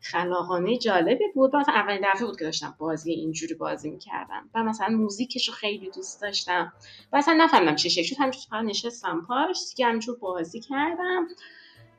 خلاقانه 0.00 0.78
جالبی 0.78 1.24
بود. 1.34 1.56
مثلا 1.56 1.74
اولین 1.74 2.00
دفعه 2.12 2.26
بود 2.26 2.38
که 2.38 2.44
داشتم 2.44 2.76
بازی 2.78 3.12
اینجوری 3.12 3.54
بازی 3.54 3.90
می‌کردم. 3.90 4.50
و 4.54 4.62
مثلا 4.62 4.88
موزیکش 4.88 5.48
رو 5.48 5.54
خیلی 5.54 5.90
دوست 5.90 6.22
داشتم. 6.22 6.72
و 7.12 7.16
اصلا 7.16 7.34
نفهمیدم 7.34 7.74
چه 7.76 7.88
شکل 7.88 8.02
شد 8.02 8.16
همینجور 8.20 8.62
نشستم 8.62 9.26
پاش 9.28 9.74
که 9.76 9.86
همینجور 9.86 10.16
بازی 10.18 10.60
کردم. 10.60 11.26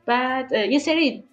بعد 0.08 0.52
یه 0.52 0.78
سری 0.78 1.24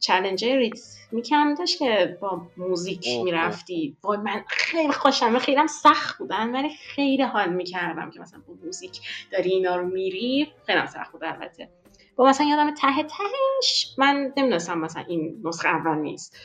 چلنجر 0.00 0.56
ریتمی 0.56 1.22
کم 1.22 1.54
داشت 1.54 1.78
که 1.78 2.18
با 2.20 2.42
موزیک 2.56 3.08
می‌رفتی. 3.24 3.96
وای 4.02 4.18
من 4.18 4.44
خیلی 4.48 4.92
خوشم 4.92 5.38
خیلی 5.38 5.58
هم 5.58 5.66
سخت 5.66 6.18
بودن 6.18 6.50
ولی 6.50 6.68
خیلی 6.68 7.22
حال 7.22 7.52
می‌کردم 7.52 8.10
که 8.10 8.20
مثلا 8.20 8.40
با 8.48 8.54
موزیک 8.64 9.00
داری 9.32 9.50
اینا 9.50 9.76
رو 9.76 9.86
میری. 9.86 10.52
خیلی 10.66 10.86
سخت 10.86 11.12
بود 11.12 11.24
البته. 11.24 11.68
با 12.16 12.24
مثلا 12.28 12.46
یادم 12.46 12.74
ته 12.74 13.02
تهش 13.02 13.94
من 13.98 14.32
نمی‌دونستم 14.36 14.78
مثلا 14.78 15.04
این 15.08 15.42
نسخه 15.44 15.68
اول 15.68 15.98
نیست. 15.98 16.36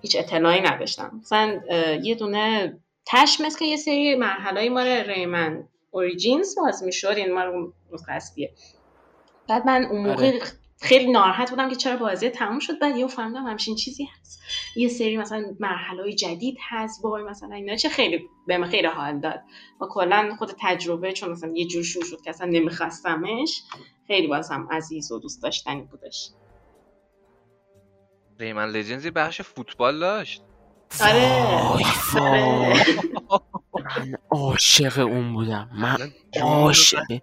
هیچ 0.00 0.16
اطلاعی 0.16 0.60
نداشتم. 0.60 1.20
مثلا 1.20 1.60
یه 2.02 2.14
دونه 2.14 2.78
تش 3.06 3.40
مثل 3.40 3.58
که 3.58 3.64
یه 3.64 3.76
سری 3.76 4.14
مرحله 4.14 4.68
ما 4.68 4.82
ریمن 4.82 5.68
اوریجینز 5.90 6.54
باز 6.58 6.82
می‌شد. 6.82 7.14
این 7.16 7.34
ما 7.34 7.44
رو 7.44 7.72
نسخه 7.92 8.50
بعد 9.48 9.66
من 9.66 9.84
اون 9.84 10.02
موقع 10.02 10.28
آره. 10.28 10.40
خیلی 10.80 11.12
ناراحت 11.12 11.50
بودم 11.50 11.68
که 11.68 11.76
چرا 11.76 11.96
بازی 11.96 12.28
تموم 12.28 12.58
شد. 12.58 12.78
بعد 12.78 12.96
یه 12.96 13.06
فهمیدم 13.06 13.46
همچین 13.46 13.74
چیزی 13.74 14.08
هست. 14.20 14.40
یه 14.76 14.88
سری 14.88 15.16
مثلا 15.16 15.44
مرحله 15.60 16.12
جدید 16.12 16.56
هست. 16.68 17.04
وای 17.04 17.22
مثلا 17.22 17.54
اینا 17.54 17.76
چه 17.76 17.88
خیلی 17.88 18.28
بهم 18.46 18.64
خیلی 18.64 18.86
حال 18.86 19.20
داد. 19.20 19.40
و 19.80 19.86
کلا 19.90 20.36
خود 20.38 20.50
تجربه 20.60 21.12
چون 21.12 21.30
مثلا 21.30 21.52
یه 21.54 21.66
جور 21.66 21.82
شد 21.82 22.20
که 22.24 22.30
اصلا 22.30 22.46
نمیخواستمش 22.46 23.62
خیلی 24.06 24.26
بازم 24.26 24.68
عزیز 24.70 25.12
و 25.12 25.18
دوست 25.18 25.42
داشتنی 25.42 25.82
بودش. 25.82 26.30
ریمن 28.40 28.68
لجنزی 28.68 29.10
بخش 29.10 29.40
فوتبال 29.40 29.98
داشت؟ 30.00 30.42
آره, 31.00 31.52
آره. 32.20 32.74
من 33.74 34.14
عاشق 34.30 34.98
اون 34.98 35.34
بودم. 35.34 35.70
من 35.74 36.12
عاشق. 36.42 37.18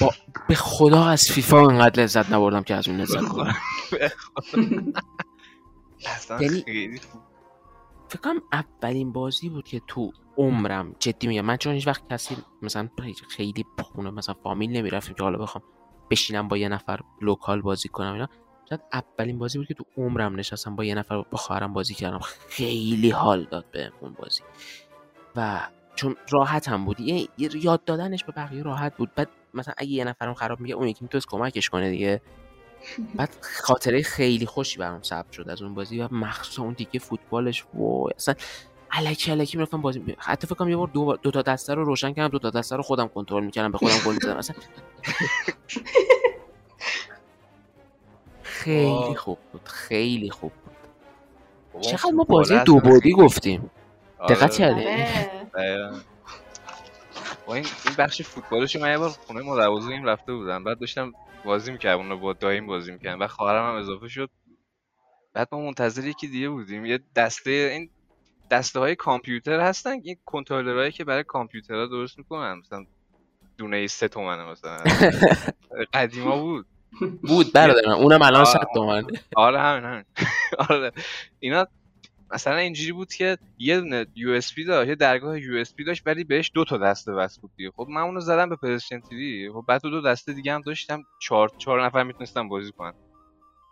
با... 0.00 0.10
به 0.48 0.54
خدا 0.54 1.04
از 1.04 1.30
فیفا 1.30 1.58
انقدر 1.58 2.02
لذت 2.02 2.32
نبردم 2.32 2.62
که 2.62 2.74
از 2.74 2.88
اون 2.88 3.00
لذت 3.00 3.32
بردم. 3.32 3.56
یعنی 6.40 7.00
فکرم 8.08 8.42
اولین 8.52 9.12
بازی 9.12 9.48
بود 9.48 9.64
که 9.64 9.82
تو 9.86 10.12
عمرم 10.36 10.94
جدی 10.98 11.26
میگم. 11.26 11.40
من 11.40 11.56
چون 11.56 11.72
هیچ 11.74 11.86
وقت 11.86 12.12
کسی 12.12 12.36
مثلا 12.62 12.88
خیلی 13.28 13.64
خونه 13.78 14.10
مثلا 14.10 14.34
فامیل 14.42 14.70
نمی‌رفتیم 14.70 15.14
که 15.14 15.22
حالا 15.22 15.38
بخوام 15.38 15.64
بشینم 16.10 16.48
با 16.48 16.56
یه 16.56 16.68
نفر 16.68 17.00
لوکال 17.20 17.62
بازی 17.62 17.88
کنم 17.88 18.12
اینا. 18.12 18.28
شاید 18.68 18.80
اولین 18.92 19.38
بازی 19.38 19.58
بود 19.58 19.66
که 19.66 19.74
تو 19.74 19.84
عمرم 19.96 20.36
نشستم 20.36 20.76
با 20.76 20.84
یه 20.84 20.94
نفر 20.94 21.22
با 21.22 21.38
خواهرم 21.38 21.72
بازی 21.72 21.94
کردم. 21.94 22.20
خیلی 22.48 23.10
حال 23.10 23.44
داد 23.44 23.70
به 23.70 23.92
اون 24.00 24.12
بازی. 24.12 24.42
و 25.36 25.60
چون 25.94 26.16
راحت 26.30 26.68
هم 26.68 26.84
بود 26.84 27.00
یه 27.00 27.28
یاد 27.38 27.84
دادنش 27.84 28.24
به 28.24 28.32
بقیه 28.32 28.62
راحت 28.62 28.96
بود. 28.96 29.14
بعد 29.14 29.28
مثلا 29.54 29.74
اگه 29.76 29.90
یه 29.90 30.04
نفرم 30.04 30.34
خراب 30.34 30.60
میگه 30.60 30.74
اون 30.74 30.88
یکی 30.88 30.98
می‌تونست 31.02 31.26
کمکش 31.28 31.70
کنه 31.70 31.90
دیگه. 31.90 32.20
بعد 33.16 33.36
خاطره 33.62 34.02
خیلی 34.02 34.46
خوشی 34.46 34.78
برام 34.78 35.02
ثبت 35.02 35.32
شد 35.32 35.48
از 35.48 35.62
اون 35.62 35.74
بازی 35.74 36.00
و 36.00 36.08
مخصوصا 36.14 36.62
اون 36.62 36.72
دیگه 36.72 37.00
فوتبالش. 37.00 37.64
و 37.74 38.08
اصلا 38.16 38.34
الکی 38.90 39.30
الکی 39.30 39.56
می‌رفتم 39.56 39.80
بازی. 39.80 39.98
می... 39.98 40.16
حتی 40.18 40.46
فکر 40.46 40.56
کنم 40.56 40.68
یه 40.68 40.76
بار 40.76 40.88
دو, 40.88 41.16
دو 41.22 41.30
تا 41.30 41.42
دسته 41.42 41.74
رو 41.74 41.84
روشن 41.84 42.12
کردم 42.12 42.28
دو 42.28 42.38
تا 42.38 42.50
دسته 42.50 42.76
رو 42.76 42.82
خودم 42.82 43.08
کنترل 43.08 43.44
می‌کردم 43.44 43.72
به 43.72 43.78
خودم 43.78 43.98
گل 44.06 44.12
می‌زدم. 44.12 44.36
اصلا 44.36 44.56
خیلی 48.42 49.14
خوب 49.14 49.38
بود 49.52 49.68
خیلی 49.68 50.30
خوب 50.30 50.52
بود. 51.72 51.82
چقدر 51.82 52.10
ما 52.10 52.24
بازی 52.24 52.58
دو 52.58 52.80
بودی 52.80 53.12
گفتیم. 53.12 53.70
آره. 54.18 54.34
دقت 54.34 54.56
کردی 54.56 54.84
آره. 57.46 57.56
این 57.56 57.66
این 57.86 57.94
بخش 57.98 58.22
فوتبالش 58.22 58.76
من 58.76 58.90
یه 58.90 58.98
بار 58.98 59.08
خونه 59.08 59.42
مادر 59.42 59.68
رفته 60.04 60.32
بودم. 60.34 60.64
بعد 60.64 60.78
داشتم 60.78 61.12
بازی 61.44 61.72
می‌کردم 61.72 61.98
اونو 61.98 62.16
با 62.18 62.32
دایم 62.32 62.66
بازی 62.66 62.92
می‌کردم. 62.92 63.20
و 63.20 63.26
خواهرم 63.26 63.70
هم 63.72 63.80
اضافه 63.80 64.08
شد. 64.08 64.30
بعد 65.32 65.48
ما 65.52 65.60
منتظر 65.60 66.06
یکی 66.06 66.28
دیگه 66.28 66.48
بودیم. 66.48 66.86
یه 66.86 67.00
دسته 67.16 67.50
این 67.50 67.90
دسته 68.50 68.80
های 68.80 68.96
کامپیوتر 68.96 69.60
هستن. 69.60 70.00
این 70.02 70.16
کنترلرهایی 70.24 70.92
که 70.92 71.04
برای 71.04 71.24
کامپیوترها 71.24 71.86
درست 71.86 72.18
می‌کنن. 72.18 72.54
مثلا 72.54 72.84
دونه 73.58 73.86
سه 73.86 74.08
تومنه 74.08 74.50
مثلا. 74.50 74.76
قدیما 75.94 76.38
بود. 76.38 76.66
بود 77.22 77.52
برادر 77.52 77.90
اونم 77.90 78.22
الان 78.22 78.44
100 78.44 78.66
تومن 78.74 79.04
آره 79.36 79.60
همین 79.60 79.84
همین. 79.84 80.04
آره. 80.70 80.92
اینا 81.40 81.66
مثلا 82.34 82.56
اینجوری 82.56 82.92
بود 82.92 83.12
که 83.12 83.38
یه 83.58 83.80
دونه 83.80 84.06
USB 84.14 84.64
داشت 84.64 84.88
یه 84.88 84.94
درگاه 84.94 85.40
USB 85.40 85.84
داشت 85.84 86.02
ولی 86.06 86.24
بهش 86.24 86.50
دو 86.54 86.64
تا 86.64 86.78
دسته 86.78 87.12
وصل 87.12 87.40
بود 87.40 87.50
دیگه. 87.56 87.70
خب 87.70 87.86
من 87.88 88.00
اونو 88.00 88.20
زدم 88.20 88.48
به 88.48 88.56
PlayStation 88.56 89.00
TV 89.00 89.50
خب 89.52 89.64
بعد 89.68 89.82
دو 89.82 90.00
دسته 90.00 90.32
دیگه 90.32 90.52
هم 90.52 90.60
داشتم 90.60 91.02
چهار 91.20 91.50
چهار 91.58 91.84
نفر 91.84 92.02
می‌تونستم 92.02 92.48
بازی 92.48 92.72
کنن. 92.72 92.94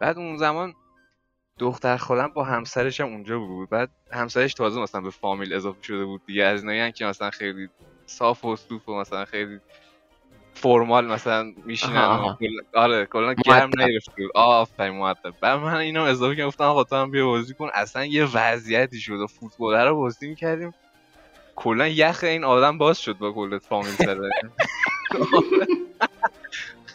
بعد 0.01 0.19
اون 0.19 0.37
زمان 0.37 0.75
دختر 1.59 1.97
خالم 1.97 2.29
با 2.29 2.45
همسرش 2.45 3.01
هم 3.01 3.09
اونجا 3.09 3.39
بود. 3.39 3.71
بعد 3.71 3.91
همسرش 4.13 4.55
تازه 4.55 4.81
مثلا 4.81 5.01
به 5.01 5.11
فامیل 5.11 5.53
اضافه 5.53 5.83
شده 5.83 6.05
بود 6.05 6.27
دیگه. 6.27 6.45
از 6.45 6.61
اینایی 6.63 6.93
که 6.93 7.05
مثلا 7.05 7.31
خیلی 7.31 7.69
صاف 8.07 8.45
و 8.45 8.57
صوف 8.57 8.89
و 8.89 9.01
مثلا 9.01 9.25
خیلی 9.25 9.61
فرمال 10.55 11.07
مثلا 11.07 11.53
میشینن 11.65 12.35
آره 12.75 13.07
کلا 13.07 13.35
گرم 13.47 13.71
نگرفت 13.79 14.09
آفرین 14.35 14.95
مؤدب 14.95 15.35
بعد 15.41 15.61
من 15.61 15.75
اینو 15.75 16.03
اضافه 16.03 16.37
کردم 16.37 16.49
گفتم 16.49 16.65
آقا 16.65 16.85
تو 16.85 16.97
هم 16.97 17.11
بیا 17.11 17.27
بازی 17.27 17.55
کن. 17.55 17.69
اصلا 17.75 18.05
یه 18.05 18.25
وضعیتی 18.37 19.01
شد 19.01 19.13
و 19.13 19.27
فوتبال 19.27 19.75
رو 19.75 19.97
بازی 19.97 20.29
می‌کردیم. 20.29 20.75
کلا 21.57 21.89
یخ 21.89 22.21
این 22.25 22.45
آدم 22.45 22.79
باز 22.79 22.99
شد 22.99 23.19
با 23.19 23.33
کل 23.33 23.59
فامیل 23.59 23.95
سره 23.95 24.31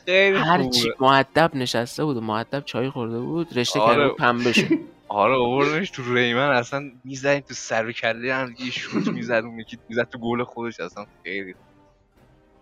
خیلی 0.06 0.38
هر 0.38 0.69
چی 0.69 0.90
مؤدب 1.00 1.52
نشسته 1.53 2.06
بود 2.06 2.18
و 2.18 2.22
مؤدب 2.22 2.64
چای 2.66 2.90
خورده 2.90 3.19
بود 3.19 3.58
رشته 3.58 3.80
آره. 3.80 3.95
کرده 3.95 4.14
پنبه 4.14 4.53
شد. 4.53 4.68
آره 5.10 5.34
آوردنش 5.36 5.92
تو 5.92 6.16
ریمن 6.16 6.50
اصلا 6.50 6.82
می‌زدیم 7.03 7.40
تو 7.40 7.53
سر 7.53 7.86
و 7.88 7.92
کله 7.92 8.34
هم 8.34 8.56
یه 8.60 8.72
شوت 8.72 9.08
می‌زد 9.08 9.42
اون 9.45 9.60
یکی 9.60 9.77
می‌زد 9.90 10.08
تو 10.11 10.19
گل 10.19 10.44
خودش 10.44 10.80
اصلا 10.80 11.06
خیلی 11.24 11.53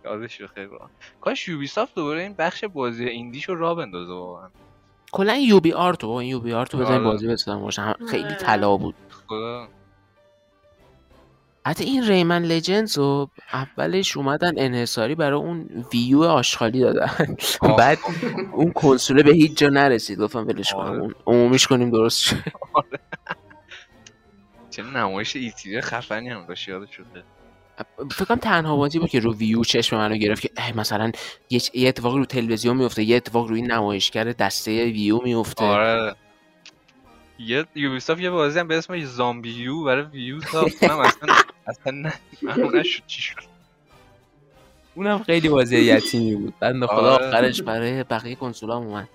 یادش 0.05 0.41
خیلی 0.41 0.67
با 0.67 0.89
کاش 1.21 1.47
یوبی 1.47 1.67
سافت 1.67 1.95
دوباره 1.95 2.21
این 2.21 2.33
بخش 2.33 2.63
بازی 2.63 3.05
ایندیشو 3.05 3.55
را 3.55 3.75
بندازه 3.75 4.13
واقعا. 4.13 4.49
کلا 5.11 5.35
یوبی 5.35 5.73
آرتو 5.73 6.09
این 6.09 6.29
یوبی 6.29 6.53
آرتو 6.53 6.77
بزنین 6.77 6.93
آره. 6.93 7.03
بازی 7.03 7.27
بسازن 7.27 7.59
باشه. 7.61 7.95
خیلی 8.11 8.23
آره. 8.23 8.35
طلا 8.35 8.77
بود. 8.77 8.95
خدا. 9.27 9.67
حتی 11.67 11.83
این 11.83 12.07
ریمن 12.07 12.43
لجنز 12.43 12.97
رو 12.97 13.29
اولش 13.53 14.17
اومدن 14.17 14.53
انحصاری 14.57 15.15
برای 15.15 15.39
اون 15.39 15.85
ویو 15.93 16.23
آشغالی 16.23 16.79
دادن. 16.79 17.37
بعد 17.77 17.97
اون 18.53 18.71
کنسوله 18.71 19.23
به 19.23 19.31
هیچ 19.31 19.57
جا 19.57 19.69
نرسید. 19.69 20.19
گفتم 20.19 20.47
ولش 20.47 20.73
کنم 20.73 20.81
آره. 20.81 21.01
اون 21.01 21.13
عمومیش 21.27 21.67
کنیم 21.67 21.89
درست 21.89 22.21
شه 22.21 22.43
چه 24.69 24.83
نمایش 24.83 25.35
ایتیری 25.35 25.81
خفنی 25.81 26.29
هم 26.29 26.45
داشت 26.45 26.67
یادت 26.67 26.91
شده. 26.91 27.23
فکر 28.11 28.25
کنم 28.25 28.37
تنها 28.37 28.75
بازی 28.75 28.99
بود 28.99 29.09
که 29.09 29.19
رو 29.19 29.35
Wii 29.35 29.56
U 29.56 29.63
چشم 29.63 29.97
منو 29.97 30.15
گرفت 30.15 30.41
که 30.41 30.51
مثلا 30.75 31.11
یه 31.49 31.61
یه 31.73 31.89
اتفاقی 31.89 32.17
رو 32.17 32.25
تلویزیون 32.25 32.77
میفته 32.77 33.03
یه 33.03 33.15
اتفاق 33.15 33.47
روی 33.47 33.61
نمایشگر 33.61 34.23
دسته 34.23 34.85
Wii 34.85 35.12
U 35.12 35.21
میفته 35.23 35.65
آره. 35.65 36.15
یه 37.39 37.65
Ubisoft 37.75 38.21
یه 38.21 38.29
بازی 38.29 38.59
هم 38.59 38.67
به 38.67 38.77
اسم 38.77 39.05
ZombiU 39.05 39.83
برای 39.83 40.03
Wii 40.03 40.32
U 40.32 40.41
ساخت. 40.41 40.83
اونم 40.83 40.99
اصلا 40.99 41.35
اصلا 41.67 41.91
نه. 41.91 42.13
نشد 42.73 43.03
چی 43.07 43.21
شد. 43.21 43.35
اونم 44.95 45.23
خیلی 45.23 45.49
بازی 45.49 45.77
یتیمی 45.77 46.35
بود. 46.35 46.53
بنده 46.59 46.85
خدا 46.85 47.15
آره. 47.15 47.27
آخرش 47.27 47.61
برای 47.61 48.03
بقیه 48.03 48.35
کنسولا 48.35 48.75
هم 48.75 48.83
اومد. 48.83 49.09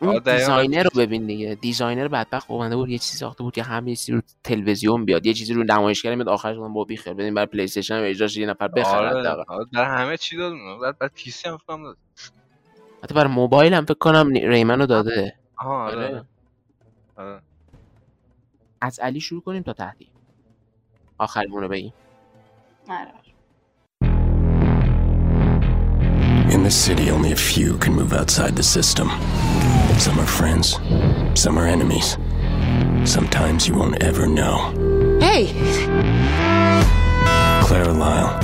بعد. 0.00 0.30
designer 0.38 0.82
رو 0.82 0.90
ببین 0.96 1.26
دیگه 1.26 1.54
designer 1.60 2.08
بدبخت 2.08 2.50
اومده 2.50 2.76
بود 2.76 2.88
یه 2.88 2.98
چیزی 2.98 3.18
ساخته 3.18 3.42
بود 3.42 3.54
که 3.54 3.62
همه 3.62 3.96
چیزی 3.96 4.12
رو 4.12 4.20
تلویزیون 4.44 5.04
بیاد 5.04 5.26
یه 5.26 5.34
چیزی 5.34 5.54
رو 5.54 5.64
نمایشگر 5.64 6.14
میاد 6.14 6.28
آخرش 6.28 6.56
گفتم 6.56 6.72
بابا 6.72 6.84
بیخیال 6.84 7.12
بدین 7.14 7.34
برای 7.34 7.46
PlayStation 7.46 7.94
هم 7.94 8.02
اجراش 8.04 8.36
یه 8.36 8.46
نفر 8.46 8.68
بخره 8.68 9.08
آره. 9.08 9.28
آره 9.48 9.64
در 9.72 9.84
همه 9.84 10.16
چی 10.16 10.36
داد. 10.36 10.52
بعد 10.82 10.98
بعد 10.98 11.10
پی 11.14 11.30
سی 11.30 11.48
هم 11.48 11.56
فکر 11.56 11.66
کنم 11.66 11.82
داد 11.82 11.96
حتی 13.04 13.14
برای 13.14 13.32
موبایل 13.32 13.74
هم 13.74 13.84
فکر 13.84 13.98
کنم 13.98 14.28
نی- 14.30 14.46
ریمن 14.48 14.80
رو 14.80 14.86
داده 14.86 15.34
آها 15.58 15.84
آره 15.86 16.06
آره. 16.06 16.24
آره 17.16 17.42
از 18.80 19.00
علی 19.00 19.20
شروع 19.20 19.42
کنیم 19.42 19.62
تا 19.62 19.72
تهدید 19.72 20.08
آخریمون 21.18 21.62
رو 21.62 21.68
بگیم 21.68 21.92
آره. 22.88 23.10
In 26.50 26.64
the 26.64 26.70
city, 26.86 27.06
only 27.16 27.30
a 27.32 27.36
few 27.36 27.78
can 27.78 27.92
move 27.94 28.12
outside 28.12 28.54
the 28.56 28.66
system. 28.76 29.08
Some 30.00 30.18
are 30.18 30.26
friends, 30.26 30.78
some 31.34 31.58
are 31.58 31.66
enemies. 31.66 32.16
Sometimes 33.04 33.68
you 33.68 33.74
won't 33.74 34.02
ever 34.02 34.26
know. 34.26 34.72
Hey, 35.20 35.48
Clara 37.62 37.92
Lyle, 37.92 38.40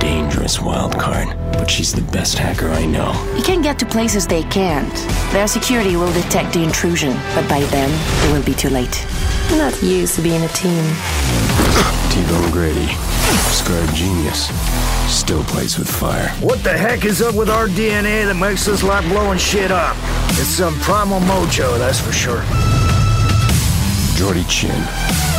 dangerous 0.00 0.60
wild 0.60 0.98
card, 0.98 1.28
but 1.52 1.70
she's 1.70 1.92
the 1.92 2.02
best 2.12 2.38
hacker 2.38 2.68
I 2.68 2.84
know. 2.86 3.12
you 3.36 3.42
can 3.42 3.62
get 3.62 3.78
to 3.80 3.86
places 3.86 4.26
they 4.26 4.42
can't. 4.44 4.92
Their 5.32 5.46
security 5.46 5.96
will 5.96 6.12
detect 6.12 6.52
the 6.54 6.62
intrusion, 6.62 7.12
but 7.34 7.48
by 7.48 7.60
then, 7.70 7.90
it 8.24 8.32
will 8.32 8.44
be 8.44 8.54
too 8.54 8.68
late. 8.70 9.06
You're 9.48 9.58
not 9.58 9.82
used 9.82 10.16
to 10.16 10.22
being 10.22 10.42
a 10.42 10.48
team. 10.48 10.82
T-Bone 12.10 12.50
Grady, 12.50 12.88
scarred 13.52 13.94
genius, 13.94 14.48
still 15.10 15.44
plays 15.44 15.78
with 15.78 15.88
fire. 15.88 16.28
What 16.40 16.62
the 16.62 16.76
heck 16.76 17.04
is 17.04 17.22
up 17.22 17.34
with 17.34 17.48
our 17.48 17.68
DNA 17.68 18.26
that 18.26 18.34
makes 18.36 18.68
us 18.68 18.82
like 18.82 19.04
blowing 19.08 19.38
shit 19.38 19.70
up? 19.70 19.96
It's 20.40 20.48
some 20.48 20.74
primal 20.80 21.20
mojo, 21.20 21.78
that's 21.78 22.00
for 22.00 22.12
sure. 22.12 22.42
Jordy 24.16 24.44
Chin. 24.44 24.70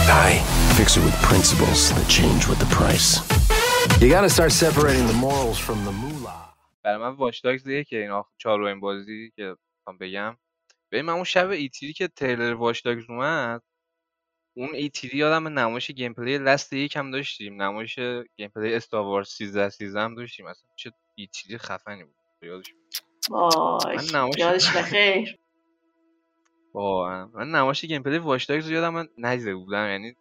A 0.05 0.43
fixer 0.75 1.03
with 1.03 1.13
principles 1.21 1.91
that 1.93 2.07
change 2.09 2.47
with 2.47 2.59
the 2.59 2.65
price. 2.65 3.19
You 3.83 4.09
gotta 4.09 4.29
start 4.29 4.51
separating 4.51 5.05
the 5.07 5.19
morals 5.25 5.57
from 5.57 5.79
the 5.85 5.91
moolah. 5.91 6.53
برای 6.83 6.97
من 6.97 7.09
Watch 7.09 7.43
Dogs 7.43 7.63
که 7.63 8.01
این 8.01 8.09
آخر 8.09 8.29
چهارمین 8.37 8.79
بازی 8.79 9.31
که 9.35 9.55
بگم. 9.99 10.37
ببین 10.91 11.05
من 11.05 11.13
اون 11.13 11.23
شب 11.23 11.49
E3 11.49 11.93
که 11.93 12.07
تریلر 12.07 12.73
Dogs 12.85 13.09
اومد 13.09 13.61
اون 14.53 14.69
E3 14.73 15.17
یادم 15.17 15.59
نمایش 15.59 15.91
gameplay 15.91 16.37
Last 16.37 16.73
یک 16.73 16.95
هم 16.95 17.11
داشتیم. 17.11 17.61
نمایش 17.61 17.99
gameplay 18.37 18.73
Star 18.73 19.03
Wars 19.03 19.27
13 19.29 19.69
13 19.69 19.99
هم 19.99 20.15
داشتیم. 20.15 20.45
اصلا 20.45 20.69
چه 20.75 20.91
E3 21.15 21.57
خفنی 21.57 22.03
بود. 22.03 22.15
یادش 22.41 22.73
وای 23.29 23.97
یادش 24.37 24.77
بخیر 24.77 25.37
واقعا. 26.73 27.29
من 27.33 27.51
نمایش 27.51 27.85
gameplay 27.85 28.19
Dogs 28.19 28.67
رو 28.67 28.71
یادم 28.73 28.93
من 28.93 29.07
ندیده 29.17 29.55
بودم. 29.55 29.87
یعنی 29.87 30.15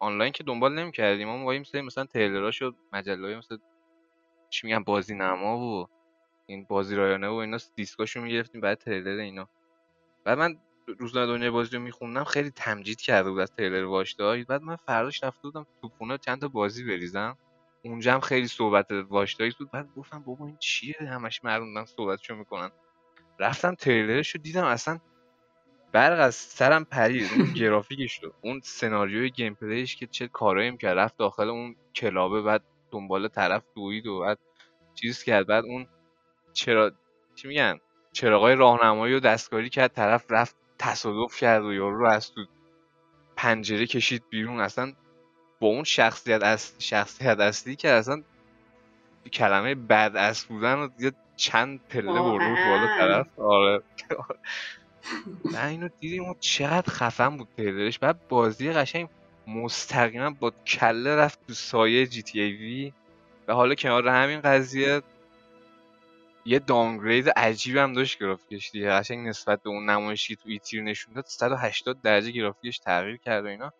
آنلاین 0.00 0.32
که 0.32 0.44
دنبال 0.44 0.78
نمی‌کردیم 0.78 1.28
ما 1.28 1.44
وای 1.44 1.58
مثلا 1.58 1.82
مثلا 1.82 2.04
تریلراشو 2.04 2.72
مجله 2.92 3.38
مثل 3.38 3.56
چی 4.50 4.66
میگن 4.66 4.84
بازی 4.84 5.14
نما 5.14 5.58
و 5.58 5.86
این 6.46 6.64
بازی 6.64 6.96
رایانه 6.96 7.28
و 7.28 7.34
اینا 7.34 7.58
دیسکاشو 7.76 8.20
می‌گرفتیم 8.20 8.60
بعد 8.60 8.78
تریلر 8.78 9.20
اینا. 9.20 9.48
بعد 10.24 10.38
من 10.38 10.56
روزنامه 10.98 11.26
دنیای 11.26 11.50
بازی 11.50 11.76
رو 11.76 11.82
میخوندم 11.82 12.24
خیلی 12.24 12.50
تمجید 12.50 13.00
کرده 13.00 13.30
بود 13.30 13.40
از 13.40 13.52
تریلر 13.52 14.04
Dogs 14.18 14.46
بعد 14.46 14.62
من 14.62 14.76
فرداش 14.76 15.24
رفته 15.24 15.40
بودم 15.42 15.66
تو 15.82 15.88
خونه 15.88 16.18
چند 16.18 16.40
تا 16.40 16.48
بازی 16.48 16.84
بریزم. 16.84 17.38
اونجا 17.84 18.14
هم 18.14 18.20
خیلی 18.20 18.46
صحبت 18.46 18.90
Watch 18.90 19.38
Dogs 19.38 19.54
بود. 19.56 19.70
بعد 19.70 19.88
گفتم 19.96 20.22
بابا 20.22 20.46
این 20.46 20.56
چیه؟ 20.60 20.96
همش 21.00 21.44
مردم 21.44 21.84
صحبتشو 21.84 22.34
می‌کنن. 22.34 22.70
رفتم 23.38 23.74
تریلرش 23.74 24.34
رو 24.34 24.40
دیدم 24.40 24.64
اصلا 24.64 24.98
برق 25.92 26.20
از 26.20 26.34
سرم 26.34 26.84
پرید. 26.84 27.30
اون 27.36 27.52
گرافیکش 27.52 28.24
رو 28.24 28.32
اون 28.40 28.60
سناریوی 28.64 29.30
گیم 29.30 29.54
پلیش 29.54 29.96
که 29.96 30.06
چه 30.06 30.28
کارایی 30.28 30.70
می‌کرد. 30.70 30.98
رفت 30.98 31.16
داخل 31.16 31.48
اون 31.48 31.76
کلابه 31.94 32.42
بعد 32.42 32.62
دنبال 32.90 33.28
طرف 33.28 33.62
دوید 33.74 34.06
و 34.06 34.20
بعد 34.20 34.38
چیز 34.94 35.22
کرد. 35.22 35.46
بعد 35.46 35.64
اون 35.64 35.86
چرا 36.52 36.92
چی 37.34 37.48
میگن؟ 37.48 37.78
چراغای 38.12 38.54
راهنمایی 38.54 39.14
و 39.14 39.20
دستکاری 39.20 39.68
کرد. 39.68 39.92
طرف 39.92 40.24
رفت 40.30 40.56
تصادف 40.78 41.36
کرد 41.36 41.64
و 41.64 41.72
یارو 41.72 41.98
رو 41.98 42.06
از 42.06 42.32
تو 42.32 42.44
پنجره 43.36 43.86
کشید 43.86 44.22
بیرون. 44.30 44.60
اصلا 44.60 44.92
با 45.60 45.68
اون 45.68 45.84
شخصیت 45.84 46.42
از 46.42 46.74
شخصیت 46.78 47.40
اصلی 47.40 47.76
که 47.76 47.88
اصلا 47.88 48.22
کلمه 49.32 49.74
بد 49.74 50.16
است 50.16 50.48
بودن 50.48 50.78
و 50.78 50.88
یه 50.98 51.12
چند 51.36 51.80
پله 51.88 52.12
برده 52.12 52.48
بود 52.48 52.58
بالا. 52.68 52.86
طرف. 52.98 53.38
آره. 53.38 53.82
نه 55.52 55.66
اینو 55.66 55.88
دیدیم 56.00 56.24
و 56.24 56.34
چقدر 56.40 56.92
خفن 56.92 57.36
بود 57.36 57.48
تریلرش. 57.56 57.98
بعد 57.98 58.28
بازی 58.28 58.72
قشنگ 58.72 59.08
مستقیما 59.46 60.30
با 60.30 60.50
کله 60.50 61.16
رفت 61.16 61.46
تو 61.46 61.54
سایه 61.54 62.06
جی 62.06 62.22
تی 62.22 62.40
ای 62.40 62.52
وی. 62.52 62.92
و 63.48 63.54
حالا 63.54 63.74
کنار 63.74 64.08
همین 64.08 64.40
قضیه 64.40 65.02
یه 66.44 66.58
داونگرید 66.58 67.28
عجیب 67.28 67.76
هم 67.76 67.92
داشت 67.92 68.18
گرافیکش 68.18 68.70
دیگه. 68.70 68.90
قشنگ 68.90 69.28
نسبت 69.28 69.62
به 69.62 69.70
اون 69.70 69.90
نمایشی 69.90 70.36
تو 70.36 70.48
ایتیر 70.48 70.82
نشون 70.82 71.14
داد 71.14 71.24
180 71.26 72.02
درجه 72.02 72.30
گرافیکش 72.30 72.78
تغییر 72.78 73.16
کرد 73.16 73.44
و 73.44 73.48
اینا. 73.48 73.72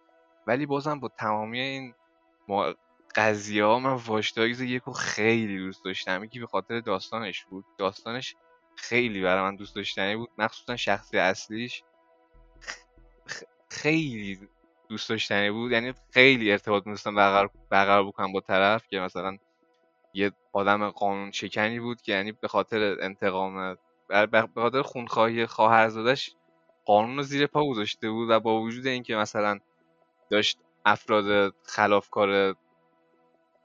ولی 0.46 0.66
بازم 0.66 1.00
با 1.00 1.08
تمامی 1.08 1.60
این 1.60 1.94
ما 2.48 2.74
قضیه 3.14 3.64
ها 3.64 3.78
من 3.78 3.92
واش 3.92 4.30
داگز 4.30 4.60
یکو 4.60 4.92
خیلی 4.92 5.58
دوست 5.58 5.84
داشتم. 5.84 6.24
یکی 6.24 6.40
به 6.40 6.46
خاطر 6.46 6.80
داستانش 6.80 7.44
بود. 7.44 7.64
داستانش 7.78 8.36
خیلی 8.76 9.22
برای 9.22 9.42
من 9.42 9.56
دوست 9.56 9.76
داشتنی 9.76 10.16
بود. 10.16 10.28
مخصوصا 10.38 10.76
شخصی 10.76 11.18
اصلیش 11.18 11.82
خیلی 13.70 14.48
دوست 14.88 15.08
داشتنی 15.08 15.50
بود. 15.50 15.72
یعنی 15.72 15.94
خیلی 16.10 16.52
ارتباط 16.52 16.86
می‌تونستم 16.86 17.14
برقرار 17.70 18.06
بکنم 18.06 18.32
با 18.32 18.40
طرف 18.40 18.88
که 18.88 19.00
مثلا 19.00 19.38
یه 20.14 20.32
آدم 20.52 20.90
قانون 20.90 21.30
شکنی 21.30 21.80
بود 21.80 22.02
که 22.02 22.12
یعنی 22.12 22.32
به 22.32 22.48
خاطر 22.48 22.96
انتقام 23.00 23.76
به 24.08 24.48
خاطر 24.54 24.82
خونخواهی 24.82 25.46
خواهرزادش 25.46 26.34
قانون 26.84 27.16
رو 27.16 27.22
زیر 27.22 27.46
پا 27.46 27.64
گذاشته 27.64 28.10
بود 28.10 28.30
و 28.30 28.40
با 28.40 28.60
وجود 28.60 28.86
اینکه 28.86 29.16
مثلا 29.16 29.58
داشت 30.30 30.58
افراد 30.84 31.54
خلافکار 31.62 32.56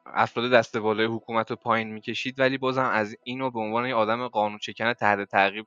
افراد 0.05 0.51
دست 0.51 0.77
بالای 0.77 1.05
حکومت 1.05 1.49
رو 1.51 1.55
پایین 1.55 1.93
می‌کشید 1.93 2.39
ولی 2.39 2.57
بازم 2.57 2.83
از 2.85 3.17
اینو 3.23 3.51
به 3.51 3.59
عنوان 3.59 3.87
یه 3.87 3.95
آدم 3.95 4.27
قانون 4.27 4.59
شکن 4.61 4.93
تحت 4.93 5.29
تعقیب 5.29 5.65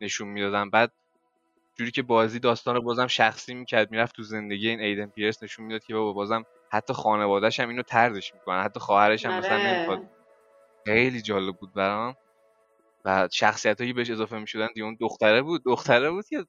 نشون 0.00 0.28
می‌دادن. 0.28 0.70
بعد 0.70 0.92
جوری 1.76 1.90
که 1.90 2.02
بازی 2.02 2.38
داستان 2.40 2.74
رو 2.74 2.82
بازم 2.82 3.06
شخصی 3.06 3.54
می‌کرد 3.54 3.90
می‌رفت 3.90 4.16
تو 4.16 4.22
زندگی 4.22 4.68
این 4.68 4.80
ایدن 4.80 5.06
پیرس 5.06 5.42
نشون 5.42 5.66
می‌داد 5.66 5.84
که 5.84 5.94
بابا 5.94 6.12
بازم 6.12 6.44
حتی 6.72 6.94
خانوادهش 6.94 7.60
هم 7.60 7.68
اینو 7.68 7.82
تردش 7.82 8.34
می‌کنن. 8.34 8.62
حتی 8.64 8.80
خواهرش 8.80 9.26
هم 9.26 9.38
مثلا 9.38 9.54
آره. 9.58 9.74
نمی‌خواد. 9.76 10.10
خیلی 10.86 11.22
جالب 11.22 11.56
بود 11.56 11.74
برام. 11.74 12.16
و 13.04 13.28
شخصیت 13.32 13.80
هایی 13.80 13.92
بهش 13.92 14.10
اضافه 14.10 14.38
می‌شدن. 14.38 14.68
دیگه 14.74 14.84
اون 14.86 14.96
دختره 15.00 15.42
بود. 15.42 15.64
دختره 15.64 16.10
بود 16.10 16.26
که 16.28 16.46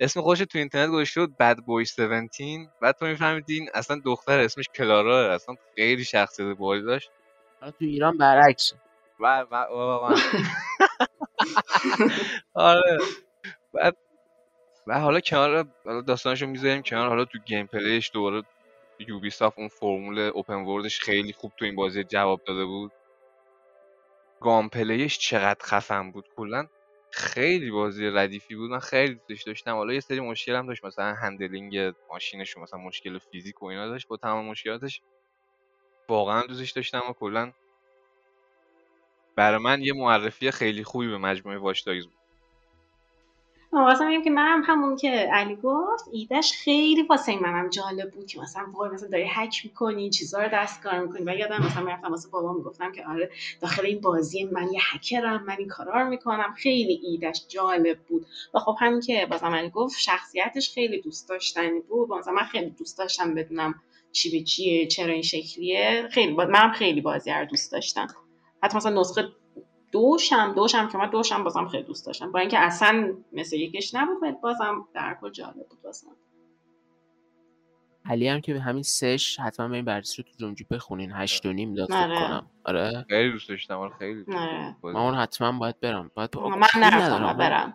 اسم 0.00 0.20
خودش 0.20 0.38
تو 0.38 0.58
اینترنت 0.58 0.90
گذاشته 0.90 1.20
بود 1.20 1.36
Bad 1.36 1.56
Boy 1.56 1.82
17 1.82 2.28
بعد 2.80 2.96
تو 2.96 3.06
میفهمیدین 3.06 3.68
اصلا 3.74 4.00
دختر 4.04 4.38
اسمش 4.38 4.68
کلارا 4.68 5.34
اصلا 5.34 5.54
خیلی 5.76 6.04
شخصیت 6.04 6.56
باحالی 6.56 6.82
داشت. 6.82 7.10
تو 7.60 7.72
ایران 7.80 8.18
برعکس. 8.18 8.74
و 9.20 9.40
و 9.40 9.54
واقعا 9.70 10.16
آره. 12.54 12.98
بعد 13.74 13.96
و 14.86 15.00
حالا 15.00 15.20
کنار 15.20 15.66
حالا 15.84 16.00
داستانشو 16.00 16.46
می‌ذاریم 16.46 16.82
کنار 16.82 17.08
حالا 17.08 17.24
تو 17.24 17.38
gameplay 17.38 17.66
ش 17.66 18.10
دوباره 18.14 18.42
Ubi 18.98 19.30
اون 19.56 19.68
فرمول 19.68 20.18
open 20.18 20.54
world 20.54 20.87
ش 20.87 21.00
خیلی 21.00 21.32
خوب 21.32 21.52
تو 21.56 21.64
این 21.64 21.76
بازی 21.76 22.04
جواب 22.04 22.40
داده 22.46 22.64
بود. 22.64 22.92
gameplay 24.40 24.68
ش 24.68 25.18
چقدر 25.18 25.66
خفن 25.66 26.10
بود 26.10 26.28
کلا. 26.36 26.66
خیلی 27.10 27.70
بازی 27.70 28.06
ردیفی 28.06 28.56
بود. 28.56 28.70
من 28.70 28.78
خیلی 28.78 29.20
دوستش 29.28 29.42
داشتم. 29.42 29.74
حالا 29.76 29.92
یه 29.92 30.00
سری 30.00 30.20
مشکل 30.20 30.54
هم 30.54 30.66
داشت. 30.66 30.84
مثلا 30.84 31.14
handling 31.14 31.92
ماشینش 32.10 32.56
مثلا 32.56 32.80
مشکل 32.80 33.18
فیزیک 33.18 33.62
و 33.62 33.66
اینا 33.66 33.88
داشت. 33.88 34.08
با 34.08 34.16
تمام 34.16 34.46
مشکلاتش 34.46 35.02
واقعا 36.08 36.42
دوستش 36.46 36.70
داشتم 36.70 37.02
و 37.10 37.12
کلا 37.12 37.52
برای 39.36 39.58
من 39.58 39.82
یه 39.82 39.92
معرفی 39.92 40.50
خیلی 40.50 40.84
خوبی 40.84 41.08
به 41.08 41.18
مجموعه 41.18 41.58
Watch 41.58 41.84
Dogs 41.84 42.06
بود. 42.06 42.17
واسه 43.72 44.06
میگم 44.06 44.22
که 44.22 44.30
منم 44.30 44.62
همون 44.66 44.96
که 44.96 45.10
علی 45.10 45.56
گفت 45.56 46.04
ایدهش 46.12 46.52
خیلی 46.52 47.02
واسه 47.02 47.36
منم 47.40 47.68
جالب 47.68 48.10
بود 48.10 48.26
که 48.26 48.40
مثلا 48.40 48.66
وای 48.74 48.90
مثلا 48.90 49.08
داری 49.08 49.26
هک 49.28 49.60
می‌کنی 49.64 50.10
چیزا 50.10 50.42
رو 50.42 50.48
دستکاری 50.52 51.00
می‌کنی. 51.00 51.22
و 51.26 51.34
یادم 51.36 51.64
مثلا 51.64 51.84
می‌رفتم 51.84 52.10
واسه 52.10 52.28
بابا 52.28 52.52
می‌گفتم 52.52 52.92
که 52.92 53.06
آره 53.06 53.30
داخل 53.60 53.86
این 53.86 54.00
بازی 54.00 54.44
من 54.44 54.72
یه 54.72 54.80
هکرم 54.92 55.44
من 55.44 55.56
این 55.58 55.68
کارا 55.68 56.02
رو 56.02 56.08
می‌کنم. 56.08 56.54
خیلی 56.56 57.00
ایدهش 57.04 57.44
جالب 57.48 57.98
بود. 57.98 58.26
و 58.54 58.58
خب 58.58 58.76
همین 58.80 59.00
که 59.00 59.26
بازم 59.30 59.54
علی 59.54 59.70
گفت 59.70 60.00
شخصیتش 60.00 60.74
خیلی 60.74 61.00
دوست 61.00 61.28
داشتنی 61.28 61.80
بود. 61.80 62.12
مثلا 62.12 62.32
من 62.32 62.44
خیلی 62.44 62.70
دوست 62.70 62.98
داشتم 62.98 63.34
بدونم 63.34 63.74
چی 64.12 64.30
به 64.30 64.44
چیه 64.44 64.86
چرا 64.86 65.12
این 65.12 65.22
شکلیه. 65.22 66.08
خیلی. 66.12 66.32
منم 66.34 66.72
خیلی 66.72 67.00
بازی 67.00 67.30
رو 67.30 67.44
دوست 67.44 67.72
داشتم. 67.72 68.06
حتی 68.62 68.76
مثلا 68.76 69.00
نسخه 69.00 69.28
دوشم 69.92 70.52
دوشم 70.54 70.88
که 70.88 70.98
من 70.98 71.10
دوشم 71.10 71.44
بازم 71.44 71.68
خیلی 71.68 71.82
دوست 71.82 72.06
داشتم. 72.06 72.32
با 72.32 72.38
اینکه 72.38 72.58
اصلا 72.58 73.14
مثل 73.32 73.56
یکش 73.56 73.94
نبود 73.94 74.22
ولی 74.22 74.32
بازم 74.42 74.88
در 74.94 75.18
کل 75.20 75.30
جالب 75.30 75.54
بود 75.54 75.78
واسم 75.84 76.06
علی 78.04 78.28
هم 78.28 78.40
که 78.40 78.52
به 78.54 78.60
همین 78.60 78.82
سش 78.82 79.40
حتما 79.40 79.68
به 79.68 79.74
این 79.74 79.84
بررسی 79.84 80.22
رو 80.22 80.28
تو 80.28 80.34
جمجی 80.46 80.66
بخونین. 80.70 81.12
هشت 81.12 81.46
و 81.46 81.52
نیم 81.52 81.74
داد 81.74 81.92
آره. 81.92 82.18
کنم. 82.18 82.46
آره. 82.64 83.06
خیلی 83.08 83.32
دوست 83.32 83.48
داشتم 83.48 83.78
آره 83.78 83.94
خیلی 83.98 84.24
دوست 84.24 84.38
آره. 84.38 84.76
من 84.82 84.96
اون 84.96 85.14
حتما 85.14 85.58
باید 85.58 85.80
برم. 85.80 86.10
باید 86.14 86.36
من 86.36 86.66
خیلی 86.66 86.84
نرفتم 86.84 87.32
برم. 87.32 87.74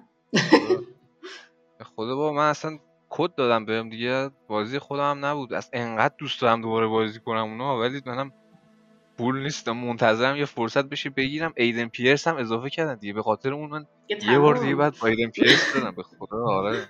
به 1.78 1.84
خدا 1.96 2.16
بابا 2.16 2.34
من 2.34 2.50
اصلا 2.50 2.80
کد 3.10 3.36
دادم 3.36 3.66
بهم 3.66 3.90
دیگه. 3.90 4.30
بازی 4.48 4.80
خودم 4.80 5.12
هم 5.12 5.26
نبود. 5.26 5.54
از 5.54 5.70
انقدر 5.74 6.16
دوست 6.18 6.42
دارم 6.42 6.62
دوباره 6.62 6.88
بازی 6.88 7.20
کنم 7.20 7.44
اونا 7.44 7.80
ولی 7.80 8.02
منم 8.06 8.32
پول 9.24 9.44
نیستم 9.44 9.72
منتظرم 9.72 10.38
یه 10.38 10.46
فرصت 10.46 10.86
بشه 10.86 11.10
بگیرم. 11.10 11.54
ایدن 11.58 11.88
پیرس 11.88 12.28
هم 12.28 12.38
اضافه 12.38 12.70
کردن 12.70 12.96
دیگه 12.96 13.14
به 13.14 13.22
خاطر 13.22 13.54
اون 13.54 13.70
من 13.70 13.86
یه 14.10 14.40
بار 14.40 14.58
دیگه 14.58 14.76
بعد 14.76 14.96
ایدن 15.06 15.30
پیرس 15.30 15.74
دادم 15.74 15.96
به 15.96 16.04
خدا 16.04 16.46
آره. 16.48 16.90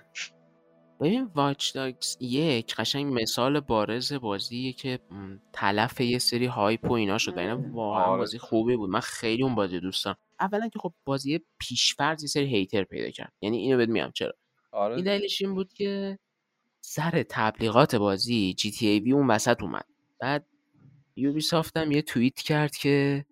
ببین 1.00 1.30
واچ 1.34 1.74
داگز 1.74 2.16
یک 2.20 2.74
قشنگ 2.74 3.20
مثال 3.22 3.60
بارز 3.60 4.12
بازیه 4.12 4.72
که 4.72 4.98
تلف 5.52 6.00
یه 6.00 6.18
سری 6.18 6.46
هایپ 6.46 6.90
و 6.90 6.92
اینا 6.92 7.18
شد 7.18 7.36
و 7.36 7.40
اینا 7.40 7.60
واقعا 7.72 8.04
آره. 8.04 8.18
بازی 8.18 8.38
خوبی 8.38 8.76
بود. 8.76 8.90
من 8.90 9.00
خیلی 9.00 9.42
اون 9.42 9.54
بازی 9.54 9.80
دوست 9.80 10.04
دارم. 10.04 10.16
اولا 10.40 10.68
که 10.68 10.78
خب 10.78 10.92
بازی 11.04 11.40
پیشفرض 11.58 12.22
یه 12.22 12.28
سری 12.28 12.46
هیتر 12.46 12.84
پیدا 12.84 13.10
کرد. 13.10 13.32
یعنی 13.40 13.56
اینو 13.56 13.76
بهت 13.76 13.88
میگم 13.88 14.10
چرا. 14.14 14.32
آره. 14.72 14.96
این 14.96 15.04
دلیلش 15.04 15.42
این 15.42 15.54
بود 15.54 15.72
که 15.72 16.18
سر 16.80 17.24
تبلیغات 17.28 17.94
بازی 17.94 18.54
جی 18.54 18.70
تی 18.70 18.86
ای 18.86 19.00
وی 19.00 19.12
اون 19.12 19.26
وسط 19.26 19.62
اومد. 19.62 19.86
بعد 20.20 20.46
یوبی 21.16 21.42
هم 21.76 21.92
یه 21.92 22.02
توییت 22.02 22.36
کرد 22.40 22.76
که 22.76 23.24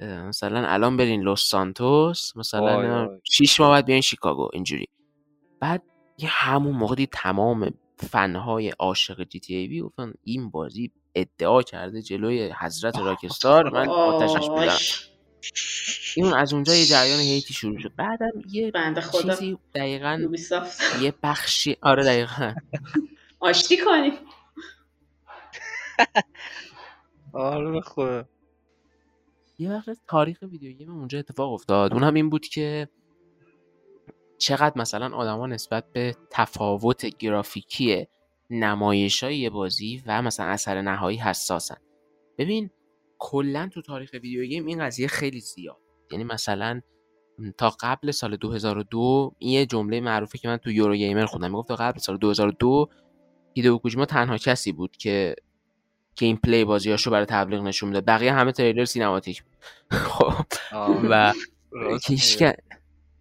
مثلا 0.00 0.66
الان 0.66 0.96
برین 0.96 1.22
لس 1.28 1.40
سانتوس 1.40 2.36
مثلا. 2.36 3.18
شیش 3.24 3.60
ماه 3.60 3.70
بعد 3.70 3.84
بیاین 3.86 4.02
شیکاگو 4.02 4.48
اینجوری. 4.52 4.86
بعد 5.60 5.82
یه 6.18 6.28
همون 6.28 6.76
موقع 6.76 6.94
دید 6.94 7.10
تمام 7.12 7.70
فنهای 7.96 8.68
عاشق 8.68 9.24
جی 9.24 9.40
تی 9.40 9.54
ای 9.54 9.66
وی 9.66 9.80
گفتن 9.82 10.12
این 10.24 10.50
بازی 10.50 10.92
ادعا 11.14 11.62
کرده 11.62 12.02
جلوی 12.02 12.52
حضرت 12.60 12.98
راکستار 12.98 13.70
من 13.70 13.88
آتشش 13.88 14.48
آش، 14.48 15.10
این 16.16 16.32
از 16.32 16.52
اونجا 16.52 16.74
یه 16.74 16.84
جریان 16.84 17.20
هیتی 17.20 17.54
شروع 17.54 17.78
شد. 17.80 17.92
بعدم 17.96 18.30
یه 18.52 18.70
بنده 18.70 19.00
خدا. 19.00 19.34
چیزی 19.34 19.58
دقیقا 19.74 20.28
یه 21.00 21.14
بخشی 21.22 21.76
آره 21.82 22.04
دقیقا. 22.04 22.54
آشتی 23.40 23.76
کنیم. 23.78 24.12
آره 27.32 27.70
به 27.70 27.80
خدا. 27.80 28.24
یه 29.58 29.72
وقت 29.72 29.98
تاریخ 30.08 30.38
ویدیو 30.42 30.72
گیم 30.72 30.90
اونجا 30.90 31.18
اتفاق 31.18 31.52
افتاد. 31.52 31.92
اون 31.92 32.02
هم 32.02 32.14
این 32.14 32.30
بود 32.30 32.46
که 32.46 32.88
چقدر 34.38 34.80
مثلا 34.80 35.16
آدما 35.16 35.46
نسبت 35.46 35.92
به 35.92 36.16
تفاوت 36.30 37.16
گرافیکی 37.18 38.06
نمایش 38.50 39.22
های 39.22 39.50
بازی 39.50 40.02
و 40.06 40.22
مثلا 40.22 40.46
اثر 40.46 40.82
نهایی 40.82 41.18
حساسن. 41.18 41.76
ببین 42.38 42.70
کلا 43.18 43.68
تو 43.72 43.82
تاریخ 43.82 44.10
video 44.12 44.44
game 44.44 44.66
این 44.66 44.84
قضیه 44.84 45.08
خیلی 45.08 45.40
زیاد. 45.40 45.76
یعنی 46.10 46.24
مثلا 46.24 46.80
تا 47.58 47.76
قبل 47.80 48.10
سال 48.10 48.36
2002 48.36 49.34
این 49.38 49.52
یه 49.52 49.66
جمله 49.66 50.00
معروفه 50.00 50.38
که 50.38 50.48
من 50.48 50.56
تو 50.56 50.70
Eurogamer 50.70 51.26
خوندم. 51.26 51.50
می‌گفت 51.50 51.68
تا 51.68 51.76
قبل 51.76 51.98
سال 51.98 52.16
2002 52.16 52.88
هیدئو 53.54 53.78
کوجیما 53.78 54.04
تنها 54.04 54.38
کسی 54.38 54.72
بود 54.72 54.96
که 54.96 55.36
gameplay 56.20 56.64
بازیاشو 56.64 57.10
برای 57.10 57.26
تبلیغ 57.26 57.62
نشون 57.62 57.88
می‌داد 57.88 58.04
بقیه 58.06 58.32
همه 58.32 58.52
تریلر 58.52 58.84
cinematic 58.84 59.42
بود 59.42 59.52
خب. 60.06 60.44
و. 61.10 61.32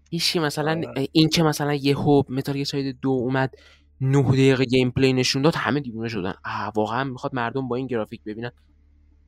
هیچی 0.10 0.40
مثلا 0.40 0.82
آره. 0.88 1.08
این 1.11 1.30
که 1.30 1.44
مثلا 1.44 1.74
یهو 1.74 1.98
Metal 1.98 2.56
Gear 2.56 2.64
Solid 2.64 3.00
دو 3.02 3.10
اومد 3.10 3.56
9 4.02 4.24
دقیقه 4.24 4.66
gameplay 4.66 5.14
نشون 5.14 5.42
داد 5.42 5.56
همه 5.56 5.80
دیوونه 5.80 6.10
شدن 6.10 6.34
واقعا 6.76 7.03
می‌خواد 7.03 7.36
مردم 7.36 7.68
با 7.68 7.76
این 7.76 7.88
گرافیک 7.88 8.24
ببینن 8.24 8.52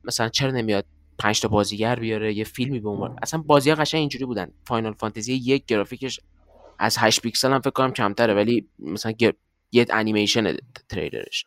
مثلا 0.04 0.28
چرا 0.28 0.50
نمیاد 0.50 0.84
پنج 1.18 1.40
تا 1.40 1.48
بازیگر 1.48 1.96
بیاره 1.96 2.34
یه 2.34 2.44
فیلمی 2.44 2.80
به 2.80 2.88
عنوان 2.88 3.16
اصلا 3.22 3.42
بازی 3.46 3.70
ها 3.70 3.76
قشنگ 3.76 3.98
اینجوری 3.98 4.24
بودن 4.24 4.50
Final 4.66 4.92
Fantasy 4.92 5.32
یک 5.34 5.66
گرافیکش 5.66 6.20
از 6.78 6.96
8 6.98 7.20
پیکسل 7.20 7.52
هم 7.52 7.60
فکر 7.60 7.70
کنم 7.70 7.92
کمتره 7.92 8.34
ولی 8.34 8.68
مثلا. 8.78 9.12
یه 9.72 9.86
انیمیشن 9.90 10.56
تریلرش 10.88 11.46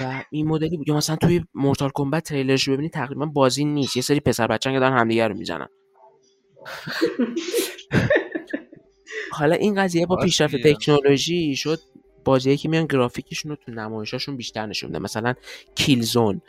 و 0.00 0.24
این 0.30 0.48
مدلی 0.48 0.76
بود 0.76 0.88
یا 0.88 0.96
مثلا 0.96 1.16
توی 1.16 1.44
مورتال 1.54 1.90
کمبت 1.94 2.24
تریلرش 2.24 2.68
ببینی 2.68 2.88
تقریبا 2.88 3.26
بازی 3.26 3.64
نیست. 3.64 3.96
یه 3.96 4.02
سری 4.02 4.20
پسر 4.20 4.46
بچه‌ها 4.46 4.76
که 4.76 4.80
دارن 4.80 4.98
همدیگه 4.98 5.28
رو 5.28 5.36
می‌زنن. 5.36 5.68
حالا 9.32 9.54
این 9.54 9.74
قضیه 9.74 10.06
با 10.06 10.16
پیشرفت 10.16 10.54
میگه. 10.54 10.74
تکنولوژی 10.74 11.56
شد 11.56 11.78
بازیایی 12.24 12.58
که 12.58 12.68
میان 12.68 12.86
گرافیکشون 12.86 13.50
رو 13.50 13.56
تو 13.56 13.72
نمایشاشون 13.72 14.36
بیشتر 14.36 14.66
نشون 14.66 14.90
میدن 14.90 15.02
مثلا 15.02 15.34
کیلزون 15.74 16.40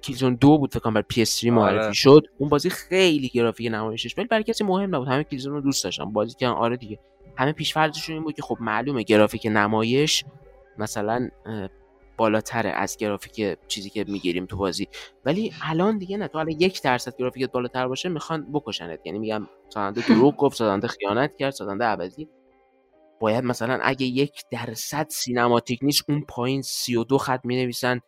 کیلزون 0.00 0.34
دو 0.34 0.58
بود 0.58 0.72
فکر 0.72 0.80
کنم 0.80 0.94
بر 0.94 1.04
PS3 1.12 1.44
معرفی 1.44 1.84
آره. 1.84 1.92
شد. 1.92 2.26
اون 2.38 2.48
بازی 2.48 2.70
خیلی 2.70 3.28
گرافیک 3.28 3.72
نمایشش 3.72 4.18
ولی 4.18 4.26
برای 4.26 4.44
کسی 4.44 4.64
مهم 4.64 4.94
نبود. 4.94 5.08
همه 5.08 5.24
کیلزون 5.24 5.52
رو 5.52 5.60
دوست 5.60 5.84
داشتن. 5.84 6.04
بازی 6.04 6.34
که 6.38 6.46
آره 6.48 6.76
دیگه. 6.76 6.98
همه 7.36 7.52
پیشفرضشون 7.52 8.14
این 8.14 8.24
بود 8.24 8.34
که 8.34 8.42
خب 8.42 8.56
معلومه 8.60 9.02
گرافیک 9.02 9.46
نمایش 9.46 10.24
مثلا 10.78 11.28
بالاتره 12.20 12.70
از 12.70 12.96
گرافیک 12.96 13.58
چیزی 13.68 13.90
که 13.90 14.04
می‌گیریم 14.08 14.46
تو 14.46 14.56
بازی. 14.56 14.88
ولی 15.24 15.52
الان 15.62 15.98
دیگه 15.98 16.16
نه 16.16 16.28
تو 16.28 16.38
الان 16.38 16.50
یک 16.50 16.82
درصد 16.82 17.16
گرافیکت 17.16 17.52
بالاتر 17.52 17.88
باشه 17.88 18.08
می‌خوان 18.08 18.52
بکشنت. 18.52 19.00
یعنی 19.04 19.18
میگم 19.18 19.46
سازنده 19.68 20.06
دروغ 20.08 20.36
گفت 20.36 20.56
سازنده 20.56 20.88
خیانت 20.88 21.36
کرد 21.36 21.50
سازنده 21.50 21.84
عوضی. 21.84 22.28
باید 23.20 23.44
مثلا 23.44 23.78
اگه 23.82 24.06
یک 24.06 24.42
درصد 24.50 25.06
cinematic 25.10 25.78
نیست 25.82 26.04
اون 26.08 26.24
پایین 26.28 26.62
32 26.62 27.18
خط 27.18 27.40
می 27.44 27.56
نویسن 27.56 28.00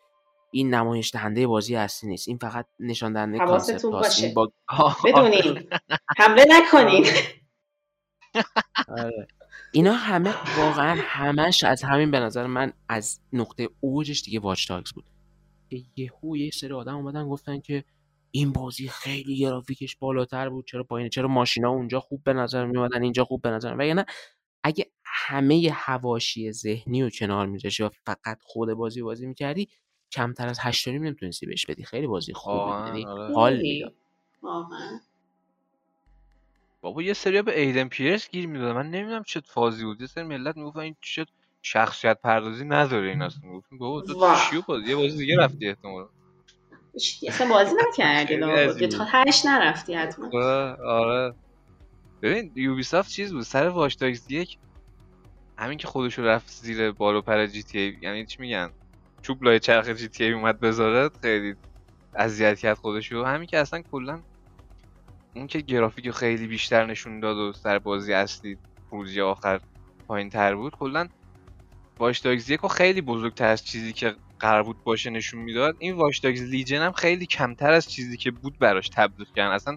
این 0.50 0.74
نمایش 0.74 1.12
دهنده 1.12 1.47
بازی 1.47 1.76
اصلی 1.76 2.10
نیست. 2.10 2.28
این 2.28 2.39
فقط 2.39 2.66
نشان 2.81 3.12
دهنده 3.12 3.39
concept 3.39 3.84
هاست. 3.84 4.24
باشه. 4.24 4.32
با... 4.34 4.52
بدونین. 5.05 5.68
حمله 6.18 6.44
نکنین. 6.49 7.07
آره. 8.89 9.26
اینا 9.73 9.92
همه 9.92 10.34
واقعا 10.59 10.97
همش 11.01 11.65
از 11.65 11.83
همین 11.83 12.10
به 12.10 12.20
نظر 12.20 12.47
من 12.47 12.73
از 12.89 13.20
نقطه 13.33 13.68
اوجش 13.81 14.23
دیگه 14.23 14.41
واچ 14.41 14.68
تاگز 14.68 14.92
بود. 14.92 15.05
که 15.70 15.83
یهو 15.97 16.36
یه 16.36 16.51
سری 16.51 16.73
آدم 16.73 16.97
اومدن 16.97 17.28
گفتن 17.28 17.60
که 17.60 17.84
این 18.31 18.52
بازی 18.52 18.89
خیلی 18.89 19.39
گرافیکش 19.39 19.97
بالاتر 19.97 20.49
بود 20.49 20.67
چرا 20.67 20.84
پایینه 20.84 21.09
چرا 21.09 21.28
ماشینا 21.28 21.70
اونجا 21.70 22.01
خوب 22.01 22.25
به 22.25 22.33
نظر 22.33 22.67
می 22.67 22.78
اومدن 22.78 23.02
اینجا 23.02 23.25
خوب 23.25 23.42
به 23.42 23.51
نظر 23.51 23.75
و 23.78 23.94
نه 23.94 24.07
اگه 24.65 24.86
همه 25.05 25.70
حواشی 25.70 26.52
ذهنی 26.52 27.02
و 27.02 27.10
کنار 27.10 27.47
میذاشی 27.47 27.83
و 27.83 27.91
فقط 28.07 28.39
خود 28.42 28.73
بازی 28.73 29.02
بازی 29.02 29.26
می‌کردی 29.26 29.68
کمتر 30.12 30.49
از 30.49 30.59
8 30.60 30.89
نمی‌تونستی 30.89 31.47
بهش 31.47 31.67
بدی. 31.67 31.84
خیلی 31.84 32.07
بازی 32.07 32.33
خوبی 32.33 32.59
بود. 32.59 32.86
یعنی 32.86 33.07
آره. 33.07 33.34
حال. 33.34 33.60
می‌داد. 33.60 33.94
واقعا. 34.42 35.01
بابا 36.83 37.02
یه 37.02 37.12
سری 37.12 37.43
به 37.43 37.61
Aiden 37.60 37.89
Pearce 37.89 38.31
گیر 38.31 38.47
می‌دادن. 38.47 38.73
من 38.73 38.91
نمی‌دونم 38.91 39.23
چه 39.23 39.41
فازی 39.41 39.85
بود. 39.85 40.01
یه 40.01 40.07
سری 40.07 40.25
ملت 40.25 40.57
می‌گفتن 40.57 40.81
این 40.81 40.97
چه 41.01 41.27
شخصیت 41.62 42.20
پردازی 42.25 42.65
نداره 42.65 43.09
این 43.09 43.23
اصلا. 43.23 43.41
می‌گفتم 43.51 43.78
بابا 43.78 44.01
تو. 44.01 44.36
چیو 44.51 44.62
بازی؟ 44.62 44.89
یه 44.89 44.97
بازی 44.97 45.19
دیگه 45.19 45.36
رفتی 45.39 45.69
احتمالاً. 45.69 46.09
اصلا 47.28 47.49
بازی 47.49 47.75
نکردی. 47.89 48.89
تا 48.89 49.07
تهش 49.08 49.44
نرفتی 49.47 49.94
حتما. 49.94 50.31
آره 50.33 50.77
آره. 50.86 51.35
ببین 52.23 52.52
Ubisoft 52.57 53.10
چیز 53.11 53.33
بود؟ 53.33 53.43
سر 53.43 53.69
Watch 53.68 53.99
Dogs 53.99 54.31
یک 54.31 54.59
همین 55.59 55.78
که 55.78 55.86
خودشو 55.89 56.23
رفت 56.23 56.51
زیر 56.51 56.93
بال 56.93 57.15
و 57.15 57.20
پر 57.20 57.47
GTA 57.47 57.99
یعنی 58.02 58.27
چی 58.27 58.43
میگن؟ 58.43 58.73
چوب 59.23 59.43
لای 59.43 59.61
چرخ 59.61 59.89
GTA 59.89 60.32
اومد 60.33 60.61
بذاره 60.61 61.11
خیلی 61.20 61.55
اذیت 62.15 62.59
کرد 62.59 62.77
خودشو. 62.77 63.25
همین 63.25 63.47
که 63.47 63.59
اصلا 63.59 63.83
کلا 63.91 64.23
اون 65.35 65.47
که 65.47 65.61
گرافیک 65.61 66.11
خیلی 66.11 66.47
بیشتر 66.47 66.86
نشون 66.86 67.20
داد 67.20 67.36
و 67.36 67.52
سر 67.52 67.78
بازی 67.78 68.12
اصلی 68.12 68.59
خروجی 68.91 69.20
آخر 69.20 69.61
پایین 70.09 70.31
تر 70.31 70.55
بود 70.55 70.77
کلا 70.77 71.09
واش 71.99 72.19
داگز 72.19 72.51
یکو 72.51 72.69
خیلی 72.69 73.01
بزرگتر 73.01 73.47
از 73.47 73.65
چیزی 73.65 73.93
که 73.93 74.15
قرار 74.41 74.62
بود 74.62 74.85
باشه 74.85 75.11
نشون 75.11 75.41
می‌داد. 75.41 75.77
این 75.78 75.94
واش 75.94 76.19
داگز 76.19 76.43
لیجن 76.43 76.83
هم 76.83 76.93
خیلی 76.93 77.27
کمتر 77.27 77.73
از 77.73 77.91
چیزی 77.91 78.17
که 78.17 78.31
بود 78.31 78.59
براش 78.59 78.89
تبدیل 78.89 79.27
کردن. 79.36 79.55
اصلا 79.55 79.77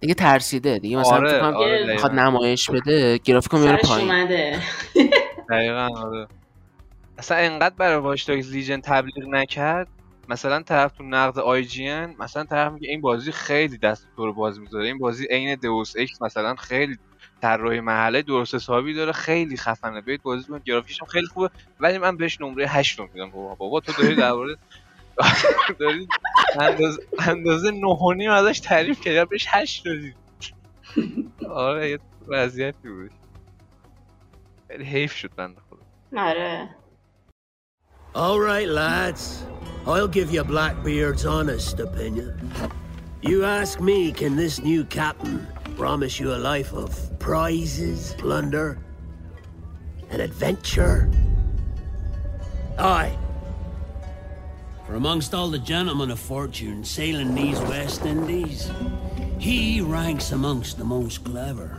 دیگه 0.00 0.14
ترسیده 0.14 0.78
دیگه. 0.78 0.96
مثلا 0.96 1.16
آره، 1.16 1.30
فکر 1.30 1.40
کنم 1.40 1.56
آره، 1.56 1.86
می‌خواد. 1.92 2.12
نمایش 2.12 2.70
بده 2.70 3.18
گرافیکو 3.18 3.58
میاره 3.58 3.78
پایین. 3.84 4.10
اومده. 4.10 4.62
دقیقا 5.50 5.88
آره. 5.96 6.26
اصلا 7.18 7.36
انقدر 7.36 7.74
برای 7.74 8.00
Watch 8.00 8.22
Dogs 8.22 8.52
Legion 8.52 8.80
تبلیغ 8.80 9.28
نکرد 9.28 9.88
مثلا 10.30 10.62
طرف 10.62 10.92
تو 10.92 11.04
نقد 11.04 11.38
IGN 11.38 12.14
مثلا 12.18 12.44
طرف 12.44 12.72
میگه 12.72 12.88
این 12.88 13.00
بازی 13.00 13.32
خیلی 13.32 13.78
دست 13.78 14.08
تو 14.16 14.26
رو 14.26 14.34
باز 14.34 14.60
می‌ذاره. 14.60 14.86
این 14.86 14.98
بازی 14.98 15.26
عین 15.30 15.54
Deus 15.54 15.92
Ex 15.98 16.22
مثلا 16.22 16.54
خیلی 16.54 16.96
طراحی 17.42 17.80
محله 17.80 18.22
درست 18.22 18.54
حسابی 18.54 18.94
داره. 18.94 19.12
خیلی 19.12 19.56
خفنه. 19.56 20.00
بیاید 20.00 20.22
بازی 20.22 20.44
کنید 20.48 20.62
گرافیکش 20.64 21.02
خیلی 21.08 21.26
خوبه. 21.26 21.50
ولی 21.80 21.98
من 21.98 22.16
بهش 22.16 22.40
نمره 22.40 22.66
8 22.68 22.98
رو 22.98 23.08
میدم. 23.14 23.30
بابا 23.30 23.54
بابا 23.54 23.80
تو 23.80 23.92
داری 24.02 24.16
درباره 24.16 24.56
داری 25.80 26.08
اندازه 26.60 27.02
اندازه 27.18 27.70
9 27.70 27.86
و 27.86 28.12
نیم 28.12 28.30
ازش 28.30 28.60
تعریف 28.60 29.00
کردی. 29.00 29.28
بهش 29.30 29.46
8 29.48 29.84
دادی 29.84 30.14
آره 31.50 31.90
یه 31.90 31.98
وضعیتی 32.28 32.88
بود. 32.88 33.10
خیلی 34.68 34.84
حیف 34.84 35.16
شد 35.16 35.30
بنده 35.36 35.60
خدا. 35.70 36.22
آره. 36.22 36.68
All 38.14 38.40
right, 38.40 38.66
lads. 38.66 39.44
I'll 39.86 40.08
give 40.08 40.32
you 40.32 40.42
Blackbeard's 40.42 41.24
honest 41.24 41.78
opinion. 41.78 42.52
You 43.22 43.44
ask 43.44 43.80
me, 43.80 44.10
can 44.10 44.34
this 44.34 44.60
new 44.60 44.84
captain 44.84 45.46
promise 45.76 46.18
you 46.18 46.34
a 46.34 46.36
life 46.36 46.72
of 46.72 47.18
prizes, 47.20 48.16
plunder, 48.18 48.78
and 50.10 50.20
adventure? 50.20 51.08
Aye. 52.78 53.16
For 54.86 54.96
amongst 54.96 55.32
all 55.32 55.48
the 55.48 55.58
gentlemen 55.60 56.10
of 56.10 56.18
fortune 56.18 56.82
sailing 56.82 57.32
these 57.32 57.60
West 57.60 58.04
Indies, 58.04 58.72
he 59.38 59.80
ranks 59.80 60.32
amongst 60.32 60.78
the 60.78 60.84
most 60.84 61.22
clever. 61.22 61.78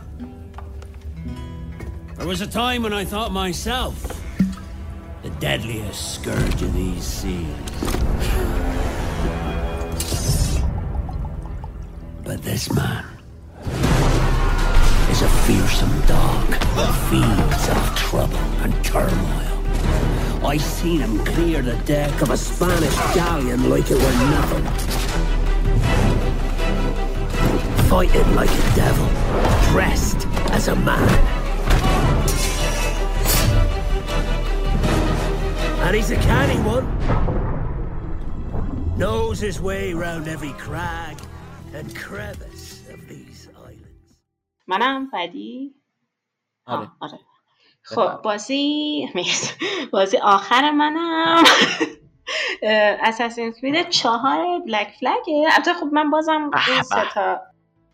There 2.16 2.26
was 2.26 2.40
a 2.40 2.46
time 2.46 2.84
when 2.84 2.94
I 2.94 3.04
thought 3.04 3.32
myself 3.32 4.21
deadliest 5.42 6.14
scourge 6.14 6.62
of 6.62 6.72
these 6.72 7.02
seas. 7.02 7.48
But 12.22 12.40
this 12.44 12.72
man 12.72 13.04
is 15.10 15.22
a 15.22 15.28
fearsome 15.44 16.00
dog 16.06 16.46
that 16.46 16.94
feeds 17.10 17.68
off 17.70 17.96
trouble 17.96 18.36
and 18.62 18.72
turmoil. 18.84 20.46
I 20.46 20.58
seen 20.58 21.00
him 21.00 21.18
clear 21.24 21.60
the 21.60 21.74
deck 21.86 22.22
of 22.22 22.30
a 22.30 22.36
Spanish 22.36 22.94
galleon 23.12 23.68
like 23.68 23.90
it 23.90 23.96
were 23.96 24.16
nothing. 24.30 24.64
Fighting 27.88 28.34
like 28.36 28.48
a 28.48 28.76
devil, 28.76 29.08
dressed 29.72 30.24
as 30.52 30.68
a 30.68 30.76
man. 30.76 31.41
And 35.84 35.96
he's 35.96 36.10
a 36.10 36.16
canny 36.16 36.60
one. 36.74 36.86
Knows 38.96 39.40
his 39.40 39.60
way 39.60 39.92
round 39.92 40.28
every 40.28 40.52
crag 40.52 41.16
and 41.74 41.86
crevice 42.04 42.82
of 42.94 43.00
these 43.08 43.48
islands. 43.56 44.16
منم 44.66 45.10
بدی 45.12 45.74
آره. 46.66 46.90
آره 47.00 47.18
خب 47.82 48.22
بازی. 48.22 49.08
بازی 49.92 50.16
آخر 50.16 50.70
منم 50.70 51.44
اساسین 53.08 53.52
کرید 53.52 53.88
چهار 53.88 54.58
بلک 54.58 54.94
فلگه 55.00 55.44
البته 55.52 55.74
خب 55.74 55.86
من 55.92 56.10
بازم 56.10 56.50
به. 56.50 56.82
سه 56.82 57.04
تا 57.14 57.40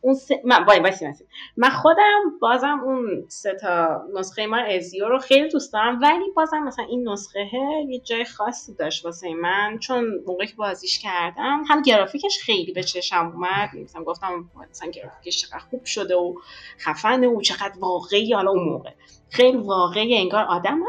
اون 0.00 0.14
سه... 0.14 0.42
من 0.44 0.64
وای 0.64 0.78
وایسی. 0.78 1.06
من 1.56 1.70
خودم 1.70 2.22
بازم 2.40 2.80
اون 2.84 3.24
سه 3.28 3.54
تا 3.54 4.02
نسخه 4.14 4.46
ما 4.46 4.56
ازیو 4.56 5.08
رو 5.08 5.18
خیلی 5.18 5.48
دوست 5.48 5.72
دارم 5.72 6.00
ولی 6.02 6.30
بازم 6.36 6.62
مثلا 6.62 6.84
این 6.84 7.08
نسخه 7.08 7.48
یه 7.88 8.00
جای 8.00 8.24
خاصی 8.24 8.74
داشت 8.74 9.04
واسه 9.04 9.34
من 9.34 9.78
چون 9.78 10.04
موقعی 10.26 10.46
که 10.46 10.54
بازیش 10.56 10.98
کردم 10.98 11.62
هم 11.68 11.82
گرافیکش 11.82 12.38
خیلی 12.42 12.72
به 12.72 12.82
چشم 12.82 13.32
اومد 13.34 13.68
مثلا 13.84 14.04
گفتم 14.04 14.50
مثلا 14.70 14.90
گرافیکش 14.90 15.42
چقدر 15.42 15.58
خوب 15.58 15.84
شده 15.84 16.16
و 16.16 16.34
خفنه 16.78 17.28
و 17.28 17.40
چقدر 17.40 17.78
واقعی 17.78 18.32
حالا 18.32 18.50
اون 18.50 18.68
موقع 18.68 18.90
خیلی 19.30 19.56
واقعی 19.58 20.16
انگار 20.16 20.44
آدم 20.44 20.80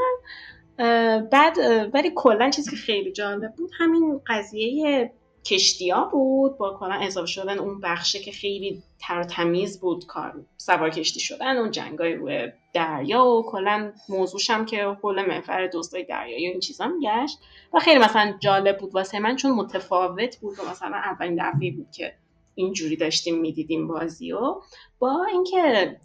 بعد 1.32 1.58
ولی 1.94 2.12
کلا 2.16 2.50
چیزی 2.50 2.72
که 2.72 2.78
خیلی 2.78 3.12
جالب 3.12 3.56
بود 3.56 3.72
همین 3.80 4.22
قضیه 4.28 5.12
کشتیا 5.50 6.10
بود 6.12 6.58
با 6.58 6.78
کلا 6.80 6.94
اضافه 6.94 7.28
شدن 7.28 7.60
اون 7.60 7.80
بخشه 7.80 8.20
که 8.20 8.32
خیلی 8.32 8.84
تر 9.00 9.24
تمیز 9.24 9.80
بود 9.80 10.06
کار 10.06 10.34
سوار 10.58 10.90
کشتی 10.90 11.20
شدن 11.20 11.58
اون 11.58 11.72
جنگای 11.72 12.14
روی 12.14 12.52
دریا 12.74 13.26
و 13.26 13.52
کلا 13.52 13.92
موضوعش 14.10 14.50
هم 14.50 14.66
که 14.66 14.84
حول 14.84 15.26
محور 15.26 15.68
دوستای 15.68 16.04
دریایی 16.04 16.48
و 16.48 16.52
این 16.52 16.60
چیزا 16.60 16.88
میگشت. 16.88 17.40
و 17.74 17.80
خیلی 17.80 18.00
مثلا 18.00 18.34
جالب 18.40 18.78
بود. 18.78 18.96
واسه 18.96 19.20
من 19.20 19.36
چون 19.36 19.52
متفاوت 19.52 20.38
بود 20.38 20.60
و 20.60 20.70
مثلا 20.72 20.98
اولین 20.98 21.36
دفعه 21.36 21.72
بود 21.72 21.92
که 21.92 22.14
اینجوری 22.56 22.96
داشتیم 22.96 23.40
می‌دیدیم 23.40 23.88
بازی 23.88 24.32
و 24.32 24.56
با 25.00 25.26
اینکه 25.32 25.96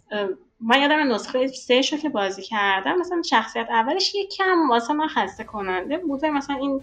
من 0.59 0.81
یادم 0.81 1.13
نسخه 1.13 1.47
سه 1.47 1.81
شو 1.81 1.97
که 1.97 2.09
بازی 2.09 2.41
کردم 2.41 2.95
مثلا 2.99 3.21
شخصیت 3.21 3.67
اولش 3.69 4.15
یه 4.15 4.27
کم 4.37 4.69
واسه 4.69 4.93
من 4.93 5.07
خسته 5.07 5.43
کننده 5.43 5.97
بود 5.97 6.25
مثلا 6.25 6.55
این 6.55 6.81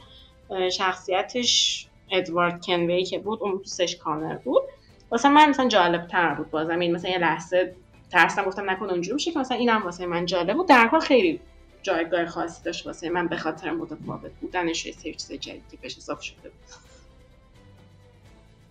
شخصیتش 0.70 1.86
ادوارد 2.12 2.64
کنوی 2.66 3.04
که 3.04 3.18
بود 3.18 3.38
اون 3.42 3.58
تو 3.58 3.64
سش 3.64 3.96
کانر 3.96 4.34
بود. 4.34 4.62
واسه 5.10 5.28
من 5.28 5.50
مثلا 5.50 5.68
جالب 5.68 6.06
تر 6.06 6.34
بود 6.34 6.50
بازم 6.50 6.78
این 6.78 6.94
مثلا 6.94 7.10
یه 7.10 7.18
لحظه 7.18 7.74
ترسم 8.10 8.42
گفتم 8.42 8.70
نکنه 8.70 8.92
اونجوری 8.92 9.16
بشه 9.16 9.32
که 9.32 9.38
مثلا 9.38 9.56
اینم 9.56 9.82
واسه 9.82 10.06
من 10.06 10.26
جالب 10.26 10.56
بود. 10.56 10.68
در 10.68 10.88
کل 10.90 11.00
خیلی 11.00 11.40
جایگاه 11.82 12.26
خاصی 12.26 12.64
داشت 12.64 12.86
واسه 12.86 13.10
من 13.10 13.28
به 13.28 13.36
خاطر 13.36 13.70
متفاوت 13.70 14.30
بودنش 14.40 14.86
یه 14.86 14.92
سری 14.92 15.14
چیز 15.14 15.32
جدیدی 15.32 15.76
بهش 15.82 15.96
اضافه 15.96 16.22
شده 16.22 16.36
بود. 16.42 16.52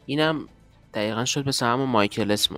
اینم 0.05 0.47
دقیقا 0.93 1.25
شد 1.25 1.47
مثل 1.47 1.65
همون 1.65 1.89
مایکل 1.89 2.31
اسم 2.31 2.55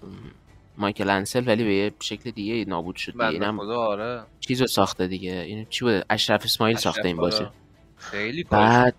مایکل 0.77 1.09
انسل 1.09 1.43
ولی 1.47 1.63
به 1.63 1.73
یه 1.73 1.91
شکل 1.99 2.31
دیگه 2.31 2.69
نابود 2.69 2.95
شد 2.95 3.11
دیگه. 3.11 3.25
اینم 3.25 3.57
خدا 3.57 3.77
آره. 3.77 4.23
چیز 4.39 4.61
رو 4.61 4.67
ساخته 4.67 5.07
دیگه. 5.07 5.31
این 5.31 5.67
چی 5.69 5.85
بوده؟ 5.85 6.05
اشرف 6.09 6.43
اسماعیل 6.43 6.77
ساخته 6.77 7.05
این 7.05 7.17
بازی 7.17 7.37
آره. 7.37 7.51
خیلی 7.97 8.43
بعد 8.43 8.95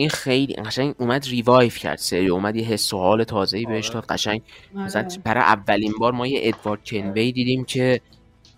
این 0.00 0.08
خیلی 0.08 0.54
قشنگ 0.54 0.94
اومد 0.98 1.26
ریوایف 1.26 1.78
کرد 1.78 1.98
سری 1.98 2.28
اومد 2.28 2.56
یه 2.56 2.64
حس 2.64 2.92
و 2.92 2.98
حال 2.98 3.24
تازه‌ای 3.24 3.66
بهش 3.66 3.86
آره. 3.86 3.94
داد 3.94 4.06
قشنگ. 4.06 4.42
مثلا 4.74 5.08
برای 5.24 5.42
اولین 5.42 5.92
بار 6.00 6.12
ما 6.12 6.26
یه 6.26 6.40
ادوارد 6.42 6.84
کنوی 6.84 7.32
دیدیم 7.32 7.64
که 7.64 8.00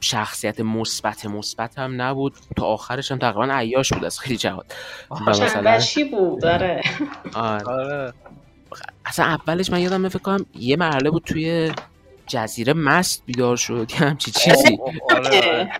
شخصیت 0.01 0.60
مثبت 0.60 1.27
مثبت 1.27 1.78
هم 1.78 2.02
نبود. 2.02 2.35
تا 2.57 2.67
آخرش 2.67 3.12
هم 3.12 3.19
تقریبا 3.19 3.49
عیاش 3.55 3.93
بود 3.93 4.05
از 4.05 4.20
خیلی 4.20 4.36
جهات. 4.36 4.75
و 5.10 5.31
مثلا 5.31 5.81
بود 6.10 6.41
داره 6.43 6.83
آره. 7.35 7.65
آره. 7.65 8.12
اصلا 9.07 9.25
اولش 9.25 9.70
من 9.70 9.81
یادم 9.81 10.09
فکر 10.09 10.23
کنم 10.23 10.47
یه 10.55 10.77
مرحله 10.77 11.10
بود 11.10 11.23
توی 11.23 11.73
جزیره 12.27 12.73
مست 12.73 13.23
بیدار 13.27 13.57
شد 13.57 13.86
یه 13.91 13.99
همچی 13.99 14.31
چیزی. 14.31 14.78
آره. 15.10 15.73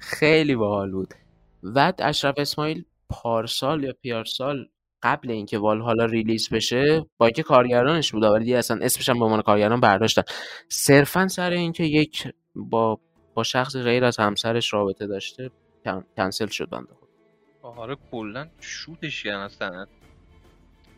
خیلی 0.00 0.54
باحال 0.56 0.90
بود. 0.90 1.14
بعد 1.62 2.00
اشرف 2.02 2.34
اسماعیل 2.38 2.84
پارسال 3.10 3.84
یا 3.84 3.92
پیارسال 4.02 4.68
قبل 5.02 5.30
اینکه 5.30 5.58
والهالا 5.58 6.04
ریلیز 6.04 6.48
بشه 6.48 7.06
با 7.18 7.26
اینکه 7.26 7.42
کارگردانش 7.42 8.12
بود 8.12 8.22
ولی 8.22 8.54
اصلا 8.54 8.78
اسمش 8.84 9.08
هم 9.08 9.18
به 9.18 9.24
عنوان 9.24 9.42
کارگردان 9.42 9.80
برداشتن. 9.80 10.22
صرفا 10.68 11.28
سر 11.28 11.50
اینکه 11.50 11.84
یک 11.84 12.28
با 12.54 13.00
با 13.34 13.42
شخص 13.42 13.76
غیر 13.76 14.04
از 14.04 14.16
همسرش 14.20 14.72
رابطه 14.72 15.06
داشته 15.06 15.50
کن- 15.84 16.04
کنسل 16.16 16.46
شد 16.46 16.68
بنده 16.70 16.88
خدا. 16.94 17.68
آره 17.82 17.96
کلا 18.10 18.46
شوتش 18.60 19.22
کردن 19.22 19.40
اصلا 19.40 19.86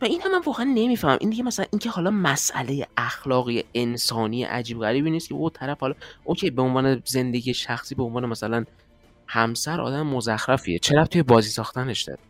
و 0.03 0.05
این 0.05 0.21
هم 0.23 0.33
من 0.33 0.41
واقعا 0.47 0.65
نمی‌فهمم. 0.75 1.19
این 1.21 1.31
دیگه 1.31 1.43
مثلا 1.43 1.67
اینکه 1.73 1.91
حالا 1.91 2.11
مسئله 2.11 2.87
اخلاقی 2.97 3.65
انسانی 3.75 4.45
عجیب 4.45 4.79
غریبی 4.79 5.11
نیست 5.11 5.29
که 5.29 5.35
او 5.35 5.51
طرف 5.51 5.81
حالا 5.81 5.95
OK 6.25 6.51
به 6.51 6.63
عنوان 6.63 7.03
زندگی 7.05 7.55
شخصی 7.55 7.95
به 7.95 8.03
عنوان 8.03 8.27
مثلا 8.27 8.65
همسر 9.31 9.81
آدم 9.81 10.07
مزخرفیه. 10.07 10.79
چرا 10.79 11.07
توی 11.07 11.23
بازی 11.23 11.51
ساختنش 11.51 12.03
داره؟ 12.03 12.21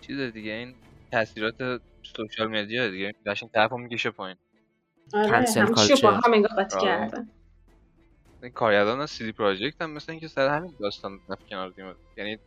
چیز 0.00 0.20
دیگه 0.20 0.52
این 0.52 0.74
تاثیرات 1.12 1.80
social 2.02 2.46
media 2.46 2.88
دیگه. 2.88 3.14
قشنگ 3.26 3.50
طرفو 3.50 3.78
می‌کشه 3.78 4.10
پایین. 4.10 4.36
آره 5.14 5.30
cancel 5.30 5.66
culture. 5.66 5.94
با 6.02 6.10
هم 6.10 6.32
انگار 6.32 6.50
آره. 6.58 6.68
کردن. 6.82 7.28
این 8.42 8.52
کارگردان 8.52 9.00
از 9.00 9.10
CD 9.10 9.32
Projekt 9.32 9.82
هم 9.82 9.90
مثل 9.90 10.12
اینکه 10.12 10.28
سر 10.28 10.48
همین 10.56 10.72
داستان 10.80 11.20
رفت 11.28 11.46
کنار 11.48 11.68
دیگه. 11.68 11.94
یعنی 12.16 12.38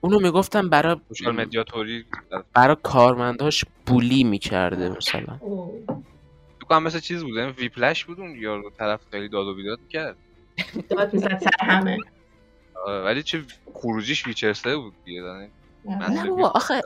اونو 0.00 0.20
می‌گفتم 0.20 0.68
برای 0.68 0.96
social 1.08 1.36
media 1.36 1.64
توری 1.64 2.04
برای 2.52 2.76
کارمنداش 2.82 3.64
bully 3.86 4.24
می‌کرده 4.24 4.88
مثلا. 4.88 5.40
کنم 6.68 6.82
مثل 6.82 7.00
چیز 7.00 7.22
بود 7.22 7.34
یعنی 7.34 7.52
ویپلش 7.52 8.04
بود 8.04 8.20
اون 8.20 8.36
یارو 8.36 8.70
طرف 8.70 9.00
خیلی 9.10 9.28
داد 9.28 9.46
و 9.46 9.54
بیداد 9.54 9.88
کرد. 9.88 10.16
داد 10.88 11.14
می‌زد 11.14 11.38
سر 11.38 11.66
همه. 11.66 11.96
آره، 12.86 13.04
ولی 13.04 13.22
چه 13.22 13.42
خروجیش 13.74 14.26
ویچر 14.26 14.52
3 14.52 14.76
بود 14.76 14.92
دیگه 15.04 15.20
یعنی 15.20 15.48
نه 16.14 16.30
بابا 16.30 16.48
آخه 16.48 16.82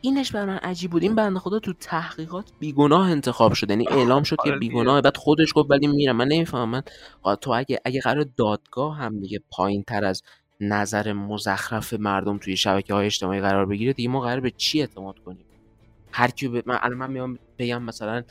اینش 0.00 0.32
بر 0.32 0.44
من 0.44 0.56
عجیب 0.56 0.90
بود. 0.90 1.02
این 1.02 1.14
بنده 1.14 1.38
خدا 1.38 1.58
تو 1.58 1.72
تحقیقات 1.72 2.50
بیگناه 2.58 3.10
انتخاب 3.10 3.52
شد. 3.52 3.70
یعنی 3.70 3.88
اعلام 3.88 4.22
شد 4.22 4.36
که 4.44 4.50
آره. 4.50 4.58
بیگناه 4.58 5.00
بعد 5.00 5.16
خودش 5.16 5.52
گفت 5.54 5.70
ولی 5.70 5.86
میرم. 5.86 6.16
من 6.16 6.28
نمی‌فهمم. 6.28 6.70
من 6.70 6.82
تو 7.36 7.50
اگه 7.50 7.80
اگه 7.84 8.00
قرار 8.00 8.26
دادگاه 8.36 8.96
هم 8.96 9.20
دیگه 9.20 9.40
پایین 9.50 9.82
تر 9.82 10.04
از 10.04 10.22
نظر 10.60 11.12
مزخرف 11.12 11.92
مردم 11.92 12.38
توی 12.38 12.56
شبکه 12.56 12.94
های 12.94 13.06
اجتماعی 13.06 13.40
قرار 13.40 13.66
بگیره 13.66 13.92
دیگه 13.92 14.08
ما 14.08 14.20
قرار 14.20 14.40
به 14.40 14.50
چی 14.50 14.80
اعتماد 14.80 15.18
کنیم؟ 15.18 15.44
هر 16.12 16.30
کی 16.30 16.48
به 16.48 16.62
من 16.66 16.78
الان 16.82 16.98
من 16.98 17.10
میام 17.10 17.38
بگم 17.58 17.82
مثلا 17.82 18.22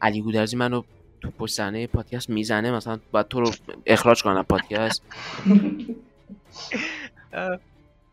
علی 0.00 0.22
گودرزی 0.22 0.56
منو 0.56 0.82
تو 1.20 1.30
پشت 1.30 1.54
صحنه 1.54 1.86
پادکست 1.86 2.30
می‌زنه 2.30 2.70
مثلا 2.70 2.98
باید 3.10 3.28
تو 3.28 3.40
رو 3.40 3.50
اخراج 3.86 4.22
کنم 4.22 4.42
پادکست. 4.42 5.02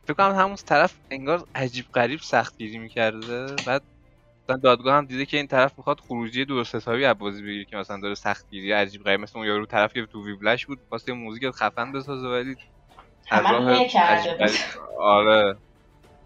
فکر 0.05 0.13
کنم 0.17 0.35
همون 0.35 0.55
طرف 0.55 0.93
انگار 1.11 1.43
عجیب 1.55 1.85
غریب 1.93 2.19
سختگیری 2.19 2.77
می‌کرده. 2.77 3.45
بعد 3.65 3.81
مثلا 4.43 4.57
دادگاه 4.57 4.95
هم 4.97 5.05
دیده 5.05 5.25
که 5.25 5.37
این 5.37 5.47
طرف 5.47 5.73
می‌خواد 5.77 5.99
خروجی 5.99 6.45
درست 6.45 6.75
حسابی 6.75 7.05
از 7.05 7.17
بازی 7.17 7.41
بگیره 7.41 7.65
که 7.65 7.77
مثلا 7.77 7.99
داره 7.99 8.15
سختگیری 8.15 8.71
عجیب 8.71 9.03
غریب. 9.03 9.19
مثل 9.19 9.39
اون 9.39 9.47
یارو 9.47 9.65
طرف 9.65 9.93
که 9.93 10.05
تو 10.05 10.25
ویبلش 10.25 10.65
بود 10.65 10.79
واسه 10.91 11.11
یه 11.11 11.17
موزیک 11.17 11.49
خفن 11.49 11.91
بسازه 11.91 12.27
ولی 12.27 12.55
از 13.31 13.45
آره. 14.99 15.55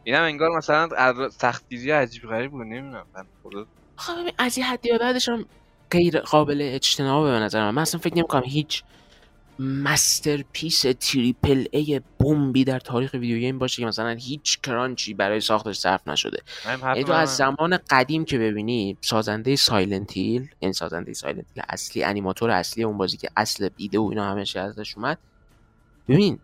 اینم 0.03 0.21
انگار 0.21 0.57
مثلا 0.57 1.29
سختگیری 1.29 1.91
عجیب 1.91 2.23
غریب 2.23 2.51
بود 2.51 2.61
نمی‌دونم. 2.61 3.05
من 3.15 3.25
خدا. 3.43 3.65
آخه 3.97 4.13
ببین 4.21 4.33
از 4.37 4.57
یه 4.57 4.65
حدی 4.65 4.89
هم 4.91 5.45
غیر 5.91 6.19
قابل 6.19 6.59
اجتنابه 6.61 7.31
به 7.31 7.39
نظر 7.39 7.63
من. 7.63 7.71
من 7.71 7.81
اصلا 7.81 7.99
فکر 7.99 8.15
نمی‌کنم 8.17 8.43
هیچ 8.45 8.83
masterpiece 9.59 10.85
triple 10.99 11.65
A 11.71 12.01
بمبی 12.19 12.63
در 12.63 12.79
تاریخ 12.79 13.13
video 13.13 13.37
game 13.37 13.59
باشه 13.59 13.81
که 13.81 13.85
مثلا 13.85 14.09
هیچ 14.09 14.61
crunch 14.61 15.06
ی 15.06 15.13
برای 15.13 15.39
ساختش 15.39 15.77
صرف 15.77 16.07
نشده. 16.07 16.41
یعنی 16.85 17.03
تو 17.03 17.11
از 17.11 17.37
زمان 17.37 17.79
قدیم 17.89 18.25
که 18.25 18.37
ببینی 18.37 18.97
سازنده 19.01 19.55
Silent 19.55 20.17
Hill 20.17 20.49
این 20.59 20.71
سازنده 20.71 21.13
Silent 21.13 21.45
Hill 21.55 21.63
اصلی 21.69 22.03
انیماتور 22.03 22.49
اصلی 22.49 22.83
اون 22.83 22.97
بازی 22.97 23.17
که 23.17 23.29
اصل 23.37 23.69
ایده 23.77 23.99
و 23.99 24.07
اینا 24.09 24.31
همه 24.31 24.41
ازش 24.55 24.97
اومد. 24.97 25.17
ببین 26.07 26.39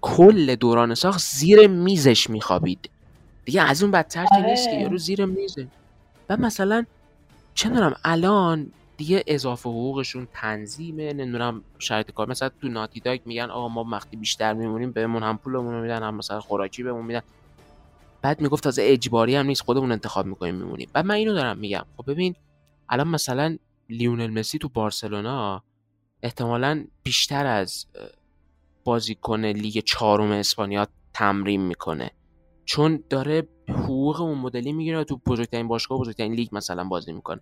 کل 0.00 0.54
دوران 0.54 0.94
ساخت 0.94 1.20
زیر 1.20 1.66
میزش 1.66 2.30
میخوابید. 2.30 2.90
دیگه 3.44 3.62
از 3.62 3.82
اون 3.82 3.92
بدتر 3.92 4.24
که 4.24 4.34
آره. 4.34 4.46
نیست 4.46 4.70
که 4.70 4.76
یارو 4.76 4.98
زیر 4.98 5.24
میزه. 5.24 5.68
و 6.28 6.36
مثلا 6.36 6.84
چه 7.54 7.68
می‌دونم 7.68 7.94
الان 8.04 8.72
دیگه 8.96 9.24
اضافه 9.26 9.68
حقوقشون 9.68 10.28
تنظیمه 10.32 11.12
نمی‌دونم 11.12 11.64
شرایط 11.78 12.10
کار. 12.10 12.28
مثلا 12.28 12.48
تو 12.48 12.68
ناتی 12.68 13.00
داگ 13.00 13.20
میگن 13.24 13.50
آقا 13.50 13.68
ما 13.68 13.84
وقتی 13.92 14.16
بیشتر 14.16 14.52
میمونیم 14.52 14.92
بهمون 14.92 15.22
هم 15.22 15.38
پولمون 15.38 15.80
میدن 15.80 16.02
هم 16.02 16.14
مثلا 16.14 16.40
خوراکی 16.40 16.82
بهمون 16.82 17.04
میدن. 17.04 17.22
بعد 18.22 18.40
می‌گفت 18.40 18.64
تازه 18.64 18.82
اجباری 18.86 19.36
هم 19.36 19.46
نیست 19.46 19.62
خودمون 19.62 19.92
انتخاب 19.92 20.26
می‌کنیم 20.26 20.54
میمونیم. 20.54 20.90
بعد 20.92 21.04
من 21.06 21.14
اینو 21.14 21.34
دارم 21.34 21.58
میگم. 21.58 21.84
خب 21.96 22.10
ببین 22.10 22.34
الان 22.88 23.08
مثلا 23.08 23.56
لیونل 23.88 24.38
مسی 24.38 24.58
تو 24.58 24.68
بارسلونا 24.68 25.62
احتمالا 26.22 26.84
بیشتر 27.02 27.46
از 27.46 27.86
بازیکن 28.84 29.44
لیگ 29.44 29.78
چهارم 29.78 30.30
اسپانیا 30.30 30.86
تمرین 31.14 31.60
می‌کنه. 31.60 32.10
چون 32.72 33.04
داره 33.10 33.48
حقوق 33.68 34.20
اون 34.20 34.38
مدلی 34.38 34.72
می‌گیره 34.72 35.04
تو 35.04 35.20
بزرگترین 35.26 35.68
باشگاه 35.68 35.98
بزرگترین 35.98 36.32
لیگ 36.32 36.48
مثلا 36.52 36.84
بازی 36.84 37.12
می‌کنه. 37.12 37.40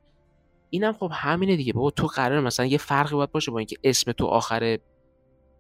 اینم 0.71 0.93
خب 0.93 1.11
همینه 1.15 1.57
دیگه. 1.57 1.73
بابا 1.73 1.91
تو 1.91 2.07
قرار 2.07 2.41
مثلا 2.41 2.67
یه 2.67 2.79
فرقی 2.79 3.15
باید 3.15 3.33
باشه 3.33 3.51
با 3.51 3.59
اینکه 3.59 3.77
اسم 3.85 4.13
تو 4.13 4.27
آخر 4.27 4.79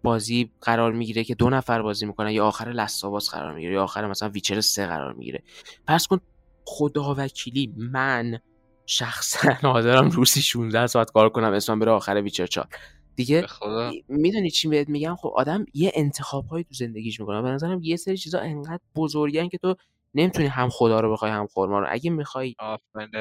بازی 0.03 0.51
قرار 0.61 0.93
می‌گیره 0.93 1.25
که 1.25 1.35
دو 1.35 1.51
نفر 1.51 1.83
بازی 1.83 2.07
می‌کنن 2.07 2.31
یا 2.31 2.47
آخر 2.47 2.69
لستاواس 2.73 3.31
قرار 3.31 3.55
می‌گیره 3.55 3.75
یا 3.75 3.83
آخر 3.83 4.07
مثلا 4.07 4.29
ویچر 4.29 4.61
سه 4.61 4.87
قرار 4.87 5.13
می‌گیره. 5.13 5.43
فرض 5.87 6.07
کن 6.07 6.21
خدا 6.65 7.15
وکیلی 7.19 7.75
من 7.77 8.39
شخصا 8.87 9.53
حاضرم 9.63 10.09
روزی 10.09 10.43
16 10.43 10.87
ساعت 10.87 11.11
کار 11.11 11.29
کنم 11.29 11.53
اسمم 11.53 11.79
بره 11.79 11.91
آخر 11.91 12.15
ویچر 12.15 12.47
4 12.47 12.69
دیگه 13.21 13.47
می‌دونی 14.09 14.51
چی 14.51 14.69
بهت 14.69 14.89
میگم؟ 14.89 15.17
خب 15.17 15.33
آدم 15.35 15.67
یه 15.75 15.93
انتخاب 15.95 16.47
هایی 16.47 16.65
تو 16.65 16.75
زندگیش 16.75 17.21
می‌کنه. 17.21 17.43
به 17.43 17.51
نظرم 17.51 17.81
یه 17.83 17.97
سری 17.97 18.17
چیزا 18.17 18.39
انقدر 18.39 18.81
بزرگن 18.97 19.49
که 19.49 19.59
تو 19.59 19.75
نمی‌تونی 20.15 20.49
هم 20.49 20.69
خدا 20.69 21.01
رو 21.01 21.13
بخوای 21.13 21.31
هم 21.31 21.47
خورما 21.47 21.79
رو. 21.79 21.87
اگه 21.91 22.11
می‌خوای 22.11 22.55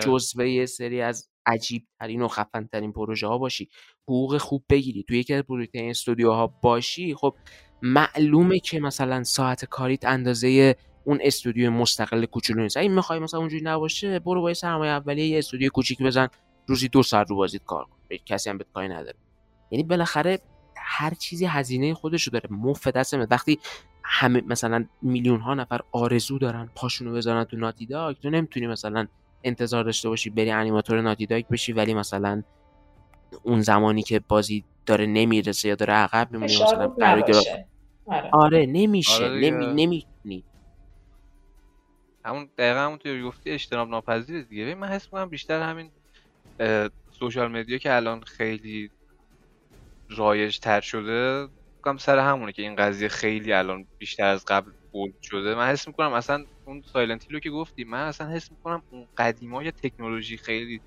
جزوه 0.02 0.50
یه 0.50 0.66
سری 0.66 1.02
از 1.02 1.30
عجیب 1.46 1.88
ترین 2.00 2.22
و 2.22 2.28
خفن 2.28 2.70
ترین 2.72 2.92
پروژه 2.92 3.28
ها 3.28 3.38
باشی 3.38 3.70
حقوق 4.04 4.38
خوب 4.38 4.64
بگیری 4.70 5.04
توی 5.04 5.20
یکی 5.20 5.34
از 5.34 5.44
بزرگترین 5.44 5.90
استودیوها 5.90 6.48
باشی 6.48 7.16
خب 7.16 7.36
معلومه 7.82 8.60
که 8.60 8.80
مثلا 8.80 9.24
ساعت 9.24 9.66
کاریت 9.66 10.06
اندازه 10.06 10.76
اون 11.04 11.20
استودیو 11.24 11.72
مستقل 11.72 12.26
کوچولو 12.26 12.62
نیست. 12.62 12.78
اگه 12.78 12.90
می‌خوای 12.90 13.20
مثلا 13.20 13.40
اونجوری 13.40 13.64
نباشه 13.64 14.20
برو 14.20 14.42
با 14.42 14.50
یه 14.50 14.54
سرمایه 14.54 14.92
اولیه 14.92 15.28
یه 15.28 15.38
استودیو 15.38 15.70
کوچیک 15.70 16.02
بزن 16.02 16.28
روزی 16.68 16.88
دو 16.88 17.04
ساعت 17.04 17.30
رو 17.30 17.36
بازیت 17.36 17.64
کار 17.64 17.86
کن. 17.86 18.18
کسی 18.26 18.50
هم 18.50 18.58
بهت 18.58 18.68
کاری 18.74 18.88
نداره. 18.88 19.18
یعنی 19.72 19.84
بالاخره 19.84 20.40
هر 20.78 21.14
چیزی 21.14 21.46
هزینه 21.46 21.94
خودش 21.94 22.24
رو 22.24 22.32
داره 22.32 22.50
مفت 22.52 22.90
دست. 22.90 23.14
وقتی 23.14 23.60
همه 24.04 24.42
مثلا 24.48 24.86
میلیون 25.02 25.40
ها 25.40 25.54
نفر 25.54 25.80
آرزو 25.92 26.38
دارن 26.38 26.70
پاشونو 26.76 27.14
بذارن 27.14 27.44
تو 27.44 27.58
ناتی 27.58 27.86
داگ 27.86 28.16
تو 28.16 28.30
نمی‌تونی 28.30 28.68
مثلا 28.68 29.08
انتظار 29.44 29.84
داشته 29.84 30.10
باشی 30.10 30.30
بری 30.30 30.52
انیماتور 30.52 31.02
ناتی 31.02 31.26
داگ 31.26 31.48
بشی 31.48 31.74
ولی 31.74 31.94
مثلا 31.94 32.44
اون 33.44 33.62
زمانی 33.62 34.04
که 34.04 34.20
بازی 34.20 34.64
داره 34.86 35.06
نمی‌رسه 35.06 35.70
یا 35.70 35.76
داره 35.76 35.94
عقب 35.94 36.32
میمونی 36.32 36.54
فشار 36.54 36.88
مثلا 36.88 36.94
نباشه 36.98 37.68
آره. 38.06 38.30
آره 38.32 38.66
نمیشه 38.66 39.26
آره. 39.26 39.40
نمی 39.40 39.66
نمی‌تونی 39.66 40.44
همون 42.26 42.50
دقیقا 42.58 42.80
همون 42.80 42.98
توی 42.98 43.24
گفتی 43.24 43.52
اجتناب 43.52 43.90
ناپذیره 43.90 44.44
دیگه 44.44 44.76
من 44.76 44.88
حس 44.88 45.06
می‌کنم 45.06 45.30
بیشتر 45.30 45.62
همین 45.62 45.92
social 47.12 47.52
media 47.52 47.78
که 47.78 47.96
الان 47.96 48.22
خیلی 48.22 48.92
رایج 50.10 50.60
تر 50.60 50.82
شده 50.82 51.48
کنم 51.84 51.98
سر 51.98 52.20
همونه 52.20 52.52
که 52.52 52.62
این 52.62 52.76
قضیه 52.76 53.08
خیلی 53.08 53.54
الان 53.54 53.88
بیشتر 54.00 54.26
از 54.26 54.46
قبل 54.48 54.72
bold 54.92 55.14
شده. 55.22 55.56
من 55.56 55.68
حس 55.70 55.88
می‌کنم 55.88 56.14
اصلا 56.14 56.46
اون 56.68 56.82
Silent 56.82 57.26
Hill 57.30 57.38
و 57.38 57.40
که 57.40 57.50
گفتی 57.50 57.84
من 57.84 58.04
اصلا 58.08 58.28
حس 58.30 58.52
می‌کنم 58.52 58.84
اون 58.90 59.08
قدیما 59.18 59.64
یه 59.64 59.72
تکنولوژی 59.72 60.38
خیلی 60.38 60.82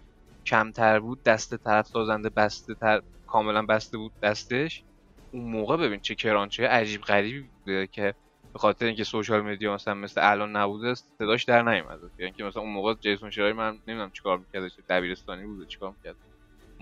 کمتر 0.46 1.00
بود 1.00 1.22
دست 1.24 1.56
طرف 1.56 1.86
سازنده 1.88 2.30
بسته 2.30 2.74
تر 2.74 3.00
کاملا 3.26 3.62
بسته 3.66 3.98
بود 3.98 4.12
دستش. 4.22 4.84
اون 5.32 5.50
موقع 5.52 5.76
ببین 5.76 6.00
چه 6.00 6.14
کرانچه 6.14 6.68
عجیب 6.68 7.00
غریبی 7.02 7.40
بوده 7.48 7.86
که 7.86 8.14
به 8.54 8.58
خاطر 8.60 8.86
اینکه 8.86 9.04
سوشال 9.04 9.40
مدیا 9.42 9.74
مثلا 9.74 9.94
مثل 9.94 10.20
الان 10.24 10.56
نبوده 10.56 10.94
صداش 10.94 11.44
در 11.44 11.62
نیومده. 11.62 12.10
یعنی 12.18 12.32
که 12.32 12.44
مثلا 12.44 12.62
اون 12.62 12.72
موقع 12.72 12.94
جیسون 12.94 13.30
شرای 13.30 13.52
من 13.52 13.80
نمی‌دونم 13.86 14.10
چیکار 14.10 14.38
می‌کرده 14.38 14.70
چه 14.70 14.82
دبیرستانی 14.88 15.46
بوده 15.46 15.66
چیکار 15.66 15.90
می‌کرد. 15.92 16.31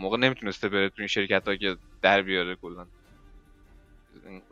موقع 0.00 0.16
نمی‌تونسته 0.16 0.68
بره 0.68 0.88
تو 0.88 0.94
این 0.98 1.06
شرکت 1.06 1.48
ها 1.48 1.56
که 1.56 1.76
در 2.02 2.22
بیاره 2.22 2.56
کلا. 2.56 2.86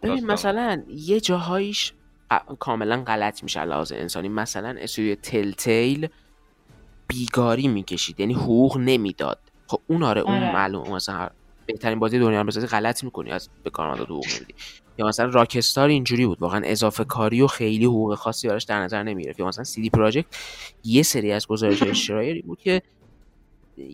ببین. 0.02 0.26
مثلا 0.26 0.82
یه 0.88 1.20
جاهایش 1.20 1.92
ا- 2.30 2.54
کاملا 2.58 3.02
غلط 3.04 3.42
میشه 3.42 3.64
لحاظ 3.64 3.92
انسانی. 3.92 4.28
مثلا 4.28 4.76
استودیو 4.78 5.14
تل 5.14 5.50
تیل 5.52 6.08
بیگاری 7.08 7.68
می‌کشید 7.68 8.20
یعنی 8.20 8.34
حقوق 8.34 8.76
نمی‌داد. 8.78 9.38
خب 9.66 9.80
اون 9.86 10.02
آره 10.02 10.20
اون 10.20 10.34
آره. 10.36 10.52
معلوم 10.52 10.94
مثلا 10.94 11.28
بهترین 11.66 11.98
بازی 11.98 12.18
دنیا 12.18 12.40
رو 12.40 12.46
بسازی 12.46 12.66
غلط 12.66 13.04
می‌کنی 13.04 13.30
از 13.30 13.48
به 13.62 13.70
کارمندا 13.70 14.04
حقوق 14.04 14.26
نمیدی. 14.36 14.54
یا 14.98 15.06
مثلا 15.06 15.26
راکستار 15.26 15.88
اینجوری 15.88 16.26
بود. 16.26 16.42
واقعا 16.42 16.60
اضافه 16.64 17.04
کاری 17.04 17.42
و 17.42 17.46
خیلی 17.46 17.84
حقوق 17.84 18.14
خاصی 18.14 18.48
براش 18.48 18.64
در 18.64 18.80
نظر 18.80 19.02
نمی‌گرفت. 19.02 19.40
یا 19.40 19.46
مثلا 19.46 19.64
سی 19.64 19.82
دی 19.82 19.90
پراجکت 19.90 20.26
یه 20.84 21.02
سری 21.02 21.32
از 21.32 21.46
گزارش 21.46 21.82
اشتراکی 21.90 22.42
بود 22.42 22.58
که 22.58 22.82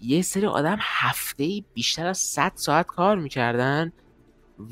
یه 0.03 0.23
سری 0.23 0.47
آدم 0.47 0.77
هفته 0.81 1.63
بیشتر 1.75 2.07
از 2.07 2.19
100 2.19 2.53
ساعت 2.55 2.87
کار 2.87 3.19
می‌کردن 3.19 3.93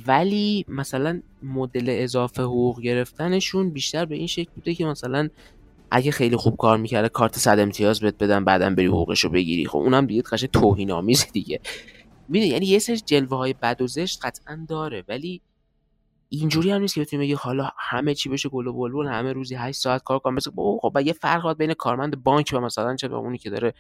ولی 0.07 0.65
مثلا 0.69 1.23
مدل 1.43 1.85
اضافه 1.89 2.43
حقوق 2.43 2.81
گرفتنشون 2.81 3.71
بیشتر 3.71 4.05
به 4.05 4.15
این 4.15 4.27
شکل 4.27 4.51
بوده 4.55 4.75
که 4.75 4.85
مثلا 4.85 5.29
اگه 5.91 6.11
خیلی 6.11 6.37
خوب 6.37 6.57
کار 6.57 6.79
می‌کرده 6.79 7.09
کارت 7.09 7.39
صد 7.39 7.59
امتیاز 7.59 8.01
بهت 8.01 8.19
بدن 8.19 8.45
بعدا 8.45 8.71
بری 8.71 8.87
حقوقشو 8.87 9.29
بگیری. 9.29 9.67
خب 9.67 9.79
اونم 9.79 10.07
دیگه 10.07 10.23
قشنگ 10.23 10.51
توهین 10.51 10.91
آمیزه 10.91 11.27
دیگه. 11.33 11.61
می‌دونی؟ 12.29 12.51
یعنی 12.51 12.67
یه 12.67 12.79
سری 12.79 12.97
جلوه 12.97 13.37
های 13.37 13.53
بد 13.53 13.83
و 13.83 13.87
زشت 13.87 14.27
قطعا 14.27 14.67
داره 14.69 15.05
ولی 15.09 15.41
اینجوری 16.29 16.71
هم 16.71 16.81
نیست 16.81 16.95
که 16.95 17.01
بتونی 17.01 17.23
بگی 17.23 17.33
حالا 17.33 17.69
همه 17.79 18.15
چی 18.15 18.29
بشه 18.29 18.49
گل 18.49 18.67
و 18.67 18.73
بلبل 18.73 19.07
همه 19.07 19.33
روزی 19.33 19.55
8 19.55 19.81
ساعت 19.81 20.03
کار 20.03 20.19
کنم. 20.19 20.35
مثل 20.35 20.51
بابا 20.51 20.79
خب 20.79 21.01
یه 21.01 21.13
فرق 21.13 21.57
بین 21.57 21.75
کارمند 21.75 22.23
بانک 22.23 22.51
و 22.53 22.61
مثلا 22.61 22.97
چه 22.97 23.13
اونی 23.13 23.39
که 23.39 23.51
داره 23.51 23.75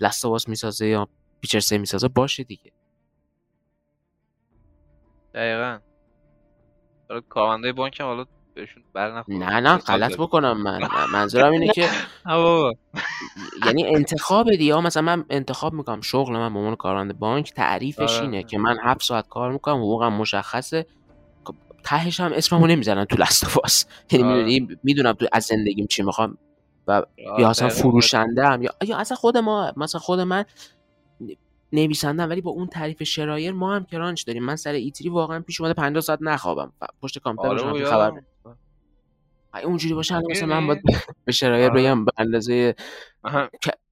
لستاواس 0.00 0.48
می‌سازه 0.48 0.86
یا 0.86 1.08
پیچر 1.40 1.60
سه 1.60 1.78
می‌سازه 1.78 2.08
باشه 2.08 2.44
دیگه. 2.44 2.72
دقیقا. 5.34 5.78
کارمنده 7.28 7.72
بانک 7.72 8.00
هم 8.00 8.06
حالا 8.06 8.24
بهشون 8.54 8.82
بر 8.92 9.24
نه 9.28 9.60
نه 9.60 9.76
غلط. 9.78 10.16
بکنم 10.16 10.62
من. 10.62 10.78
من- 10.82 10.88
منظورم 11.12 11.52
اینه 11.52 11.72
که 11.72 11.88
یعنی 13.66 13.86
انتخاب 13.96 14.50
دیگه. 14.50 14.80
مثلا 14.80 15.02
من 15.02 15.24
انتخاب 15.30 15.72
می‌کنم. 15.72 16.00
شغل 16.00 16.32
من 16.32 16.52
به 16.52 16.58
عنوان 16.58 16.76
کارمند 16.76 17.18
بانک 17.18 17.52
تعریفش 17.52 18.14
آره. 18.16 18.22
اینه 18.22 18.42
که 18.42 18.58
من 18.58 18.76
هفت 18.82 19.02
ساعت 19.02 19.28
کار 19.28 19.52
می‌کنم 19.52 19.76
حقوقم 19.76 20.12
مشخصه. 20.12 20.86
خب، 21.44 21.54
تهش 21.84 22.20
هم 22.20 22.32
اسممو 22.32 22.66
نمی‌زنن 22.66 23.04
تو 23.04 23.16
لستفاس 23.16 23.86
یعنی 24.12 24.24
آره. 24.64 24.78
می‌دونم 24.82 25.12
تو 25.12 25.26
از 25.32 25.44
زندگیم 25.44 25.86
چی 25.86 26.02
می‌خوام. 26.02 26.38
و 26.86 27.02
یا 27.38 27.50
اصلا. 27.50 27.68
فروشنده 27.68 28.46
هم 28.46 28.62
یا 28.62 28.70
یا 28.84 28.96
اصلا 28.96 29.16
خود 29.16 29.36
ما 29.36 29.72
مثلا 29.76 30.00
خود 30.00 30.20
من 30.20 30.44
نویسندم 31.72 32.30
ولی 32.30 32.40
با 32.40 32.50
اون 32.50 32.66
تعریف 32.66 33.02
شرایر 33.02 33.52
ما 33.52 33.74
هم 33.76 33.84
کرانچ 33.84 34.26
داریم 34.26 34.42
من 34.42 34.56
سر 34.56 34.72
ایتری 34.72 35.08
واقعا 35.08 35.40
پیش 35.40 35.60
اومده 35.60 35.74
50 35.74 36.00
ساعت 36.00 36.18
نخوابم 36.22 36.72
پشت 37.02 37.18
کامپیوتر 37.18 37.64
آره 37.64 37.84
خبر 37.84 38.12
اونجوری 39.64 39.94
باشه 39.94 40.14
الان 40.14 40.30
مثلا 40.30 40.60
من؟ 40.60 40.66
باید 40.66 40.82
به 41.24 41.32
شرایر 41.32 41.70
آره. 41.70 41.80
بگم 41.80 42.04
به 42.04 42.12
اندازه. 42.18 42.74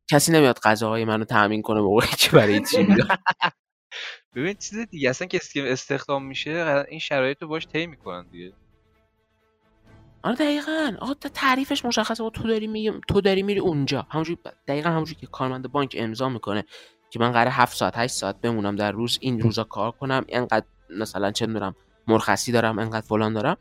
کسی 0.09 0.33
نمیاد 0.33 0.59
غذاهای 0.59 1.05
منو 1.05 1.25
تامین 1.25 1.63
کنه 1.63 1.81
موقعی 1.81 2.09
که 2.19 2.31
برای 2.31 2.55
ایتری 2.55 2.87
ببین 4.35 4.55
چیز 4.55 4.79
دیگه 4.79 5.11
اصلا 5.11 5.29
کسی 5.29 5.61
که 5.61 5.73
استخدام 5.73 6.27
میشه 6.27 6.85
این 6.89 7.01
شرایط 7.01 7.43
رو 7.43 7.49
باش 7.49 7.67
طی 7.67 7.87
می‌کنن 7.87 8.27
دیگه 8.33 8.53
آره 10.25 10.35
دقیقا. 10.37 10.93
آقا 11.01 11.15
تا 11.15 11.29
تعریفش 11.29 11.85
مشخصه. 11.85 12.25
آقا 12.25 12.31
تو 12.31 12.49
داری 12.49 12.67
میگی 12.67 12.93
تو 13.09 13.21
داری 13.21 13.43
میری 13.43 13.61
اونجا. 13.61 14.07
همونجوری 14.11 14.39
دقیقا 14.69 14.91
همونجوری 14.91 15.21
که 15.21 15.27
کارمند 15.27 15.73
بانک 15.73 15.97
امضا 15.99 16.29
می‌کنه 16.29 16.65
که 17.11 17.21
من 17.21 17.33
قرار 17.33 17.49
7 17.51 17.77
ساعت 17.77 17.99
8 17.99 18.15
ساعت 18.15 18.41
بمونم 18.41 18.77
در 18.77 18.93
روز 18.93 19.19
این 19.21 19.41
روزا 19.41 19.65
کار 19.65 19.91
کنم 19.91 20.25
اینقدر 20.29 20.67
مثلا 20.91 21.31
چه 21.31 21.47
می‌دونم 21.47 21.75
مرخصی 22.07 22.53
دارم 22.53 22.79
اینقدر 22.79 23.07
فلان 23.07 23.33
دارم. 23.33 23.57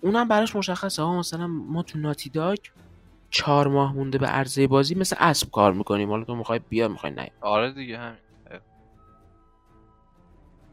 اونم 0.00 0.28
براش 0.28 0.56
مشخصه. 0.56 1.02
آقا 1.02 1.18
مثلا 1.18 1.46
ما 1.46 1.82
تو 1.82 1.98
ناتی 1.98 2.30
داگ 2.30 2.58
چهار 3.30 3.68
ماه 3.68 3.94
مونده 3.94 4.18
به 4.18 4.26
عرضه 4.26 4.66
بازی 4.66 4.94
مثل 4.94 5.16
اسب 5.18 5.50
کار 5.50 5.72
می‌کنیم. 5.72 6.10
حالا 6.10 6.24
تو 6.24 6.34
می‌خوای 6.34 6.60
بیا 6.68 6.88
می‌خوای 6.88 7.12
نه. 7.12 7.30
آره 7.40 7.72
دیگه 7.72 7.98
همین. 7.98 8.18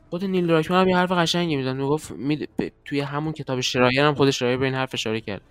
خود 0.09 0.25
نیل 0.25 0.47
دراکمن 0.47 0.81
هم 0.81 0.87
یه 0.87 0.97
حرف 0.97 1.11
قشنگی 1.11 1.55
می‌زد. 1.55 1.69
می‌گفت 1.69 2.11
می... 2.11 2.35
ب- 2.35 2.69
توی 2.85 2.99
همون 2.99 3.33
کتاب 3.33 3.61
شرایر 3.61 4.01
هم 4.01 4.15
خود 4.15 4.31
شرایر 4.31 4.57
به 4.57 4.65
این 4.65 4.75
حرف 4.75 4.89
اشاره 4.93 5.21
کرد. 5.21 5.41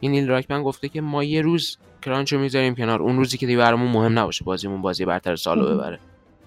این 0.00 0.10
نیل 0.10 0.26
دراکمن 0.26 0.62
گفته 0.62 0.88
که 0.88 1.00
ما 1.00 1.24
یه 1.24 1.42
روز 1.42 1.78
کرانچ 2.02 2.32
رو 2.32 2.38
می‌ذاریم 2.40 2.74
کنار. 2.74 3.02
اون 3.02 3.16
روزی 3.16 3.38
که 3.38 3.46
دیگه 3.46 3.58
برامون 3.58 3.92
مهم 3.92 4.18
نباشه 4.18 4.44
بازیمون 4.44 4.82
بازی 4.82 5.04
برتر 5.04 5.36
سالو 5.36 5.74
ببره. 5.74 6.00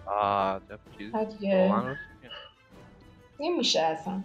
آه. 0.05 0.61
نمیشه 3.39 3.79
اصلا. 3.79 4.23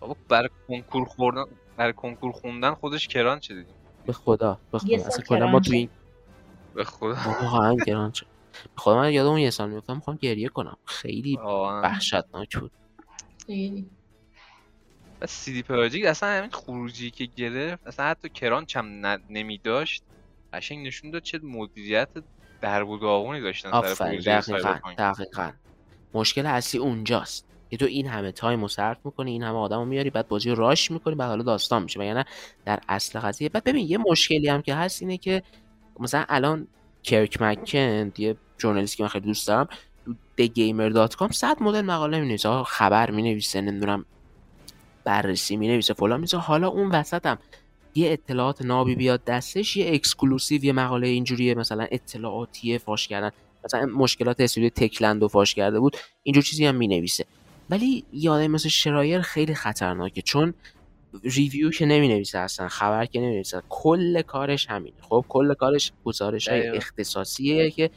بابا 0.00 0.16
برای 0.28 0.48
کنکور 0.68 1.04
خوردن 1.04 1.44
برای 1.76 1.92
کنکور 1.92 2.32
خوندن 2.32 2.74
خودش 2.74 3.08
کران 3.08 3.40
چه 3.40 3.54
دیدیم 3.54 3.74
به 4.06 4.12
خدا 4.12 4.58
به 4.72 4.78
خدا. 4.78 5.06
اصلا 5.06 5.24
کلا 5.24 5.46
ما 5.46 5.60
تو. 5.60 5.72
این 5.72 5.88
به 6.74 6.84
خدا. 6.84 7.16
واقعا 7.42 7.76
کرانچ 7.86 8.20
به 8.20 8.29
خدا 8.76 8.96
من 8.96 9.12
یادم 9.12 9.28
اون 9.28 9.38
یه 9.38 9.50
سال 9.50 9.70
میفتم 9.70 9.94
می‌خوام 9.96 10.18
گریه 10.22 10.48
کنم. 10.48 10.76
خیلی 10.84 11.36
وحشتناک 11.82 12.58
بود. 12.58 12.70
خیلی. 13.46 13.86
و 15.20 15.26
سی 15.26 15.52
دی 15.52 15.62
پراجیک 15.62 16.04
اصلا 16.04 16.28
همین 16.28 16.50
خروجی 16.50 17.10
که 17.10 17.24
گرفت 17.36 17.86
اصلا 17.86 18.06
حتی 18.06 18.28
کرانچ 18.28 18.76
هم 18.76 19.06
ن... 19.06 19.18
نمی 19.30 19.58
داشت 19.58 20.02
قشنگ 20.52 20.86
نشون 20.86 21.10
داد 21.10 21.22
چه 21.22 21.38
مدیریت 21.38 22.08
در 22.60 22.82
و 22.82 22.98
داغونی 22.98 23.40
داشتن 23.40 23.68
آفرین 23.68 24.10
پروژه 24.12 24.40
دقیقا 24.40 24.78
دقیقا. 24.98 25.50
مشکل 26.14 26.46
اصلی 26.46 26.80
اونجاست. 26.80 27.46
که 27.70 27.76
تو 27.76 27.84
این 27.84 28.06
همه 28.06 28.32
تایم 28.32 28.60
رو 28.60 28.68
صرف 28.68 28.98
می‌کنی 29.04 29.30
این 29.30 29.42
همه 29.42 29.58
آدم 29.58 29.78
رو 29.78 29.84
میاری 29.84 30.10
بعد 30.10 30.28
بازی 30.28 30.50
رو 30.50 30.56
راش 30.56 30.90
می‌کنی 30.90 31.14
بعد 31.14 31.28
حالا 31.28 31.42
داستان 31.42 31.82
میشه. 31.82 32.00
وگرنه 32.00 32.24
در 32.64 32.80
اصل 32.88 33.20
قضیه 33.20 33.48
بعد 33.48 33.64
ببین 33.64 33.86
یه 33.86 33.98
مشکلی 33.98 34.48
هم 34.48 34.62
که 34.62 34.74
هست 34.74 35.02
اینه 35.02 35.18
که 35.18 35.42
مثلا 36.00 36.24
الان 36.28 36.66
کرک 37.02 37.42
مکن 37.42 38.12
یه 38.18 38.36
ژورنالیستی 38.60 38.96
که 38.96 39.02
من 39.02 39.08
خیلی 39.08 39.26
دوست 39.26 39.48
دارم 39.48 39.68
تو 40.04 40.14
thegamer.com 40.40 41.32
صد 41.32 41.62
مدل 41.62 41.80
مقاله 41.80 42.20
می‌نویسه. 42.20 42.48
آقا 42.48 42.64
خبر 42.64 43.10
می‌نویسه 43.10 43.60
نمی‌دونم 43.60 44.04
بررسی 45.04 45.56
می‌نویسه 45.56 45.94
فلان 45.94 46.20
میشه 46.20 46.36
حالا 46.36 46.68
اون 46.68 46.88
وسط 46.88 47.26
هم 47.26 47.38
یه 47.94 48.12
اطلاعات 48.12 48.62
نابی 48.62 48.94
بیاد 48.94 49.24
دستش 49.24 49.76
یه 49.76 49.94
exclusive 49.94 50.64
یه 50.64 50.72
مقاله 50.72 51.06
اینجوریه 51.06 51.54
مثلا 51.54 51.86
اطلاعاتیه 51.90 52.78
فاش 52.78 53.08
کردن. 53.08 53.30
مثلا 53.64 53.86
مشکلات 53.86 54.40
استودیو 54.40 54.70
Techland 54.70 55.22
رو 55.22 55.28
فاش 55.28 55.54
کرده 55.54 55.80
بود 55.80 55.96
اینجور 56.22 56.42
چیزی 56.42 56.66
هم 56.66 56.74
می‌نویسه. 56.74 57.24
ولی 57.70 58.04
یاده 58.12 58.48
مثل 58.48 58.68
Schreier 58.68 59.20
خیلی 59.20 59.54
خطرناکه 59.54 60.22
چون 60.22 60.54
review 61.24 61.70
که 61.70 61.86
نمی 61.86 62.08
نویسه 62.08 62.38
اصلا 62.38 62.68
خبر 62.68 63.06
که 63.06 63.20
نمی 63.20 63.34
نویسه 63.34 63.62
کل 63.68 64.22
کارش 64.22 64.66
همینه. 64.70 64.96
خب 65.00 65.24
کل 65.28 65.54
کارش 65.54 65.92
گزارش 66.04 66.48
های. 66.48 66.68
اختصاصیه 66.68 67.70
که 67.70 67.90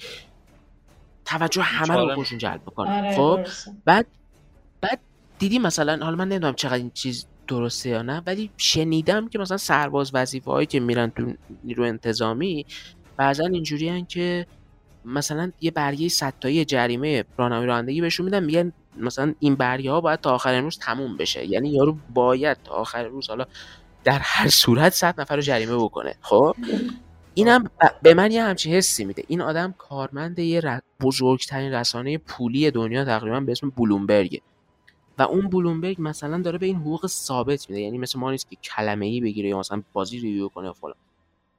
توجه 1.26 1.62
همه 1.62 1.96
رو 1.96 2.16
خودشون 2.16 2.38
جلب 2.38 2.62
بکنه 2.62 2.98
آره 2.98 3.16
خب. 3.16 3.40
بعد 3.86 4.06
بعد 4.82 5.00
دیدی 5.40 5.60
مثلا 5.60 6.06
حالا 6.06 6.16
من 6.16 6.28
نمی‌دونم 6.28 6.54
چقدر 6.54 6.74
این 6.74 6.92
چیز 6.94 7.26
درسته 7.48 7.90
یا 7.90 8.02
نه 8.02 8.22
ولی 8.26 8.50
شنیدم 8.58 9.30
که 9.30 9.40
مثلا 9.40 9.58
سرباز 9.58 10.12
وظیفه 10.14 10.52
هایی 10.52 10.68
که 10.68 10.80
میرن 10.80 11.10
تو 11.10 11.34
نیرو 11.64 11.84
انتظامی 11.84 12.66
بعضا 13.18 13.46
اینجوری 13.46 14.06
که 14.10 14.46
مثلا 15.06 15.52
یه 15.62 15.72
برگه 15.72 16.10
صد 16.10 16.34
تایی 16.42 16.66
جریمه 16.66 17.26
راهنمایی 17.38 17.68
رانندگی 17.68 18.02
بهشون 18.02 18.26
میدن 18.26 18.44
میگن 18.44 18.74
مثلا 18.98 19.34
این 19.40 19.56
برگه 19.56 19.92
ها 19.92 20.02
باید 20.02 20.22
تا 20.22 20.34
آخر 20.34 20.54
امروز 20.54 20.80
تموم 20.80 21.18
بشه. 21.18 21.46
یعنی 21.46 21.70
یارو 21.70 21.98
باید 22.14 22.58
تا 22.64 22.74
آخر 22.74 23.04
روز 23.04 23.28
حالا 23.28 23.46
در 24.04 24.20
هر 24.20 24.48
صورت 24.48 24.94
صد 24.94 25.22
نفر 25.22 25.36
رو 25.36 25.42
جریمه 25.42 25.76
بکنه. 25.76 26.16
خب؟ 26.22 26.56
اینم 27.34 27.64
به 28.02 28.14
من 28.14 28.32
یه 28.32 28.44
همچین 28.44 28.74
حسی 28.74 29.06
میده. 29.06 29.24
این 29.28 29.42
آدم 29.42 29.76
کارمند 29.78 30.40
یه 30.40 30.82
بزرگترین 31.02 31.74
رسانه 31.74 32.18
پولی 32.18 32.72
دنیا 32.72 33.06
تقریبا 33.06 33.40
به 33.40 33.52
اسم 33.52 33.70
بلومبرگه. 33.70 34.42
و 35.18 35.22
اون 35.22 35.50
بلومبرگ 35.50 35.96
مثلا 36.00 36.42
داره 36.42 36.58
به 36.58 36.66
این 36.66 36.76
حقوق 36.76 37.08
ثابت 37.08 37.70
میده. 37.70 37.82
یعنی 37.82 37.98
مثل 37.98 38.20
ما 38.20 38.32
نیست 38.32 38.50
که 38.50 38.56
کلمه 38.56 39.06
ای 39.06 39.22
بگیره 39.22 39.50
یا 39.50 39.60
مثلا 39.60 39.84
بازی 39.94 40.20
review 40.20 40.50
کنه 40.50 40.70
و 40.70 40.74
فلان. 40.74 40.96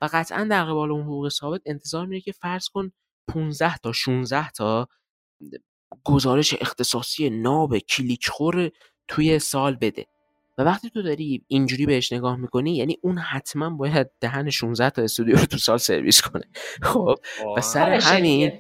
و 0.03 0.09
قطعا 0.13 0.45
در 0.45 0.65
قبال 0.65 0.91
اون 0.91 1.03
حقوق 1.03 1.29
ثابت 1.29 1.61
انتظار 1.67 2.07
میره 2.07 2.21
که 2.21 2.33
فرض 2.33 2.69
کن 2.69 2.93
15 3.29 3.77
تا 3.77 3.93
16 3.93 4.51
تا 4.51 4.89
گزارش 6.05 6.55
اختصاصی 6.61 7.31
ناب 7.31 7.79
کلیک 7.79 8.29
خور 8.29 8.71
توی 9.09 9.39
سال 9.39 9.75
بده. 9.75 10.07
و 10.59 10.63
وقتی 10.63 10.91
تو 10.91 11.03
داری 11.03 11.43
اینجوری 11.49 11.87
بهش 11.87 12.13
نگاه 12.13 12.37
می‌کنی 12.37 12.77
یعنی 12.77 12.99
اون 13.03 13.19
حتما 13.19 13.71
باید 13.71 14.11
دهن 14.21 14.51
16 14.51 14.91
تا 14.91 15.03
استودیو 15.03 15.37
رو 15.37 15.47
تو 15.47 15.59
سال 15.59 15.79
سرویس 15.79 16.23
کنه. 16.23 16.45
خب؟ 16.83 17.19
و 17.57 17.61
سر 17.61 17.91
همین. 17.91 18.53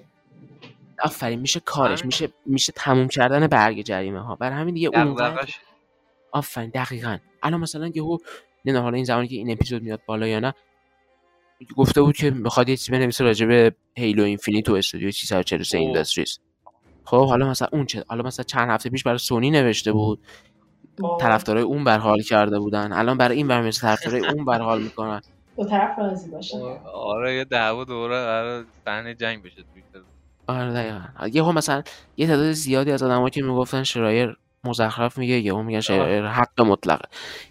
آفرین 1.02 1.40
میشه 1.40 1.60
کارش. 1.60 2.04
میشه 2.04 2.28
میشه 2.46 2.72
تموم 2.76 3.08
کردن 3.08 3.46
برگ 3.46 3.82
جریمه 3.82 4.20
ها. 4.20 4.36
برای 4.36 4.56
همین 4.58 4.74
دیگه 4.74 4.88
اونقدر 4.88 5.30
دغدغش 5.30 5.58
آفرین 6.32 6.70
دقیقا. 6.70 7.18
الان 7.42 7.60
مثلا 7.60 7.92
یهو 7.94 8.18
نه 8.64 8.80
حالا 8.80 8.96
این 8.96 9.04
زمانی 9.04 9.28
که 9.28 9.36
این 9.36 9.50
اپیزود 9.50 9.82
میاد 9.82 10.00
بالا 10.06 10.26
یا 10.26 10.40
نه 10.40 10.54
گفته 11.76 12.02
بود 12.02 12.16
که 12.16 12.30
می‌خواد 12.30 12.68
یه 12.68 12.76
چیزی 12.76 12.92
بنویسه 12.92 13.24
راجع 13.24 13.46
به 13.46 13.74
هیلو 13.96 14.22
اینفینیت 14.22 14.68
و 14.68 14.74
استودیو 14.74 15.10
343 15.10 15.78
اوه. 15.78 15.86
اینداستریز 15.86 16.38
خب 17.04 17.28
حالا 17.28 17.50
مثلا 17.50 17.68
اون 17.72 17.86
چه 17.86 18.04
حالا 18.08 18.22
مثلا 18.22 18.44
چند 18.44 18.70
هفته 18.70 18.90
پیش 18.90 19.02
برای 19.02 19.18
سونی 19.18 19.50
نوشته 19.50 19.92
بود. 19.92 20.20
طرفدارای 21.20 21.62
اون 21.62 21.84
بر 21.84 21.98
حال 21.98 22.22
کرده 22.22 22.58
بودن. 22.58 22.92
الان 22.92 23.18
برای 23.18 23.36
این 23.36 23.48
برنامه 23.48 23.70
طرفدارای 23.70 24.26
اون 24.26 24.44
بر 24.44 24.60
حال 24.60 24.82
می‌کنن. 24.82 25.20
دو 25.56 25.64
طرف 25.64 25.98
راضی 25.98 26.30
باشن. 26.30 26.60
آره 26.94 27.34
یه 27.34 27.44
دعوا 27.44 27.84
دوره 27.84 28.24
قرار 28.24 28.64
صحنه 28.84 29.14
جنگ 29.14 29.42
بشه 29.42 29.64
توییتر 29.72 30.08
آره 30.46 30.72
دقیقا. 30.72 31.28
یهو 31.32 31.52
مثلا 31.52 31.82
یه 32.16 32.26
تعداد 32.26 32.52
زیادی 32.52 32.90
از 32.90 33.02
آدمایی 33.02 33.30
که 33.30 33.42
می‌گفتن 33.42 33.82
شرایر 33.82 34.36
مزخرف 34.64 35.18
میگه 35.18 35.34
یهو 35.34 35.62
میگن 35.62 35.80
شرایر 35.80 36.26
حق 36.26 36.60
مطلقه. 36.60 37.08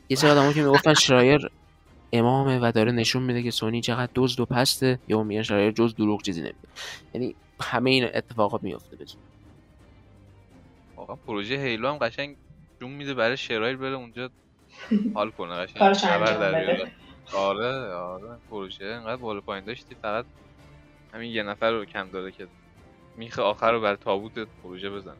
یه 0.09 0.17
سری 0.17 0.31
آدمایی 0.31 0.53
که 0.53 0.61
می‌گفتن 0.61 0.93
شرایر 0.93 1.49
امامه 2.13 2.59
و 2.61 2.71
داره 2.71 2.91
نشون 2.91 3.23
میده 3.23 3.43
که 3.43 3.51
سونی 3.51 3.81
چقدر 3.81 4.11
دزد 4.15 4.39
و 4.39 4.45
پسته 4.45 4.99
یهو 5.07 5.23
میگن 5.23 5.41
شرایر 5.41 5.71
جز 5.71 5.95
دروغ 5.95 6.21
چیزی 6.21 6.41
نمیده 6.41 6.67
یعنی 7.13 7.35
همه 7.61 7.89
این 7.89 8.07
اتفاقات 8.13 8.63
میفته 8.63 8.95
بزن 8.95 9.17
واقعا 10.95 11.15
پروژه 11.15 11.55
هیلو 11.55 11.89
هم 11.89 11.97
قشنگ 11.97 12.35
جون 12.83 12.91
میده 12.91 13.13
برای 13.13 13.37
شرایر 13.37 13.77
بره 13.77 13.95
اونجا 13.95 14.29
حال 15.13 15.31
کنه 15.31 15.53
قشنگ. 15.53 15.93
خبر 15.93 16.37
در. 16.37 16.65
بیاره. 16.65 16.91
آره 17.33 17.93
آره. 17.93 18.37
پروژه 18.49 18.85
انقدر 18.85 19.15
بالا 19.15 19.41
پایین 19.41 19.65
داشتی 19.65 19.95
فقط 20.01 20.25
همین 21.13 21.31
یه 21.31 21.43
نفر 21.43 21.71
رو 21.71 21.85
کم 21.85 22.09
داره 22.09 22.31
که 22.31 22.47
میخه 23.17 23.41
آخر 23.41 23.71
رو 23.71 23.81
بر 23.81 23.95
تابوت 23.95 24.47
پروژه 24.63 24.89
بزن 24.89 25.15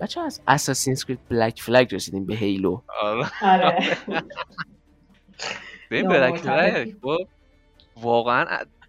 بچه 0.00 0.20
از 0.20 0.40
اساسینز 0.48 1.04
کرید 1.04 1.18
بلک 1.28 1.62
فلگ 1.62 1.94
رسیدیم 1.94 2.26
به 2.26 2.34
هیلو 2.34 2.80
آره. 3.02 3.30
آره. 3.42 3.96
به 5.88 6.02
بلک. 6.02 6.36
فلگ 6.36 6.94
واقعا 7.96 8.46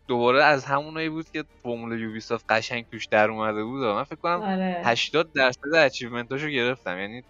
دوباره 0.08 0.44
از 0.44 0.66
همونایی 0.66 1.10
بود 1.10 1.30
که 1.30 1.44
فرمول 1.64 2.00
یوبیسافت 2.00 2.46
قشنگ 2.50 2.86
توش 2.92 3.06
در 3.06 3.30
اومده 3.30 3.64
بود. 3.64 3.84
من 3.84 4.04
فکر 4.04 4.16
کنم 4.16 4.42
آره. 4.42 4.82
80 4.86 5.34
درصد 5.34 5.74
اچیومنتاشو 5.76 6.48
گرفتم. 6.48 7.00
یعنی 7.00 7.24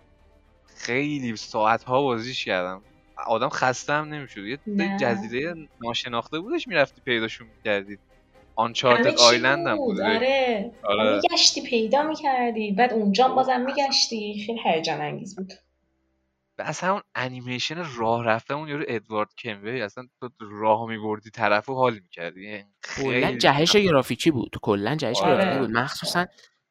خیلی 0.83 1.35
ساعت 1.35 1.83
ها 1.83 2.01
بازیش 2.01 2.45
کردم. 2.45 2.81
آدم 3.27 3.49
خسته 3.49 3.93
هم 3.93 4.13
نمی‌شد. 4.13 4.45
یه 4.45 4.59
نه. 4.67 4.97
جزیره 5.01 5.55
ناشناخته 5.81 6.39
بودش 6.39 6.67
می‌رفتی 6.67 7.01
پیداشون 7.01 7.47
می‌کردید 7.47 7.99
همه 7.99 8.55
آنچارتد 8.55 9.15
چی 9.15 9.23
آیلند 9.23 9.67
هم 9.67 9.77
بود. 9.77 10.01
آره. 10.01 10.71
آره. 10.83 11.15
میگشتی 11.15 11.61
پیدا 11.61 12.03
می‌کردی. 12.03 12.71
بعد 12.71 12.93
اونجا 12.93 13.27
هم 13.27 13.35
بازم 13.35 13.61
میگشتی. 13.61 14.43
خیلی 14.45 14.59
هیجان 14.63 15.01
انگیز 15.01 15.35
بود. 15.35 15.53
و 16.57 16.61
اصلا 16.61 16.91
اون 16.91 17.01
انیمیشن 17.15 17.83
راه 17.95 18.23
رفته 18.25 18.53
اون 18.53 18.67
یارو 18.67 18.85
ادوارد 18.87 19.29
کموی 19.35 19.81
اصلا 19.81 20.07
تو 20.19 20.29
راه 20.39 20.87
میبردی 20.87 21.29
طرف 21.29 21.69
و 21.69 21.75
حال 21.75 21.93
می‌کردی. 21.93 22.63
کلا 22.97 23.37
جهش 23.37 23.75
گرافیکی 23.75 24.31
بود. 24.31 24.55
کلا 24.61 24.95
جهش 24.95 25.21
آره. 25.21 25.35
گرافیکی 25.35 25.59
بود. 25.59 25.71
مخصوصا 25.77 26.19
ای، 26.19 26.25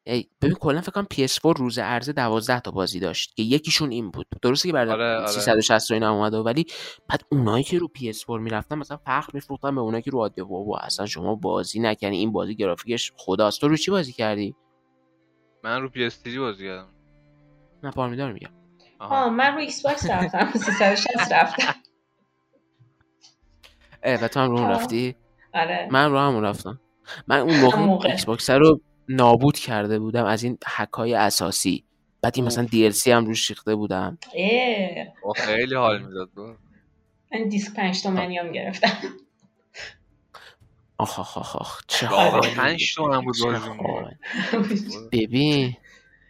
ببین 0.05 0.53
کلا 0.59 0.81
فکر 0.81 0.91
کنم 0.91 1.07
PS4 1.13 1.57
روز 1.57 1.79
عرضه 1.79 2.13
12 2.13 2.59
تا 2.59 2.71
بازی 2.71 2.99
داشت 2.99 3.35
که 3.35 3.43
یکیشون 3.43 3.91
این 3.91 4.11
بود. 4.11 4.27
درسته 4.41 4.69
که 4.69 4.73
بعد 4.73 4.89
آره، 4.89 5.15
آره. 5.17 5.27
360 5.27 5.91
و 5.91 5.93
اینا 5.93 6.11
اومده 6.13 6.37
ولی 6.37 6.65
بعد 7.09 7.21
اونایی 7.31 7.63
که 7.63 7.79
رو 7.79 7.87
PS4 7.97 8.29
می‌رفتن 8.29 8.75
مثلا 8.77 8.97
فخر 8.97 9.29
میفروختن 9.33 9.75
به 9.75 9.81
اونایی 9.81 10.03
که 10.03 10.11
رو 10.11 10.19
عادی 10.19 10.41
بابا 10.41 10.77
اصلا 10.77 11.05
شما 11.05 11.35
بازی 11.35 11.79
نکنی 11.79 12.17
این 12.17 12.31
بازی 12.31 12.55
گرافیکش 12.55 13.13
خداست. 13.17 13.61
تو 13.61 13.67
رو 13.67 13.77
چی 13.77 13.91
بازی 13.91 14.11
کردی؟ 14.13 14.55
من 15.63 15.81
رو 15.81 15.89
PS3 15.89 16.37
بازی 16.37 16.63
کردم. 16.65 16.87
نه 17.83 17.91
پارمیدا 17.91 18.20
رو 18.20 18.31
میگم. 18.33 18.49
آها. 18.99 19.23
آه 19.25 19.29
من 19.29 19.53
رو 19.53 19.59
Xbox 19.59 20.09
رفتم. 20.09 20.51
360 20.59 21.31
رفتم. 21.31 21.75
اه 24.03 24.23
و 24.23 24.27
تو 24.27 24.39
هم 24.39 24.49
رو 24.51 24.57
اون. 24.57 24.69
رفتی؟ 24.69 25.15
آره. 25.53 25.87
من 25.91 26.11
رو 26.11 26.17
همون 26.19 26.43
رفتم. 26.43 26.79
من 27.27 27.39
اون 27.39 27.59
موقع. 27.75 28.09
Xbox 28.09 28.49
رو 28.49 28.81
نابود 29.09 29.57
کرده 29.57 29.99
بودم 29.99 30.25
از 30.25 30.43
این 30.43 30.57
هکای 30.65 31.13
اساسی. 31.13 31.83
بعد 32.21 32.33
این 32.35 32.45
مثلا 32.45 32.67
DLC 32.67 33.07
هم 33.07 33.25
روش 33.25 33.49
ریخته 33.49 33.75
بودم. 33.75 34.17
اه، 34.35 35.35
خیلی 35.35 35.75
حال 35.75 36.05
می‌داد 36.05 36.29
بود 36.29 36.57
من 37.33 37.49
دیسک 37.49 37.73
پنج 37.75 38.03
تومنی 38.03 38.37
هم 38.37 38.51
گرفتم. 38.51 38.97
آخ 40.97 41.19
آخ 41.19 41.37
آخ 41.37 41.55
آخ. 41.55 41.81
چه 41.87 42.07
پنج 42.55 42.95
تومن 42.95 43.21
بود. 43.21 43.35
ببین. 45.11 45.75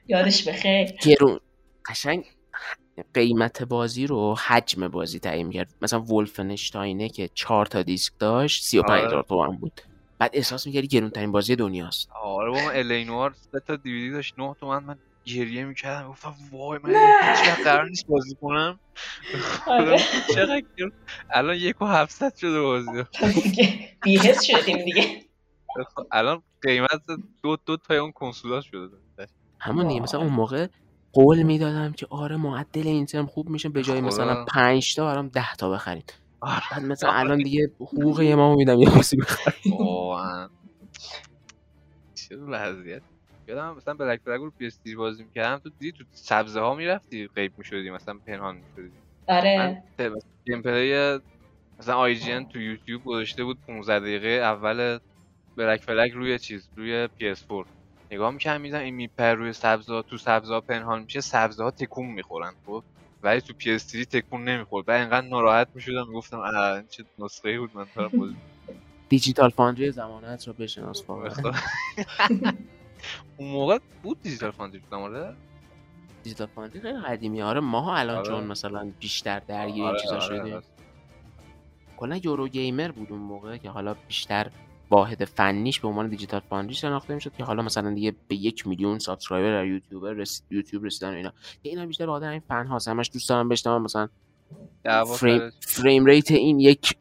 یادش 0.08 0.48
بخیر 0.48 0.92
گرون 0.92 1.40
قشنگ 1.90 2.26
قیمت 3.14 3.64
بازی 3.64 4.08
رو 4.08 4.36
حجم 4.36 4.88
بازی 4.88 5.20
تعیین 5.20 5.52
کرد. 5.52 5.74
مثلا 5.82 6.02
Wolfenstein 6.02 7.01
ه 7.01 7.10
که 7.10 7.30
چهار 7.34 7.66
تا 7.66 7.82
دیسک 7.82 8.14
داشت 8.20 8.64
35 8.64 8.92
آره. 8.92 9.08
هزار 9.08 9.24
تومن 9.24 9.58
بود. 9.58 9.82
بعد 10.24 10.32
احساس 10.34 10.68
می‌کردی 10.68 10.88
گرونترین 10.88 11.32
بازی 11.32 11.56
دنیاست 11.56 12.10
آره 12.24 12.52
بابا 12.52 12.72
الینوار 12.72 13.34
سه 13.52 13.60
تا 13.60 13.76
دیویدی 13.76 14.12
داشت 14.12 14.34
9 14.40 14.56
تومن 14.60 14.84
من 14.84 14.96
گریه 15.26 15.66
می‌کردم 15.66 16.08
گفتم 16.10 16.36
وای 16.52 16.80
من. 16.84 16.90
هیچ 16.90 17.64
قرار 17.64 17.90
نیست 17.90 18.08
بازی 18.08 18.36
کنم 18.42 18.80
آره. 19.68 19.98
چقدر. 20.36 20.64
الان 21.30 21.56
یک 21.56 21.82
و 21.82 21.86
هفتصد 21.86 22.36
شده 22.36 22.62
بازی 22.62 23.04
دیگه 23.44 23.90
بیهست 24.04 24.44
شدیم 24.44 24.78
دیگه 24.86 25.22
الان 26.12 26.44
قیمت 26.62 27.02
دو 27.44 27.58
دو 27.66 27.78
تا 27.78 27.94
اون 28.02 28.12
کنسولا 28.12 28.62
شده 28.62 28.98
همون 29.60 29.88
دیگه 29.88 30.02
مثلا. 30.02 30.20
اون 30.22 30.34
موقع 30.34 30.68
قول 31.14 31.44
می‌دادم 31.44 31.94
که 31.94 32.08
آره 32.10 32.38
معدل 32.38 32.88
این 32.88 33.06
ترم 33.06 33.26
خوب 33.26 33.50
میشه 33.50 33.70
به 33.70 33.84
جای. 33.84 34.02
مثلا 34.02 34.46
5 34.46 34.96
تا 34.96 35.06
برام 35.06 35.28
10 35.28 35.56
تا 35.56 35.70
بخرید 35.70 36.14
بعد 36.46 36.84
مثلا 36.92 37.12
الان 37.12 37.38
دیگه 37.38 37.72
حقوق 37.80 38.22
یه 38.22 38.36
ماه 38.36 38.56
میدم 38.56 38.80
یه 38.80 38.90
بخرید 38.90 39.74
واقعا. 39.80 40.50
چه 42.16 42.38
وضعیت. 42.38 43.02
یادم 43.48 43.76
مثلا 43.78 43.94
Black 43.94 44.22
رو 44.26 44.52
PS 44.52 44.80
بازی 44.98 45.24
می‌کردم 45.24 45.58
تو 45.58 45.70
دیدی 45.80 45.98
تو 45.98 46.04
سبزه 46.12 46.60
ها 46.60 46.74
می‌رفتی 46.74 47.28
غیب 47.28 47.54
می‌شدی 47.58 47.90
مثلا 47.90 48.20
پنهان 48.28 48.56
می‌شدی. 48.56 48.94
آره. 49.28 49.58
من 50.00 50.16
gameplay 50.46 51.20
مثلا 51.80 51.96
IGN 51.96 52.46
تو 52.46 52.60
یوتیوب 52.60 53.04
گذاشته 53.04 53.44
بود 53.44 53.60
15 53.68 54.00
دقیقه 54.00 54.28
اول 54.28 55.00
Black 55.58 55.82
Flag 55.82 56.12
روی 56.12 56.40
چیز 56.40 56.70
روی 56.78 57.08
PS4 57.08 57.66
نگاه 58.12 58.32
می‌کنم 58.32 58.62
میدم 58.62 58.80
این 58.80 58.96
میپر 58.96 59.34
روی 59.34 59.54
سبزا 59.54 60.02
تو 60.02 60.18
سبزا 60.18 60.62
پنهان 60.62 61.02
میشه 61.02 61.22
سبزا 61.22 61.72
تکون 61.72 62.06
می‌خورن 62.08 62.54
خب؟ 62.66 62.84
ولی 63.24 63.42
تو 63.42 63.54
PS3 63.54 64.06
تکون 64.06 64.44
نمی‌خورد 64.44 64.90
و 64.90 64.92
انقدر 64.92 65.28
ناراحت 65.28 65.68
می‌شدم 65.74 66.08
می‌گفتم 66.08 66.40
اه 66.40 66.74
این 66.74 66.88
چه 66.88 67.04
نسخه 67.20 67.50
ای 67.50 67.58
بود 67.58 67.72
من 67.78 67.86
دارم 67.96 68.10
بازی 68.20 68.36
Digital 69.10 69.50
Foundry 69.50 69.92
زمانت 69.92 70.48
رو 70.48 70.54
بشناس 70.54 71.02
می‌کنم. 71.10 71.54
اون 73.38 73.52
موقع 73.52 73.78
بود 74.04 74.22
Digital 74.22 74.52
Foundry 74.52 74.82
تو 74.90 74.96
آره 74.96 75.36
Digital 76.24 76.48
Foundry 76.48 76.82
خیلی 76.82 77.00
قدیمی 77.00 77.42
آره 77.42 77.60
ماها 77.60 77.96
الان 77.96 78.18
آره. 78.18 78.28
چون 78.28 78.44
مثلا 78.44 78.92
بیشتر 79.00 79.40
درگیر 79.40 79.84
این 79.84 79.84
آره، 79.84 80.00
چیزا 80.00 80.16
آره، 80.16 80.40
شدیم. 80.40 80.62
کلا 81.98 82.18
Eurogamer 82.24 82.92
بود 82.92 83.12
اون 83.12 83.22
موقع 83.22 83.58
که 83.58 83.70
حالا 83.70 83.96
بیشتر 84.08 84.52
واحد 84.90 85.26
فنیش 85.26 85.80
به 85.80 85.88
عنوان 85.88 86.08
Digital 86.08 86.42
Foundry 86.50 86.76
شناخته 86.76 87.16
می‌شد 87.16 87.36
که 87.38 87.44
حالا 87.44 87.64
مثلا 87.64 87.94
دیگه 87.94 88.16
به 88.28 88.36
یک 88.36 88.68
میلیون 88.68 89.00
subscriber 89.00 89.52
در 89.52 89.66
یوتیوب 89.66 90.06
رس... 90.06 90.44
یوتیوب 90.52 90.86
رسیدن 90.86 91.14
و 91.14 91.16
اینا. 91.16 91.30
که 91.30 91.70
اینا 91.70 91.86
بیشتر 91.86 92.06
واحد 92.06 92.24
این 92.24 92.40
فن 92.40 92.68
هاست 92.68 92.88
همش 92.88 93.10
دوست 93.14 93.30
دارم 93.30 93.50
بشنوم 93.50 93.82
مثلا 93.82 94.10
frame. 95.06 95.52
frame 95.60 96.06
rate 96.06 96.32
این 96.32 96.60
یک 96.60 96.98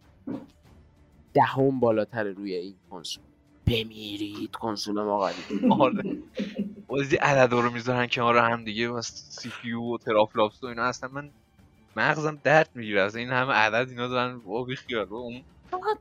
دهم 1.34 1.80
بالاتر 1.80 2.24
روی 2.24 2.54
این 2.54 2.74
کنسول. 2.90 3.24
بمیرید 3.66 4.50
کنسول 4.50 5.02
ما 5.02 5.20
قدیم 5.20 5.72
آره. 5.72 6.16
بازی 6.86 7.16
عددا 7.16 7.60
رو 7.60 7.70
می‌ذارن 7.70 8.06
کنار 8.06 8.38
هم 8.38 8.64
دیگه 8.64 8.88
مثلا 8.88 9.16
CPU 9.30 9.80
و 9.80 9.98
teraflops 9.98 10.62
و 10.62 10.66
اینا 10.66 10.82
اصلا 10.82 11.10
من 11.12 11.30
مغزم 11.96 12.38
درد 12.44 12.70
می‌گیره 12.74 13.02
اصلا 13.02 13.20
این 13.20 13.30
همه 13.30 13.52
عدد 13.52 13.88
اینا 13.88 14.08
دارن 14.08 14.38
با 14.38 14.64
بیخیال 14.64 15.04
با 15.04 15.16
اون 15.16 15.42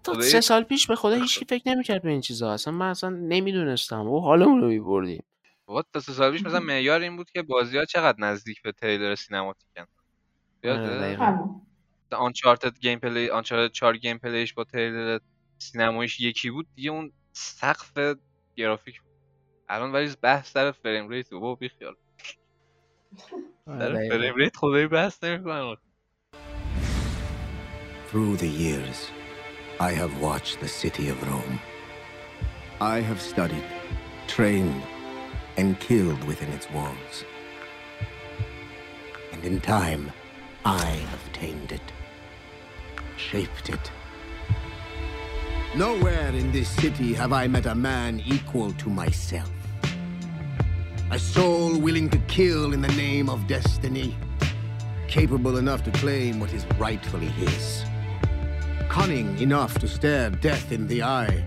تا 0.03 0.13
خدای- 0.13 0.29
سه 0.29 0.41
سال 0.41 0.63
پیش 0.63 0.87
به 0.87 0.95
خدا 0.95 1.15
هیچکی 1.15 1.45
فکر 1.45 1.69
نمی‌کرد 1.69 2.01
به 2.01 2.09
این 2.09 2.21
چیزا. 2.21 2.53
اصلا 2.53 2.73
من 2.73 2.89
اصلا 2.89 3.09
نمی‌دونستم. 3.09 4.07
و 4.09 4.19
حالمون 4.19 4.61
رو 4.61 4.67
میبردیم. 4.67 5.23
بابا 5.65 5.83
تا 5.93 5.99
سه 5.99 6.13
سال 6.13 6.31
پیش 6.31 6.45
مثلا 6.45 6.59
معیار 6.59 7.01
این 7.01 7.17
بود 7.17 7.31
که 7.31 7.41
بازی 7.41 7.77
ها 7.77 7.85
چقدر 7.85 8.17
نزدیک 8.19 8.61
به 8.61 8.71
تریلر 8.71 9.15
cinematic 9.15 9.78
ن 9.78 9.85
آره، 10.65 11.27
Uncharted 12.11 12.79
gameplay 12.79 13.29
Uncharted 13.29 13.73
4 13.73 13.97
gameplay 13.97 14.17
ش 14.17 14.53
با 14.53 14.63
تریلر 14.63 15.19
سینماییش 15.57 16.19
یکی 16.19 16.49
بود. 16.49 16.67
دیگه 16.75 16.91
اون 16.91 17.11
سقف 17.33 18.15
گرافیک 18.55 19.01
بود. 19.01 19.11
الان 19.69 19.91
ولی 19.91 20.11
بحث 20.21 20.51
سر 20.51 20.71
frame 20.71 21.09
rate 21.09 21.29
بابا 21.29 21.55
بیخیال 21.55 21.95
آره، 23.67 23.79
سر 23.79 23.89
دقیقاً. 23.93 24.17
frame 24.17 24.35
rate 24.35 24.55
خدایی 24.57 24.87
بحث 24.87 25.23
نمی‌کنن 25.23 25.75
Through 28.11 28.37
the 28.41 28.51
years, 28.63 28.99
I 29.81 29.93
have 29.93 30.21
watched 30.21 30.59
the 30.59 30.67
city 30.67 31.09
of 31.09 31.19
Rome. 31.27 31.59
I 32.79 32.99
have 32.99 33.19
studied, 33.19 33.63
trained, 34.27 34.83
and 35.57 35.79
killed 35.79 36.23
within 36.25 36.49
its 36.49 36.69
walls. 36.69 37.25
And 39.31 39.43
in 39.43 39.59
time, 39.59 40.11
I 40.65 40.85
have 40.85 41.33
tamed 41.33 41.71
it, 41.71 41.81
shaped 43.17 43.69
it. 43.69 43.91
Nowhere 45.75 46.29
in 46.29 46.51
this 46.51 46.69
city 46.69 47.15
have 47.15 47.33
I 47.33 47.47
met 47.47 47.65
a 47.65 47.73
man 47.73 48.21
equal 48.23 48.73
to 48.73 48.87
myself. 48.87 49.51
A 51.09 51.17
soul 51.17 51.79
willing 51.79 52.07
to 52.11 52.19
kill 52.27 52.73
in 52.73 52.81
the 52.81 52.95
name 53.05 53.31
of 53.31 53.47
destiny, 53.47 54.15
capable 55.07 55.57
enough 55.57 55.83
to 55.85 55.91
claim 55.93 56.39
what 56.39 56.53
is 56.53 56.67
rightfully 56.77 57.29
his 57.29 57.83
cunning 58.91 59.39
enough 59.39 59.79
to 59.79 59.87
stare 59.87 60.29
death 60.29 60.69
in 60.69 60.85
the 60.87 61.01
eye, 61.01 61.45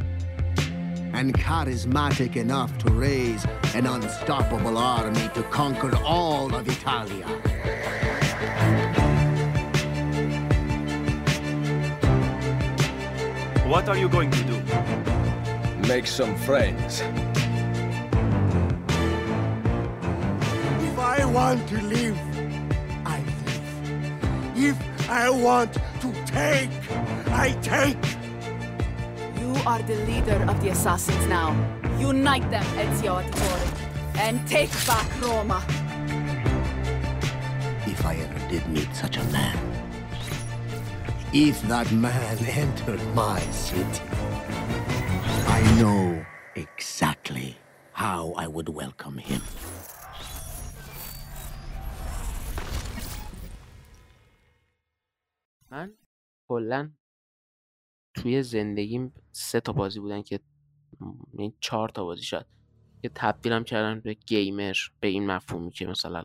and 1.13 1.35
charismatic 1.35 2.37
enough 2.37 2.79
to 2.79 2.91
raise 2.91 3.45
an 3.75 3.87
unstoppable 3.87 4.79
army 4.79 5.29
to 5.35 5.43
conquer 5.51 5.95
all 6.07 6.55
of 6.55 6.67
Italia. 6.67 7.27
What 13.69 13.91
are 13.91 13.99
you 13.99 14.09
going 14.09 14.31
to 14.31 14.43
do? 14.45 14.59
Make 15.87 16.07
some 16.07 16.35
friends. 16.37 17.03
If 20.89 20.99
I 20.99 21.27
want 21.27 21.69
to 21.69 21.83
live, 21.83 22.19
I 23.05 23.19
live. 23.45 24.57
If 24.57 25.11
I 25.11 25.29
want 25.29 25.75
to 25.75 26.14
take, 26.35 26.71
I 27.31 27.49
take. 27.63 28.05
You 29.41 29.53
are 29.67 29.83
the 29.83 29.97
leader 30.11 30.41
of 30.51 30.61
the 30.63 30.71
assassins 30.71 31.27
now. 31.29 31.51
Unite 32.01 32.49
them, 32.51 32.65
Ezio 32.83 33.23
Auditore, 33.23 33.67
and 34.19 34.37
take 34.49 34.73
back 34.87 35.07
Roma. 35.23 35.63
If 37.87 38.05
I 38.05 38.15
ever 38.17 38.41
did 38.49 38.67
meet 38.69 38.91
such 38.95 39.17
a 39.17 39.25
man. 39.25 39.57
If 41.33 41.63
that 41.69 41.91
man 41.93 42.39
entered 42.65 43.03
my 43.15 43.41
city, 43.65 44.03
I 45.59 45.61
know 45.81 46.25
exactly 46.57 47.57
how 47.93 48.33
I 48.37 48.47
would 48.49 48.69
welcome 48.69 49.19
him. 49.19 49.43
من 55.75 56.04
کلا 56.49 56.91
توی 58.15 58.43
زندگیم 58.43 59.13
سه 59.33 59.61
تا 59.61 59.73
بازی 59.73 60.01
بودن 60.01 60.23
که 60.23 60.41
این 61.39 61.53
چهار 61.61 61.89
تا 61.89 62.05
بازی 62.05 62.25
شد 62.25 62.47
که 63.03 63.11
تبدیلم 63.15 63.65
کردن 63.65 64.01
به 64.01 64.15
گیمر 64.15 64.75
به 65.01 65.09
این 65.09 65.27
مفهومی 65.27 65.71
که 65.71 65.87
مثلا 65.87 66.23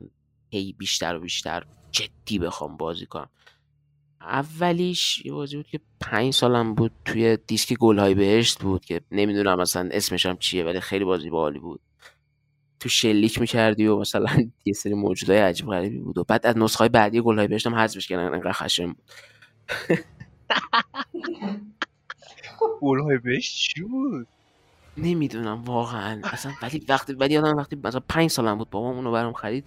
هی 0.49 0.73
بیشتر 0.73 1.15
و 1.15 1.19
بیشتر 1.19 1.65
جدی 1.91 2.39
بخوام 2.39 2.77
بازی 2.77 3.05
کنم. 3.05 3.29
اولیش 4.21 5.25
یه 5.25 5.31
بازی 5.33 5.57
بود 5.57 5.67
که 5.67 5.79
پنج 6.01 6.33
سالم 6.33 6.75
بود 6.75 6.91
توی 7.05 7.37
دیسک 7.47 7.73
گلهای 7.73 8.13
بهشت 8.13 8.59
بود 8.59 8.85
که 8.85 9.01
نمی‌دونم 9.11 9.59
مثلا 9.59 9.89
اسمش 9.91 10.25
هم 10.25 10.37
چیه 10.37 10.63
ولی 10.63 10.79
خیلی 10.79 11.05
بازی 11.05 11.29
باحالی 11.29 11.59
بود. 11.59 11.81
تو 12.79 12.89
شلیک 12.89 13.41
می‌کردی 13.41 13.87
و 13.87 13.99
مثلا 13.99 14.25
یه 14.65 14.73
سری 14.73 14.93
موجودای 14.93 15.37
عجیب 15.37 15.67
غریبی 15.67 15.99
بود 15.99 16.17
و 16.17 16.23
بعد 16.23 16.45
از 16.45 16.57
نسخه 16.57 16.89
بعدی 16.89 17.21
گلهای 17.21 17.47
بهشت 17.47 17.67
هم 17.67 17.75
حذفش 17.75 18.07
کردن 18.07 18.33
انقدر 18.33 18.51
خشن 18.51 18.87
بود. 18.87 19.03
گلهای 22.81 23.17
بهشت 23.17 23.55
چی 23.55 23.81
بود؟ 23.81 24.27
نمی‌دونم 24.97 25.63
واقعا. 25.63 26.21
اصلا 26.23 26.53
ولی 26.61 26.85
وقتی 26.89 27.13
ولی 27.13 27.33
یادم 27.33 27.57
وقتی 27.57 27.77
مثلا 27.83 28.01
پنج 28.09 28.29
سالم 28.29 28.57
بود 28.57 28.69
بابام 28.69 28.95
اونو 28.95 29.11
برام 29.11 29.33
خرید 29.33 29.65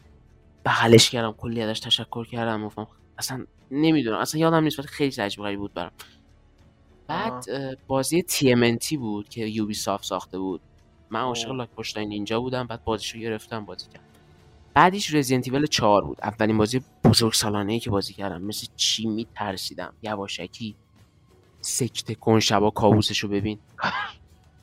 بغلش 0.65 1.11
کردم 1.11 1.33
کلی 1.33 1.63
ازش 1.63 1.81
تشکر 1.81 2.25
کردم 2.25 2.67
گفتم 2.67 2.87
اصلا 3.19 3.47
نمی‌دونم. 3.71 4.19
اصلا 4.19 4.41
یادم 4.41 4.65
نیست 4.65 4.79
ولی 4.79 4.89
خیلی 4.89 5.23
عجیب 5.23 5.45
غریب 5.45 5.59
بود 5.59 5.75
برام. 5.75 5.93
بعد 7.07 7.47
بازی 7.87 8.23
TMNT 8.23 8.97
بود 8.97 9.29
که 9.29 9.47
یوبی 9.47 9.75
سافت 9.75 10.05
ساخته 10.05 10.39
بود. 10.39 10.61
من 11.11 11.21
عاشق 11.21 11.51
لاک 11.51 11.71
پشتای 11.71 12.07
نینجا 12.07 12.41
بودم 12.41 12.67
بعد 12.67 12.85
بازیشو 12.85 13.19
گرفتم 13.19 13.65
بازی 13.65 13.89
کردم. 13.89 14.12
بعدش 14.75 15.15
رزیدنت 15.15 15.49
ایول 15.49 15.67
4 15.67 16.05
بود. 16.05 16.19
اولین 16.23 16.59
بازی 16.59 16.81
بزرگ 17.05 17.33
سالانه 17.33 17.73
ای 17.73 17.81
که 17.81 17.91
بازی 17.91 18.13
کردم. 18.13 18.43
مثل 18.43 18.67
چی 18.77 19.07
میترسیدم؟ 19.07 19.93
یواشکی. 20.03 20.77
سکته 21.61 22.15
کن 22.15 22.41
شبا 22.41 22.71
کابوسشو 22.71 23.29
ببین. 23.29 23.59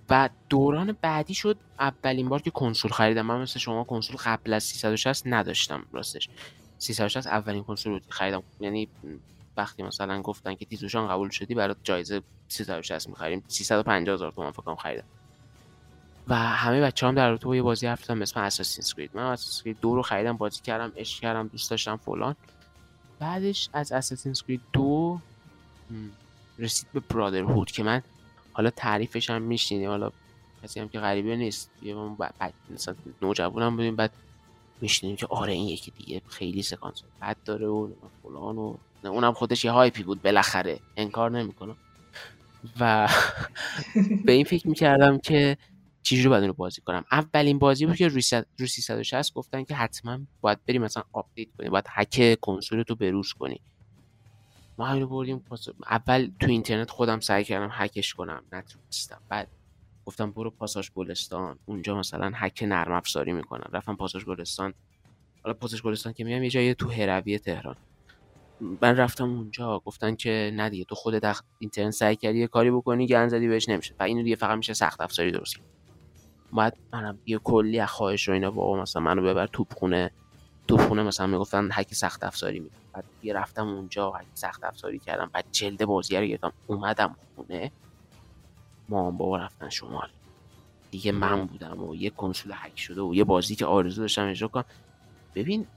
و 0.10 0.30
دوران 0.50 0.98
بعدی 1.02 1.34
شد 1.34 1.58
اولین 1.80 2.30
بار 2.30 2.42
که 2.42 2.52
کنسول 2.52 2.92
خریدم. 2.92 3.22
من 3.22 3.42
مثل 3.42 3.60
شما 3.60 3.84
کنسول 3.84 4.18
قبل 4.18 4.54
از 4.54 4.64
360 4.64 5.24
نداشتم 5.26 5.86
راستش. 5.92 6.30
360 6.78 7.28
اولین 7.28 7.64
کنسول 7.64 7.94
بود 7.94 8.04
خریدم. 8.10 8.44
یعنی 8.60 8.88
وقتی 9.58 9.84
مثلا 9.84 10.22
گفتن 10.22 10.56
که 10.56 10.66
تیزهوشان 10.66 11.08
قبول 11.08 11.30
شدی 11.30 11.56
برات 11.56 11.78
جایزه 11.84 12.22
360 12.48 13.10
می‌خریم. 13.10 13.44
350 13.48 14.14
هزار 14.14 14.32
تومان 14.32 14.52
فکر 14.52 14.76
خریدم. 14.76 15.04
و 16.30 16.36
همه 16.36 16.82
بچه 16.82 17.08
هم 17.08 17.16
در 17.16 17.30
رابطه 17.30 17.56
یه 17.56 17.62
بازی 17.62 17.88
حرف 17.88 18.06
زدن 18.06 18.22
اسم 18.22 18.40
Assassin's 18.40 18.84
Creed 18.84 19.12
من 19.14 19.24
Assassin's 19.24 19.50
Creed 19.50 19.78
دو 19.82 19.96
رو 19.96 20.02
خریدم 20.02 20.38
بازی 20.38 20.62
کردم 20.62 20.92
عشق 20.98 21.20
کردم 21.20 21.48
دوست 21.48 21.70
داشتم 21.72 21.98
فلان. 21.98 22.36
بعدش 23.20 23.70
از 23.74 23.92
Assassin's 23.92 24.32
Creed 24.32 24.62
دو 24.74 25.20
رسید 26.60 26.88
به 26.94 27.00
Brotherhood 27.00 27.72
که 27.72 27.84
من 27.84 28.02
حالا 28.54 28.70
تعریفش 28.70 29.30
هم 29.30 29.42
میشنیدی 29.42 29.86
حالا 29.86 30.12
کسی 30.64 30.80
هم 30.80 30.90
که 30.90 31.00
غریبه 31.00 31.36
نیست. 31.36 31.70
یه 31.82 31.96
بعد 32.20 32.54
مثلا 32.70 32.96
نوجوانم 33.22 33.76
بودیم 33.76 33.96
بعد 33.96 34.12
میشنیم 34.82 35.16
که 35.16 35.28
آره 35.30 35.54
این 35.54 35.68
یکی 35.68 35.92
دیگه 35.92 36.22
خیلی 36.30 36.62
سکانس 36.62 37.04
بد 37.22 37.38
داره 37.46 37.68
و 37.68 37.90
فلان 38.24 38.58
و 38.58 38.76
اونم 39.04 39.34
خودش 39.34 39.66
یه 39.66 39.72
hype 39.72 39.97
ی 39.97 40.04
بود 40.04 40.22
بالاخره. 40.22 40.80
انکار 40.98 41.32
نمی‌کنم 41.32 41.76
و 42.80 43.10
به 44.26 44.32
این 44.32 44.46
فکر 44.46 44.68
می‌کردم 44.68 45.18
که 45.18 45.58
چجوری 46.04 46.30
باید 46.30 46.44
رو 46.44 46.54
بازی 46.54 46.82
کنم؟ 46.82 47.06
اولین 47.12 47.60
بازی 47.60 47.86
بود 47.86 47.96
که 47.96 48.08
رو 48.08 48.68
360 48.68 49.34
گفتن 49.34 49.64
که 49.64 49.76
حتما 49.76 50.20
باید 50.42 50.66
بری 50.66 50.80
مثلا 50.80 51.04
آپدیت 51.14 51.48
کنی 51.58 51.70
باید 51.70 51.86
هک 51.88 52.40
کنسول 52.42 52.84
تو 52.84 52.96
بروز 52.96 53.34
کنی 53.34 53.62
ما 54.78 54.94
اینو 54.94 55.08
بردیم 55.08 55.46
اول 55.90 56.32
تو 56.40 56.48
اینترنت 56.48 56.92
خودم 56.92 57.20
سعی 57.20 57.44
کردم 57.44 57.70
هکش 57.72 58.14
کنم 58.14 58.44
نتونستم. 58.52 59.22
بعد 59.30 59.48
گفتم 60.06 60.32
برو 60.32 60.50
پاساژ 60.50 60.90
گلستان 60.92 61.60
اونجا 61.66 61.96
مثلا 61.96 62.32
هک 62.36 62.64
نرم 62.68 62.92
افزاری 62.92 63.34
می‌کنن 63.34 63.72
رفتم 63.72 63.96
پاساژ 63.96 64.26
گلستان. 64.26 64.74
حالا 65.44 65.54
پاساژ 65.54 65.82
گلستان 65.82 66.14
که 66.14 66.24
میام 66.24 66.44
یه 66.44 66.50
جایی 66.50 66.74
تو 66.74 66.90
هروی 66.90 67.40
تهران. 67.40 67.76
من 68.82 68.98
رفتم 68.98 69.30
اونجا 69.30 69.80
گفتن 69.80 70.16
که 70.16 70.52
نه 70.54 70.70
دیگه 70.70 70.84
تو 70.84 70.96
خودت 70.96 71.42
اینترنت 71.60 71.94
سعی 71.94 72.16
کردی 72.16 72.40
یه 72.40 72.48
کاری 72.48 72.72
بکنی 72.72 73.08
گند 73.08 73.30
زدی 73.30 73.48
بهش 73.48 73.70
نمیشه 73.70 73.96
و 74.00 74.04
اینو 74.04 74.24
دیگه 74.24 74.36
فقط 74.36 74.58
میشه 74.58 74.74
سخت 74.74 75.02
افزاری 75.02 75.32
درست 75.32 75.58
کرد. 75.58 75.79
منم 76.52 77.20
یه 77.26 77.38
کلی 77.44 77.80
از 77.80 77.90
خواهش 77.90 78.28
رو 78.28 78.34
اینا 78.34 78.52
بابا 78.52 78.82
مثلا 78.82 79.02
منو 79.02 79.22
ببر 79.24 79.48
توپ 79.48 79.74
خونه. 79.74 80.12
توپ 80.68 80.82
خونه 80.88 81.04
مثلا 81.04 81.28
می‌گفتن 81.28 81.70
هک 81.72 81.94
سخت 81.94 82.24
افزاری 82.24 82.60
می‌کنن 82.60 82.80
بعد 82.94 83.06
یه 83.22 83.34
رفتم 83.34 83.68
اونجا 83.68 84.12
هک 84.12 84.28
سخت 84.34 84.64
افزاری 84.64 85.00
کردم. 85.00 85.30
بعد 85.34 85.46
جلد 85.52 85.86
بازی 85.86 86.18
رو 86.18 86.26
گرفتم. 86.26 86.54
اومدم 86.66 87.16
خونه. 87.36 87.72
مام 88.90 89.18
بابا 89.18 89.38
رفتن 89.38 89.70
شمال. 89.70 90.10
دیگه 90.92 91.12
من 91.12 91.46
بودم 91.46 91.84
و 91.84 91.96
یه 91.96 92.10
کنسول 92.10 92.52
هک 92.56 92.80
شده 92.80 93.02
و 93.02 93.16
یه 93.16 93.24
بازی 93.24 93.56
که 93.56 93.66
آرزو 93.66 94.02
داشتم 94.02 94.28
اجرا 94.28 94.48
کنم. 94.48 94.66
ببین 95.36 95.68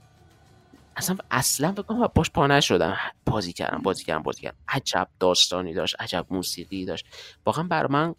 اصلا 0.95 1.17
اصلا 1.31 1.71
فکر 1.71 1.81
کنم 1.81 2.07
باش 2.15 2.31
پا 2.31 2.47
نشدم. 2.47 2.97
بازی 3.25 3.53
کردم 3.53 3.81
بازی 3.81 4.03
کردم 4.03 4.23
بازی 4.23 4.41
کردم. 4.41 4.57
عجب 4.67 5.09
داستانی 5.19 5.73
داشت 5.73 5.95
عجب 6.01 6.25
موسیقی 6.29 6.85
داشت. 6.85 7.07
واقعا 7.45 7.63
برای 7.63 7.91
من 7.91 8.15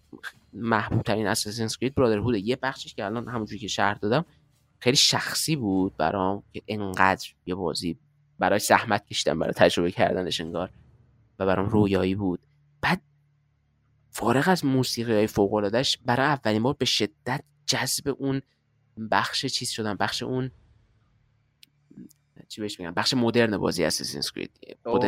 محبوب 0.54 1.02
ترین 1.02 1.26
اساسین 1.26 1.64
اسکرید 1.64 1.94
برادرهود 1.94 2.34
یه 2.34 2.56
بخشش 2.56 2.94
که 2.94 3.04
الان 3.04 3.28
همونجوری 3.28 3.58
که 3.58 3.68
شهر 3.68 3.94
دادم 3.94 4.24
خیلی 4.78 4.96
شخصی 4.96 5.56
بود 5.56 5.96
برام 5.96 6.42
که 6.52 6.62
انقدر 6.68 7.28
یه 7.46 7.54
بازی 7.54 7.98
برای 8.38 8.58
زحمت 8.58 9.06
کشیدم 9.06 9.38
برای 9.38 9.52
تجربه 9.52 9.90
کردنش 9.90 10.40
انگار 10.40 10.70
و 11.38 11.46
برام 11.46 11.68
رویایی 11.68 12.14
بود. 12.14 12.40
بعد 12.80 13.00
فارغ 14.10 14.48
از 14.48 14.64
موسیقی 14.64 15.12
های 15.12 15.26
فوق 15.26 15.54
العادهش 15.54 15.98
برای 16.04 16.26
اولین 16.26 16.62
بار 16.62 16.74
به 16.78 16.84
شدت 16.84 17.44
جذب 17.66 18.16
اون 18.18 18.42
بخش 19.10 19.46
چیز 19.46 19.70
شدم 19.70 19.96
بخش 19.96 20.22
اون 20.22 20.50
چی 22.48 22.60
بهش 22.60 22.80
میگم 22.80 22.94
بخش 22.94 23.14
مدرن 23.14 23.58
بازی 23.58 23.84
اساسین 23.84 24.18
اسکرید 24.18 24.76
خود 24.84 25.04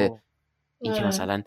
اینکه 0.81 1.03
مثلا 1.03 1.43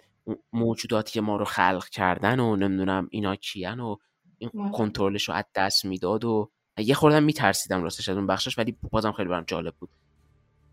موجوداتی 0.53 1.11
که 1.11 1.21
ما 1.21 1.37
رو 1.37 1.45
خلق 1.45 1.85
کردن 1.89 2.39
و 2.39 2.55
نمی‌دونم 2.55 3.07
اینا 3.11 3.35
کیان 3.35 3.79
و 3.79 3.95
این 4.37 4.71
کنترلش 4.71 5.29
رو 5.29 5.35
از 5.35 5.43
دست 5.55 5.85
می‌داد 5.85 6.25
و 6.25 6.51
یه 6.77 6.93
خوردم 6.95 7.23
میترسیدم 7.23 7.83
راستش 7.83 8.09
از 8.09 8.17
اون 8.17 8.27
بخشش 8.27 8.57
ولی 8.57 8.77
بازم 8.91 9.11
خیلی 9.11 9.29
برام 9.29 9.43
جالب 9.47 9.73
بود. 9.79 9.89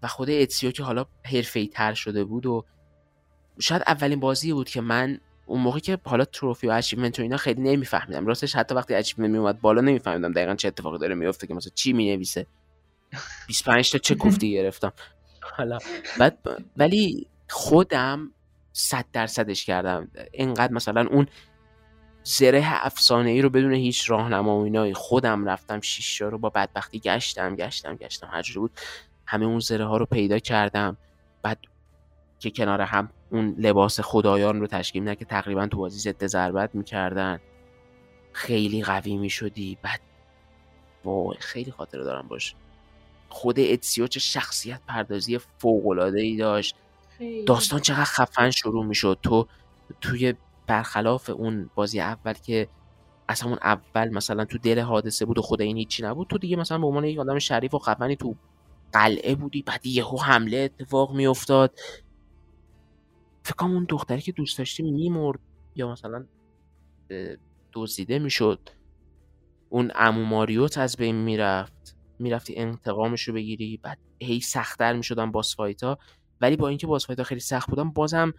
و 0.03 0.09
خود 0.09 0.31
Ezio 0.31 0.71
که 0.71 0.83
حالا 0.83 1.07
حرفه‌ای 1.25 1.67
تر 1.67 1.95
شده 1.95 2.25
بود 2.25 2.47
و 2.47 2.65
شاید 3.59 3.83
اولین 3.87 4.21
بازی 4.21 4.53
بود 4.53 4.69
که 4.69 4.81
من 4.81 5.21
اون 5.47 5.61
موقع 5.61 5.79
که 5.79 5.99
حالا 6.05 6.25
trophy 6.25 6.67
و 6.67 6.71
achievement 6.71 7.19
و 7.19 7.23
اینا 7.23 7.37
خیلی 7.37 7.63
نمیفهمیدم. 7.63 8.27
راستش 8.27 8.57
حتی 8.57 8.75
وقتی 8.75 8.95
achievement 8.95 9.31
میومد 9.31 9.61
بالا 9.61 9.81
نمیفهمیدم 9.81 10.33
دقیقا 10.33 10.55
چه 10.55 10.69
اتفاقی 10.69 10.99
داره 10.99 11.15
میفته 11.15 11.47
که 11.47 11.55
مثلا 11.55 11.73
چی 11.75 11.93
می‌نویسه. 11.93 12.47
25 13.47 13.91
تا 13.91 13.99
چه 13.99 14.15
کوفتی 14.23 14.53
گرفتم. 14.53 14.93
حالا 15.43 15.79
بعد 16.19 16.39
ولی 16.77 17.27
خودم 17.49 18.33
صد 18.79 19.05
درصدش 19.13 19.65
کردم. 19.65 20.11
اینقدر 20.33 20.73
مثلا 20.73 21.07
اون 21.11 21.27
زره 22.25 22.63
افسانه 22.65 23.31
ای 23.31 23.43
رو 23.43 23.51
بدون 23.51 23.73
هیچ 23.73 24.11
راهنما 24.11 24.61
و 24.61 24.65
اینای 24.65 24.95
خودم 24.95 25.49
رفتم 25.49 25.81
شیشا 25.81 26.29
رو 26.29 26.39
با 26.39 26.51
بدبختی 26.51 26.99
گشتم 27.01 27.57
گشتم 27.57 27.97
گشتم. 27.97 28.29
هر 28.33 28.43
بود 28.55 28.71
همه 29.27 29.47
اون 29.47 29.61
زره 29.61 29.85
ها 29.85 29.97
رو 29.97 30.07
پیدا 30.07 30.39
کردم. 30.39 30.97
بعد 31.43 31.59
که 32.39 32.51
کنار 32.51 32.81
هم 32.81 33.11
اون 33.31 33.55
لباس 33.59 34.01
خدایان 34.01 34.61
رو 34.61 34.67
تشکیل 34.67 35.03
میدن 35.03 35.15
که 35.15 35.25
تقریبا 35.25 35.67
تو 35.67 35.79
بازی 35.79 35.99
ضد 35.99 36.27
ضربت 36.27 36.75
می‌کردن. 36.75 37.41
خیلی 38.33 38.83
قوی 38.83 39.17
می‌شدی. 39.17 39.79
بعد 39.83 40.01
وای 41.05 41.37
خیلی 41.41 41.71
خاطره 41.71 42.05
دارم 42.05 42.29
باش. 42.29 42.55
خود 43.29 43.61
اتسیو 43.61 44.07
چه 44.07 44.21
شخصیت 44.21 44.81
پردازی 44.89 45.39
فوق 45.39 45.87
العاده 45.87 46.21
ای 46.21 46.37
داشت. 46.37 46.77
داستان 47.47 47.81
چقدر 47.81 48.05
خفن 48.05 48.51
شروع 48.51 48.85
می‌شد. 48.87 49.19
تو 49.23 49.47
توی 50.01 50.35
برخلاف 50.67 51.31
اون 51.31 51.71
بازی 51.75 52.01
اول 52.01 52.33
که 52.33 52.69
اصلا 53.29 53.49
اون 53.49 53.59
اول 53.63 54.09
مثلا 54.09 54.45
تو 54.45 54.59
دل 54.59 54.81
حادثه 54.81 55.25
بود 55.25 55.39
و 55.39 55.43
خود 55.43 55.63
این 55.63 55.77
هیچی 55.77 56.03
نبود 56.03 56.27
تو 56.27 56.39
دیگه 56.39 56.57
مثلا 56.57 56.79
به 56.79 56.87
عنوان 56.87 57.05
یک 57.05 57.19
آدم 57.19 57.39
شریف 57.39 57.75
و 57.75 57.79
خفنی 57.79 58.17
تو 58.17 58.37
قلعه 58.93 59.35
بودی 59.35 59.63
بعد 59.63 59.87
یهو 59.87 60.23
حمله 60.23 60.57
اتفاق 60.57 61.17
میافتاد. 61.17 61.79
فکر 63.43 63.55
کنم 63.55 63.71
اون 63.71 63.87
دختری 63.89 64.21
که 64.21 64.33
دوست 64.33 64.59
داشتی 64.59 64.83
میمرد 64.83 65.41
یا 65.75 65.93
مثلا 65.93 66.27
دزدیده 67.73 68.19
می‌شد. 68.19 68.69
اون 69.69 69.93
امو 69.95 70.25
ماریوت 70.25 70.79
از 70.79 70.97
بین 70.97 71.17
می‌رفت. 71.17 71.97
می‌رفتی 72.19 72.57
انتقامش 72.57 73.23
رو 73.23 73.35
بگیری 73.35 73.77
بعد 73.83 73.99
هی 74.23 74.41
سختتر 74.41 74.93
می‌شدن 74.93 75.31
باس 75.31 75.57
فایتا. 75.57 75.99
ولی 76.41 76.57
با 76.57 76.69
اینکه 76.69 76.87
boss 76.87 77.07
fight 77.07 77.22
ا 77.22 77.25
خیلی 77.25 77.41
سخت 77.41 77.71
بودن 77.71 77.91
بازم 77.91 78.33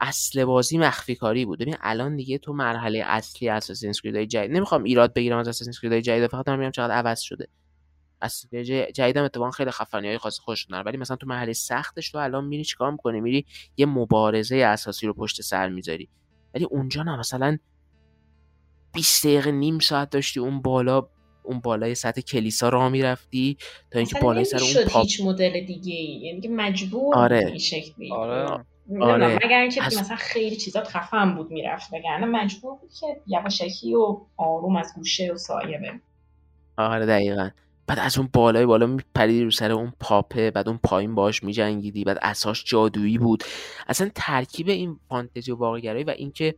اصل 0.00 0.44
بازی 0.44 0.78
مخفی 0.78 1.14
کاری 1.14 1.44
بود. 1.44 1.58
ببین 1.58 1.76
الان 1.80 2.16
دیگه 2.16 2.38
تو 2.38 2.52
مرحله 2.52 3.02
اصلی 3.06 3.48
Assassin's 3.48 3.90
Creed 3.90 4.28
جدید 4.28 4.50
نمی‌خوام 4.56 4.84
ایراد 4.84 5.14
بگیرم 5.14 5.38
از 5.38 5.48
Assassin's 5.48 5.68
Creed 5.68 6.04
جدید 6.04 6.26
فقط 6.26 6.48
میگم 6.48 6.70
چقدر 6.70 6.94
عوض 6.94 7.20
شده. 7.20 7.48
از 8.20 8.46
جدیدم 8.94 9.24
اتفاقا 9.24 9.50
خیلی 9.50 9.70
خفنی 9.70 10.08
های 10.08 10.18
خاص 10.18 10.38
خودش 10.38 10.64
دارن 10.64 10.84
ولی 10.84 10.96
مثلا 10.96 11.16
تو 11.16 11.26
مرحله 11.26 11.52
سختش 11.52 12.10
تو 12.10 12.18
الان 12.18 12.44
میری 12.44 12.64
چیکار 12.64 12.90
می‌کنی؟ 12.90 13.20
میری 13.20 13.46
یه 13.76 13.86
مبارزه 13.86 14.56
اساسی 14.56 15.06
رو 15.06 15.14
پشت 15.14 15.42
سر 15.42 15.68
می‌ذاری. 15.68 16.08
ولی 16.54 16.64
اونجا 16.64 17.02
نه 17.02 17.16
مثلا 17.16 17.58
20 18.92 19.26
دقیقه 19.26 19.50
نیم 19.50 19.78
ساعت 19.78 20.10
داشتی 20.10 20.40
اون 20.40 20.62
بالا 20.62 21.08
اون 21.50 21.60
بالای 21.60 21.94
سطح 21.94 22.20
کلیسا 22.20 22.68
راه 22.68 22.88
می‌رفتی 22.88 23.56
تا 23.90 23.98
اینکه 23.98 24.18
بالای 24.20 24.44
سر 24.44 24.58
اون 24.62 24.84
پاپ 24.88 25.02
هیچ 25.02 25.20
مدل 25.20 25.60
دیگه 25.60 25.94
ای 25.94 26.20
یعنی 26.22 26.40
که 26.40 26.48
مجبور 26.48 27.14
آره. 27.16 27.46
این 27.46 27.58
شکلی 27.58 28.12
آره. 28.12 28.64
نمی‌دونم، 28.88 29.22
آره. 29.22 29.38
مگر 29.44 29.60
اینکه 29.60 29.84
از- 29.84 29.98
مثلا 29.98 30.16
خیلی 30.16 30.56
چیزا 30.56 30.84
خفن 30.84 31.34
بود 31.36 31.50
می‌رفت 31.50 31.92
وگرنه 31.92 32.26
مجبور 32.26 32.74
بود 32.76 32.90
که 33.00 33.06
یواشکی 33.26 33.94
و 33.94 34.20
آروم 34.36 34.76
از 34.76 34.92
گوشه 34.96 35.32
و 35.32 35.36
سایه 35.36 35.78
بره. 35.78 36.00
آره 36.76 37.06
دقیقا. 37.06 37.50
بعد 37.86 37.98
از 37.98 38.18
اون 38.18 38.28
بالای 38.32 38.66
بالا 38.66 38.86
میپریدی 38.86 39.44
رو 39.44 39.50
سر 39.50 39.72
اون 39.72 39.92
پاپه 40.00 40.50
بعد 40.50 40.68
اون 40.68 40.80
پایین 40.82 41.14
باش 41.14 41.44
میجنگیدی 41.44 42.04
بعد 42.04 42.18
اساش 42.22 42.64
جادویی 42.64 43.18
بود. 43.18 43.44
اصلا 43.88 44.10
ترکیب 44.14 44.68
این 44.68 44.98
فانتزی 45.08 45.52
و 45.52 45.56
واقعگرایی 45.56 46.04
و 46.04 46.10
اینکه 46.10 46.54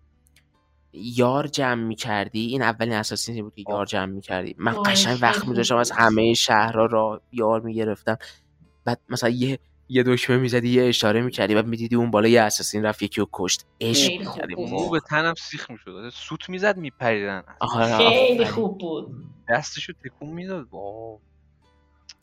یار 0.93 1.47
جمع 1.47 1.83
می‌کردی؟ 1.83 2.47
این 2.47 2.63
اولین 2.63 2.95
اساسی 2.95 3.43
بود 3.43 3.55
که 3.55 3.65
یار 3.69 3.87
جمع 3.87 4.13
می‌کردی. 4.13 4.55
من 4.59 4.73
وای، 4.73 4.85
قشنگ 4.85 5.19
وقت 5.23 5.39
خوب 5.39 5.49
میذاشتم 5.49 5.77
از. 5.77 5.91
همه 5.91 6.35
شهرها 6.35 6.87
را 6.87 7.23
یار 7.33 7.61
می‌گرفتم. 7.61 8.17
بعد 8.85 9.01
مثلا 9.09 9.31
یه 9.31 9.59
یه 9.89 10.03
دکمه 10.03 10.37
می‌زدی 10.37 10.69
یه 10.69 10.89
اشاره 10.89 11.21
می‌کردی 11.21 11.55
بعد 11.55 11.67
می‌دیدی 11.67 11.97
اون 11.97 12.11
بالا 12.11 12.29
یه 12.29 12.41
اساسین 12.41 12.83
رفت 12.83 13.03
یکی 13.03 13.21
رو 13.21 13.29
کشت. 13.33 13.61
خوب 13.81 13.89
می‌کردی. 14.19 14.55
مو 14.55 14.91
به 14.91 15.01
تنم 15.01 15.35
سیخ 15.35 15.71
می‌شد. 15.71 16.11
سوت 16.15 16.49
می‌زد 16.49 16.77
میپریدن. 16.77 17.43
خیلی. 17.99 18.45
خوب 18.45 18.79
بود. 18.79 19.15
دستشو 19.49 19.93
تکون 19.93 20.29
می‌داد. 20.29 20.69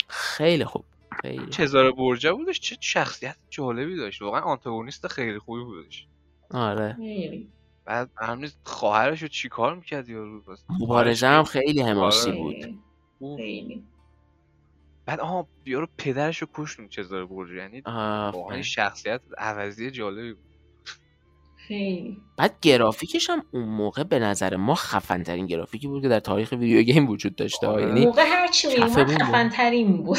خیلی 0.07 0.65
خوب. 0.65 0.85
خیلی 1.21 1.49
چزار 1.49 1.91
برجا 1.91 2.35
بودش؟ 2.35 2.59
چه 2.59 2.77
شخصیت 2.81 3.35
جالبی 3.49 3.95
داشت. 3.95 4.21
واقعا 4.21 4.41
آنتاگونیست 4.41 5.07
خیلی 5.07 5.39
خوبی 5.39 5.63
بودش. 5.63 6.07
آره. 6.51 6.93
خیلی. 6.93 7.49
بعد 7.89 8.09
همین 8.17 8.49
خواهرش 8.63 9.21
رو 9.21 9.27
چیکار 9.27 9.75
می‌کرد 9.75 10.09
یارو؟ 10.09 10.41
بس 10.41 10.63
مبارزه 10.79 11.27
هم 11.27 11.43
خیلی 11.43 11.81
حماسی 11.81 12.29
آره. 12.29 12.39
بود. 13.19 13.37
خیلی. 13.37 13.83
بعد 15.05 15.19
آها 15.19 15.47
یارو 15.65 15.87
پدرش 15.97 16.37
رو 16.37 16.47
کشتون 16.53 16.87
چزار 16.87 17.25
برجا 17.25 17.53
یعنی 17.53 17.81
واقعا. 17.81 18.61
شخصیت 18.61 19.21
عوضی 19.37 19.91
جالبی 19.91 20.33
بود. 20.33 20.43
خیلی. 21.67 22.17
بعد 22.37 22.55
گرافیکش 22.61 23.29
هم 23.29 23.43
اون 23.51 23.69
موقع 23.69 24.03
به 24.03 24.19
نظر 24.19 24.55
ما 24.55 24.75
خفن 24.75 25.23
ترین 25.23 25.45
گرافیکی 25.45 25.87
بود 25.87 26.01
که 26.01 26.09
در 26.09 26.19
تاریخ 26.19 26.51
ویدیو 26.51 26.81
گیم 26.81 27.09
وجود 27.09 27.35
داشته. 27.35 27.67
آره. 27.67 27.87
یعنی 27.87 28.05
موقع 28.05 28.23
میومد 28.67 29.05
بود. 29.05 29.21
خفن 29.21 29.49
ترین 29.49 30.03
بود. 30.03 30.17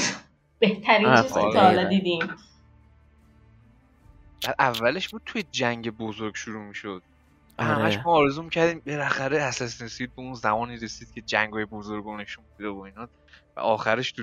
بهترین 0.59 1.15
چیزی 1.23 1.35
که. 1.35 1.41
تا 1.41 1.61
حالا 1.61 1.85
دیدیم. 1.89 2.21
بعد 4.47 4.55
اولش 4.59 5.09
بود 5.09 5.23
توی 5.27 5.45
جنگ 5.53 5.91
بزرگ 5.91 6.35
شروع 6.35 6.63
می‌شد. 6.63 7.03
همش 7.65 7.95
آره 7.95 8.05
ما 8.05 8.13
آرزو 8.13 8.43
می‌کردیم 8.43 8.83
بالاخره 8.87 9.43
اساسین 9.43 9.89
سید 9.89 10.15
به 10.17 10.23
اون 10.23 10.35
زمانی 10.35 10.77
رسید 10.77 11.13
که 11.13 11.21
جنگای 11.21 11.65
بزرگ 11.65 12.05
رو 12.05 12.17
نشون 12.17 12.45
و 12.61 12.79
اینا. 12.81 13.09
و 13.57 13.61
آخرش 13.61 14.13
تو 14.13 14.23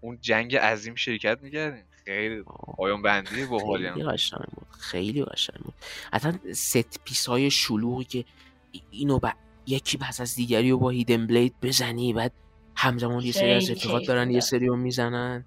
اون 0.00 0.18
جنگ 0.20 0.56
عظیم 0.56 0.94
شرکت 0.94 1.38
می‌کردیم. 1.42 1.84
خیلی 2.04 2.42
پایان 2.42 3.02
بندی 3.02 3.46
باحالی 3.46 3.90
خیلی. 3.90 4.04
قشنگ 4.04 4.44
بود. 4.54 4.66
خیلی 4.80 5.24
قشنگ 5.24 5.56
بود. 5.64 5.74
اصلا 6.12 6.38
set 6.52 7.04
piece 7.04 7.26
های 7.26 7.50
شلوغی 7.50 8.04
که 8.04 8.24
ای- 8.72 8.82
اینو 8.90 9.18
با 9.18 9.32
یکی 9.66 9.98
پس 9.98 10.20
از 10.20 10.34
دیگری 10.34 10.70
رو 10.70 10.78
با 10.78 10.90
hidden 10.90 11.26
blade 11.26 11.54
بزنی 11.62 12.12
بعد 12.12 12.32
همزمان 12.76 13.22
یه 13.22 13.32
سری 13.32 13.52
از 13.52 13.70
کیف 13.70 14.06
دارن 14.06 14.30
یه. 14.30 14.40
سری 14.40 14.66
رو 14.66 14.76
می‌زنن. 14.76 15.44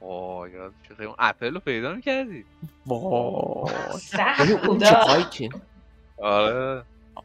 وای 0.00 0.50
یاد 0.52 0.74
اون 0.98 1.14
اپل 1.18 1.54
رو 1.54 1.60
پیدا 1.60 1.94
می‌کردی؟ 1.94 2.44
وای. 2.86 3.98
سخت 4.00 5.30
که 5.30 5.50
آره. 6.18 6.82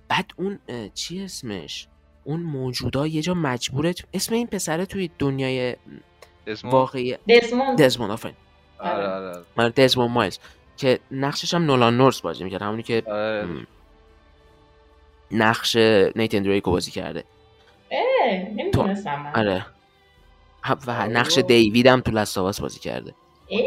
بعد 0.07 0.31
اون 0.37 0.59
چی 0.93 1.23
اسمش؟ 1.23 1.87
اون 2.23 2.39
موجودا 2.39 3.07
یه 3.07 3.21
جا 3.21 3.33
مجبورت 3.33 4.05
اسم 4.13 4.35
این 4.35 4.47
پسره 4.47 4.85
توی 4.85 5.09
دنیای 5.19 5.75
اسمو 6.47 6.71
واقعی 6.71 7.17
دزموند 7.29 7.81
دزموند 7.81 8.11
آفرین. 8.11 8.35
آره 8.79 9.07
آره. 9.07 9.41
آره 9.57 9.69
دزموند 9.69 10.09
مایلز 10.09 10.37
که 10.77 10.99
نقشش 11.11 11.53
هم 11.53 11.65
نولان 11.65 11.97
نورس 11.97 12.21
بازی 12.21 12.43
می‌کرد 12.43 12.61
همونی 12.61 12.83
که 12.83 13.03
آره. 13.07 13.47
نقش 15.31 15.75
نیتن 16.15 16.43
دریکو 16.43 16.71
بازی 16.71 16.91
کرده. 16.91 17.23
من. 18.73 19.31
آره. 19.35 19.65
و 20.87 20.91
آره 20.91 21.07
نقش. 21.07 21.37
دیوید 21.37 21.87
هم 21.87 22.01
تو 22.01 22.11
لاستاواس 22.11 22.61
بازی 22.61 22.79
کرده. 22.79 23.13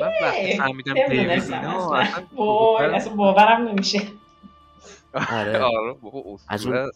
وقتی 0.02 0.52
اه، 0.52 0.56
فهمیدم 0.56 0.94
دیوید 0.94 1.30
اصلا 2.94 3.14
باورم 3.14 3.68
نمیشه. 3.68 4.00
آره. 5.14 5.58
آره 5.78 5.96
از 6.48 6.66
اون 6.66 6.90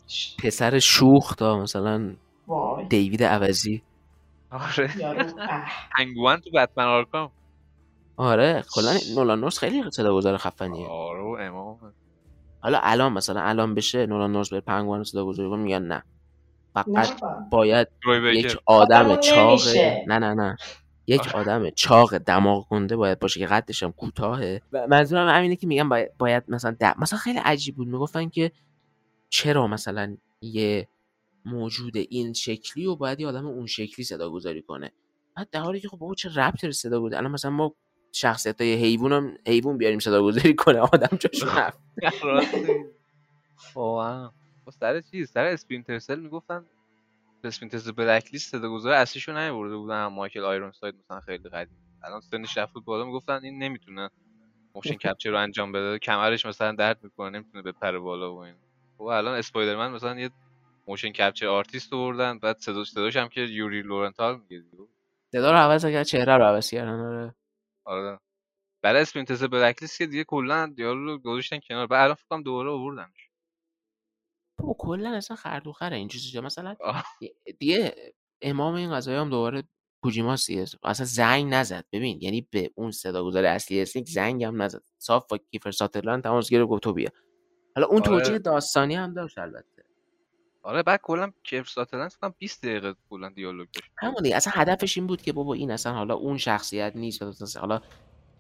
پسر 0.45 0.79
شوخ 0.79 1.35
تا 1.35 1.59
مثلا 1.59 2.15
وای. 2.47 2.85
دیوید 2.89 3.23
عوضی. 3.23 3.83
آره. 4.51 4.91
پنگوان 5.99 6.41
تو 6.41 6.51
بتمن 6.55 6.85
آرکام 6.85 7.31
آره 8.17 8.65
کلا 8.75 8.99
نولان 9.15 9.41
نورس 9.41 9.59
خیلی 9.59 9.91
صدا 9.91 10.15
گذار 10.15 10.37
خفنیه. 10.37 10.87
آره 10.87 11.23
و 11.23 11.37
امام. 11.41 11.79
حالا 12.61 12.81
الان 12.83 13.13
مثلا 13.13 13.41
الان 13.41 13.75
بشه 13.75 14.07
نولان 14.07 14.33
نورس 14.33 14.51
به 14.51 14.61
پنگوان 14.61 15.05
صدا 15.05 15.25
گذاری 15.25 15.57
میگن 15.57 15.83
نه. 15.83 16.03
فقط. 16.75 17.21
باید 17.51 17.89
یک 18.35 18.57
آدم 18.67 18.97
خودمون 19.03 19.21
چاق 19.21 19.51
نمیشه. 19.51 20.05
نه 20.09 20.19
نه 20.19 20.35
نه. 20.35 20.57
یک 21.09 21.35
آدم 21.35 21.71
چاق 21.71 22.19
دماغ 22.19 22.69
گنده 22.69 22.97
باید 22.97 23.19
باشه 23.19 23.41
که 23.41 23.47
قدش 23.47 23.83
هم 23.83 23.93
کوتاهه. 23.93 24.63
و 24.73 24.87
منظورم 24.87 25.29
همینه 25.29 25.57
که 25.57 25.67
میگم 25.67 25.89
باید, 25.89 26.17
باید 26.19 26.45
مثلا 26.49 26.77
د- 26.85 26.99
مثلا 26.99 27.19
خیلی 27.19 27.39
عجیب 27.39 27.77
بود. 27.77 27.89
می‌گفتن 27.89 28.29
که 28.29 28.53
چرا 29.31 29.67
مثلا 29.67 30.17
یه 30.41 30.89
موجود 31.45 31.97
این 31.97 32.33
شکلی 32.33 32.87
و 32.87 32.97
باید 32.97 33.21
یه 33.21 33.29
آدم 33.29 33.47
اون 33.47 33.67
شکلی 33.67 34.05
صدا 34.05 34.31
گذاری 34.31 34.63
کنه؟ 34.63 34.93
بعد 35.37 35.51
در 35.51 35.61
حالی 35.61 35.81
که 35.81 35.89
خب 35.89 35.99
بابا 35.99 36.15
چه 36.15 36.29
ربطی 36.35 36.59
داره 36.63 36.73
صدا 36.73 37.01
گذاری 37.01 37.17
الان 37.19 37.31
مثلا 37.33 37.51
ما 37.51 37.75
شخصیت 38.13 38.61
های 38.61 38.75
حیوان 38.75 39.13
هم 39.13 39.37
حیوان 39.47 39.79
بیاریم 39.79 39.99
صدا 39.99 40.23
گذاری 40.23 40.55
کنه 40.55 40.79
آدم 40.79 41.17
جاشون 41.21 41.49
رفت. 41.49 41.79
با 44.65 44.73
سر 44.81 45.01
چیز 45.01 45.31
سر 45.31 45.45
اسپینتر 45.45 45.99
سل 45.99 46.21
می‌گفتن 46.21 46.67
Splinter 47.45 47.79
Cell 47.79 47.93
Blacklist 47.93 48.51
صدا 48.51 48.71
گذار 48.71 48.93
اصلیشو 48.93 49.33
نیورده 49.33 49.77
بودن 49.77 50.05
هم 50.05 50.13
مایکل 50.13 50.45
آیرون 50.45 50.71
ساید 50.71 50.95
مثلا 50.95 51.21
خیلی 51.21 51.49
قدیم 51.49 51.79
الان 52.03 52.21
سنش 52.21 52.59
رفت 52.59 52.73
بود 52.73 52.85
بالا 52.85 53.05
می‌گفتن 53.05 53.41
این 53.45 53.63
نمی‌تونه 53.63 54.11
motion 54.75 54.95
capture 54.95 55.31
رو 55.31 55.39
انجام 55.39 55.73
بده 55.73 55.99
کمرش 55.99 56.47
مثلا 56.47 56.73
درد 56.73 57.05
می‌کنه 57.05 57.31
نمی‌تونه 57.31 57.63
بپره 57.63 57.99
بالا 57.99 58.35
و 58.35 58.39
این 58.39 58.57
و 58.99 59.05
الان 59.05 59.39
Spider-Man 59.39 59.93
مثلا 59.93 60.21
یه 60.21 60.31
motion 60.89 61.13
capture 61.13 61.47
artist 61.47 61.93
آوردن 61.93 62.39
بعد 62.39 62.59
صداش 62.59 62.91
صداش 62.91 63.17
هم 63.17 63.29
که 63.29 63.41
یوری 63.41 63.83
لوونتال 63.83 64.41
میگه 64.41 64.65
صدا 65.33 65.53
رو 65.53 65.59
عوض 65.59 65.85
کرد 65.87 66.03
چهره 66.03 66.37
رو 66.37 66.45
عوض 66.45 66.71
کردن 66.71 67.01
آره. 67.01 67.35
آره. 67.85 68.19
برای 68.83 69.03
Splinter 69.03 69.33
Cell 69.33 69.49
Blacklist 69.51 69.99
که 69.99 70.07
دیگه 70.07 70.25
کلا 70.25 70.73
دیالو 70.77 71.19
گذاشتن 71.19 71.59
کنار. 71.69 71.87
بعد 71.87 72.03
الان 72.05 72.15
فکر 72.15 72.27
کنم 72.31 72.43
دوباره 72.43 72.71
آوردنش. 72.71 73.28
بابا 74.59 74.75
کلا 74.79 75.17
اصلا 75.17 75.37
خردوخره 75.37 75.97
این 75.97 76.09
چیزا 76.09 76.41
مثلا. 76.41 76.77
دیگه 77.59 77.95
امام 78.43 78.75
این 78.75 78.93
قضایی 78.93 79.19
هم 79.19 79.31
دوباره 79.31 79.63
کوجیماس 80.03 80.47
دیگه. 80.47 80.65
اصلا 80.83 81.07
زنگ 81.07 81.55
نزد. 81.55 81.85
ببین 81.93 82.19
یعنی 82.23 82.49
به 82.51 82.71
اون 82.75 82.91
صداگذار 82.91 83.45
اصلی 83.45 83.83
اسنیک 83.83 84.09
زنگ 84.09 84.45
هم 84.45 84.63
نزد. 84.63 84.83
صاف 84.99 85.27
با 85.29 85.39
کیفر 85.39 85.71
ساترلند 85.71 86.23
تماس 86.23 86.51
گرفت 86.51 86.69
گفت 86.69 86.83
تو 86.83 86.93
بیا. 86.93 87.11
حالا 87.77 87.87
اون 87.87 88.03
آره. 88.03 88.07
توجیه 88.07 88.39
داستانی 88.39 88.95
هم 88.95 89.15
داشت 89.15 89.39
البته. 89.39 89.85
آره 90.63 90.83
بعد 90.83 91.01
کلا 91.03 91.33
کیف 91.43 91.69
ساتلند 91.69 92.11
فکر 92.11 92.21
کنم 92.21 92.35
20 92.39 92.63
دقیقه 92.65 92.95
کلا 93.11 93.29
دیالوگ 93.29 93.69
داشت. 93.73 93.91
همون 93.97 94.23
دیگه. 94.23 94.37
اصلا 94.37 94.53
هدفش 94.57 94.99
این 94.99 95.07
بود 95.07 95.23
که 95.23 95.33
بابا 95.33 95.55
این 95.55 95.71
اصلا 95.71 95.93
حالا 95.93 96.15
اون 96.15 96.37
شخصیت 96.37 96.93
نیست. 96.97 97.23
حالا 97.57 97.81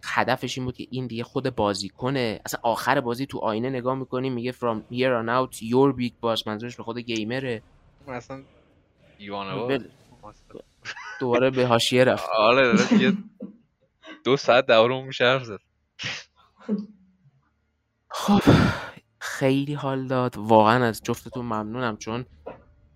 هدفش 0.05 0.59
این 0.59 0.65
بود 0.65 0.77
که 0.77 0.87
این 0.91 1.07
دیگه 1.07 1.25
خود 1.25 1.55
بازی 1.57 1.89
کنه 1.89 2.41
اصلا 2.47 2.61
آخر 2.63 3.01
بازی 3.01 3.27
تو 3.27 3.39
آینه 3.39 3.71
نگاه 3.71 3.95
می‌کنی 3.95 4.31
میگه 4.31 4.53
from 4.53 4.93
here 4.93 5.23
on 5.23 5.29
out 5.29 5.57
your 5.57 6.01
big 6.01 6.13
boss 6.23 6.47
منظورش 6.47 6.77
به 6.77 6.83
خود 6.83 6.99
گیمره. 6.99 7.63
اصلا 8.09 8.43
دوباره 11.21 11.51
به 11.51 11.67
حاشیه 11.67 12.05
رفت. 12.05 12.29
آره 12.39 12.75
دو 14.25 14.37
ساعت 14.37 14.67
دوره 14.67 15.03
میشه 15.03 15.25
حرف 15.25 15.45
زد. 15.45 15.61
خب 18.11 18.41
خیلی 19.19 19.75
حال 19.75 20.07
داد. 20.07 20.35
واقعا 20.37 20.85
از 20.85 21.03
جفتتون 21.03 21.45
ممنونم 21.45 21.97
چون 21.97 22.27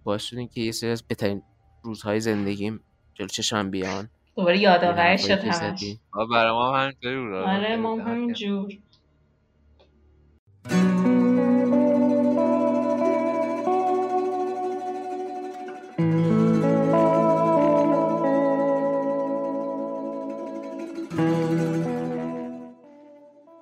باعث 0.05 0.23
شدین 0.23 0.49
که 0.49 0.61
یه 0.61 0.73
سری 0.73 0.91
از 0.91 1.03
بهترین 1.03 1.43
روزهای 1.83 2.21
زندگیم 2.21 2.81
جلو 3.15 3.29
چشم 3.29 3.71
بیان. 3.71 4.09
دوباره 4.37 4.59
یادآور 4.59 5.17
شد 5.17 5.31
همش 5.31 5.85
برای 6.31 6.53
ما 6.53 6.77
همینطوری 6.77 7.21
بود. 7.21 7.35
آره 7.35 7.77
ما 7.77 7.97
همینجور. 7.97 8.69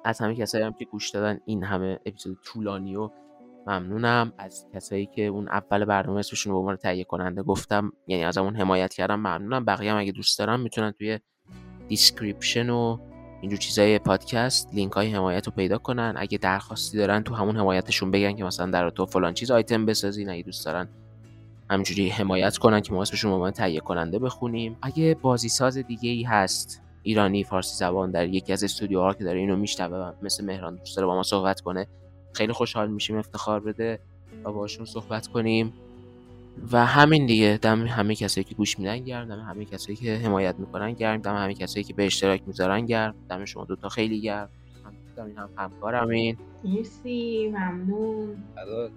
از 0.04 0.20
همه 0.20 0.34
کسایی 0.34 0.64
هم 0.64 0.72
که 0.72 0.84
گوش 0.84 1.10
دادن 1.10 1.40
این 1.44 1.64
همه 1.64 1.98
اپیزود 2.06 2.38
طولانی 2.44 2.96
و 2.96 3.10
ممنونم. 3.66 4.32
از 4.38 4.66
کسایی 4.74 5.06
که 5.06 5.26
اون 5.26 5.48
اول 5.48 5.84
برنامه 5.84 6.18
اسمشون 6.18 6.52
به 6.52 6.58
عنوان 6.58 6.76
تهیه 6.76 7.04
کننده 7.04 7.42
گفتم 7.42 7.92
یعنی 8.06 8.24
از 8.24 8.38
اون 8.38 8.56
حمایت 8.56 8.94
کردم 8.94 9.16
ممنونم. 9.16 9.64
بقیه 9.64 9.92
هم 9.92 9.98
اگه 9.98 10.12
دوست 10.12 10.38
دارم 10.38 10.60
می‌تونن 10.60 10.90
توی 10.90 11.18
description 11.88 12.70
و 12.70 12.98
اینجور 13.40 13.58
چیزای 13.58 13.98
پادکست 13.98 14.74
لینک 14.74 14.92
های 14.92 15.10
حمایت 15.14 15.46
رو 15.46 15.52
پیدا 15.56 15.78
کنن. 15.78 16.14
اگه 16.16 16.38
درخواستی 16.38 16.98
دارن 16.98 17.22
تو 17.22 17.34
همون 17.34 17.56
حمایتشون 17.56 18.10
بگن 18.10 18.36
که 18.36 18.44
مثلا 18.44 18.70
در 18.70 18.90
تو 18.90 19.06
فلان 19.06 19.34
چیز 19.34 19.50
آیتم 19.50 19.86
بسازین. 19.86 20.30
اگه 20.30 20.42
دوست 20.42 20.66
دارن 20.66 20.88
همینجوری 21.70 22.08
حمایت 22.08 22.56
کنن 22.56 22.80
که 22.80 22.92
ما 22.92 23.02
اسمشون 23.02 23.32
عنوان 23.32 23.50
تهیه 23.50 23.80
کننده 23.80 24.18
بخونیم. 24.18 24.76
اگه 24.82 25.16
بازی 25.22 25.48
ساز 25.48 25.78
دیگه 25.78 26.10
ای 26.10 26.22
هست 26.22 26.82
ایرانی 27.02 27.44
فارسی 27.44 27.76
زبان 27.76 28.10
در 28.10 28.28
یکی 28.28 28.52
از 28.52 28.64
استودیوها 28.64 29.14
که 29.14 29.24
داره 29.24 29.38
اینو 29.38 29.56
میشنوه 29.56 30.12
مثل 30.22 30.44
مهران 30.44 30.76
دوست 30.76 30.96
داره 30.96 31.06
با 31.06 31.14
ما 31.14 31.22
صحبت 31.22 31.60
کنه 31.60 31.86
خیلی 32.32 32.52
خوشحال 32.52 32.90
میشیم 32.90 33.16
افتخار 33.16 33.60
بده 33.60 33.98
و 34.44 34.52
باشون 34.52 34.86
صحبت 34.86 35.26
کنیم. 35.26 35.72
و 36.72 36.86
همین 36.86 37.26
دیگه 37.26 37.58
دم 37.62 37.86
همه 37.86 38.14
کسایی 38.14 38.44
که 38.44 38.54
گوش 38.54 38.78
میدن 38.78 38.98
گرم 38.98 39.28
دم 39.28 39.40
همه 39.40 39.64
کسایی 39.64 39.96
که 39.96 40.16
حمایت 40.16 40.54
می‌کنن 40.58 40.92
گرم 40.92 41.16
دم 41.16 41.36
همه 41.36 41.54
کسایی 41.54 41.84
که 41.84 41.94
به 41.94 42.06
اشتراک 42.06 42.42
می‌ذارن 42.46 42.86
گرم 42.86 43.14
دم 43.28 43.44
شما 43.44 43.64
دوتا 43.64 43.88
خیلی 43.88 44.20
گرم. 44.20 44.48
هم 44.84 45.26
این 45.26 45.38
هم 45.38 45.48
همکارم 45.56 46.08
این 46.08 46.36
مرسی 46.64 47.48
ممنون. 47.48 48.36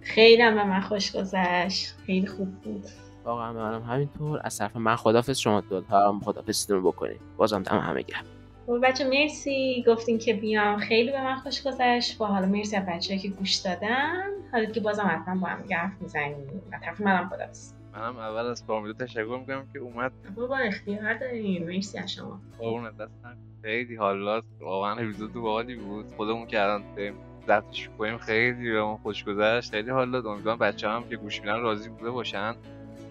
خیلی 0.02 0.42
هم 0.42 0.56
به 0.56 0.64
من 0.64 0.82
خوش 0.82 1.16
گذشت. 1.16 1.96
خیلی 2.06 2.28
خوب 2.28 2.62
بود. 2.62 2.86
واقعا 3.26 3.54
منم 3.54 3.82
همینطور. 3.82 4.42
از 4.44 4.58
طرف 4.58 4.76
من 4.76 4.96
خدافظ 4.96 5.38
شما 5.38 5.62
دوتا 5.62 6.10
هم 6.10 6.20
خدافظتون 6.20 6.84
بکنید 6.84 7.20
بازم 7.38 7.64
دم 7.64 7.78
همه 7.78 8.02
گرم. 8.02 8.24
خب 8.68 8.80
بچه 8.84 9.10
مرسی 9.10 9.84
گفتین 9.88 10.18
که 10.18 10.34
بیام. 10.34 10.78
خیلی 10.78 11.12
به 11.12 11.24
من 11.24 11.36
خوش 11.36 11.64
گذشت. 11.64 12.18
با 12.18 12.28
حالا 12.28 12.48
مرسی 12.48 12.76
از 12.76 12.86
بچه 12.86 13.18
که 13.18 13.30
گوش 13.30 13.56
دادن. 13.56 14.24
حالا 14.52 14.66
که 14.66 14.80
بازم 14.80 15.08
حتما 15.12 15.42
با 15.42 15.48
هم 15.48 15.64
حرف 15.72 16.02
می‌زنیم. 16.02 16.62
و 16.72 16.80
طرف 16.80 17.02
منم 17.02 17.30
خدافظ 17.30 17.74
منم 17.94 18.18
اول 18.18 18.46
از 18.46 18.64
فامیلو 18.64 18.94
تشکر 18.94 19.38
می‌کنم 19.40 19.68
که 19.74 19.80
اومد. 19.80 20.12
بابا 20.36 20.58
اختیار 20.58 21.14
دارین. 21.14 21.66
مرسی 21.66 21.98
از 21.98 22.12
شما. 22.12 22.40
قربون 22.60 22.92
دستم. 22.92 23.38
خیلی 23.62 23.96
حالات 23.96 24.44
واقعا 24.60 24.92
اپیزود 24.92 25.34
باحالی 25.34 25.76
بود. 25.76 26.06
خودمون 26.18 26.48
که 26.48 26.62
الان 26.62 26.84
ضبطش 27.48 27.90
کنیم. 27.98 28.18
خیلی 28.18 28.72
به 28.72 28.84
من 28.84 28.98
خوش 28.98 29.24
گذشت. 29.24 29.72
خیلی 29.72 29.90
حال 29.90 30.12
داد. 30.12 30.28
امیدوارم 30.28 30.60
بچه 30.60 30.90
هم 30.90 31.10
که 31.10 31.16
گوش 31.16 31.40
میدن 31.42 31.60
راضی 31.60 31.90
بوده 31.90 32.12
باشن. 32.12 32.56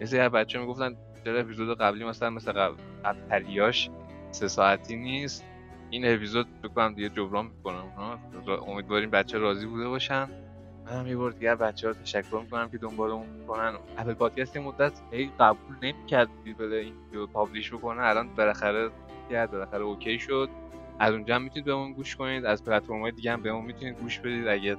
مثل 0.00 0.16
هر 0.16 0.28
بچه 0.28 0.58
می‌گفتن 0.58 0.96
چرا 1.24 1.40
اپیزود 1.40 1.78
قبلی 1.78 2.04
مثلا 2.04 2.30
مثل 2.30 2.52
قبل 2.52 2.76
تریاش 3.28 3.90
سه 4.32 4.48
ساعتی 4.48 4.96
نیست. 4.96 5.44
این 5.90 6.14
اپیزود 6.14 6.62
بکنم 6.62 6.94
دیگه 6.94 7.08
جبران 7.08 7.46
می‌کنم 7.46 8.18
امیدواریم 8.68 9.10
بچه 9.10 9.38
راضی 9.38 9.66
بوده 9.66 9.88
باشن. 9.88 10.28
منم 10.86 11.06
یه 11.06 11.16
بار 11.16 11.30
دیگه 11.30 11.54
بچه 11.54 11.88
ها 11.88 11.94
تشکر 11.94 12.40
می‌کنم 12.42 12.70
که 12.70 12.78
دنبالمون 12.78 13.26
می‌کنن. 13.26 13.74
Apple 13.98 14.14
Podcast 14.14 14.56
مدت 14.56 14.92
هی 15.10 15.30
قبول 15.40 15.76
نمی‌کرد 15.82 16.28
بله 16.58 16.76
این 16.76 16.94
ویدیو 17.04 17.26
publish 17.26 17.72
بکنه. 17.72 18.02
الان 18.02 18.34
بالاخره 18.34 18.90
کرد 19.30 19.50
بالاخره 19.50 19.82
okay 19.82 20.18
شد. 20.18 20.48
از 20.98 21.12
اونجا 21.14 21.34
هم 21.34 21.42
می‌تونید 21.42 21.64
بهمون 21.64 21.92
گوش 21.92 22.16
کنید. 22.16 22.44
از 22.44 22.64
پلتفرم 22.64 23.00
های 23.00 23.12
دیگه 23.12 23.32
هم 23.32 23.42
بهمون 23.42 23.64
می‌تونید 23.64 23.98
گوش 23.98 24.18
بدید. 24.18 24.48
اگه 24.48 24.76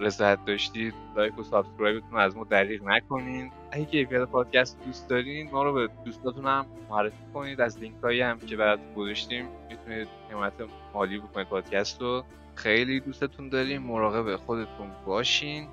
رضایت 0.00 0.38
داشتید 0.46 0.94
like 1.16 1.38
و 1.38 1.42
subscribe 1.42 1.99
تون 1.99 2.18
از 2.18 2.36
ما 2.36 2.44
دریغ 2.44 2.84
نکنین. 2.84 3.50
اگه 3.70 3.84
کیفیت 3.84 4.22
پادکست 4.22 4.78
دوست 4.86 5.08
دارین 5.08 5.50
ما 5.50 5.62
رو 5.62 5.72
به 5.72 5.88
دوستاتون 6.04 6.46
هم 6.46 6.66
معرفی 6.90 7.16
کنید. 7.34 7.60
از 7.60 7.78
لینک 7.78 7.96
هایی 8.02 8.20
هم 8.20 8.38
که 8.38 8.56
براتون 8.56 8.94
گذاشتیم 8.94 9.48
می‌تونید 9.70 10.08
حمایت 10.30 10.52
مالی 10.94 11.18
بکنید 11.18 11.46
پادکست 11.46 12.00
رو. 12.00 12.24
خیلی 12.54 13.00
دوستتون 13.00 13.48
داریم. 13.48 13.82
مراقب 13.82 14.36
خودتون 14.36 14.90
باشین. 15.06 15.68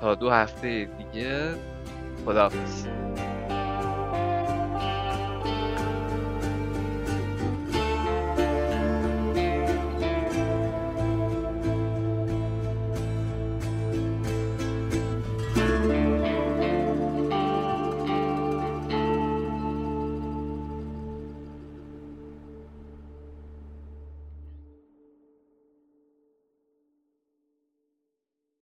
تا 0.00 0.14
دو 0.14 0.30
هفته 0.30 0.88
دیگه 0.98 1.54
خداحافظ. 2.24 2.86